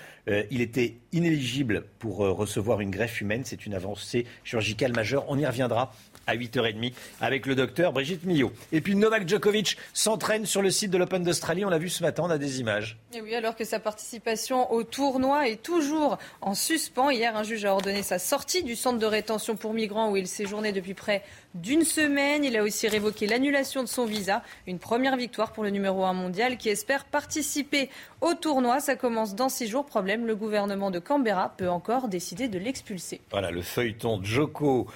Il 0.50 0.60
était 0.60 0.96
inéligible 1.12 1.84
pour 2.00 2.16
recevoir 2.16 2.80
une 2.80 2.90
greffe 2.90 3.20
humaine. 3.20 3.42
C'est 3.44 3.64
une 3.64 3.74
avancée 3.74 4.26
chirurgicale 4.42 4.92
majeure. 4.92 5.24
On 5.28 5.38
y 5.38 5.46
reviendra 5.46 5.92
à 6.26 6.36
8h30 6.36 6.92
avec 7.20 7.46
le 7.46 7.54
docteur 7.54 7.92
Brigitte 7.92 8.24
Millot. 8.24 8.52
Et 8.72 8.80
puis 8.80 8.96
Novak 8.96 9.28
Djokovic 9.28 9.76
s'entraîne 9.92 10.46
sur 10.46 10.62
le 10.62 10.70
site 10.70 10.90
de 10.90 10.98
l'Open 10.98 11.22
d'Australie. 11.22 11.64
On 11.64 11.70
l'a 11.70 11.78
vu 11.78 11.88
ce 11.88 12.02
matin, 12.02 12.24
on 12.26 12.30
a 12.30 12.38
des 12.38 12.60
images. 12.60 12.98
Et 13.14 13.20
oui, 13.20 13.34
alors 13.34 13.56
que 13.56 13.64
sa 13.64 13.78
participation 13.78 14.72
au 14.72 14.82
tournoi 14.82 15.48
est 15.48 15.62
toujours 15.62 16.18
en 16.40 16.54
suspens. 16.54 17.10
Hier, 17.10 17.36
un 17.36 17.42
juge 17.42 17.64
a 17.64 17.72
ordonné 17.72 18.02
sa 18.02 18.18
sortie 18.18 18.62
du 18.62 18.76
centre 18.76 18.98
de 18.98 19.06
rétention 19.06 19.56
pour 19.56 19.72
migrants 19.72 20.10
où 20.10 20.16
il 20.16 20.26
séjournait 20.26 20.72
depuis 20.72 20.94
près 20.94 21.22
d'une 21.54 21.84
semaine. 21.84 22.44
Il 22.44 22.56
a 22.56 22.62
aussi 22.62 22.88
révoqué 22.88 23.26
l'annulation 23.26 23.82
de 23.82 23.88
son 23.88 24.04
visa. 24.04 24.42
Une 24.66 24.78
première 24.78 25.16
victoire 25.16 25.52
pour 25.52 25.64
le 25.64 25.70
numéro 25.70 26.04
1 26.04 26.12
mondial 26.12 26.56
qui 26.58 26.68
espère 26.68 27.04
participer 27.04 27.90
au 28.20 28.34
tournoi. 28.34 28.80
Ça 28.80 28.96
commence 28.96 29.34
dans 29.34 29.48
six 29.48 29.68
jours. 29.68 29.86
Problème, 29.86 30.26
le 30.26 30.36
gouvernement 30.36 30.90
de 30.90 30.98
Canberra 30.98 31.54
peut 31.56 31.68
encore 31.68 32.08
décider 32.08 32.48
de 32.48 32.58
l'expulser. 32.58 33.20
Voilà, 33.30 33.50
le 33.50 33.62
feuilleton 33.62 34.22
Joko 34.22 34.86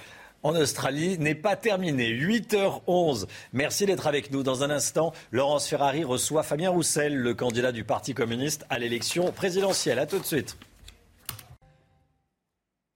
en 0.43 0.55
Australie 0.55 1.17
n'est 1.19 1.35
pas 1.35 1.55
terminé. 1.55 2.09
8h11. 2.11 3.27
Merci 3.53 3.85
d'être 3.85 4.07
avec 4.07 4.31
nous. 4.31 4.43
Dans 4.43 4.63
un 4.63 4.69
instant, 4.69 5.13
Laurence 5.31 5.67
Ferrari 5.67 6.03
reçoit 6.03 6.43
Fabien 6.43 6.71
Roussel, 6.71 7.15
le 7.15 7.33
candidat 7.33 7.71
du 7.71 7.83
Parti 7.83 8.13
communiste 8.13 8.65
à 8.69 8.79
l'élection 8.79 9.31
présidentielle. 9.31 9.99
A 9.99 10.05
tout 10.05 10.19
de 10.19 10.25
suite. 10.25 10.57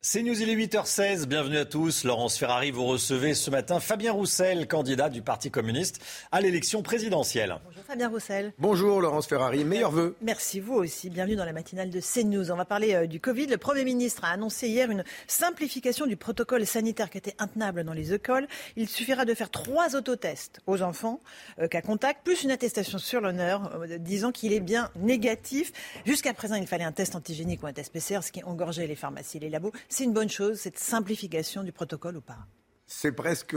C'est 0.07 0.21
News, 0.21 0.39
il 0.39 0.51
est 0.51 0.55
8h16. 0.55 1.25
Bienvenue 1.25 1.57
à 1.57 1.65
tous. 1.65 2.03
Laurence 2.03 2.37
Ferrari, 2.37 2.69
vous 2.69 2.85
recevez 2.85 3.33
ce 3.33 3.49
matin 3.49 3.79
Fabien 3.79 4.11
Roussel, 4.11 4.67
candidat 4.67 5.09
du 5.09 5.23
Parti 5.23 5.49
communiste 5.49 5.99
à 6.31 6.41
l'élection 6.41 6.83
présidentielle. 6.83 7.57
Bonjour 7.65 7.83
Fabien 7.83 8.09
Roussel. 8.09 8.53
Bonjour 8.59 9.01
Laurence 9.01 9.25
Ferrari, 9.25 9.65
meilleurs 9.65 9.89
vœux. 9.89 10.15
Merci 10.21 10.59
vous 10.59 10.75
aussi. 10.75 11.09
Bienvenue 11.09 11.35
dans 11.35 11.43
la 11.43 11.53
matinale 11.53 11.89
de 11.89 11.99
CNews. 11.99 12.51
On 12.51 12.55
va 12.55 12.65
parler 12.65 12.93
euh, 12.93 13.07
du 13.07 13.19
Covid. 13.19 13.47
Le 13.47 13.57
Premier 13.57 13.83
ministre 13.83 14.25
a 14.25 14.29
annoncé 14.29 14.67
hier 14.67 14.91
une 14.91 15.03
simplification 15.25 16.05
du 16.05 16.17
protocole 16.17 16.67
sanitaire 16.67 17.09
qui 17.09 17.17
était 17.17 17.33
intenable 17.39 17.83
dans 17.83 17.93
les 17.93 18.13
écoles. 18.13 18.47
Il 18.75 18.87
suffira 18.87 19.25
de 19.25 19.33
faire 19.33 19.49
trois 19.49 19.95
autotests 19.95 20.61
aux 20.67 20.83
enfants 20.83 21.19
euh, 21.57 21.67
cas 21.67 21.81
contact, 21.81 22.23
plus 22.23 22.43
une 22.43 22.51
attestation 22.51 22.99
sur 22.99 23.21
l'honneur 23.21 23.75
euh, 23.81 23.97
disant 23.97 24.31
qu'il 24.31 24.53
est 24.53 24.59
bien 24.59 24.91
négatif. 24.97 25.71
Jusqu'à 26.05 26.35
présent, 26.35 26.53
il 26.53 26.67
fallait 26.67 26.83
un 26.83 26.91
test 26.91 27.15
antigénique 27.15 27.63
ou 27.63 27.65
un 27.65 27.73
test 27.73 27.91
PCR, 27.91 28.21
ce 28.21 28.31
qui 28.31 28.43
engorgeait 28.43 28.85
les 28.85 28.95
pharmacies 28.95 29.37
et 29.37 29.39
les 29.39 29.49
labos 29.49 29.71
c'est 29.95 30.03
une 30.03 30.13
bonne 30.13 30.29
chose, 30.29 30.59
cette 30.59 30.77
simplification 30.77 31.63
du 31.63 31.71
protocole 31.71 32.17
ou 32.17 32.21
pas 32.21 32.39
C'est 32.85 33.13
presque 33.13 33.55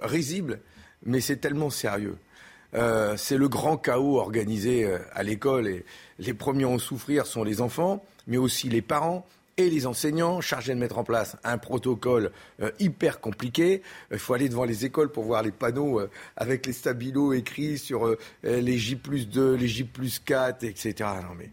risible, 0.00 0.60
mais 1.04 1.20
c'est 1.20 1.36
tellement 1.36 1.68
sérieux. 1.68 2.16
Euh, 2.72 3.18
c'est 3.18 3.36
le 3.36 3.48
grand 3.48 3.76
chaos 3.76 4.18
organisé 4.18 4.84
euh, 4.84 4.98
à 5.12 5.22
l'école 5.22 5.68
et 5.68 5.84
les 6.18 6.32
premiers 6.32 6.64
à 6.64 6.68
en 6.68 6.78
souffrir 6.78 7.26
sont 7.26 7.44
les 7.44 7.60
enfants, 7.60 8.02
mais 8.26 8.38
aussi 8.38 8.70
les 8.70 8.80
parents 8.80 9.26
et 9.58 9.68
les 9.68 9.86
enseignants 9.86 10.40
chargés 10.40 10.74
de 10.74 10.80
mettre 10.80 10.96
en 10.96 11.04
place 11.04 11.36
un 11.44 11.58
protocole 11.58 12.32
euh, 12.62 12.70
hyper 12.80 13.20
compliqué. 13.20 13.82
Il 14.10 14.18
faut 14.18 14.32
aller 14.32 14.48
devant 14.48 14.64
les 14.64 14.86
écoles 14.86 15.12
pour 15.12 15.24
voir 15.24 15.42
les 15.42 15.52
panneaux 15.52 16.00
avec 16.38 16.64
les 16.64 16.72
stabilos 16.72 17.34
écrits 17.34 17.76
sur 17.76 18.16
les 18.42 18.78
J 18.78 18.96
plus 18.96 19.28
2, 19.28 19.54
les 19.54 19.68
J 19.68 19.84
plus 19.84 20.18
4, 20.18 20.64
etc. 20.64 20.94
Non 21.28 21.34
mais 21.38 21.50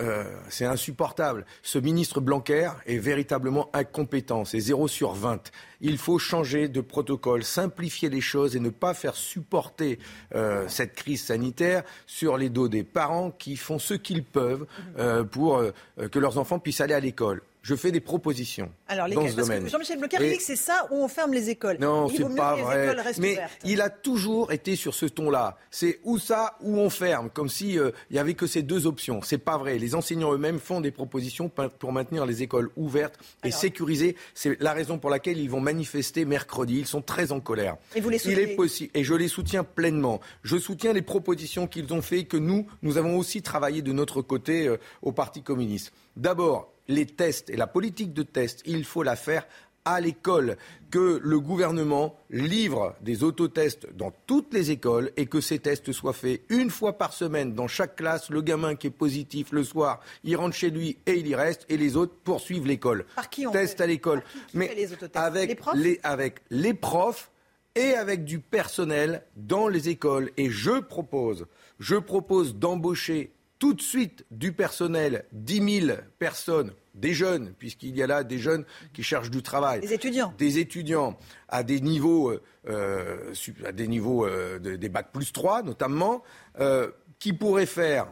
euh, 0.00 0.24
c'est 0.48 0.64
insupportable. 0.64 1.46
Ce 1.62 1.78
ministre 1.78 2.20
Blanquer 2.20 2.70
est 2.86 2.98
véritablement 2.98 3.70
incompétent. 3.72 4.44
C'est 4.44 4.60
0 4.60 4.88
sur 4.88 5.12
20. 5.12 5.50
Il 5.80 5.98
faut 5.98 6.18
changer 6.18 6.68
de 6.68 6.80
protocole, 6.80 7.44
simplifier 7.44 8.08
les 8.08 8.20
choses 8.20 8.56
et 8.56 8.60
ne 8.60 8.70
pas 8.70 8.94
faire 8.94 9.14
supporter 9.14 9.98
euh, 10.34 10.66
cette 10.68 10.94
crise 10.94 11.22
sanitaire 11.22 11.84
sur 12.06 12.36
les 12.36 12.48
dos 12.48 12.68
des 12.68 12.84
parents 12.84 13.30
qui 13.30 13.56
font 13.56 13.78
ce 13.78 13.94
qu'ils 13.94 14.24
peuvent 14.24 14.66
euh, 14.98 15.24
pour 15.24 15.62
que 16.10 16.18
leurs 16.18 16.38
enfants 16.38 16.58
puissent 16.58 16.80
aller 16.80 16.94
à 16.94 17.00
l'école 17.00 17.42
je 17.64 17.74
fais 17.74 17.90
des 17.90 18.00
propositions 18.00 18.70
Alors, 18.88 19.08
dans 19.08 19.26
ce 19.26 19.34
domaine. 19.34 19.66
Jean-Michel 19.70 19.98
Blanquer 19.98 20.18
dit 20.18 20.36
que 20.36 20.42
c'est 20.42 20.54
ça 20.54 20.86
où 20.90 20.96
on 20.96 21.08
ferme 21.08 21.32
les 21.32 21.48
écoles. 21.48 21.78
Non, 21.80 22.08
c'est 22.10 22.36
pas 22.36 22.56
vrai. 22.56 22.94
Mais 23.18 23.38
il 23.64 23.80
a 23.80 23.88
toujours 23.88 24.52
été 24.52 24.76
sur 24.76 24.94
ce 24.94 25.06
ton-là. 25.06 25.56
C'est 25.70 25.98
où 26.04 26.18
ça, 26.18 26.58
où 26.60 26.78
on 26.78 26.90
ferme, 26.90 27.30
comme 27.30 27.48
si 27.48 27.78
euh, 27.78 27.90
il 28.10 28.16
y 28.16 28.18
avait 28.18 28.34
que 28.34 28.46
ces 28.46 28.62
deux 28.62 28.86
options. 28.86 29.22
C'est 29.22 29.38
pas 29.38 29.56
vrai. 29.56 29.78
Les 29.78 29.94
enseignants 29.94 30.34
eux-mêmes 30.34 30.60
font 30.60 30.82
des 30.82 30.90
propositions 30.90 31.48
pour 31.48 31.92
maintenir 31.92 32.26
les 32.26 32.42
écoles 32.42 32.68
ouvertes 32.76 33.18
et 33.44 33.50
sécurisées. 33.50 34.14
C'est 34.34 34.60
la 34.60 34.74
raison 34.74 34.98
pour 34.98 35.08
laquelle 35.08 35.38
ils 35.38 35.48
vont 35.48 35.60
manifester 35.60 36.26
mercredi. 36.26 36.80
Ils 36.80 36.86
sont 36.86 37.00
très 37.00 37.32
en 37.32 37.40
colère. 37.40 37.78
Et 37.94 38.02
vous 38.02 38.10
les 38.10 38.18
soutenez 38.18 38.42
Il 38.42 38.50
est 38.50 38.56
possible, 38.56 38.90
et 38.92 39.04
je 39.04 39.14
les 39.14 39.28
soutiens 39.28 39.64
pleinement. 39.64 40.20
Je 40.42 40.58
soutiens 40.58 40.92
les 40.92 41.02
propositions 41.02 41.66
qu'ils 41.66 41.90
ont 41.94 42.02
faites, 42.02 42.28
que 42.28 42.36
nous, 42.36 42.66
nous 42.82 42.98
avons 42.98 43.16
aussi 43.16 43.40
travaillé 43.40 43.80
de 43.80 43.92
notre 43.92 44.20
côté 44.20 44.68
euh, 44.68 44.76
au 45.00 45.12
Parti 45.12 45.42
communiste. 45.42 45.94
D'abord, 46.16 46.73
les 46.88 47.06
tests 47.06 47.50
et 47.50 47.56
la 47.56 47.66
politique 47.66 48.12
de 48.12 48.22
tests, 48.22 48.62
il 48.66 48.84
faut 48.84 49.02
la 49.02 49.16
faire 49.16 49.46
à 49.84 50.00
l'école, 50.00 50.56
que 50.90 51.20
le 51.22 51.40
gouvernement 51.40 52.16
livre 52.30 52.94
des 53.00 53.24
autotests 53.24 53.88
dans 53.94 54.12
toutes 54.26 54.54
les 54.54 54.70
écoles 54.70 55.10
et 55.16 55.26
que 55.26 55.40
ces 55.40 55.58
tests 55.58 55.92
soient 55.92 56.12
faits 56.12 56.42
une 56.48 56.70
fois 56.70 56.96
par 56.96 57.12
semaine 57.12 57.52
dans 57.52 57.66
chaque 57.66 57.96
classe. 57.96 58.30
Le 58.30 58.42
gamin 58.42 58.76
qui 58.76 58.86
est 58.86 58.90
positif 58.90 59.50
le 59.50 59.64
soir, 59.64 60.00
il 60.22 60.36
rentre 60.36 60.54
chez 60.54 60.70
lui 60.70 60.96
et 61.06 61.14
il 61.18 61.26
y 61.26 61.34
reste 61.34 61.66
et 61.68 61.76
les 61.76 61.96
autres 61.96 62.14
poursuivent 62.22 62.66
l'école. 62.66 63.04
Par 63.16 63.28
qui 63.28 63.46
on 63.46 63.50
Test 63.50 63.80
à 63.80 63.86
l'école. 63.86 64.22
Mais 64.54 64.70
avec 65.14 65.60
les, 65.74 66.00
avec 66.02 66.36
les 66.50 66.74
profs 66.74 67.30
et 67.74 67.94
avec 67.94 68.24
du 68.24 68.38
personnel 68.38 69.22
dans 69.36 69.68
les 69.68 69.88
écoles. 69.88 70.30
Et 70.36 70.48
je 70.48 70.78
propose, 70.80 71.46
je 71.80 71.96
propose 71.96 72.54
d'embaucher 72.54 73.32
tout 73.58 73.74
de 73.74 73.82
suite 73.82 74.24
du 74.30 74.52
personnel, 74.52 75.24
10 75.32 75.80
000 75.86 75.98
personnes, 76.18 76.72
des 76.94 77.12
jeunes, 77.12 77.52
puisqu'il 77.58 77.96
y 77.96 78.02
a 78.02 78.06
là 78.06 78.24
des 78.24 78.38
jeunes 78.38 78.64
qui 78.92 79.02
cherchent 79.02 79.30
du 79.30 79.42
travail. 79.42 79.80
Des 79.80 79.92
étudiants. 79.92 80.34
Des 80.38 80.58
étudiants 80.58 81.18
à 81.48 81.62
des 81.62 81.80
niveaux, 81.80 82.32
euh, 82.68 83.32
à 83.64 83.72
des, 83.72 83.88
niveaux 83.88 84.26
euh, 84.26 84.58
des 84.58 84.88
bacs 84.88 85.12
plus 85.12 85.32
3 85.32 85.62
notamment, 85.62 86.22
euh, 86.60 86.90
qui 87.18 87.32
pourraient 87.32 87.66
faire, 87.66 88.08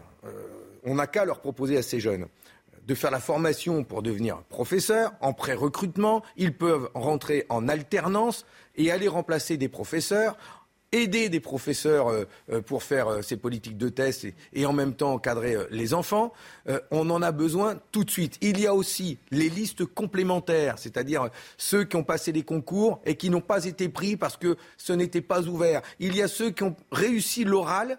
on 0.85 0.95
n'a 0.95 1.07
qu'à 1.07 1.25
leur 1.25 1.41
proposer 1.41 1.77
à 1.77 1.83
ces 1.83 2.01
jeunes, 2.01 2.27
de 2.87 2.95
faire 2.95 3.11
la 3.11 3.21
formation 3.21 3.85
pour 3.85 4.03
devenir 4.03 4.43
professeur 4.45 5.13
en 5.21 5.33
pré-recrutement. 5.33 6.23
Ils 6.37 6.57
peuvent 6.57 6.89
rentrer 6.95 7.47
en 7.49 7.69
alternance 7.69 8.47
et 8.77 8.91
aller 8.91 9.09
remplacer 9.09 9.57
des 9.57 9.69
professeurs 9.69 10.37
aider 10.93 11.29
des 11.29 11.41
professeurs 11.41 12.09
euh, 12.09 12.25
euh, 12.51 12.61
pour 12.61 12.83
faire 12.83 13.09
euh, 13.09 13.23
ces 13.23 13.37
politiques 13.37 13.77
de 13.77 13.89
test 13.89 14.27
et, 14.53 14.67
en 14.67 14.73
même 14.73 14.95
temps 14.95 15.15
encadrer 15.15 15.57
les 15.71 15.95
enfants, 15.95 16.33
on 16.91 17.11
en 17.11 17.23
a 17.23 17.33
besoin 17.33 17.79
tout 17.91 18.05
de 18.05 18.11
suite. 18.11 18.39
Il 18.41 18.61
y 18.61 18.67
a 18.67 18.75
aussi 18.75 19.19
les 19.31 19.49
listes 19.49 19.85
complémentaires, 19.85 20.79
c'est-à-dire 20.79 21.29
ceux 21.57 21.85
qui 21.85 21.97
ont 21.97 22.05
passé 22.05 22.33
les 22.33 22.43
concours 22.43 23.01
et 23.05 23.17
qui 23.17 23.31
n'ont 23.31 23.41
pas 23.41 23.65
été 23.65 23.89
pris 23.89 24.17
parce 24.17 24.37
que 24.37 24.57
ce 24.77 24.93
n'était 24.93 25.21
pas 25.21 25.43
ouvert. 25.49 25.83
Il 25.99 26.15
y 26.17 26.23
a 26.23 26.29
ceux 26.29 26.51
qui 26.51 26.63
ont 26.63 26.77
réussi 26.91 27.45
l'oral 27.45 27.99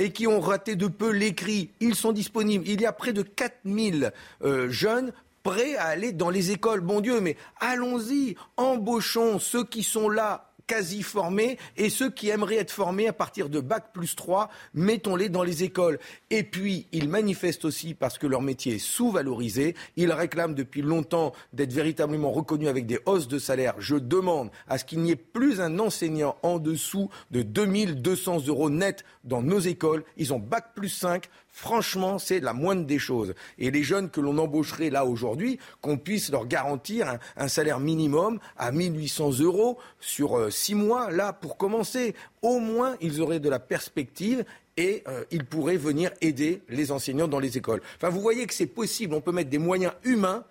et 0.00 0.12
qui 0.12 0.26
ont 0.26 0.40
raté 0.40 0.76
de 0.76 0.86
peu 0.86 1.10
l'écrit, 1.10 1.70
ils 1.80 1.94
sont 1.94 2.12
disponibles. 2.12 2.66
Il 2.66 2.80
y 2.80 2.86
a 2.86 2.92
près 2.92 3.12
de 3.12 3.22
4000 3.22 4.12
euh, 4.42 4.70
jeunes 4.70 5.12
prêts 5.42 5.76
à 5.76 5.86
aller 5.86 6.12
dans 6.12 6.30
les 6.30 6.50
écoles. 6.50 6.80
Bon 6.80 7.00
Dieu, 7.00 7.20
mais 7.20 7.36
allons-y, 7.60 8.36
embauchons 8.56 9.38
ceux 9.38 9.64
qui 9.64 9.82
sont 9.82 10.08
là 10.08 10.49
quasi 10.70 11.02
formés 11.02 11.58
et 11.76 11.90
ceux 11.90 12.10
qui 12.10 12.28
aimeraient 12.28 12.58
être 12.58 12.70
formés 12.70 13.08
à 13.08 13.12
partir 13.12 13.48
de 13.48 13.58
bac 13.58 13.92
plus 13.92 14.14
3, 14.14 14.48
mettons-les 14.72 15.28
dans 15.28 15.42
les 15.42 15.64
écoles. 15.64 15.98
Et 16.30 16.44
puis, 16.44 16.86
ils 16.92 17.08
manifestent 17.08 17.64
aussi 17.64 17.92
parce 17.92 18.18
que 18.18 18.28
leur 18.28 18.40
métier 18.40 18.76
est 18.76 18.78
sous-valorisé. 18.78 19.74
Ils 19.96 20.12
réclament 20.12 20.54
depuis 20.54 20.82
longtemps 20.82 21.32
d'être 21.52 21.72
véritablement 21.72 22.30
reconnus 22.30 22.68
avec 22.68 22.86
des 22.86 23.00
hausses 23.04 23.26
de 23.26 23.40
salaire. 23.40 23.74
Je 23.80 23.96
demande 23.96 24.52
à 24.68 24.78
ce 24.78 24.84
qu'il 24.84 25.00
n'y 25.00 25.10
ait 25.10 25.16
plus 25.16 25.60
un 25.60 25.80
enseignant 25.80 26.36
en 26.44 26.60
dessous 26.60 27.10
de 27.32 27.42
2200 27.42 28.46
euros 28.46 28.70
net 28.70 29.04
dans 29.24 29.42
nos 29.42 29.58
écoles. 29.58 30.04
Ils 30.18 30.32
ont 30.32 30.38
bac 30.38 30.66
plus 30.76 30.88
5, 30.88 31.28
Franchement, 31.52 32.18
c'est 32.18 32.40
la 32.40 32.52
moindre 32.52 32.84
des 32.84 32.98
choses. 32.98 33.34
Et 33.58 33.70
les 33.70 33.82
jeunes 33.82 34.10
que 34.10 34.20
l'on 34.20 34.38
embaucherait 34.38 34.90
là 34.90 35.04
aujourd'hui, 35.04 35.58
qu'on 35.80 35.98
puisse 35.98 36.30
leur 36.30 36.46
garantir 36.46 37.18
un, 37.36 37.48
salaire 37.48 37.80
minimum 37.80 38.38
à 38.56 38.72
1800 38.72 39.40
euros 39.40 39.78
sur 39.98 40.38
euh, 40.38 40.50
six 40.50 40.74
mois, 40.74 41.10
là, 41.10 41.32
pour 41.32 41.56
commencer. 41.56 42.14
Au 42.42 42.58
moins, 42.58 42.96
ils 43.00 43.20
auraient 43.20 43.40
de 43.40 43.48
la 43.48 43.58
perspective 43.58 44.44
et 44.76 45.02
euh, 45.08 45.24
ils 45.30 45.44
pourraient 45.44 45.76
venir 45.76 46.10
aider 46.20 46.62
les 46.68 46.92
enseignants 46.92 47.28
dans 47.28 47.40
les 47.40 47.58
écoles. 47.58 47.82
Enfin, 47.96 48.08
vous 48.08 48.20
voyez 48.20 48.46
que 48.46 48.54
c'est 48.54 48.66
possible. 48.66 49.14
On 49.14 49.20
peut 49.20 49.32
mettre 49.32 49.50
des 49.50 49.58
moyens 49.58 49.92
humains 50.04 50.44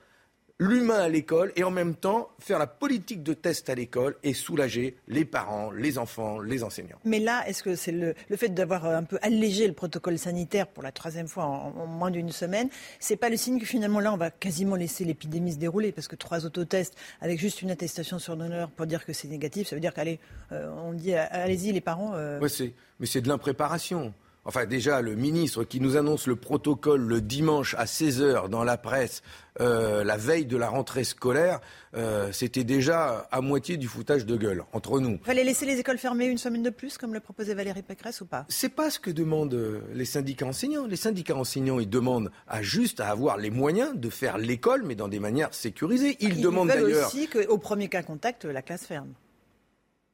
l'humain 0.60 1.00
à 1.00 1.08
l'école 1.08 1.54
et 1.56 1.64
en 1.64 1.72
même 1.72 1.96
temps 1.96 2.30
faire 2.40 2.60
la 2.60 2.68
politique 2.68 3.24
de 3.24 3.34
test 3.34 3.70
à 3.70 3.76
l'école 3.76 4.18
et 4.24 4.34
soulager 4.34 4.98
les 5.08 5.24
parents, 5.24 5.72
les 5.72 5.98
enfants, 5.98 6.42
les 6.42 6.64
enseignants. 6.64 7.00
Mais 7.06 7.20
là, 7.20 7.48
est-ce 7.48 7.64
que 7.64 7.76
c'est 7.76 7.94
le, 7.94 8.14
fait 8.36 8.50
d'avoir 8.50 8.86
un 8.86 9.04
peu 9.04 9.18
allégé 9.22 9.68
le 9.68 9.74
protocole 9.74 10.18
sanitaire 10.18 10.68
pour 10.68 10.84
la 10.84 10.92
troisième 10.92 11.28
fois 11.28 11.46
en, 11.46 11.88
moins 11.88 12.12
d'une 12.12 12.32
semaine, 12.32 12.70
c'est 13.00 13.16
pas 13.16 13.30
le 13.30 13.38
signe 13.38 13.60
que 13.60 13.66
finalement 13.66 14.00
là 14.02 14.14
on 14.14 14.18
va 14.18 14.32
quasiment 14.32 14.76
laisser 14.76 15.06
l'épidémie 15.06 15.54
se 15.54 15.58
dérouler 15.58 15.92
parce 15.92 16.08
que 16.08 16.16
trois 16.16 16.46
autotests 16.46 16.96
avec 17.22 17.40
juste 17.40 17.62
une 17.62 17.72
attestation 17.72 18.20
sur 18.20 18.36
l'honneur 18.36 18.70
pour 18.70 18.86
dire 18.86 19.06
que 19.06 19.14
c'est 19.14 19.30
négatif, 19.30 19.70
ça 19.70 19.76
veut 19.76 19.82
dire 19.82 19.94
qu'allez, 19.94 20.20
euh, 20.52 20.70
on 20.84 20.94
dit 20.94 21.14
allez-y 21.14 21.72
les 21.72 21.82
parents. 21.82 22.12
Euh... 22.16 22.46
c'est, 22.48 22.74
mais 23.00 23.06
c'est 23.06 23.22
de 23.22 23.30
l'impréparation. 23.30 24.14
Enfin, 24.50 24.66
déjà, 24.66 25.04
le 25.04 25.14
ministre 25.14 25.64
qui 25.64 25.80
nous 25.80 25.96
annonce 25.96 26.26
le 26.26 26.36
protocole 26.36 27.02
le 27.02 27.22
dimanche 27.22 27.76
à 27.78 27.86
16h 27.86 28.50
dans 28.50 28.64
la 28.64 28.78
presse, 28.78 29.22
euh, 29.62 30.04
la 30.04 30.18
veille 30.18 30.48
de 30.48 30.58
la 30.58 30.70
rentrée 30.70 31.04
scolaire, 31.04 31.60
euh, 31.96 32.32
c'était 32.32 32.64
déjà 32.64 33.28
à 33.32 33.42
moitié 33.42 33.78
du 33.78 33.88
foutage 33.88 34.26
de 34.26 34.36
gueule, 34.36 34.64
entre 34.74 35.00
nous. 35.00 35.20
Il 35.22 35.24
fallait 35.24 35.44
laisser 35.44 35.68
les 35.68 35.78
écoles 35.78 36.00
fermées 36.00 36.26
une 36.26 36.40
semaine 36.40 36.64
de 36.64 36.72
plus, 36.72 36.98
comme 36.98 37.14
le 37.14 37.20
proposait 37.20 37.54
Valérie 37.54 37.84
Pécresse, 37.84 38.22
ou 38.22 38.26
pas? 38.26 38.48
C'est 38.50 38.70
pas 38.70 38.90
ce 38.90 38.98
que 38.98 39.12
demandent 39.12 39.54
euh, 39.54 39.82
les 39.94 40.06
syndicats 40.06 40.48
enseignants. 40.48 40.88
Les 40.88 40.96
syndicats 40.96 41.36
enseignants, 41.36 41.80
ils 41.80 41.88
demandent 41.88 42.32
à 42.48 42.64
juste 42.64 43.02
à 43.02 43.10
avoir 43.10 43.38
les 43.38 43.52
moyens 43.52 43.96
de 43.98 44.10
faire 44.10 44.40
l'école, 44.40 44.82
mais 44.82 44.96
dans 44.96 45.10
des 45.10 45.20
manières 45.20 45.54
sécurisées. 45.54 46.18
Ils, 46.22 46.40
ils 46.40 46.42
demandent 46.42 46.70
d'ailleurs. 46.70 47.08
aussi 47.08 47.28
qu'au 47.28 47.60
premier 47.60 47.88
cas 47.88 48.02
contact, 48.02 48.46
la 48.46 48.64
classe 48.64 48.88
ferme. 48.88 49.14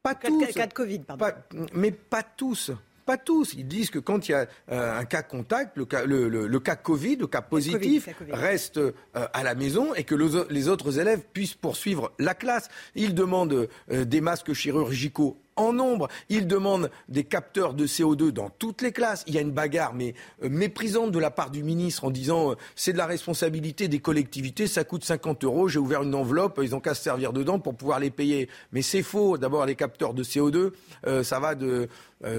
Pas 0.04 0.14
tous. 0.14 0.46
Cas 0.54 0.68
de 0.68 0.74
Covid, 0.74 1.00
pardon. 1.00 1.26
mais 1.74 1.92
pas 1.92 2.22
tous. 2.22 2.74
Pas 3.06 3.18
tous. 3.18 3.54
Ils 3.54 3.68
disent 3.68 3.92
que 3.92 4.00
quand 4.00 4.28
il 4.28 4.32
y 4.32 4.36
a 4.36 4.48
euh, 4.72 5.00
un 5.00 5.06
cas 5.06 5.22
contact, 5.22 5.78
le 5.78 5.86
cas, 5.86 6.06
le, 6.06 6.60
cas 6.60 6.76
Covid, 6.76 7.18
le 7.18 7.28
cas 7.28 7.42
positif, 7.42 8.10
reste 8.32 8.78
euh, 8.78 8.92
à 9.14 9.44
la 9.44 9.54
maison 9.54 9.94
et 9.94 10.04
que 10.04 10.16
les 10.50 10.68
autres 10.68 11.00
élèves 11.00 11.22
puissent 11.32 11.54
poursuivre 11.54 12.12
la 12.18 12.34
classe. 12.34 12.70
Ils 12.96 13.14
demandent 13.14 13.68
euh, 13.92 14.06
des 14.06 14.22
masques 14.22 14.54
chirurgicaux 14.54 15.38
en 15.56 15.74
nombre. 15.74 16.08
Ils 16.30 16.48
demandent 16.48 16.90
des 17.10 17.24
capteurs 17.24 17.74
de 17.74 17.88
CO2 17.88 18.32
dans 18.32 18.50
toutes 18.50 18.82
les 18.82 18.92
classes. 18.92 19.24
Il 19.28 19.34
y 19.34 19.38
a 19.38 19.42
une 19.42 19.52
bagarre, 19.52 19.94
mais 19.94 20.14
méprisante 20.42 21.12
de 21.12 21.20
la 21.20 21.32
part 21.32 21.50
du 21.50 21.64
ministre 21.64 22.06
en 22.06 22.12
disant 22.12 22.52
euh, 22.52 22.56
c'est 22.76 22.94
de 22.94 22.98
la 22.98 23.06
responsabilité 23.06 23.88
des 23.88 24.00
collectivités, 24.00 24.68
ça 24.68 24.84
coûte 24.84 25.04
50 25.04 25.44
euros, 25.44 25.68
j'ai 25.68 25.80
ouvert 25.80 26.04
une 26.04 26.16
enveloppe, 26.16 26.60
ils 26.62 26.76
ont 26.76 26.80
qu'à 26.80 26.94
se 26.94 27.04
servir 27.04 27.34
dedans 27.34 27.60
pour 27.60 27.76
pouvoir 27.76 28.00
les 28.00 28.10
payer. 28.10 28.50
Mais 28.72 28.82
c'est 28.82 29.04
faux. 29.04 29.38
D'abord, 29.38 29.66
les 29.66 29.76
capteurs 29.76 30.14
de 30.14 30.24
CO2, 30.24 30.72
euh, 31.08 31.24
ça 31.24 31.40
va 31.40 31.56
de 31.56 31.88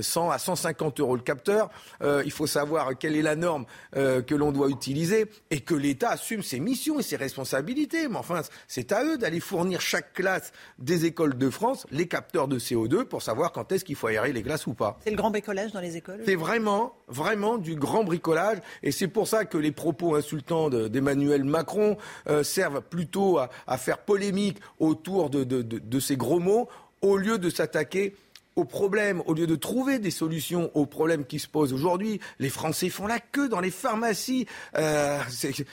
100 0.00 0.30
à 0.30 0.38
150 0.38 1.00
euros 1.00 1.16
le 1.16 1.22
capteur. 1.22 1.70
il 2.02 2.30
faut 2.30 2.46
savoir 2.46 2.96
quelle 2.98 3.16
est 3.16 3.22
la 3.22 3.36
norme 3.36 3.66
que 3.92 4.34
l'on 4.34 4.52
doit 4.52 4.68
utiliser 4.68 5.26
et 5.50 5.60
que 5.60 5.74
l'État 5.74 6.10
assume 6.10 6.42
ses 6.42 6.60
missions 6.60 6.98
et 6.98 7.02
ses 7.02 7.16
responsabilités. 7.16 8.08
Mais 8.08 8.16
enfin, 8.16 8.42
c'est 8.68 8.92
à 8.92 9.04
eux 9.04 9.18
d'aller 9.18 9.40
fournir 9.40 9.80
chaque 9.80 10.12
classe 10.12 10.52
des 10.78 11.04
écoles 11.04 11.36
de 11.36 11.50
France 11.50 11.86
les 11.90 12.06
capteurs 12.06 12.48
de 12.48 12.58
CO2 12.58 13.04
pour 13.04 13.22
savoir 13.22 13.52
quand 13.52 13.72
est-ce 13.72 13.84
qu'il 13.84 13.96
faut 13.96 14.06
aérer 14.06 14.32
les 14.32 14.42
glaces 14.42 14.66
ou 14.66 14.74
pas. 14.74 14.98
C'est 15.04 15.10
le 15.10 15.16
grand 15.16 15.30
bricolage 15.30 15.72
dans 15.72 15.80
les 15.80 15.96
écoles 15.96 16.20
C'est 16.24 16.34
vraiment, 16.34 16.94
vraiment 17.08 17.58
du 17.58 17.74
grand 17.76 18.04
bricolage. 18.04 18.58
Et 18.82 18.92
c'est 18.92 19.08
pour 19.08 19.28
ça 19.28 19.44
que 19.44 19.58
les 19.58 19.72
propos 19.72 20.14
insultants 20.14 20.70
d'Emmanuel 20.70 21.44
Macron 21.44 21.96
euh, 22.28 22.42
servent 22.42 22.82
plutôt 22.82 23.38
à, 23.38 23.78
faire 23.78 23.98
polémique 23.98 24.58
autour 24.78 25.30
de 25.30 26.00
ces 26.00 26.16
gros 26.16 26.38
mots, 26.38 26.68
au 27.02 27.16
lieu 27.16 27.38
de 27.38 27.50
s'attaquer 27.50 28.14
aux 28.56 28.64
problèmes, 28.64 29.22
au 29.26 29.34
lieu 29.34 29.46
de 29.46 29.54
trouver 29.54 29.98
des 29.98 30.10
solutions 30.10 30.70
aux 30.74 30.86
problèmes 30.86 31.26
qui 31.26 31.38
se 31.38 31.46
posent 31.46 31.74
aujourd'hui, 31.74 32.20
les 32.38 32.48
Français 32.48 32.88
font 32.88 33.06
la 33.06 33.20
queue 33.20 33.48
dans 33.48 33.60
les 33.60 33.70
pharmacies, 33.70 34.46
euh, 34.76 35.18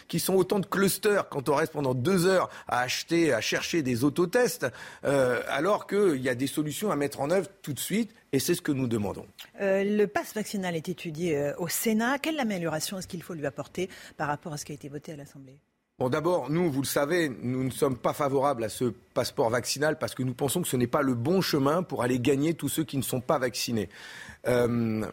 qui 0.09 0.19
sont 0.19 0.35
autant 0.35 0.59
de 0.59 0.65
clusters 0.65 1.29
quand 1.29 1.47
on 1.47 1.55
reste 1.55 1.71
pendant 1.71 1.93
deux 1.93 2.25
heures 2.25 2.49
à 2.67 2.81
acheter, 2.81 3.33
à 3.33 3.39
chercher 3.39 3.81
des 3.81 4.03
autotests, 4.03 4.67
euh, 5.05 5.41
alors 5.47 5.87
qu'il 5.87 6.21
y 6.21 6.29
a 6.29 6.35
des 6.35 6.47
solutions 6.47 6.91
à 6.91 6.97
mettre 6.97 7.21
en 7.21 7.31
œuvre 7.31 7.47
tout 7.61 7.73
de 7.73 7.79
suite, 7.79 8.13
et 8.33 8.39
c'est 8.39 8.55
ce 8.55 8.61
que 8.61 8.71
nous 8.71 8.87
demandons. 8.87 9.25
Euh, 9.61 9.83
le 9.83 10.05
pass 10.07 10.33
vaccinal 10.33 10.75
est 10.75 10.89
étudié 10.89 11.53
au 11.57 11.69
Sénat. 11.69 12.19
Quelle 12.19 12.39
amélioration 12.39 12.99
est-ce 12.99 13.07
qu'il 13.07 13.23
faut 13.23 13.33
lui 13.33 13.45
apporter 13.45 13.89
par 14.17 14.27
rapport 14.27 14.51
à 14.51 14.57
ce 14.57 14.65
qui 14.65 14.73
a 14.73 14.75
été 14.75 14.89
voté 14.89 15.13
à 15.13 15.15
l'Assemblée? 15.15 15.57
Bon, 15.99 16.09
d'abord, 16.09 16.49
nous, 16.49 16.71
vous 16.71 16.81
le 16.81 16.87
savez, 16.87 17.29
nous 17.29 17.63
ne 17.63 17.69
sommes 17.69 17.97
pas 17.97 18.13
favorables 18.13 18.63
à 18.63 18.69
ce 18.69 18.85
passeport 19.13 19.51
vaccinal 19.51 19.99
parce 19.99 20.15
que 20.15 20.23
nous 20.23 20.33
pensons 20.33 20.63
que 20.63 20.67
ce 20.67 20.75
n'est 20.75 20.87
pas 20.87 21.03
le 21.03 21.13
bon 21.13 21.39
chemin 21.39 21.83
pour 21.83 22.01
aller 22.01 22.19
gagner 22.19 22.55
tous 22.55 22.67
ceux 22.67 22.83
qui 22.83 22.97
ne 22.97 23.03
sont 23.03 23.21
pas 23.21 23.37
vaccinés. 23.37 23.89
Euh, 24.47 25.05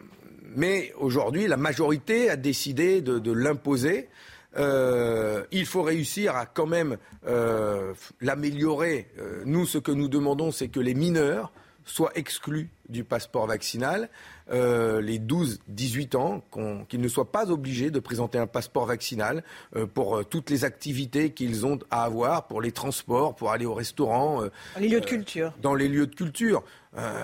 mais 0.55 0.91
aujourd'hui, 0.97 1.45
la 1.45 1.55
majorité 1.55 2.31
a 2.31 2.35
décidé 2.35 3.01
de, 3.01 3.31
l'imposer. 3.31 4.09
Euh, 4.57 5.45
il 5.51 5.67
faut 5.67 5.83
réussir 5.83 6.35
à 6.35 6.47
quand 6.47 6.65
même 6.65 6.97
euh, 7.27 7.93
l'améliorer. 8.19 9.07
nous, 9.45 9.67
ce 9.67 9.77
que 9.77 9.91
nous 9.91 10.07
demandons, 10.07 10.51
c'est 10.51 10.69
que 10.69 10.79
les 10.79 10.95
mineurs 10.95 11.51
soient 11.85 12.11
exclus 12.15 12.69
du 12.91 13.03
passeport 13.03 13.47
vaccinal 13.47 14.09
euh, 14.51 15.01
les 15.01 15.17
12-18 15.17 16.17
ans, 16.17 16.43
qu'ils 16.89 16.99
ne 16.99 17.07
soient 17.07 17.31
pas 17.31 17.51
obligés 17.51 17.89
de 17.89 17.99
présenter 17.99 18.37
un 18.37 18.47
passeport 18.47 18.85
vaccinal 18.85 19.43
euh, 19.75 19.85
pour 19.85 20.17
euh, 20.17 20.23
toutes 20.23 20.49
les 20.49 20.65
activités 20.65 21.31
qu'ils 21.31 21.65
ont 21.65 21.79
à 21.89 22.03
avoir, 22.03 22.47
pour 22.47 22.61
les 22.61 22.71
transports, 22.71 23.35
pour 23.35 23.51
aller 23.51 23.65
au 23.65 23.73
restaurant. 23.73 24.43
dans 24.75 24.81
les 24.81 24.89
lieux 24.89 24.99
de 25.01 25.05
culture. 25.05 25.53
Dans 25.61 25.73
les 25.73 25.87
lieux 25.87 26.07
de 26.07 26.15
culture. 26.15 26.63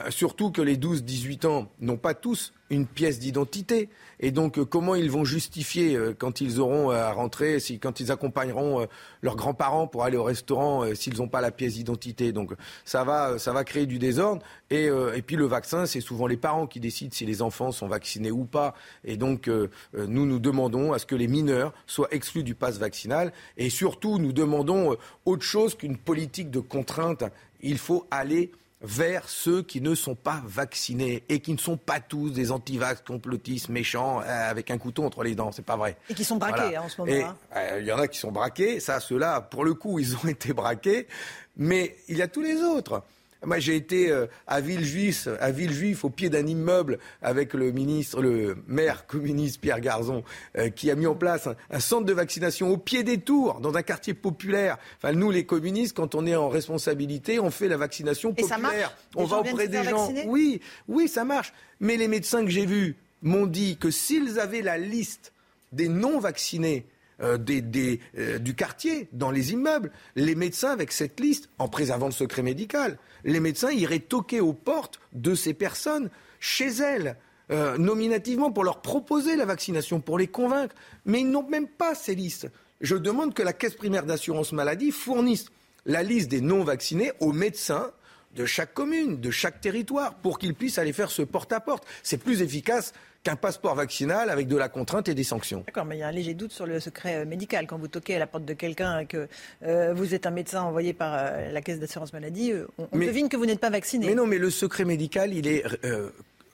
Surtout 0.10 0.52
que 0.52 0.62
les 0.62 0.78
12-18 0.78 1.46
ans 1.46 1.72
n'ont 1.82 1.98
pas 1.98 2.14
tous 2.14 2.54
une 2.70 2.86
pièce 2.86 3.20
d'identité. 3.20 3.90
Et 4.20 4.32
donc, 4.32 4.64
comment 4.66 4.96
ils 4.96 5.12
vont 5.12 5.24
justifier 5.24 5.98
quand 6.18 6.42
ils 6.42 6.60
auront 6.60 6.90
à 6.90 7.12
rentrer, 7.12 7.60
si, 7.60 7.80
quand 7.80 8.00
ils 8.00 8.12
accompagneront 8.12 8.88
leurs 9.22 9.36
grands-parents 9.36 9.88
pour 9.88 10.04
aller 10.04 10.18
au 10.18 10.24
restaurant, 10.24 10.84
s'ils 10.96 11.18
n'ont 11.18 11.28
pas 11.28 11.42
la 11.42 11.52
pièce 11.52 11.74
d'identité? 11.74 12.32
Donc, 12.32 12.54
ça 12.86 13.04
va, 13.04 13.40
ça 13.40 13.54
va 13.54 13.64
créer 13.64 13.86
du 13.86 14.00
désordre. 14.00 14.42
Et, 14.70 14.86
et 14.86 15.22
puis, 15.22 15.36
le 15.36 15.46
vaccin, 15.46 15.86
c'est 15.86 16.02
souvent 16.02 16.28
les 16.28 16.38
parents 16.38 16.68
qui 16.68 16.80
décident 16.80 17.14
si 17.14 17.26
les 17.26 17.42
enfants 17.42 17.72
sont 17.72 17.88
vaccinés 17.88 18.32
ou 18.32 18.46
pas. 18.46 18.74
Et 19.04 19.18
donc, 19.18 19.48
euh, 19.48 19.70
euh, 19.96 20.06
nous 20.08 20.26
nous 20.26 20.40
demandons 20.40 20.94
à 20.94 21.00
ce 21.00 21.06
que 21.06 21.16
les 21.16 21.28
mineurs 21.28 21.74
soient 21.86 22.08
exclus 22.12 22.44
du 22.44 22.56
pass 22.56 22.78
vaccinal. 22.78 23.34
Et 23.58 23.70
surtout, 23.70 24.20
nous 24.20 24.34
demandons 24.34 24.94
euh, 24.94 24.96
autre 25.26 25.44
chose 25.44 25.76
qu'une 25.76 25.98
politique 25.98 26.52
de 26.52 26.60
contrainte. 26.60 27.24
Il 27.62 27.78
faut 27.78 28.06
aller 28.12 28.52
vers 28.82 29.28
ceux 29.28 29.64
qui 29.64 29.82
ne 29.82 29.96
sont 29.96 30.16
pas 30.16 30.42
vaccinés 30.46 31.24
et 31.30 31.40
qui 31.40 31.52
ne 31.52 31.58
sont 31.58 31.78
pas 31.78 32.00
tous 32.00 32.30
des 32.30 32.52
antivax 32.52 33.02
complotistes 33.02 33.70
méchants 33.70 34.22
euh, 34.22 34.50
avec 34.50 34.70
un 34.70 34.78
couteau 34.78 35.04
entre 35.04 35.24
les 35.24 35.34
dents. 35.34 35.52
C'est 35.52 35.66
pas 35.66 35.78
vrai. 35.78 35.98
Et 36.10 36.14
qui 36.14 36.24
sont 36.24 36.38
braqués 36.38 36.76
hein, 36.76 36.84
en 36.84 36.90
ce 36.90 37.02
moment. 37.02 37.12
Là 37.12 37.36
euh, 37.56 37.78
Il 37.82 37.88
y 37.88 37.92
en 37.92 37.98
a 37.98 38.08
qui 38.08 38.20
sont 38.20 38.32
braqués. 38.32 38.80
Ça, 38.80 39.00
ceux-là, 39.00 39.42
pour 39.42 39.66
le 39.66 39.74
coup, 39.74 39.98
ils 40.00 40.16
ont 40.16 40.24
été 40.28 40.54
braqués. 40.54 41.08
Mais 41.56 41.96
il 42.08 42.18
y 42.18 42.22
a 42.22 42.28
tous 42.28 42.42
les 42.42 42.62
autres. 42.62 43.04
Moi, 43.46 43.60
j'ai 43.60 43.76
été 43.76 44.10
euh, 44.12 44.26
à 44.48 44.62
Villejuif, 44.62 45.28
à 45.40 45.52
Villejuif, 45.52 46.04
au 46.04 46.10
pied 46.10 46.30
d'un 46.30 46.46
immeuble, 46.46 47.00
avec 47.22 47.54
le 47.54 47.72
ministre, 47.72 48.22
le 48.22 48.58
maire 48.68 49.06
communiste 49.06 49.62
Pierre 49.62 49.80
Garzon, 49.80 50.24
euh, 50.58 50.70
qui 50.70 50.90
a 50.90 50.96
mis 50.96 51.06
en 51.08 51.16
place 51.16 51.48
un, 51.48 51.56
un, 51.70 51.80
centre 51.80 52.06
de 52.06 52.14
vaccination 52.14 52.70
au 52.72 52.78
pied 52.78 53.04
des 53.04 53.20
tours, 53.20 53.60
dans 53.62 53.76
un 53.76 53.84
quartier 53.84 54.14
populaire. 54.14 54.78
Enfin, 54.98 55.14
nous, 55.14 55.30
les 55.32 55.46
communistes, 55.46 55.96
quand 55.96 56.16
on 56.16 56.26
est 56.26 56.36
en 56.36 56.50
responsabilité, 56.50 57.40
on 57.40 57.52
fait 57.52 57.68
la 57.68 57.78
vaccination 57.78 58.34
Et 58.38 58.44
ça 58.44 58.56
populaire. 58.56 58.72
marche 58.72 58.94
on 59.16 59.24
Les 59.24 59.30
va 59.30 59.40
auprès 59.40 59.68
des 59.68 59.84
gens. 59.84 60.08
vacciner 60.08 60.26
Oui, 60.28 60.62
oui, 60.88 61.08
ça 61.08 61.24
marche. 61.24 61.54
Mais 61.80 61.98
les 61.98 62.08
médecins 62.08 62.44
que 62.44 62.50
j'ai 62.52 62.66
vus 62.66 62.96
m'ont 63.22 63.46
dit 63.48 63.78
que 63.78 63.92
s'ils 63.92 64.40
avaient 64.40 64.62
la 64.62 64.78
liste 64.78 65.32
des 65.72 65.90
non 65.90 66.20
vaccinés 66.20 66.86
euh, 67.22 67.38
des, 67.38 67.62
des, 67.62 68.00
euh, 68.18 68.38
du 68.38 68.54
quartier, 68.54 69.10
dans 69.12 69.32
les 69.32 69.52
immeubles. 69.52 69.92
Les 70.16 70.36
médecins, 70.36 70.72
avec 70.72 70.92
cette 70.92 71.20
liste, 71.20 71.50
en 71.58 71.68
préservant 71.68 72.06
le 72.06 72.12
secret 72.12 72.44
médical, 72.44 72.98
les 73.24 73.40
médecins 73.40 73.72
iraient 73.72 74.00
toquer 74.00 74.40
aux 74.40 74.54
portes 74.54 75.00
de 75.14 75.34
ces 75.34 75.54
personnes, 75.54 76.10
chez 76.40 76.68
elles, 76.68 77.16
euh, 77.50 77.78
nominativement, 77.78 78.52
pour 78.52 78.64
leur 78.64 78.82
proposer 78.82 79.36
la 79.36 79.46
vaccination, 79.46 80.00
pour 80.00 80.20
les 80.20 80.28
convaincre. 80.28 80.76
Mais 81.06 81.22
ils 81.22 81.30
n'ont 81.32 81.48
même 81.48 81.68
pas 81.68 81.96
ces 81.96 82.14
listes. 82.14 82.48
Je 82.82 82.96
demande 82.96 83.34
que 83.34 83.42
la 83.42 83.54
caisse 83.54 83.74
primaire 83.74 84.06
d'assurance 84.06 84.52
maladie 84.52 84.92
fournisse 84.92 85.48
la 85.86 86.04
liste 86.04 86.30
des 86.30 86.42
non 86.42 86.64
vaccinés 86.64 87.12
aux 87.20 87.34
médecins 87.34 87.92
de 88.36 88.46
chaque 88.46 88.74
commune, 88.74 89.20
de 89.20 89.32
chaque 89.32 89.62
territoire, 89.62 90.14
pour 90.16 90.38
qu'ils 90.38 90.54
puissent 90.54 90.78
aller 90.78 90.94
faire 90.94 91.10
ce 91.10 91.24
porte-à-porte. 91.24 91.86
C'est 92.04 92.18
plus 92.18 92.44
efficace 92.44 92.94
qu'un 93.28 93.36
passeport 93.36 93.76
vaccinal 93.76 94.30
avec 94.30 94.48
de 94.48 94.56
la 94.56 94.70
contrainte 94.70 95.10
et 95.10 95.14
des 95.14 95.26
sanctions. 95.26 95.64
D'accord, 95.68 95.84
mais 95.84 95.98
il 95.98 96.00
y 96.00 96.04
a 96.04 96.08
un 96.08 96.12
léger 96.14 96.34
doute 96.34 96.54
sur 96.54 96.66
le 96.66 96.80
secret 96.80 97.16
euh, 97.18 97.26
médical. 97.26 97.68
Quand 97.68 97.78
vous 97.78 97.90
toquez 97.90 98.16
à 98.16 98.20
la 98.20 98.28
porte 98.28 98.46
de 98.46 98.54
quelqu'un 98.54 99.00
et 99.00 99.06
que 99.06 99.28
euh, 99.64 99.94
vous 99.94 100.14
êtes 100.14 100.26
un 100.26 100.32
médecin 100.32 100.62
envoyé 100.62 100.94
par 100.94 101.14
euh, 101.14 101.52
la 101.52 101.62
caisse 101.62 101.78
d'assurance 101.80 102.14
maladie, 102.14 102.54
on, 102.78 102.88
on 102.94 102.98
Mais- 102.98 103.08
devine 103.08 103.28
que 103.28 103.36
vous 103.36 103.46
n'êtes 103.46 103.60
pas 103.60 103.70
vacciné. 103.70 104.08
Mais 104.08 104.16
non, 104.16 104.26
mais 104.28 104.38
le 104.38 104.50
secret 104.50 104.86
médical, 104.86 105.34
il 105.34 105.46
est 105.46 105.62
euh, 105.84 106.10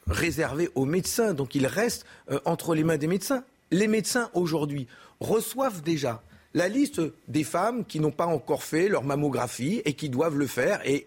réservé 0.08 0.70
aux 0.74 0.86
médecins, 0.86 1.36
donc 1.36 1.54
il 1.54 1.68
reste 1.68 2.06
entre 2.45 2.74
les 2.74 2.84
mains 2.84 2.98
des 2.98 3.08
médecins. 3.08 3.44
Les 3.70 3.88
médecins, 3.88 4.32
aujourd'hui, 4.34 4.88
reçoivent 5.20 5.84
déjà 5.84 6.24
la 6.56 6.68
liste 6.70 7.02
des 7.28 7.44
femmes 7.44 7.86
qui 7.86 8.00
n'ont 8.00 8.12
pas 8.12 8.26
encore 8.26 8.64
fait 8.64 8.90
leur 8.90 9.04
mammographie 9.04 9.82
et 9.86 9.94
qui 9.94 10.10
doivent 10.10 10.38
le 10.38 10.48
faire 10.48 10.82
et 10.86 11.06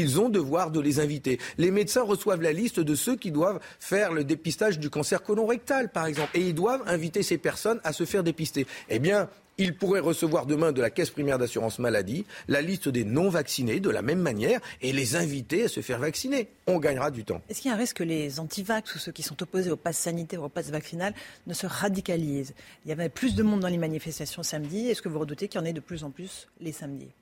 ils 0.00 0.20
ont 0.20 0.28
devoir 0.28 0.70
de 0.70 0.80
les 0.80 1.00
inviter. 1.00 1.38
Les 1.58 1.70
médecins 1.70 2.02
reçoivent 2.02 2.42
la 2.42 2.52
liste 2.52 2.80
de 2.80 2.94
ceux 2.94 3.16
qui 3.16 3.30
doivent 3.30 3.60
faire 3.78 4.12
le 4.12 4.24
dépistage 4.24 4.78
du 4.78 4.90
cancer 4.90 5.22
colorectal, 5.22 5.90
par 5.90 6.06
exemple, 6.06 6.36
et 6.36 6.40
ils 6.40 6.54
doivent 6.54 6.82
inviter 6.86 7.22
ces 7.22 7.38
personnes 7.38 7.80
à 7.84 7.92
se 7.92 8.04
faire 8.04 8.22
dépister. 8.22 8.66
Eh 8.88 8.98
bien, 8.98 9.28
ils 9.56 9.76
pourraient 9.76 10.00
recevoir 10.00 10.46
demain 10.46 10.72
de 10.72 10.80
la 10.80 10.90
Caisse 10.90 11.10
primaire 11.10 11.38
d'assurance 11.38 11.78
maladie 11.78 12.26
la 12.48 12.60
liste 12.60 12.88
des 12.88 13.04
non-vaccinés 13.04 13.78
de 13.78 13.90
la 13.90 14.02
même 14.02 14.18
manière 14.18 14.60
et 14.82 14.92
les 14.92 15.14
inviter 15.14 15.64
à 15.64 15.68
se 15.68 15.80
faire 15.80 16.00
vacciner. 16.00 16.48
On 16.66 16.78
gagnera 16.78 17.12
du 17.12 17.24
temps. 17.24 17.40
Est-ce 17.48 17.60
qu'il 17.60 17.70
y 17.70 17.72
a 17.72 17.76
un 17.76 17.78
risque 17.78 17.98
que 17.98 18.04
les 18.04 18.40
antivax 18.40 18.94
ou 18.96 18.98
ceux 18.98 19.12
qui 19.12 19.22
sont 19.22 19.40
opposés 19.42 19.70
au 19.70 19.76
pass 19.76 19.96
sanitaire 19.96 20.42
ou 20.42 20.46
au 20.46 20.48
pass 20.48 20.70
vaccinal 20.70 21.14
ne 21.46 21.54
se 21.54 21.66
radicalisent? 21.66 22.54
Il 22.84 22.88
y 22.88 22.92
avait 22.92 23.08
plus 23.08 23.36
de 23.36 23.44
monde 23.44 23.60
dans 23.60 23.68
les 23.68 23.78
manifestations 23.78 24.42
samedi. 24.42 24.88
Est-ce 24.88 25.02
que 25.02 25.08
vous 25.08 25.20
redoutez 25.20 25.46
qu'il 25.46 25.60
y 25.60 25.62
en 25.62 25.66
ait 25.66 25.72
de 25.72 25.80
plus 25.80 26.02
en 26.02 26.10
plus 26.10 26.48
les 26.60 26.72
samedis? 26.72 27.12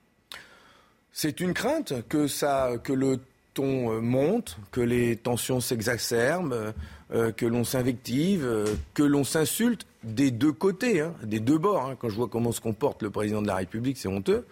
C'est 1.13 1.39
une 1.39 1.53
crainte 1.53 1.93
que, 2.09 2.27
ça, 2.27 2.71
que 2.83 2.91
le 2.91 3.19
ton 3.53 3.91
euh, 3.91 4.01
monte, 4.01 4.57
que 4.71 4.81
les 4.81 5.15
tensions 5.15 5.61
s'exacerbent, 5.61 6.53
euh, 6.53 6.71
euh, 7.13 7.31
que 7.31 7.45
l'on 7.45 7.63
s'invective, 7.63 8.49
que 8.95 9.03
l'on 9.03 9.23
s'insulte 9.23 9.85
des 10.03 10.31
deux 10.31 10.51
côtés, 10.51 11.01
hein, 11.01 11.13
des 11.21 11.39
deux 11.39 11.59
bords. 11.59 11.85
hein. 11.85 11.95
Quand 11.99 12.09
je 12.09 12.15
vois 12.15 12.27
comment 12.27 12.51
se 12.51 12.61
comporte 12.61 13.03
le 13.03 13.11
président 13.11 13.43
de 13.43 13.47
la 13.47 13.55
République, 13.55 13.97
c'est 13.97 14.07
honteux 14.07 14.45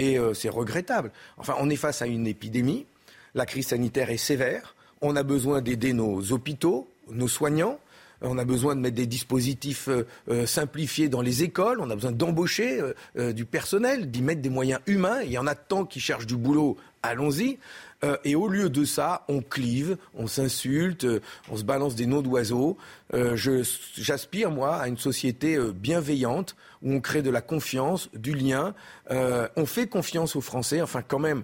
et 0.00 0.16
c'est 0.32 0.48
regrettable. 0.48 1.12
Enfin, 1.36 1.54
on 1.60 1.68
est 1.68 1.76
face 1.76 2.00
à 2.00 2.06
une 2.06 2.26
épidémie, 2.26 2.86
la 3.34 3.44
crise 3.44 3.66
sanitaire 3.66 4.08
est 4.08 4.16
sévère, 4.16 4.74
on 5.02 5.14
a 5.14 5.22
besoin 5.22 5.60
d'aider 5.60 5.92
nos 5.92 6.32
hôpitaux, 6.32 6.88
nos 7.10 7.28
soignants. 7.28 7.78
On 8.22 8.38
a 8.38 8.44
besoin 8.44 8.76
de 8.76 8.80
mettre 8.80 8.96
des 8.96 9.06
dispositifs 9.06 9.88
euh, 9.88 10.06
euh, 10.28 10.46
simplifiés 10.46 11.08
dans 11.08 11.22
les 11.22 11.42
écoles. 11.42 11.80
On 11.80 11.90
a 11.90 11.94
besoin 11.94 12.12
d'embaucher 12.12 12.80
euh, 12.80 12.92
euh, 13.16 13.32
du 13.32 13.44
personnel, 13.44 14.10
d'y 14.10 14.22
mettre 14.22 14.42
des 14.42 14.50
moyens 14.50 14.80
humains. 14.86 15.22
Il 15.22 15.30
y 15.30 15.38
en 15.38 15.46
a 15.46 15.54
tant 15.54 15.84
qui 15.84 16.00
cherchent 16.00 16.26
du 16.26 16.36
boulot. 16.36 16.76
Allons-y. 17.02 17.58
Euh, 18.04 18.16
et 18.24 18.34
au 18.34 18.48
lieu 18.48 18.68
de 18.68 18.84
ça, 18.84 19.24
on 19.28 19.40
clive, 19.40 19.96
on 20.14 20.26
s'insulte, 20.26 21.04
euh, 21.04 21.20
on 21.50 21.56
se 21.56 21.64
balance 21.64 21.94
des 21.94 22.06
noms 22.06 22.22
d'oiseaux. 22.22 22.76
J'aspire, 23.12 24.50
moi, 24.50 24.76
à 24.76 24.88
une 24.88 24.98
société 24.98 25.58
bienveillante 25.74 26.56
où 26.82 26.92
on 26.92 27.00
crée 27.00 27.22
de 27.22 27.30
la 27.30 27.40
confiance, 27.40 28.10
du 28.14 28.34
lien. 28.34 28.74
On 29.10 29.66
fait 29.66 29.86
confiance 29.86 30.36
aux 30.36 30.40
Français. 30.40 30.80
Enfin, 30.80 31.02
quand 31.02 31.18
même, 31.18 31.42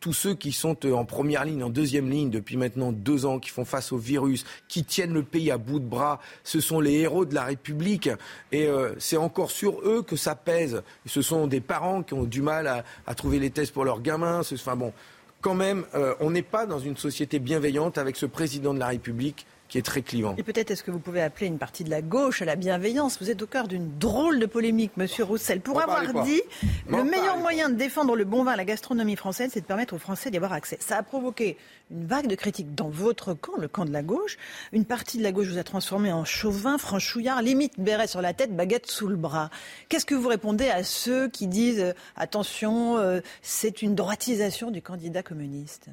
tous 0.00 0.12
ceux 0.12 0.34
qui 0.34 0.52
sont 0.52 0.76
euh, 0.84 0.92
en 0.92 1.04
première 1.04 1.44
ligne, 1.44 1.62
en 1.62 1.70
deuxième 1.70 2.10
ligne 2.10 2.30
depuis 2.30 2.56
maintenant 2.56 2.92
deux 2.92 3.26
ans, 3.26 3.38
qui 3.38 3.50
font 3.50 3.64
face 3.64 3.92
au 3.92 3.98
virus, 3.98 4.44
qui 4.68 4.84
tiennent 4.84 5.12
le 5.12 5.22
pays 5.22 5.50
à 5.50 5.58
bout 5.58 5.80
de 5.80 5.84
bras, 5.84 6.20
ce 6.44 6.60
sont 6.60 6.80
les 6.80 6.94
héros 6.94 7.24
de 7.24 7.34
la 7.34 7.44
République. 7.44 8.08
Et 8.52 8.66
euh, 8.66 8.94
c'est 8.98 9.16
encore 9.16 9.50
sur 9.50 9.80
eux 9.80 10.02
que 10.02 10.16
ça 10.16 10.34
pèse. 10.34 10.82
Ce 11.06 11.22
sont 11.22 11.46
des 11.46 11.60
parents 11.60 12.02
qui 12.02 12.14
ont 12.14 12.24
du 12.24 12.42
mal 12.42 12.84
à, 13.06 13.14
trouver 13.14 13.38
les 13.38 13.50
tests 13.50 13.72
pour 13.72 13.84
leurs 13.84 14.00
gamins. 14.00 14.40
Enfin 14.52 14.76
bon, 14.76 14.92
quand 15.40 15.54
même, 15.54 15.84
euh, 15.94 16.14
on 16.20 16.30
n'est 16.30 16.42
pas 16.42 16.66
dans 16.66 16.78
une 16.78 16.96
société 16.96 17.38
bienveillante 17.38 17.98
avec 17.98 18.16
ce 18.16 18.26
président 18.26 18.74
de 18.74 18.78
la 18.78 18.88
République 18.88 19.46
qui 19.68 19.78
est 19.78 19.82
très 19.82 20.02
clivant. 20.02 20.34
Et 20.38 20.42
peut-être 20.42 20.70
est-ce 20.70 20.82
que 20.82 20.90
vous 20.90 20.98
pouvez 20.98 21.20
appeler 21.20 21.46
une 21.46 21.58
partie 21.58 21.84
de 21.84 21.90
la 21.90 22.02
gauche 22.02 22.42
à 22.42 22.44
la 22.44 22.56
bienveillance 22.56 23.18
Vous 23.20 23.30
êtes 23.30 23.42
au 23.42 23.46
cœur 23.46 23.68
d'une 23.68 23.98
drôle 23.98 24.38
de 24.38 24.46
polémique, 24.46 24.92
Monsieur 24.96 25.24
Roussel, 25.24 25.60
pour 25.60 25.80
avoir 25.80 26.10
pas. 26.12 26.22
dit 26.22 26.40
le 26.88 27.04
meilleur 27.04 27.36
moyen 27.38 27.68
de 27.68 27.74
défendre 27.74 28.16
le 28.16 28.24
bon 28.24 28.44
vin, 28.44 28.56
la 28.56 28.64
gastronomie 28.64 29.16
française, 29.16 29.50
c'est 29.52 29.60
de 29.60 29.66
permettre 29.66 29.94
aux 29.94 29.98
Français 29.98 30.30
d'y 30.30 30.36
avoir 30.36 30.52
accès. 30.52 30.78
Ça 30.80 30.96
a 30.96 31.02
provoqué 31.02 31.56
une 31.90 32.06
vague 32.06 32.26
de 32.26 32.34
critiques 32.34 32.74
dans 32.74 32.88
votre 32.88 33.34
camp, 33.34 33.56
le 33.58 33.68
camp 33.68 33.84
de 33.84 33.92
la 33.92 34.02
gauche. 34.02 34.38
Une 34.72 34.84
partie 34.84 35.18
de 35.18 35.22
la 35.22 35.32
gauche 35.32 35.48
vous 35.48 35.58
a 35.58 35.64
transformé 35.64 36.12
en 36.12 36.24
chauvin, 36.24 36.78
franchouillard, 36.78 37.42
limite 37.42 37.78
béret 37.78 38.06
sur 38.06 38.22
la 38.22 38.32
tête, 38.32 38.56
baguette 38.56 38.86
sous 38.86 39.08
le 39.08 39.16
bras. 39.16 39.50
Qu'est-ce 39.88 40.06
que 40.06 40.14
vous 40.14 40.28
répondez 40.28 40.68
à 40.68 40.82
ceux 40.82 41.28
qui 41.28 41.46
disent 41.46 41.80
euh, 41.80 41.92
attention, 42.16 42.98
euh, 42.98 43.20
c'est 43.42 43.82
une 43.82 43.94
droitisation 43.94 44.70
du 44.70 44.82
candidat 44.82 45.22
communiste? 45.22 45.88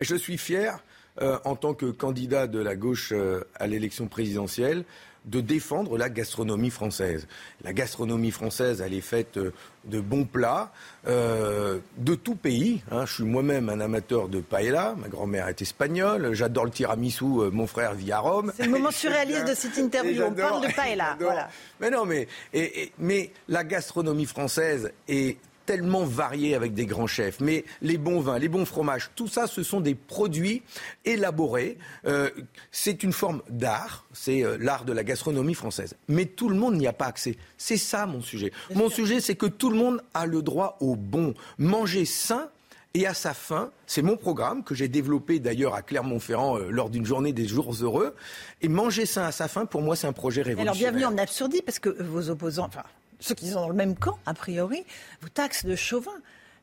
Je 0.00 0.16
suis 0.16 0.38
fier, 0.38 0.82
euh, 1.22 1.38
en 1.44 1.56
tant 1.56 1.74
que 1.74 1.86
candidat 1.86 2.46
de 2.46 2.58
la 2.58 2.76
gauche 2.76 3.10
euh, 3.12 3.42
à 3.56 3.66
l'élection 3.66 4.06
présidentielle, 4.08 4.84
de 5.26 5.40
défendre 5.40 5.96
la 5.96 6.10
gastronomie 6.10 6.68
française. 6.68 7.26
La 7.62 7.72
gastronomie 7.72 8.30
française, 8.30 8.82
elle 8.84 8.92
est 8.92 9.00
faite 9.00 9.38
euh, 9.38 9.52
de 9.86 9.98
bons 9.98 10.26
plats 10.26 10.70
euh, 11.06 11.78
de 11.96 12.14
tout 12.14 12.34
pays. 12.34 12.82
hein. 12.90 13.06
Je 13.06 13.14
suis 13.14 13.24
moi-même 13.24 13.70
un 13.70 13.80
amateur 13.80 14.28
de 14.28 14.40
paella. 14.40 14.94
Ma 14.98 15.08
grand-mère 15.08 15.48
est 15.48 15.62
espagnole. 15.62 16.34
J'adore 16.34 16.66
le 16.66 16.70
tiramisu. 16.70 17.24
euh, 17.24 17.50
mon 17.50 17.66
frère 17.66 17.94
vit 17.94 18.12
à 18.12 18.18
Rome. 18.18 18.52
C'est 18.54 18.66
le 18.66 18.72
moment 18.72 18.90
surréaliste 18.90 19.48
de 19.48 19.54
cette 19.54 19.78
interview. 19.78 20.24
On 20.24 20.32
parle 20.32 20.66
de 20.68 20.74
paella. 20.74 21.16
Voilà. 21.20 21.48
Mais 21.80 21.88
non, 21.88 22.04
mais, 22.04 22.28
et- 22.52 22.82
et- 22.82 22.92
mais 22.98 23.30
la 23.48 23.64
gastronomie 23.64 24.26
française 24.26 24.92
est 25.08 25.38
tellement 25.66 26.04
variée 26.04 26.54
avec 26.54 26.74
des 26.74 26.86
grands 26.86 27.06
chefs. 27.06 27.40
Mais 27.40 27.64
les 27.82 27.98
bons 27.98 28.20
vins, 28.20 28.38
les 28.38 28.48
bons 28.48 28.64
fromages, 28.64 29.10
tout 29.14 29.28
ça, 29.28 29.46
ce 29.46 29.62
sont 29.62 29.80
des 29.80 29.94
produits 29.94 30.62
élaborés. 31.04 31.78
Euh, 32.06 32.30
c'est 32.70 33.02
une 33.02 33.12
forme 33.12 33.42
d'art, 33.48 34.04
c'est 34.12 34.44
euh, 34.44 34.56
l'art 34.60 34.84
de 34.84 34.92
la 34.92 35.04
gastronomie 35.04 35.54
française. 35.54 35.94
Mais 36.08 36.26
tout 36.26 36.48
le 36.48 36.56
monde 36.56 36.76
n'y 36.76 36.86
a 36.86 36.92
pas 36.92 37.06
accès. 37.06 37.36
C'est 37.58 37.76
ça 37.76 38.06
mon 38.06 38.20
sujet. 38.20 38.52
Mon 38.74 38.88
sujet, 38.88 39.20
c'est 39.20 39.36
que 39.36 39.46
tout 39.46 39.70
le 39.70 39.76
monde 39.76 40.02
a 40.14 40.26
le 40.26 40.42
droit 40.42 40.76
au 40.80 40.96
bon. 40.96 41.34
Manger 41.58 42.04
sain, 42.04 42.48
et 42.96 43.08
à 43.08 43.14
sa 43.14 43.34
fin, 43.34 43.70
c'est 43.86 44.02
mon 44.02 44.16
programme 44.16 44.62
que 44.62 44.74
j'ai 44.76 44.86
développé 44.86 45.40
d'ailleurs 45.40 45.74
à 45.74 45.82
Clermont-Ferrand 45.82 46.58
euh, 46.58 46.70
lors 46.70 46.90
d'une 46.90 47.04
journée 47.04 47.32
des 47.32 47.46
jours 47.46 47.74
heureux. 47.82 48.14
Et 48.62 48.68
manger 48.68 49.04
sain 49.04 49.24
à 49.24 49.32
sa 49.32 49.48
fin, 49.48 49.66
pour 49.66 49.82
moi, 49.82 49.96
c'est 49.96 50.06
un 50.06 50.12
projet 50.12 50.42
Alors 50.42 50.58
révolutionnaire. 50.58 50.92
bienvenue 50.92 51.18
en 51.18 51.20
absurdie 51.20 51.60
parce 51.60 51.80
que 51.80 51.88
vos 51.88 52.30
opposants, 52.30 52.66
enfin 52.66 52.84
ceux 53.20 53.34
qui 53.34 53.48
sont 53.48 53.60
dans 53.60 53.68
le 53.68 53.74
même 53.74 53.96
camp, 53.96 54.18
a 54.26 54.34
priori, 54.34 54.84
vous 55.20 55.28
taxent 55.28 55.64
de 55.64 55.76
chauvin. 55.76 56.12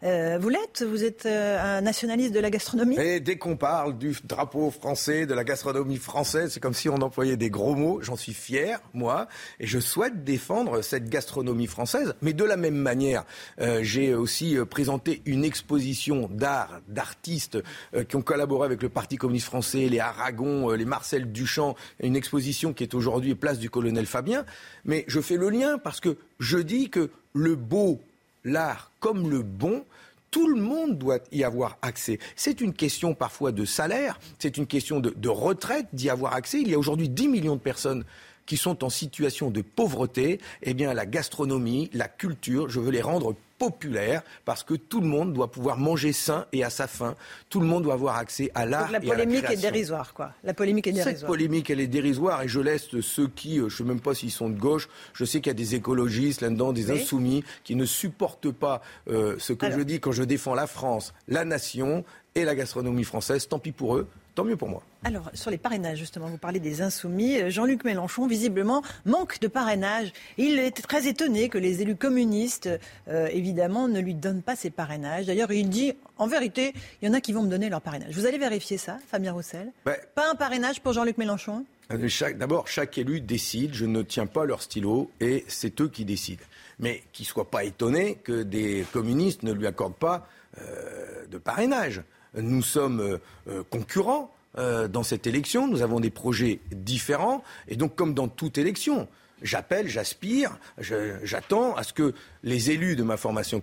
Euh, 0.03 0.39
vous 0.41 0.49
l'êtes 0.49 0.83
Vous 0.83 1.03
êtes 1.03 1.27
euh, 1.27 1.77
un 1.77 1.81
nationaliste 1.81 2.33
de 2.33 2.39
la 2.39 2.49
gastronomie? 2.49 2.97
Et 2.99 3.19
dès 3.19 3.37
qu'on 3.37 3.55
parle 3.55 3.97
du 3.97 4.15
drapeau 4.23 4.71
français, 4.71 5.27
de 5.27 5.33
la 5.35 5.43
gastronomie 5.43 5.97
française, 5.97 6.51
c'est 6.53 6.59
comme 6.59 6.73
si 6.73 6.89
on 6.89 6.95
employait 6.95 7.37
des 7.37 7.51
gros 7.51 7.75
mots. 7.75 8.01
J'en 8.01 8.15
suis 8.15 8.33
fier, 8.33 8.81
moi, 8.93 9.27
et 9.59 9.67
je 9.67 9.79
souhaite 9.79 10.23
défendre 10.23 10.81
cette 10.81 11.07
gastronomie 11.07 11.67
française. 11.67 12.15
Mais 12.21 12.33
de 12.33 12.43
la 12.43 12.57
même 12.57 12.75
manière, 12.75 13.25
euh, 13.59 13.81
j'ai 13.83 14.15
aussi 14.15 14.57
présenté 14.69 15.21
une 15.25 15.45
exposition 15.45 16.29
d'art, 16.31 16.81
d'artistes 16.87 17.59
qui 18.07 18.15
ont 18.15 18.21
collaboré 18.21 18.65
avec 18.65 18.81
le 18.81 18.89
Parti 18.89 19.17
communiste 19.17 19.45
français, 19.45 19.87
les 19.87 19.99
Aragon, 19.99 20.71
les 20.71 20.85
Marcel 20.85 21.31
Duchamp, 21.31 21.75
une 22.01 22.15
exposition 22.15 22.73
qui 22.73 22.83
est 22.83 22.95
aujourd'hui 22.95 23.35
place 23.35 23.59
du 23.59 23.69
colonel 23.69 24.05
Fabien. 24.05 24.45
Mais 24.83 25.05
je 25.07 25.21
fais 25.21 25.37
le 25.37 25.49
lien 25.49 25.77
parce 25.77 25.99
que 25.99 26.17
je 26.39 26.57
dis 26.57 26.89
que 26.89 27.11
le 27.33 27.55
beau, 27.55 27.99
l'art 28.43 28.91
comme 28.99 29.29
le 29.29 29.41
bon, 29.41 29.83
tout 30.31 30.47
le 30.47 30.59
monde 30.59 30.97
doit 30.97 31.19
y 31.31 31.43
avoir 31.43 31.77
accès. 31.81 32.17
C'est 32.35 32.61
une 32.61 32.73
question 32.73 33.13
parfois 33.13 33.51
de 33.51 33.65
salaire, 33.65 34.19
c'est 34.39 34.57
une 34.57 34.65
question 34.65 34.99
de, 35.01 35.29
retraite 35.29 35.87
d'y 35.93 36.09
avoir 36.09 36.33
accès. 36.33 36.61
Il 36.61 36.69
y 36.69 36.73
a 36.73 36.79
aujourd'hui 36.79 37.09
10 37.09 37.27
millions 37.27 37.55
de 37.57 37.61
personnes 37.61 38.05
qui 38.45 38.57
sont 38.57 38.83
en 38.83 38.89
situation 38.89 39.51
de 39.51 39.61
pauvreté. 39.61 40.39
Eh 40.63 40.73
bien, 40.73 40.93
la 40.93 41.05
gastronomie, 41.05 41.89
la 41.93 42.07
culture, 42.07 42.69
je 42.69 42.79
veux 42.79 42.91
les 42.91 43.01
rendre 43.01 43.35
populaires 43.65 44.23
parce 44.43 44.63
que 44.63 44.73
tout 44.73 45.01
le 45.01 45.07
monde 45.07 45.33
doit 45.33 45.51
pouvoir 45.51 45.77
manger 45.77 46.13
sain 46.13 46.47
et 46.51 46.63
à 46.63 46.71
sa 46.71 46.87
faim. 46.87 47.15
Tout 47.49 47.59
le 47.59 47.67
monde 47.67 47.83
doit 47.83 47.93
avoir 47.93 48.17
accès 48.17 48.49
à 48.55 48.65
l'art 48.65 48.89
Donc 48.89 48.91
la 48.93 48.97
et 49.03 49.11
à 49.11 49.15
la 49.17 49.23
polémique 49.23 49.49
est 49.51 49.57
dérisoire, 49.61 50.13
quoi. 50.15 50.31
La 50.43 50.55
polémique 50.55 50.87
est 50.87 50.93
Cette 50.93 51.05
dérisoire. 51.05 51.27
polémique, 51.27 51.69
elle 51.69 51.79
est 51.79 51.87
dérisoire 51.87 52.41
et 52.41 52.47
je 52.47 52.59
laisse 52.59 52.87
ceux 53.01 53.27
qui, 53.27 53.59
euh, 53.59 53.69
je 53.69 53.75
ne 53.75 53.77
sais 53.77 53.93
même 53.93 53.99
pas 54.01 54.15
s'ils 54.15 54.31
sont 54.31 54.49
de 54.49 54.57
gauche, 54.59 54.89
je 55.13 55.25
sais 55.25 55.39
qu'il 55.41 55.51
y 55.51 55.51
a 55.51 55.53
des 55.53 55.75
écologistes 55.75 56.41
là-dedans, 56.41 56.73
des 56.73 56.89
Oui. 56.89 56.99
insoumis 57.01 57.43
qui 57.63 57.75
ne 57.75 57.85
supportent 57.85 58.51
pas 58.51 58.81
euh, 59.07 59.35
ce 59.37 59.53
que 59.53 59.67
Alors. 59.67 59.77
je 59.77 59.83
dis 59.83 59.99
quand 59.99 60.11
je 60.11 60.23
défends 60.23 60.55
la 60.55 60.65
France, 60.67 61.13
la 61.27 61.45
nation 61.45 62.03
et 62.33 62.45
la 62.45 62.55
gastronomie 62.55 63.03
française. 63.03 63.47
Tant 63.47 63.59
pis 63.59 63.71
pour 63.73 63.95
eux, 63.97 64.07
tant 64.35 64.43
mieux 64.43 64.55
pour 64.55 64.69
moi. 64.69 64.83
Alors, 65.03 65.29
sur 65.33 65.49
les 65.51 65.57
parrainages, 65.57 65.97
justement, 65.97 66.27
vous 66.27 66.37
parlez 66.37 66.59
des 66.59 66.81
insoumis. 66.81 67.49
Jean-Luc 67.49 67.83
Mélenchon, 67.83 68.27
visiblement, 68.27 68.83
manque 69.05 69.39
de 69.39 69.47
parrainage. 69.47 70.13
Il 70.37 70.59
était 70.59 70.81
très 70.83 71.07
étonné 71.07 71.49
que 71.49 71.57
les 71.57 71.81
élus 71.81 71.95
communistes, 71.95 72.69
euh, 73.07 73.27
évidemment, 73.31 73.87
ne 73.87 73.99
lui 73.99 74.13
donnent 74.13 74.43
pas 74.43 74.55
ses 74.55 74.69
parrainages. 74.69 75.25
D'ailleurs, 75.25 75.51
il 75.51 75.69
dit, 75.69 75.93
en 76.17 76.27
vérité, 76.27 76.73
il 77.01 77.07
y 77.07 77.11
en 77.11 77.13
a 77.13 77.21
qui 77.21 77.33
vont 77.33 77.41
me 77.43 77.49
donner 77.49 77.69
leur 77.69 77.81
parrainage. 77.81 78.13
Vous 78.13 78.25
allez 78.25 78.37
vérifier 78.37 78.77
ça, 78.77 78.97
Fabien 79.07 79.33
Roussel 79.33 79.71
Ouais. 79.85 79.99
Pas 80.15 80.29
un 80.31 80.35
parrainage 80.35 80.81
pour 80.81 80.93
Jean-Luc 80.93 81.17
Mélenchon 81.17 81.65
Euh, 81.91 82.07
D'abord, 82.37 82.67
chaque 82.67 82.97
élu 82.97 83.21
décide, 83.21 83.73
je 83.73 83.85
ne 83.85 84.01
tiens 84.03 84.27
pas 84.27 84.45
leur 84.45 84.61
stylo 84.61 85.09
et 85.19 85.43
c'est 85.47 85.81
eux 85.81 85.89
qui 85.89 86.05
décident. 86.05 86.43
Mais 86.79 87.03
qu'ils 87.11 87.25
ne 87.25 87.29
soient 87.29 87.49
pas 87.51 87.63
étonnés 87.63 88.15
que 88.23 88.43
des 88.43 88.85
communistes 88.93 89.43
ne 89.43 89.51
lui 89.51 89.67
accordent 89.67 89.95
pas 89.95 90.27
euh, 90.59 91.25
de 91.29 91.37
parrainage. 91.37 92.01
Nous 92.35 92.61
sommes 92.61 93.01
euh, 93.01 93.17
euh, 93.49 93.63
concurrents 93.69 94.33
euh, 94.57 94.87
dans 94.87 95.03
cette 95.03 95.27
élection, 95.27 95.67
nous 95.67 95.81
avons 95.81 95.99
des 95.99 96.09
projets 96.09 96.59
différents 96.71 97.43
et 97.67 97.75
donc 97.75 97.95
comme 97.95 98.13
dans 98.13 98.27
toute 98.27 98.57
élection, 98.57 99.07
j'appelle, 99.41 99.87
j'aspire, 99.87 100.57
j'attends 100.77 101.75
à 101.75 101.83
ce 101.83 101.93
que 101.93 102.13
les 102.43 102.71
élus 102.71 102.95
de 102.95 103.03
ma 103.03 103.17
formation 103.17 103.61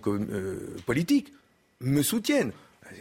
politique 0.85 1.33
me 1.79 2.01
soutiennent. 2.01 2.51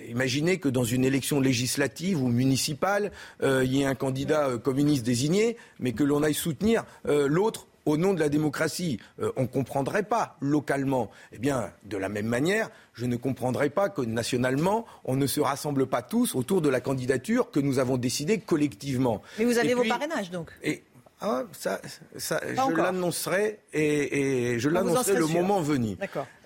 Imaginez 0.06 0.58
que 0.58 0.68
dans 0.68 0.84
une 0.84 1.04
élection 1.04 1.40
législative 1.40 2.22
ou 2.22 2.28
municipale, 2.28 3.10
il 3.42 3.72
y 3.72 3.80
ait 3.80 3.86
un 3.86 3.94
candidat 3.94 4.58
communiste 4.58 5.04
désigné, 5.04 5.56
mais 5.80 5.92
que 5.92 6.04
l'on 6.04 6.22
aille 6.22 6.34
soutenir 6.34 6.84
l'autre 7.06 7.66
au 7.88 7.96
nom 7.96 8.14
de 8.14 8.20
la 8.20 8.28
démocratie. 8.28 8.98
Euh, 9.20 9.32
on 9.36 9.42
ne 9.42 9.46
comprendrait 9.46 10.02
pas 10.02 10.36
localement. 10.40 11.10
Eh 11.32 11.38
bien, 11.38 11.72
de 11.84 11.96
la 11.96 12.08
même 12.08 12.26
manière, 12.26 12.70
je 12.94 13.06
ne 13.06 13.16
comprendrais 13.16 13.70
pas 13.70 13.88
que 13.88 14.02
nationalement, 14.02 14.86
on 15.04 15.16
ne 15.16 15.26
se 15.26 15.40
rassemble 15.40 15.86
pas 15.86 16.02
tous 16.02 16.34
autour 16.34 16.60
de 16.60 16.68
la 16.68 16.80
candidature 16.80 17.50
que 17.50 17.60
nous 17.60 17.78
avons 17.78 17.96
décidée 17.96 18.38
collectivement. 18.38 19.22
Mais 19.38 19.44
vous 19.44 19.58
avez 19.58 19.70
Et 19.70 19.74
vos 19.74 19.80
puis- 19.82 19.90
parrainages, 19.90 20.30
donc 20.30 20.50
et 20.62 20.82
ah, 21.20 21.42
ça, 21.50 21.80
ça, 22.16 22.40
je 22.44 22.76
l'annoncerai 22.76 23.58
et, 23.72 24.52
et 24.52 24.58
je 24.60 24.68
l'annoncerai 24.68 25.18
le 25.18 25.26
sûr. 25.26 25.40
moment 25.42 25.60
venu. 25.60 25.96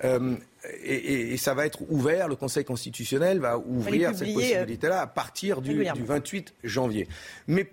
Euh, 0.04 0.34
et, 0.82 0.94
et- 0.94 1.32
et 1.34 1.36
ça 1.36 1.52
va 1.52 1.66
être 1.66 1.80
ouvert. 1.90 2.26
Le 2.28 2.36
Conseil 2.36 2.64
constitutionnel 2.64 3.38
va 3.40 3.58
ouvrir 3.58 4.14
cette 4.14 4.28
euh, 4.28 4.32
possibilité-là 4.34 5.02
à 5.02 5.06
partir 5.06 5.60
du, 5.60 5.74
du 5.84 6.02
28 6.04 6.54
janvier. 6.64 7.06
Mais 7.48 7.66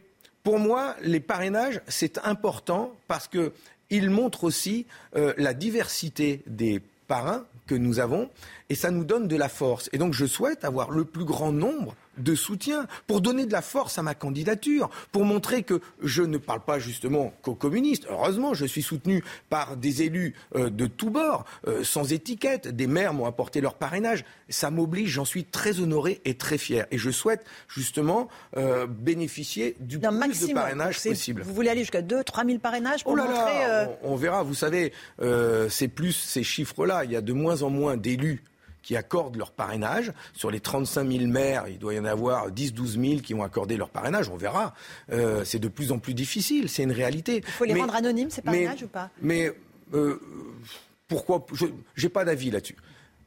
pour 0.44 0.60
moi, 0.60 0.96
les 1.02 1.20
parrainages, 1.20 1.82
c'est 1.88 2.18
important 2.20 2.96
parce 3.08 3.28
que 3.28 3.52
ils 3.90 4.10
montrent 4.10 4.44
aussi 4.44 4.86
euh, 5.16 5.34
la 5.38 5.54
diversité 5.54 6.44
des 6.46 6.82
parrains 7.08 7.46
que 7.66 7.76
nous 7.76 8.00
avons 8.00 8.30
et 8.70 8.76
ça 8.76 8.92
nous 8.92 9.04
donne 9.04 9.28
de 9.28 9.36
la 9.36 9.50
force. 9.50 9.90
Et 9.94 9.98
donc, 9.98 10.14
je 10.14 10.26
souhaite 10.26 10.64
avoir 10.64 10.92
le 10.92 11.06
plus 11.06 11.26
grand 11.26 11.52
nombre 11.52 11.96
de 12.20 12.36
soutien 12.36 12.86
pour 13.08 13.22
donner 13.22 13.46
de 13.46 13.52
la 13.52 13.62
force 13.62 13.98
à 13.98 14.04
ma 14.04 14.14
candidature, 14.16 14.90
pour 15.12 15.26
montrer 15.26 15.64
que 15.64 15.82
je 16.02 16.22
ne 16.24 16.38
parle 16.38 16.62
pas 16.62 16.80
justement 16.80 17.34
qu'aux 17.42 17.56
communistes. 17.56 18.06
Heureusement, 18.10 18.54
je 18.54 18.66
suis 18.66 18.82
soutenu 18.84 19.24
par 19.50 19.78
des 19.78 20.04
élus 20.04 20.36
euh, 20.56 20.70
de 20.70 20.86
tous 20.88 21.10
bords, 21.10 21.46
euh, 21.68 21.84
sans 21.84 22.12
étiquette. 22.14 22.68
Des 22.68 22.88
maires 22.88 23.14
m'ont 23.14 23.26
apporté 23.26 23.62
leur 23.62 23.76
parrainage. 23.76 24.24
Ça 24.50 24.70
m'oblige, 24.72 25.10
j'en 25.10 25.26
suis 25.26 25.44
très 25.46 25.80
honoré 25.80 26.22
et 26.26 26.36
très 26.36 26.58
fier. 26.58 26.86
Et 26.92 26.98
je 26.98 27.10
souhaite 27.12 27.46
justement 27.68 28.28
euh, 28.58 28.86
bénéficier 28.88 29.76
du 29.80 30.00
plus 30.00 30.08
de 30.10 30.14
maximum. 30.14 30.54
parrainage 30.56 31.00
C'est- 31.00 31.10
possible. 31.10 31.42
Vous 31.44 31.54
voulez 31.54 31.70
aller 31.70 31.82
jusqu'à 31.82 32.02
2 32.02 32.24
3 32.24 32.46
000 32.46 32.60
parrainages 32.60 33.04
pour 33.04 33.14
Oh 33.14 33.16
là 33.16 33.24
montrer... 33.26 33.68
là, 33.68 33.90
on, 34.04 34.14
on 34.14 34.16
verra. 34.16 34.44
Vous 34.44 34.54
savez, 34.56 34.92
c'est 35.70 35.88
plus 35.88 36.14
ces 36.14 36.44
chiffres-là. 36.44 37.06
Il 37.06 37.12
y 37.12 37.16
a 37.16 37.22
de 37.22 37.34
moins 37.34 37.62
en 37.64 37.70
moins 37.70 37.98
d'élus 37.98 38.44
qui 38.82 38.96
accordent 38.96 39.36
leur 39.36 39.52
parrainage. 39.52 40.12
Sur 40.34 40.52
les 40.52 40.60
35 40.60 41.10
000 41.12 41.26
maires, 41.28 41.66
il 41.68 41.78
doit 41.80 41.94
y 41.94 42.00
en 42.00 42.06
avoir 42.06 42.50
10, 42.52 42.74
12 42.74 43.00
000 43.00 43.22
qui 43.22 43.34
ont 43.34 43.44
accordé 43.44 43.78
leur 43.78 43.90
parrainage. 43.90 44.30
On 44.30 44.38
verra. 44.38 44.74
Euh, 45.12 45.44
c'est 45.46 45.60
de 45.60 45.68
plus 45.68 45.92
en 45.92 46.00
plus 46.00 46.14
difficile. 46.14 46.70
C'est 46.70 46.84
une 46.84 46.92
réalité. 46.92 47.38
Il 47.46 47.52
faut 47.52 47.66
les 47.66 47.74
Mais- 47.74 47.82
rendre 47.82 47.96
anonymes, 47.96 48.30
ces 48.30 48.42
mais- 48.46 48.64
parrainages, 48.66 48.84
ou 48.84 48.88
pas? 48.88 49.10
Mais 49.22 49.52
euh, 49.94 50.20
pourquoi 51.08 51.46
Je 51.54 51.66
n'ai 52.02 52.10
pas 52.10 52.26
d'avis 52.26 52.52
là-dessus. 52.52 52.78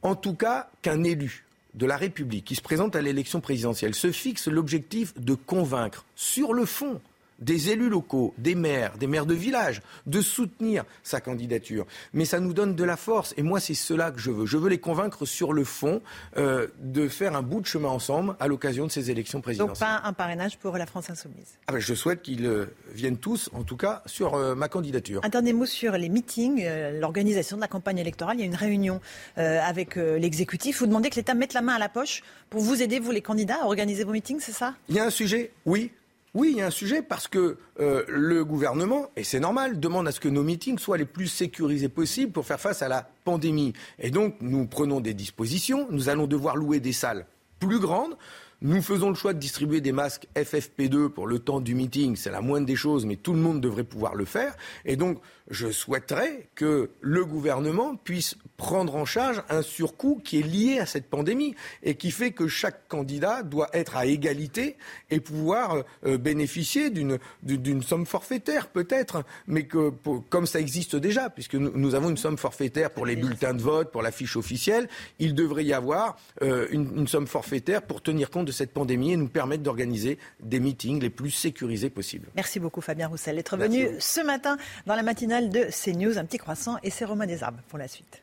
En 0.01 0.15
tout 0.15 0.33
cas, 0.35 0.69
qu'un 0.81 1.03
élu 1.03 1.45
de 1.75 1.85
la 1.85 1.97
République 1.97 2.45
qui 2.45 2.55
se 2.55 2.61
présente 2.61 2.95
à 2.95 3.01
l'élection 3.01 3.41
présidentielle 3.41 3.95
se 3.95 4.11
fixe 4.11 4.47
l'objectif 4.47 5.13
de 5.19 5.33
convaincre 5.33 6.05
sur 6.15 6.53
le 6.53 6.65
fond 6.65 7.01
des 7.39 7.69
élus 7.69 7.89
locaux, 7.89 8.33
des 8.37 8.55
maires, 8.55 8.97
des 8.97 9.07
maires 9.07 9.25
de 9.25 9.33
village, 9.33 9.81
de 10.05 10.21
soutenir 10.21 10.83
sa 11.03 11.21
candidature. 11.21 11.85
Mais 12.13 12.25
ça 12.25 12.39
nous 12.39 12.53
donne 12.53 12.75
de 12.75 12.83
la 12.83 12.97
force. 12.97 13.33
Et 13.37 13.43
moi, 13.43 13.59
c'est 13.59 13.73
cela 13.73 14.11
que 14.11 14.19
je 14.19 14.31
veux. 14.31 14.45
Je 14.45 14.57
veux 14.57 14.69
les 14.69 14.79
convaincre 14.79 15.25
sur 15.25 15.53
le 15.53 15.63
fond 15.63 16.01
euh, 16.37 16.67
de 16.79 17.07
faire 17.07 17.35
un 17.35 17.41
bout 17.41 17.61
de 17.61 17.65
chemin 17.65 17.89
ensemble 17.89 18.35
à 18.39 18.47
l'occasion 18.47 18.85
de 18.87 18.91
ces 18.91 19.11
élections 19.11 19.39
Donc 19.39 19.43
présidentielles. 19.45 19.87
pas 19.87 20.01
un 20.07 20.13
parrainage 20.13 20.57
pour 20.57 20.77
la 20.77 20.85
France 20.85 21.09
insoumise. 21.09 21.57
Ah 21.67 21.73
ben, 21.73 21.79
je 21.79 21.93
souhaite 21.93 22.21
qu'ils 22.21 22.45
euh, 22.45 22.65
viennent 22.93 23.17
tous, 23.17 23.49
en 23.53 23.63
tout 23.63 23.77
cas, 23.77 24.03
sur 24.05 24.35
euh, 24.35 24.55
ma 24.55 24.67
candidature. 24.69 25.21
Un 25.23 25.29
dernier 25.29 25.53
mot 25.53 25.65
sur 25.65 25.93
les 25.93 26.09
meetings, 26.09 26.65
l'organisation 26.99 27.57
de 27.57 27.61
la 27.61 27.67
campagne 27.67 27.97
électorale. 27.97 28.37
Il 28.37 28.41
y 28.41 28.43
a 28.43 28.47
une 28.47 28.55
réunion 28.55 29.01
avec 29.35 29.95
l'exécutif. 29.95 30.79
Vous 30.79 30.87
demandez 30.87 31.09
que 31.09 31.15
l'État 31.15 31.33
mette 31.33 31.53
la 31.53 31.61
main 31.61 31.73
à 31.75 31.79
la 31.79 31.89
poche 31.89 32.21
pour 32.49 32.61
vous 32.61 32.81
aider, 32.81 32.99
vous 32.99 33.11
les 33.11 33.21
candidats, 33.21 33.59
à 33.61 33.65
organiser 33.65 34.03
vos 34.03 34.11
meetings, 34.11 34.39
c'est 34.39 34.51
ça? 34.51 34.75
Il 34.89 34.95
y 34.95 34.99
a 34.99 35.05
un 35.05 35.09
sujet, 35.09 35.51
oui. 35.65 35.91
Oui, 36.33 36.49
il 36.51 36.57
y 36.57 36.61
a 36.61 36.65
un 36.65 36.71
sujet 36.71 37.03
parce 37.03 37.27
que 37.27 37.57
euh, 37.79 38.03
le 38.07 38.43
gouvernement, 38.43 39.11
et 39.15 39.23
c'est 39.23 39.39
normal, 39.39 39.79
demande 39.79 40.07
à 40.07 40.11
ce 40.11 40.19
que 40.19 40.29
nos 40.29 40.41
meetings 40.41 40.79
soient 40.79 40.97
les 40.97 41.05
plus 41.05 41.27
sécurisés 41.27 41.89
possibles 41.89 42.31
pour 42.31 42.47
faire 42.47 42.59
face 42.59 42.81
à 42.81 42.87
la 42.87 43.07
pandémie. 43.23 43.73
Et 43.99 44.09
donc, 44.09 44.37
nous 44.41 44.65
prenons 44.65 44.99
des 44.99 45.13
dispositions. 45.13 45.87
Nous 45.91 46.09
allons 46.09 46.25
devoir 46.25 46.55
louer 46.55 46.79
des 46.79 46.91
salles 46.91 47.27
plus 47.59 47.77
grandes. 47.77 48.17
Nous 48.63 48.81
faisons 48.81 49.09
le 49.09 49.15
choix 49.15 49.33
de 49.33 49.39
distribuer 49.39 49.79
des 49.79 49.91
masques 49.91 50.25
FFP2 50.35 51.09
pour 51.09 51.27
le 51.27 51.37
temps 51.37 51.59
du 51.59 51.75
meeting. 51.75 52.15
C'est 52.15 52.31
la 52.31 52.41
moindre 52.41 52.65
des 52.65 52.77
choses, 52.77 53.05
mais 53.05 53.17
tout 53.17 53.33
le 53.33 53.39
monde 53.39 53.61
devrait 53.61 53.83
pouvoir 53.83 54.15
le 54.15 54.25
faire. 54.25 54.55
Et 54.85 54.95
donc, 54.95 55.19
je 55.49 55.71
souhaiterais 55.71 56.47
que 56.55 56.89
le 57.01 57.25
gouvernement 57.25 57.95
puisse 57.95 58.35
prendre 58.57 58.95
en 58.95 59.05
charge 59.05 59.43
un 59.49 59.61
surcoût 59.61 60.21
qui 60.23 60.39
est 60.39 60.43
lié 60.43 60.79
à 60.79 60.85
cette 60.85 61.09
pandémie 61.09 61.53
et 61.83 61.95
qui 61.95 62.11
fait 62.11 62.31
que 62.31 62.47
chaque 62.47 62.87
candidat 62.87 63.43
doit 63.43 63.69
être 63.73 63.97
à 63.97 64.05
égalité 64.05 64.77
et 65.09 65.19
pouvoir 65.19 65.83
euh, 66.05 66.17
bénéficier 66.17 66.89
d'une 66.89 67.83
somme 67.83 68.05
forfaitaire 68.05 68.67
peut-être, 68.67 69.23
mais 69.47 69.63
que 69.65 69.89
pour- 69.89 70.23
comme 70.29 70.45
ça 70.45 70.59
existe 70.59 70.95
déjà, 70.95 71.29
puisque 71.29 71.55
nous, 71.55 71.71
nous 71.75 71.95
avons 71.95 72.09
une 72.09 72.17
somme 72.17 72.37
forfaitaire 72.37 72.91
pour 72.91 73.05
les 73.05 73.15
bulletins 73.15 73.53
de 73.53 73.61
vote, 73.61 73.91
pour 73.91 74.01
la 74.01 74.11
fiche 74.11 74.37
officielle, 74.37 74.87
il 75.19 75.35
devrait 75.35 75.65
y 75.65 75.73
avoir 75.73 76.17
euh, 76.41 76.67
une, 76.71 76.89
une 76.99 77.07
somme 77.07 77.27
forfaitaire 77.27 77.81
pour 77.81 78.01
tenir 78.01 78.29
compte 78.29 78.45
de 78.45 78.51
cette 78.51 78.71
pandémie 78.71 79.11
et 79.11 79.17
nous 79.17 79.27
permettre 79.27 79.63
d'organiser 79.63 80.17
des 80.41 80.59
meetings 80.59 81.01
les 81.01 81.09
plus 81.09 81.31
sécurisés 81.31 81.89
possibles. 81.89 82.27
Merci 82.35 82.59
beaucoup 82.59 82.81
Fabien 82.81 83.07
Roussel 83.07 83.35
d'être 83.35 83.57
venu 83.57 83.89
ce 83.99 84.21
matin 84.21 84.57
dans 84.85 84.95
la 84.95 85.03
matinale 85.03 85.32
de 85.41 85.65
CNews. 85.71 86.17
Un 86.17 86.25
petit 86.25 86.37
croissant 86.37 86.77
et 86.83 86.89
c'est 86.89 87.05
Romain 87.05 87.25
Desarbes 87.25 87.59
pour 87.69 87.79
la 87.79 87.87
suite. 87.87 88.21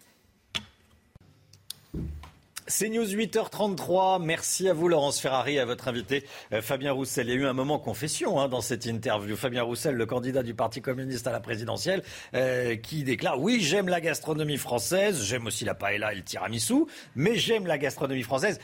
C'est 2.70 2.88
News 2.88 3.04
8h33. 3.04 4.22
Merci 4.22 4.68
à 4.68 4.72
vous, 4.72 4.86
Laurence 4.86 5.18
Ferrari, 5.18 5.58
à 5.58 5.64
votre 5.64 5.88
invité 5.88 6.24
euh, 6.52 6.62
Fabien 6.62 6.92
Roussel. 6.92 7.26
Il 7.26 7.30
y 7.30 7.32
a 7.32 7.40
eu 7.40 7.46
un 7.46 7.52
moment 7.52 7.80
confession 7.80 8.38
hein, 8.38 8.48
dans 8.48 8.60
cette 8.60 8.86
interview. 8.86 9.36
Fabien 9.36 9.64
Roussel, 9.64 9.96
le 9.96 10.06
candidat 10.06 10.44
du 10.44 10.54
Parti 10.54 10.80
communiste 10.80 11.26
à 11.26 11.32
la 11.32 11.40
présidentielle, 11.40 12.04
euh, 12.34 12.76
qui 12.76 13.02
déclare 13.02 13.40
Oui, 13.40 13.58
j'aime 13.60 13.88
la 13.88 14.00
gastronomie 14.00 14.56
française, 14.56 15.24
j'aime 15.24 15.48
aussi 15.48 15.64
la 15.64 15.74
paella 15.74 16.12
et 16.12 16.16
le 16.16 16.22
tiramisu, 16.22 16.84
mais 17.16 17.34
j'aime 17.34 17.66
la 17.66 17.76
gastronomie 17.76 18.22
française. 18.22 18.60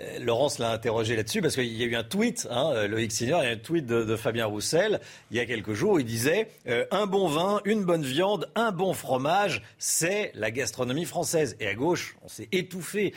Euh, 0.00 0.18
Laurence 0.18 0.58
l'a 0.58 0.72
interrogé 0.72 1.14
là-dessus 1.14 1.40
parce 1.40 1.54
qu'il 1.54 1.72
y 1.72 1.82
a 1.82 1.86
eu 1.86 1.94
un 1.94 2.02
tweet, 2.02 2.48
hein, 2.50 2.72
euh, 2.74 2.88
Loïc 2.88 3.12
Signor, 3.12 3.42
il 3.42 3.46
y 3.46 3.48
a 3.48 3.52
un 3.52 3.56
tweet 3.56 3.86
de, 3.86 4.16
Fabien 4.16 4.46
Roussel 4.46 5.00
il 5.30 5.36
y 5.36 5.40
a 5.40 5.46
quelques 5.46 5.72
jours. 5.72 5.92
Où 5.92 5.98
il 5.98 6.04
disait 6.04 6.48
euh, 6.66 6.84
un 6.90 7.06
bon 7.06 7.28
vin, 7.28 7.60
une 7.64 7.84
bonne 7.84 8.02
viande, 8.02 8.50
un 8.54 8.72
bon 8.72 8.92
fromage, 8.92 9.62
c'est 9.78 10.32
la 10.34 10.50
gastronomie 10.50 11.04
française. 11.04 11.56
Et 11.60 11.68
à 11.68 11.74
gauche, 11.74 12.16
on 12.22 12.28
s'est 12.28 12.48
étouffé. 12.52 13.14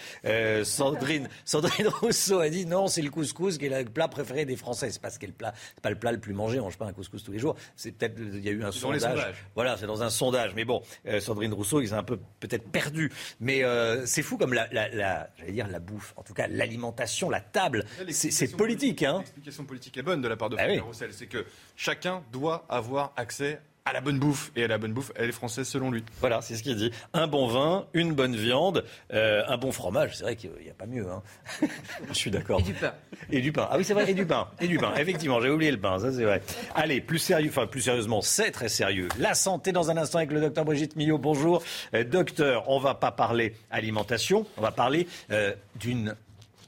Sandrine, 0.63 1.29
Sandrine 1.45 1.87
Rousseau 1.87 2.39
a 2.39 2.49
dit 2.49 2.65
non, 2.65 2.87
c'est 2.87 3.01
le 3.01 3.09
couscous 3.09 3.57
qui 3.57 3.65
est 3.65 3.83
le 3.83 3.89
plat 3.89 4.07
préféré 4.07 4.45
des 4.45 4.55
Français. 4.55 4.91
C'est 4.91 5.01
pas 5.01 5.09
ce 5.09 5.19
qu'est 5.19 5.27
le 5.27 5.33
plat, 5.33 5.53
c'est 5.75 5.81
pas 5.81 5.89
le 5.89 5.97
plat 5.97 6.11
le 6.11 6.19
plus 6.19 6.33
mangé. 6.33 6.59
On 6.59 6.63
mange 6.63 6.77
pas 6.77 6.85
un 6.85 6.93
couscous 6.93 7.23
tous 7.23 7.31
les 7.31 7.39
jours. 7.39 7.55
C'est 7.75 7.91
peut-être 7.91 8.19
il 8.19 8.43
y 8.43 8.49
a 8.49 8.51
eu 8.51 8.63
un 8.63 8.71
sondage. 8.71 9.19
Voilà, 9.55 9.77
c'est 9.77 9.87
dans 9.87 10.03
un 10.03 10.09
sondage. 10.09 10.53
Mais 10.55 10.65
bon, 10.65 10.81
Sandrine 11.19 11.53
Rousseau, 11.53 11.81
il 11.81 11.87
s'est 11.87 11.93
un 11.93 12.03
peu 12.03 12.19
peut-être 12.39 12.69
perdu. 12.69 13.11
Mais 13.39 13.63
c'est 14.05 14.21
fou 14.21 14.37
comme 14.37 14.53
la, 14.53 14.67
la 14.71 15.29
j'allais 15.37 15.51
dire 15.51 15.67
la 15.67 15.79
bouffe. 15.79 16.13
En 16.17 16.23
tout 16.23 16.33
cas, 16.33 16.47
la 16.47 16.66
l'alimentation, 16.67 17.29
la 17.29 17.41
table. 17.41 17.85
C'est 18.11 18.55
politique. 18.55 19.03
Hein. 19.03 19.19
L'explication 19.19 19.65
politique 19.65 19.97
est 19.97 20.03
bonne 20.03 20.21
de 20.21 20.27
la 20.27 20.35
part 20.35 20.49
de 20.49 20.57
ah 20.59 20.83
Roussel. 20.83 21.11
C'est 21.13 21.27
que 21.27 21.45
chacun 21.75 22.23
doit 22.31 22.65
avoir 22.69 23.13
accès 23.15 23.59
à 23.87 23.93
la 23.93 24.01
bonne 24.01 24.19
bouffe. 24.19 24.51
Et 24.55 24.63
à 24.63 24.67
la 24.67 24.77
bonne 24.77 24.91
bouffe, 24.91 25.11
elle 25.15 25.29
est 25.29 25.33
française 25.33 25.67
selon 25.67 25.91
lui. 25.91 26.03
Voilà, 26.19 26.41
c'est 26.41 26.55
ce 26.55 26.63
qu'il 26.63 26.75
dit. 26.75 26.91
Un 27.13 27.27
bon 27.27 27.47
vin, 27.47 27.85
une 27.93 28.13
bonne 28.13 28.35
viande, 28.35 28.83
euh, 29.13 29.43
un 29.47 29.57
bon 29.57 29.71
fromage. 29.71 30.17
C'est 30.17 30.23
vrai 30.23 30.35
qu'il 30.35 30.51
n'y 30.61 30.69
a 30.69 30.73
pas 30.73 30.85
mieux. 30.85 31.07
Hein. 31.09 31.21
Je 32.09 32.13
suis 32.13 32.31
d'accord. 32.31 32.59
Et 32.59 32.63
du 32.63 32.73
pain. 32.73 32.93
Et 33.31 33.41
du 33.41 33.51
pain. 33.53 33.67
Ah 33.71 33.77
oui, 33.77 33.85
c'est 33.85 33.93
vrai. 33.93 34.09
Et 34.09 34.13
du 34.13 34.25
pain. 34.25 34.49
Et 34.59 34.67
du 34.67 34.77
pain. 34.77 34.93
Effectivement, 34.97 35.39
j'ai 35.39 35.49
oublié 35.49 35.71
le 35.71 35.79
pain. 35.79 35.99
Ça, 35.99 36.11
c'est 36.11 36.23
vrai. 36.23 36.41
Allez, 36.75 36.99
plus 36.99 37.19
sérieux. 37.19 37.49
Enfin, 37.49 37.65
plus 37.65 37.81
sérieusement, 37.81 38.21
c'est 38.21 38.51
très 38.51 38.69
sérieux. 38.69 39.07
La 39.19 39.33
santé 39.33 39.71
dans 39.71 39.89
un 39.89 39.97
instant 39.97 40.17
avec 40.17 40.31
le 40.31 40.41
docteur 40.41 40.65
Brigitte 40.65 40.97
Millot. 40.97 41.17
Bonjour. 41.17 41.63
Euh, 41.93 42.03
docteur, 42.03 42.69
on 42.69 42.79
va 42.79 42.93
pas 42.93 43.11
parler 43.11 43.55
alimentation. 43.71 44.45
On 44.57 44.61
va 44.61 44.71
parler 44.71 45.07
euh, 45.31 45.53
d'une 45.75 46.15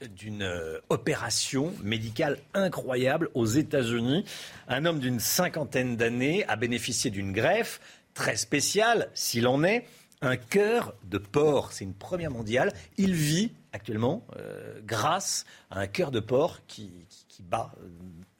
d'une 0.08 0.42
euh, 0.42 0.78
opération 0.88 1.72
médicale 1.82 2.38
incroyable 2.54 3.30
aux 3.34 3.46
États-Unis. 3.46 4.24
Un 4.68 4.84
homme 4.84 4.98
d'une 4.98 5.20
cinquantaine 5.20 5.96
d'années 5.96 6.44
a 6.48 6.56
bénéficié 6.56 7.10
d'une 7.10 7.32
greffe 7.32 7.80
très 8.14 8.36
spéciale, 8.36 9.08
s'il 9.14 9.46
en 9.46 9.62
est, 9.62 9.86
un 10.22 10.36
cœur 10.36 10.94
de 11.04 11.18
porc. 11.18 11.72
C'est 11.72 11.84
une 11.84 11.94
première 11.94 12.30
mondiale. 12.30 12.72
Il 12.98 13.14
vit 13.14 13.52
actuellement 13.72 14.26
euh, 14.36 14.80
grâce 14.84 15.44
à 15.70 15.80
un 15.80 15.86
cœur 15.86 16.10
de 16.10 16.20
porc 16.20 16.60
qui, 16.66 16.90
bat 17.40 17.72
euh, 17.82 17.88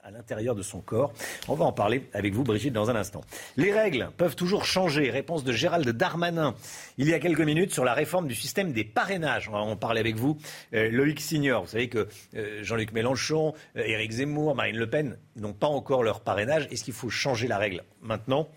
à 0.03 0.11
l'intérieur 0.11 0.55
de 0.55 0.61
son 0.61 0.79
corps. 0.79 1.13
On 1.47 1.55
va 1.55 1.65
en 1.65 1.71
parler 1.71 2.09
avec 2.13 2.33
vous, 2.33 2.43
Brigitte, 2.43 2.73
dans 2.73 2.89
un 2.89 2.95
instant. 2.95 3.21
Les 3.57 3.71
règles 3.71 4.09
peuvent 4.17 4.35
toujours 4.35 4.65
changer. 4.65 5.09
Réponse 5.09 5.43
de 5.43 5.51
Gérald 5.51 5.87
Darmanin 5.89 6.55
il 6.97 7.07
y 7.07 7.13
a 7.13 7.19
quelques 7.19 7.41
minutes 7.41 7.73
sur 7.73 7.85
la 7.85 7.93
réforme 7.93 8.27
du 8.27 8.35
système 8.35 8.73
des 8.73 8.83
parrainages. 8.83 9.49
On 9.49 9.53
va 9.53 9.59
en 9.59 9.75
parler 9.75 9.99
avec 9.99 10.15
vous. 10.15 10.37
Euh, 10.73 10.89
Loïc 10.91 11.19
Signor, 11.19 11.63
vous 11.63 11.69
savez 11.69 11.89
que 11.89 12.07
euh, 12.35 12.63
Jean-Luc 12.63 12.93
Mélenchon, 12.93 13.53
euh, 13.77 13.83
Éric 13.83 14.11
Zemmour, 14.11 14.55
Marine 14.55 14.77
Le 14.77 14.89
Pen 14.89 15.17
n'ont 15.35 15.53
pas 15.53 15.67
encore 15.67 16.03
leur 16.03 16.21
parrainage. 16.21 16.67
Est-ce 16.71 16.83
qu'il 16.83 16.93
faut 16.93 17.09
changer 17.09 17.47
la 17.47 17.57
règle 17.57 17.83
maintenant? 18.01 18.49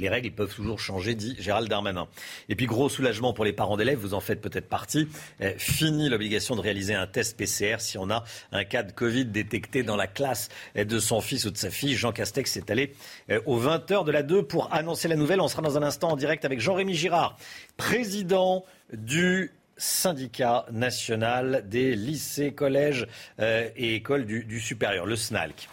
Les 0.00 0.08
règles 0.08 0.30
peuvent 0.30 0.54
toujours 0.54 0.80
changer, 0.80 1.14
dit 1.14 1.36
Gérald 1.38 1.68
Darmanin. 1.68 2.08
Et 2.48 2.56
puis 2.56 2.66
gros 2.66 2.88
soulagement 2.88 3.32
pour 3.32 3.44
les 3.44 3.52
parents 3.52 3.76
d'élèves, 3.76 3.98
vous 3.98 4.14
en 4.14 4.20
faites 4.20 4.40
peut-être 4.40 4.68
partie. 4.68 5.08
Eh, 5.40 5.54
fini 5.58 6.08
l'obligation 6.08 6.56
de 6.56 6.60
réaliser 6.60 6.94
un 6.94 7.06
test 7.06 7.36
PCR 7.36 7.76
si 7.78 7.98
on 7.98 8.10
a 8.10 8.24
un 8.52 8.64
cas 8.64 8.82
de 8.82 8.92
Covid 8.92 9.26
détecté 9.26 9.82
dans 9.82 9.96
la 9.96 10.06
classe 10.06 10.48
de 10.74 10.98
son 10.98 11.20
fils 11.20 11.44
ou 11.44 11.50
de 11.50 11.58
sa 11.58 11.70
fille. 11.70 11.94
Jean 11.94 12.12
Castex 12.12 12.50
s'est 12.50 12.70
allé 12.70 12.94
eh, 13.28 13.38
aux 13.46 13.60
20h 13.60 14.04
de 14.04 14.10
la 14.10 14.22
2 14.22 14.42
pour 14.42 14.72
annoncer 14.72 15.08
la 15.08 15.16
nouvelle. 15.16 15.40
On 15.40 15.48
sera 15.48 15.62
dans 15.62 15.76
un 15.76 15.82
instant 15.82 16.10
en 16.10 16.16
direct 16.16 16.44
avec 16.44 16.60
Jean-Rémy 16.60 16.94
Girard, 16.94 17.36
président 17.76 18.64
du 18.92 19.52
syndicat 19.76 20.66
national 20.72 21.64
des 21.66 21.96
lycées, 21.96 22.52
collèges 22.52 23.06
eh, 23.40 23.70
et 23.76 23.94
écoles 23.94 24.26
du, 24.26 24.44
du 24.44 24.60
supérieur, 24.60 25.06
le 25.06 25.16
SNALC. 25.16 25.68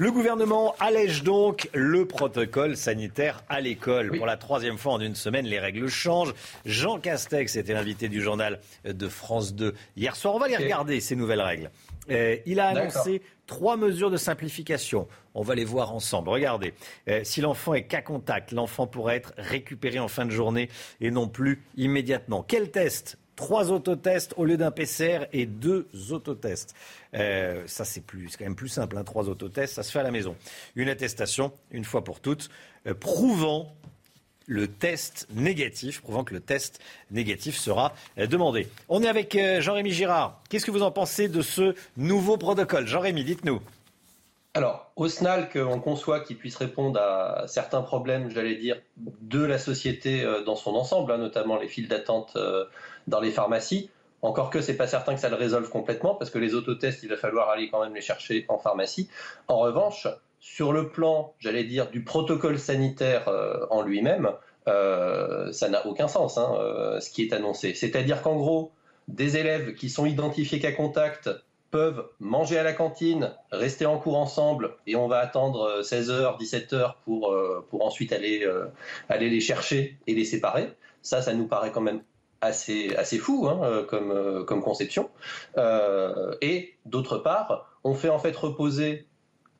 Le 0.00 0.10
gouvernement 0.10 0.74
allège 0.80 1.24
donc 1.24 1.68
le 1.74 2.06
protocole 2.06 2.74
sanitaire 2.74 3.44
à 3.50 3.60
l'école. 3.60 4.16
Pour 4.16 4.24
la 4.24 4.38
troisième 4.38 4.78
fois 4.78 4.94
en 4.94 5.00
une 5.00 5.14
semaine, 5.14 5.44
les 5.44 5.58
règles 5.58 5.88
changent. 5.88 6.32
Jean 6.64 6.98
Castex 6.98 7.54
était 7.56 7.74
l'invité 7.74 8.08
du 8.08 8.22
journal 8.22 8.60
de 8.86 9.08
France 9.08 9.54
2 9.54 9.74
hier 9.98 10.16
soir. 10.16 10.34
On 10.34 10.38
va 10.38 10.48
les 10.48 10.56
regarder, 10.56 11.00
ces 11.00 11.16
nouvelles 11.16 11.42
règles. 11.42 11.70
Euh, 12.10 12.38
il 12.46 12.60
a 12.60 12.68
annoncé 12.68 13.20
trois 13.46 13.76
mesures 13.76 14.10
de 14.10 14.16
simplification. 14.16 15.06
On 15.34 15.42
va 15.42 15.54
les 15.54 15.66
voir 15.66 15.94
ensemble. 15.94 16.30
Regardez, 16.30 16.72
euh, 17.10 17.20
si 17.22 17.42
l'enfant 17.42 17.74
est 17.74 17.82
cas 17.82 18.00
contact, 18.00 18.52
l'enfant 18.52 18.86
pourrait 18.86 19.16
être 19.16 19.34
récupéré 19.36 19.98
en 19.98 20.08
fin 20.08 20.24
de 20.24 20.30
journée 20.30 20.70
et 21.02 21.10
non 21.10 21.28
plus 21.28 21.62
immédiatement. 21.76 22.42
Quel 22.42 22.70
test 22.70 23.18
trois 23.40 23.72
autotests 23.72 24.34
au 24.36 24.44
lieu 24.44 24.58
d'un 24.58 24.70
PCR 24.70 25.20
et 25.32 25.46
deux 25.46 25.88
autotests. 26.10 26.74
Euh, 27.14 27.62
ça, 27.66 27.86
c'est 27.86 28.02
quand 28.02 28.44
même 28.44 28.54
plus 28.54 28.68
simple. 28.68 28.98
Hein, 28.98 29.02
trois 29.02 29.30
autotests, 29.30 29.76
ça 29.76 29.82
se 29.82 29.90
fait 29.90 29.98
à 29.98 30.02
la 30.02 30.10
maison. 30.10 30.36
Une 30.76 30.90
attestation, 30.90 31.50
une 31.70 31.84
fois 31.84 32.04
pour 32.04 32.20
toutes, 32.20 32.50
euh, 32.86 32.92
prouvant 32.92 33.74
le 34.46 34.68
test 34.68 35.26
négatif, 35.32 36.02
prouvant 36.02 36.22
que 36.22 36.34
le 36.34 36.40
test 36.40 36.80
négatif 37.10 37.56
sera 37.56 37.94
euh, 38.18 38.26
demandé. 38.26 38.68
On 38.90 39.02
est 39.02 39.08
avec 39.08 39.38
Jean-Rémy 39.60 39.90
Girard. 39.90 40.38
Qu'est-ce 40.50 40.66
que 40.66 40.70
vous 40.70 40.82
en 40.82 40.90
pensez 40.90 41.28
de 41.28 41.40
ce 41.40 41.74
nouveau 41.96 42.36
protocole? 42.36 42.86
Jean-Rémy, 42.86 43.24
dites-nous. 43.24 43.62
Alors, 44.52 44.92
au 44.96 45.08
SNALC, 45.08 45.56
on 45.56 45.80
conçoit 45.80 46.20
qu'il 46.20 46.36
puisse 46.36 46.56
répondre 46.56 47.00
à 47.00 47.46
certains 47.46 47.80
problèmes, 47.80 48.28
j'allais 48.30 48.56
dire, 48.56 48.76
de 48.98 49.42
la 49.42 49.58
société 49.58 50.26
dans 50.44 50.56
son 50.56 50.74
ensemble, 50.74 51.12
hein, 51.12 51.18
notamment 51.18 51.56
les 51.56 51.68
files 51.68 51.86
d'attente 51.86 52.36
dans 53.10 53.20
les 53.20 53.30
pharmacies. 53.30 53.90
Encore 54.22 54.50
que 54.50 54.60
c'est 54.60 54.76
pas 54.76 54.86
certain 54.86 55.14
que 55.14 55.20
ça 55.20 55.28
le 55.28 55.36
résolve 55.36 55.68
complètement 55.68 56.14
parce 56.14 56.30
que 56.30 56.38
les 56.38 56.54
autotests, 56.54 57.02
il 57.02 57.08
va 57.08 57.16
falloir 57.16 57.48
aller 57.50 57.70
quand 57.70 57.82
même 57.82 57.94
les 57.94 58.00
chercher 58.00 58.44
en 58.48 58.58
pharmacie. 58.58 59.08
En 59.48 59.58
revanche, 59.58 60.06
sur 60.40 60.72
le 60.72 60.88
plan, 60.88 61.34
j'allais 61.38 61.64
dire, 61.64 61.90
du 61.90 62.02
protocole 62.02 62.58
sanitaire 62.58 63.28
euh, 63.28 63.66
en 63.70 63.82
lui-même, 63.82 64.30
euh, 64.68 65.52
ça 65.52 65.68
n'a 65.68 65.86
aucun 65.86 66.08
sens, 66.08 66.38
hein, 66.38 66.54
euh, 66.58 67.00
ce 67.00 67.10
qui 67.10 67.22
est 67.22 67.32
annoncé. 67.32 67.74
C'est-à-dire 67.74 68.20
qu'en 68.22 68.36
gros, 68.36 68.72
des 69.08 69.38
élèves 69.38 69.74
qui 69.74 69.88
sont 69.88 70.06
identifiés 70.06 70.60
qu'à 70.60 70.72
contact 70.72 71.30
peuvent 71.70 72.08
manger 72.18 72.58
à 72.58 72.62
la 72.62 72.72
cantine, 72.72 73.32
rester 73.52 73.86
en 73.86 73.98
cours 73.98 74.18
ensemble, 74.18 74.76
et 74.86 74.96
on 74.96 75.08
va 75.08 75.18
attendre 75.18 75.82
16h, 75.82 76.38
17h 76.40 76.94
pour, 77.04 77.32
pour 77.68 77.86
ensuite 77.86 78.12
aller, 78.12 78.44
aller 79.08 79.30
les 79.30 79.38
chercher 79.38 79.96
et 80.08 80.14
les 80.14 80.24
séparer. 80.24 80.72
Ça, 81.02 81.22
ça 81.22 81.32
nous 81.32 81.46
paraît 81.46 81.70
quand 81.70 81.80
même 81.80 82.02
assez, 82.40 82.94
assez 82.96 83.18
fou 83.18 83.48
hein, 83.48 83.60
euh, 83.62 83.84
comme, 83.84 84.10
euh, 84.10 84.44
comme 84.44 84.62
conception. 84.62 85.10
Euh, 85.56 86.34
et 86.40 86.74
d'autre 86.86 87.18
part, 87.18 87.70
on 87.84 87.94
fait 87.94 88.08
en 88.08 88.18
fait 88.18 88.34
reposer 88.36 89.06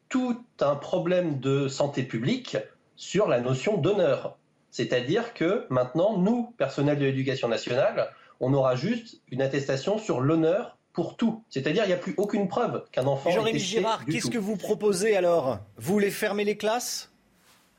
tout 0.08 0.42
un 0.60 0.76
problème 0.76 1.40
de 1.40 1.68
santé 1.68 2.02
publique 2.02 2.56
sur 2.96 3.28
la 3.28 3.40
notion 3.40 3.76
d'honneur. 3.76 4.36
C'est-à-dire 4.70 5.34
que 5.34 5.66
maintenant, 5.68 6.18
nous, 6.18 6.54
personnel 6.56 6.98
de 6.98 7.04
l'éducation 7.04 7.48
nationale, 7.48 8.12
on 8.40 8.52
aura 8.54 8.76
juste 8.76 9.20
une 9.30 9.42
attestation 9.42 9.98
sur 9.98 10.20
l'honneur 10.20 10.76
pour 10.92 11.16
tout. 11.16 11.44
C'est-à-dire, 11.48 11.84
il 11.84 11.88
n'y 11.88 11.92
a 11.92 11.98
plus 11.98 12.14
aucune 12.16 12.48
preuve 12.48 12.84
qu'un 12.90 13.06
enfant. 13.06 13.30
Jean-Rémy 13.30 13.58
Girard, 13.58 14.04
qu'est-ce 14.06 14.30
que 14.30 14.38
vous 14.38 14.56
proposez 14.56 15.16
alors? 15.16 15.58
Vous 15.76 15.92
voulez 15.92 16.10
fermer 16.10 16.44
les 16.44 16.56
classes? 16.56 17.12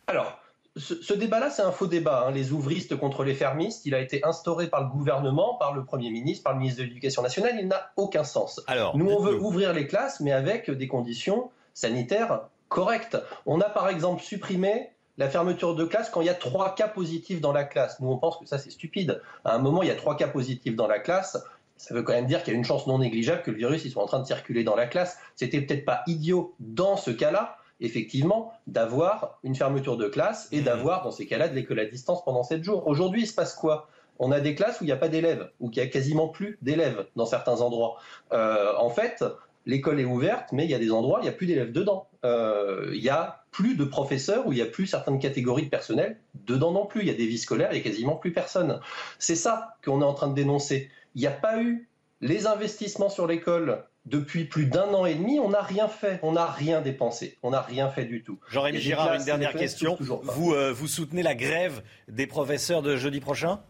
Alors, 0.07 0.40
ce, 0.77 1.13
débat-là, 1.13 1.49
c'est 1.49 1.61
un 1.61 1.71
faux 1.71 1.87
débat. 1.87 2.25
Hein. 2.27 2.31
Les 2.31 2.53
ouvristes 2.53 2.95
contre 2.95 3.23
les 3.23 3.33
fermistes, 3.33 3.85
il 3.85 3.93
a 3.93 3.99
été 3.99 4.23
instauré 4.23 4.67
par 4.67 4.81
le 4.81 4.89
gouvernement, 4.89 5.55
par 5.55 5.73
le 5.73 5.83
Premier 5.83 6.09
ministre, 6.09 6.43
par 6.43 6.53
le 6.53 6.59
ministre 6.59 6.81
de 6.81 6.87
l'Éducation 6.87 7.21
nationale. 7.21 7.57
Il 7.59 7.67
n'a 7.67 7.91
aucun 7.97 8.23
sens. 8.23 8.61
Alors, 8.67 8.95
Nous, 8.95 9.09
on 9.09 9.19
veut 9.19 9.37
ouvrir 9.37 9.73
les 9.73 9.85
classes, 9.85 10.21
mais 10.21 10.31
avec 10.31 10.71
des 10.71 10.87
conditions 10.87 11.51
sanitaires 11.73 12.43
correctes. 12.69 13.17
On 13.45 13.59
a 13.59 13.69
par 13.69 13.89
exemple 13.89 14.23
supprimé 14.23 14.91
la 15.17 15.29
fermeture 15.29 15.75
de 15.75 15.83
classe 15.83 16.09
quand 16.09 16.21
il 16.21 16.27
y 16.27 16.29
a 16.29 16.33
trois 16.33 16.73
cas 16.73 16.87
positifs 16.87 17.41
dans 17.41 17.51
la 17.51 17.65
classe. 17.65 17.99
Nous, 17.99 18.09
on 18.09 18.17
pense 18.17 18.37
que 18.37 18.45
ça, 18.45 18.57
c'est 18.57 18.71
stupide. 18.71 19.21
À 19.43 19.55
un 19.55 19.59
moment, 19.59 19.83
il 19.83 19.89
y 19.89 19.91
a 19.91 19.95
trois 19.95 20.15
cas 20.15 20.29
positifs 20.29 20.75
dans 20.75 20.87
la 20.87 20.99
classe. 20.99 21.37
Ça 21.75 21.93
veut 21.93 22.03
quand 22.03 22.13
même 22.13 22.27
dire 22.27 22.43
qu'il 22.43 22.53
y 22.53 22.55
a 22.55 22.57
une 22.57 22.65
chance 22.65 22.87
non 22.87 22.99
négligeable 22.99 23.41
que 23.41 23.51
le 23.51 23.57
virus 23.57 23.83
il 23.83 23.91
soit 23.91 24.03
en 24.03 24.07
train 24.07 24.19
de 24.19 24.25
circuler 24.25 24.63
dans 24.63 24.75
la 24.75 24.87
classe. 24.87 25.17
C'était 25.35 25.59
peut-être 25.61 25.83
pas 25.83 26.03
idiot 26.07 26.53
dans 26.59 26.95
ce 26.95 27.11
cas-là, 27.11 27.57
effectivement, 27.81 28.53
d'avoir 28.67 29.39
une 29.43 29.55
fermeture 29.55 29.97
de 29.97 30.07
classe 30.07 30.47
et 30.51 30.61
mmh. 30.61 30.63
d'avoir, 30.63 31.03
dans 31.03 31.11
ces 31.11 31.25
cas-là, 31.25 31.49
de 31.49 31.55
l'école 31.55 31.79
à 31.79 31.85
distance 31.85 32.23
pendant 32.23 32.43
7 32.43 32.63
jours. 32.63 32.87
Aujourd'hui, 32.87 33.23
il 33.23 33.27
se 33.27 33.33
passe 33.33 33.53
quoi? 33.53 33.89
On 34.19 34.31
a 34.31 34.39
des 34.39 34.53
classes 34.53 34.79
où 34.79 34.83
il 34.83 34.87
n'y 34.87 34.93
a 34.93 34.97
pas 34.97 35.09
d'élèves, 35.09 35.49
ou 35.59 35.69
qu'il 35.69 35.81
y 35.81 35.85
a 35.85 35.89
quasiment 35.89 36.27
plus 36.27 36.57
d'élèves 36.61 37.07
dans 37.15 37.25
certains 37.25 37.59
endroits. 37.61 37.97
Euh, 38.33 38.73
en 38.77 38.89
fait, 38.89 39.23
l'école 39.65 39.99
est 39.99 40.05
ouverte, 40.05 40.51
mais 40.51 40.65
il 40.65 40.71
y 40.71 40.75
a 40.75 40.79
des 40.79 40.91
endroits 40.91 41.17
où 41.17 41.21
il 41.21 41.23
n'y 41.23 41.29
a 41.29 41.33
plus 41.33 41.47
d'élèves 41.47 41.71
dedans. 41.71 42.07
Euh, 42.23 42.91
il 42.93 43.01
y 43.01 43.09
a 43.09 43.43
plus 43.49 43.75
de 43.75 43.83
professeurs, 43.83 44.45
où 44.45 44.53
il 44.53 44.57
n'y 44.57 44.61
a 44.61 44.67
plus 44.67 44.85
certaines 44.85 45.17
catégories 45.17 45.65
de 45.65 45.69
personnel 45.69 46.19
dedans 46.45 46.71
non 46.71 46.85
plus. 46.85 47.01
Il 47.01 47.07
y 47.07 47.11
a 47.11 47.15
des 47.15 47.25
vies 47.25 47.39
scolaires, 47.39 47.69
il 47.71 47.75
n'y 47.75 47.81
a 47.81 47.83
quasiment 47.83 48.15
plus 48.15 48.31
personne. 48.31 48.79
C'est 49.17 49.35
ça 49.35 49.75
qu'on 49.83 50.01
est 50.01 50.05
en 50.05 50.13
train 50.13 50.27
de 50.27 50.35
dénoncer. 50.35 50.91
Il 51.15 51.21
n'y 51.21 51.27
a 51.27 51.31
pas 51.31 51.59
eu 51.61 51.89
les 52.21 52.45
investissements 52.45 53.09
sur 53.09 53.25
l'école 53.25 53.83
depuis 54.05 54.45
plus 54.45 54.65
d'un 54.65 54.93
an 54.93 55.05
et 55.05 55.15
demi, 55.15 55.39
on 55.39 55.49
n'a 55.49 55.61
rien 55.61 55.87
fait, 55.87 56.19
on 56.23 56.31
n'a 56.31 56.45
rien 56.45 56.81
dépensé, 56.81 57.37
on 57.43 57.51
n'a 57.51 57.61
rien 57.61 57.89
fait 57.89 58.05
du 58.05 58.23
tout. 58.23 58.39
Jean-Rémy 58.49 58.79
Girard, 58.79 59.13
une 59.13 59.25
dernière 59.25 59.53
question. 59.53 59.97
Vous, 59.99 60.53
euh, 60.53 60.71
vous 60.71 60.87
soutenez 60.87 61.23
la 61.23 61.35
grève 61.35 61.83
des 62.07 62.27
professeurs 62.27 62.81
de 62.81 62.95
jeudi 62.95 63.19
prochain? 63.19 63.61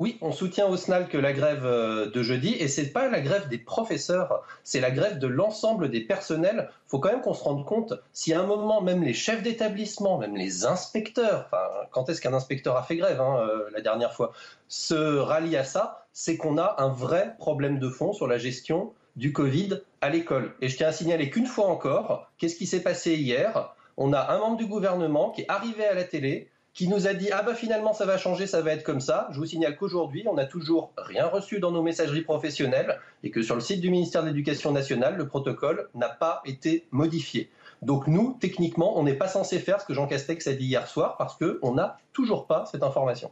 Oui, 0.00 0.18
on 0.22 0.32
soutient 0.32 0.66
au 0.66 0.76
SNAL 0.76 1.08
que 1.08 1.16
la 1.16 1.32
grève 1.32 1.64
euh, 1.64 2.10
de 2.10 2.22
jeudi, 2.22 2.54
et 2.58 2.66
c'est 2.66 2.88
pas 2.88 3.08
la 3.08 3.20
grève 3.20 3.48
des 3.48 3.58
professeurs, 3.58 4.42
c'est 4.64 4.80
la 4.80 4.90
grève 4.90 5.18
de 5.20 5.28
l'ensemble 5.28 5.88
des 5.88 6.00
personnels. 6.00 6.68
Il 6.86 6.90
faut 6.90 6.98
quand 6.98 7.10
même 7.10 7.20
qu'on 7.20 7.34
se 7.34 7.44
rende 7.44 7.64
compte, 7.64 7.94
si 8.12 8.32
à 8.32 8.40
un 8.40 8.46
moment, 8.46 8.80
même 8.80 9.04
les 9.04 9.14
chefs 9.14 9.44
d'établissement, 9.44 10.18
même 10.18 10.36
les 10.36 10.66
inspecteurs, 10.66 11.44
enfin, 11.46 11.62
quand 11.92 12.08
est-ce 12.08 12.20
qu'un 12.20 12.34
inspecteur 12.34 12.76
a 12.76 12.82
fait 12.82 12.96
grève 12.96 13.20
hein, 13.20 13.38
euh, 13.38 13.70
la 13.72 13.80
dernière 13.82 14.12
fois, 14.12 14.32
se 14.66 15.16
rallient 15.16 15.56
à 15.56 15.64
ça, 15.64 16.06
c'est 16.12 16.36
qu'on 16.36 16.58
a 16.58 16.74
un 16.78 16.88
vrai 16.88 17.36
problème 17.38 17.78
de 17.78 17.88
fond 17.88 18.12
sur 18.12 18.26
la 18.26 18.38
gestion 18.38 18.92
du 19.16 19.32
Covid 19.32 19.80
à 20.00 20.10
l'école. 20.10 20.54
Et 20.60 20.68
je 20.68 20.76
tiens 20.76 20.88
à 20.88 20.92
signaler 20.92 21.30
qu'une 21.30 21.46
fois 21.46 21.66
encore, 21.66 22.30
qu'est-ce 22.38 22.56
qui 22.56 22.66
s'est 22.66 22.82
passé 22.82 23.14
hier? 23.14 23.74
On 23.96 24.12
a 24.12 24.32
un 24.34 24.38
membre 24.38 24.56
du 24.56 24.66
gouvernement 24.66 25.30
qui 25.30 25.42
est 25.42 25.48
arrivé 25.48 25.86
à 25.86 25.94
la 25.94 26.04
télé, 26.04 26.50
qui 26.72 26.88
nous 26.88 27.06
a 27.06 27.14
dit 27.14 27.30
ah 27.30 27.42
bah 27.42 27.54
finalement 27.54 27.92
ça 27.92 28.04
va 28.04 28.18
changer, 28.18 28.48
ça 28.48 28.60
va 28.60 28.72
être 28.72 28.82
comme 28.82 29.00
ça. 29.00 29.28
Je 29.30 29.38
vous 29.38 29.46
signale 29.46 29.76
qu'aujourd'hui 29.76 30.24
on 30.28 30.34
n'a 30.34 30.44
toujours 30.44 30.92
rien 30.96 31.26
reçu 31.26 31.60
dans 31.60 31.70
nos 31.70 31.82
messageries 31.82 32.22
professionnelles 32.22 32.98
et 33.22 33.30
que 33.30 33.42
sur 33.42 33.54
le 33.54 33.60
site 33.60 33.80
du 33.80 33.90
ministère 33.90 34.22
de 34.22 34.28
l'Éducation 34.28 34.72
nationale 34.72 35.16
le 35.16 35.28
protocole 35.28 35.88
n'a 35.94 36.08
pas 36.08 36.42
été 36.44 36.84
modifié. 36.90 37.48
Donc 37.82 38.08
nous 38.08 38.36
techniquement 38.40 38.98
on 38.98 39.04
n'est 39.04 39.14
pas 39.14 39.28
censé 39.28 39.60
faire 39.60 39.80
ce 39.80 39.86
que 39.86 39.94
Jean 39.94 40.08
Castex 40.08 40.48
a 40.48 40.52
dit 40.54 40.66
hier 40.66 40.88
soir 40.88 41.16
parce 41.16 41.36
qu'on 41.36 41.74
n'a 41.74 41.98
toujours 42.12 42.48
pas 42.48 42.66
cette 42.66 42.82
information. 42.82 43.30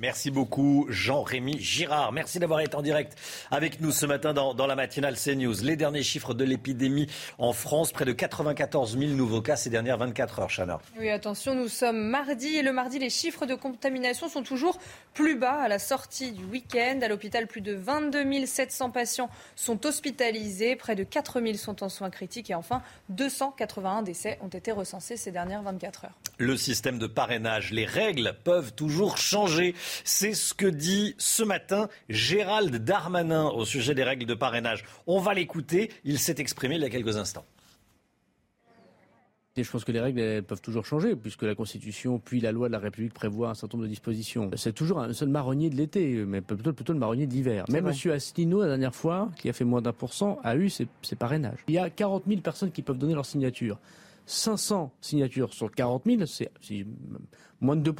Merci 0.00 0.30
beaucoup, 0.30 0.86
Jean-Rémy 0.88 1.58
Girard. 1.58 2.12
Merci 2.12 2.38
d'avoir 2.38 2.60
été 2.60 2.74
en 2.76 2.82
direct 2.82 3.16
avec 3.50 3.80
nous 3.80 3.92
ce 3.92 4.06
matin 4.06 4.32
dans, 4.32 4.66
la 4.66 4.74
matinale 4.74 5.16
CNews. 5.16 5.62
Les 5.62 5.76
derniers 5.76 6.02
chiffres 6.02 6.34
de 6.34 6.44
l'épidémie 6.44 7.08
en 7.38 7.52
France, 7.52 7.92
près 7.92 8.04
de 8.04 8.12
94 8.12 8.98
000 8.98 9.12
nouveaux 9.12 9.42
cas 9.42 9.56
ces 9.56 9.70
dernières 9.70 9.98
24 9.98 10.40
heures, 10.40 10.50
Chana. 10.50 10.80
Oui, 10.98 11.10
attention, 11.10 11.54
nous 11.54 11.68
sommes 11.68 12.02
mardi 12.02 12.56
et 12.56 12.62
le 12.62 12.72
mardi, 12.72 12.98
les 12.98 13.10
chiffres 13.10 13.46
de 13.46 13.54
contamination 13.54 14.28
sont 14.28 14.42
toujours 14.42 14.78
plus 15.14 15.36
bas 15.36 15.60
à 15.60 15.68
la 15.68 15.78
sortie 15.78 16.32
du 16.32 16.44
week-end. 16.44 17.00
À 17.02 17.08
l'hôpital, 17.08 17.46
plus 17.46 17.60
de 17.60 17.74
22 17.74 18.46
700 18.46 18.90
patients 18.90 19.30
sont 19.56 19.84
hospitalisés, 19.86 20.76
près 20.76 20.94
de 20.94 21.04
4 21.04 21.40
000 21.40 21.54
sont 21.54 21.82
en 21.82 21.88
soins 21.88 22.10
critiques 22.10 22.50
et 22.50 22.54
enfin 22.54 22.82
281 23.10 24.02
décès 24.02 24.38
ont 24.42 24.48
été 24.48 24.72
recensés 24.72 25.16
ces 25.16 25.30
dernières 25.30 25.62
24 25.62 26.04
heures. 26.06 26.18
Le 26.38 26.56
système 26.56 26.98
de 26.98 27.06
parrainage, 27.06 27.72
les 27.72 27.84
règles 27.84 28.34
peuvent 28.44 28.72
toujours 28.72 29.18
changer. 29.18 29.74
C'est 30.04 30.34
ce 30.34 30.54
que 30.54 30.66
dit 30.66 31.14
ce 31.18 31.42
matin 31.42 31.88
Gérald 32.08 32.74
Darmanin 32.76 33.46
au 33.46 33.64
sujet 33.64 33.94
des 33.94 34.04
règles 34.04 34.26
de 34.26 34.34
parrainage. 34.34 34.84
On 35.06 35.20
va 35.20 35.34
l'écouter. 35.34 35.90
Il 36.04 36.18
s'est 36.18 36.36
exprimé 36.38 36.76
il 36.76 36.82
y 36.82 36.84
a 36.84 36.90
quelques 36.90 37.16
instants. 37.16 37.44
je 39.56 39.70
pense 39.70 39.84
que 39.84 39.92
les 39.92 40.00
règles 40.00 40.42
peuvent 40.42 40.60
toujours 40.60 40.86
changer, 40.86 41.16
puisque 41.16 41.42
la 41.42 41.54
Constitution 41.54 42.18
puis 42.18 42.40
la 42.40 42.52
loi 42.52 42.68
de 42.68 42.72
la 42.72 42.78
République 42.78 43.14
prévoient 43.14 43.50
un 43.50 43.54
certain 43.54 43.76
nombre 43.76 43.86
de 43.86 43.92
dispositions. 43.92 44.50
C'est 44.56 44.72
toujours 44.72 45.00
un 45.00 45.12
seul 45.12 45.28
marronnier 45.28 45.70
de 45.70 45.76
l'été, 45.76 46.24
mais 46.24 46.40
plutôt, 46.40 46.72
plutôt 46.72 46.92
le 46.92 46.98
marronnier 46.98 47.26
de 47.26 47.32
l'hiver. 47.32 47.64
Même 47.68 47.86
M. 47.86 48.10
Asselineau, 48.10 48.60
la 48.60 48.68
dernière 48.68 48.94
fois, 48.94 49.30
qui 49.38 49.48
a 49.48 49.52
fait 49.52 49.64
moins 49.64 49.82
d'un 49.82 49.92
pour 49.92 50.14
cent, 50.14 50.38
a 50.42 50.56
eu 50.56 50.70
ses, 50.70 50.86
ses, 51.02 51.16
parrainages. 51.16 51.64
Il 51.68 51.74
y 51.74 51.78
a 51.78 51.90
40 51.90 52.24
000 52.26 52.40
personnes 52.40 52.72
qui 52.72 52.82
peuvent 52.82 52.98
donner 52.98 53.14
leur 53.14 53.26
signature. 53.26 53.78
500 54.26 54.92
signatures 55.00 55.52
sur 55.52 55.70
40 55.70 56.04
000, 56.06 56.26
c'est 56.26 56.50
moins 57.60 57.76
de 57.76 57.82
2 57.82 57.92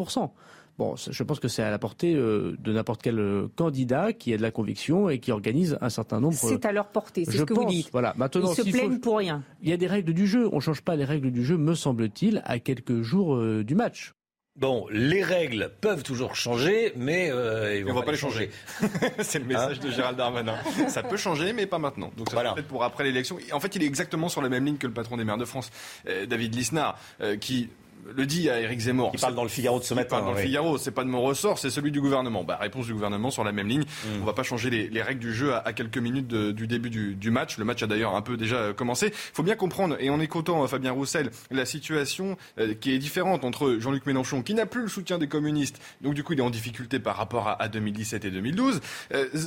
Bon, 0.78 0.94
je 0.96 1.22
pense 1.22 1.38
que 1.38 1.48
c'est 1.48 1.62
à 1.62 1.70
la 1.70 1.78
portée 1.78 2.14
euh, 2.14 2.56
de 2.58 2.72
n'importe 2.72 3.02
quel 3.02 3.18
euh, 3.18 3.48
candidat 3.56 4.12
qui 4.12 4.32
a 4.32 4.38
de 4.38 4.42
la 4.42 4.50
conviction 4.50 5.10
et 5.10 5.18
qui 5.18 5.30
organise 5.30 5.76
un 5.82 5.90
certain 5.90 6.18
nombre. 6.18 6.34
C'est 6.34 6.64
à 6.64 6.72
leur 6.72 6.88
portée, 6.88 7.24
c'est 7.26 7.36
ce 7.36 7.42
que 7.42 7.52
vous 7.52 7.66
dites. 7.66 7.90
Voilà. 7.92 8.14
Maintenant, 8.16 8.52
Ils 8.52 8.56
se 8.56 8.62
plaignent 8.62 8.98
pour 8.98 9.18
rien. 9.18 9.42
Il 9.62 9.68
y 9.68 9.72
a 9.72 9.76
des 9.76 9.86
règles 9.86 10.14
du 10.14 10.26
jeu. 10.26 10.48
On 10.50 10.56
ne 10.56 10.60
change 10.60 10.80
pas 10.80 10.96
les 10.96 11.04
règles 11.04 11.30
du 11.30 11.44
jeu, 11.44 11.58
me 11.58 11.74
semble-t-il, 11.74 12.42
à 12.46 12.58
quelques 12.58 13.02
jours 13.02 13.34
euh, 13.34 13.62
du 13.62 13.74
match. 13.74 14.14
Bon, 14.56 14.86
les 14.90 15.22
règles 15.22 15.70
peuvent 15.80 16.02
toujours 16.02 16.34
changer, 16.34 16.92
mais 16.96 17.28
ils 17.28 17.84
vont 17.84 17.92
on 17.92 17.94
va 17.94 18.02
pas, 18.02 18.12
les 18.12 18.18
changer. 18.18 18.50
c'est 19.20 19.38
le 19.38 19.46
message 19.46 19.80
de 19.80 19.90
Gérald 19.90 20.16
Darmanin. 20.16 20.56
Ça 20.88 21.02
peut 21.02 21.16
changer, 21.16 21.54
mais 21.54 21.64
pas 21.64 21.78
maintenant. 21.78 22.10
Donc 22.18 22.28
ça 22.28 22.34
voilà. 22.34 22.52
peut-être 22.52 22.68
pour 22.68 22.84
après 22.84 23.04
l'élection. 23.04 23.38
En 23.52 23.60
fait, 23.60 23.76
il 23.76 23.82
est 23.82 23.86
exactement 23.86 24.28
sur 24.28 24.42
la 24.42 24.50
même 24.50 24.66
ligne 24.66 24.76
que 24.76 24.86
le 24.86 24.92
patron 24.92 25.16
des 25.16 25.24
maires 25.24 25.38
de 25.38 25.46
France, 25.46 25.70
David 26.04 26.54
Lisnard, 26.54 26.98
qui 27.40 27.70
le 28.14 28.26
dit 28.26 28.50
à 28.50 28.60
Éric 28.60 28.80
Zemmour. 28.80 29.10
Il 29.14 29.20
parle 29.20 29.34
dans 29.34 29.42
le 29.42 29.48
Figaro 29.48 29.78
de 29.78 29.84
ce 29.84 29.94
matin. 29.94 30.16
Parle 30.16 30.24
dans 30.24 30.32
le 30.32 30.38
Figaro, 30.38 30.78
c'est 30.78 30.90
pas 30.90 31.04
de 31.04 31.08
mon 31.08 31.22
ressort, 31.22 31.58
c'est 31.58 31.70
celui 31.70 31.90
du 31.90 32.00
gouvernement. 32.00 32.44
Bah, 32.44 32.58
réponse 32.60 32.86
du 32.86 32.94
gouvernement 32.94 33.30
sur 33.30 33.44
la 33.44 33.52
même 33.52 33.68
ligne. 33.68 33.84
On 34.06 34.18
mm. 34.18 34.22
On 34.22 34.24
va 34.24 34.32
pas 34.32 34.42
changer 34.42 34.70
les, 34.70 35.02
règles 35.02 35.20
du 35.20 35.34
jeu 35.34 35.54
à, 35.54 35.72
quelques 35.72 35.98
minutes 35.98 36.28
du 36.28 36.66
début 36.66 36.90
du, 36.90 37.30
match. 37.30 37.58
Le 37.58 37.64
match 37.64 37.82
a 37.82 37.86
d'ailleurs 37.86 38.14
un 38.14 38.22
peu 38.22 38.36
déjà 38.36 38.56
euh, 38.56 38.72
commencé. 38.72 39.06
Il 39.06 39.34
faut 39.34 39.42
bien 39.42 39.56
comprendre, 39.56 39.96
et 39.98 40.10
en 40.10 40.20
écoutant 40.20 40.62
euh, 40.62 40.66
Fabien 40.66 40.92
Roussel, 40.92 41.30
la 41.50 41.64
situation 41.64 42.36
euh, 42.58 42.74
qui 42.74 42.92
est 42.92 42.98
différente 42.98 43.44
entre 43.44 43.78
Jean-Luc 43.78 44.06
Mélenchon, 44.06 44.42
qui 44.42 44.54
n'a 44.54 44.66
plus 44.66 44.82
le 44.82 44.88
soutien 44.88 45.18
des 45.18 45.28
communistes, 45.28 45.80
donc 46.00 46.14
du 46.14 46.22
coup 46.22 46.34
il 46.34 46.38
est 46.38 46.42
en 46.42 46.50
difficulté 46.50 46.98
par 46.98 47.16
rapport 47.16 47.56
à, 47.58 47.68
2017 47.68 48.24
et 48.24 48.30
2012. 48.30 48.80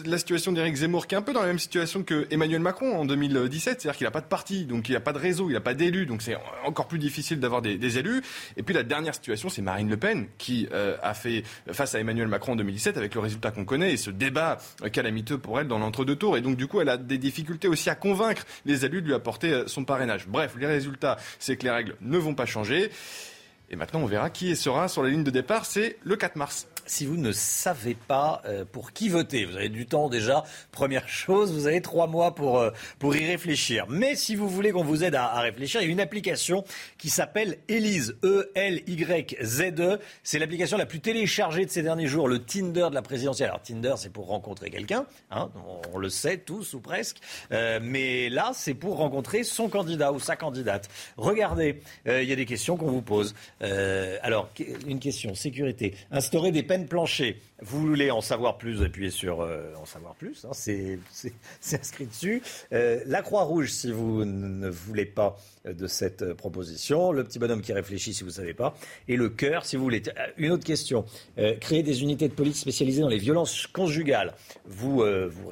la 0.05 0.17
situation 0.17 0.51
d'Éric 0.51 0.75
Zemmour, 0.75 1.07
qui 1.07 1.15
est 1.15 1.17
un 1.17 1.21
peu 1.21 1.33
dans 1.33 1.41
la 1.41 1.47
même 1.47 1.59
situation 1.59 2.03
que 2.03 2.27
Emmanuel 2.31 2.61
Macron 2.61 2.97
en 2.97 3.05
2017, 3.05 3.81
c'est-à-dire 3.81 3.97
qu'il 3.97 4.05
n'a 4.05 4.11
pas 4.11 4.21
de 4.21 4.25
parti, 4.25 4.65
donc 4.65 4.89
il 4.89 4.93
n'a 4.93 4.99
pas 4.99 5.13
de 5.13 5.19
réseau, 5.19 5.49
il 5.49 5.53
n'a 5.53 5.61
pas 5.61 5.73
d'élus, 5.73 6.05
donc 6.05 6.21
c'est 6.21 6.37
encore 6.65 6.87
plus 6.87 6.99
difficile 6.99 7.39
d'avoir 7.39 7.61
des, 7.61 7.77
des 7.77 7.97
élus. 7.97 8.21
Et 8.57 8.63
puis 8.63 8.73
la 8.73 8.83
dernière 8.83 9.13
c'est 9.49 9.61
Marine 9.61 9.89
Le 9.89 9.97
Pen 9.97 10.27
qui 10.37 10.67
euh, 10.71 10.97
a 11.01 11.13
fait 11.13 11.43
face 11.71 11.95
à 11.95 11.99
Emmanuel 11.99 12.27
Macron 12.27 12.53
en 12.53 12.55
2017 12.55 12.97
avec 12.97 13.15
le 13.15 13.21
résultat 13.21 13.51
qu'on 13.51 13.65
connaît 13.65 13.93
et 13.93 13.97
ce 13.97 14.11
débat 14.11 14.57
calamiteux 14.91 15.37
pour 15.37 15.59
elle 15.59 15.67
dans 15.67 15.79
l'entre-deux 15.79 16.15
tours. 16.15 16.37
Et 16.37 16.41
donc, 16.41 16.57
du 16.57 16.67
coup, 16.67 16.81
elle 16.81 16.89
a 16.89 16.97
des 16.97 17.17
difficultés 17.17 17.67
aussi 17.67 17.89
à 17.89 17.95
convaincre 17.95 18.43
les 18.65 18.85
élus 18.85 19.01
de 19.01 19.07
lui 19.07 19.13
apporter 19.13 19.51
euh, 19.51 19.67
son 19.67 19.83
parrainage. 19.83 20.27
Bref, 20.27 20.55
les 20.59 20.67
résultats, 20.67 21.17
c'est 21.39 21.57
que 21.57 21.63
les 21.63 21.71
règles 21.71 21.95
ne 22.01 22.17
vont 22.17 22.35
pas 22.35 22.45
changer. 22.45 22.91
Et 23.69 23.75
maintenant, 23.75 24.01
on 24.01 24.05
verra 24.05 24.29
qui 24.29 24.55
sera 24.55 24.87
sur 24.87 25.03
la 25.03 25.09
ligne 25.09 25.23
de 25.23 25.31
départ. 25.31 25.65
C'est 25.65 25.97
le 26.03 26.15
4 26.15 26.35
mars 26.35 26.67
si 26.85 27.05
vous 27.05 27.17
ne 27.17 27.31
savez 27.31 27.95
pas 27.95 28.41
euh, 28.45 28.65
pour 28.65 28.91
qui 28.91 29.09
voter. 29.09 29.45
Vous 29.45 29.55
avez 29.55 29.69
du 29.69 29.85
temps 29.85 30.09
déjà. 30.09 30.43
Première 30.71 31.07
chose, 31.07 31.51
vous 31.51 31.67
avez 31.67 31.81
trois 31.81 32.07
mois 32.07 32.35
pour, 32.35 32.59
euh, 32.59 32.71
pour 32.99 33.15
y 33.15 33.25
réfléchir. 33.25 33.85
Mais 33.89 34.15
si 34.15 34.35
vous 34.35 34.47
voulez 34.47 34.71
qu'on 34.71 34.83
vous 34.83 35.03
aide 35.03 35.15
à, 35.15 35.39
réfléchir, 35.39 35.81
il 35.81 35.85
y 35.85 35.89
a 35.89 35.91
une 35.91 35.99
application 35.99 36.63
qui 36.97 37.09
s'appelle 37.09 37.57
Elise, 37.67 38.15
E-L-Y-Z-E. 38.23 39.99
C'est 40.23 40.39
l'application 40.39 40.77
la 40.77 40.85
plus 40.85 40.99
téléchargée 40.99 41.65
de 41.65 41.71
ces 41.71 41.81
derniers 41.81 42.07
jours, 42.07 42.27
le 42.27 42.39
Tinder 42.39 42.87
de 42.89 42.95
la 42.95 43.01
présidentielle. 43.01 43.49
Alors 43.49 43.61
Tinder, 43.61 43.95
c'est 43.97 44.11
pour 44.11 44.27
rencontrer 44.27 44.69
quelqu'un, 44.69 45.05
hein, 45.31 45.49
on 45.93 45.97
le 45.97 46.09
sait 46.09 46.37
tous 46.37 46.73
ou 46.73 46.79
presque. 46.79 47.17
Euh, 47.51 47.79
mais 47.81 48.29
là, 48.29 48.51
c'est 48.53 48.73
pour 48.73 48.97
rencontrer 48.97 49.43
son 49.43 49.69
candidat 49.69 50.11
ou 50.11 50.19
sa 50.19 50.35
candidate. 50.35 50.89
Regardez, 51.17 51.81
il 52.05 52.23
y 52.23 52.33
a 52.33 52.35
des 52.35 52.45
questions 52.45 52.77
qu'on 52.77 52.91
vous 52.91 53.01
pose. 53.01 53.35
alors, 53.61 54.49
une 54.87 54.99
question, 54.99 55.35
sécurité. 55.35 55.95
Instaurer 56.11 56.51
des 56.51 56.63
plancher. 56.83 57.41
Vous 57.61 57.79
voulez 57.79 58.11
en 58.11 58.21
savoir 58.21 58.57
plus, 58.57 58.83
appuyez 58.83 59.09
sur 59.09 59.41
euh, 59.41 59.73
en 59.81 59.85
savoir 59.85 60.15
plus, 60.15 60.45
hein, 60.45 60.51
c'est 60.53 60.99
inscrit 61.73 62.05
dessus. 62.05 62.41
Euh, 62.73 63.01
la 63.05 63.21
Croix-Rouge, 63.21 63.71
si 63.71 63.91
vous 63.91 64.25
ne 64.25 64.69
voulez 64.69 65.05
pas 65.05 65.37
de 65.65 65.87
cette 65.87 66.21
euh, 66.21 66.33
proposition, 66.35 67.13
le 67.13 67.23
petit 67.23 67.39
bonhomme 67.39 67.61
qui 67.61 67.71
réfléchit 67.71 68.13
si 68.13 68.23
vous 68.23 68.29
ne 68.29 68.35
savez 68.35 68.53
pas, 68.53 68.75
et 69.07 69.15
le 69.15 69.29
cœur, 69.29 69.65
si 69.65 69.77
vous 69.77 69.83
voulez. 69.83 70.03
Une 70.37 70.51
autre 70.51 70.65
question, 70.65 71.05
créer 71.61 71.81
des 71.81 72.03
unités 72.03 72.27
de 72.27 72.33
police 72.33 72.59
spécialisées 72.59 73.01
dans 73.01 73.07
les 73.07 73.17
violences 73.17 73.67
conjugales. 73.67 74.33
Vous, 74.65 75.03
vous, 75.29 75.51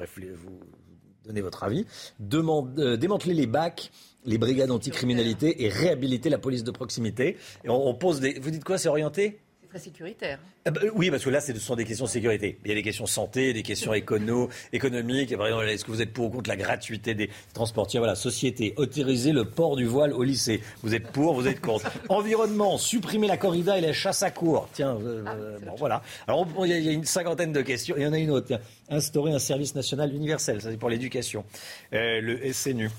donnez 1.24 1.40
votre 1.40 1.64
avis. 1.64 1.86
démanteler 2.18 3.34
les 3.34 3.46
bacs 3.46 3.90
les 4.24 4.38
brigades 4.38 4.70
anticriminalité 4.70 5.64
et 5.64 5.68
réhabiliter 5.68 6.30
la 6.30 6.38
police 6.38 6.64
de 6.64 6.70
proximité. 6.70 7.36
On 7.66 7.94
pose 7.94 8.20
des. 8.20 8.38
Vous 8.38 8.50
dites 8.50 8.64
quoi 8.64 8.78
C'est 8.78 8.88
orienté? 8.88 9.40
Sécuritaire. 9.78 10.38
Ah 10.64 10.70
bah, 10.70 10.80
oui, 10.94 11.10
parce 11.10 11.24
que 11.24 11.30
là, 11.30 11.40
ce 11.40 11.52
sont 11.58 11.76
des 11.76 11.84
questions 11.84 12.06
de 12.06 12.10
sécurité. 12.10 12.58
Il 12.64 12.68
y 12.68 12.72
a 12.72 12.74
des 12.74 12.82
questions 12.82 13.06
santé, 13.06 13.52
des 13.52 13.62
questions 13.62 13.92
écono, 13.92 14.48
économiques. 14.72 15.36
Par 15.36 15.46
exemple, 15.46 15.68
est-ce 15.68 15.84
que 15.84 15.90
vous 15.90 16.02
êtes 16.02 16.12
pour 16.12 16.26
ou 16.26 16.30
contre 16.30 16.50
la 16.50 16.56
gratuité 16.56 17.14
des 17.14 17.30
transports 17.52 17.88
Voilà, 17.94 18.14
société, 18.14 18.74
autoriser 18.76 19.32
le 19.32 19.44
port 19.44 19.76
du 19.76 19.84
voile 19.84 20.12
au 20.12 20.22
lycée. 20.22 20.62
Vous 20.82 20.94
êtes 20.94 21.08
pour, 21.08 21.34
vous 21.34 21.48
êtes 21.48 21.60
contre. 21.60 21.90
Environnement, 22.08 22.78
supprimer 22.78 23.26
la 23.26 23.36
corrida 23.36 23.78
et 23.78 23.80
la 23.80 23.92
chasse 23.92 24.22
à 24.22 24.30
court. 24.30 24.68
Tiens, 24.72 24.96
euh, 25.02 25.22
ah, 25.26 25.34
euh, 25.34 25.58
bon, 25.60 25.74
voilà. 25.76 26.02
Alors, 26.26 26.46
il 26.64 26.68
y, 26.68 26.88
a 26.88 26.92
une 26.92 27.04
cinquantaine 27.04 27.52
de 27.52 27.62
questions. 27.62 27.94
Il 27.98 28.02
y 28.02 28.06
en 28.06 28.12
a 28.12 28.18
une 28.18 28.30
autre. 28.30 28.58
Instaurer 28.88 29.32
un 29.32 29.38
service 29.38 29.74
national 29.74 30.14
universel, 30.14 30.60
ça 30.60 30.70
c'est 30.70 30.76
pour 30.76 30.90
l'éducation. 30.90 31.44
Euh, 31.92 32.20
le 32.20 32.52
SNU. 32.52 32.90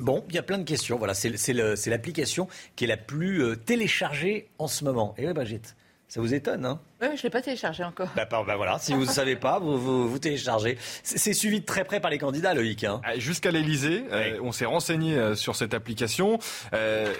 Bon, 0.00 0.24
il 0.28 0.34
y 0.34 0.38
a 0.38 0.42
plein 0.42 0.58
de 0.58 0.64
questions. 0.64 0.98
Voilà, 0.98 1.14
c'est 1.14 1.52
l'application 1.52 2.48
qui 2.76 2.84
est 2.84 2.88
la 2.88 2.96
plus 2.96 3.56
téléchargée 3.64 4.48
en 4.58 4.66
ce 4.66 4.84
moment. 4.84 5.14
Et 5.18 5.26
oui, 5.26 5.32
Brigitte 5.32 5.74
ça 6.14 6.20
vous 6.20 6.32
étonne, 6.32 6.64
hein? 6.64 6.78
Oui, 7.02 7.08
je 7.08 7.12
ne 7.14 7.22
l'ai 7.24 7.30
pas 7.30 7.42
téléchargé 7.42 7.82
encore. 7.82 8.06
Bah, 8.14 8.24
bah, 8.30 8.54
voilà, 8.54 8.78
si 8.78 8.94
vous 8.94 9.00
ne 9.00 9.06
savez 9.10 9.34
pas, 9.34 9.58
vous, 9.58 10.08
vous, 10.08 10.18
téléchargez. 10.20 10.78
C'est 11.02 11.32
suivi 11.32 11.58
de 11.58 11.64
très 11.66 11.82
près 11.82 11.98
par 11.98 12.08
les 12.08 12.18
candidats, 12.18 12.54
Loïc. 12.54 12.84
Hein. 12.84 13.00
Ah, 13.02 13.18
jusqu'à 13.18 13.50
l'Elysée, 13.50 14.04
euh, 14.12 14.38
on 14.40 14.52
s'est 14.52 14.64
renseigné 14.64 15.16
euh, 15.16 15.34
sur 15.34 15.56
cette 15.56 15.74
application. 15.74 16.38
Euh, 16.72 17.12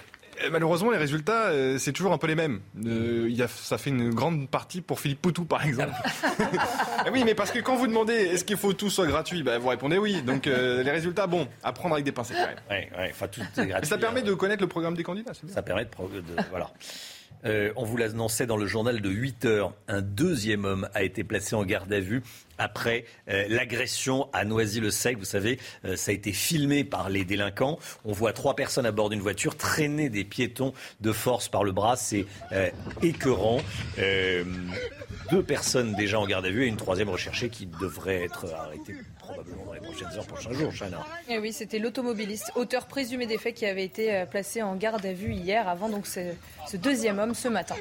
malheureusement, 0.52 0.92
les 0.92 0.96
résultats, 0.96 1.50
c'est 1.78 1.90
toujours 1.90 2.12
un 2.12 2.18
peu 2.18 2.28
les 2.28 2.36
mêmes. 2.36 2.60
y 2.84 3.42
a, 3.42 3.48
ça 3.48 3.78
fait 3.78 3.90
une 3.90 4.14
grande 4.14 4.48
partie 4.48 4.80
pour 4.80 5.00
Philippe 5.00 5.22
Poutou, 5.22 5.44
par 5.44 5.66
exemple. 5.66 5.94
Eh 7.04 7.10
oui, 7.12 7.24
mais 7.24 7.34
parce 7.34 7.50
que 7.50 7.58
quand 7.58 7.74
vous 7.74 7.88
demandez 7.88 8.14
est-ce 8.14 8.44
qu'il 8.44 8.56
faut 8.56 8.74
tout 8.74 8.90
soit 8.90 9.08
gratuit, 9.08 9.42
bah, 9.42 9.58
vous 9.58 9.70
répondez 9.70 9.98
oui. 9.98 10.22
Donc 10.22 10.46
les 10.46 10.90
résultats, 10.92 11.26
bon, 11.26 11.48
à 11.64 11.72
prendre 11.72 11.96
avec 11.96 12.04
des 12.04 12.12
pincettes 12.12 12.36
quand 12.36 12.46
même. 12.46 12.88
Ouais, 12.96 13.12
ouais, 13.20 13.28
tout 13.28 13.40
est 13.60 13.66
gratuit. 13.66 13.88
ça 13.88 13.98
permet 13.98 14.22
de 14.22 14.34
connaître 14.34 14.62
le 14.62 14.68
programme 14.68 14.94
des 14.94 15.02
candidats. 15.02 15.32
Ça 15.48 15.62
permet 15.62 15.84
de, 15.84 16.20
de 16.20 16.42
voilà. 16.50 16.70
Euh, 17.44 17.72
on 17.76 17.84
vous 17.84 17.96
l'annonçait 17.96 18.46
dans 18.46 18.56
le 18.56 18.66
journal 18.66 19.00
de 19.00 19.10
8 19.10 19.44
heures. 19.44 19.72
Un 19.88 20.02
deuxième 20.02 20.64
homme 20.64 20.88
a 20.94 21.02
été 21.02 21.24
placé 21.24 21.54
en 21.54 21.64
garde 21.64 21.92
à 21.92 22.00
vue 22.00 22.22
après 22.56 23.04
euh, 23.28 23.44
l'agression 23.48 24.28
à 24.32 24.44
Noisy-le-Sec. 24.44 25.18
Vous 25.18 25.24
savez, 25.24 25.58
euh, 25.84 25.96
ça 25.96 26.10
a 26.10 26.14
été 26.14 26.32
filmé 26.32 26.84
par 26.84 27.10
les 27.10 27.24
délinquants. 27.24 27.78
On 28.04 28.12
voit 28.12 28.32
trois 28.32 28.56
personnes 28.56 28.86
à 28.86 28.92
bord 28.92 29.10
d'une 29.10 29.20
voiture 29.20 29.56
traîner 29.56 30.08
des 30.08 30.24
piétons 30.24 30.72
de 31.00 31.12
force 31.12 31.48
par 31.48 31.64
le 31.64 31.72
bras. 31.72 31.96
C'est 31.96 32.26
écœurant. 33.02 33.60
deux 35.30 35.42
personnes 35.42 35.94
déjà 35.94 36.18
en 36.18 36.26
garde 36.26 36.46
à 36.46 36.50
vue 36.50 36.64
et 36.64 36.68
une 36.68 36.76
troisième 36.76 37.08
recherchée 37.08 37.48
qui 37.48 37.66
devrait 37.66 38.24
être 38.24 38.46
arrêtée 38.54 38.94
probablement 39.24 39.64
dans 39.66 39.72
les 39.72 39.80
prochaines 39.80 40.16
heures, 40.16 40.26
prochains 40.26 40.52
jours, 40.52 40.72
Chana. 40.72 41.04
Et 41.28 41.34
eh 41.34 41.38
oui, 41.38 41.52
c'était 41.52 41.78
l'automobiliste, 41.78 42.52
auteur 42.54 42.86
présumé 42.86 43.26
des 43.26 43.38
faits, 43.38 43.54
qui 43.54 43.66
avait 43.66 43.84
été 43.84 44.24
placé 44.30 44.62
en 44.62 44.76
garde 44.76 45.04
à 45.04 45.12
vue 45.12 45.32
hier, 45.32 45.68
avant 45.68 45.88
donc 45.88 46.06
ce, 46.06 46.20
ce 46.66 46.76
deuxième 46.76 47.18
homme 47.18 47.34
ce 47.34 47.48
matin. 47.48 47.76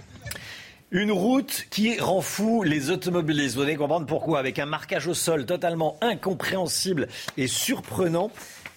Une 0.91 1.11
route 1.11 1.65
qui 1.71 1.99
rend 1.99 2.21
fou 2.21 2.61
les 2.61 2.91
automobilistes. 2.91 3.55
Vous 3.55 3.63
allez 3.63 3.75
comprendre 3.75 4.05
pourquoi. 4.05 4.37
Avec 4.37 4.59
un 4.59 4.67
marquage 4.67 5.07
au 5.07 5.15
sol 5.15 5.47
totalement 5.47 5.97
incompréhensible 6.01 7.07
et 7.35 7.47
surprenant. 7.47 8.29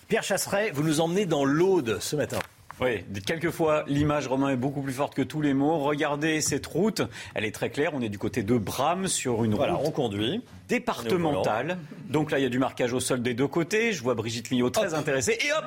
Pierre 0.08 0.22
Chasseret, 0.22 0.70
vous 0.70 0.82
nous 0.82 1.00
emmenez 1.00 1.26
dans 1.26 1.44
l'Aude 1.44 1.98
ce 2.00 2.16
matin. 2.16 2.38
Oui, 2.80 3.04
quelquefois 3.24 3.84
l'image 3.86 4.26
Romain 4.26 4.50
est 4.50 4.56
beaucoup 4.56 4.82
plus 4.82 4.92
forte 4.92 5.14
que 5.14 5.22
tous 5.22 5.40
les 5.40 5.54
mots. 5.54 5.78
Regardez 5.78 6.40
cette 6.42 6.66
route, 6.66 7.02
elle 7.34 7.44
est 7.44 7.54
très 7.54 7.70
claire. 7.70 7.92
On 7.94 8.02
est 8.02 8.10
du 8.10 8.18
côté 8.18 8.42
de 8.42 8.58
Bram 8.58 9.08
sur 9.08 9.44
une 9.44 9.54
voilà, 9.54 9.74
route 9.74 9.86
on 9.88 9.90
conduit. 9.92 10.42
départementale. 10.68 11.78
Donc 12.10 12.30
là, 12.30 12.38
il 12.38 12.42
y 12.42 12.46
a 12.46 12.50
du 12.50 12.58
marquage 12.58 12.92
au 12.92 13.00
sol 13.00 13.22
des 13.22 13.32
deux 13.32 13.48
côtés. 13.48 13.92
Je 13.92 14.02
vois 14.02 14.14
Brigitte 14.14 14.50
Millot 14.50 14.68
très 14.68 14.92
intéressée. 14.92 15.38
Et 15.40 15.52
hop, 15.52 15.64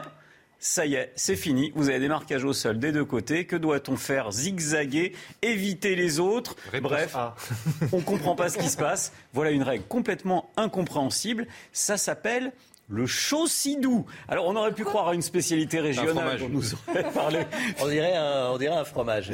ça 0.59 0.85
y 0.85 0.95
est, 0.95 1.11
c'est 1.15 1.35
fini. 1.35 1.71
Vous 1.73 1.89
avez 1.89 1.99
des 1.99 2.09
marquages 2.09 2.43
au 2.43 2.53
sol 2.53 2.77
des 2.77 2.91
deux 2.91 3.05
côtés. 3.05 3.45
Que 3.45 3.55
doit-on 3.55 3.95
faire? 3.95 4.31
Zigzaguer, 4.31 5.13
éviter 5.41 5.95
les 5.95 6.19
autres? 6.19 6.57
Bref, 6.81 7.15
on 7.91 8.01
comprend 8.01 8.35
pas 8.35 8.49
ce 8.49 8.59
qui 8.59 8.69
se 8.69 8.77
passe. 8.77 9.13
Voilà 9.33 9.49
une 9.49 9.63
règle 9.63 9.85
complètement 9.85 10.51
incompréhensible. 10.57 11.47
Ça 11.71 11.97
s'appelle 11.97 12.51
le 12.89 13.05
chaucidou. 13.05 14.05
Alors, 14.27 14.47
on 14.47 14.55
aurait 14.55 14.73
pu 14.73 14.83
croire 14.83 15.09
à 15.09 15.13
une 15.13 15.21
spécialité 15.21 15.79
régionale 15.79 16.39
dont 16.39 16.49
nous 16.49 16.73
aurait 16.73 17.11
parlé. 17.11 17.39
on, 17.81 17.87
dirait 17.87 18.15
un, 18.15 18.49
on 18.51 18.57
dirait 18.57 18.75
un 18.75 18.83
fromage. 18.83 19.31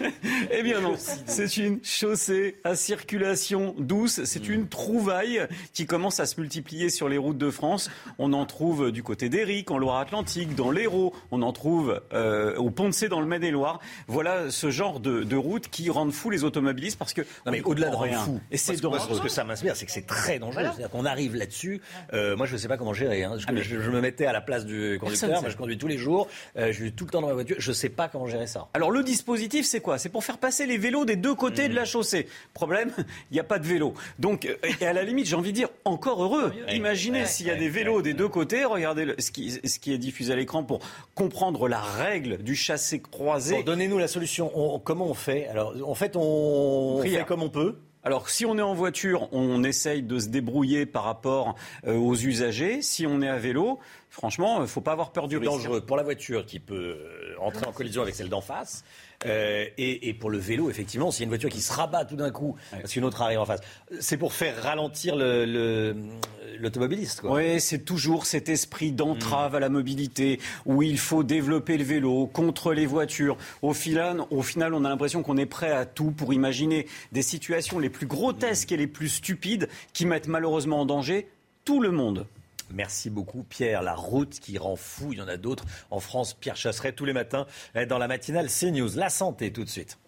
eh 0.50 0.62
bien 0.62 0.80
non, 0.80 0.94
c'est 0.96 1.56
une 1.56 1.80
chaussée 1.82 2.56
à 2.64 2.76
circulation 2.76 3.74
douce. 3.78 4.22
C'est 4.24 4.48
une 4.48 4.68
trouvaille 4.68 5.46
qui 5.72 5.86
commence 5.86 6.20
à 6.20 6.26
se 6.26 6.40
multiplier 6.40 6.88
sur 6.88 7.08
les 7.08 7.18
routes 7.18 7.38
de 7.38 7.50
France. 7.50 7.90
On 8.18 8.32
en 8.32 8.46
trouve 8.46 8.92
du 8.92 9.02
côté 9.02 9.28
d'Éric, 9.28 9.70
en 9.70 9.78
Loire-Atlantique, 9.78 10.54
dans 10.54 10.70
l'Hérault. 10.70 11.12
On 11.32 11.42
en 11.42 11.52
trouve 11.52 12.00
euh, 12.12 12.56
au 12.56 12.70
Pont 12.70 12.86
de 12.88 12.94
C, 12.94 13.08
dans 13.08 13.20
le 13.20 13.26
Maine-et-Loire. 13.26 13.80
Voilà 14.06 14.50
ce 14.50 14.70
genre 14.70 15.00
de, 15.00 15.24
de 15.24 15.36
route 15.36 15.68
qui 15.68 15.90
rendent 15.90 16.12
fou 16.12 16.30
les 16.30 16.44
automobilistes 16.44 16.98
parce 16.98 17.12
que... 17.12 17.22
Non 17.44 17.52
mais 17.52 17.62
au-delà 17.62 17.90
de 17.90 17.96
rendre 17.96 18.14
fou, 18.24 18.40
et 18.50 18.56
c'est 18.56 18.80
dangereux. 18.80 19.16
Ce 19.16 19.20
que 19.20 19.28
ça 19.28 19.42
m'inspire, 19.44 19.74
c'est 19.74 19.86
que 19.86 19.92
c'est 19.92 20.06
très 20.06 20.38
dangereux. 20.38 20.62
C'est-à-dire 20.62 20.90
qu'on 20.90 21.04
arrive 21.04 21.34
là-dessus. 21.34 21.80
Euh, 22.12 22.36
moi, 22.36 22.46
je 22.46 22.52
ne 22.52 22.58
sais 22.58 22.68
pas 22.68 22.75
comment 22.76 22.92
gérer. 22.92 23.24
Hein. 23.24 23.36
Je, 23.38 23.46
ah, 23.48 23.52
je, 23.56 23.90
me 23.90 24.00
mettais 24.00 24.26
à 24.26 24.32
la 24.32 24.40
place 24.40 24.64
du 24.64 24.98
conducteur. 25.00 25.40
Moi, 25.40 25.50
je 25.50 25.56
conduis 25.56 25.78
tous 25.78 25.88
les 25.88 25.98
jours. 25.98 26.28
Euh, 26.56 26.72
je 26.72 26.82
suis 26.84 26.92
tout 26.92 27.04
le 27.04 27.10
temps 27.10 27.20
dans 27.20 27.28
ma 27.28 27.34
voiture. 27.34 27.56
Je 27.58 27.70
ne 27.70 27.74
sais 27.74 27.88
pas 27.88 28.08
comment 28.08 28.26
gérer 28.26 28.46
ça. 28.46 28.68
Alors, 28.74 28.90
le 28.90 29.02
dispositif, 29.02 29.66
c'est 29.66 29.80
quoi? 29.80 29.98
C'est 29.98 30.08
pour 30.08 30.24
faire 30.24 30.38
passer 30.38 30.66
les 30.66 30.78
vélos 30.78 31.04
des 31.04 31.16
deux 31.16 31.34
côtés 31.34 31.68
de 31.68 31.74
la 31.74 31.82
mmh. 31.82 31.86
chaussée. 31.86 32.28
Problème, 32.54 32.90
il 33.30 33.34
n'y 33.34 33.40
a 33.40 33.44
pas 33.44 33.58
de 33.58 33.66
vélo. 33.66 33.94
Donc, 34.18 34.46
euh, 34.46 34.56
et 34.80 34.86
à 34.86 34.92
la 34.92 35.02
limite, 35.02 35.26
j'ai 35.26 35.36
envie 35.36 35.52
de 35.52 35.56
dire, 35.56 35.68
encore 35.84 36.22
heureux. 36.22 36.52
Imaginez 36.70 37.26
s'il 37.26 37.46
y 37.46 37.50
a 37.50 37.56
des 37.56 37.68
vélos 37.68 38.02
des 38.02 38.14
deux 38.14 38.28
côtés. 38.28 38.64
Regardez 38.64 39.14
ce, 39.18 39.30
qui, 39.30 39.50
ce, 39.50 39.78
qui, 39.78 39.92
est 39.92 39.98
diffusé 39.98 40.32
à 40.32 40.36
l'écran 40.36 40.64
pour 40.64 40.80
comprendre 41.14 41.68
la 41.68 41.80
règle 41.80 42.38
du 42.38 42.54
chassé 42.54 43.00
croisé. 43.00 43.62
Donnez-nous 43.62 43.98
la 43.98 44.08
solution. 44.08 44.50
comment 44.84 45.06
on 45.06 45.14
fait? 45.14 45.48
Alors, 45.48 45.74
en 45.86 45.94
fait, 45.94 46.16
on, 46.16 46.20
on 46.20 47.02
fait 47.02 47.24
comme 47.24 47.42
on 47.42 47.50
peut. 47.50 47.78
Alors, 48.06 48.28
si 48.30 48.46
on 48.46 48.56
est 48.56 48.62
en 48.62 48.72
voiture, 48.72 49.26
on 49.32 49.64
essaye 49.64 50.00
de 50.00 50.20
se 50.20 50.28
débrouiller 50.28 50.86
par 50.86 51.02
rapport 51.02 51.56
euh, 51.88 51.96
aux 51.96 52.14
usagers. 52.14 52.80
Si 52.80 53.04
on 53.04 53.20
est 53.20 53.28
à 53.28 53.36
vélo, 53.36 53.80
franchement, 54.10 54.58
il 54.58 54.60
ne 54.60 54.66
faut 54.66 54.80
pas 54.80 54.92
avoir 54.92 55.10
peur 55.10 55.26
du 55.26 55.38
risque. 55.38 55.50
dangereux 55.50 55.80
pour 55.80 55.96
la 55.96 56.04
voiture 56.04 56.46
qui 56.46 56.60
peut 56.60 56.98
euh, 57.00 57.34
entrer 57.40 57.66
en 57.66 57.72
collision 57.72 58.02
avec 58.02 58.14
celle 58.14 58.28
d'en 58.28 58.40
face. 58.40 58.84
Euh, 59.24 59.66
et, 59.78 60.12
pour 60.14 60.30
le 60.30 60.38
vélo, 60.38 60.70
effectivement, 60.70 61.10
s'il 61.10 61.20
y 61.20 61.22
a 61.22 61.24
une 61.24 61.30
voiture 61.30 61.48
qui 61.48 61.62
se 61.62 61.72
rabat 61.72 62.04
tout 62.04 62.16
d'un 62.16 62.30
coup 62.30 62.56
parce 62.70 62.92
qu'une 62.92 63.04
autre 63.04 63.22
arrive 63.22 63.40
en 63.40 63.46
face, 63.46 63.60
c'est 64.00 64.16
pour 64.16 64.32
faire 64.32 64.62
ralentir 64.62 65.16
l'automobiliste. 65.16 67.22
Le, 67.22 67.30
oui, 67.30 67.60
c'est 67.60 67.84
toujours 67.84 68.26
cet 68.26 68.48
esprit 68.48 68.92
d'entrave 68.92 69.54
à 69.54 69.60
la 69.60 69.68
mobilité 69.68 70.40
où 70.64 70.82
il 70.82 70.98
faut 70.98 71.22
développer 71.22 71.78
le 71.78 71.84
vélo 71.84 72.26
contre 72.26 72.72
les 72.72 72.86
voitures. 72.86 73.36
Au 73.62 73.72
final, 73.72 74.22
au 74.30 74.42
final 74.42 74.74
on 74.74 74.84
a 74.84 74.88
l'impression 74.88 75.22
qu'on 75.22 75.36
est 75.36 75.46
prêt 75.46 75.72
à 75.72 75.86
tout 75.86 76.10
pour 76.10 76.34
imaginer 76.34 76.86
des 77.12 77.22
situations 77.22 77.78
les 77.78 77.90
plus 77.90 78.06
grotesques 78.06 78.72
et 78.72 78.76
les 78.76 78.86
plus 78.86 79.08
stupides 79.08 79.68
qui 79.92 80.06
mettent 80.06 80.28
malheureusement 80.28 80.80
en 80.80 80.86
danger 80.86 81.28
tout 81.64 81.80
le 81.80 81.90
monde. 81.90 82.26
Merci 82.70 83.10
beaucoup, 83.10 83.42
Pierre. 83.42 83.82
La 83.82 83.94
route 83.94 84.40
qui 84.40 84.58
rend 84.58 84.76
fou, 84.76 85.12
il 85.12 85.18
y 85.18 85.22
en 85.22 85.28
a 85.28 85.36
d'autres 85.36 85.64
en 85.90 86.00
France. 86.00 86.34
Pierre 86.34 86.56
Chasseret, 86.56 86.92
tous 86.92 87.04
les 87.04 87.12
matins, 87.12 87.46
dans 87.88 87.98
la 87.98 88.08
matinale 88.08 88.48
CNews. 88.48 88.96
La 88.96 89.10
santé, 89.10 89.52
tout 89.52 89.64
de 89.64 89.68
suite. 89.68 89.98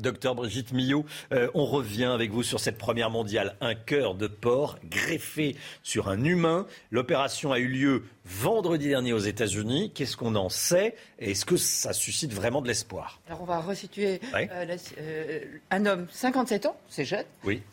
Docteur 0.00 0.34
Brigitte 0.34 0.72
Millot, 0.72 1.04
euh, 1.32 1.48
on 1.54 1.64
revient 1.64 2.06
avec 2.06 2.32
vous 2.32 2.42
sur 2.42 2.58
cette 2.58 2.78
première 2.78 3.10
mondiale. 3.10 3.56
Un 3.60 3.76
cœur 3.76 4.16
de 4.16 4.26
porc 4.26 4.78
greffé 4.84 5.54
sur 5.84 6.08
un 6.08 6.24
humain. 6.24 6.66
L'opération 6.90 7.52
a 7.52 7.60
eu 7.60 7.68
lieu 7.68 8.02
vendredi 8.24 8.88
dernier 8.88 9.12
aux 9.12 9.18
États-Unis. 9.18 9.92
Qu'est-ce 9.94 10.16
qu'on 10.16 10.34
en 10.34 10.48
sait? 10.48 10.96
Est-ce 11.20 11.44
que 11.44 11.56
ça 11.56 11.92
suscite 11.92 12.32
vraiment 12.32 12.60
de 12.60 12.66
l'espoir? 12.66 13.20
Alors 13.28 13.42
on 13.42 13.44
va 13.44 13.60
resituer 13.60 14.20
euh, 14.34 14.76
euh, 14.98 15.40
un 15.70 15.86
homme, 15.86 16.08
57 16.10 16.66
ans, 16.66 16.76
c'est 16.88 17.04
jeune, 17.04 17.24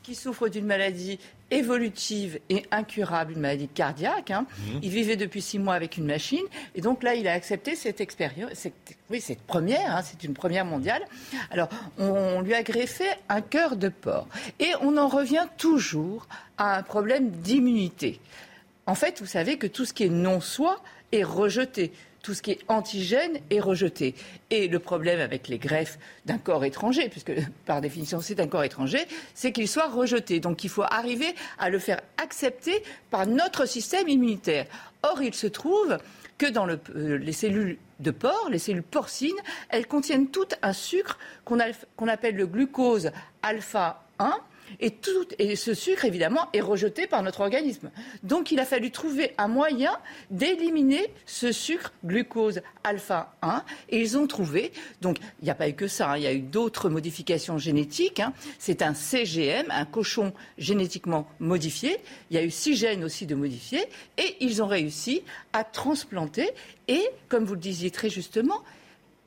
qui 0.03 0.13
souffre 0.13 0.47
d'une 0.47 0.65
maladie 0.65 1.17
évolutive 1.51 2.39
et 2.49 2.63
incurable, 2.71 3.33
une 3.33 3.41
maladie 3.41 3.67
cardiaque. 3.67 4.31
Hein. 4.31 4.45
Mhm. 4.57 4.79
Il 4.81 4.89
vivait 4.89 5.17
depuis 5.17 5.41
six 5.41 5.59
mois 5.59 5.75
avec 5.75 5.97
une 5.97 6.05
machine. 6.05 6.43
Et 6.73 6.81
donc 6.81 7.03
là, 7.03 7.13
il 7.13 7.27
a 7.27 7.33
accepté 7.33 7.75
cette 7.75 8.01
expérience. 8.01 8.67
oui, 9.09 9.21
cette 9.21 9.41
première, 9.41 9.95
hein, 9.95 10.01
c'est 10.03 10.23
une 10.23 10.33
première 10.33 10.65
mondiale. 10.65 11.03
Alors, 11.51 11.69
on, 11.99 12.41
lui 12.41 12.53
a 12.53 12.63
greffé 12.63 13.05
un 13.29 13.41
cœur 13.41 13.75
de 13.75 13.89
porc. 13.89 14.27
Et 14.59 14.71
on 14.81 14.97
en 14.97 15.07
revient 15.07 15.45
toujours 15.57 16.27
à 16.57 16.77
un 16.77 16.83
problème 16.83 17.29
d'immunité. 17.29 18.19
En 18.87 18.95
fait, 18.95 19.19
vous 19.19 19.27
savez 19.27 19.57
que 19.57 19.67
tout 19.67 19.85
ce 19.85 19.93
qui 19.93 20.05
est 20.05 20.09
non-soi 20.09 20.81
est 21.11 21.23
rejeté 21.23 21.91
tout 22.21 22.33
ce 22.33 22.41
qui 22.41 22.51
est 22.51 22.59
antigène 22.67 23.39
est 23.49 23.59
rejeté. 23.59 24.15
Et 24.49 24.67
le 24.67 24.79
problème 24.79 25.19
avec 25.19 25.47
les 25.47 25.57
greffes 25.57 25.97
d'un 26.25 26.37
corps 26.37 26.63
étranger, 26.65 27.09
puisque 27.09 27.33
par 27.65 27.81
définition 27.81 28.21
c'est 28.21 28.39
un 28.39 28.47
corps 28.47 28.63
étranger, 28.63 28.99
c'est 29.33 29.51
qu'il 29.51 29.67
soit 29.67 29.87
rejeté. 29.89 30.39
Donc 30.39 30.63
il 30.63 30.69
faut 30.69 30.83
arriver 30.83 31.33
à 31.59 31.69
le 31.69 31.79
faire 31.79 32.01
accepter 32.21 32.83
par 33.09 33.25
notre 33.25 33.65
système 33.65 34.07
immunitaire. 34.07 34.65
Or, 35.03 35.21
il 35.21 35.33
se 35.33 35.47
trouve 35.47 35.97
que 36.37 36.45
dans 36.47 36.67
euh, 36.67 37.17
les 37.17 37.33
cellules 37.33 37.77
de 37.99 38.11
porc, 38.11 38.49
les 38.49 38.59
cellules 38.59 38.83
porcines, 38.83 39.29
elles 39.69 39.87
contiennent 39.87 40.27
tout 40.27 40.47
un 40.61 40.73
sucre 40.73 41.17
qu'on 41.45 42.07
appelle 42.07 42.35
le 42.35 42.47
glucose 42.47 43.11
alpha 43.41 44.03
1 44.19 44.39
et, 44.79 44.91
tout, 44.91 45.27
et 45.39 45.55
ce 45.55 45.73
sucre, 45.73 46.05
évidemment, 46.05 46.47
est 46.53 46.61
rejeté 46.61 47.07
par 47.07 47.23
notre 47.23 47.41
organisme. 47.41 47.91
Donc 48.23 48.51
il 48.51 48.59
a 48.59 48.65
fallu 48.65 48.91
trouver 48.91 49.33
un 49.37 49.47
moyen 49.47 49.97
d'éliminer 50.29 51.11
ce 51.25 51.51
sucre 51.51 51.93
glucose 52.03 52.61
alpha 52.83 53.35
1. 53.41 53.63
Et 53.89 53.99
ils 53.99 54.17
ont 54.17 54.27
trouvé, 54.27 54.71
donc 55.01 55.17
il 55.41 55.45
n'y 55.45 55.51
a 55.51 55.55
pas 55.55 55.69
eu 55.69 55.73
que 55.73 55.87
ça, 55.87 56.11
hein, 56.11 56.17
il 56.17 56.23
y 56.23 56.27
a 56.27 56.33
eu 56.33 56.41
d'autres 56.41 56.89
modifications 56.89 57.57
génétiques. 57.57 58.19
Hein. 58.19 58.33
C'est 58.59 58.81
un 58.81 58.93
CGM, 58.93 59.67
un 59.69 59.85
cochon 59.85 60.33
génétiquement 60.57 61.27
modifié. 61.39 61.97
Il 62.29 62.35
y 62.35 62.39
a 62.39 62.43
eu 62.43 62.51
six 62.51 62.75
gènes 62.75 63.03
aussi 63.03 63.25
de 63.25 63.35
modifiés. 63.35 63.85
Et 64.17 64.37
ils 64.39 64.61
ont 64.63 64.67
réussi 64.67 65.23
à 65.53 65.63
transplanter. 65.63 66.49
Et, 66.87 67.03
comme 67.29 67.45
vous 67.45 67.53
le 67.53 67.59
disiez 67.59 67.91
très 67.91 68.09
justement, 68.09 68.63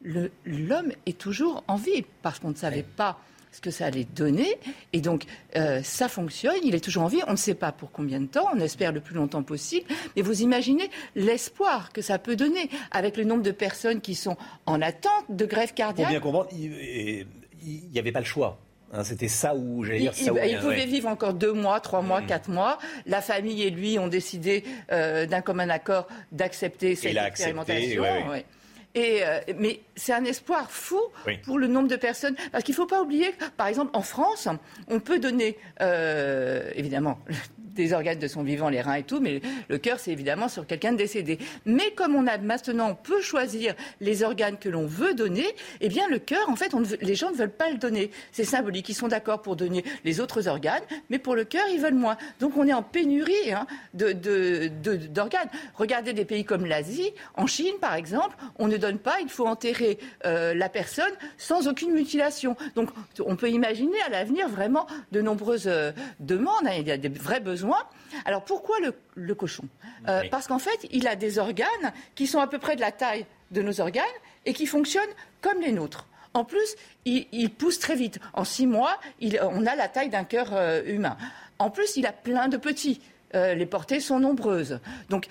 l'homme 0.05 0.93
est 1.07 1.19
toujours 1.19 1.65
en 1.67 1.77
vie 1.77 2.05
parce 2.23 2.39
qu'on 2.39 2.51
ne 2.51 2.57
savait 2.57 2.83
pas 2.83 3.19
ce 3.55 3.61
que 3.61 3.71
ça 3.71 3.87
allait 3.87 4.05
donner. 4.05 4.59
Et 4.93 5.01
donc, 5.01 5.25
euh, 5.57 5.81
ça 5.85 6.09
fonctionne, 6.09 6.57
il 6.65 6.75
est 6.75 6.81
toujours 6.81 7.05
en 7.05 7.09
vie. 7.09 7.21
On 7.29 7.33
ne 7.33 7.37
sait 7.37 7.55
pas 7.55 7.71
pour 7.71 7.93
combien 7.93 8.21
de 8.21 8.27
temps, 8.27 8.49
on 8.53 8.59
espère 8.59 8.91
le 8.91 9.01
plus 9.01 9.15
longtemps 9.15 9.45
possible. 9.45 9.87
Mais 10.17 10.23
vous 10.23 10.43
imaginez 10.43 10.91
l'espoir 11.15 11.93
que 11.93 12.03
ça 12.03 12.19
peut 12.19 12.35
donner 12.35 12.69
avec 12.91 13.17
le 13.17 13.23
nombre 13.23 13.43
de 13.43 13.53
personnes 13.53 14.01
qui 14.01 14.17
sont 14.17 14.37
en 14.67 14.83
attente 14.83 15.25
de 15.29 15.47
grève 15.47 15.73
cardiaque. 15.73 16.07
Pour 16.07 16.11
bien 16.11 16.21
comprendre, 16.21 16.49
il 16.53 17.27
n'y 17.63 17.99
avait 17.99 18.13
pas 18.13 18.21
le 18.21 18.27
choix. 18.27 18.59
Hein, 18.93 19.05
c'était 19.05 19.29
ça 19.29 19.55
où 19.55 19.85
j'allais 19.85 20.01
dire 20.01 20.15
ça. 20.15 20.33
Il, 20.47 20.59
pouvait 20.59 20.87
vivre 20.87 21.09
encore 21.09 21.35
deux 21.35 21.53
mois, 21.53 21.79
trois 21.81 22.03
mois, 22.03 22.21
mmh. 22.21 22.27
quatre 22.27 22.51
mois. 22.51 22.79
La 23.07 23.21
famille 23.21 23.63
et 23.63 23.71
lui 23.71 23.99
ont 23.99 24.09
décidé 24.09 24.65
euh, 24.91 25.27
d'un 25.27 25.41
commun 25.41 25.69
accord 25.69 26.09
d'accepter 26.33 26.97
cette 26.97 27.17
expérimentation. 27.17 28.05
Et, 28.95 29.25
euh, 29.25 29.41
mais 29.59 29.81
c'est 29.97 30.13
un 30.13 30.25
espoir 30.25 30.71
fou 30.71 31.01
pour 31.45 31.59
le 31.59 31.67
nombre 31.67 31.89
de 31.89 31.97
personnes. 31.97 32.37
Parce 32.53 32.63
qu'il 32.65 32.73
ne 32.73 32.77
faut 32.77 32.87
pas 32.87 33.03
oublier, 33.03 33.35
par 33.57 33.67
exemple, 33.67 33.91
en 33.93 34.03
France, 34.03 34.49
on 34.89 35.01
peut 35.01 35.19
donner, 35.19 35.59
euh, 35.81 36.71
évidemment, 36.75 37.19
des 37.75 37.93
organes 37.93 38.19
de 38.19 38.29
son 38.29 38.43
vivant, 38.43 38.69
les 38.69 38.81
reins 38.81 38.95
et 38.95 39.03
tout, 39.03 39.21
mais 39.21 39.41
le 39.69 39.79
cœur, 39.79 39.99
c'est 39.99 40.13
évidemment 40.13 40.49
sur 40.49 40.67
quelqu'un 40.67 40.93
de 40.93 40.99
décédé. 40.99 41.39
Mais 41.67 41.91
comme 41.95 42.15
on 42.15 42.27
a 42.27 42.39
maintenant, 42.39 42.91
on 42.91 42.95
peut 42.95 43.21
choisir 43.21 43.75
les 44.01 44.23
organes 44.23 44.59
que 44.59 44.69
l'on 44.69 44.87
veut 44.87 45.15
donner, 45.15 45.47
eh 45.81 45.89
bien 45.89 46.09
le 46.09 46.19
cœur, 46.19 46.49
en 46.49 46.57
fait, 46.57 46.73
les 47.01 47.15
gens 47.15 47.31
ne 47.31 47.37
veulent 47.37 47.51
pas 47.51 47.71
le 47.71 47.79
donner. 47.79 48.11
C'est 48.33 48.45
symbolique. 48.45 48.89
Ils 48.89 48.95
sont 48.95 49.09
d'accord 49.09 49.43
pour 49.43 49.57
donner 49.57 49.85
les 50.05 50.21
autres 50.21 50.49
organes, 50.49 50.83
mais 51.11 51.19
pour 51.19 51.35
le 51.35 51.45
cœur, 51.45 51.65
ils 51.73 51.81
veulent 51.81 51.95
moins. 51.95 52.17
Donc 52.41 52.57
on 52.57 52.67
est 52.67 52.73
en 52.73 52.83
pénurie 52.83 53.53
hein, 53.53 53.67
d'organes. 53.95 55.49
Regardez 55.75 56.13
des 56.13 56.25
pays 56.25 56.45
comme 56.45 56.67
l'Asie, 56.67 57.13
en 57.35 57.47
Chine 57.47 57.75
par 57.81 57.95
exemple, 57.95 58.37
on 58.59 58.69
ne 58.69 58.77
donne 58.77 58.99
pas, 58.99 59.17
il 59.21 59.29
faut 59.29 59.47
enterrer 59.47 59.99
euh, 60.25 60.55
la 60.55 60.69
personne 60.69 61.13
sans 61.39 61.69
aucune 61.69 61.93
mutilation. 61.93 62.57
Donc 62.75 62.91
on 63.21 63.37
peut 63.37 63.51
imaginer 63.51 64.01
à 64.07 64.11
l'avenir 64.11 64.49
vraiment 64.49 64.87
de 65.13 65.21
nombreuses 65.21 65.67
euh, 65.67 65.93
demandes. 66.21 66.67
Hein. 66.67 66.77
il 66.79 66.87
y 66.87 66.93
a 66.93 66.97
des 66.97 67.09
vrais 67.09 67.41
besoins. 67.41 67.64
Alors 68.25 68.45
pourquoi 68.45 68.77
le, 69.15 69.35
cochon? 69.35 69.65
Euh, 70.09 70.23
Parce 70.31 70.47
qu'en 70.47 70.59
fait, 70.59 70.87
il 70.91 71.07
a 71.07 71.17
des 71.17 71.39
organes 71.39 71.93
qui 72.15 72.27
sont 72.27 72.41
à 72.41 72.47
peu 72.47 72.59
près 72.59 72.77
de 72.77 72.81
la 72.81 72.93
taille 72.93 73.27
de 73.51 73.63
nos 73.63 73.81
organes 73.81 74.05
et 74.47 74.53
qui 74.53 74.67
fonctionnent 74.67 75.03
comme 75.41 75.61
les 75.61 75.73
nôtres. 75.73 76.07
En 76.35 76.45
plus, 76.45 76.75
il, 77.05 77.51
pousse 77.51 77.79
très 77.79 77.95
vite. 77.95 78.19
En 78.33 78.45
six 78.45 78.67
mois, 78.67 78.99
on 79.41 79.67
a 79.67 79.77
la 79.77 79.89
taille 79.89 80.09
d'un 80.09 80.25
cœur 80.25 80.49
euh, 80.53 80.83
humain. 80.85 81.17
En 81.61 81.71
plus, 81.71 81.97
il 81.97 82.07
a 82.07 82.13
plein 82.13 82.49
de 82.49 82.57
petits. 82.57 83.01
les 83.33 83.67
portées 83.67 84.01
sont 84.01 84.19
nombreuses. 84.19 84.81
Donc, 85.09 85.29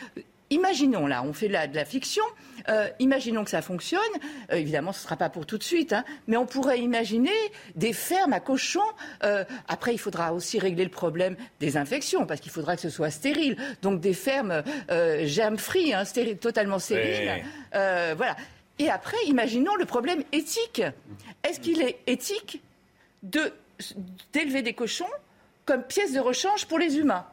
imaginons 0.49 1.07
là, 1.07 1.23
on 1.23 1.33
fait 1.33 1.47
de 1.47 1.75
la 1.75 1.85
fiction, 1.85 2.23
euh, 2.69 2.87
imaginons 2.99 3.43
que 3.43 3.49
ça 3.49 3.61
fonctionne. 3.61 4.01
Euh, 4.51 4.55
évidemment, 4.55 4.91
ce 4.93 4.99
ne 4.99 5.03
sera 5.03 5.17
pas 5.17 5.29
pour 5.29 5.45
tout 5.45 5.57
de 5.57 5.63
suite, 5.63 5.93
hein, 5.93 6.03
mais 6.27 6.37
on 6.37 6.45
pourrait 6.45 6.79
imaginer 6.79 7.31
des 7.75 7.93
fermes 7.93 8.33
à 8.33 8.39
cochons. 8.39 8.81
Euh, 9.23 9.43
après, 9.67 9.93
il 9.93 9.97
faudra 9.97 10.33
aussi 10.33 10.59
régler 10.59 10.83
le 10.83 10.89
problème 10.89 11.35
des 11.59 11.77
infections, 11.77 12.25
parce 12.25 12.39
qu'il 12.39 12.51
faudra 12.51 12.75
que 12.75 12.81
ce 12.81 12.89
soit 12.89 13.11
stérile. 13.11 13.57
Donc 13.81 13.99
des 13.99 14.13
fermes 14.13 14.63
germ-free, 14.89 15.93
hein, 15.93 16.03
totalement 16.39 16.79
stériles. 16.79 17.43
voilà. 17.71 18.35
Et 18.79 18.89
après, 18.89 19.17
imaginons 19.27 19.75
le 19.75 19.85
problème 19.85 20.23
éthique. 20.31 20.81
Est-ce 21.43 21.59
qu'il 21.59 21.81
est 21.81 21.99
éthique 22.07 22.61
d'élever 23.21 24.61
des 24.61 24.73
cochons 24.73 25.09
comme 25.65 25.83
pièce 25.83 26.13
de 26.13 26.19
rechange 26.19 26.65
pour 26.65 26.79
les 26.79 26.97
humains? 26.97 27.25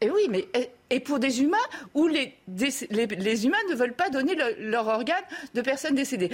Et 0.00 0.10
oui, 0.10 0.26
mais 0.28 0.48
et, 0.92 1.00
pour 1.00 1.18
des 1.18 1.42
humains 1.42 1.56
où 1.94 2.06
les, 2.06 2.34
les, 2.48 3.46
humains 3.46 3.56
ne 3.70 3.74
veulent 3.74 3.94
pas 3.94 4.10
donner 4.10 4.36
leur 4.58 4.86
organe 4.86 5.24
de 5.54 5.60
personnes 5.60 5.94
décédées. 5.94 6.30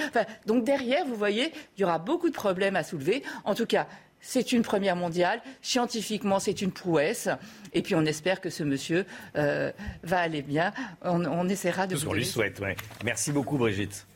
donc 0.46 0.64
derrière, 0.64 1.04
vous 1.06 1.16
voyez, 1.16 1.52
il 1.76 1.80
y 1.80 1.84
aura 1.84 1.98
beaucoup 1.98 2.28
de 2.28 2.34
problèmes 2.34 2.76
à 2.76 2.82
soulever. 2.82 3.22
En 3.44 3.54
tout 3.54 3.66
cas, 3.66 3.86
c'est 4.20 4.52
une 4.52 4.62
première 4.62 4.96
mondiale. 4.96 5.40
Scientifiquement, 5.62 6.38
c'est 6.40 6.60
une 6.60 6.72
prouesse. 6.72 7.28
Et 7.72 7.82
puis, 7.82 7.94
on 7.94 8.04
espère 8.04 8.40
que 8.40 8.50
ce 8.50 8.64
monsieur 8.64 9.06
euh, 9.36 9.72
va 10.02 10.18
aller 10.18 10.42
bien. 10.42 10.72
On, 11.02 11.48
essaiera 11.48 11.86
de. 11.86 11.94
Tout 11.94 12.00
ce 12.00 12.06
qu'on 12.06 12.12
lui 12.14 12.26
souhaite. 12.26 12.58
Ouais. 12.60 12.76
Merci 13.04 13.32
beaucoup, 13.32 13.58
Brigitte. 13.58 14.06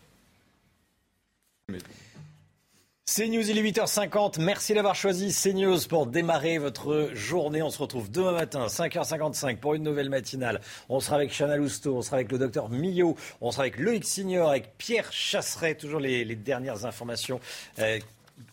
CNews, 3.05 3.51
il 3.51 3.59
est 3.59 3.63
8h50. 3.63 4.41
Merci 4.41 4.75
d'avoir 4.75 4.95
choisi 4.95 5.35
CNews 5.35 5.81
pour 5.89 6.07
démarrer 6.07 6.59
votre 6.59 7.11
journée. 7.13 7.61
On 7.61 7.69
se 7.69 7.79
retrouve 7.79 8.11
demain 8.13 8.31
matin, 8.31 8.67
5h55 8.69 9.57
pour 9.57 9.75
une 9.75 9.83
nouvelle 9.83 10.09
matinale. 10.09 10.61
On 10.89 11.01
sera 11.01 11.17
avec 11.17 11.37
Chana 11.37 11.57
Lousteau, 11.57 11.97
on 11.97 12.03
sera 12.03 12.17
avec 12.17 12.31
le 12.31 12.39
docteur 12.39 12.71
Millot, 12.71 13.17
on 13.41 13.51
sera 13.51 13.65
avec 13.65 13.79
Loïc 13.79 14.05
Signor, 14.05 14.51
avec 14.51 14.79
Pierre 14.79 15.13
Chasseret, 15.13 15.75
toujours 15.75 15.99
les, 15.99 16.25
dernières 16.37 16.87
informations. 16.87 17.41
Euh, 17.81 17.99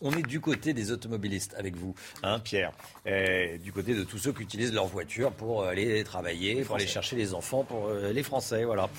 on 0.02 0.12
est 0.12 0.24
du 0.26 0.40
côté 0.40 0.74
des 0.74 0.92
automobilistes 0.92 1.56
avec 1.58 1.76
vous, 1.76 1.96
hein, 2.24 2.40
Pierre, 2.40 2.72
du 3.64 3.72
côté 3.72 3.94
de 3.94 4.04
tous 4.04 4.18
ceux 4.18 4.34
qui 4.34 4.44
utilisent 4.44 4.74
leur 4.74 4.88
voiture 4.88 5.32
pour 5.32 5.64
aller 5.66 6.04
travailler, 6.04 6.64
pour 6.64 6.76
aller 6.76 6.88
chercher 6.88 7.16
les 7.16 7.34
enfants, 7.34 7.64
pour 7.64 7.88
euh, 7.88 8.12
les 8.12 8.24
Français, 8.24 8.64
voilà. 8.64 8.90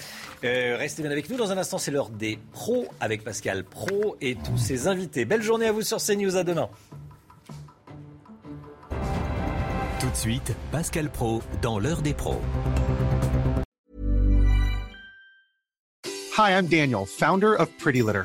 Euh, 0.45 0.77
restez 0.79 1.03
bien 1.03 1.11
avec 1.11 1.29
nous. 1.29 1.37
Dans 1.37 1.53
un 1.53 1.59
instant, 1.59 1.79
c'est 1.79 1.91
l'heure 1.91 2.11
des 2.11 2.39
pros 2.53 2.87
avec 3.01 3.25
Pascal 3.25 3.65
Pro 3.65 4.17
et 4.21 4.37
tous 4.37 4.59
ses 4.59 4.89
invités. 4.89 5.25
Belle 5.25 5.43
journée 5.43 5.67
à 5.67 5.73
vous 5.73 5.83
sur 5.83 5.99
CNews. 5.99 6.37
À 6.37 6.45
demain. 6.45 6.69
Tout 10.01 10.11
de 10.11 10.17
suite, 10.17 10.53
Pascal 10.71 11.11
Pro 11.11 11.43
dans 11.61 11.79
l'heure 11.79 12.03
des 12.03 12.15
pros. 12.15 12.41
Hi, 16.39 16.53
I'm 16.53 16.69
Daniel, 16.69 17.05
founder 17.05 17.55
of 17.55 17.69
Pretty 17.79 18.03
Litter. 18.03 18.25